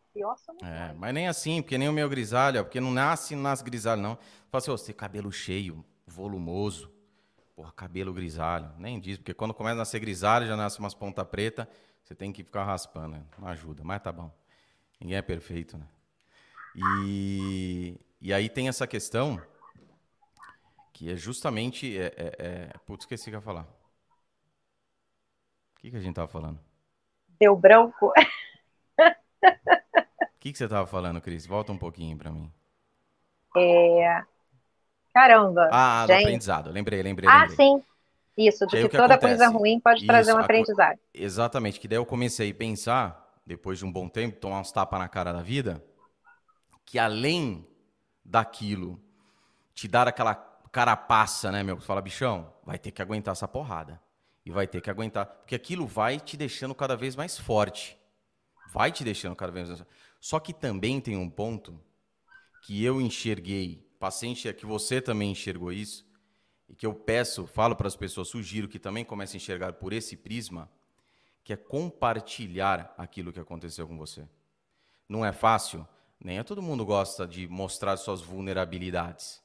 é, 0.61 0.93
mas 0.93 1.13
nem 1.13 1.27
assim, 1.27 1.61
porque 1.61 1.77
nem 1.77 1.89
o 1.89 1.93
meu 1.93 2.09
grisalho, 2.09 2.63
porque 2.63 2.79
não 2.79 2.91
nasce, 2.91 3.35
não 3.35 3.43
nasce 3.43 3.63
grisalho, 3.63 4.01
não. 4.01 4.15
Fala 4.49 4.61
assim, 4.61 4.71
você 4.71 4.93
cabelo 4.93 5.31
cheio, 5.31 5.83
volumoso. 6.07 6.91
Porra, 7.55 7.71
cabelo 7.73 8.13
grisalho. 8.13 8.71
Nem 8.77 8.99
diz, 8.99 9.17
porque 9.17 9.33
quando 9.33 9.53
começa 9.53 9.75
a 9.75 9.79
nascer 9.79 9.99
grisalho, 9.99 10.47
já 10.47 10.55
nasce 10.55 10.79
umas 10.79 10.93
ponta 10.93 11.25
preta, 11.25 11.69
você 12.03 12.15
tem 12.15 12.31
que 12.31 12.43
ficar 12.43 12.63
raspando, 12.63 13.17
né? 13.17 13.23
Não 13.37 13.47
ajuda, 13.47 13.83
mas 13.83 14.01
tá 14.01 14.11
bom. 14.11 14.31
Ninguém 14.99 15.17
é 15.17 15.21
perfeito, 15.21 15.77
né? 15.77 15.85
E, 16.75 17.99
e 18.21 18.33
aí 18.33 18.49
tem 18.49 18.67
essa 18.67 18.87
questão 18.87 19.41
que 20.93 21.11
é 21.11 21.15
justamente. 21.15 21.97
É, 21.97 22.13
é, 22.17 22.35
é... 22.39 22.73
Putz, 22.85 23.03
esqueci 23.03 23.23
o 23.23 23.31
que 23.31 23.35
eu 23.35 23.39
ia 23.39 23.41
falar. 23.41 23.63
O 25.75 25.79
que, 25.79 25.91
que 25.91 25.97
a 25.97 26.01
gente 26.01 26.15
tava 26.15 26.27
falando? 26.27 26.59
Deu 27.39 27.55
branco. 27.55 28.11
O 29.43 30.39
que, 30.39 30.51
que 30.51 30.57
você 30.57 30.67
tava 30.67 30.87
falando, 30.87 31.19
Cris? 31.19 31.45
Volta 31.45 31.71
um 31.71 31.77
pouquinho 31.77 32.17
para 32.17 32.31
mim. 32.31 32.51
É... 33.57 34.23
Caramba. 35.13 35.69
Ah, 35.71 36.05
gente. 36.07 36.17
do 36.17 36.23
aprendizado. 36.23 36.71
Lembrei, 36.71 37.01
lembrei. 37.01 37.29
Ah, 37.29 37.41
lembrei. 37.41 37.55
sim. 37.55 37.83
Isso, 38.37 38.65
de 38.67 38.77
que, 38.77 38.89
que, 38.89 38.97
toda 38.97 39.15
acontece? 39.15 39.37
coisa 39.37 39.47
ruim 39.49 39.81
pode 39.81 39.97
Isso, 39.97 40.07
trazer 40.07 40.33
um 40.33 40.37
aprendizado. 40.37 40.95
Co... 40.95 41.03
Exatamente, 41.13 41.77
que 41.77 41.89
daí 41.89 41.97
eu 41.97 42.05
comecei 42.05 42.51
a 42.51 42.55
pensar, 42.55 43.37
depois 43.45 43.79
de 43.79 43.85
um 43.85 43.91
bom 43.91 44.07
tempo, 44.07 44.39
tomar 44.39 44.61
uns 44.61 44.71
tapas 44.71 44.97
na 44.97 45.09
cara 45.09 45.33
da 45.33 45.41
vida, 45.41 45.83
que 46.85 46.97
além 46.97 47.67
daquilo 48.23 48.97
te 49.73 49.89
dar 49.89 50.07
aquela 50.07 50.35
carapaça, 50.71 51.51
né, 51.51 51.63
meu? 51.63 51.81
Fala, 51.81 52.01
bichão, 52.01 52.53
vai 52.63 52.79
ter 52.79 52.91
que 52.91 53.01
aguentar 53.01 53.33
essa 53.33 53.47
porrada 53.47 53.99
e 54.45 54.51
vai 54.51 54.65
ter 54.65 54.79
que 54.79 54.89
aguentar, 54.89 55.25
porque 55.25 55.53
aquilo 55.53 55.85
vai 55.85 56.17
te 56.17 56.37
deixando 56.37 56.73
cada 56.73 56.95
vez 56.95 57.17
mais 57.17 57.37
forte. 57.37 57.98
Vai 58.71 58.91
te 58.91 59.03
deixando 59.03 59.35
cada 59.35 59.51
vez 59.51 59.67
mais 59.67 59.83
Só 60.19 60.39
que 60.39 60.53
também 60.53 61.01
tem 61.01 61.17
um 61.17 61.29
ponto 61.29 61.79
que 62.61 62.83
eu 62.83 63.01
enxerguei, 63.01 63.87
paciente, 63.99 64.51
que 64.53 64.65
você 64.65 65.01
também 65.01 65.31
enxergou 65.31 65.71
isso, 65.71 66.05
e 66.67 66.75
que 66.75 66.85
eu 66.85 66.93
peço, 66.93 67.47
falo 67.47 67.75
para 67.75 67.87
as 67.87 67.95
pessoas, 67.95 68.27
sugiro 68.27 68.67
que 68.67 68.77
também 68.77 69.03
comecem 69.03 69.37
a 69.37 69.41
enxergar 69.41 69.73
por 69.73 69.91
esse 69.91 70.15
prisma, 70.15 70.69
que 71.43 71.53
é 71.53 71.57
compartilhar 71.57 72.93
aquilo 72.97 73.33
que 73.33 73.39
aconteceu 73.39 73.87
com 73.87 73.97
você. 73.97 74.27
Não 75.07 75.25
é 75.25 75.31
fácil, 75.31 75.87
nem 76.19 76.37
é 76.37 76.43
todo 76.43 76.61
mundo 76.61 76.85
gosta 76.85 77.27
de 77.27 77.47
mostrar 77.47 77.97
suas 77.97 78.21
vulnerabilidades. 78.21 79.41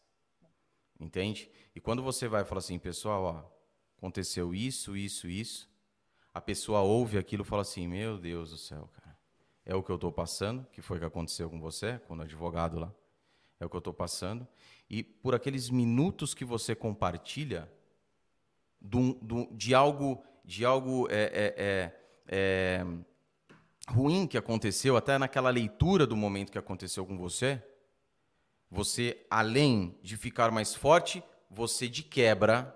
Entende? 1.00 1.50
E 1.74 1.80
quando 1.80 2.02
você 2.02 2.28
vai 2.28 2.44
falar 2.44 2.58
assim, 2.58 2.78
pessoal, 2.78 3.22
ó, 3.22 3.54
aconteceu 3.96 4.54
isso, 4.54 4.96
isso, 4.96 5.26
isso. 5.28 5.68
A 6.32 6.40
pessoa 6.40 6.80
ouve 6.80 7.16
aquilo 7.16 7.42
e 7.42 7.46
fala 7.46 7.62
assim: 7.62 7.86
Meu 7.86 8.18
Deus 8.18 8.50
do 8.50 8.58
céu, 8.58 8.90
cara. 8.92 9.03
É 9.66 9.74
o 9.74 9.82
que 9.82 9.90
eu 9.90 9.96
estou 9.96 10.12
passando, 10.12 10.66
que 10.72 10.82
foi 10.82 10.96
o 10.96 11.00
que 11.00 11.06
aconteceu 11.06 11.48
com 11.48 11.58
você, 11.58 12.00
quando 12.06 12.22
advogado 12.22 12.78
lá. 12.78 12.92
É 13.58 13.64
o 13.64 13.70
que 13.70 13.76
eu 13.76 13.78
estou 13.78 13.94
passando. 13.94 14.46
E 14.90 15.02
por 15.02 15.34
aqueles 15.34 15.70
minutos 15.70 16.34
que 16.34 16.44
você 16.44 16.74
compartilha 16.74 17.70
do, 18.80 19.48
de 19.52 19.74
algo, 19.74 20.22
de 20.44 20.64
algo 20.64 21.08
é, 21.10 21.22
é, 21.22 21.54
é, 21.56 21.92
é, 22.28 22.86
ruim 23.88 24.26
que 24.26 24.36
aconteceu, 24.36 24.96
até 24.96 25.16
naquela 25.16 25.48
leitura 25.48 26.06
do 26.06 26.16
momento 26.16 26.52
que 26.52 26.58
aconteceu 26.58 27.06
com 27.06 27.16
você, 27.16 27.62
você, 28.70 29.24
além 29.30 29.96
de 30.02 30.16
ficar 30.16 30.50
mais 30.50 30.74
forte, 30.74 31.22
você 31.50 31.88
de 31.88 32.02
quebra 32.02 32.74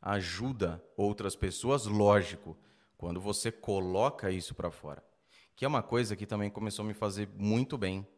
ajuda 0.00 0.82
outras 0.96 1.34
pessoas, 1.34 1.86
lógico, 1.86 2.56
quando 2.96 3.20
você 3.20 3.50
coloca 3.50 4.30
isso 4.30 4.54
para 4.54 4.70
fora. 4.70 5.02
Que 5.60 5.66
é 5.66 5.68
uma 5.68 5.82
coisa 5.82 6.16
que 6.16 6.24
também 6.24 6.48
começou 6.48 6.86
a 6.86 6.88
me 6.88 6.94
fazer 6.94 7.28
muito 7.36 7.76
bem. 7.76 8.08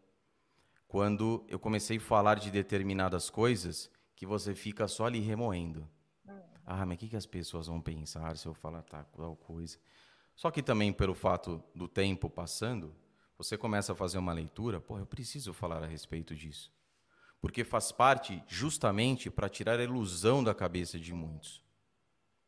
Quando 0.86 1.44
eu 1.48 1.58
comecei 1.58 1.96
a 1.96 2.00
falar 2.00 2.38
de 2.38 2.52
determinadas 2.52 3.28
coisas 3.28 3.90
que 4.14 4.24
você 4.24 4.54
fica 4.54 4.86
só 4.86 5.06
ali 5.06 5.18
remoendo. 5.18 5.90
Ah, 6.64 6.86
mas 6.86 6.94
o 6.94 6.98
que, 7.00 7.08
que 7.08 7.16
as 7.16 7.26
pessoas 7.26 7.66
vão 7.66 7.80
pensar 7.80 8.36
se 8.36 8.46
eu 8.46 8.54
falar 8.54 8.82
tal 8.82 9.34
coisa? 9.34 9.76
Só 10.36 10.52
que 10.52 10.62
também 10.62 10.92
pelo 10.92 11.16
fato 11.16 11.60
do 11.74 11.88
tempo 11.88 12.30
passando, 12.30 12.94
você 13.36 13.58
começa 13.58 13.90
a 13.92 13.96
fazer 13.96 14.18
uma 14.18 14.32
leitura, 14.32 14.80
pô, 14.80 14.96
eu 14.96 15.04
preciso 15.04 15.52
falar 15.52 15.82
a 15.82 15.86
respeito 15.88 16.36
disso. 16.36 16.72
Porque 17.40 17.64
faz 17.64 17.90
parte 17.90 18.40
justamente 18.46 19.28
para 19.32 19.48
tirar 19.48 19.80
a 19.80 19.82
ilusão 19.82 20.44
da 20.44 20.54
cabeça 20.54 20.96
de 20.96 21.12
muitos 21.12 21.60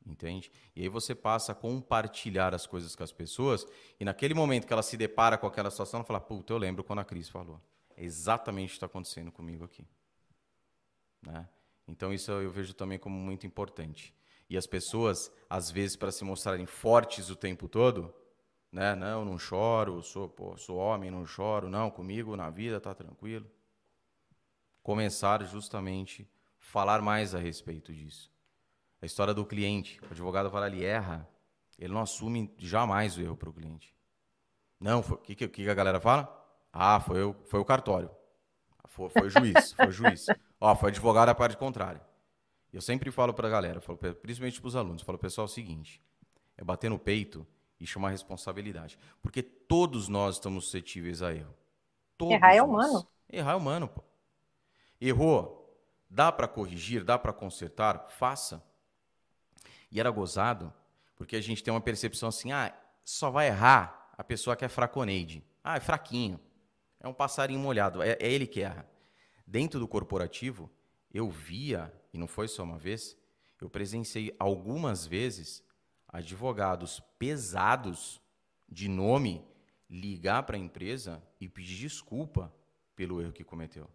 entende? 0.07 0.51
E 0.75 0.83
aí 0.83 0.89
você 0.89 1.15
passa 1.15 1.53
a 1.53 1.55
compartilhar 1.55 2.55
as 2.55 2.67
coisas 2.67 2.95
com 2.95 3.03
as 3.03 3.13
pessoas 3.13 3.67
e 3.99 4.05
naquele 4.05 4.35
momento 4.35 4.67
que 4.67 4.73
ela 4.73 4.83
se 4.83 4.97
depara 4.97 5.39
com 5.39 5.47
aquela 5.47 5.71
situação, 5.71 5.99
ela 5.99 6.07
fala, 6.07 6.21
puta, 6.21 6.53
eu 6.53 6.59
lembro 6.59 6.85
quando 6.85 6.99
a 7.01 7.05
Cris 7.05 7.29
falou. 7.29 7.61
É 7.97 8.05
exatamente 8.05 8.69
o 8.69 8.71
que 8.71 8.77
está 8.77 8.87
acontecendo 8.87 9.33
comigo 9.33 9.65
aqui. 9.65 9.87
Né? 11.23 11.49
Então 11.89 12.13
isso 12.13 12.31
eu 12.31 12.51
vejo 12.51 12.75
também 12.75 12.99
como 12.99 13.17
muito 13.17 13.47
importante. 13.47 14.15
E 14.49 14.57
as 14.57 14.67
pessoas, 14.67 15.33
às 15.49 15.71
vezes, 15.71 15.97
para 15.97 16.13
se 16.13 16.23
mostrarem 16.23 16.67
fortes 16.67 17.31
o 17.31 17.37
tempo 17.37 17.67
todo, 17.67 18.15
né? 18.71 18.95
Não, 18.95 19.25
não 19.25 19.39
choro, 19.39 20.03
sou, 20.03 20.29
pô, 20.29 20.57
sou 20.57 20.77
homem, 20.77 21.11
não 21.11 21.25
choro, 21.25 21.71
não, 21.71 21.91
comigo 21.91 22.37
na 22.37 22.51
vida 22.51 22.81
tá 22.81 22.93
tranquilo. 22.93 23.49
Começar 24.83 25.45
justamente 25.45 26.29
falar 26.59 27.01
mais 27.01 27.35
a 27.35 27.39
respeito 27.39 27.93
disso. 27.93 28.34
A 29.05 29.07
história 29.07 29.35
do 29.35 29.45
cliente, 29.45 30.01
o 30.09 30.13
advogado 30.13 30.51
fala, 30.51 30.67
ele 30.67 30.83
erra, 30.83 31.29
ele 31.79 31.93
não 31.93 32.01
assume 32.01 32.51
jamais 32.57 33.19
o 33.19 33.21
erro 33.21 33.37
para 33.37 33.51
o 33.51 33.53
cliente. 33.53 33.95
Não, 34.81 35.01
o 35.01 35.17
que, 35.19 35.35
que, 35.35 35.47
que 35.47 35.69
a 35.69 35.75
galera 35.75 36.01
fala? 36.01 36.27
Ah, 36.73 36.99
foi, 36.99 37.23
o, 37.23 37.37
foi 37.45 37.61
o 37.61 37.67
cartório. 37.67 38.11
Foi, 38.87 39.11
foi 39.11 39.27
o 39.27 39.29
juiz, 39.29 39.75
foi 39.75 39.89
o 39.89 39.93
juiz. 39.93 40.25
Ó, 40.59 40.75
foi 40.75 40.89
advogado 40.89 41.29
a 41.29 41.35
parte 41.35 41.55
contrária. 41.55 42.01
Eu 42.73 42.81
sempre 42.81 43.11
falo 43.11 43.35
para 43.35 43.47
a 43.47 43.51
galera, 43.51 43.79
falo, 43.79 43.99
principalmente 43.99 44.59
para 44.59 44.69
os 44.69 44.75
alunos, 44.75 45.03
falo, 45.03 45.19
pessoal, 45.19 45.45
é 45.45 45.51
o 45.51 45.53
seguinte, 45.53 46.01
é 46.57 46.65
bater 46.65 46.89
no 46.89 46.99
peito 46.99 47.47
e 47.79 47.87
chamar 47.87 48.09
responsabilidade. 48.09 48.99
Porque 49.21 49.43
todos 49.43 50.09
nós 50.09 50.37
estamos 50.37 50.65
suscetíveis 50.65 51.21
a 51.21 51.31
erro. 51.31 51.55
Todos 52.17 52.33
Errar 52.37 52.55
é 52.55 52.63
humano. 52.63 53.07
Errar 53.31 53.53
é 53.53 53.57
humano, 53.57 53.87
pô. 53.87 54.03
Errou, 54.99 55.79
dá 56.09 56.33
para 56.33 56.49
corrigir, 56.49 57.05
dá 57.05 57.19
para 57.19 57.35
consertar, 57.35 58.07
faça. 58.09 58.65
E 59.95 60.01
era 60.01 60.11
gozado, 60.11 60.75
porque 61.15 61.37
a 61.37 61.41
gente 61.41 61.63
tem 61.63 61.73
uma 61.73 61.81
percepção 61.81 62.29
assim, 62.29 62.51
ah, 62.51 62.77
só 63.05 63.31
vai 63.31 63.47
errar 63.47 64.13
a 64.19 64.25
pessoa 64.25 64.57
que 64.57 64.65
é 64.65 64.69
fraconeide. 64.69 65.45
Ah, 65.63 65.77
é 65.77 65.81
fraquinho. 65.81 66.41
É 66.99 67.07
um 67.07 67.15
passarinho 67.15 67.61
molhado, 67.61 68.03
é, 68.03 68.17
é 68.19 68.33
ele 68.33 68.45
que 68.45 68.61
erra. 68.61 68.89
Dentro 69.47 69.79
do 69.79 69.87
corporativo, 69.87 70.69
eu 71.13 71.31
via, 71.31 71.95
e 72.13 72.19
não 72.19 72.27
foi 72.27 72.49
só 72.49 72.65
uma 72.65 72.77
vez, 72.77 73.17
eu 73.61 73.71
presenciei 73.71 74.35
algumas 74.37 75.07
vezes 75.07 75.63
advogados 76.09 77.01
pesados 77.17 78.21
de 78.69 78.89
nome 78.89 79.47
ligar 79.89 80.43
para 80.43 80.57
a 80.57 80.61
empresa 80.61 81.23
e 81.41 81.49
pedir 81.49 81.77
desculpa 81.77 82.53
pelo 82.97 83.23
erro 83.23 83.33
que 83.33 83.45
cometeu. 83.45 83.89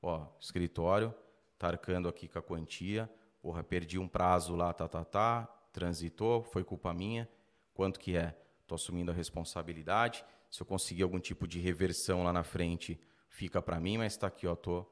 Ó, 0.00 0.26
escritório, 0.40 1.14
tá 1.58 1.68
arcando 1.68 2.08
aqui 2.08 2.28
com 2.28 2.38
a 2.38 2.42
quantia, 2.42 3.10
porra, 3.48 3.64
perdi 3.64 3.98
um 3.98 4.06
prazo 4.06 4.54
lá, 4.54 4.74
tá, 4.74 4.86
tá, 4.86 5.02
tá, 5.02 5.46
transitou, 5.72 6.42
foi 6.42 6.62
culpa 6.62 6.92
minha, 6.92 7.26
quanto 7.72 7.98
que 7.98 8.14
é? 8.14 8.38
Tô 8.66 8.74
assumindo 8.74 9.10
a 9.10 9.14
responsabilidade, 9.14 10.22
se 10.50 10.60
eu 10.60 10.66
conseguir 10.66 11.02
algum 11.02 11.18
tipo 11.18 11.48
de 11.48 11.58
reversão 11.58 12.22
lá 12.22 12.30
na 12.30 12.44
frente, 12.44 13.00
fica 13.30 13.62
para 13.62 13.80
mim, 13.80 13.96
mas 13.96 14.12
está 14.12 14.26
aqui, 14.26 14.46
ó, 14.46 14.54
tô. 14.54 14.84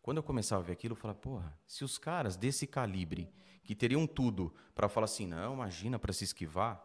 Quando 0.00 0.18
eu 0.18 0.22
começava 0.22 0.62
a 0.62 0.64
ver 0.64 0.74
aquilo, 0.74 0.92
eu 0.92 0.96
falava, 0.96 1.18
porra, 1.18 1.58
se 1.66 1.82
os 1.82 1.98
caras 1.98 2.36
desse 2.36 2.68
calibre, 2.68 3.28
que 3.64 3.74
teriam 3.74 4.06
tudo 4.06 4.54
para 4.72 4.88
falar 4.88 5.06
assim, 5.06 5.26
não, 5.26 5.54
imagina 5.54 5.98
para 5.98 6.12
se 6.12 6.22
esquivar, 6.22 6.80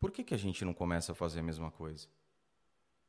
por 0.00 0.10
que, 0.10 0.24
que 0.24 0.34
a 0.34 0.38
gente 0.38 0.64
não 0.64 0.74
começa 0.74 1.12
a 1.12 1.14
fazer 1.14 1.38
a 1.38 1.44
mesma 1.44 1.70
coisa? 1.70 2.08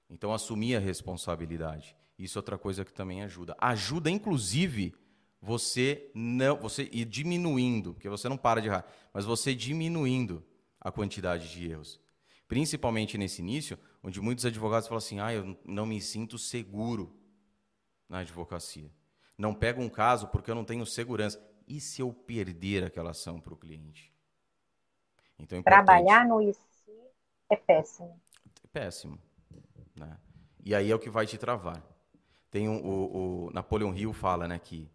Então, 0.08 0.32
assumir 0.32 0.76
a 0.76 0.80
responsabilidade. 0.80 1.98
Isso 2.20 2.38
é 2.38 2.40
outra 2.40 2.60
coisa 2.60 2.86
que 2.86 2.94
também 2.94 3.24
ajuda. 3.24 3.56
Ajuda, 3.58 4.12
inclusive, 4.12 4.94
você 5.42 6.12
não, 6.14 6.58
você 6.58 6.88
ir 6.92 7.06
diminuindo, 7.06 7.94
porque 7.94 8.08
você 8.08 8.30
não 8.30 8.38
para 8.38 8.62
de 8.62 8.68
errar, 8.68 8.86
mas 9.12 9.26
você 9.26 9.56
diminuindo 9.56 10.46
a 10.80 10.92
quantidade 10.92 11.50
de 11.50 11.72
erros. 11.72 12.00
Principalmente 12.48 13.18
nesse 13.18 13.42
início, 13.42 13.80
onde 14.04 14.22
muitos 14.22 14.46
advogados 14.46 14.88
falam 14.88 15.00
assim: 15.00 15.20
ah, 15.20 15.34
eu 15.34 15.58
não 15.66 15.86
me 15.86 16.00
sinto 16.00 16.38
seguro 16.38 17.16
na 18.08 18.20
advocacia. 18.20 18.92
Não 19.38 19.56
pego 19.56 19.82
um 19.82 19.90
caso 19.90 20.28
porque 20.28 20.52
eu 20.52 20.56
não 20.56 20.66
tenho 20.66 20.86
segurança. 20.86 21.42
E 21.68 21.80
se 21.80 22.02
eu 22.02 22.14
perder 22.14 22.84
aquela 22.84 23.12
ação 23.12 23.40
para 23.40 23.54
o 23.54 23.58
cliente? 23.58 24.14
Então, 25.40 25.60
é 25.60 25.64
Trabalhar 25.64 26.28
no 26.28 26.42
IC 26.42 26.60
é 27.50 27.56
péssimo. 27.56 28.22
É 28.64 28.68
péssimo. 28.68 29.20
Né? 29.96 30.18
E 30.64 30.76
aí 30.76 30.92
é 30.92 30.96
o 30.96 31.00
que 31.00 31.10
vai 31.10 31.26
te 31.26 31.38
travar. 31.38 31.82
Tem 32.52 32.68
um, 32.68 32.86
o, 32.86 33.48
o 33.48 33.52
Napoleon 33.52 33.94
Hill 33.94 34.14
fala 34.14 34.48
né, 34.48 34.60
que 34.60 34.92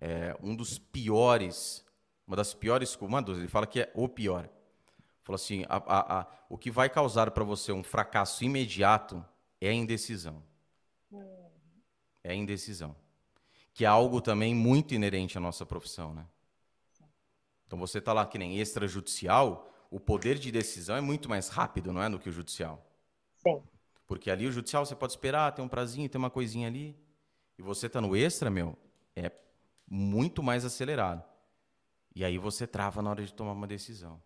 é, 0.00 0.36
um 0.42 0.56
dos 0.56 0.78
piores, 0.78 1.84
uma 2.26 2.36
das 2.36 2.54
piores, 2.54 2.96
uma 2.96 3.20
ele 3.20 3.48
fala 3.48 3.66
que 3.66 3.80
é 3.80 3.92
o 3.94 4.08
pior 4.08 4.48
Falou 5.30 5.36
assim: 5.36 5.64
a, 5.68 5.76
a, 5.76 6.20
a, 6.20 6.26
o 6.48 6.58
que 6.58 6.70
vai 6.70 6.88
causar 6.88 7.30
para 7.30 7.44
você 7.44 7.70
um 7.70 7.84
fracasso 7.84 8.42
imediato 8.42 9.24
é 9.60 9.68
a 9.68 9.72
indecisão. 9.72 10.42
É 12.24 12.32
a 12.32 12.34
indecisão. 12.34 12.96
Que 13.72 13.84
é 13.84 13.88
algo 13.88 14.20
também 14.20 14.54
muito 14.54 14.92
inerente 14.92 15.38
à 15.38 15.40
nossa 15.40 15.64
profissão, 15.64 16.12
né? 16.12 16.26
Então 17.66 17.78
você 17.78 17.98
está 17.98 18.12
lá 18.12 18.26
que 18.26 18.36
nem 18.36 18.58
extrajudicial, 18.58 19.72
o 19.90 20.00
poder 20.00 20.36
de 20.36 20.50
decisão 20.50 20.96
é 20.96 21.00
muito 21.00 21.28
mais 21.28 21.48
rápido, 21.48 21.92
não 21.92 22.02
é, 22.02 22.10
do 22.10 22.18
que 22.18 22.28
o 22.28 22.32
judicial. 22.32 22.84
Sim. 23.36 23.62
Porque 24.08 24.28
ali 24.28 24.46
o 24.46 24.52
judicial 24.52 24.84
você 24.84 24.96
pode 24.96 25.12
esperar, 25.12 25.52
tem 25.52 25.64
um 25.64 25.68
prazinho, 25.68 26.08
tem 26.08 26.18
uma 26.18 26.30
coisinha 26.30 26.66
ali. 26.66 26.96
E 27.56 27.62
você 27.62 27.86
está 27.86 28.00
no 28.00 28.16
extra, 28.16 28.50
meu, 28.50 28.76
é 29.14 29.30
muito 29.90 30.42
mais 30.42 30.64
acelerado. 30.64 31.24
E 32.14 32.24
aí 32.24 32.38
você 32.38 32.66
trava 32.66 33.02
na 33.02 33.10
hora 33.10 33.24
de 33.24 33.34
tomar 33.34 33.52
uma 33.52 33.66
decisão 33.66 34.22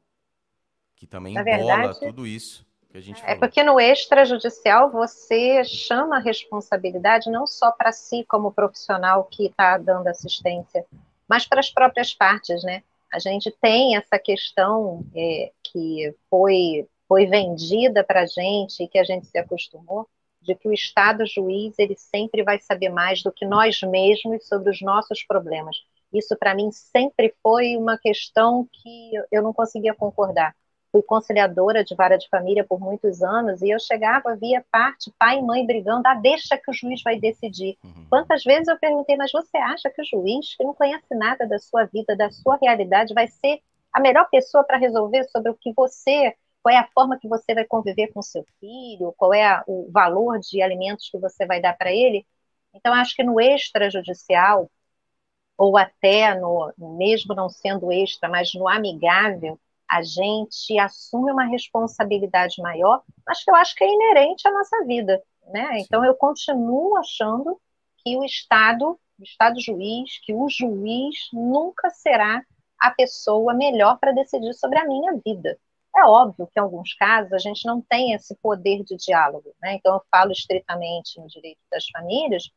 que 0.94 1.06
também 1.06 1.36
embola 1.36 1.94
tudo 1.94 2.26
isso 2.26 2.66
que 2.88 2.98
a 2.98 3.00
gente 3.00 3.22
É 3.24 3.34
porque 3.34 3.62
no 3.62 3.80
extrajudicial 3.80 4.90
você 4.90 5.64
chama 5.64 6.16
a 6.16 6.20
responsabilidade 6.20 7.30
não 7.30 7.46
só 7.46 7.72
para 7.72 7.90
si 7.92 8.24
como 8.28 8.52
profissional 8.52 9.24
que 9.24 9.46
está 9.46 9.76
dando 9.78 10.06
assistência, 10.06 10.86
mas 11.28 11.46
para 11.46 11.60
as 11.60 11.70
próprias 11.70 12.14
partes, 12.14 12.62
né? 12.62 12.82
A 13.12 13.18
gente 13.18 13.50
tem 13.60 13.96
essa 13.96 14.18
questão 14.18 15.04
é, 15.14 15.52
que 15.62 16.14
foi, 16.28 16.88
foi 17.06 17.26
vendida 17.26 18.02
para 18.02 18.22
a 18.22 18.26
gente 18.26 18.82
e 18.82 18.88
que 18.88 18.98
a 18.98 19.04
gente 19.04 19.26
se 19.26 19.38
acostumou, 19.38 20.08
de 20.44 20.54
que 20.54 20.68
o 20.68 20.72
Estado 20.72 21.26
juiz 21.26 21.78
ele 21.78 21.96
sempre 21.96 22.42
vai 22.42 22.60
saber 22.60 22.90
mais 22.90 23.22
do 23.22 23.32
que 23.32 23.46
nós 23.46 23.80
mesmos 23.82 24.46
sobre 24.46 24.70
os 24.70 24.80
nossos 24.80 25.24
problemas. 25.24 25.76
Isso 26.12 26.36
para 26.36 26.54
mim 26.54 26.70
sempre 26.70 27.34
foi 27.42 27.76
uma 27.76 27.98
questão 27.98 28.68
que 28.72 29.12
eu 29.32 29.42
não 29.42 29.52
conseguia 29.52 29.94
concordar 29.94 30.54
fui 30.94 31.02
conciliadora 31.02 31.82
de 31.82 31.92
vara 31.96 32.16
de 32.16 32.28
família 32.28 32.62
por 32.62 32.78
muitos 32.78 33.20
anos 33.20 33.60
e 33.62 33.70
eu 33.70 33.80
chegava, 33.80 34.36
via 34.36 34.64
parte, 34.70 35.12
pai 35.18 35.40
e 35.40 35.42
mãe 35.42 35.66
brigando, 35.66 36.06
ah, 36.06 36.14
deixa 36.14 36.56
que 36.56 36.70
o 36.70 36.72
juiz 36.72 37.02
vai 37.02 37.18
decidir. 37.18 37.76
Uhum. 37.82 38.06
Quantas 38.08 38.44
vezes 38.44 38.68
eu 38.68 38.78
perguntei, 38.78 39.16
mas 39.16 39.32
você 39.32 39.56
acha 39.56 39.90
que 39.90 40.00
o 40.00 40.04
juiz, 40.04 40.56
que 40.56 40.62
não 40.62 40.72
conhece 40.72 41.12
nada 41.16 41.48
da 41.48 41.58
sua 41.58 41.84
vida, 41.86 42.14
da 42.14 42.30
sua 42.30 42.56
realidade, 42.62 43.12
vai 43.12 43.26
ser 43.26 43.58
a 43.92 43.98
melhor 43.98 44.28
pessoa 44.30 44.62
para 44.62 44.78
resolver 44.78 45.24
sobre 45.24 45.50
o 45.50 45.56
que 45.56 45.72
você, 45.72 46.32
qual 46.64 46.74
é 46.74 46.78
a 46.78 46.88
forma 46.94 47.18
que 47.18 47.28
você 47.28 47.54
vai 47.54 47.66
conviver 47.66 48.08
com 48.08 48.22
seu 48.22 48.42
filho, 48.58 49.14
qual 49.18 49.34
é 49.34 49.44
a, 49.44 49.62
o 49.66 49.90
valor 49.92 50.38
de 50.38 50.62
alimentos 50.62 51.10
que 51.10 51.18
você 51.18 51.44
vai 51.44 51.60
dar 51.60 51.76
para 51.76 51.92
ele? 51.92 52.26
Então, 52.72 52.94
acho 52.94 53.14
que 53.14 53.22
no 53.22 53.38
extrajudicial, 53.38 54.70
ou 55.58 55.76
até 55.76 56.34
no, 56.34 56.72
mesmo 56.98 57.34
não 57.34 57.50
sendo 57.50 57.92
extra, 57.92 58.30
mas 58.30 58.54
no 58.54 58.66
amigável, 58.66 59.60
a 59.86 60.02
gente 60.02 60.78
assume 60.78 61.32
uma 61.32 61.44
responsabilidade 61.44 62.62
maior, 62.62 63.02
mas 63.26 63.44
que 63.44 63.50
eu 63.50 63.54
acho 63.56 63.74
que 63.74 63.84
é 63.84 63.92
inerente 63.92 64.48
à 64.48 64.50
nossa 64.50 64.86
vida, 64.86 65.22
né? 65.48 65.80
Então 65.80 66.02
eu 66.02 66.14
continuo 66.14 66.96
achando 66.96 67.60
que 67.98 68.16
o 68.16 68.24
Estado, 68.24 68.98
o 69.18 69.22
Estado 69.22 69.60
juiz, 69.60 70.18
que 70.24 70.32
o 70.32 70.48
juiz 70.48 71.28
nunca 71.30 71.90
será 71.90 72.42
a 72.78 72.90
pessoa 72.90 73.52
melhor 73.52 73.98
para 73.98 74.12
decidir 74.12 74.54
sobre 74.54 74.78
a 74.78 74.86
minha 74.86 75.12
vida. 75.24 75.58
É 75.96 76.04
óbvio 76.04 76.46
que 76.48 76.58
em 76.58 76.62
alguns 76.62 76.94
casos 76.94 77.32
a 77.32 77.38
gente 77.38 77.66
não 77.66 77.80
tem 77.80 78.12
esse 78.14 78.34
poder 78.36 78.82
de 78.84 78.96
diálogo, 78.96 79.54
né? 79.62 79.74
Então 79.76 79.94
eu 79.94 80.02
falo 80.10 80.32
estritamente 80.32 81.20
no 81.20 81.28
direito 81.28 81.60
das 81.70 81.86
famílias, 81.88 82.50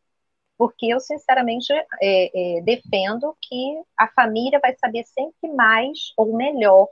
porque 0.57 0.87
eu 0.87 0.99
sinceramente 0.99 1.71
é, 2.01 2.57
é, 2.59 2.61
defendo 2.61 3.37
que 3.41 3.81
a 3.97 4.07
família 4.09 4.59
vai 4.59 4.75
saber 4.77 5.03
sempre 5.05 5.49
mais 5.53 6.13
ou 6.17 6.35
melhor 6.35 6.87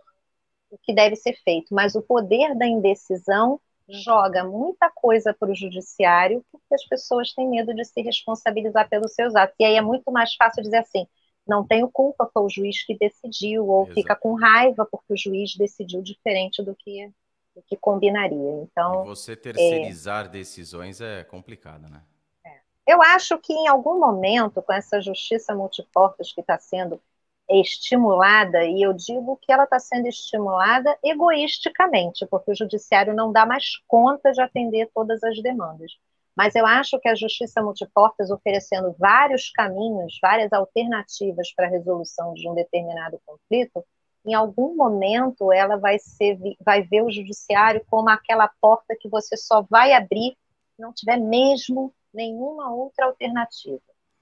o 0.70 0.78
que 0.84 0.94
deve 0.94 1.16
ser 1.16 1.34
feito, 1.44 1.74
mas 1.74 1.96
o 1.96 2.02
poder 2.02 2.56
da 2.58 2.68
indecisão 2.68 3.60
joga 3.90 4.44
muita 4.44 4.90
coisa 4.92 5.34
para 5.34 5.52
o 5.52 5.56
judiciário, 5.56 6.44
porque 6.52 6.76
as 6.76 6.86
pessoas 6.88 7.34
têm 7.34 7.50
medo 7.50 7.74
de 7.74 7.86
se 7.86 8.02
responsabilizar 8.02 8.90
pelos 8.90 9.14
seus 9.14 9.36
atos. 9.36 9.56
E 9.60 9.66
aí 9.66 9.76
é 9.76 9.82
muito 9.82 10.12
mais 10.12 10.36
fácil 10.36 10.64
dizer 10.64 10.78
assim: 10.78 11.08
não 11.48 11.66
tenho 11.66 11.90
culpa, 11.90 12.30
foi 12.34 12.44
o 12.44 12.50
juiz 12.50 12.84
que 12.86 12.98
decidiu, 12.98 13.68
ou 13.68 13.84
Exato. 13.84 13.96
fica 13.96 14.16
com 14.16 14.34
raiva 14.34 14.88
porque 14.90 15.14
o 15.14 15.18
juiz 15.18 15.56
decidiu 15.56 16.02
diferente 16.02 16.64
do 16.64 16.76
que, 16.76 17.12
do 17.56 17.62
que 17.62 17.78
combinaria. 17.78 18.64
Então, 18.64 19.04
e 19.04 19.08
você 19.08 19.36
terceirizar 19.36 20.26
é... 20.26 20.30
decisões 20.30 21.02
é 21.02 21.24
complicado, 21.24 21.88
né? 21.90 22.02
É. 22.46 22.60
Eu 22.88 23.02
acho 23.02 23.38
que 23.38 23.54
em 23.54 23.68
algum 23.68 24.00
momento, 24.00 24.62
com 24.62 24.74
essa 24.74 25.00
justiça 25.02 25.54
multiportas 25.54 26.32
que 26.32 26.42
está 26.42 26.58
sendo 26.58 27.00
estimulada, 27.48 28.64
e 28.64 28.82
eu 28.82 28.92
digo 28.92 29.38
que 29.42 29.52
ela 29.52 29.66
está 29.66 29.78
sendo 29.78 30.08
estimulada 30.08 30.98
egoisticamente, 31.04 32.26
porque 32.26 32.52
o 32.52 32.56
judiciário 32.56 33.14
não 33.14 33.32
dá 33.32 33.46
mais 33.46 33.78
conta 33.88 34.32
de 34.32 34.42
atender 34.42 34.90
todas 34.94 35.24
as 35.24 35.42
demandas. 35.44 35.92
Mas 36.36 36.54
eu 36.54 36.66
acho 36.66 37.00
que 37.00 37.08
a 37.08 37.16
justiça 37.16 37.62
multiportas, 37.62 38.30
oferecendo 38.30 38.94
vários 39.00 39.50
caminhos, 39.52 40.18
várias 40.22 40.52
alternativas 40.52 41.54
para 41.56 41.68
a 41.68 41.70
resolução 41.70 42.34
de 42.34 42.50
um 42.50 42.54
determinado 42.54 43.20
conflito, 43.26 43.84
em 44.26 44.34
algum 44.34 44.76
momento 44.76 45.54
ela 45.54 45.78
vai, 45.78 45.98
ser, 46.00 46.38
vai 46.60 46.82
ver 46.82 47.04
o 47.04 47.12
judiciário 47.12 47.86
como 47.88 48.10
aquela 48.10 48.50
porta 48.60 48.96
que 49.00 49.08
você 49.08 49.38
só 49.38 49.62
vai 49.62 49.94
abrir 49.94 50.36
se 50.76 50.82
não 50.82 50.92
tiver 50.92 51.18
mesmo 51.18 51.94
nenhuma 52.14 52.74
outra 52.74 53.06
alternativa. 53.06 53.80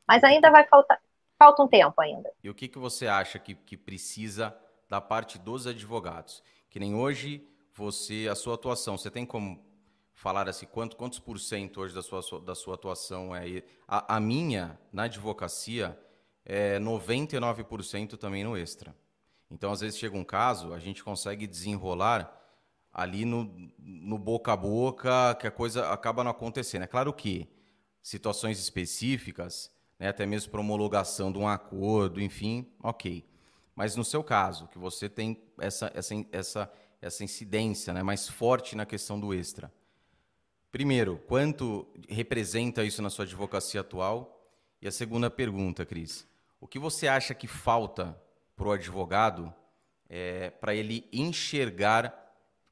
Mas 0.08 0.24
ainda 0.24 0.51
vai 0.51 0.67
faltar, 0.67 1.00
falta 1.40 1.64
um 1.64 1.67
tempo 1.67 2.00
ainda. 2.00 2.32
E 2.43 2.50
o 2.50 2.53
que, 2.53 2.67
que 2.67 2.77
você 2.77 3.08
acha 3.08 3.40
que, 3.40 3.56
que 3.56 3.77
precisa 3.77 4.56
da 4.90 5.01
parte 5.01 5.40
dos 5.40 5.66
advogados? 5.66 6.43
Que 6.69 6.80
nem 6.80 6.93
hoje 6.93 7.48
você, 7.74 8.27
a 8.30 8.35
sua 8.35 8.56
atuação, 8.56 8.98
você 8.98 9.09
tem 9.09 9.25
como 9.25 9.73
falar 10.24 10.48
assim, 10.48 10.66
quanto, 10.66 10.95
quantos 10.95 11.19
por 11.19 11.38
cento 11.38 11.82
hoje 11.82 11.93
da 11.93 12.02
sua, 12.02 12.22
da 12.40 12.56
sua 12.56 12.76
atuação 12.76 13.35
é... 13.35 13.61
A, 13.85 14.16
a 14.16 14.19
minha, 14.22 14.80
na 14.92 15.03
advocacia, 15.03 16.00
é 16.45 16.80
99% 16.80 18.18
também 18.18 18.42
no 18.42 18.56
extra. 18.56 18.95
Então, 19.52 19.74
às 19.74 19.82
vezes 19.82 20.00
chega 20.00 20.18
um 20.18 20.24
caso, 20.24 20.74
a 20.74 20.80
gente 20.80 21.03
consegue 21.03 21.45
desenrolar 21.45 22.42
ali 22.93 23.26
no, 23.26 23.53
no 23.77 24.18
boca 24.18 24.53
a 24.53 24.56
boca, 24.56 25.35
que 25.35 25.45
a 25.45 25.52
coisa 25.52 25.90
acaba 25.90 26.24
não 26.24 26.32
acontecendo. 26.32 26.84
É 26.84 26.88
claro 26.88 27.11
que 27.11 27.50
situações 28.02 28.58
específicas, 28.60 29.69
né, 30.00 30.08
até 30.08 30.26
mesmo 30.26 30.52
para 30.52 30.61
homologação 30.61 31.34
de 31.34 31.38
um 31.38 31.50
acordo, 31.50 32.22
enfim, 32.22 32.72
ok. 32.82 33.27
Mas 33.76 33.98
no 33.98 34.06
seu 34.06 34.24
caso, 34.24 34.69
que 34.69 34.77
você 34.77 35.10
tem 35.10 35.38
essa, 35.60 35.92
essa, 35.93 36.14
essa, 36.32 36.74
essa 37.02 37.24
incidência 37.26 37.92
né, 37.92 38.02
mais 38.02 38.30
forte 38.30 38.74
na 38.74 38.85
questão 38.85 39.19
do 39.19 39.34
extra. 39.34 39.69
Primeiro, 40.74 41.22
quanto 41.27 41.88
representa 42.10 42.84
isso 42.84 43.00
na 43.00 43.11
sua 43.11 43.26
advocacia 43.26 43.82
atual? 43.82 44.43
E 44.82 44.88
a 44.88 44.92
segunda 44.92 45.30
pergunta, 45.30 45.85
Cris, 45.85 46.27
o 46.60 46.68
que 46.68 46.80
você 46.80 47.08
acha 47.08 47.35
que 47.35 47.45
falta 47.45 48.19
para 48.56 48.68
o 48.68 48.72
advogado 48.72 49.53
é, 50.10 50.50
para 50.50 50.74
ele 50.74 51.08
enxergar 51.14 52.11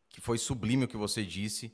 que 0.09 0.19
foi 0.19 0.39
sublime 0.39 0.85
o 0.85 0.87
que 0.87 0.97
você 0.97 1.23
disse, 1.23 1.71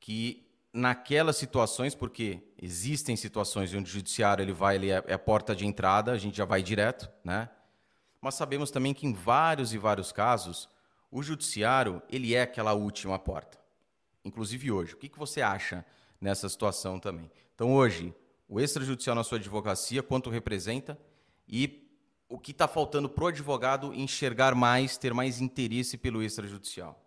que 0.00 0.48
naquelas 0.72 1.36
situações, 1.36 1.94
porque 1.94 2.40
existem 2.62 3.14
situações 3.14 3.74
onde 3.74 3.90
o 3.90 3.92
judiciário 3.92 4.42
ele 4.42 4.54
vai, 4.54 4.76
ele 4.76 4.90
é, 4.90 5.04
é 5.06 5.12
a 5.12 5.18
porta 5.18 5.54
de 5.54 5.66
entrada, 5.66 6.12
a 6.12 6.18
gente 6.18 6.38
já 6.38 6.46
vai 6.46 6.62
direto, 6.62 7.10
né? 7.22 7.46
Mas 8.22 8.36
sabemos 8.36 8.70
também 8.70 8.94
que 8.94 9.06
em 9.06 9.12
vários 9.12 9.74
e 9.74 9.78
vários 9.78 10.12
casos 10.12 10.66
o 11.10 11.22
judiciário 11.22 12.00
ele 12.08 12.34
é 12.34 12.40
aquela 12.40 12.72
última 12.72 13.18
porta, 13.18 13.58
inclusive 14.28 14.70
hoje. 14.70 14.94
O 14.94 14.96
que, 14.96 15.08
que 15.08 15.18
você 15.18 15.42
acha 15.42 15.84
nessa 16.20 16.48
situação 16.48 17.00
também? 17.00 17.30
Então 17.54 17.74
hoje 17.74 18.14
o 18.48 18.60
extrajudicial 18.60 19.16
na 19.16 19.24
sua 19.24 19.38
advocacia 19.38 20.02
quanto 20.02 20.30
representa 20.30 20.98
e 21.48 21.86
o 22.28 22.38
que 22.38 22.52
está 22.52 22.68
faltando 22.68 23.08
para 23.08 23.24
o 23.24 23.28
advogado 23.28 23.92
enxergar 23.94 24.54
mais, 24.54 24.96
ter 24.98 25.12
mais 25.12 25.40
interesse 25.40 25.96
pelo 25.96 26.22
extrajudicial? 26.22 26.98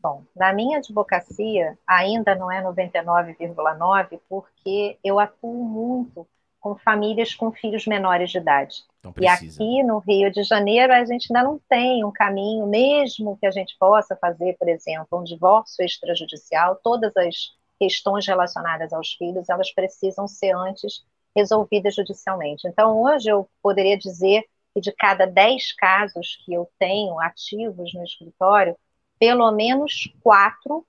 Bom, 0.00 0.24
na 0.34 0.52
minha 0.52 0.78
advocacia 0.78 1.76
ainda 1.86 2.34
não 2.34 2.50
é 2.50 2.62
99,9 2.62 4.20
porque 4.28 4.96
eu 5.02 5.18
atuo 5.18 5.64
muito 5.64 6.26
com 6.68 6.76
famílias 6.76 7.34
com 7.34 7.50
filhos 7.50 7.86
menores 7.86 8.30
de 8.30 8.38
idade. 8.38 8.84
Então 9.00 9.14
e 9.18 9.26
aqui 9.26 9.82
no 9.82 9.98
Rio 10.00 10.30
de 10.30 10.42
Janeiro 10.42 10.92
a 10.92 11.04
gente 11.04 11.32
ainda 11.32 11.48
não 11.48 11.58
tem 11.68 12.04
um 12.04 12.12
caminho, 12.12 12.66
mesmo 12.66 13.38
que 13.38 13.46
a 13.46 13.50
gente 13.50 13.74
possa 13.78 14.14
fazer, 14.16 14.54
por 14.58 14.68
exemplo, 14.68 15.18
um 15.18 15.24
divórcio 15.24 15.82
extrajudicial, 15.82 16.78
todas 16.82 17.16
as 17.16 17.56
questões 17.78 18.26
relacionadas 18.26 18.92
aos 18.92 19.14
filhos, 19.14 19.48
elas 19.48 19.72
precisam 19.72 20.28
ser 20.28 20.54
antes 20.54 21.04
resolvida 21.34 21.90
judicialmente. 21.90 22.66
Então, 22.66 23.00
hoje 23.00 23.30
eu 23.30 23.48
poderia 23.62 23.96
dizer 23.96 24.44
que 24.74 24.80
de 24.80 24.92
cada 24.92 25.24
10 25.24 25.72
casos 25.74 26.42
que 26.44 26.52
eu 26.52 26.68
tenho 26.78 27.18
ativos 27.20 27.94
no 27.94 28.04
escritório, 28.04 28.76
pelo 29.18 29.50
menos 29.52 30.12
quatro 30.22 30.84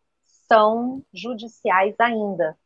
são 0.47 1.03
judiciais 1.13 1.95
ainda, 1.99 2.57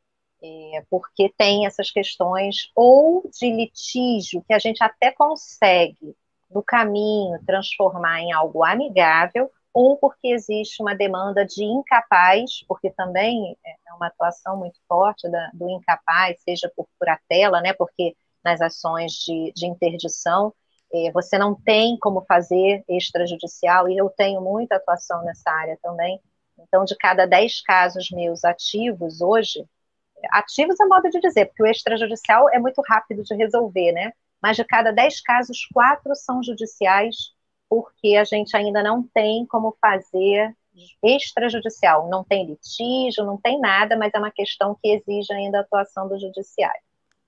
é, 0.43 0.83
porque 0.89 1.33
tem 1.37 1.65
essas 1.65 1.89
questões 1.89 2.69
ou 2.75 3.29
de 3.39 3.49
litígio 3.49 4.43
que 4.45 4.53
a 4.53 4.59
gente 4.59 4.83
até 4.83 5.11
consegue 5.11 6.15
no 6.51 6.61
caminho 6.61 7.39
transformar 7.45 8.19
em 8.19 8.33
algo 8.33 8.63
amigável, 8.63 9.49
ou 9.73 9.97
porque 9.97 10.27
existe 10.27 10.83
uma 10.83 10.93
demanda 10.93 11.43
de 11.45 11.63
incapaz, 11.63 12.63
porque 12.67 12.91
também 12.91 13.57
é 13.65 13.93
uma 13.93 14.07
atuação 14.07 14.55
muito 14.57 14.79
forte 14.87 15.27
da, 15.29 15.49
do 15.53 15.67
incapaz, 15.69 16.39
seja 16.43 16.71
por 16.75 16.87
curatela, 16.99 17.59
né, 17.59 17.73
porque 17.73 18.15
nas 18.43 18.61
ações 18.61 19.13
de, 19.13 19.51
de 19.55 19.65
interdição 19.65 20.53
é, 20.93 21.11
você 21.11 21.39
não 21.39 21.55
tem 21.55 21.97
como 21.97 22.21
fazer 22.21 22.83
extrajudicial, 22.87 23.89
e 23.89 23.97
eu 23.97 24.09
tenho 24.11 24.41
muita 24.41 24.75
atuação 24.75 25.23
nessa 25.23 25.49
área 25.49 25.77
também. 25.81 26.19
Então, 26.59 26.85
de 26.85 26.95
cada 26.95 27.25
10 27.25 27.61
casos 27.63 28.11
meus 28.11 28.43
ativos 28.43 29.21
hoje, 29.21 29.65
ativos 30.31 30.79
é 30.79 30.85
modo 30.85 31.09
de 31.09 31.19
dizer, 31.19 31.45
porque 31.47 31.63
o 31.63 31.67
extrajudicial 31.67 32.49
é 32.49 32.59
muito 32.59 32.81
rápido 32.87 33.23
de 33.23 33.35
resolver, 33.35 33.91
né? 33.91 34.13
Mas 34.41 34.57
de 34.57 34.63
cada 34.63 34.91
10 34.91 35.21
casos, 35.21 35.67
quatro 35.73 36.15
são 36.15 36.43
judiciais 36.43 37.33
porque 37.69 38.15
a 38.17 38.23
gente 38.23 38.55
ainda 38.55 38.83
não 38.83 39.01
tem 39.01 39.47
como 39.47 39.75
fazer 39.81 40.55
extrajudicial, 41.03 42.07
não 42.07 42.23
tem 42.23 42.45
litígio, 42.45 43.25
não 43.25 43.37
tem 43.37 43.59
nada, 43.59 43.97
mas 43.97 44.11
é 44.13 44.19
uma 44.19 44.29
questão 44.29 44.77
que 44.79 44.89
exige 44.89 45.33
ainda 45.33 45.57
a 45.57 45.61
atuação 45.61 46.07
do 46.07 46.19
judiciário. 46.19 46.81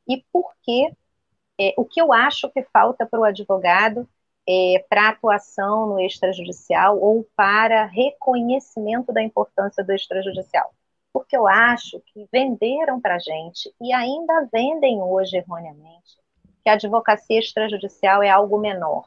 E 0.08 0.24
por 0.32 0.54
que? 0.62 0.92
É, 1.60 1.74
o 1.78 1.84
que 1.84 2.00
eu 2.00 2.14
acho 2.14 2.48
que 2.52 2.62
falta 2.72 3.08
para 3.08 3.20
o 3.20 3.24
advogado 3.24 4.08
é, 4.48 4.86
para 4.88 5.10
atuação 5.10 5.88
no 5.88 6.00
extrajudicial 6.00 7.00
ou 7.00 7.28
para 7.36 7.86
reconhecimento 7.86 9.12
da 9.12 9.24
importância 9.24 9.84
do 9.84 9.94
extrajudicial? 9.94 10.75
Porque 11.16 11.38
eu 11.38 11.48
acho 11.48 12.02
que 12.08 12.28
venderam 12.30 13.00
para 13.00 13.16
a 13.16 13.20
gente, 13.20 13.74
e 13.80 13.94
ainda 13.94 14.50
vendem 14.52 15.02
hoje 15.02 15.38
erroneamente, 15.38 16.18
que 16.62 16.70
a 16.70 16.74
advocacia 16.74 17.40
extrajudicial 17.40 18.22
é 18.22 18.30
algo 18.30 18.60
menor 18.60 19.06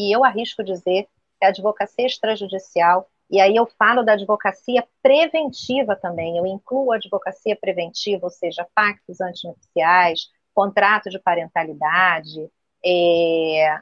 e 0.00 0.14
eu 0.14 0.24
arrisco 0.24 0.64
dizer 0.64 1.06
que 1.38 1.44
a 1.44 1.48
advocacia 1.48 2.06
extrajudicial, 2.06 3.06
e 3.30 3.40
aí 3.40 3.54
eu 3.54 3.66
falo 3.78 4.02
da 4.02 4.14
advocacia 4.14 4.86
preventiva 5.02 5.94
também, 5.94 6.38
eu 6.38 6.46
incluo 6.46 6.92
a 6.92 6.96
advocacia 6.96 7.54
preventiva, 7.54 8.24
ou 8.24 8.30
seja, 8.30 8.66
pactos 8.74 9.20
antinupciais, 9.20 10.30
contrato 10.54 11.10
de 11.10 11.18
parentalidade, 11.18 12.50
é, 12.84 13.80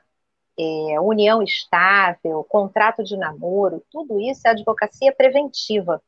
é, 0.59 1.01
união 1.01 1.41
estável, 1.43 2.45
contrato 2.45 3.05
de 3.05 3.17
namoro, 3.17 3.85
tudo 3.91 4.21
isso 4.21 4.47
é 4.47 4.51
advocacia 4.51 5.15
preventiva. 5.15 6.03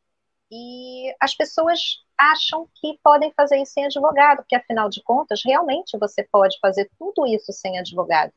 E 0.51 1.15
as 1.21 1.35
pessoas 1.35 2.03
acham 2.19 2.69
que 2.75 2.99
podem 3.03 3.33
fazer 3.37 3.63
isso 3.63 3.73
sem 3.73 3.85
advogado, 3.85 4.39
porque 4.39 4.57
afinal 4.57 4.89
de 4.89 5.03
contas, 5.03 5.43
realmente 5.45 5.97
você 5.99 6.23
pode 6.25 6.59
fazer 6.61 6.91
tudo 6.99 7.27
isso 7.27 7.53
sem 7.53 7.79
advogado. 7.79 8.33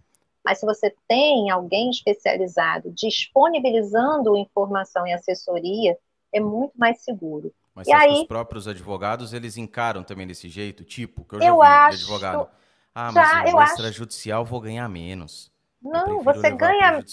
Mas 0.45 0.59
se 0.59 0.65
você 0.65 0.93
tem 1.07 1.49
alguém 1.49 1.89
especializado 1.89 2.91
disponibilizando 2.91 4.37
informação 4.37 5.07
e 5.07 5.13
assessoria, 5.13 5.97
é 6.31 6.39
muito 6.39 6.73
mais 6.77 7.01
seguro. 7.01 7.53
Mas 7.73 7.87
e 7.87 7.93
aí, 7.93 8.13
os 8.13 8.23
próprios 8.25 8.67
advogados, 8.67 9.33
eles 9.33 9.57
encaram 9.57 10.03
também 10.03 10.27
desse 10.27 10.47
jeito? 10.49 10.83
Tipo, 10.83 11.23
que 11.23 11.35
eu 11.35 11.39
já 11.39 11.47
eu 11.47 11.59
vi 11.59 11.65
acho, 11.65 12.03
advogado. 12.03 12.49
Ah, 12.93 13.11
mas 13.11 13.29
já, 13.29 13.51
no 13.51 13.63
extrajudicial 13.63 14.43
acho... 14.43 14.51
vou 14.51 14.61
ganhar 14.61 14.87
menos. 14.87 15.51
Não, 15.81 16.21
você 16.21 16.51
ganha... 16.51 17.03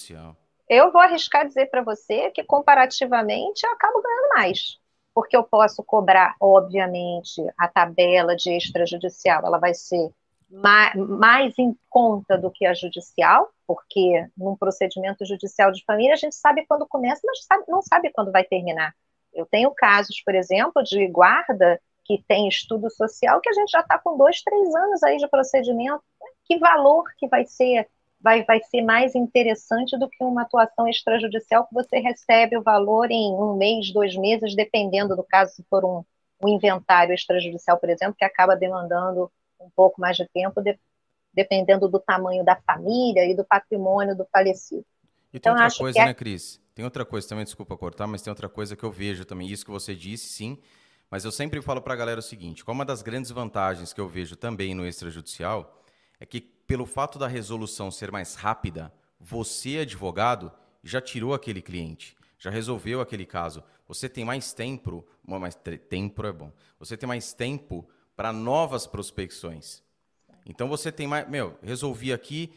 Eu 0.69 0.93
vou 0.93 1.01
arriscar 1.01 1.47
dizer 1.47 1.67
para 1.67 1.83
você 1.83 2.31
que, 2.31 2.45
comparativamente, 2.45 3.67
eu 3.67 3.73
acabo 3.73 4.01
ganhando 4.01 4.29
mais. 4.35 4.79
Porque 5.15 5.37
eu 5.37 5.43
posso 5.43 5.83
cobrar, 5.83 6.37
obviamente, 6.41 7.43
a 7.59 7.69
tabela 7.69 8.37
de 8.37 8.57
extrajudicial, 8.57 9.45
ela 9.45 9.59
vai 9.59 9.75
ser 9.75 10.11
mais 10.97 11.57
em 11.59 11.77
conta 11.89 12.37
do 12.37 12.51
que 12.51 12.67
a 12.67 12.75
judicial, 12.75 13.49
porque 13.67 14.27
num 14.37 14.57
procedimento 14.57 15.25
judicial 15.25 15.71
de 15.71 15.85
família 15.85 16.15
a 16.15 16.17
gente 16.17 16.35
sabe 16.35 16.67
quando 16.67 16.89
começa, 16.89 17.21
mas 17.25 17.39
não 17.69 17.81
sabe 17.81 18.11
quando 18.13 18.33
vai 18.33 18.43
terminar. 18.43 18.93
Eu 19.33 19.47
tenho 19.47 19.71
casos, 19.71 20.21
por 20.25 20.35
exemplo, 20.35 20.83
de 20.83 21.07
guarda 21.07 21.81
que 22.05 22.23
tem 22.27 22.49
estudo 22.49 22.91
social 22.91 23.41
que 23.41 23.49
a 23.49 23.53
gente 23.53 23.71
já 23.71 23.81
está 23.81 23.97
com 23.97 24.17
dois, 24.17 24.43
três 24.43 24.75
anos 24.75 25.03
aí 25.05 25.17
de 25.19 25.29
procedimento. 25.29 26.03
Que 26.45 26.59
valor 26.59 27.05
que 27.17 27.29
vai 27.29 27.47
ser 27.47 27.89
vai, 28.21 28.45
vai 28.45 28.61
ser 28.63 28.83
mais 28.83 29.15
interessante 29.15 29.99
do 29.99 30.09
que 30.09 30.23
uma 30.23 30.43
atuação 30.43 30.87
extrajudicial 30.87 31.67
que 31.67 31.75
você 31.75 31.99
recebe 31.99 32.57
o 32.57 32.63
valor 32.63 33.11
em 33.11 33.33
um 33.33 33.57
mês, 33.57 33.93
dois 33.93 34.15
meses, 34.17 34.55
dependendo 34.55 35.17
do 35.17 35.25
caso, 35.25 35.55
se 35.55 35.65
for 35.71 35.85
um, 35.85 36.05
um 36.43 36.49
inventário 36.49 37.15
extrajudicial, 37.15 37.79
por 37.79 37.89
exemplo, 37.89 38.15
que 38.17 38.25
acaba 38.25 38.55
demandando 38.55 39.31
um 39.59 39.71
pouco 39.75 40.01
mais 40.01 40.17
de 40.17 40.29
tempo, 40.29 40.61
de, 40.61 40.79
dependendo 41.33 41.89
do 41.89 41.99
tamanho 41.99 42.45
da 42.45 42.57
família 42.57 43.25
e 43.25 43.35
do 43.35 43.45
patrimônio 43.45 44.17
do 44.17 44.27
falecido. 44.33 44.85
E 45.33 45.39
tem 45.39 45.53
então, 45.53 45.63
outra 45.63 45.79
coisa, 45.79 46.01
é... 46.01 46.05
né, 46.07 46.15
Cris? 46.15 46.61
Tem 46.75 46.85
outra 46.85 47.05
coisa 47.05 47.29
também, 47.29 47.45
desculpa 47.45 47.77
cortar, 47.77 48.07
mas 48.07 48.23
tem 48.23 48.31
outra 48.31 48.49
coisa 48.49 48.77
que 48.77 48.85
eu 48.85 48.91
vejo 48.91 49.25
também. 49.25 49.49
Isso 49.49 49.65
que 49.65 49.71
você 49.71 49.95
disse, 49.95 50.29
sim. 50.29 50.59
Mas 51.11 51.25
eu 51.25 51.33
sempre 51.33 51.61
falo 51.61 51.83
para 51.83 51.95
a 51.95 51.97
galera 51.97 52.21
o 52.21 52.23
seguinte: 52.23 52.65
como 52.65 52.79
uma 52.79 52.85
das 52.85 53.03
grandes 53.03 53.31
vantagens 53.31 53.93
que 53.93 54.01
eu 54.01 54.09
vejo 54.09 54.37
também 54.37 54.75
no 54.75 54.87
extrajudicial 54.87 55.83
é 56.19 56.27
que, 56.27 56.41
pelo 56.71 56.87
fato 56.87 57.19
da 57.19 57.27
resolução 57.27 57.91
ser 57.91 58.13
mais 58.13 58.37
rápida, 58.37 58.93
você, 59.19 59.79
advogado, 59.79 60.53
já 60.85 61.01
tirou 61.01 61.35
aquele 61.35 61.61
cliente, 61.61 62.17
já 62.39 62.49
resolveu 62.49 63.01
aquele 63.01 63.27
caso. 63.27 63.61
Você 63.89 64.09
tem 64.09 64.25
mais 64.25 64.53
tempo, 64.53 65.05
mais 65.27 65.57
tempo 65.57 66.25
é 66.25 66.31
bom. 66.31 66.53
Você 66.79 66.97
tem 66.97 67.09
mais 67.09 67.33
tempo 67.33 67.89
para 68.15 68.33
novas 68.33 68.87
prospecções. 68.87 69.83
Então 70.47 70.69
você 70.69 70.93
tem 70.93 71.09
mais, 71.09 71.29
meu, 71.29 71.59
resolvi 71.61 72.13
aqui 72.13 72.53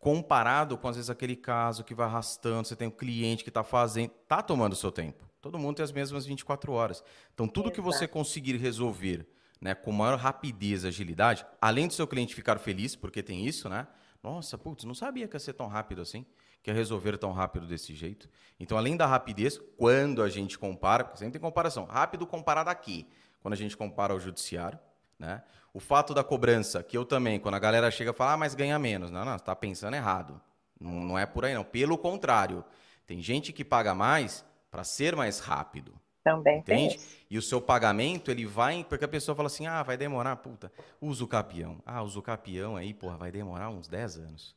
comparado 0.00 0.76
com 0.76 0.88
às 0.88 0.96
vezes 0.96 1.08
aquele 1.08 1.36
caso 1.36 1.84
que 1.84 1.94
vai 1.94 2.06
arrastando, 2.06 2.66
você 2.66 2.74
tem 2.74 2.88
um 2.88 2.90
cliente 2.90 3.44
que 3.44 3.50
está 3.50 3.62
fazendo, 3.62 4.10
está 4.20 4.42
tomando 4.42 4.72
o 4.72 4.76
seu 4.76 4.90
tempo. 4.90 5.24
Todo 5.40 5.60
mundo 5.60 5.76
tem 5.76 5.84
as 5.84 5.92
mesmas 5.92 6.26
24 6.26 6.72
horas. 6.72 7.04
Então 7.32 7.46
tudo 7.46 7.66
Exato. 7.66 7.74
que 7.76 7.80
você 7.80 8.08
conseguir 8.08 8.56
resolver, 8.56 9.24
né, 9.64 9.74
com 9.74 9.90
maior 9.90 10.18
rapidez 10.18 10.84
e 10.84 10.88
agilidade, 10.88 11.46
além 11.58 11.88
do 11.88 11.94
seu 11.94 12.06
cliente 12.06 12.34
ficar 12.34 12.58
feliz, 12.58 12.94
porque 12.94 13.22
tem 13.22 13.46
isso, 13.46 13.66
né? 13.66 13.86
Nossa, 14.22 14.58
putz, 14.58 14.84
não 14.84 14.94
sabia 14.94 15.26
que 15.26 15.34
ia 15.34 15.40
ser 15.40 15.54
tão 15.54 15.68
rápido 15.68 16.02
assim, 16.02 16.26
que 16.62 16.70
ia 16.70 16.74
resolver 16.74 17.16
tão 17.16 17.32
rápido 17.32 17.66
desse 17.66 17.94
jeito. 17.94 18.28
Então, 18.60 18.76
além 18.76 18.94
da 18.94 19.06
rapidez, 19.06 19.58
quando 19.78 20.22
a 20.22 20.28
gente 20.28 20.58
compara, 20.58 21.02
porque 21.02 21.18
sempre 21.18 21.32
tem 21.32 21.40
comparação, 21.40 21.86
rápido 21.86 22.26
comparado 22.26 22.68
aqui, 22.68 23.08
quando 23.40 23.54
a 23.54 23.56
gente 23.56 23.74
compara 23.74 24.12
ao 24.12 24.20
judiciário, 24.20 24.78
né? 25.18 25.42
O 25.72 25.80
fato 25.80 26.12
da 26.12 26.22
cobrança, 26.22 26.82
que 26.82 26.94
eu 26.96 27.06
também, 27.06 27.40
quando 27.40 27.54
a 27.54 27.58
galera 27.58 27.90
chega 27.90 28.10
e 28.10 28.14
fala, 28.14 28.34
ah, 28.34 28.36
mas 28.36 28.54
ganha 28.54 28.78
menos. 28.78 29.10
Não, 29.10 29.24
não, 29.24 29.32
você 29.32 29.38
está 29.38 29.56
pensando 29.56 29.94
errado. 29.94 30.38
Não, 30.78 30.92
não 30.92 31.18
é 31.18 31.24
por 31.24 31.46
aí, 31.46 31.54
não. 31.54 31.64
Pelo 31.64 31.96
contrário, 31.96 32.62
tem 33.06 33.18
gente 33.22 33.50
que 33.50 33.64
paga 33.64 33.94
mais 33.94 34.44
para 34.70 34.84
ser 34.84 35.16
mais 35.16 35.38
rápido. 35.38 35.98
Também 36.24 36.60
Entende? 36.60 36.98
E 37.28 37.36
o 37.36 37.42
seu 37.42 37.60
pagamento, 37.60 38.30
ele 38.30 38.46
vai. 38.46 38.82
Porque 38.82 39.04
a 39.04 39.08
pessoa 39.08 39.36
fala 39.36 39.46
assim: 39.46 39.66
ah, 39.66 39.82
vai 39.82 39.98
demorar, 39.98 40.36
puta, 40.36 40.72
usa 41.00 41.22
o 41.22 41.28
capião. 41.28 41.82
Ah, 41.84 42.02
usa 42.02 42.18
o 42.18 42.22
capião 42.22 42.76
aí, 42.76 42.94
porra, 42.94 43.18
vai 43.18 43.30
demorar 43.30 43.68
uns 43.68 43.86
10 43.86 44.16
anos. 44.16 44.56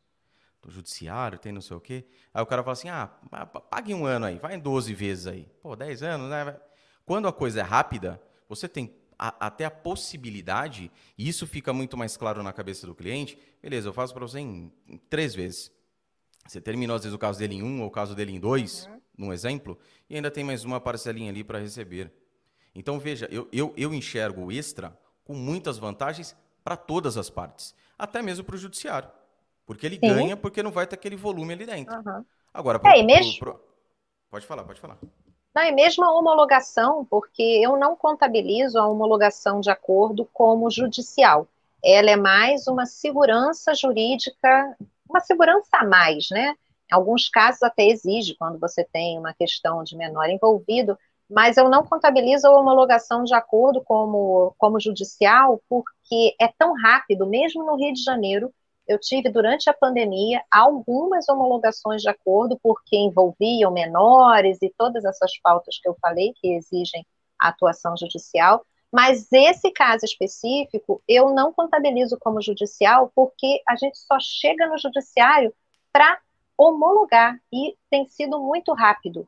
Do 0.61 0.71
judiciário, 0.71 1.37
tem 1.37 1.51
não 1.51 1.61
sei 1.61 1.75
o 1.75 1.81
quê. 1.81 2.05
Aí 2.33 2.41
o 2.41 2.45
cara 2.45 2.63
fala 2.63 2.73
assim: 2.73 2.87
ah, 2.87 3.07
pague 3.69 3.93
um 3.93 4.05
ano 4.05 4.25
aí, 4.25 4.39
vai 4.39 4.55
em 4.55 4.59
12 4.59 4.93
vezes 4.93 5.27
aí. 5.27 5.47
Pô, 5.61 5.75
10 5.75 6.03
anos, 6.03 6.29
né? 6.29 6.57
Quando 7.05 7.27
a 7.27 7.33
coisa 7.33 7.59
é 7.59 7.63
rápida, 7.63 8.21
você 8.47 8.67
tem 8.67 8.95
a, 9.19 9.47
até 9.47 9.65
a 9.65 9.71
possibilidade, 9.71 10.91
e 11.17 11.27
isso 11.27 11.45
fica 11.47 11.73
muito 11.73 11.97
mais 11.97 12.15
claro 12.15 12.43
na 12.43 12.53
cabeça 12.53 12.85
do 12.85 12.95
cliente, 12.95 13.37
beleza, 13.61 13.89
eu 13.89 13.93
faço 13.93 14.13
para 14.13 14.25
você 14.25 14.39
em, 14.39 14.71
em, 14.87 14.97
três 15.09 15.33
vezes. 15.33 15.71
Você 16.45 16.61
terminou, 16.61 16.95
às 16.95 17.03
vezes, 17.03 17.15
o 17.15 17.19
caso 17.19 17.39
dele 17.39 17.55
em 17.55 17.63
um 17.63 17.81
ou 17.81 17.87
o 17.87 17.91
caso 17.91 18.15
dele 18.15 18.33
em 18.33 18.39
dois, 18.39 18.85
uhum. 18.85 19.01
Num 19.17 19.33
exemplo, 19.33 19.77
e 20.09 20.15
ainda 20.15 20.29
tem 20.29 20.43
mais 20.43 20.63
uma 20.63 20.79
parcelinha 20.79 21.31
ali 21.31 21.43
para 21.43 21.59
receber. 21.59 22.11
Então, 22.75 22.99
veja, 22.99 23.27
eu, 23.31 23.47
eu, 23.51 23.73
eu 23.75 23.93
enxergo 23.93 24.45
o 24.45 24.51
extra 24.51 24.97
com 25.25 25.33
muitas 25.33 25.77
vantagens 25.77 26.35
para 26.63 26.77
todas 26.77 27.17
as 27.17 27.29
partes, 27.29 27.73
até 27.97 28.21
mesmo 28.21 28.45
para 28.45 28.55
o 28.55 28.59
judiciário. 28.59 29.09
Porque 29.65 29.85
ele 29.85 29.95
Sim. 29.95 30.07
ganha 30.07 30.37
porque 30.37 30.61
não 30.61 30.71
vai 30.71 30.85
ter 30.85 30.95
aquele 30.95 31.15
volume 31.15 31.53
ali 31.53 31.65
dentro. 31.65 31.95
Uhum. 31.95 32.23
Agora, 32.53 32.79
pro, 32.79 32.91
é, 32.91 33.03
mesmo... 33.03 33.39
Pro, 33.39 33.53
pro... 33.53 33.63
pode 34.29 34.45
falar, 34.45 34.63
pode 34.63 34.79
falar. 34.79 34.97
Não, 35.53 35.63
e 35.63 35.71
mesmo 35.71 36.05
a 36.05 36.13
homologação, 36.13 37.03
porque 37.05 37.41
eu 37.41 37.77
não 37.77 37.95
contabilizo 37.95 38.77
a 38.77 38.87
homologação 38.87 39.59
de 39.59 39.71
acordo 39.71 40.23
como 40.31 40.69
judicial. 40.69 41.47
Ela 41.83 42.11
é 42.11 42.15
mais 42.15 42.67
uma 42.67 42.85
segurança 42.85 43.73
jurídica, 43.73 44.77
uma 45.09 45.19
segurança 45.19 45.77
a 45.77 45.85
mais, 45.85 46.29
né? 46.29 46.55
Em 46.91 46.95
alguns 46.95 47.29
casos 47.29 47.61
até 47.63 47.85
exige, 47.85 48.35
quando 48.37 48.59
você 48.59 48.83
tem 48.83 49.19
uma 49.19 49.33
questão 49.33 49.83
de 49.83 49.95
menor 49.95 50.29
envolvido, 50.29 50.97
mas 51.29 51.57
eu 51.57 51.69
não 51.69 51.85
contabilizo 51.85 52.47
a 52.47 52.59
homologação 52.59 53.23
de 53.23 53.35
acordo 53.35 53.83
como, 53.83 54.55
como 54.57 54.79
judicial, 54.79 55.61
porque 55.69 56.35
é 56.39 56.47
tão 56.47 56.73
rápido, 56.73 57.27
mesmo 57.27 57.65
no 57.65 57.75
Rio 57.75 57.93
de 57.93 58.01
Janeiro, 58.01 58.53
eu 58.87 58.97
tive 58.97 59.29
durante 59.29 59.69
a 59.69 59.73
pandemia 59.73 60.41
algumas 60.49 61.27
homologações 61.27 62.01
de 62.01 62.09
acordo, 62.09 62.57
porque 62.63 62.95
envolviam 62.95 63.71
menores 63.71 64.59
e 64.61 64.73
todas 64.77 65.03
essas 65.03 65.37
pautas 65.41 65.77
que 65.81 65.89
eu 65.89 65.97
falei, 66.01 66.33
que 66.37 66.53
exigem 66.55 67.05
a 67.37 67.49
atuação 67.49 67.95
judicial. 67.97 68.65
Mas 68.89 69.27
esse 69.31 69.69
caso 69.71 70.05
específico, 70.05 71.03
eu 71.05 71.33
não 71.33 71.51
contabilizo 71.51 72.17
como 72.17 72.41
judicial, 72.41 73.11
porque 73.13 73.61
a 73.67 73.75
gente 73.75 73.97
só 73.97 74.17
chega 74.21 74.65
no 74.67 74.77
judiciário 74.77 75.53
para 75.91 76.17
homologar, 76.57 77.37
e 77.53 77.75
tem 77.89 78.07
sido 78.07 78.39
muito 78.39 78.73
rápido. 78.73 79.27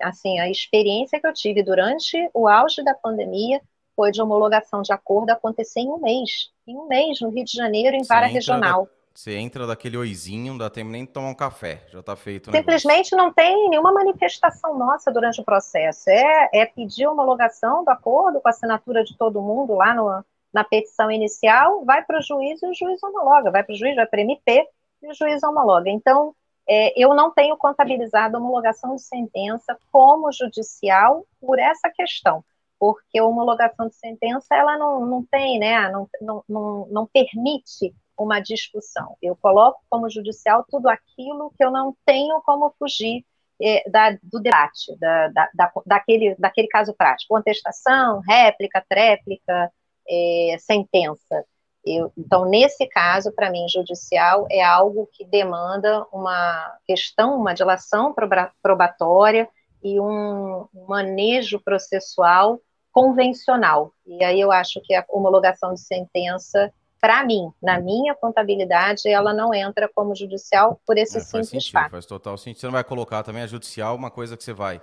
Assim, 0.00 0.38
a 0.40 0.48
experiência 0.48 1.20
que 1.20 1.26
eu 1.26 1.34
tive 1.34 1.62
durante 1.62 2.16
o 2.32 2.48
auge 2.48 2.82
da 2.82 2.94
pandemia 2.94 3.60
foi 3.94 4.10
de 4.10 4.22
homologação 4.22 4.80
de 4.80 4.92
acordo 4.92 5.30
acontecer 5.30 5.80
em 5.80 5.90
um 5.90 5.98
mês. 5.98 6.50
Em 6.66 6.76
um 6.76 6.86
mês, 6.86 7.20
no 7.20 7.28
Rio 7.28 7.44
de 7.44 7.52
Janeiro, 7.52 7.94
em 7.94 8.04
vara 8.04 8.26
regional. 8.26 8.88
Você 9.12 9.36
entra 9.36 9.66
daquele 9.66 9.98
oizinho, 9.98 10.52
não 10.52 10.58
dá 10.58 10.70
tempo 10.70 10.88
nem 10.88 11.04
de 11.04 11.10
tomar 11.10 11.28
um 11.28 11.34
café, 11.34 11.84
já 11.88 12.00
está 12.00 12.16
feito. 12.16 12.50
Simplesmente 12.50 13.14
não 13.14 13.30
tem 13.30 13.68
nenhuma 13.68 13.92
manifestação 13.92 14.78
nossa 14.78 15.12
durante 15.12 15.40
o 15.40 15.44
processo. 15.44 16.08
É, 16.08 16.48
é 16.54 16.64
pedir 16.64 17.06
homologação 17.06 17.84
do 17.84 17.90
acordo 17.90 18.40
com 18.40 18.48
a 18.48 18.50
assinatura 18.50 19.04
de 19.04 19.14
todo 19.18 19.42
mundo 19.42 19.74
lá 19.74 19.92
no, 19.92 20.24
na 20.52 20.64
petição 20.64 21.10
inicial, 21.10 21.84
vai 21.84 22.02
para 22.04 22.18
o 22.18 22.22
juiz 22.22 22.62
e 22.62 22.66
o 22.66 22.74
juiz 22.74 23.02
homologa, 23.02 23.50
vai 23.50 23.62
para 23.62 23.74
o 23.74 23.76
juiz, 23.76 23.94
vai 23.94 24.06
para 24.06 24.18
o 24.18 24.22
MP 24.22 24.66
e 25.02 25.10
o 25.10 25.14
juiz 25.14 25.42
homologa. 25.42 25.90
Então, 25.90 26.34
é, 26.70 26.92
eu 26.96 27.12
não 27.14 27.32
tenho 27.32 27.56
contabilizado 27.56 28.36
a 28.36 28.40
homologação 28.40 28.94
de 28.94 29.02
sentença 29.02 29.76
como 29.90 30.30
judicial 30.30 31.26
por 31.40 31.58
essa 31.58 31.90
questão, 31.90 32.44
porque 32.78 33.18
a 33.18 33.24
homologação 33.24 33.88
de 33.88 33.96
sentença 33.96 34.54
ela 34.54 34.78
não, 34.78 35.04
não 35.04 35.24
tem, 35.24 35.58
né, 35.58 35.90
não, 35.90 36.08
não, 36.48 36.86
não, 36.88 37.06
permite 37.08 37.92
uma 38.16 38.38
discussão. 38.38 39.16
Eu 39.20 39.34
coloco 39.34 39.80
como 39.90 40.08
judicial 40.08 40.64
tudo 40.70 40.88
aquilo 40.88 41.52
que 41.58 41.64
eu 41.64 41.72
não 41.72 41.96
tenho 42.06 42.40
como 42.42 42.72
fugir 42.78 43.24
é, 43.60 43.90
da, 43.90 44.16
do 44.22 44.40
debate, 44.40 44.96
da, 45.00 45.26
da, 45.28 45.50
da, 45.52 45.72
daquele, 45.84 46.36
daquele 46.38 46.68
caso 46.68 46.94
prático. 46.94 47.34
Contestação, 47.34 48.20
réplica, 48.20 48.84
tréplica, 48.88 49.72
é, 50.08 50.56
sentença. 50.60 51.44
Eu, 51.84 52.12
então, 52.16 52.44
nesse 52.44 52.86
caso, 52.86 53.32
para 53.32 53.50
mim, 53.50 53.66
judicial 53.68 54.46
é 54.50 54.62
algo 54.62 55.08
que 55.12 55.24
demanda 55.24 56.06
uma 56.12 56.76
questão, 56.86 57.36
uma 57.38 57.54
dilação 57.54 58.14
probatória 58.62 59.48
e 59.82 59.98
um 59.98 60.66
manejo 60.86 61.58
processual 61.60 62.60
convencional. 62.92 63.92
E 64.06 64.22
aí 64.22 64.40
eu 64.40 64.52
acho 64.52 64.80
que 64.82 64.94
a 64.94 65.04
homologação 65.08 65.72
de 65.72 65.80
sentença 65.80 66.72
para 67.00 67.24
mim, 67.24 67.50
na 67.62 67.80
minha 67.80 68.14
contabilidade, 68.14 69.08
ela 69.08 69.32
não 69.32 69.54
entra 69.54 69.88
como 69.88 70.14
judicial 70.14 70.78
por 70.86 70.98
esse 70.98 71.16
é, 71.16 71.20
simples 71.20 71.48
sentido, 71.48 71.72
fato. 71.72 71.92
Faz 71.92 72.04
total 72.04 72.36
sentido. 72.36 72.60
Você 72.60 72.66
não 72.66 72.74
vai 72.74 72.84
colocar 72.84 73.22
também 73.22 73.42
a 73.42 73.46
judicial 73.46 73.96
uma 73.96 74.10
coisa 74.10 74.36
que 74.36 74.44
você 74.44 74.52
vai 74.52 74.82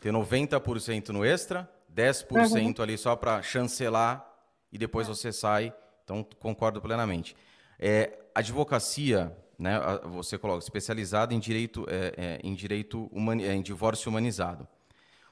ter 0.00 0.10
90% 0.10 1.10
no 1.10 1.22
extra, 1.22 1.68
10% 1.94 2.78
uhum. 2.78 2.82
ali 2.82 2.96
só 2.96 3.14
para 3.14 3.42
chancelar 3.42 4.26
e 4.72 4.78
depois 4.78 5.06
é. 5.06 5.10
você 5.10 5.32
sai. 5.32 5.74
Então, 6.10 6.26
concordo 6.40 6.82
plenamente. 6.82 7.36
É, 7.78 8.18
advocacia, 8.34 9.32
né, 9.56 9.78
você 10.06 10.36
coloca 10.36 10.58
especializada 10.58 11.32
em 11.32 11.38
direito, 11.38 11.86
é, 11.88 12.14
é 12.16 12.40
em 12.42 12.52
direito 12.52 13.08
humani 13.12 13.44
é, 13.44 13.54
em 13.54 13.62
divórcio 13.62 14.10
humanizado. 14.10 14.66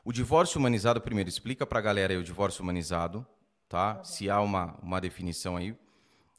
O 0.05 0.13
divórcio 0.13 0.61
humanizado, 0.61 1.01
primeiro, 1.01 1.29
explica 1.29 1.67
para 1.67 1.81
a 1.81 1.83
galera 1.83 2.13
aí 2.13 2.17
o 2.17 2.23
divórcio 2.23 2.63
humanizado, 2.63 3.27
tá? 3.69 4.03
Se 4.05 4.31
há 4.31 4.41
uma, 4.41 4.79
uma 4.81 5.01
definição 5.01 5.57
aí 5.57 5.77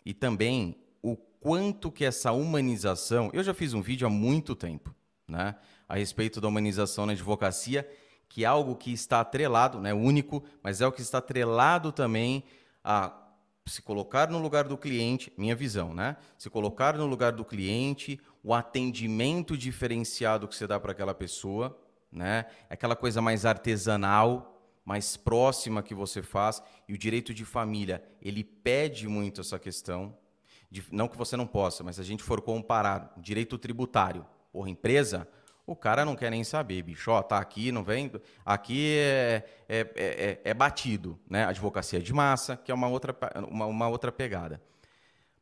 e 0.06 0.14
também 0.14 0.78
o 1.02 1.18
quanto 1.18 1.92
que 1.92 2.06
essa 2.06 2.32
humanização. 2.32 3.30
Eu 3.34 3.44
já 3.44 3.54
fiz 3.54 3.74
um 3.74 3.82
vídeo 3.82 4.08
há 4.08 4.10
muito 4.10 4.56
tempo, 4.56 4.96
né, 5.28 5.56
a 5.88 5.96
respeito 5.96 6.40
da 6.40 6.48
humanização 6.48 7.06
na 7.06 7.12
advocacia, 7.12 7.88
que 8.30 8.46
é 8.46 8.48
algo 8.48 8.76
que 8.76 8.94
está 8.94 9.20
atrelado, 9.20 9.82
né, 9.82 9.94
único, 9.94 10.42
mas 10.64 10.80
é 10.80 10.88
o 10.88 10.92
que 10.94 11.02
está 11.02 11.18
atrelado 11.18 11.92
também 11.92 12.46
a 12.82 13.29
se 13.70 13.82
colocar 13.82 14.30
no 14.30 14.40
lugar 14.40 14.66
do 14.66 14.78
cliente, 14.78 15.32
minha 15.38 15.56
visão, 15.56 15.94
né? 15.94 16.18
Se 16.38 16.50
colocar 16.50 16.98
no 16.98 17.06
lugar 17.06 17.32
do 17.32 17.46
cliente, 17.46 18.20
o 18.44 18.54
atendimento 18.54 19.58
diferenciado 19.58 20.48
que 20.48 20.56
você 20.56 20.66
dá 20.66 20.80
para 20.80 20.92
aquela 20.92 21.14
pessoa, 21.14 21.80
né? 22.12 22.46
Aquela 22.70 22.96
coisa 22.96 23.22
mais 23.22 23.46
artesanal, 23.46 24.60
mais 24.84 25.16
próxima 25.16 25.84
que 25.84 25.94
você 25.94 26.22
faz. 26.22 26.62
E 26.88 26.94
o 26.94 26.98
direito 26.98 27.34
de 27.34 27.46
família, 27.46 28.04
ele 28.22 28.44
pede 28.44 29.08
muito 29.08 29.42
essa 29.42 29.60
questão. 29.60 30.18
De, 30.72 30.84
não 30.92 31.08
que 31.08 31.18
você 31.18 31.36
não 31.36 31.48
possa, 31.48 31.84
mas 31.84 31.96
se 31.96 32.02
a 32.02 32.06
gente 32.06 32.24
for 32.24 32.42
comparar 32.42 33.14
direito 33.18 33.58
tributário, 33.58 34.26
por 34.52 34.68
empresa, 34.68 35.28
o 35.72 35.76
cara 35.76 36.04
não 36.04 36.16
quer 36.16 36.32
nem 36.32 36.44
saber, 36.44 36.82
bicho. 36.82 37.12
Ó, 37.12 37.22
tá 37.22 37.38
aqui, 37.38 37.72
não 37.72 37.84
vem. 37.84 38.12
Aqui 38.44 38.96
é, 38.98 39.44
é, 39.68 39.80
é, 39.96 40.42
é, 40.44 40.54
batido, 40.54 41.20
né? 41.30 41.46
Advocacia 41.46 42.00
de 42.00 42.12
massa, 42.12 42.58
que 42.58 42.72
é 42.72 42.74
uma 42.74 42.88
outra, 42.88 43.16
uma, 43.48 43.66
uma 43.68 43.88
outra 43.88 44.12
pegada. 44.12 44.62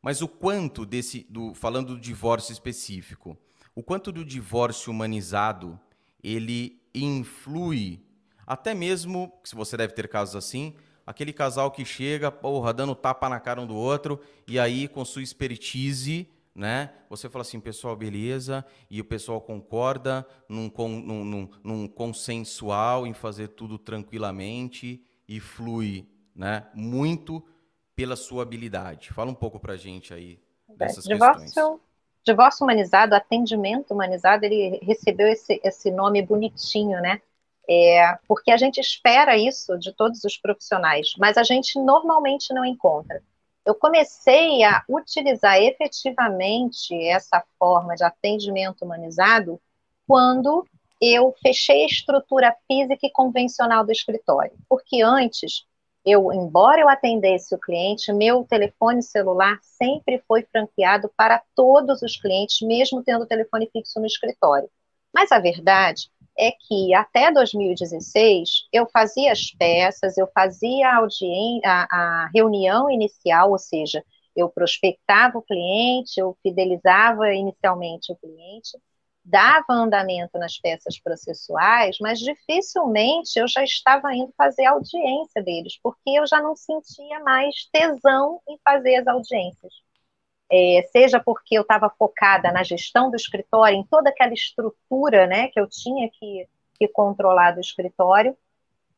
Mas 0.02 0.20
o 0.20 0.28
quanto 0.28 0.84
desse, 0.84 1.26
do, 1.30 1.54
falando 1.54 1.94
do 1.94 2.00
divórcio 2.00 2.52
específico, 2.52 3.38
o 3.74 3.82
quanto 3.82 4.12
do 4.12 4.24
divórcio 4.24 4.92
humanizado 4.92 5.80
ele 6.22 6.80
influi 6.94 8.04
até 8.46 8.74
mesmo, 8.74 9.32
se 9.44 9.54
você 9.54 9.76
deve 9.76 9.92
ter 9.92 10.08
casos 10.08 10.34
assim, 10.34 10.74
aquele 11.06 11.32
casal 11.32 11.70
que 11.70 11.84
chega, 11.84 12.30
porra, 12.30 12.72
dando 12.72 12.94
tapa 12.94 13.28
na 13.28 13.38
cara 13.38 13.60
um 13.60 13.66
do 13.66 13.74
outro, 13.74 14.20
e 14.46 14.58
aí, 14.58 14.88
com 14.88 15.04
sua 15.04 15.22
expertise, 15.22 16.28
né? 16.58 16.90
Você 17.08 17.30
fala 17.30 17.42
assim, 17.42 17.60
pessoal, 17.60 17.94
beleza, 17.94 18.66
e 18.90 19.00
o 19.00 19.04
pessoal 19.04 19.40
concorda 19.40 20.26
num, 20.48 20.68
num, 20.76 21.24
num, 21.24 21.50
num 21.62 21.88
consensual 21.88 23.06
em 23.06 23.14
fazer 23.14 23.48
tudo 23.48 23.78
tranquilamente 23.78 25.00
e 25.28 25.38
flui, 25.38 26.04
né? 26.34 26.66
Muito 26.74 27.44
pela 27.94 28.16
sua 28.16 28.42
habilidade. 28.42 29.12
Fala 29.12 29.30
um 29.30 29.34
pouco 29.34 29.60
para 29.60 29.76
gente 29.76 30.12
aí 30.12 30.40
dessas 30.76 31.04
divórcio, 31.04 31.44
questões. 31.44 31.80
Divórcio 32.24 32.64
humanizado, 32.64 33.14
atendimento 33.14 33.94
humanizado, 33.94 34.44
ele 34.44 34.80
recebeu 34.82 35.28
esse, 35.28 35.60
esse 35.62 35.92
nome 35.92 36.20
bonitinho, 36.22 37.00
né? 37.00 37.22
É, 37.70 38.18
porque 38.26 38.50
a 38.50 38.56
gente 38.56 38.80
espera 38.80 39.36
isso 39.36 39.78
de 39.78 39.92
todos 39.92 40.24
os 40.24 40.36
profissionais, 40.36 41.12
mas 41.18 41.36
a 41.36 41.44
gente 41.44 41.78
normalmente 41.78 42.52
não 42.52 42.64
encontra. 42.64 43.22
Eu 43.68 43.74
comecei 43.74 44.64
a 44.64 44.82
utilizar 44.88 45.60
efetivamente 45.60 46.94
essa 47.06 47.44
forma 47.58 47.94
de 47.94 48.02
atendimento 48.02 48.82
humanizado 48.82 49.60
quando 50.06 50.66
eu 50.98 51.34
fechei 51.42 51.82
a 51.82 51.86
estrutura 51.86 52.56
física 52.66 53.06
e 53.06 53.12
convencional 53.12 53.84
do 53.84 53.92
escritório, 53.92 54.56
porque 54.70 55.02
antes 55.02 55.66
eu, 56.02 56.32
embora 56.32 56.80
eu 56.80 56.88
atendesse 56.88 57.54
o 57.54 57.58
cliente, 57.58 58.10
meu 58.10 58.42
telefone 58.42 59.02
celular 59.02 59.58
sempre 59.60 60.24
foi 60.26 60.44
franqueado 60.50 61.12
para 61.14 61.42
todos 61.54 62.00
os 62.00 62.18
clientes, 62.18 62.66
mesmo 62.66 63.02
tendo 63.02 63.26
telefone 63.26 63.68
fixo 63.70 64.00
no 64.00 64.06
escritório. 64.06 64.70
Mas 65.12 65.30
a 65.30 65.38
verdade 65.38 66.10
é 66.38 66.52
que 66.52 66.94
até 66.94 67.32
2016 67.32 68.68
eu 68.72 68.88
fazia 68.90 69.32
as 69.32 69.50
peças, 69.50 70.16
eu 70.16 70.28
fazia 70.32 70.88
a, 70.88 71.00
a, 71.64 71.86
a 71.90 72.30
reunião 72.32 72.90
inicial, 72.90 73.50
ou 73.50 73.58
seja, 73.58 74.04
eu 74.36 74.48
prospectava 74.48 75.38
o 75.38 75.42
cliente, 75.42 76.20
eu 76.20 76.36
fidelizava 76.42 77.34
inicialmente 77.34 78.12
o 78.12 78.16
cliente, 78.16 78.78
dava 79.24 79.64
andamento 79.70 80.38
nas 80.38 80.58
peças 80.58 80.98
processuais, 81.00 81.98
mas 82.00 82.18
dificilmente 82.20 83.38
eu 83.38 83.48
já 83.48 83.62
estava 83.64 84.14
indo 84.14 84.32
fazer 84.36 84.64
audiência 84.64 85.42
deles, 85.42 85.78
porque 85.82 86.10
eu 86.10 86.26
já 86.26 86.40
não 86.40 86.54
sentia 86.56 87.20
mais 87.20 87.68
tesão 87.72 88.40
em 88.48 88.56
fazer 88.64 88.96
as 88.96 89.06
audiências 89.06 89.87
é, 90.50 90.88
seja 90.90 91.20
porque 91.20 91.56
eu 91.56 91.62
estava 91.62 91.90
focada 91.90 92.50
na 92.50 92.62
gestão 92.62 93.10
do 93.10 93.16
escritório, 93.16 93.76
em 93.76 93.84
toda 93.84 94.10
aquela 94.10 94.32
estrutura 94.32 95.26
né, 95.26 95.48
que 95.48 95.60
eu 95.60 95.68
tinha 95.68 96.08
que, 96.10 96.48
que 96.74 96.88
controlar 96.88 97.52
do 97.52 97.60
escritório. 97.60 98.36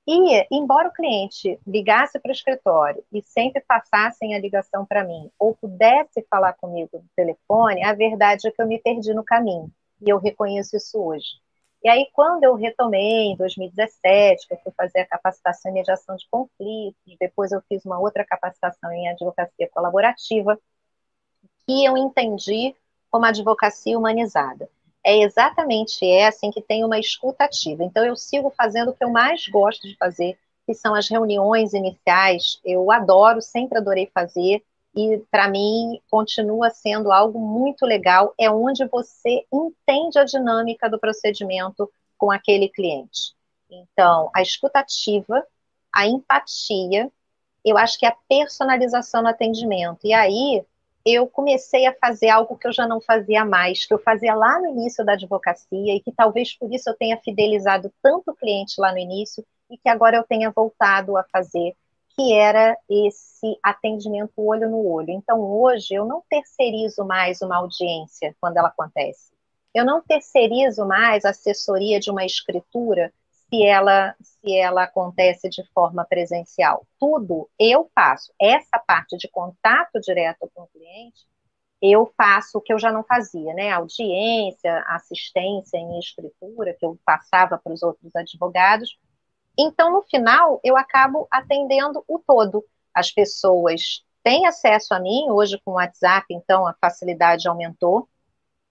E, 0.07 0.47
embora 0.51 0.89
o 0.89 0.93
cliente 0.93 1.59
ligasse 1.67 2.19
para 2.19 2.31
o 2.31 2.33
escritório 2.33 3.05
e 3.13 3.23
sempre 3.23 3.63
passassem 3.67 4.35
a 4.35 4.39
ligação 4.39 4.85
para 4.87 5.05
mim, 5.05 5.31
ou 5.39 5.55
pudesse 5.55 6.27
falar 6.29 6.55
comigo 6.55 6.91
no 6.95 7.09
telefone, 7.15 7.85
a 7.85 7.93
verdade 7.93 8.49
é 8.49 8.51
que 8.51 8.61
eu 8.61 8.67
me 8.67 8.81
perdi 8.81 9.13
no 9.13 9.25
caminho. 9.25 9.71
E 10.01 10.09
eu 10.09 10.19
reconheço 10.19 10.77
isso 10.77 10.99
hoje. 10.99 11.41
E 11.83 11.89
aí, 11.89 12.09
quando 12.13 12.45
eu 12.45 12.55
retomei, 12.55 13.29
em 13.29 13.37
2017, 13.37 14.47
que 14.47 14.55
eu 14.55 14.59
fui 14.59 14.73
fazer 14.77 15.01
a 15.01 15.07
capacitação 15.07 15.71
em 15.71 15.75
mediação 15.75 16.15
de 16.15 16.29
conflitos, 16.31 17.17
depois 17.19 17.53
eu 17.53 17.63
fiz 17.69 17.85
uma 17.87 17.99
outra 17.99 18.25
capacitação 18.25 18.93
em 18.93 19.09
advocacia 19.09 19.69
colaborativa, 19.71 20.59
que 21.71 21.85
eu 21.85 21.97
entendi 21.97 22.75
como 23.09 23.27
advocacia 23.27 23.97
humanizada. 23.97 24.69
É 25.05 25.19
exatamente 25.19 26.05
essa 26.05 26.45
em 26.45 26.51
que 26.51 26.61
tem 26.61 26.85
uma 26.85 26.99
escuta 26.99 27.45
ativa. 27.45 27.85
Então, 27.85 28.05
eu 28.05 28.17
sigo 28.17 28.53
fazendo 28.57 28.91
o 28.91 28.93
que 28.93 29.05
eu 29.05 29.11
mais 29.11 29.47
gosto 29.47 29.87
de 29.87 29.97
fazer, 29.97 30.37
que 30.67 30.75
são 30.75 30.97
as 30.97 31.09
reuniões 31.09 31.73
iniciais. 31.73 32.61
Eu 32.65 32.91
adoro, 32.91 33.41
sempre 33.41 33.79
adorei 33.79 34.11
fazer, 34.13 34.65
e 34.97 35.23
para 35.31 35.49
mim 35.49 36.01
continua 36.11 36.71
sendo 36.71 37.13
algo 37.13 37.39
muito 37.39 37.87
legal. 37.87 38.35
É 38.37 38.51
onde 38.51 38.85
você 38.89 39.45
entende 39.53 40.19
a 40.19 40.25
dinâmica 40.25 40.91
do 40.91 40.99
procedimento 40.99 41.89
com 42.19 42.33
aquele 42.33 42.69
cliente. 42.69 43.33
Então, 43.71 44.29
a 44.35 44.43
escutativa, 44.43 45.47
a 45.95 46.05
empatia, 46.05 47.11
eu 47.65 47.79
acho 47.79 47.97
que 47.97 48.07
a 48.07 48.17
personalização 48.29 49.23
no 49.23 49.29
atendimento. 49.29 50.01
E 50.05 50.13
aí, 50.13 50.65
eu 51.05 51.27
comecei 51.27 51.87
a 51.87 51.95
fazer 51.95 52.29
algo 52.29 52.57
que 52.57 52.67
eu 52.67 52.73
já 52.73 52.87
não 52.87 53.01
fazia 53.01 53.45
mais, 53.45 53.87
que 53.87 53.95
eu 53.95 53.99
fazia 53.99 54.35
lá 54.35 54.61
no 54.61 54.69
início 54.69 55.05
da 55.05 55.15
advocacia 55.15 55.95
e 55.95 56.01
que 56.01 56.13
talvez 56.13 56.57
por 56.57 56.73
isso 56.73 56.91
eu 56.91 56.95
tenha 56.95 57.17
fidelizado 57.19 57.93
tanto 58.03 58.35
cliente 58.35 58.81
lá 58.81 58.93
no 58.93 58.99
início 58.99 59.45
e 59.71 59.79
que 59.79 59.89
agora 59.89 60.17
eu 60.17 60.25
tenha 60.25 60.51
voltado 60.51 61.17
a 61.17 61.25
fazer, 61.25 61.75
que 62.15 62.35
era 62.35 62.77
esse 62.89 63.59
atendimento 63.63 64.33
olho 64.37 64.69
no 64.69 64.87
olho. 64.87 65.11
Então 65.11 65.41
hoje 65.41 65.95
eu 65.95 66.05
não 66.05 66.23
terceirizo 66.29 67.05
mais 67.05 67.41
uma 67.41 67.57
audiência 67.57 68.35
quando 68.41 68.59
ela 68.59 68.69
acontece. 68.69 69.31
Eu 69.75 69.85
não 69.85 70.03
terceirizo 70.03 70.85
mais 70.85 71.25
a 71.25 71.31
assessoria 71.31 72.01
de 72.01 72.11
uma 72.11 72.25
escritura 72.25 73.13
se 73.51 73.67
ela 73.67 74.15
se 74.21 74.57
ela 74.57 74.85
acontece 74.85 75.51
de 75.51 75.63
forma 75.75 76.05
presencial. 76.05 76.87
Tudo 76.99 77.51
eu 77.59 77.91
faço. 77.95 78.33
Essa 78.41 78.79
parte 78.79 79.17
de 79.19 79.29
contato 79.29 80.01
direto 80.01 80.51
com 80.55 80.63
o 80.63 80.69
cliente, 80.69 81.27
eu 81.83 82.11
faço 82.17 82.59
o 82.59 82.61
que 82.61 82.73
eu 82.73 82.79
já 82.79 82.93
não 82.93 83.03
fazia, 83.03 83.53
né? 83.53 83.71
Audiência, 83.71 84.83
assistência 84.87 85.77
em 85.77 85.99
escritura, 85.99 86.75
que 86.75 86.85
eu 86.87 86.99
passava 87.05 87.59
para 87.59 87.73
os 87.73 87.83
outros 87.83 88.15
advogados. 88.15 88.99
Então, 89.59 89.93
no 89.93 90.03
final, 90.03 90.61
eu 90.63 90.77
acabo 90.77 91.27
atendendo 91.31 92.05
o 92.07 92.19
todo. 92.19 92.65
As 92.95 93.11
pessoas 93.11 94.05
têm 94.23 94.47
acesso 94.47 94.95
a 94.95 95.01
mim, 95.01 95.31
hoje 95.31 95.61
com 95.65 95.73
o 95.73 95.75
WhatsApp, 95.75 96.27
então 96.31 96.67
a 96.67 96.75
facilidade 96.75 97.49
aumentou. 97.49 98.09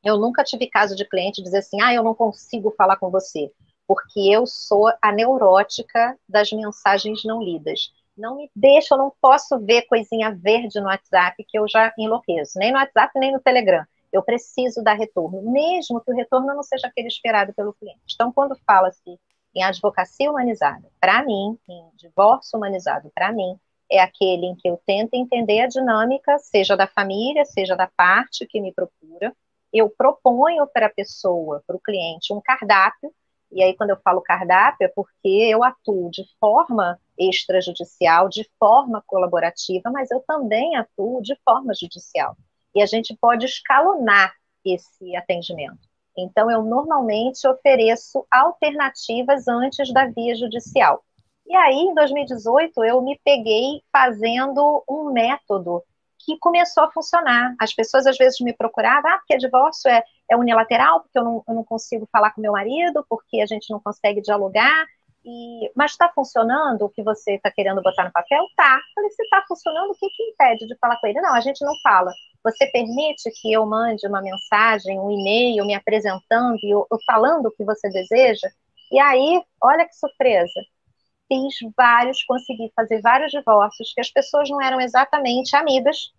Eu 0.03 0.17
nunca 0.17 0.43
tive 0.43 0.67
caso 0.67 0.95
de 0.95 1.07
cliente 1.07 1.43
dizer 1.43 1.59
assim, 1.59 1.81
ah, 1.81 1.93
eu 1.93 2.03
não 2.03 2.15
consigo 2.15 2.71
falar 2.71 2.95
com 2.97 3.09
você 3.09 3.51
porque 3.89 4.19
eu 4.19 4.45
sou 4.45 4.93
a 5.01 5.11
neurótica 5.11 6.15
das 6.29 6.51
mensagens 6.51 7.23
não 7.25 7.41
lidas. 7.41 7.91
Não 8.15 8.37
me 8.37 8.47
deixa, 8.55 8.93
eu 8.93 8.99
não 8.99 9.11
posso 9.19 9.57
ver 9.57 9.87
coisinha 9.87 10.29
verde 10.31 10.79
no 10.79 10.85
WhatsApp 10.85 11.43
que 11.47 11.57
eu 11.57 11.67
já 11.67 11.91
enlouqueço, 11.97 12.59
nem 12.59 12.71
no 12.71 12.77
WhatsApp, 12.77 13.19
nem 13.19 13.31
no 13.31 13.39
Telegram. 13.39 13.83
Eu 14.13 14.21
preciso 14.21 14.83
dar 14.83 14.93
retorno, 14.93 15.41
mesmo 15.41 15.99
que 16.01 16.11
o 16.11 16.15
retorno 16.15 16.53
não 16.53 16.61
seja 16.61 16.85
aquele 16.85 17.07
esperado 17.07 17.51
pelo 17.55 17.73
cliente. 17.73 18.13
Então, 18.13 18.31
quando 18.31 18.55
fala-se 18.63 19.19
em 19.55 19.63
advocacia 19.63 20.29
humanizada, 20.29 20.87
para 21.01 21.25
mim, 21.25 21.57
em 21.67 21.89
divórcio 21.95 22.59
humanizado, 22.59 23.11
para 23.15 23.31
mim, 23.31 23.57
é 23.91 23.99
aquele 23.99 24.45
em 24.45 24.55
que 24.55 24.69
eu 24.69 24.79
tento 24.85 25.15
entender 25.15 25.61
a 25.61 25.67
dinâmica, 25.67 26.37
seja 26.37 26.77
da 26.77 26.85
família, 26.85 27.43
seja 27.43 27.75
da 27.75 27.87
parte 27.87 28.45
que 28.45 28.61
me 28.61 28.71
procura. 28.71 29.35
Eu 29.73 29.89
proponho 29.89 30.67
para 30.67 30.85
a 30.85 30.93
pessoa, 30.93 31.63
para 31.65 31.75
o 31.75 31.79
cliente, 31.79 32.31
um 32.31 32.39
cardápio 32.39 33.11
e 33.51 33.63
aí, 33.63 33.75
quando 33.75 33.89
eu 33.89 33.97
falo 34.03 34.21
cardápio, 34.21 34.85
é 34.85 34.87
porque 34.87 35.27
eu 35.27 35.63
atuo 35.63 36.09
de 36.11 36.23
forma 36.39 36.99
extrajudicial, 37.17 38.29
de 38.29 38.47
forma 38.59 39.03
colaborativa, 39.07 39.89
mas 39.91 40.11
eu 40.11 40.21
também 40.21 40.75
atuo 40.75 41.21
de 41.21 41.35
forma 41.43 41.73
judicial. 41.73 42.37
E 42.75 42.81
a 42.81 42.85
gente 42.85 43.17
pode 43.19 43.45
escalonar 43.45 44.33
esse 44.63 45.15
atendimento. 45.15 45.79
Então, 46.17 46.51
eu 46.51 46.61
normalmente 46.63 47.47
ofereço 47.47 48.25
alternativas 48.29 49.47
antes 49.47 49.91
da 49.93 50.05
via 50.05 50.35
judicial. 50.35 51.03
E 51.47 51.55
aí, 51.55 51.75
em 51.75 51.95
2018, 51.95 52.83
eu 52.83 53.01
me 53.01 53.19
peguei 53.23 53.81
fazendo 53.91 54.83
um 54.87 55.11
método 55.11 55.83
que 56.19 56.37
começou 56.37 56.83
a 56.83 56.91
funcionar. 56.91 57.55
As 57.59 57.73
pessoas 57.73 58.05
às 58.05 58.17
vezes 58.17 58.39
me 58.41 58.53
procuravam, 58.53 59.09
ah, 59.09 59.17
porque 59.17 59.37
divórcio 59.37 59.89
é, 59.89 60.03
é 60.29 60.37
unilateral, 60.37 61.01
porque 61.01 61.17
eu 61.17 61.23
não, 61.23 61.43
eu 61.47 61.55
não 61.55 61.63
consigo 61.63 62.07
falar 62.11 62.31
com 62.31 62.41
meu 62.41 62.51
marido, 62.51 63.05
porque 63.09 63.41
a 63.41 63.45
gente 63.45 63.69
não 63.71 63.79
consegue 63.79 64.21
dialogar. 64.21 64.85
E, 65.25 65.71
mas 65.75 65.91
está 65.91 66.09
funcionando 66.09 66.83
o 66.85 66.89
que 66.89 67.03
você 67.03 67.33
está 67.35 67.51
querendo 67.51 67.81
botar 67.81 68.05
no 68.05 68.11
papel? 68.11 68.43
Tá. 68.55 68.79
Falei, 68.95 69.09
se 69.11 69.23
está 69.23 69.43
funcionando, 69.47 69.91
o 69.91 69.95
que, 69.95 70.07
que 70.09 70.23
impede 70.23 70.67
de 70.67 70.77
falar 70.77 70.97
com 70.97 71.07
ele? 71.07 71.19
Não, 71.19 71.33
a 71.33 71.41
gente 71.41 71.63
não 71.65 71.73
fala. 71.83 72.11
Você 72.43 72.67
permite 72.67 73.29
que 73.41 73.51
eu 73.51 73.65
mande 73.65 74.07
uma 74.07 74.21
mensagem, 74.21 74.99
um 74.99 75.11
e-mail 75.11 75.65
me 75.65 75.75
apresentando 75.75 76.57
e 76.63 76.69
eu, 76.69 76.87
eu 76.89 76.97
falando 77.05 77.47
o 77.47 77.51
que 77.51 77.65
você 77.65 77.89
deseja? 77.89 78.47
E 78.91 78.99
aí, 78.99 79.43
olha 79.61 79.85
que 79.85 79.95
surpresa. 79.95 80.61
Fiz 81.27 81.55
vários, 81.75 82.23
consegui 82.23 82.71
fazer 82.75 83.01
vários 83.01 83.31
divórcios 83.31 83.93
que 83.93 84.01
as 84.01 84.09
pessoas 84.09 84.49
não 84.49 84.61
eram 84.61 84.79
exatamente 84.81 85.55
amigas, 85.55 86.11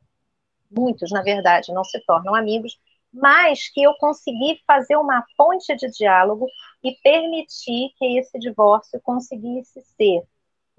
muitos, 0.71 1.11
na 1.11 1.23
verdade, 1.23 1.73
não 1.73 1.83
se 1.83 1.99
tornam 2.07 2.35
amigos, 2.35 2.79
mas 3.13 3.69
que 3.73 3.83
eu 3.83 3.95
consegui 3.95 4.61
fazer 4.67 4.97
uma 4.97 5.25
ponte 5.37 5.75
de 5.77 5.89
diálogo 5.91 6.47
e 6.83 6.93
permitir 7.03 7.93
que 7.97 8.19
esse 8.19 8.39
divórcio 8.39 9.01
conseguisse 9.03 9.81
ser 9.97 10.23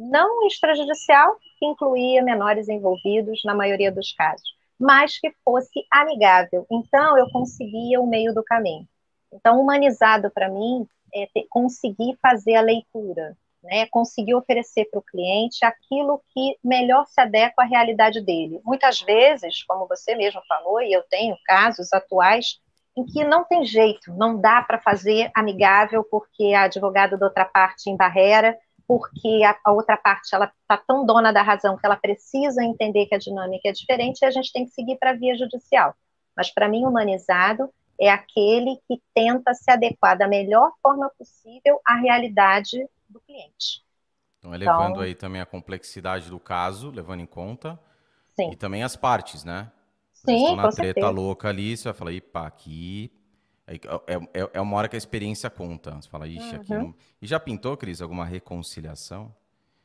não 0.01 0.45
extrajudicial, 0.47 1.35
que 1.59 1.65
incluía 1.65 2.23
menores 2.23 2.67
envolvidos 2.67 3.41
na 3.45 3.53
maioria 3.53 3.91
dos 3.91 4.11
casos, 4.13 4.49
mas 4.79 5.19
que 5.19 5.31
fosse 5.45 5.85
amigável. 5.91 6.65
Então, 6.71 7.17
eu 7.17 7.29
conseguia 7.29 8.01
o 8.01 8.07
meio 8.07 8.33
do 8.33 8.43
caminho. 8.43 8.87
Então, 9.31 9.61
humanizado 9.61 10.31
para 10.31 10.49
mim 10.49 10.87
é 11.13 11.27
ter, 11.33 11.45
conseguir 11.49 12.17
fazer 12.21 12.55
a 12.55 12.61
leitura. 12.61 13.37
Né, 13.63 13.85
conseguir 13.87 14.35
oferecer 14.35 14.85
para 14.89 14.99
o 14.99 15.03
cliente 15.03 15.63
aquilo 15.63 16.21
que 16.33 16.57
melhor 16.63 17.05
se 17.07 17.21
adequa 17.21 17.63
à 17.63 17.65
realidade 17.65 18.21
dele. 18.21 18.59
Muitas 18.63 19.01
vezes, 19.01 19.63
como 19.63 19.87
você 19.87 20.15
mesmo 20.15 20.41
falou, 20.47 20.81
e 20.81 20.91
eu 20.91 21.03
tenho 21.03 21.37
casos 21.45 21.93
atuais 21.93 22.59
em 22.97 23.05
que 23.05 23.23
não 23.23 23.45
tem 23.45 23.63
jeito, 23.63 24.11
não 24.13 24.39
dá 24.39 24.61
para 24.61 24.79
fazer 24.79 25.31
amigável 25.33 26.03
porque 26.03 26.53
a 26.53 26.63
advogada 26.63 27.17
da 27.17 27.25
outra 27.25 27.45
parte 27.45 27.89
em 27.89 27.95
barreira, 27.95 28.57
porque 28.87 29.43
a, 29.45 29.57
a 29.63 29.71
outra 29.71 29.95
parte 29.95 30.35
ela 30.35 30.51
está 30.61 30.77
tão 30.77 31.05
dona 31.05 31.31
da 31.31 31.41
razão 31.41 31.77
que 31.77 31.85
ela 31.85 31.95
precisa 31.95 32.63
entender 32.63 33.05
que 33.05 33.15
a 33.15 33.19
dinâmica 33.19 33.69
é 33.69 33.71
diferente 33.71 34.21
e 34.21 34.25
a 34.25 34.31
gente 34.31 34.51
tem 34.51 34.65
que 34.65 34.71
seguir 34.71 34.97
para 34.97 35.11
a 35.11 35.15
via 35.15 35.37
judicial. 35.37 35.95
Mas 36.35 36.53
para 36.53 36.67
mim, 36.67 36.85
humanizado 36.85 37.69
é 37.99 38.09
aquele 38.09 38.77
que 38.87 39.01
tenta 39.13 39.53
se 39.53 39.71
adequar 39.71 40.17
da 40.17 40.27
melhor 40.27 40.71
forma 40.81 41.09
possível 41.17 41.79
à 41.85 41.95
realidade 41.95 42.85
do 43.11 43.19
cliente. 43.19 43.83
Então, 44.39 44.53
elevando 44.55 44.91
então, 44.91 45.01
aí 45.01 45.13
também 45.13 45.41
a 45.41 45.45
complexidade 45.45 46.29
do 46.29 46.39
caso, 46.39 46.89
levando 46.89 47.19
em 47.19 47.25
conta. 47.25 47.79
Sim. 48.35 48.51
E 48.51 48.55
também 48.55 48.83
as 48.83 48.95
partes, 48.95 49.43
né? 49.43 49.71
Sim, 50.13 50.35
estão 50.35 50.55
na 50.55 50.63
treta 50.63 50.83
certeza. 50.85 51.09
louca 51.09 51.49
ali, 51.49 51.77
você 51.77 51.83
vai 51.85 51.93
falar, 51.93 52.21
pá, 52.31 52.47
aqui. 52.47 53.11
É, 53.67 53.75
é, 53.75 54.49
é, 54.53 54.61
uma 54.61 54.77
hora 54.77 54.89
que 54.89 54.95
a 54.95 54.97
experiência 54.97 55.49
conta. 55.49 55.95
Você 55.95 56.09
fala, 56.09 56.27
ixi, 56.27 56.55
uhum. 56.55 56.61
aqui 56.61 56.73
não... 56.73 56.95
E 57.21 57.27
já 57.27 57.39
pintou, 57.39 57.77
Cris, 57.77 58.01
alguma 58.01 58.25
reconciliação? 58.25 59.33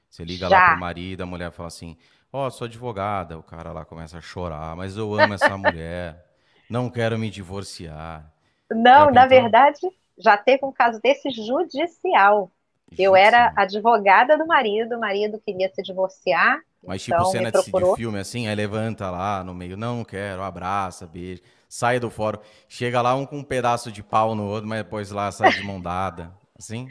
Você 0.08 0.24
liga 0.24 0.48
já. 0.48 0.58
lá 0.58 0.70
pro 0.70 0.80
marido, 0.80 1.22
a 1.22 1.26
mulher 1.26 1.50
fala 1.50 1.66
assim: 1.66 1.96
Ó, 2.32 2.46
oh, 2.46 2.50
sou 2.50 2.64
advogada. 2.64 3.38
O 3.38 3.42
cara 3.42 3.72
lá 3.72 3.84
começa 3.84 4.18
a 4.18 4.20
chorar, 4.20 4.74
mas 4.74 4.96
eu 4.96 5.12
amo 5.18 5.34
essa 5.34 5.56
mulher. 5.58 6.24
Não 6.68 6.90
quero 6.90 7.18
me 7.18 7.30
divorciar. 7.30 8.32
Não, 8.70 9.10
na 9.10 9.26
verdade, 9.26 9.80
já 10.18 10.36
teve 10.36 10.64
um 10.64 10.72
caso 10.72 11.00
desse 11.00 11.30
judicial. 11.30 12.50
Eu 12.98 13.16
era 13.16 13.52
advogada 13.56 14.38
do 14.38 14.46
marido, 14.46 14.96
o 14.96 15.00
marido 15.00 15.40
queria 15.44 15.70
se 15.74 15.82
divorciar. 15.82 16.60
Mas 16.84 17.02
tipo 17.02 17.16
então, 17.16 17.30
cena 17.30 17.50
de 17.50 17.96
filme 17.96 18.18
assim, 18.18 18.46
aí 18.46 18.54
levanta 18.54 19.10
lá 19.10 19.42
no 19.42 19.52
meio, 19.52 19.76
não 19.76 20.04
quero, 20.04 20.42
abraça, 20.42 21.04
beijo, 21.04 21.42
sai 21.68 21.98
do 21.98 22.10
fórum, 22.10 22.38
chega 22.68 23.02
lá 23.02 23.14
um 23.14 23.26
com 23.26 23.38
um 23.38 23.44
pedaço 23.44 23.90
de 23.90 24.04
pau 24.04 24.36
no 24.36 24.48
outro, 24.48 24.68
mas 24.68 24.84
depois 24.84 25.10
lá 25.10 25.32
sai 25.32 25.50
de 25.50 25.64
mão 25.64 25.80
dada, 25.80 26.32
assim? 26.56 26.88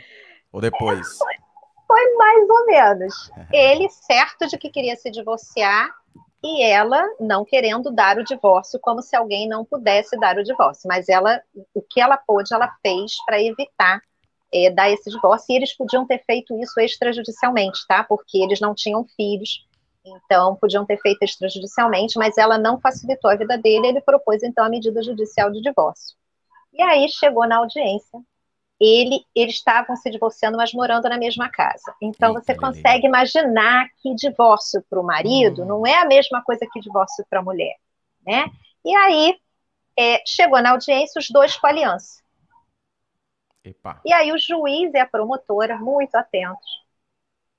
Ou 0.51 0.59
depois? 0.59 0.99
É, 0.99 1.17
foi, 1.17 1.35
foi 1.88 2.15
mais 2.15 2.49
ou 2.49 2.65
menos. 2.65 3.32
Ele 3.53 3.90
certo 3.90 4.48
de 4.48 4.57
que 4.57 4.69
queria 4.69 4.98
se 4.98 5.09
divorciar 5.09 5.90
e 6.43 6.61
ela 6.61 7.01
não 7.19 7.45
querendo 7.45 7.90
dar 7.90 8.17
o 8.17 8.24
divórcio, 8.24 8.80
como 8.80 9.01
se 9.01 9.15
alguém 9.15 9.48
não 9.48 9.64
pudesse 9.64 10.19
dar 10.19 10.38
o 10.38 10.43
divórcio. 10.43 10.88
Mas 10.88 11.09
ela, 11.09 11.41
o 11.74 11.82
que 11.82 12.01
ela 12.01 12.17
pôde, 12.17 12.53
ela 12.53 12.69
fez 12.82 13.14
para 13.25 13.41
evitar 13.41 14.01
é, 14.56 14.69
dar 14.69 14.90
esse 14.90 15.09
divórcio, 15.09 15.51
e 15.51 15.58
eles 15.58 15.75
podiam 15.75 16.08
ter 16.08 16.24
feito 16.25 16.58
isso 16.61 16.80
extrajudicialmente, 16.80 17.85
tá? 17.88 18.06
Porque 18.06 18.38
eles 18.38 18.61
não 18.61 18.74
tinham 18.74 19.06
filhos, 19.17 19.67
então 20.06 20.56
podiam 20.56 20.85
ter 20.85 20.98
feito 21.01 21.24
extrajudicialmente, 21.24 22.17
mas 22.17 22.38
ela 22.38 22.58
não 22.58 22.80
facilitou 22.80 23.30
a 23.30 23.35
vida 23.35 23.58
dele, 23.58 23.88
ele 23.88 24.01
propôs 24.01 24.42
então 24.43 24.64
a 24.64 24.69
medida 24.69 25.03
judicial 25.03 25.51
de 25.51 25.61
divórcio. 25.61 26.16
E 26.74 26.82
aí 26.82 27.08
chegou 27.09 27.45
na 27.45 27.58
audiência, 27.58 28.19
ele, 28.80 29.25
eles 29.34 29.56
estavam 29.56 29.95
se 29.95 30.09
divorciando, 30.09 30.58
mas 30.58 30.74
morando 30.74 31.09
na 31.09 31.17
mesma 31.17 31.50
casa. 31.50 31.93
Então 32.01 32.30
Eita, 32.30 32.42
você 32.42 32.56
consegue 32.56 33.08
imaginar 33.08 33.88
que 34.01 34.16
divórcio 34.16 34.84
para 34.90 35.00
o 35.00 35.03
marido 35.03 35.64
hum. 35.64 35.66
não 35.66 35.88
é 35.88 35.95
a 36.00 36.06
mesma 36.06 36.42
coisa 36.43 36.66
que 36.72 36.80
divórcio 36.80 37.25
para 37.30 37.40
a 37.40 37.43
mulher, 37.43 37.75
né? 38.25 38.45
E 38.85 38.95
aí 38.95 39.35
é, 39.98 40.22
chegou 40.25 40.61
na 40.61 40.72
audiência 40.72 41.19
os 41.19 41.30
dois 41.30 41.58
com 41.58 41.67
aliança. 41.67 42.24
Epa. 43.69 44.02
E 44.06 44.14
aí 44.14 44.32
o 44.32 44.38
juiz 44.38 44.94
e 44.94 44.98
a 44.98 45.08
promotora, 45.08 45.77
muito 45.77 46.16
atentos. 46.16 46.85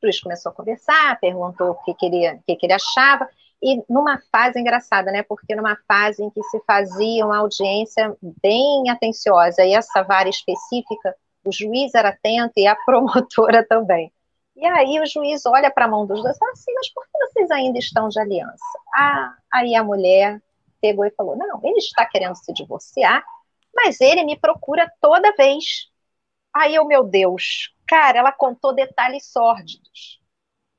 O 0.02 0.06
juiz 0.06 0.20
começou 0.20 0.52
a 0.52 0.54
conversar, 0.54 1.18
perguntou 1.20 1.70
o 1.70 1.82
que, 1.82 1.94
que, 1.94 2.06
ele, 2.06 2.34
o 2.34 2.42
que, 2.46 2.56
que 2.56 2.66
ele 2.66 2.72
achava, 2.72 3.28
e 3.62 3.82
numa 3.88 4.20
fase 4.30 4.60
engraçada, 4.60 5.10
né? 5.10 5.22
Porque 5.22 5.54
numa 5.54 5.76
fase 5.88 6.22
em 6.22 6.30
que 6.30 6.42
se 6.44 6.60
fazia 6.66 7.24
uma 7.24 7.38
audiência 7.38 8.14
bem 8.42 8.88
atenciosa, 8.90 9.64
e 9.64 9.74
essa 9.74 10.02
vara 10.02 10.28
específica, 10.28 11.14
o 11.44 11.52
juiz 11.52 11.94
era 11.94 12.10
atento 12.10 12.54
e 12.56 12.66
a 12.66 12.76
promotora 12.84 13.66
também. 13.66 14.12
E 14.54 14.64
aí 14.64 14.98
o 15.00 15.06
juiz 15.06 15.44
olha 15.44 15.70
para 15.70 15.84
a 15.84 15.88
mão 15.88 16.06
dos 16.06 16.22
dois 16.22 16.36
e 16.36 16.38
fala 16.38 16.52
assim, 16.52 16.72
mas 16.74 16.88
por 16.92 17.04
que 17.04 17.18
vocês 17.18 17.50
ainda 17.50 17.78
estão 17.78 18.08
de 18.08 18.18
aliança? 18.18 18.64
Ah, 18.94 19.34
aí 19.52 19.74
a 19.74 19.84
mulher 19.84 20.40
pegou 20.80 21.04
e 21.04 21.10
falou, 21.10 21.36
não, 21.36 21.60
ele 21.62 21.78
está 21.78 22.06
querendo 22.06 22.34
se 22.36 22.52
divorciar, 22.54 23.22
mas 23.74 24.00
ele 24.00 24.24
me 24.24 24.38
procura 24.38 24.90
toda 25.00 25.34
vez 25.36 25.90
Aí 26.56 26.74
eu, 26.74 26.86
meu 26.86 27.04
Deus, 27.04 27.74
cara, 27.86 28.18
ela 28.18 28.32
contou 28.32 28.74
detalhes 28.74 29.26
sórdidos. 29.30 30.18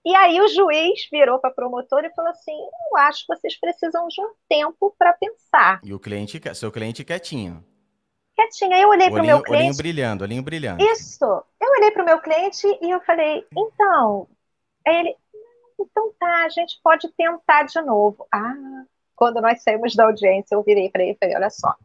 E 0.03 0.15
aí 0.15 0.41
o 0.41 0.47
juiz 0.47 1.07
virou 1.11 1.37
para 1.37 1.51
a 1.51 1.53
promotora 1.53 2.07
e 2.07 2.13
falou 2.15 2.31
assim: 2.31 2.57
Eu 2.91 2.97
acho 2.97 3.25
que 3.25 3.35
vocês 3.35 3.59
precisam 3.59 4.07
de 4.07 4.19
um 4.19 4.33
tempo 4.49 4.95
para 4.97 5.13
pensar. 5.13 5.79
E 5.83 5.93
o 5.93 5.99
cliente, 5.99 6.41
seu 6.55 6.71
cliente 6.71 7.05
quietinho. 7.05 7.63
Quietinho. 8.35 8.73
Aí 8.73 8.81
eu 8.81 8.89
olhei 8.89 9.11
para 9.11 9.21
o 9.21 9.25
meu 9.25 9.43
cliente. 9.43 9.63
Olhinho 9.63 9.77
brilhando, 9.77 10.23
olhinho 10.23 10.41
brilhando. 10.41 10.83
Isso. 10.83 11.25
Eu 11.25 11.71
olhei 11.77 11.91
para 11.91 12.01
o 12.01 12.05
meu 12.05 12.19
cliente 12.21 12.65
e 12.81 12.89
eu 12.89 12.99
falei: 13.01 13.45
Então. 13.55 14.27
Aí 14.87 14.95
ele: 14.95 15.15
Então 15.79 16.11
tá, 16.19 16.45
a 16.45 16.49
gente 16.49 16.79
pode 16.81 17.07
tentar 17.09 17.63
de 17.63 17.79
novo. 17.81 18.25
Ah, 18.33 18.83
quando 19.15 19.39
nós 19.41 19.61
saímos 19.61 19.95
da 19.95 20.05
audiência, 20.05 20.55
eu 20.55 20.63
virei 20.63 20.89
para 20.89 21.03
ele 21.03 21.11
e 21.11 21.17
falei: 21.19 21.35
Olha 21.35 21.51
só, 21.51 21.75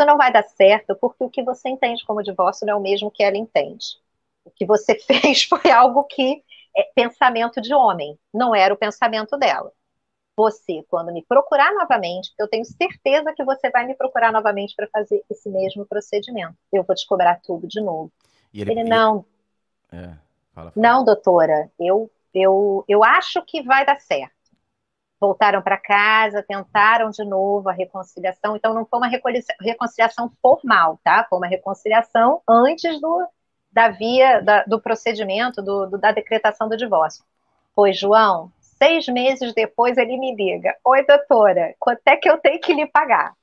isso 0.00 0.06
não 0.06 0.16
vai 0.16 0.32
dar 0.32 0.42
certo 0.44 0.96
porque 0.96 1.22
o 1.22 1.28
que 1.28 1.42
você 1.42 1.68
entende 1.68 2.04
como 2.06 2.22
divórcio 2.22 2.66
não 2.66 2.74
é 2.74 2.76
o 2.76 2.80
mesmo 2.80 3.10
que 3.10 3.22
ela 3.22 3.36
entende. 3.36 3.98
O 4.44 4.50
que 4.50 4.64
você 4.64 4.94
fez 4.98 5.44
foi 5.44 5.70
algo 5.70 6.04
que 6.04 6.42
é 6.76 6.84
pensamento 6.94 7.60
de 7.60 7.74
homem, 7.74 8.18
não 8.32 8.54
era 8.54 8.72
o 8.72 8.78
pensamento 8.78 9.36
dela. 9.36 9.70
Você, 10.36 10.82
quando 10.88 11.12
me 11.12 11.22
procurar 11.22 11.74
novamente, 11.74 12.32
eu 12.38 12.48
tenho 12.48 12.64
certeza 12.64 13.34
que 13.34 13.44
você 13.44 13.68
vai 13.68 13.84
me 13.84 13.94
procurar 13.94 14.32
novamente 14.32 14.74
para 14.74 14.88
fazer 14.88 15.22
esse 15.28 15.50
mesmo 15.50 15.84
procedimento. 15.84 16.56
Eu 16.72 16.82
vou 16.82 16.96
te 16.96 17.06
cobrar 17.06 17.40
tudo 17.42 17.66
de 17.68 17.80
novo. 17.80 18.10
E 18.54 18.62
ele, 18.62 18.70
ele 18.70 18.84
não. 18.84 19.26
É, 19.92 20.14
fala, 20.54 20.70
fala. 20.70 20.72
Não, 20.74 21.04
doutora, 21.04 21.70
eu, 21.78 22.10
eu, 22.32 22.84
eu 22.88 23.04
acho 23.04 23.42
que 23.42 23.60
vai 23.62 23.84
dar 23.84 24.00
certo 24.00 24.39
voltaram 25.20 25.60
para 25.60 25.76
casa, 25.76 26.42
tentaram 26.42 27.10
de 27.10 27.24
novo 27.24 27.68
a 27.68 27.72
reconciliação. 27.72 28.56
Então, 28.56 28.72
não 28.72 28.86
foi 28.86 28.98
uma 28.98 29.10
reconciliação 29.60 30.32
formal, 30.40 30.98
tá? 31.04 31.26
Foi 31.28 31.38
uma 31.38 31.46
reconciliação 31.46 32.40
antes 32.48 32.98
do, 33.00 33.28
da 33.70 33.90
via, 33.90 34.40
da, 34.40 34.64
do 34.64 34.80
procedimento, 34.80 35.60
do, 35.60 35.86
do, 35.86 35.98
da 35.98 36.10
decretação 36.10 36.68
do 36.68 36.76
divórcio. 36.76 37.22
Pois, 37.74 37.98
João, 37.98 38.50
seis 38.60 39.06
meses 39.06 39.52
depois 39.52 39.98
ele 39.98 40.16
me 40.16 40.34
liga: 40.34 40.74
Oi, 40.84 41.04
doutora, 41.04 41.74
quanto 41.78 42.00
é 42.06 42.16
que 42.16 42.28
eu 42.28 42.38
tenho 42.38 42.60
que 42.60 42.72
lhe 42.72 42.86
pagar? 42.86 43.34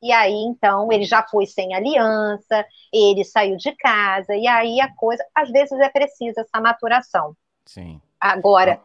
E 0.00 0.12
aí, 0.12 0.32
então, 0.32 0.90
ele 0.92 1.04
já 1.04 1.24
foi 1.24 1.44
sem 1.44 1.74
aliança, 1.74 2.64
ele 2.92 3.24
saiu 3.24 3.56
de 3.56 3.72
casa, 3.72 4.32
e 4.34 4.46
aí 4.46 4.80
a 4.80 4.94
coisa, 4.94 5.24
às 5.34 5.50
vezes 5.50 5.72
é 5.72 5.88
preciso 5.88 6.40
essa 6.40 6.60
maturação. 6.60 7.36
Sim. 7.66 8.00
Agora, 8.20 8.80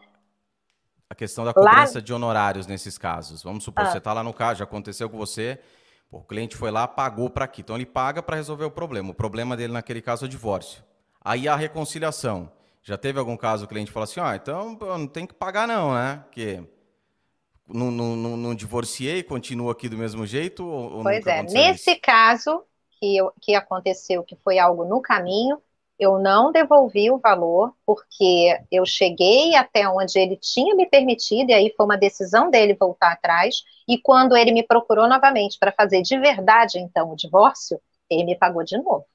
a 1.14 1.16
questão 1.16 1.45
da 1.45 1.53
cobrança 1.53 2.00
lá... 2.00 2.01
de 2.01 2.11
honorários 2.11 2.67
nesses 2.67 2.98
casos. 2.98 3.42
Vamos 3.42 3.64
supor, 3.64 3.85
ah. 3.85 3.92
você 3.92 4.00
está 4.00 4.11
lá 4.11 4.24
no 4.24 4.33
caso, 4.33 4.59
já 4.59 4.64
aconteceu 4.66 5.09
com 5.09 5.17
você, 5.17 5.59
o 6.11 6.22
cliente 6.22 6.58
foi 6.58 6.72
lá, 6.72 6.88
pagou 6.88 7.30
para 7.30 7.45
aqui. 7.45 7.61
Então 7.61 7.75
ele 7.75 7.85
paga 7.85 8.22
para 8.22 8.35
resolver 8.35 8.66
o 8.66 8.72
problema. 8.72 9.11
O 9.11 9.14
problema 9.14 9.56
dele 9.56 9.74
naquele 9.74 10.01
caso 10.01 10.25
é 10.25 10.27
o 10.27 10.30
divórcio. 10.30 10.83
Aí 11.24 11.48
a 11.48 11.56
reconciliação. 11.56 12.51
Já 12.82 12.98
teve 12.98 13.17
algum 13.17 13.38
caso 13.38 13.64
o 13.64 13.67
cliente 13.67 13.92
falou 13.92 14.03
assim: 14.03 14.19
ah, 14.19 14.35
então 14.35 14.77
não 14.80 15.08
tem 15.08 15.25
que 15.25 15.33
pagar, 15.33 15.67
não, 15.67 15.93
né? 15.93 16.22
Porque 16.25 16.61
não, 17.67 17.90
não, 17.90 18.16
não, 18.16 18.35
não 18.35 18.56
divorciei, 18.56 19.24
continuo 19.24 19.69
aqui 19.69 19.88
do 19.88 19.98
mesmo 19.98 20.25
jeito? 20.25 20.66
Ou, 20.66 21.01
pois 21.01 21.25
é, 21.25 21.43
nesse 21.43 21.92
isso? 21.92 22.01
caso 22.01 22.64
que, 23.00 23.16
eu, 23.16 23.32
que 23.42 23.56
aconteceu, 23.56 24.24
que 24.24 24.35
foi 24.43 24.59
algo 24.59 24.83
no 24.83 25.01
caminho, 25.01 25.61
eu 26.00 26.20
não 26.20 26.52
devolvi 26.52 27.10
o 27.12 27.20
valor, 27.20 27.74
porque 27.86 28.60
eu 28.72 28.86
cheguei 28.86 29.56
até 29.56 29.88
onde 29.88 30.18
ele 30.20 30.36
tinha 30.38 30.76
me 30.76 30.86
permitido, 30.86 31.50
e 31.50 31.54
aí 31.54 31.74
foi 31.76 31.86
uma 31.86 31.98
decisão 31.98 32.50
dele 32.50 32.74
voltar 32.74 33.12
atrás. 33.12 33.64
E 33.88 33.98
quando 33.98 34.36
ele 34.36 34.52
me 34.52 34.64
procurou 34.64 35.08
novamente 35.08 35.58
para 35.60 35.72
fazer 35.72 36.02
de 36.02 36.18
verdade, 36.20 36.80
então, 36.80 37.12
o 37.12 37.16
divórcio, 37.16 37.80
ele 38.10 38.24
me 38.24 38.36
pagou 38.36 38.64
de 38.64 38.78
novo. 38.78 39.06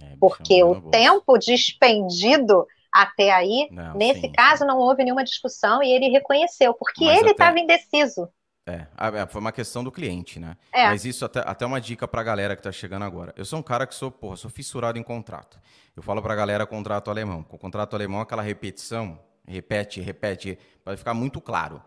É, 0.00 0.16
porque 0.20 0.62
o 0.62 0.90
tempo 0.90 1.38
despendido 1.38 2.66
até 2.92 3.30
aí, 3.30 3.68
não, 3.70 3.94
nesse 3.94 4.22
sim, 4.22 4.32
caso, 4.32 4.64
não 4.64 4.78
houve 4.78 5.04
nenhuma 5.04 5.24
discussão 5.24 5.82
e 5.82 5.92
ele 5.92 6.08
reconheceu, 6.08 6.72
porque 6.74 7.04
Mas 7.04 7.18
ele 7.18 7.30
estava 7.30 7.50
até... 7.50 7.60
indeciso. 7.60 8.28
É, 8.66 8.86
é, 9.20 9.26
foi 9.26 9.40
uma 9.40 9.52
questão 9.52 9.84
do 9.84 9.92
cliente, 9.92 10.40
né? 10.40 10.56
É. 10.72 10.86
Mas 10.86 11.04
isso 11.04 11.24
até, 11.24 11.40
até 11.46 11.64
uma 11.64 11.80
dica 11.80 12.08
pra 12.08 12.20
galera 12.24 12.56
que 12.56 12.62
tá 12.62 12.72
chegando 12.72 13.04
agora. 13.04 13.32
Eu 13.36 13.44
sou 13.44 13.60
um 13.60 13.62
cara 13.62 13.86
que 13.86 13.94
sou, 13.94 14.10
porra, 14.10 14.36
sou 14.36 14.50
fissurado 14.50 14.98
em 14.98 15.04
contrato. 15.04 15.60
Eu 15.94 16.02
falo 16.02 16.20
pra 16.20 16.34
galera 16.34 16.66
contrato 16.66 17.08
alemão. 17.08 17.44
Com 17.44 17.56
contrato 17.56 17.94
alemão, 17.94 18.20
aquela 18.20 18.42
repetição, 18.42 19.20
repete, 19.46 20.00
repete, 20.00 20.58
vai 20.84 20.96
ficar 20.96 21.14
muito 21.14 21.40
claro. 21.40 21.80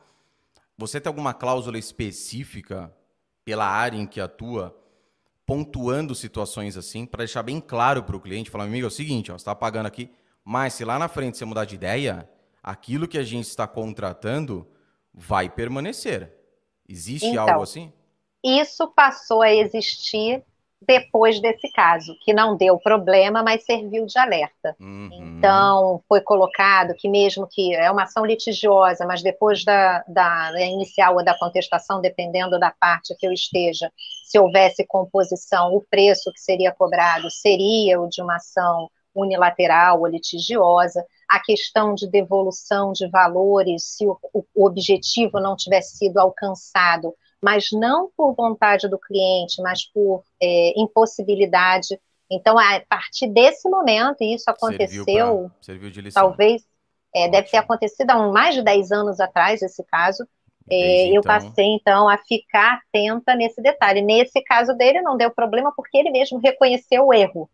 Você 0.77 1.01
tem 1.01 1.09
alguma 1.09 1.33
cláusula 1.33 1.77
específica 1.77 2.90
pela 3.43 3.66
área 3.66 3.98
em 3.98 4.08
que 4.08 4.22
atua, 4.22 4.74
pontuando 5.45 6.16
situações 6.16 6.77
assim, 6.77 7.06
para 7.06 7.19
deixar 7.19 7.43
bem 7.43 7.59
claro 7.59 8.03
para 8.03 8.16
o 8.16 8.22
cliente, 8.22 8.49
falar, 8.49 8.64
amigo, 8.64 8.85
é 8.85 8.88
o 8.88 8.91
seguinte, 8.91 9.32
ó, 9.32 9.38
você 9.38 9.41
está 9.41 9.53
pagando 9.53 9.88
aqui, 9.88 10.09
Mas 10.45 10.75
se 10.75 10.85
lá 10.85 10.98
na 10.98 11.09
frente 11.09 11.38
você 11.38 11.43
mudar 11.43 11.66
de 11.66 11.75
ideia, 11.75 12.30
aquilo 12.64 13.08
que 13.08 13.17
a 13.17 13.24
gente 13.24 13.48
está 13.48 13.67
contratando 13.67 14.66
vai 15.14 15.49
permanecer. 15.49 16.39
Existe 16.90 17.27
então, 17.27 17.48
algo 17.48 17.64
assim? 17.64 17.93
Isso 18.43 18.88
passou 18.95 19.43
a 19.43 19.53
existir 19.53 20.43
depois 20.82 21.42
desse 21.42 21.69
caso, 21.74 22.16
que 22.24 22.34
não 22.34 22.56
deu 22.56 22.77
problema, 22.77 23.43
mas 23.43 23.66
serviu 23.66 24.06
de 24.06 24.18
alerta. 24.18 24.76
Uhum. 24.80 25.09
Então, 25.11 26.01
foi 26.08 26.22
colocado 26.22 26.95
que, 26.98 27.09
mesmo 27.09 27.48
que 27.51 27.76
é 27.76 27.92
uma 27.92 28.03
ação 28.03 28.26
litigiosa, 28.26 29.06
mas 29.06 29.22
depois 29.22 29.64
da, 29.66 30.03
da, 30.08 30.51
da, 30.51 30.61
inicial 30.61 31.16
ou 31.16 31.24
da 31.24 31.38
contestação, 31.38 32.00
dependendo 32.00 32.58
da 32.58 32.72
parte 32.72 33.16
que 33.19 33.27
eu 33.27 33.34
esteja, 33.34 33.92
se 34.26 34.40
houvesse 34.40 34.85
composição, 34.88 35.74
o 35.74 35.82
preço 35.82 36.32
que 36.32 36.40
seria 36.40 36.72
cobrado 36.72 37.30
seria 37.30 38.00
o 38.00 38.08
de 38.08 38.22
uma 38.22 38.38
ação 38.38 38.90
unilateral 39.14 40.00
ou 40.00 40.08
litigiosa. 40.08 41.06
A 41.30 41.40
questão 41.40 41.93
de 41.93 42.08
devolução 42.08 42.91
de 42.91 43.08
valores, 43.09 43.83
se 43.83 44.06
o, 44.06 44.17
o 44.33 44.66
objetivo 44.66 45.40
não 45.40 45.56
tivesse 45.56 45.98
sido 45.98 46.17
alcançado, 46.17 47.14
mas 47.41 47.67
não 47.72 48.09
por 48.16 48.33
vontade 48.33 48.88
do 48.88 48.98
cliente, 48.98 49.61
mas 49.61 49.85
por 49.85 50.24
é, 50.41 50.74
impossibilidade. 50.75 51.99
Então, 52.30 52.58
a 52.58 52.82
partir 52.88 53.27
desse 53.27 53.69
momento, 53.69 54.22
e 54.22 54.35
isso 54.35 54.49
aconteceu, 54.49 55.03
serviu, 55.03 55.49
pra, 55.49 55.56
serviu 55.61 55.90
de 55.90 56.01
lição. 56.01 56.24
talvez, 56.24 56.64
é, 57.16 57.27
deve 57.27 57.49
ter 57.49 57.58
acontecido 57.58 58.11
há 58.11 58.32
mais 58.32 58.56
de 58.56 58.61
10 58.61 58.91
anos 58.91 59.19
atrás, 59.19 59.61
esse 59.61 59.83
caso, 59.83 60.27
é, 60.69 61.08
eu 61.08 61.19
então... 61.19 61.24
passei, 61.24 61.66
então, 61.66 62.08
a 62.08 62.17
ficar 62.17 62.80
atenta 62.80 63.35
nesse 63.35 63.61
detalhe. 63.61 64.01
Nesse 64.01 64.41
caso 64.43 64.74
dele, 64.75 65.01
não 65.01 65.17
deu 65.17 65.32
problema, 65.32 65.74
porque 65.75 65.98
ele 65.98 66.11
mesmo 66.11 66.38
reconheceu 66.40 67.08
o 67.08 67.14
erro, 67.14 67.49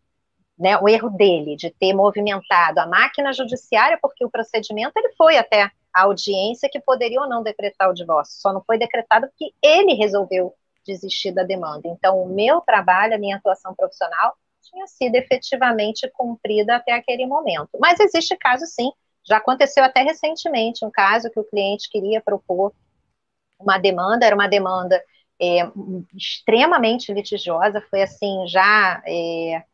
né, 0.58 0.78
o 0.78 0.88
erro 0.88 1.10
dele, 1.10 1.56
de 1.56 1.70
ter 1.70 1.92
movimentado 1.92 2.80
a 2.80 2.86
máquina 2.86 3.32
judiciária, 3.32 3.98
porque 4.00 4.24
o 4.24 4.30
procedimento 4.30 4.92
ele 4.96 5.12
foi 5.16 5.36
até 5.36 5.70
a 5.92 6.02
audiência 6.02 6.68
que 6.70 6.80
poderia 6.80 7.20
ou 7.20 7.28
não 7.28 7.42
decretar 7.42 7.90
o 7.90 7.94
divórcio. 7.94 8.40
Só 8.40 8.52
não 8.52 8.62
foi 8.62 8.78
decretado 8.78 9.26
porque 9.28 9.52
ele 9.62 9.94
resolveu 9.94 10.54
desistir 10.84 11.32
da 11.32 11.42
demanda. 11.42 11.88
Então, 11.88 12.22
o 12.22 12.28
meu 12.28 12.60
trabalho, 12.60 13.14
a 13.14 13.18
minha 13.18 13.36
atuação 13.36 13.74
profissional, 13.74 14.34
tinha 14.62 14.86
sido 14.86 15.14
efetivamente 15.14 16.10
cumprida 16.12 16.76
até 16.76 16.92
aquele 16.92 17.26
momento. 17.26 17.70
Mas 17.78 18.00
existe 18.00 18.36
caso, 18.36 18.66
sim. 18.66 18.90
Já 19.24 19.38
aconteceu 19.38 19.82
até 19.82 20.02
recentemente 20.02 20.84
um 20.84 20.90
caso 20.90 21.30
que 21.30 21.40
o 21.40 21.44
cliente 21.44 21.90
queria 21.90 22.20
propor 22.20 22.72
uma 23.58 23.78
demanda, 23.78 24.24
era 24.24 24.34
uma 24.34 24.48
demanda 24.48 25.02
é, 25.40 25.68
extremamente 26.14 27.12
litigiosa, 27.12 27.80
foi 27.90 28.02
assim, 28.02 28.46
já 28.46 29.02
é, 29.06 29.64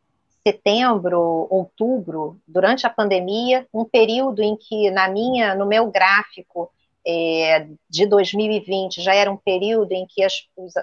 setembro, 0.45 1.47
outubro, 1.49 2.37
durante 2.47 2.85
a 2.85 2.89
pandemia, 2.89 3.65
um 3.73 3.85
período 3.85 4.41
em 4.41 4.57
que 4.57 4.91
na 4.91 5.07
minha, 5.07 5.55
no 5.55 5.65
meu 5.65 5.89
gráfico 5.89 6.69
é, 7.05 7.67
de 7.89 8.05
2020 8.05 9.01
já 9.01 9.13
era 9.13 9.31
um 9.31 9.37
período 9.37 9.91
em 9.93 10.05
que 10.07 10.23
as, 10.23 10.33
os, 10.57 10.73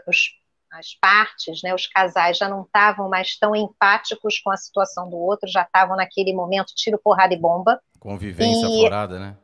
as 0.73 0.95
partes, 1.01 1.63
né, 1.63 1.75
os 1.75 1.87
casais 1.87 2.39
já 2.39 2.49
não 2.49 2.63
estavam 2.63 3.09
mais 3.09 3.37
tão 3.39 3.55
empáticos 3.55 4.39
com 4.39 4.51
a 4.51 4.57
situação 4.57 5.09
do 5.11 5.17
outro, 5.17 5.49
já 5.49 5.63
estavam 5.63 5.97
naquele 5.97 6.33
momento 6.33 6.73
tiro, 6.75 7.01
porrada 7.03 7.35
e 7.35 7.39
bomba. 7.39 7.81
Convivência 7.99 8.67
e, 8.67 8.83
forada, 8.83 9.19
né? 9.19 9.37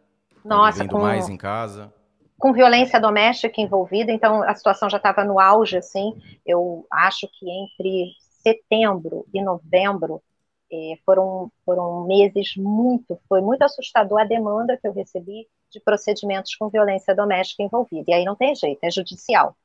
Nossa, 0.44 0.86
com, 0.86 1.00
mais 1.00 1.28
em 1.28 1.36
casa. 1.36 1.92
Com 2.38 2.52
violência 2.52 3.00
doméstica 3.00 3.60
envolvida, 3.60 4.12
então 4.12 4.42
a 4.42 4.54
situação 4.54 4.88
já 4.88 4.98
estava 4.98 5.24
no 5.24 5.40
auge, 5.40 5.76
assim. 5.76 6.14
Eu 6.44 6.86
acho 6.90 7.28
que 7.32 7.50
entre 7.50 8.12
setembro 8.46 9.26
e 9.34 9.42
novembro 9.42 10.22
é, 10.70 10.98
foram, 11.04 11.50
foram 11.64 12.06
meses 12.06 12.54
muito, 12.56 13.18
foi 13.28 13.40
muito 13.40 13.62
assustador 13.62 14.20
a 14.20 14.24
demanda 14.24 14.76
que 14.76 14.86
eu 14.86 14.92
recebi 14.92 15.48
de 15.70 15.80
procedimentos 15.80 16.54
com 16.54 16.68
violência 16.68 17.14
doméstica 17.14 17.64
envolvida. 17.64 18.04
E 18.08 18.14
aí 18.14 18.24
não 18.24 18.36
tem 18.36 18.54
jeito, 18.54 18.78
é 18.82 18.90
judicial. 18.90 19.56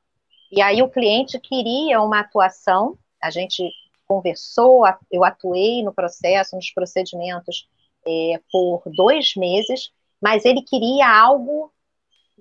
E 0.50 0.60
aí 0.60 0.82
o 0.82 0.90
cliente 0.90 1.38
queria 1.38 2.00
uma 2.02 2.20
atuação, 2.20 2.98
a 3.22 3.30
gente 3.30 3.70
conversou, 4.06 4.84
eu 5.10 5.24
atuei 5.24 5.82
no 5.82 5.94
processo, 5.94 6.56
nos 6.56 6.70
procedimentos 6.72 7.68
é, 8.06 8.40
por 8.50 8.82
dois 8.86 9.34
meses, 9.36 9.92
mas 10.20 10.44
ele 10.44 10.62
queria 10.62 11.08
algo 11.08 11.72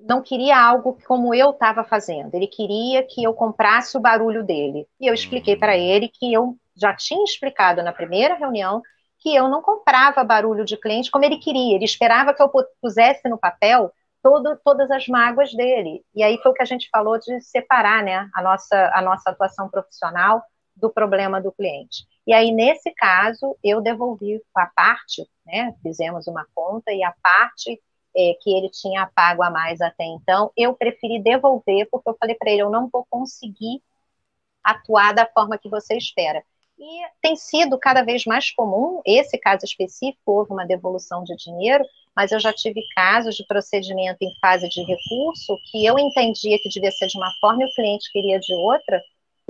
não 0.01 0.21
queria 0.21 0.59
algo 0.59 0.97
como 1.07 1.33
eu 1.33 1.51
estava 1.51 1.83
fazendo. 1.83 2.33
Ele 2.33 2.47
queria 2.47 3.03
que 3.03 3.23
eu 3.23 3.33
comprasse 3.33 3.97
o 3.97 4.01
barulho 4.01 4.43
dele. 4.43 4.88
E 4.99 5.07
eu 5.07 5.13
expliquei 5.13 5.55
para 5.55 5.73
uhum. 5.73 5.80
ele 5.80 6.07
que 6.07 6.33
eu 6.33 6.55
já 6.75 6.95
tinha 6.95 7.23
explicado 7.23 7.83
na 7.83 7.93
primeira 7.93 8.35
reunião 8.35 8.81
que 9.19 9.35
eu 9.35 9.47
não 9.47 9.61
comprava 9.61 10.23
barulho 10.23 10.65
de 10.65 10.77
cliente 10.77 11.11
como 11.11 11.23
ele 11.23 11.38
queria. 11.38 11.75
Ele 11.75 11.85
esperava 11.85 12.33
que 12.33 12.41
eu 12.41 12.51
pusesse 12.81 13.30
no 13.30 13.38
papel 13.38 13.91
todo, 14.21 14.57
todas 14.63 14.89
as 14.89 15.07
mágoas 15.07 15.53
dele. 15.53 16.03
E 16.15 16.23
aí 16.23 16.38
foi 16.41 16.51
o 16.51 16.53
que 16.53 16.61
a 16.63 16.65
gente 16.65 16.89
falou 16.89 17.19
de 17.19 17.39
separar 17.41 18.03
né, 18.03 18.30
a, 18.33 18.41
nossa, 18.41 18.91
a 18.93 19.01
nossa 19.01 19.30
atuação 19.30 19.69
profissional 19.69 20.41
do 20.75 20.89
problema 20.89 21.39
do 21.39 21.51
cliente. 21.51 22.05
E 22.25 22.33
aí, 22.33 22.51
nesse 22.51 22.91
caso, 22.95 23.55
eu 23.63 23.81
devolvi 23.81 24.41
a 24.55 24.65
parte, 24.67 25.27
né, 25.45 25.75
fizemos 25.83 26.27
uma 26.27 26.45
conta 26.55 26.91
e 26.91 27.03
a 27.03 27.13
parte 27.21 27.80
é, 28.15 28.33
que 28.41 28.51
ele 28.56 28.69
tinha 28.69 29.09
pago 29.15 29.43
a 29.43 29.49
mais 29.49 29.81
até 29.81 30.03
então, 30.03 30.51
eu 30.56 30.73
preferi 30.73 31.22
devolver, 31.22 31.88
porque 31.91 32.09
eu 32.09 32.17
falei 32.19 32.35
para 32.35 32.51
ele, 32.51 32.61
eu 32.61 32.69
não 32.69 32.90
vou 32.91 33.06
conseguir 33.09 33.81
atuar 34.64 35.14
da 35.14 35.25
forma 35.25 35.57
que 35.57 35.69
você 35.69 35.95
espera. 35.98 36.43
E 36.77 37.01
tem 37.22 37.35
sido 37.35 37.77
cada 37.77 38.01
vez 38.03 38.25
mais 38.25 38.49
comum, 38.51 39.01
esse 39.06 39.38
caso 39.38 39.65
específico, 39.65 40.31
houve 40.31 40.51
uma 40.51 40.65
devolução 40.65 41.23
de 41.23 41.35
dinheiro, 41.35 41.85
mas 42.15 42.31
eu 42.31 42.40
já 42.40 42.51
tive 42.51 42.81
casos 42.95 43.35
de 43.35 43.45
procedimento 43.45 44.17
em 44.22 44.33
fase 44.41 44.67
de 44.67 44.81
recurso 44.81 45.57
que 45.69 45.85
eu 45.85 45.99
entendia 45.99 46.57
que 46.59 46.69
devia 46.69 46.91
ser 46.91 47.07
de 47.07 47.17
uma 47.17 47.31
forma 47.40 47.64
e 47.64 47.65
o 47.67 47.73
cliente 47.75 48.11
queria 48.11 48.40
de 48.40 48.53
outra, 48.56 49.01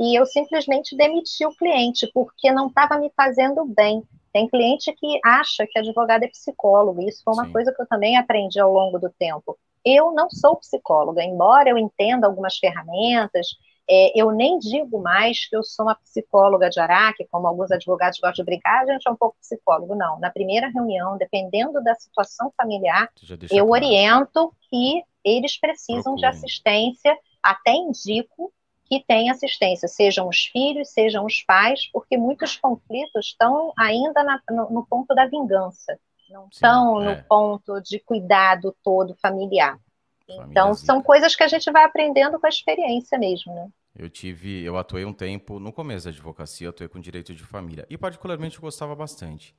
e 0.01 0.15
eu 0.17 0.25
simplesmente 0.25 0.97
demiti 0.97 1.45
o 1.45 1.55
cliente, 1.55 2.09
porque 2.11 2.51
não 2.51 2.69
estava 2.69 2.97
me 2.97 3.11
fazendo 3.15 3.63
bem. 3.65 4.03
Tem 4.33 4.49
cliente 4.49 4.91
que 4.93 5.19
acha 5.23 5.67
que 5.69 5.77
advogado 5.77 6.23
é 6.23 6.27
psicólogo, 6.27 7.03
isso 7.03 7.21
foi 7.23 7.35
uma 7.35 7.45
Sim. 7.45 7.51
coisa 7.51 7.71
que 7.71 7.79
eu 7.79 7.87
também 7.87 8.17
aprendi 8.17 8.59
ao 8.59 8.73
longo 8.73 8.97
do 8.97 9.11
tempo. 9.11 9.55
Eu 9.85 10.11
não 10.11 10.27
sou 10.27 10.55
psicóloga, 10.55 11.23
embora 11.23 11.69
eu 11.69 11.77
entenda 11.77 12.25
algumas 12.25 12.57
ferramentas, 12.57 13.49
é, 13.87 14.19
eu 14.19 14.31
nem 14.31 14.57
digo 14.57 14.99
mais 14.99 15.47
que 15.47 15.55
eu 15.55 15.61
sou 15.61 15.85
uma 15.85 15.95
psicóloga 15.95 16.67
de 16.67 16.79
Araque, 16.79 17.27
como 17.31 17.45
alguns 17.45 17.69
advogados 17.71 18.17
gostam 18.19 18.43
de 18.43 18.49
brincar, 18.49 18.81
a 18.81 18.93
gente 18.93 19.07
é 19.07 19.11
um 19.11 19.15
pouco 19.15 19.37
psicólogo. 19.39 19.93
Não, 19.93 20.19
na 20.19 20.31
primeira 20.31 20.67
reunião, 20.69 21.15
dependendo 21.15 21.79
da 21.83 21.93
situação 21.93 22.51
familiar, 22.57 23.07
eu 23.51 23.67
claro. 23.67 23.69
oriento 23.69 24.51
que 24.67 25.03
eles 25.23 25.59
precisam 25.59 26.15
Procure. 26.15 26.21
de 26.21 26.25
assistência, 26.25 27.15
até 27.43 27.73
indico 27.73 28.51
que 28.91 29.01
tem 29.07 29.29
assistência, 29.29 29.87
sejam 29.87 30.27
os 30.27 30.47
filhos, 30.47 30.89
sejam 30.89 31.25
os 31.25 31.41
pais, 31.43 31.89
porque 31.93 32.17
muitos 32.17 32.57
conflitos 32.57 33.27
estão 33.27 33.71
ainda 33.77 34.21
na, 34.21 34.41
no, 34.49 34.69
no, 34.69 34.85
ponto 34.85 35.15
da 35.15 35.25
vingança, 35.27 35.97
não 36.29 36.41
Sim, 36.41 36.49
estão 36.51 37.01
é. 37.01 37.15
no 37.15 37.23
ponto 37.23 37.79
de 37.79 38.01
cuidado 38.01 38.75
todo 38.83 39.15
familiar. 39.21 39.79
então, 40.27 40.73
são 40.73 41.01
coisas 41.01 41.37
que 41.37 41.43
a 41.43 41.47
gente 41.47 41.71
vai 41.71 41.85
aprendendo 41.85 42.37
com 42.37 42.45
a 42.45 42.49
experiência 42.49 43.17
mesmo, 43.17 43.55
né? 43.55 43.69
Eu 43.95 44.09
tive, 44.09 44.61
eu 44.61 44.77
atuei 44.77 45.05
um 45.05 45.13
tempo 45.13 45.57
no 45.57 45.71
começo 45.71 46.05
da 46.05 46.11
advocacia, 46.11 46.67
eu 46.67 46.71
atuei 46.71 46.89
com 46.89 46.99
direito 46.99 47.33
de 47.33 47.43
família 47.45 47.85
e 47.89 47.97
particularmente 47.97 48.57
eu 48.57 48.61
gostava 48.61 48.93
bastante. 48.93 49.55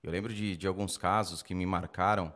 Eu 0.00 0.12
lembro 0.12 0.32
de, 0.32 0.56
de 0.56 0.68
alguns 0.68 0.96
casos 0.96 1.42
que 1.42 1.56
me 1.56 1.66
marcaram 1.66 2.32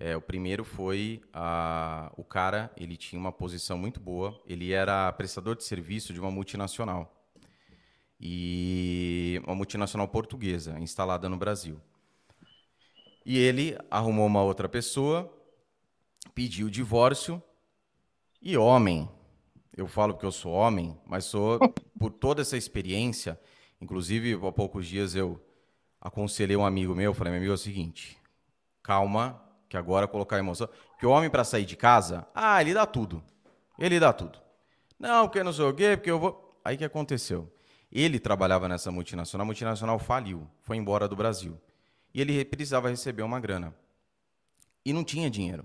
é, 0.00 0.16
o 0.16 0.20
primeiro 0.22 0.64
foi 0.64 1.20
a, 1.30 2.10
o 2.16 2.24
cara, 2.24 2.72
ele 2.74 2.96
tinha 2.96 3.20
uma 3.20 3.30
posição 3.30 3.76
muito 3.76 4.00
boa, 4.00 4.40
ele 4.46 4.72
era 4.72 5.12
prestador 5.12 5.54
de 5.54 5.62
serviço 5.62 6.14
de 6.14 6.18
uma 6.18 6.30
multinacional. 6.30 7.14
E 8.18 9.42
uma 9.44 9.54
multinacional 9.54 10.08
portuguesa, 10.08 10.80
instalada 10.80 11.28
no 11.28 11.36
Brasil. 11.36 11.78
E 13.26 13.36
ele 13.36 13.76
arrumou 13.90 14.26
uma 14.26 14.42
outra 14.42 14.70
pessoa, 14.70 15.30
pediu 16.34 16.68
o 16.68 16.70
divórcio, 16.70 17.42
e 18.40 18.56
homem, 18.56 19.06
eu 19.76 19.86
falo 19.86 20.14
porque 20.14 20.24
eu 20.24 20.32
sou 20.32 20.52
homem, 20.52 20.98
mas 21.06 21.26
sou 21.26 21.58
por 21.98 22.10
toda 22.10 22.40
essa 22.40 22.56
experiência, 22.56 23.38
inclusive 23.78 24.32
há 24.32 24.50
poucos 24.50 24.86
dias 24.86 25.14
eu 25.14 25.38
aconselhei 26.00 26.56
um 26.56 26.64
amigo 26.64 26.94
meu, 26.94 27.12
falei, 27.12 27.32
meu 27.32 27.38
amigo, 27.38 27.52
é 27.52 27.54
o 27.54 27.58
seguinte, 27.58 28.16
calma, 28.82 29.49
que 29.70 29.76
agora 29.76 30.08
colocar 30.08 30.36
emoção. 30.36 30.68
Que 30.98 31.06
o 31.06 31.10
homem 31.10 31.30
para 31.30 31.44
sair 31.44 31.64
de 31.64 31.76
casa, 31.76 32.26
ah, 32.34 32.60
ele 32.60 32.74
dá 32.74 32.84
tudo. 32.84 33.22
Ele 33.78 33.98
dá 33.98 34.12
tudo. 34.12 34.38
Não, 34.98 35.26
porque 35.26 35.42
não 35.42 35.52
sei 35.52 35.64
o 35.64 35.72
quê, 35.72 35.96
porque 35.96 36.10
eu 36.10 36.18
vou. 36.18 36.60
Aí 36.62 36.76
que 36.76 36.84
aconteceu? 36.84 37.50
Ele 37.90 38.18
trabalhava 38.18 38.68
nessa 38.68 38.90
multinacional, 38.90 39.44
a 39.44 39.46
multinacional 39.46 39.98
faliu, 39.98 40.46
foi 40.60 40.76
embora 40.76 41.08
do 41.08 41.16
Brasil. 41.16 41.58
E 42.12 42.20
ele 42.20 42.44
precisava 42.44 42.90
receber 42.90 43.22
uma 43.22 43.40
grana. 43.40 43.72
E 44.84 44.92
não 44.92 45.04
tinha 45.04 45.30
dinheiro. 45.30 45.64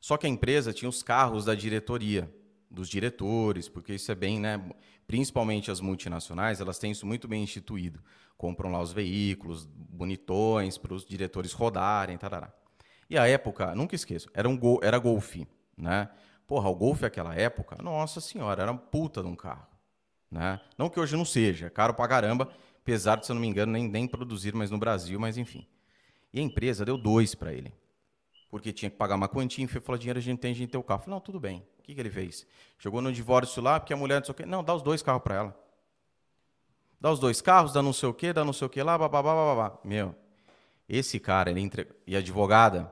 Só 0.00 0.16
que 0.16 0.26
a 0.26 0.28
empresa 0.28 0.72
tinha 0.72 0.88
os 0.88 1.02
carros 1.02 1.44
da 1.44 1.54
diretoria. 1.54 2.28
dos 2.70 2.88
diretores, 2.88 3.66
porque 3.66 3.94
isso 3.94 4.12
é 4.12 4.14
bem, 4.14 4.38
né? 4.38 4.60
Principalmente 5.06 5.70
as 5.70 5.80
multinacionais, 5.80 6.60
elas 6.60 6.78
têm 6.78 6.90
isso 6.90 7.06
muito 7.06 7.26
bem 7.26 7.42
instituído. 7.42 7.98
Compram 8.36 8.70
lá 8.70 8.80
os 8.80 8.92
veículos 8.92 9.64
bonitões 9.64 10.76
para 10.76 10.92
os 10.92 11.06
diretores 11.06 11.52
rodarem, 11.54 12.18
tarará. 12.18 12.52
E 13.08 13.16
a 13.16 13.26
época, 13.26 13.74
nunca 13.74 13.94
esqueço, 13.94 14.28
era 14.34 14.48
um 14.48 14.56
gol, 14.56 14.80
era 14.82 14.98
Golf, 14.98 15.36
né? 15.76 16.08
Porra, 16.46 16.68
o 16.68 16.74
Golf 16.74 17.00
naquela 17.02 17.34
época, 17.34 17.76
nossa 17.82 18.20
senhora, 18.20 18.62
era 18.62 18.72
uma 18.72 18.78
puta 18.78 19.22
de 19.22 19.28
um 19.28 19.36
carro, 19.36 19.66
né? 20.30 20.60
Não 20.76 20.90
que 20.90 21.00
hoje 21.00 21.16
não 21.16 21.24
seja, 21.24 21.66
é 21.66 21.70
caro 21.70 21.94
pra 21.94 22.06
caramba, 22.06 22.50
apesar 22.80 23.16
de, 23.16 23.26
se 23.26 23.32
eu 23.32 23.34
não 23.34 23.40
me 23.40 23.48
engano, 23.48 23.72
nem, 23.72 23.88
nem 23.88 24.06
produzir 24.06 24.54
mais 24.54 24.70
no 24.70 24.78
Brasil, 24.78 25.18
mas 25.18 25.36
enfim. 25.38 25.66
E 26.32 26.40
a 26.40 26.42
empresa 26.42 26.84
deu 26.84 26.98
dois 26.98 27.34
para 27.34 27.52
ele. 27.52 27.72
Porque 28.50 28.72
tinha 28.72 28.90
que 28.90 28.96
pagar 28.96 29.14
uma 29.14 29.28
quantia, 29.28 29.64
e 29.64 29.68
falou, 29.68 29.98
dinheiro 29.98 30.18
a 30.18 30.22
gente 30.22 30.38
tem, 30.38 30.52
a 30.52 30.54
gente 30.54 30.70
tem 30.70 30.80
o 30.80 30.82
carro. 30.82 31.00
falei, 31.00 31.14
não, 31.14 31.20
tudo 31.20 31.38
bem. 31.38 31.66
O 31.78 31.82
que, 31.82 31.94
que 31.94 32.00
ele 32.00 32.10
fez? 32.10 32.46
Chegou 32.78 33.02
no 33.02 33.12
divórcio 33.12 33.62
lá, 33.62 33.78
porque 33.78 33.92
a 33.92 33.96
mulher 33.96 34.18
não 34.18 34.24
sei 34.24 34.32
o 34.32 34.34
quê. 34.34 34.46
Não, 34.46 34.64
dá 34.64 34.74
os 34.74 34.82
dois 34.82 35.02
carros 35.02 35.22
para 35.22 35.34
ela. 35.34 35.68
Dá 37.00 37.10
os 37.10 37.20
dois 37.20 37.40
carros, 37.40 37.72
dá 37.72 37.82
não 37.82 37.92
sei 37.92 38.08
o 38.08 38.14
quê, 38.14 38.32
dá 38.32 38.44
não 38.44 38.52
sei 38.52 38.66
o 38.66 38.70
quê 38.70 38.82
lá, 38.82 38.96
babá, 38.96 39.22
babá. 39.22 39.78
Meu, 39.84 40.14
esse 40.88 41.20
cara, 41.20 41.50
ele 41.50 41.60
entre... 41.60 41.86
e 42.06 42.16
a 42.16 42.18
advogada, 42.18 42.90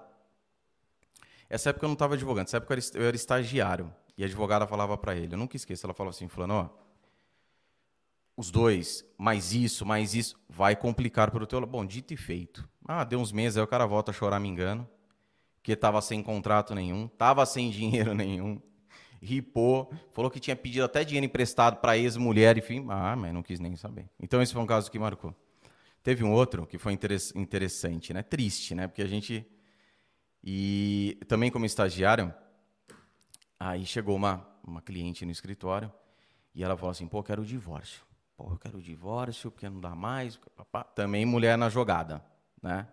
essa 1.48 1.70
época 1.70 1.84
eu 1.84 1.88
não 1.88 1.94
estava 1.94 2.14
advogando, 2.14 2.46
nessa 2.46 2.56
época 2.58 2.76
eu 2.94 3.04
era 3.04 3.16
estagiário. 3.16 3.92
E 4.18 4.22
a 4.22 4.26
advogada 4.26 4.66
falava 4.66 4.96
para 4.96 5.14
ele, 5.14 5.34
eu 5.34 5.38
nunca 5.38 5.56
esqueço, 5.56 5.86
ela 5.86 5.92
falava 5.92 6.14
assim, 6.14 6.26
fulano, 6.26 6.54
ó, 6.54 6.68
os 8.36 8.50
dois, 8.50 9.04
mais 9.16 9.52
isso, 9.52 9.84
mais 9.86 10.14
isso, 10.14 10.38
vai 10.48 10.76
complicar 10.76 11.30
para 11.30 11.42
o 11.42 11.46
teu... 11.46 11.64
Bom, 11.66 11.84
dito 11.84 12.12
e 12.12 12.16
feito. 12.16 12.68
Ah, 12.86 13.02
deu 13.02 13.18
uns 13.18 13.32
meses, 13.32 13.56
aí 13.56 13.62
o 13.62 13.66
cara 13.66 13.86
volta 13.86 14.10
a 14.10 14.14
chorar 14.14 14.38
me 14.38 14.48
engano, 14.48 14.88
que 15.62 15.72
estava 15.72 16.00
sem 16.00 16.22
contrato 16.22 16.74
nenhum, 16.74 17.06
estava 17.06 17.44
sem 17.46 17.68
dinheiro 17.72 18.14
nenhum, 18.14 18.60
ripou, 19.20 19.90
falou 20.12 20.30
que 20.30 20.38
tinha 20.38 20.54
pedido 20.54 20.84
até 20.84 21.04
dinheiro 21.04 21.26
emprestado 21.26 21.76
para 21.78 21.96
ex-mulher, 21.96 22.56
enfim, 22.58 22.86
ah, 22.88 23.16
mas 23.16 23.32
não 23.32 23.42
quis 23.42 23.58
nem 23.58 23.74
saber. 23.76 24.08
Então 24.20 24.40
esse 24.42 24.52
foi 24.52 24.62
um 24.62 24.66
caso 24.66 24.90
que 24.90 24.98
marcou. 24.98 25.34
Teve 26.02 26.22
um 26.22 26.32
outro 26.32 26.66
que 26.66 26.78
foi 26.78 26.96
interessante, 27.34 28.14
né? 28.14 28.22
Triste, 28.22 28.74
né? 28.74 28.86
Porque 28.86 29.02
a 29.02 29.08
gente 29.08 29.44
e 30.48 31.18
também 31.26 31.50
como 31.50 31.66
estagiário, 31.66 32.32
aí 33.58 33.84
chegou 33.84 34.14
uma, 34.14 34.46
uma 34.64 34.80
cliente 34.80 35.26
no 35.26 35.32
escritório 35.32 35.92
e 36.54 36.62
ela 36.62 36.76
falou 36.76 36.92
assim, 36.92 37.08
pô, 37.08 37.18
eu 37.18 37.24
quero 37.24 37.42
o 37.42 37.44
divórcio. 37.44 38.04
Pô, 38.36 38.52
eu 38.52 38.56
quero 38.56 38.78
o 38.78 38.82
divórcio 38.82 39.50
porque 39.50 39.68
não 39.68 39.80
dá 39.80 39.92
mais. 39.92 40.38
Também 40.94 41.26
mulher 41.26 41.58
na 41.58 41.68
jogada, 41.68 42.24
né? 42.62 42.86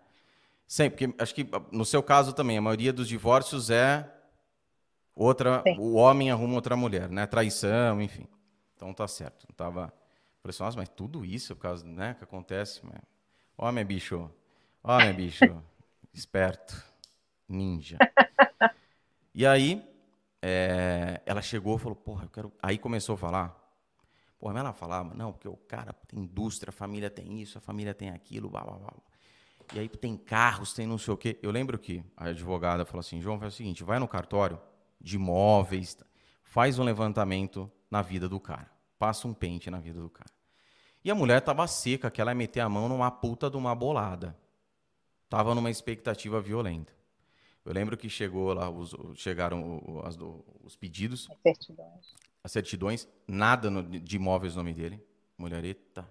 Sempre, 0.66 1.08
porque 1.08 1.22
acho 1.22 1.36
que 1.36 1.48
no 1.72 1.86
seu 1.86 2.02
caso 2.02 2.34
também, 2.34 2.58
a 2.58 2.62
maioria 2.62 2.92
dos 2.92 3.08
divórcios 3.08 3.70
é 3.70 4.12
outra, 5.14 5.62
Sim. 5.62 5.78
o 5.78 5.94
homem 5.94 6.32
arruma 6.32 6.56
outra 6.56 6.76
mulher, 6.76 7.08
né? 7.08 7.28
Traição, 7.28 8.02
enfim. 8.02 8.26
Então 8.76 8.92
tá 8.96 9.08
certo. 9.08 9.46
Não 9.48 9.56
tava, 9.56 9.94
nossa, 10.44 10.76
mas 10.76 10.90
tudo 10.90 11.24
isso 11.24 11.56
por 11.56 11.62
causa, 11.62 11.86
né, 11.86 12.16
que 12.16 12.24
acontece, 12.24 12.82
homem 13.56 13.82
é 13.84 13.86
bicho, 13.86 14.28
homem 14.84 15.10
é 15.10 15.14
bicho, 15.14 15.64
esperto 16.12 16.93
ninja. 17.48 17.98
e 19.34 19.46
aí, 19.46 19.84
é, 20.42 21.22
ela 21.26 21.42
chegou 21.42 21.78
e 21.78 21.80
falou, 21.80 21.96
porra, 21.96 22.26
eu 22.26 22.30
quero. 22.30 22.52
Aí 22.62 22.78
começou 22.78 23.16
a 23.16 23.18
falar. 23.18 23.64
Porra, 24.40 24.60
ela 24.60 24.74
falava, 24.74 25.14
não, 25.14 25.32
porque 25.32 25.48
o 25.48 25.56
cara 25.56 25.94
tem 25.94 26.20
indústria, 26.20 26.70
a 26.70 26.74
família 26.74 27.10
tem 27.10 27.42
isso, 27.42 27.58
a 27.58 27.62
família 27.62 27.94
tem 27.94 28.10
aquilo, 28.10 28.50
blá, 28.50 28.62
blá, 28.62 28.78
blá. 28.78 28.94
E 29.74 29.80
aí 29.80 29.88
tem 29.88 30.18
carros, 30.18 30.74
tem 30.74 30.86
não 30.86 30.98
sei 30.98 31.14
o 31.14 31.18
quê. 31.18 31.40
Eu 31.42 31.50
lembro 31.50 31.80
que 31.80 32.04
a 32.18 32.26
advogada 32.26 32.86
falou 32.86 33.00
assim, 33.00 33.22
João, 33.22 33.40
faz 33.40 33.54
o 33.54 33.58
seguinte, 33.58 33.84
vai 33.84 34.00
no 34.00 34.08
cartório 34.08 34.60
de 35.00 35.16
imóveis, 35.16 35.98
faz 36.44 36.78
um 36.78 36.84
levantamento 36.84 37.72
na 37.90 38.02
vida 38.02 38.28
do 38.28 38.40
cara. 38.40 38.70
Passa 39.00 39.28
um 39.28 39.34
pente 39.34 39.70
na 39.70 39.80
vida 39.80 40.02
do 40.02 40.10
cara. 40.10 40.30
E 41.04 41.12
a 41.12 41.16
mulher 41.16 41.42
tava 41.42 41.66
seca, 41.68 42.12
que 42.12 42.22
ela 42.22 42.32
ia 42.32 42.36
meter 42.36 42.62
a 42.62 42.70
mão 42.70 42.88
numa 42.88 43.12
puta 43.12 43.50
de 43.50 43.58
uma 43.58 43.74
bolada. 43.76 44.38
Tava 45.30 45.56
numa 45.56 45.70
expectativa 45.70 46.40
violenta. 46.40 46.94
Eu 47.66 47.74
lembro 47.74 47.96
que 47.96 48.10
chegou 48.10 48.54
lá, 48.54 48.70
os, 48.70 48.94
chegaram 49.16 49.82
os, 49.86 50.18
os 50.64 50.76
pedidos. 50.76 51.30
As 51.30 51.42
certidões. 51.42 52.16
As 52.44 52.52
certidões, 52.52 53.08
nada 53.28 53.70
no, 53.70 53.84
de 53.84 54.16
imóveis 54.16 54.56
no 54.56 54.64
nome 54.64 54.74
dele. 54.74 55.02
Mulhereta. 55.38 56.10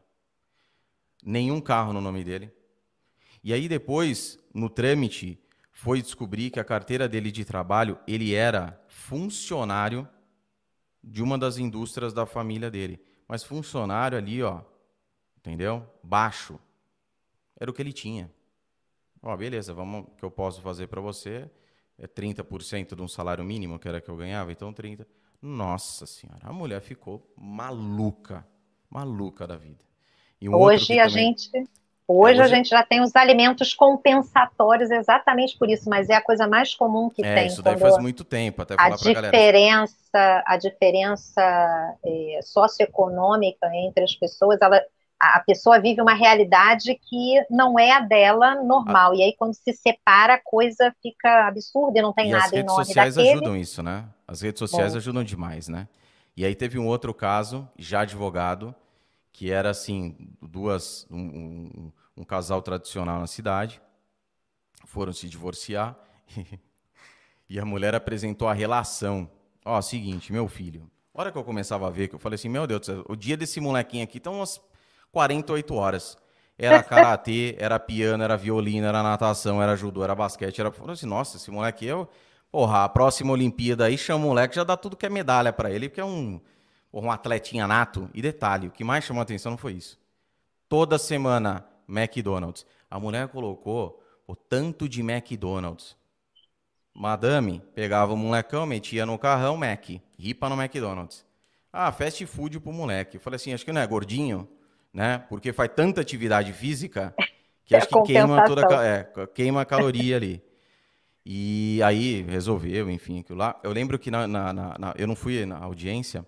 Nenhum 1.23 1.61
carro 1.61 1.93
no 1.93 2.01
nome 2.01 2.25
dele. 2.25 2.51
E 3.45 3.53
aí 3.53 3.69
depois, 3.69 4.39
no 4.55 4.71
trâmite, 4.71 5.39
foi 5.71 6.01
descobrir 6.01 6.51
que 6.51 6.61
a 6.61 6.65
carteira 6.65 7.09
dele 7.09 7.31
de 7.31 7.45
trabalho, 7.45 7.99
ele 8.07 8.35
era 8.35 8.81
funcionário 8.89 10.09
de 11.03 11.23
uma 11.23 11.37
das 11.37 11.59
indústrias 11.59 12.13
da 12.13 12.25
família 12.25 12.71
dele. 12.71 13.01
Mas 13.29 13.43
funcionário 13.43 14.17
ali, 14.17 14.43
ó, 14.43 14.63
entendeu? 15.37 15.87
Baixo. 16.03 16.59
Era 17.59 17.71
o 17.71 17.75
que 17.75 17.83
ele 17.83 17.93
tinha. 17.93 18.33
Ó, 19.23 19.33
oh, 19.33 19.37
beleza, 19.37 19.73
vamos, 19.73 20.07
que 20.19 20.25
eu 20.25 20.31
posso 20.31 20.61
fazer 20.61 20.89
para 20.89 21.01
você 21.01 21.49
é 21.99 22.07
30% 22.07 22.97
de 22.97 23.03
um 23.03 23.09
salário 23.09 23.45
mínimo, 23.45 23.79
que 23.79 23.87
era 23.87 24.01
que 24.01 24.09
eu 24.09 24.17
ganhava, 24.17 24.51
então 24.51 24.73
30. 24.73 25.07
Nossa 25.41 26.07
senhora, 26.07 26.41
a 26.43 26.53
mulher 26.53 26.81
ficou 26.81 27.33
maluca, 27.37 28.47
maluca 28.91 29.47
da 29.47 29.57
vida. 29.57 29.85
Um 30.43 30.55
hoje 30.57 30.99
a 30.99 31.07
também... 31.07 31.37
gente 31.37 31.51
Hoje, 32.07 32.41
hoje, 32.41 32.43
a 32.43 32.57
gente 32.57 32.69
já 32.69 32.83
tem 32.83 33.01
os 33.01 33.15
alimentos 33.15 33.73
compensatórios 33.73 34.91
exatamente 34.91 35.57
por 35.57 35.71
isso, 35.71 35.89
mas 35.89 36.11
é 36.11 36.15
a 36.15 36.21
coisa 36.21 36.47
mais 36.47 36.75
comum 36.75 37.09
que 37.09 37.25
é, 37.25 37.35
tem. 37.35 37.47
Isso 37.47 37.63
daí 37.63 37.79
faz 37.79 37.97
muito 37.99 38.25
tempo, 38.25 38.61
até 38.61 38.75
falar 38.75 38.95
a 38.95 38.97
diferença, 38.97 40.43
A 40.45 40.57
diferença 40.57 41.97
é, 42.05 42.41
socioeconômica 42.43 43.71
entre 43.75 44.03
as 44.05 44.15
pessoas, 44.15 44.61
ela 44.61 44.83
a 45.23 45.39
pessoa 45.39 45.81
vive 45.81 46.03
uma 46.03 46.15
realidade 46.15 46.99
que 47.09 47.41
não 47.49 47.79
é 47.79 47.93
a 47.93 48.01
dela 48.01 48.57
normal. 48.57 49.13
Ah. 49.13 49.17
E 49.17 49.23
aí, 49.23 49.37
quando 49.39 49.55
se 49.55 49.73
separa, 49.73 50.35
a 50.35 50.41
coisa 50.43 50.93
fica 51.01 51.47
absurda 51.47 52.01
e 52.01 52.03
não 52.03 52.13
tem 52.13 52.29
e 52.29 52.33
nada 52.33 52.49
em 52.57 52.65
nome 52.65 52.79
daquele. 52.79 52.81
As 52.81 52.89
redes 52.89 53.15
sociais 53.15 53.19
ajudam 53.19 53.57
isso, 53.57 53.83
né? 53.85 54.05
As 54.27 54.41
redes 54.41 54.59
sociais 54.59 54.93
Bom. 54.93 54.99
ajudam 54.99 55.23
demais, 55.23 55.69
né? 55.69 55.87
E 56.37 56.45
aí 56.45 56.57
teve 56.57 56.77
um 56.77 56.89
outro 56.89 57.15
caso, 57.15 57.69
já 57.79 58.01
advogado, 58.01 58.75
que 59.33 59.53
era 59.53 59.71
assim, 59.71 60.17
duas, 60.41 61.07
um, 61.09 61.21
um, 61.21 61.93
um 62.17 62.25
casal 62.25 62.61
tradicional 62.61 63.21
na 63.21 63.29
cidade, 63.29 63.81
foram 64.87 65.13
se 65.13 65.29
divorciar 65.29 65.97
e 67.49 67.61
a 67.61 67.65
mulher 67.65 67.95
apresentou 67.95 68.49
a 68.49 68.53
relação. 68.53 69.31
Ó, 69.65 69.81
seguinte, 69.81 70.33
meu 70.33 70.49
filho, 70.49 70.91
a 71.15 71.21
hora 71.21 71.31
que 71.31 71.39
eu 71.39 71.45
começava 71.45 71.87
a 71.87 71.91
ver, 71.91 72.09
que 72.09 72.17
eu 72.17 72.19
falei 72.19 72.35
assim, 72.35 72.49
meu 72.49 72.67
Deus, 72.67 72.89
o 73.09 73.15
dia 73.15 73.37
desse 73.37 73.61
molequinho 73.61 74.03
aqui 74.03 74.19
estão 74.19 74.35
umas 74.35 74.61
48 75.13 75.75
horas. 75.75 76.17
Era 76.59 76.83
karatê, 76.85 77.55
era 77.59 77.79
piano, 77.79 78.25
era 78.25 78.37
violino, 78.37 78.87
era 78.87 79.03
natação, 79.03 79.63
era 79.63 79.77
judô, 79.77 80.03
era 80.03 80.15
basquete. 80.15 80.61
Era 80.61 80.73
assim, 80.89 81.07
nossa, 81.07 81.37
esse 81.37 81.51
moleque 81.51 81.87
eu. 81.87 82.09
Porra, 82.51 82.85
a 82.85 82.89
próxima 82.89 83.33
Olimpíada 83.33 83.87
aí 83.87 83.97
chama 83.97 84.25
o 84.25 84.29
moleque, 84.29 84.57
já 84.57 84.65
dá 84.65 84.77
tudo 84.77 84.97
que 84.97 85.07
é 85.07 85.09
medalha 85.09 85.53
para 85.53 85.71
ele, 85.71 85.89
porque 85.89 86.01
é 86.01 86.05
um, 86.05 86.41
um 86.93 87.11
atletinha 87.11 87.67
nato. 87.67 88.11
E 88.13 88.21
detalhe, 88.21 88.69
o 88.69 88.71
que 88.71 88.85
mais 88.85 89.05
chamou 89.05 89.21
a 89.21 89.23
atenção 89.23 89.51
não 89.51 89.59
foi 89.59 89.73
isso. 89.73 89.99
Toda 90.69 90.99
semana, 90.99 91.67
McDonald's. 91.89 92.67
A 92.91 93.01
mulher 93.01 93.29
colocou 93.29 94.03
o 94.27 94.37
tanto 94.37 94.89
de 94.89 95.01
McDonald's. 95.01 95.97
Madame 96.95 97.63
pegava 97.75 98.13
o 98.13 98.17
molecão, 98.17 98.67
metia 98.67 99.07
no 99.07 99.19
carrão, 99.19 99.57
Mac, 99.57 99.89
ripa 100.19 100.49
no 100.49 100.61
McDonald's. 100.61 101.25
Ah, 101.73 101.91
fast 101.91 102.25
food 102.27 102.61
pro 102.61 102.71
moleque. 102.71 103.17
Eu 103.17 103.21
falei 103.21 103.37
assim, 103.37 103.55
acho 103.55 103.65
que 103.65 103.73
não 103.73 103.81
é 103.81 103.87
gordinho 103.87 104.47
né? 104.93 105.19
Porque 105.29 105.53
faz 105.53 105.71
tanta 105.75 106.01
atividade 106.01 106.53
física 106.53 107.15
que 107.65 107.75
é 107.75 107.79
acho 107.79 107.89
que 107.89 108.03
queima 108.03 108.45
toda 108.45 108.85
é, 108.85 109.11
queima 109.35 109.63
a 109.63 109.65
caloria 109.65 110.17
ali. 110.17 110.43
E 111.25 111.81
aí 111.85 112.23
resolveu, 112.23 112.91
enfim, 112.91 113.21
aquilo 113.21 113.39
lá. 113.39 113.59
Eu 113.63 113.73
lembro 113.73 113.99
que 113.99 114.11
na, 114.11 114.27
na, 114.27 114.53
na, 114.53 114.95
eu 114.97 115.07
não 115.07 115.15
fui 115.15 115.47
na 115.47 115.59
audiência, 115.59 116.27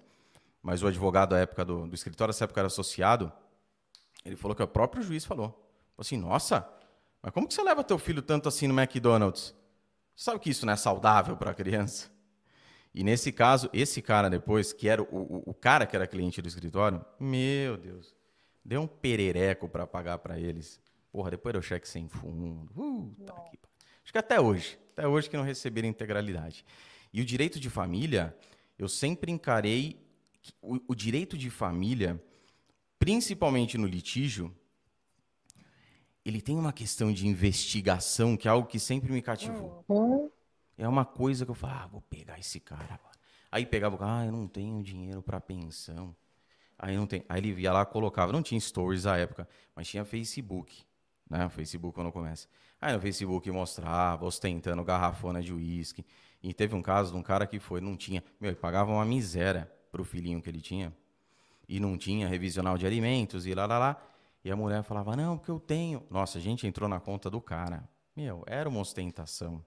mas 0.63 0.83
o 0.83 0.87
advogado 0.87 1.31
da 1.31 1.39
época 1.39 1.65
do, 1.65 1.87
do 1.87 1.95
escritório, 1.95 2.31
essa 2.31 2.45
época 2.45 2.61
era 2.61 2.69
associado, 2.69 3.33
ele 4.25 4.37
falou 4.37 4.55
que 4.55 4.63
o 4.63 4.69
próprio 4.69 5.03
juiz 5.03 5.25
falou. 5.25 5.61
Assim, 5.99 6.17
nossa, 6.17 6.69
mas 7.21 7.33
como 7.33 7.49
que 7.49 7.55
você 7.55 7.63
leva 7.63 7.83
teu 7.83 7.99
filho 7.99 8.23
tanto 8.23 8.49
assim 8.49 8.69
no 8.69 8.79
McDonald's? 8.79 9.55
Sabe 10.15 10.39
que 10.39 10.51
isso 10.51 10.65
não 10.65 10.73
é 10.73 10.77
saudável 10.77 11.37
para 11.37 11.51
a 11.51 11.55
criança? 11.55 12.09
E 12.95 13.03
nesse 13.03 13.33
caso, 13.33 13.69
esse 13.73 14.01
cara 14.01 14.31
depois, 14.31 14.73
que 14.73 14.89
era 14.89 15.03
o, 15.03 15.07
o, 15.07 15.43
o 15.47 15.55
cara 15.55 15.85
que 15.87 15.97
era 15.97 16.07
cliente 16.07 16.41
do 16.41 16.47
escritório, 16.47 17.05
meu 17.19 17.77
Deus, 17.77 18.15
Deu 18.65 18.83
um 18.83 18.87
perereco 18.87 19.69
para 19.69 19.87
pagar 19.87 20.19
para 20.19 20.39
eles. 20.39 20.81
Porra, 21.13 21.31
depois 21.31 21.53
deu 21.53 21.63
cheque 21.63 21.89
sem 21.89 22.09
fundo. 22.09 22.71
Uh, 22.75 23.15
tá 23.25 23.35
aqui. 23.35 23.59
Acho 24.03 24.13
que 24.13 24.19
até 24.19 24.41
hoje. 24.41 24.79
Até 24.93 25.07
hoje 25.07 25.29
que 25.29 25.37
não 25.37 25.45
receberam 25.45 25.89
integralidade. 25.89 26.65
E 27.13 27.21
o 27.21 27.25
direito 27.25 27.61
de 27.61 27.69
família, 27.69 28.37
eu 28.79 28.89
sempre 28.89 29.31
encarei 29.31 30.05
o, 30.61 30.81
o 30.89 30.95
direito 30.95 31.39
de 31.39 31.51
família, 31.51 32.23
principalmente 32.99 33.79
no 33.79 33.87
litígio, 33.87 34.55
ele 36.25 36.41
tem 36.41 36.57
uma 36.57 36.73
questão 36.73 37.13
de 37.13 37.27
investigação 37.27 38.37
que 38.37 38.49
é 38.49 38.51
algo 38.51 38.67
que 38.67 38.79
sempre 38.79 39.13
me 39.13 39.21
cativou. 39.21 39.85
Uhum. 39.89 40.31
É 40.77 40.89
uma 40.89 41.05
coisa 41.05 41.45
que 41.45 41.51
eu 41.51 41.55
falo, 41.55 41.75
ah, 41.75 41.87
vou 41.87 42.01
pegar 42.01 42.39
esse 42.39 42.59
cara 42.59 42.95
agora. 42.95 43.15
Aí 43.53 43.65
pegava 43.65 43.95
o 43.95 43.99
cara, 43.99 44.21
ah, 44.21 44.27
eu 44.27 44.33
não 44.33 44.49
tenho 44.49 44.83
dinheiro 44.83 45.23
para 45.23 45.41
pensão. 45.41 46.17
Aí 46.85 46.99
não 46.99 47.07
tem. 47.07 47.25
Aí 47.31 47.41
ele 47.41 47.51
via 47.51 47.73
lá, 47.73 47.87
colocava. 47.87 48.31
Não 48.31 48.43
tinha 48.43 48.61
stories 48.61 49.07
à 49.07 49.17
época, 49.17 49.49
mas 49.75 49.89
tinha 49.89 50.05
Facebook. 50.05 50.85
Né? 51.31 51.49
Facebook 51.49 51.95
quando 51.95 52.13
começa. 52.13 52.47
Aí 52.79 52.93
no 52.93 53.01
Facebook 53.01 53.51
mostrava, 53.51 54.27
ostentando 54.27 54.85
garrafona 54.85 55.43
de 55.43 55.51
uísque. 55.51 56.05
E 56.43 56.53
teve 56.53 56.75
um 56.75 56.83
caso 56.83 57.13
de 57.13 57.17
um 57.17 57.23
cara 57.23 57.47
que 57.47 57.59
foi, 57.59 57.81
não 57.81 57.97
tinha. 57.97 58.23
Meu, 58.39 58.51
ele 58.51 58.61
pagava 58.61 58.93
uma 58.93 59.05
miséria 59.07 59.73
pro 59.91 60.05
filhinho 60.05 60.43
que 60.43 60.51
ele 60.51 60.61
tinha. 60.61 60.93
E 61.67 61.81
não 61.81 61.97
tinha 61.97 62.29
revisional 62.29 62.77
de 62.77 62.87
alimentos 62.87 63.47
e 63.47 63.55
lá, 63.55 63.65
lá, 63.65 63.79
lá. 63.79 64.03
E 64.45 64.51
a 64.51 64.57
mulher 64.57 64.83
falava, 64.83 65.17
não, 65.17 65.39
porque 65.39 65.51
eu 65.51 65.59
tenho. 65.59 66.03
Nossa, 66.11 66.37
a 66.37 66.41
gente 66.43 66.67
entrou 66.67 66.87
na 66.87 67.01
conta 67.01 67.31
do 67.31 67.41
cara. 67.41 67.89
Meu, 68.15 68.45
era 68.47 68.69
uma 68.69 68.81
ostentação. 68.81 69.65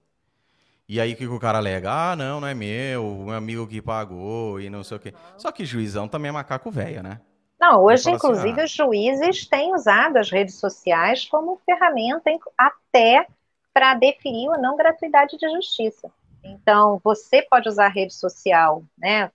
E 0.88 0.98
aí 1.00 1.12
o 1.12 1.16
que, 1.16 1.26
o 1.26 1.38
cara 1.38 1.58
alega? 1.58 1.90
Ah, 1.92 2.16
não, 2.16 2.40
não 2.40 2.48
é 2.48 2.54
meu, 2.54 3.06
o 3.06 3.24
meu 3.26 3.34
amigo 3.34 3.66
que 3.66 3.82
pagou 3.82 4.58
e 4.58 4.70
não 4.70 4.82
sei 4.82 4.96
o 4.96 5.00
quê. 5.00 5.12
Só 5.36 5.52
que 5.52 5.66
juizão 5.66 6.08
também 6.08 6.30
é 6.30 6.32
macaco 6.32 6.70
velho, 6.70 7.02
né? 7.02 7.20
Não, 7.60 7.82
hoje, 7.82 8.10
inclusive, 8.10 8.52
assim, 8.52 8.60
ah, 8.60 8.64
os 8.64 8.70
juízes 8.70 9.46
têm 9.46 9.74
usado 9.74 10.16
as 10.16 10.30
redes 10.30 10.54
sociais 10.54 11.26
como 11.26 11.60
ferramenta 11.66 12.30
até 12.56 13.26
para 13.74 13.94
definir 13.94 14.48
ou 14.48 14.58
não 14.58 14.76
gratuidade 14.76 15.36
de 15.36 15.48
justiça. 15.50 16.10
Então, 16.42 16.98
você 17.04 17.42
pode 17.42 17.68
usar 17.68 17.86
a 17.86 17.90
rede 17.90 18.14
social, 18.14 18.82
né, 18.96 19.30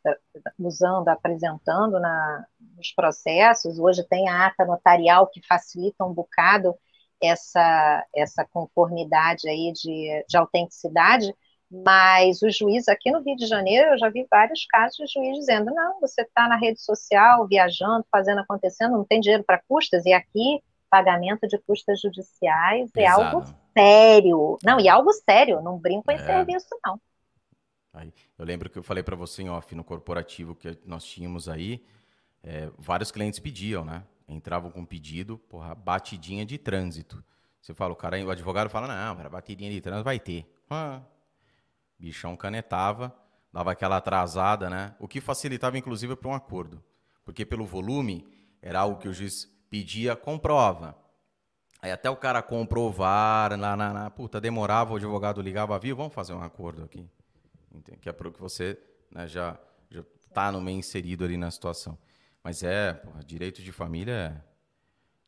usando, 0.57 1.09
apresentando 1.09 1.99
na, 1.99 2.45
nos 2.75 2.91
processos. 2.93 3.77
Hoje 3.77 4.03
tem 4.03 4.27
a 4.27 4.47
ata 4.47 4.65
notarial 4.65 5.27
que 5.27 5.45
facilita 5.45 6.03
um 6.03 6.13
bocado 6.13 6.73
essa, 7.21 8.05
essa 8.13 8.45
conformidade 8.45 9.47
aí 9.47 9.71
de, 9.73 10.25
de 10.27 10.37
autenticidade, 10.37 11.33
mas 11.73 12.43
o 12.43 12.51
juiz 12.51 12.87
aqui 12.87 13.09
no 13.09 13.23
Rio 13.23 13.35
de 13.35 13.47
Janeiro, 13.47 13.93
eu 13.93 13.97
já 13.97 14.07
vi 14.09 14.27
vários 14.29 14.63
casos 14.67 14.95
de 14.97 15.11
juiz 15.11 15.39
dizendo: 15.39 15.73
não, 15.73 15.99
você 15.99 16.21
está 16.21 16.47
na 16.47 16.55
rede 16.55 16.79
social, 16.79 17.47
viajando, 17.47 18.05
fazendo, 18.11 18.41
acontecendo, 18.41 18.91
não 18.91 19.03
tem 19.03 19.19
dinheiro 19.19 19.43
para 19.43 19.61
custas, 19.67 20.05
e 20.05 20.13
aqui 20.13 20.61
pagamento 20.87 21.47
de 21.47 21.57
custas 21.57 21.99
judiciais 21.99 22.91
é 22.95 23.07
algo 23.07 23.43
sério. 23.75 24.59
Não, 24.63 24.79
e 24.79 24.87
algo 24.87 25.11
sério, 25.11 25.59
não 25.59 25.79
brinco 25.79 26.11
em 26.11 26.15
é. 26.15 26.19
serviço, 26.19 26.67
não. 26.85 27.01
Aí, 27.91 28.13
eu 28.37 28.45
lembro 28.45 28.69
que 28.69 28.77
eu 28.77 28.83
falei 28.83 29.01
para 29.01 29.15
você 29.15 29.41
em 29.41 29.49
off 29.49 29.73
no 29.73 29.83
corporativo 29.83 30.53
que 30.53 30.77
nós 30.85 31.03
tínhamos 31.03 31.49
aí, 31.49 31.83
é, 32.43 32.69
vários 32.77 33.11
clientes 33.11 33.39
pediam, 33.39 33.83
né? 33.83 34.03
Entravam 34.27 34.69
com 34.69 34.85
pedido, 34.85 35.39
porra, 35.39 35.73
batidinha 35.73 36.45
de 36.45 36.59
trânsito. 36.59 37.23
Você 37.59 37.73
fala, 37.73 37.93
o 37.93 37.95
cara, 37.95 38.23
o 38.23 38.29
advogado 38.29 38.69
fala, 38.69 38.87
não, 38.87 39.29
batidinha 39.29 39.71
de 39.71 39.81
trânsito 39.81 40.03
vai 40.03 40.19
ter. 40.19 40.45
Ah, 40.69 41.01
bichão 42.03 42.35
canetava, 42.35 43.15
dava 43.51 43.71
aquela 43.71 43.97
atrasada, 43.97 44.69
né? 44.69 44.93
O 44.99 45.07
que 45.07 45.21
facilitava, 45.21 45.77
inclusive, 45.77 46.17
para 46.17 46.29
um 46.29 46.33
acordo. 46.33 46.83
Porque 47.23 47.45
pelo 47.45 47.65
volume, 47.65 48.27
era 48.61 48.81
algo 48.81 48.99
que 48.99 49.07
o 49.07 49.13
juiz 49.13 49.49
pedia, 49.69 50.13
comprova. 50.13 50.97
Aí 51.81 51.91
até 51.91 52.09
o 52.09 52.17
cara 52.17 52.41
comprovar, 52.41 53.55
na, 53.57 53.75
na, 53.75 53.93
na 53.93 54.11
puta, 54.11 54.41
demorava, 54.41 54.93
o 54.93 54.95
advogado 54.97 55.41
ligava, 55.41 55.79
viu, 55.79 55.95
vamos 55.95 56.13
fazer 56.13 56.33
um 56.33 56.41
acordo 56.41 56.83
aqui. 56.83 57.09
Que 58.01 58.09
é 58.09 58.11
para 58.11 58.29
que 58.29 58.39
você 58.39 58.77
né, 59.09 59.27
já 59.27 59.57
está 60.27 60.51
no 60.51 60.59
meio 60.59 60.77
inserido 60.77 61.23
ali 61.23 61.37
na 61.37 61.49
situação. 61.49 61.97
Mas 62.43 62.63
é, 62.63 62.93
porra, 62.93 63.23
direito 63.23 63.61
de 63.61 63.71
família, 63.71 64.43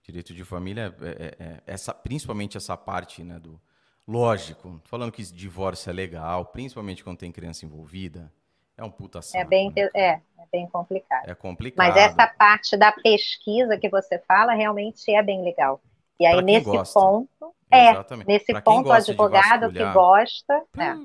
direito 0.04 0.34
de 0.34 0.44
família, 0.44 0.94
é, 1.02 1.10
é, 1.10 1.46
é, 1.46 1.64
essa, 1.66 1.94
principalmente 1.94 2.58
essa 2.58 2.76
parte, 2.76 3.24
né, 3.24 3.40
do 3.40 3.60
lógico. 4.08 4.82
Falando 4.86 5.12
que 5.12 5.24
divórcio 5.24 5.90
é 5.90 5.94
legal, 5.94 6.46
principalmente 6.46 7.04
quando 7.04 7.18
tem 7.18 7.32
criança 7.32 7.66
envolvida, 7.66 8.32
é 8.78 8.84
um 8.84 8.92
puta 8.92 9.22
saco, 9.22 9.38
É 9.38 9.46
bem, 9.46 9.72
né? 9.76 9.90
é, 9.94 10.10
é 10.10 10.22
bem 10.52 10.68
complicado. 10.68 11.30
É 11.30 11.36
complicado. 11.36 11.88
Mas 11.88 11.96
essa 11.96 12.28
parte 12.28 12.78
da 12.78 12.92
pesquisa 12.92 13.78
que 13.78 13.90
você 13.90 14.20
fala 14.20 14.54
realmente 14.54 15.12
é 15.14 15.24
bem 15.24 15.44
legal. 15.44 15.82
E 16.20 16.26
aí 16.26 16.42
nesse 16.42 16.66
gosta. 16.66 17.00
ponto, 17.00 17.56
é, 17.70 17.92
Exatamente. 17.92 18.28
nesse 18.28 18.52
pra 18.52 18.62
ponto 18.62 18.88
o 18.90 18.94
advogado 18.94 19.72
que 19.72 19.86
gosta, 19.92 20.64
é. 20.78 20.96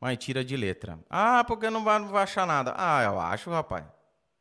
Mas 0.00 0.18
tira 0.18 0.44
de 0.44 0.56
letra. 0.56 0.98
Ah, 1.08 1.44
porque 1.44 1.70
não 1.70 1.84
vai, 1.84 1.98
não 1.98 2.08
vai 2.08 2.24
achar 2.24 2.46
nada. 2.46 2.74
Ah, 2.76 3.02
eu 3.04 3.20
acho, 3.20 3.50
rapaz. 3.50 3.86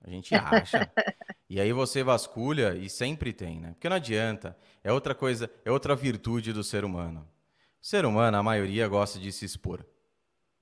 A 0.03 0.09
gente 0.09 0.33
acha. 0.35 0.91
e 1.49 1.59
aí 1.61 1.72
você 1.72 2.03
vasculha 2.03 2.75
e 2.75 2.90
sempre 2.90 3.31
tem, 3.31 3.59
né? 3.59 3.69
Porque 3.73 3.88
não 3.88 3.95
adianta. 3.98 4.57
É 4.83 4.91
outra 4.91 5.14
coisa, 5.14 5.49
é 5.64 5.72
outra 5.72 5.95
virtude 5.95 6.51
do 6.51 6.64
ser 6.64 6.83
humano. 6.83 7.27
Ser 7.82 8.06
humano, 8.06 8.38
a 8.38 8.43
maioria 8.43 8.88
gosta 8.88 9.19
de 9.19 9.32
se 9.32 9.43
expor. 9.43 9.84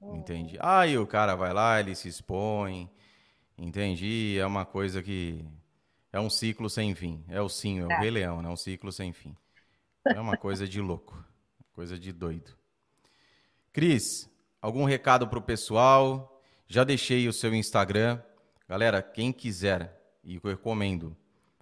Hum. 0.01 0.15
Entende? 0.15 0.57
Aí 0.61 0.98
o 0.98 1.06
cara 1.06 1.35
vai 1.35 1.53
lá, 1.53 1.80
ele 1.80 1.93
se 1.93 2.07
expõe. 2.07 2.89
Entendi. 3.57 4.38
É 4.39 4.45
uma 4.45 4.65
coisa 4.65 5.03
que. 5.03 5.45
É 6.11 6.19
um 6.19 6.30
ciclo 6.30 6.69
sem 6.69 6.95
fim. 6.95 7.23
É 7.27 7.41
o 7.41 7.49
sim, 7.49 7.80
é 7.80 7.85
o 7.85 7.91
é. 7.91 7.99
Rei 7.99 8.09
Leão, 8.09 8.41
né? 8.41 8.49
É 8.49 8.51
um 8.51 8.56
ciclo 8.56 8.91
sem 8.91 9.11
fim. 9.11 9.35
É 10.06 10.19
uma 10.19 10.38
coisa 10.38 10.67
de 10.67 10.81
louco. 10.81 11.23
Coisa 11.73 11.99
de 11.99 12.11
doido. 12.11 12.57
Cris, 13.72 14.30
algum 14.61 14.85
recado 14.85 15.27
para 15.27 15.38
o 15.38 15.41
pessoal? 15.41 16.41
Já 16.67 16.83
deixei 16.83 17.27
o 17.27 17.33
seu 17.33 17.53
Instagram. 17.53 18.22
Galera, 18.67 19.01
quem 19.01 19.31
quiser, 19.31 19.99
e 20.23 20.35
eu 20.35 20.41
recomendo, 20.43 21.15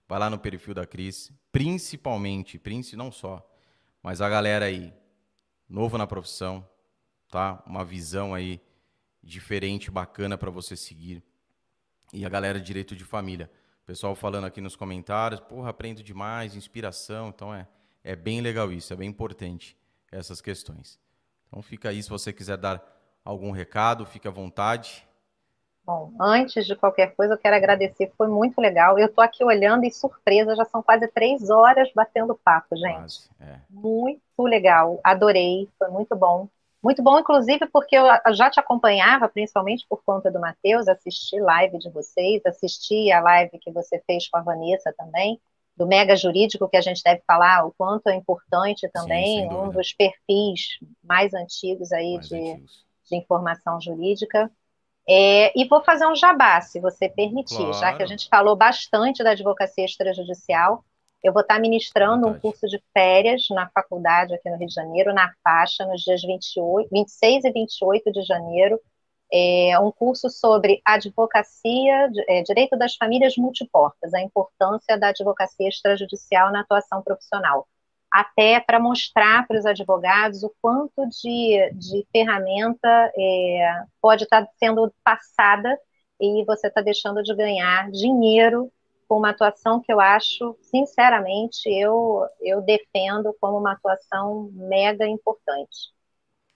vai 0.07 0.19
lá 0.19 0.29
no 0.29 0.37
perfil 0.37 0.73
da 0.73 0.85
Cris, 0.85 1.31
principalmente, 1.51 2.59
príncipe 2.59 2.97
não 2.97 3.11
só, 3.11 3.45
mas 4.03 4.21
a 4.21 4.29
galera 4.29 4.65
aí, 4.65 4.93
novo 5.69 5.97
na 5.97 6.07
profissão, 6.07 6.67
tá? 7.29 7.63
Uma 7.65 7.83
visão 7.83 8.33
aí 8.33 8.61
diferente, 9.21 9.91
bacana 9.91 10.37
para 10.37 10.49
você 10.49 10.75
seguir. 10.75 11.23
E 12.13 12.25
a 12.25 12.29
galera 12.29 12.59
direito 12.59 12.95
de 12.95 13.03
família. 13.03 13.51
Pessoal 13.85 14.15
falando 14.15 14.45
aqui 14.45 14.59
nos 14.59 14.75
comentários, 14.75 15.39
porra, 15.39 15.69
aprendo 15.69 16.03
demais, 16.03 16.55
inspiração. 16.55 17.29
Então 17.29 17.53
é, 17.53 17.67
é 18.03 18.15
bem 18.15 18.41
legal 18.41 18.71
isso, 18.71 18.91
é 18.91 18.95
bem 18.95 19.09
importante 19.09 19.77
essas 20.11 20.41
questões. 20.41 20.99
Então 21.47 21.61
fica 21.61 21.89
aí, 21.89 22.03
se 22.03 22.09
você 22.09 22.33
quiser 22.33 22.57
dar 22.57 22.83
algum 23.23 23.51
recado, 23.51 24.05
fique 24.05 24.27
à 24.27 24.31
vontade. 24.31 25.06
Bom, 25.87 26.11
antes 26.19 26.67
de 26.67 26.75
qualquer 26.75 27.15
coisa, 27.15 27.35
eu 27.35 27.37
quero 27.37 27.55
agradecer, 27.55 28.11
foi 28.17 28.27
muito 28.27 28.59
legal. 28.59 28.99
Eu 28.99 29.07
estou 29.07 29.23
aqui 29.23 29.41
olhando 29.41 29.85
e 29.85 29.91
surpresa, 29.91 30.53
já 30.53 30.65
são 30.65 30.83
quase 30.83 31.07
três 31.07 31.49
horas 31.49 31.89
batendo 31.95 32.37
papo, 32.43 32.75
gente. 32.75 32.97
Quase, 32.97 33.29
é. 33.39 33.55
Muito 33.69 34.43
legal, 34.43 34.99
adorei, 35.01 35.69
foi 35.79 35.87
muito 35.87 36.13
bom. 36.13 36.49
Muito 36.83 37.01
bom, 37.01 37.17
inclusive, 37.17 37.67
porque 37.67 37.95
eu 37.95 38.05
já 38.33 38.49
te 38.49 38.59
acompanhava, 38.59 39.29
principalmente 39.29 39.85
por 39.89 40.03
conta 40.03 40.29
do 40.29 40.41
Matheus, 40.41 40.89
assisti 40.89 41.39
live 41.39 41.77
de 41.79 41.89
vocês, 41.89 42.45
assisti 42.45 43.09
a 43.09 43.21
live 43.21 43.57
que 43.57 43.71
você 43.71 43.97
fez 44.05 44.29
com 44.29 44.37
a 44.37 44.41
Vanessa 44.41 44.93
também, 44.97 45.39
do 45.77 45.87
Mega 45.87 46.17
Jurídico, 46.17 46.67
que 46.67 46.75
a 46.75 46.81
gente 46.81 47.01
deve 47.01 47.21
falar 47.25 47.65
o 47.65 47.71
quanto 47.77 48.07
é 48.09 48.15
importante 48.15 48.89
também, 48.89 49.47
Sim, 49.47 49.55
um 49.55 49.69
dos 49.69 49.93
perfis 49.93 50.79
mais 51.01 51.33
antigos 51.33 51.93
aí 51.93 52.15
mais 52.15 52.27
de, 52.27 52.35
antigos. 52.35 52.85
de 53.09 53.15
informação 53.15 53.79
jurídica. 53.79 54.51
É, 55.09 55.57
e 55.57 55.65
vou 55.65 55.81
fazer 55.83 56.05
um 56.05 56.15
jabá, 56.15 56.59
se 56.59 56.81
você 56.81 57.07
permitir, 57.07 57.55
claro. 57.55 57.73
já 57.73 57.93
que 57.93 58.03
a 58.03 58.05
gente 58.05 58.27
falou 58.27 58.55
bastante 58.55 59.23
da 59.23 59.31
advocacia 59.31 59.85
extrajudicial. 59.85 60.83
Eu 61.23 61.33
vou 61.33 61.41
estar 61.41 61.59
ministrando 61.59 62.27
um 62.27 62.39
curso 62.39 62.67
de 62.67 62.81
férias 62.93 63.47
na 63.49 63.69
faculdade 63.69 64.33
aqui 64.33 64.49
no 64.49 64.57
Rio 64.57 64.67
de 64.67 64.73
Janeiro, 64.73 65.13
na 65.13 65.33
faixa, 65.43 65.85
nos 65.85 66.01
dias 66.01 66.21
28, 66.21 66.89
26 66.91 67.45
e 67.45 67.51
28 67.51 68.11
de 68.11 68.21
janeiro. 68.21 68.79
É 69.31 69.79
um 69.79 69.91
curso 69.91 70.29
sobre 70.29 70.81
advocacia, 70.85 72.09
é, 72.29 72.43
direito 72.43 72.77
das 72.77 72.95
famílias 72.95 73.35
multiportas, 73.35 74.13
a 74.13 74.21
importância 74.21 74.97
da 74.97 75.09
advocacia 75.09 75.67
extrajudicial 75.67 76.51
na 76.51 76.61
atuação 76.61 77.01
profissional 77.01 77.67
até 78.19 78.59
para 78.59 78.79
mostrar 78.79 79.45
para 79.45 79.59
os 79.59 79.65
advogados 79.65 80.41
o 80.41 80.51
quanto 80.59 81.07
de, 81.07 81.71
de 81.75 82.07
ferramenta 82.11 83.11
é, 83.15 83.83
pode 84.01 84.23
estar 84.23 84.43
tá 84.43 84.51
sendo 84.57 84.91
passada 85.03 85.79
e 86.19 86.43
você 86.45 86.67
está 86.67 86.81
deixando 86.81 87.21
de 87.21 87.35
ganhar 87.35 87.91
dinheiro 87.91 88.71
com 89.07 89.19
uma 89.19 89.29
atuação 89.29 89.79
que 89.79 89.93
eu 89.93 89.99
acho, 89.99 90.57
sinceramente, 90.63 91.69
eu, 91.69 92.25
eu 92.41 92.59
defendo 92.61 93.35
como 93.39 93.59
uma 93.59 93.73
atuação 93.73 94.49
mega 94.53 95.07
importante. 95.07 95.93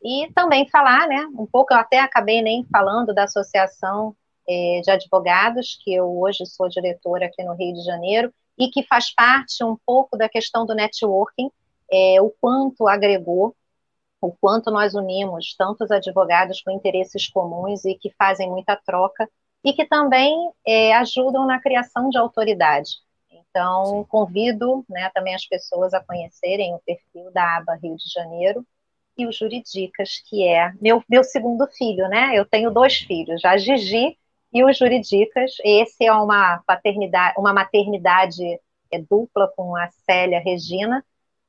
E 0.03 0.31
também 0.33 0.67
falar, 0.67 1.07
né, 1.07 1.27
um 1.37 1.45
pouco, 1.45 1.73
eu 1.73 1.77
até 1.77 1.99
acabei 1.99 2.41
nem 2.41 2.65
falando 2.71 3.13
da 3.13 3.25
Associação 3.25 4.15
é, 4.49 4.81
de 4.83 4.89
Advogados, 4.89 5.79
que 5.83 5.93
eu 5.93 6.19
hoje 6.19 6.43
sou 6.47 6.67
diretora 6.67 7.27
aqui 7.27 7.43
no 7.43 7.53
Rio 7.53 7.75
de 7.75 7.83
Janeiro, 7.83 8.33
e 8.61 8.69
que 8.69 8.83
faz 8.83 9.11
parte 9.11 9.63
um 9.63 9.75
pouco 9.83 10.15
da 10.15 10.29
questão 10.29 10.67
do 10.67 10.75
networking, 10.75 11.49
é, 11.91 12.21
o 12.21 12.29
quanto 12.39 12.87
agregou, 12.87 13.55
o 14.21 14.31
quanto 14.31 14.69
nós 14.69 14.93
unimos 14.93 15.55
tantos 15.57 15.89
advogados 15.89 16.61
com 16.61 16.69
interesses 16.69 17.27
comuns 17.27 17.83
e 17.85 17.95
que 17.95 18.11
fazem 18.11 18.47
muita 18.51 18.75
troca 18.75 19.27
e 19.63 19.73
que 19.73 19.83
também 19.83 20.51
é, 20.63 20.93
ajudam 20.93 21.47
na 21.47 21.59
criação 21.59 22.07
de 22.11 22.19
autoridade. 22.19 22.97
Então, 23.31 23.85
Sim. 23.85 24.03
convido 24.07 24.85
né, 24.87 25.09
também 25.11 25.33
as 25.33 25.47
pessoas 25.47 25.91
a 25.95 25.99
conhecerem 25.99 26.75
o 26.75 26.79
perfil 26.85 27.31
da 27.33 27.57
aba 27.57 27.73
Rio 27.81 27.95
de 27.95 28.07
Janeiro 28.13 28.63
e 29.17 29.25
o 29.25 29.31
Juridicas, 29.31 30.21
que 30.29 30.47
é 30.47 30.71
meu, 30.79 31.03
meu 31.09 31.23
segundo 31.23 31.65
filho, 31.65 32.07
né? 32.07 32.31
Eu 32.35 32.45
tenho 32.45 32.69
dois 32.69 32.97
filhos, 32.97 33.43
a 33.43 33.57
Gigi 33.57 34.17
e 34.51 34.63
o 34.63 34.73
Juridicas. 34.73 35.51
Esse 35.63 36.05
é 36.05 36.13
uma 36.13 36.61
paternidade, 36.65 37.35
uma 37.37 37.53
maternidade 37.53 38.43
é, 38.91 38.99
dupla 38.99 39.51
com 39.55 39.75
a 39.75 39.89
Célia 40.05 40.39
Regina, 40.39 41.03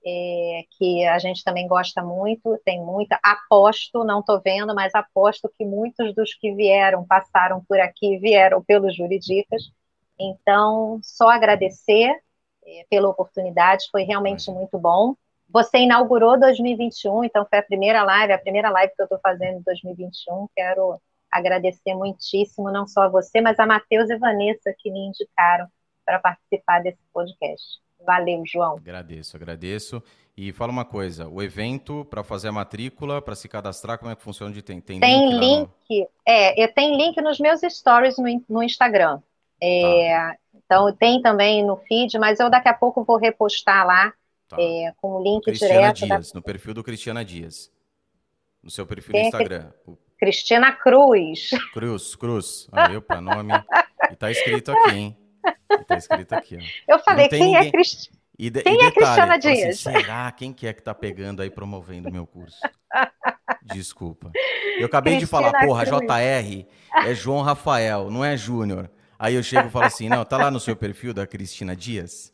é, 0.05 0.65
que 0.77 1.05
a 1.07 1.19
gente 1.19 1.45
também 1.45 1.67
gosta 1.67 2.03
muito, 2.03 2.59
tem 2.65 2.81
muita. 2.81 3.19
Aposto, 3.23 4.05
não 4.05 4.21
estou 4.21 4.41
vendo, 4.41 4.75
mas 4.75 4.95
aposto 4.95 5.51
que 5.57 5.65
muitos 5.65 6.15
dos 6.15 6.35
que 6.35 6.53
vieram, 6.55 7.05
passaram 7.05 7.65
por 7.69 7.79
aqui, 7.81 8.19
vieram 8.19 8.63
pelos 8.63 8.97
Juridicas. 8.97 9.63
Então, 10.19 11.01
só 11.03 11.29
agradecer 11.29 12.13
é, 12.65 12.87
pela 12.91 13.09
oportunidade, 13.09 13.87
foi 13.91 14.03
realmente 14.05 14.51
muito 14.51 14.79
bom. 14.79 15.15
Você 15.49 15.79
inaugurou 15.79 16.39
2021, 16.41 17.25
então 17.25 17.47
foi 17.49 17.59
a 17.59 17.63
primeira 17.63 18.03
live, 18.05 18.33
a 18.33 18.39
primeira 18.39 18.71
live 18.71 18.95
que 18.95 19.03
eu 19.03 19.05
estou 19.05 19.21
fazendo 19.21 19.59
em 19.59 19.63
2021. 19.63 20.49
Quero 20.57 21.01
agradecer 21.33 21.95
muitíssimo, 21.95 22.71
não 22.71 22.87
só 22.87 23.03
a 23.03 23.09
você, 23.09 23.41
mas 23.41 23.59
a 23.59 23.67
Matheus 23.67 24.11
e 24.11 24.19
Vanessa 24.19 24.75
que 24.79 24.91
me 24.91 25.07
indicaram 25.07 25.67
para 26.05 26.19
participar 26.19 26.83
desse 26.83 27.01
podcast. 27.13 27.81
Valeu, 28.05 28.43
João. 28.45 28.77
Agradeço, 28.77 29.37
agradeço. 29.37 30.03
E 30.37 30.53
fala 30.53 30.73
uma 30.73 30.85
coisa, 30.85 31.29
o 31.29 31.43
evento 31.43 32.07
para 32.07 32.25
fazer 32.25 32.49
a 32.49 32.53
matrícula, 32.53 33.21
para 33.21 33.35
se 33.35 33.49
cadastrar, 33.49 33.99
como 33.99 34.11
é 34.11 34.17
que 34.17 34.23
funciona? 34.23 34.53
De 34.53 34.63
tem, 34.63 34.81
tem, 34.81 34.99
tem 34.99 35.39
link, 35.39 35.71
link 35.91 36.09
é, 36.27 36.63
eu 36.63 36.73
tenho 36.73 36.97
link 36.97 37.21
nos 37.21 37.39
meus 37.39 37.61
stories 37.61 38.17
no, 38.17 38.45
no 38.49 38.63
Instagram. 38.63 39.21
É, 39.61 40.09
tá. 40.11 40.37
Então 40.55 40.97
tem 40.97 41.21
também 41.21 41.65
no 41.65 41.77
feed, 41.77 42.19
mas 42.19 42.41
eu 42.41 42.49
daqui 42.49 42.69
a 42.69 42.75
pouco 42.75 43.05
vou 43.05 43.19
repostar 43.19 43.87
lá 43.87 44.13
tá. 44.49 44.57
é, 44.59 44.93
com 44.97 45.17
o 45.17 45.23
link 45.23 45.45
Cristiana 45.45 45.93
direto. 45.93 46.07
Dias, 46.07 46.33
da... 46.33 46.39
no 46.39 46.43
perfil 46.43 46.75
do 46.75 46.83
Cristiana 46.83 47.25
Dias. 47.25 47.71
No 48.63 48.71
seu 48.71 48.87
perfil 48.87 49.13
tem 49.13 49.23
no 49.23 49.29
Instagram. 49.29 49.71
Que... 49.85 49.93
Cristina 50.23 50.71
Cruz. 50.71 51.51
Cruz, 51.75 52.15
Cruz. 52.15 52.69
Aí 52.71 52.97
o 52.97 53.21
nome. 53.21 53.53
E 54.09 54.15
tá 54.15 54.31
escrito 54.31 54.71
aqui, 54.71 54.95
hein? 54.95 55.17
Está 55.69 55.97
escrito 55.97 56.33
aqui. 56.33 56.59
Ó. 56.59 56.95
Eu 56.95 57.01
falei, 57.01 57.27
quem 57.27 57.41
é 57.41 57.45
ninguém... 57.45 57.69
é 57.69 57.71
Cristina? 57.73 58.17
E 58.39 58.49
de, 58.49 58.63
quem 58.63 58.73
e 58.73 58.77
é 58.77 58.79
detalhe, 58.79 58.87
é 58.87 58.93
Cristiana 58.93 59.37
assim, 59.37 59.53
Dias? 59.53 59.87
Assim, 59.87 60.01
será? 60.01 60.31
Quem 60.31 60.53
que 60.53 60.69
é 60.69 60.73
que 60.73 60.81
tá 60.81 60.95
pegando 60.95 61.43
aí 61.43 61.51
promovendo 61.51 62.09
o 62.09 62.13
meu 62.13 62.25
curso? 62.25 62.57
Desculpa. 63.65 64.31
Eu 64.79 64.87
acabei 64.87 65.17
Cristina 65.17 65.43
de 65.43 65.51
falar, 65.51 65.67
porra, 65.67 65.85
Cruz. 65.85 66.01
JR 66.03 66.67
é 67.05 67.15
João 67.17 67.43
Rafael, 67.43 68.09
não 68.09 68.25
é 68.25 68.37
Júnior. 68.37 68.89
Aí 69.19 69.35
eu 69.35 69.43
chego 69.43 69.67
e 69.67 69.71
falo 69.73 69.87
assim, 69.87 70.09
não, 70.09 70.25
tá 70.25 70.37
lá 70.37 70.53
no 70.53 70.61
seu 70.61 70.77
perfil 70.77 71.13
da 71.13 71.27
Cristina 71.27 71.75
Dias? 71.75 72.33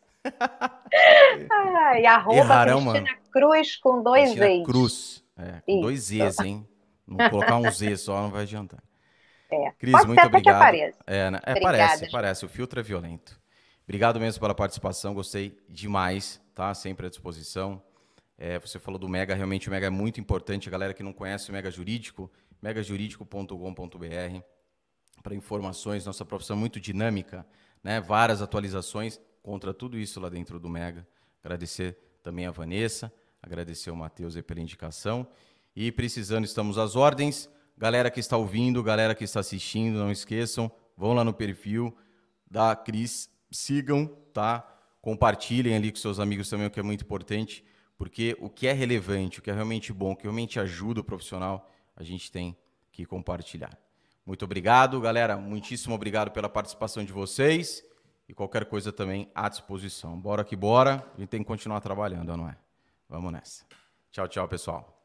Ah, 1.50 1.98
e 1.98 2.04
arroba 2.04 2.36
Errarão, 2.36 2.82
Cristina 2.82 3.10
mano. 3.12 3.22
Cruz 3.32 3.76
com 3.76 4.02
dois 4.02 4.34
Cristina 4.34 4.64
Cruz, 4.66 5.24
é, 5.38 5.62
com 5.64 5.72
Isso. 5.72 5.80
dois 5.80 6.00
Z's, 6.00 6.40
hein? 6.40 6.68
Não 7.08 7.30
colocar 7.30 7.56
um 7.56 7.70
Z 7.70 7.96
só 7.96 8.22
não 8.22 8.30
vai 8.30 8.42
adiantar. 8.42 8.82
É. 9.50 9.70
Cris, 9.78 9.92
Pode 9.92 10.06
muito 10.08 10.26
obrigado. 10.26 10.74
É, 11.06 11.30
né? 11.30 11.40
é 11.42 11.58
parece, 11.60 12.10
parece. 12.10 12.44
O 12.44 12.48
filtro 12.48 12.78
é 12.78 12.82
violento. 12.82 13.40
Obrigado 13.84 14.20
mesmo 14.20 14.38
pela 14.38 14.54
participação, 14.54 15.14
gostei 15.14 15.58
demais, 15.66 16.38
tá? 16.54 16.74
Sempre 16.74 17.06
à 17.06 17.08
disposição. 17.08 17.82
É, 18.36 18.58
você 18.58 18.78
falou 18.78 18.98
do 18.98 19.08
Mega, 19.08 19.34
realmente 19.34 19.68
o 19.68 19.70
Mega 19.70 19.86
é 19.86 19.90
muito 19.90 20.20
importante. 20.20 20.68
A 20.68 20.70
galera 20.70 20.92
que 20.92 21.02
não 21.02 21.12
conhece 21.12 21.48
o 21.48 21.52
Mega 21.52 21.70
Jurídico, 21.70 22.30
megajurídico.com.br 22.60 24.42
para 25.22 25.34
informações. 25.34 26.04
Nossa 26.04 26.24
profissão 26.24 26.56
é 26.56 26.60
muito 26.60 26.78
dinâmica, 26.78 27.46
né? 27.82 28.00
Várias 28.00 28.42
atualizações 28.42 29.18
contra 29.42 29.72
tudo 29.72 29.98
isso 29.98 30.20
lá 30.20 30.28
dentro 30.28 30.60
do 30.60 30.68
Mega. 30.68 31.08
Agradecer 31.42 31.96
também 32.22 32.46
a 32.46 32.50
Vanessa, 32.50 33.10
agradecer 33.42 33.90
o 33.90 33.96
Matheus 33.96 34.38
pela 34.42 34.60
indicação. 34.60 35.26
E 35.80 35.92
precisando, 35.92 36.44
estamos 36.44 36.76
às 36.76 36.96
ordens. 36.96 37.48
Galera 37.76 38.10
que 38.10 38.18
está 38.18 38.36
ouvindo, 38.36 38.82
galera 38.82 39.14
que 39.14 39.22
está 39.22 39.38
assistindo, 39.38 39.96
não 39.96 40.10
esqueçam, 40.10 40.68
vão 40.96 41.12
lá 41.12 41.22
no 41.22 41.32
perfil 41.32 41.96
da 42.50 42.74
Cris, 42.74 43.30
sigam, 43.48 44.08
tá? 44.32 44.68
Compartilhem 45.00 45.76
ali 45.76 45.92
com 45.92 45.96
seus 45.96 46.18
amigos 46.18 46.50
também, 46.50 46.66
o 46.66 46.70
que 46.72 46.80
é 46.80 46.82
muito 46.82 47.04
importante, 47.04 47.64
porque 47.96 48.36
o 48.40 48.50
que 48.50 48.66
é 48.66 48.72
relevante, 48.72 49.38
o 49.38 49.42
que 49.42 49.52
é 49.52 49.54
realmente 49.54 49.92
bom, 49.92 50.10
o 50.10 50.16
que 50.16 50.24
realmente 50.24 50.58
ajuda 50.58 50.98
o 51.00 51.04
profissional, 51.04 51.70
a 51.94 52.02
gente 52.02 52.32
tem 52.32 52.56
que 52.90 53.06
compartilhar. 53.06 53.78
Muito 54.26 54.44
obrigado, 54.44 55.00
galera. 55.00 55.36
Muitíssimo 55.36 55.94
obrigado 55.94 56.32
pela 56.32 56.48
participação 56.48 57.04
de 57.04 57.12
vocês. 57.12 57.84
E 58.28 58.34
qualquer 58.34 58.64
coisa 58.64 58.92
também 58.92 59.30
à 59.32 59.48
disposição. 59.48 60.18
Bora 60.18 60.44
que 60.44 60.56
bora. 60.56 61.06
A 61.14 61.20
gente 61.20 61.28
tem 61.28 61.40
que 61.40 61.46
continuar 61.46 61.80
trabalhando, 61.80 62.36
não 62.36 62.48
é? 62.48 62.56
Vamos 63.08 63.32
nessa. 63.32 63.64
Tchau, 64.10 64.26
tchau, 64.26 64.48
pessoal. 64.48 64.96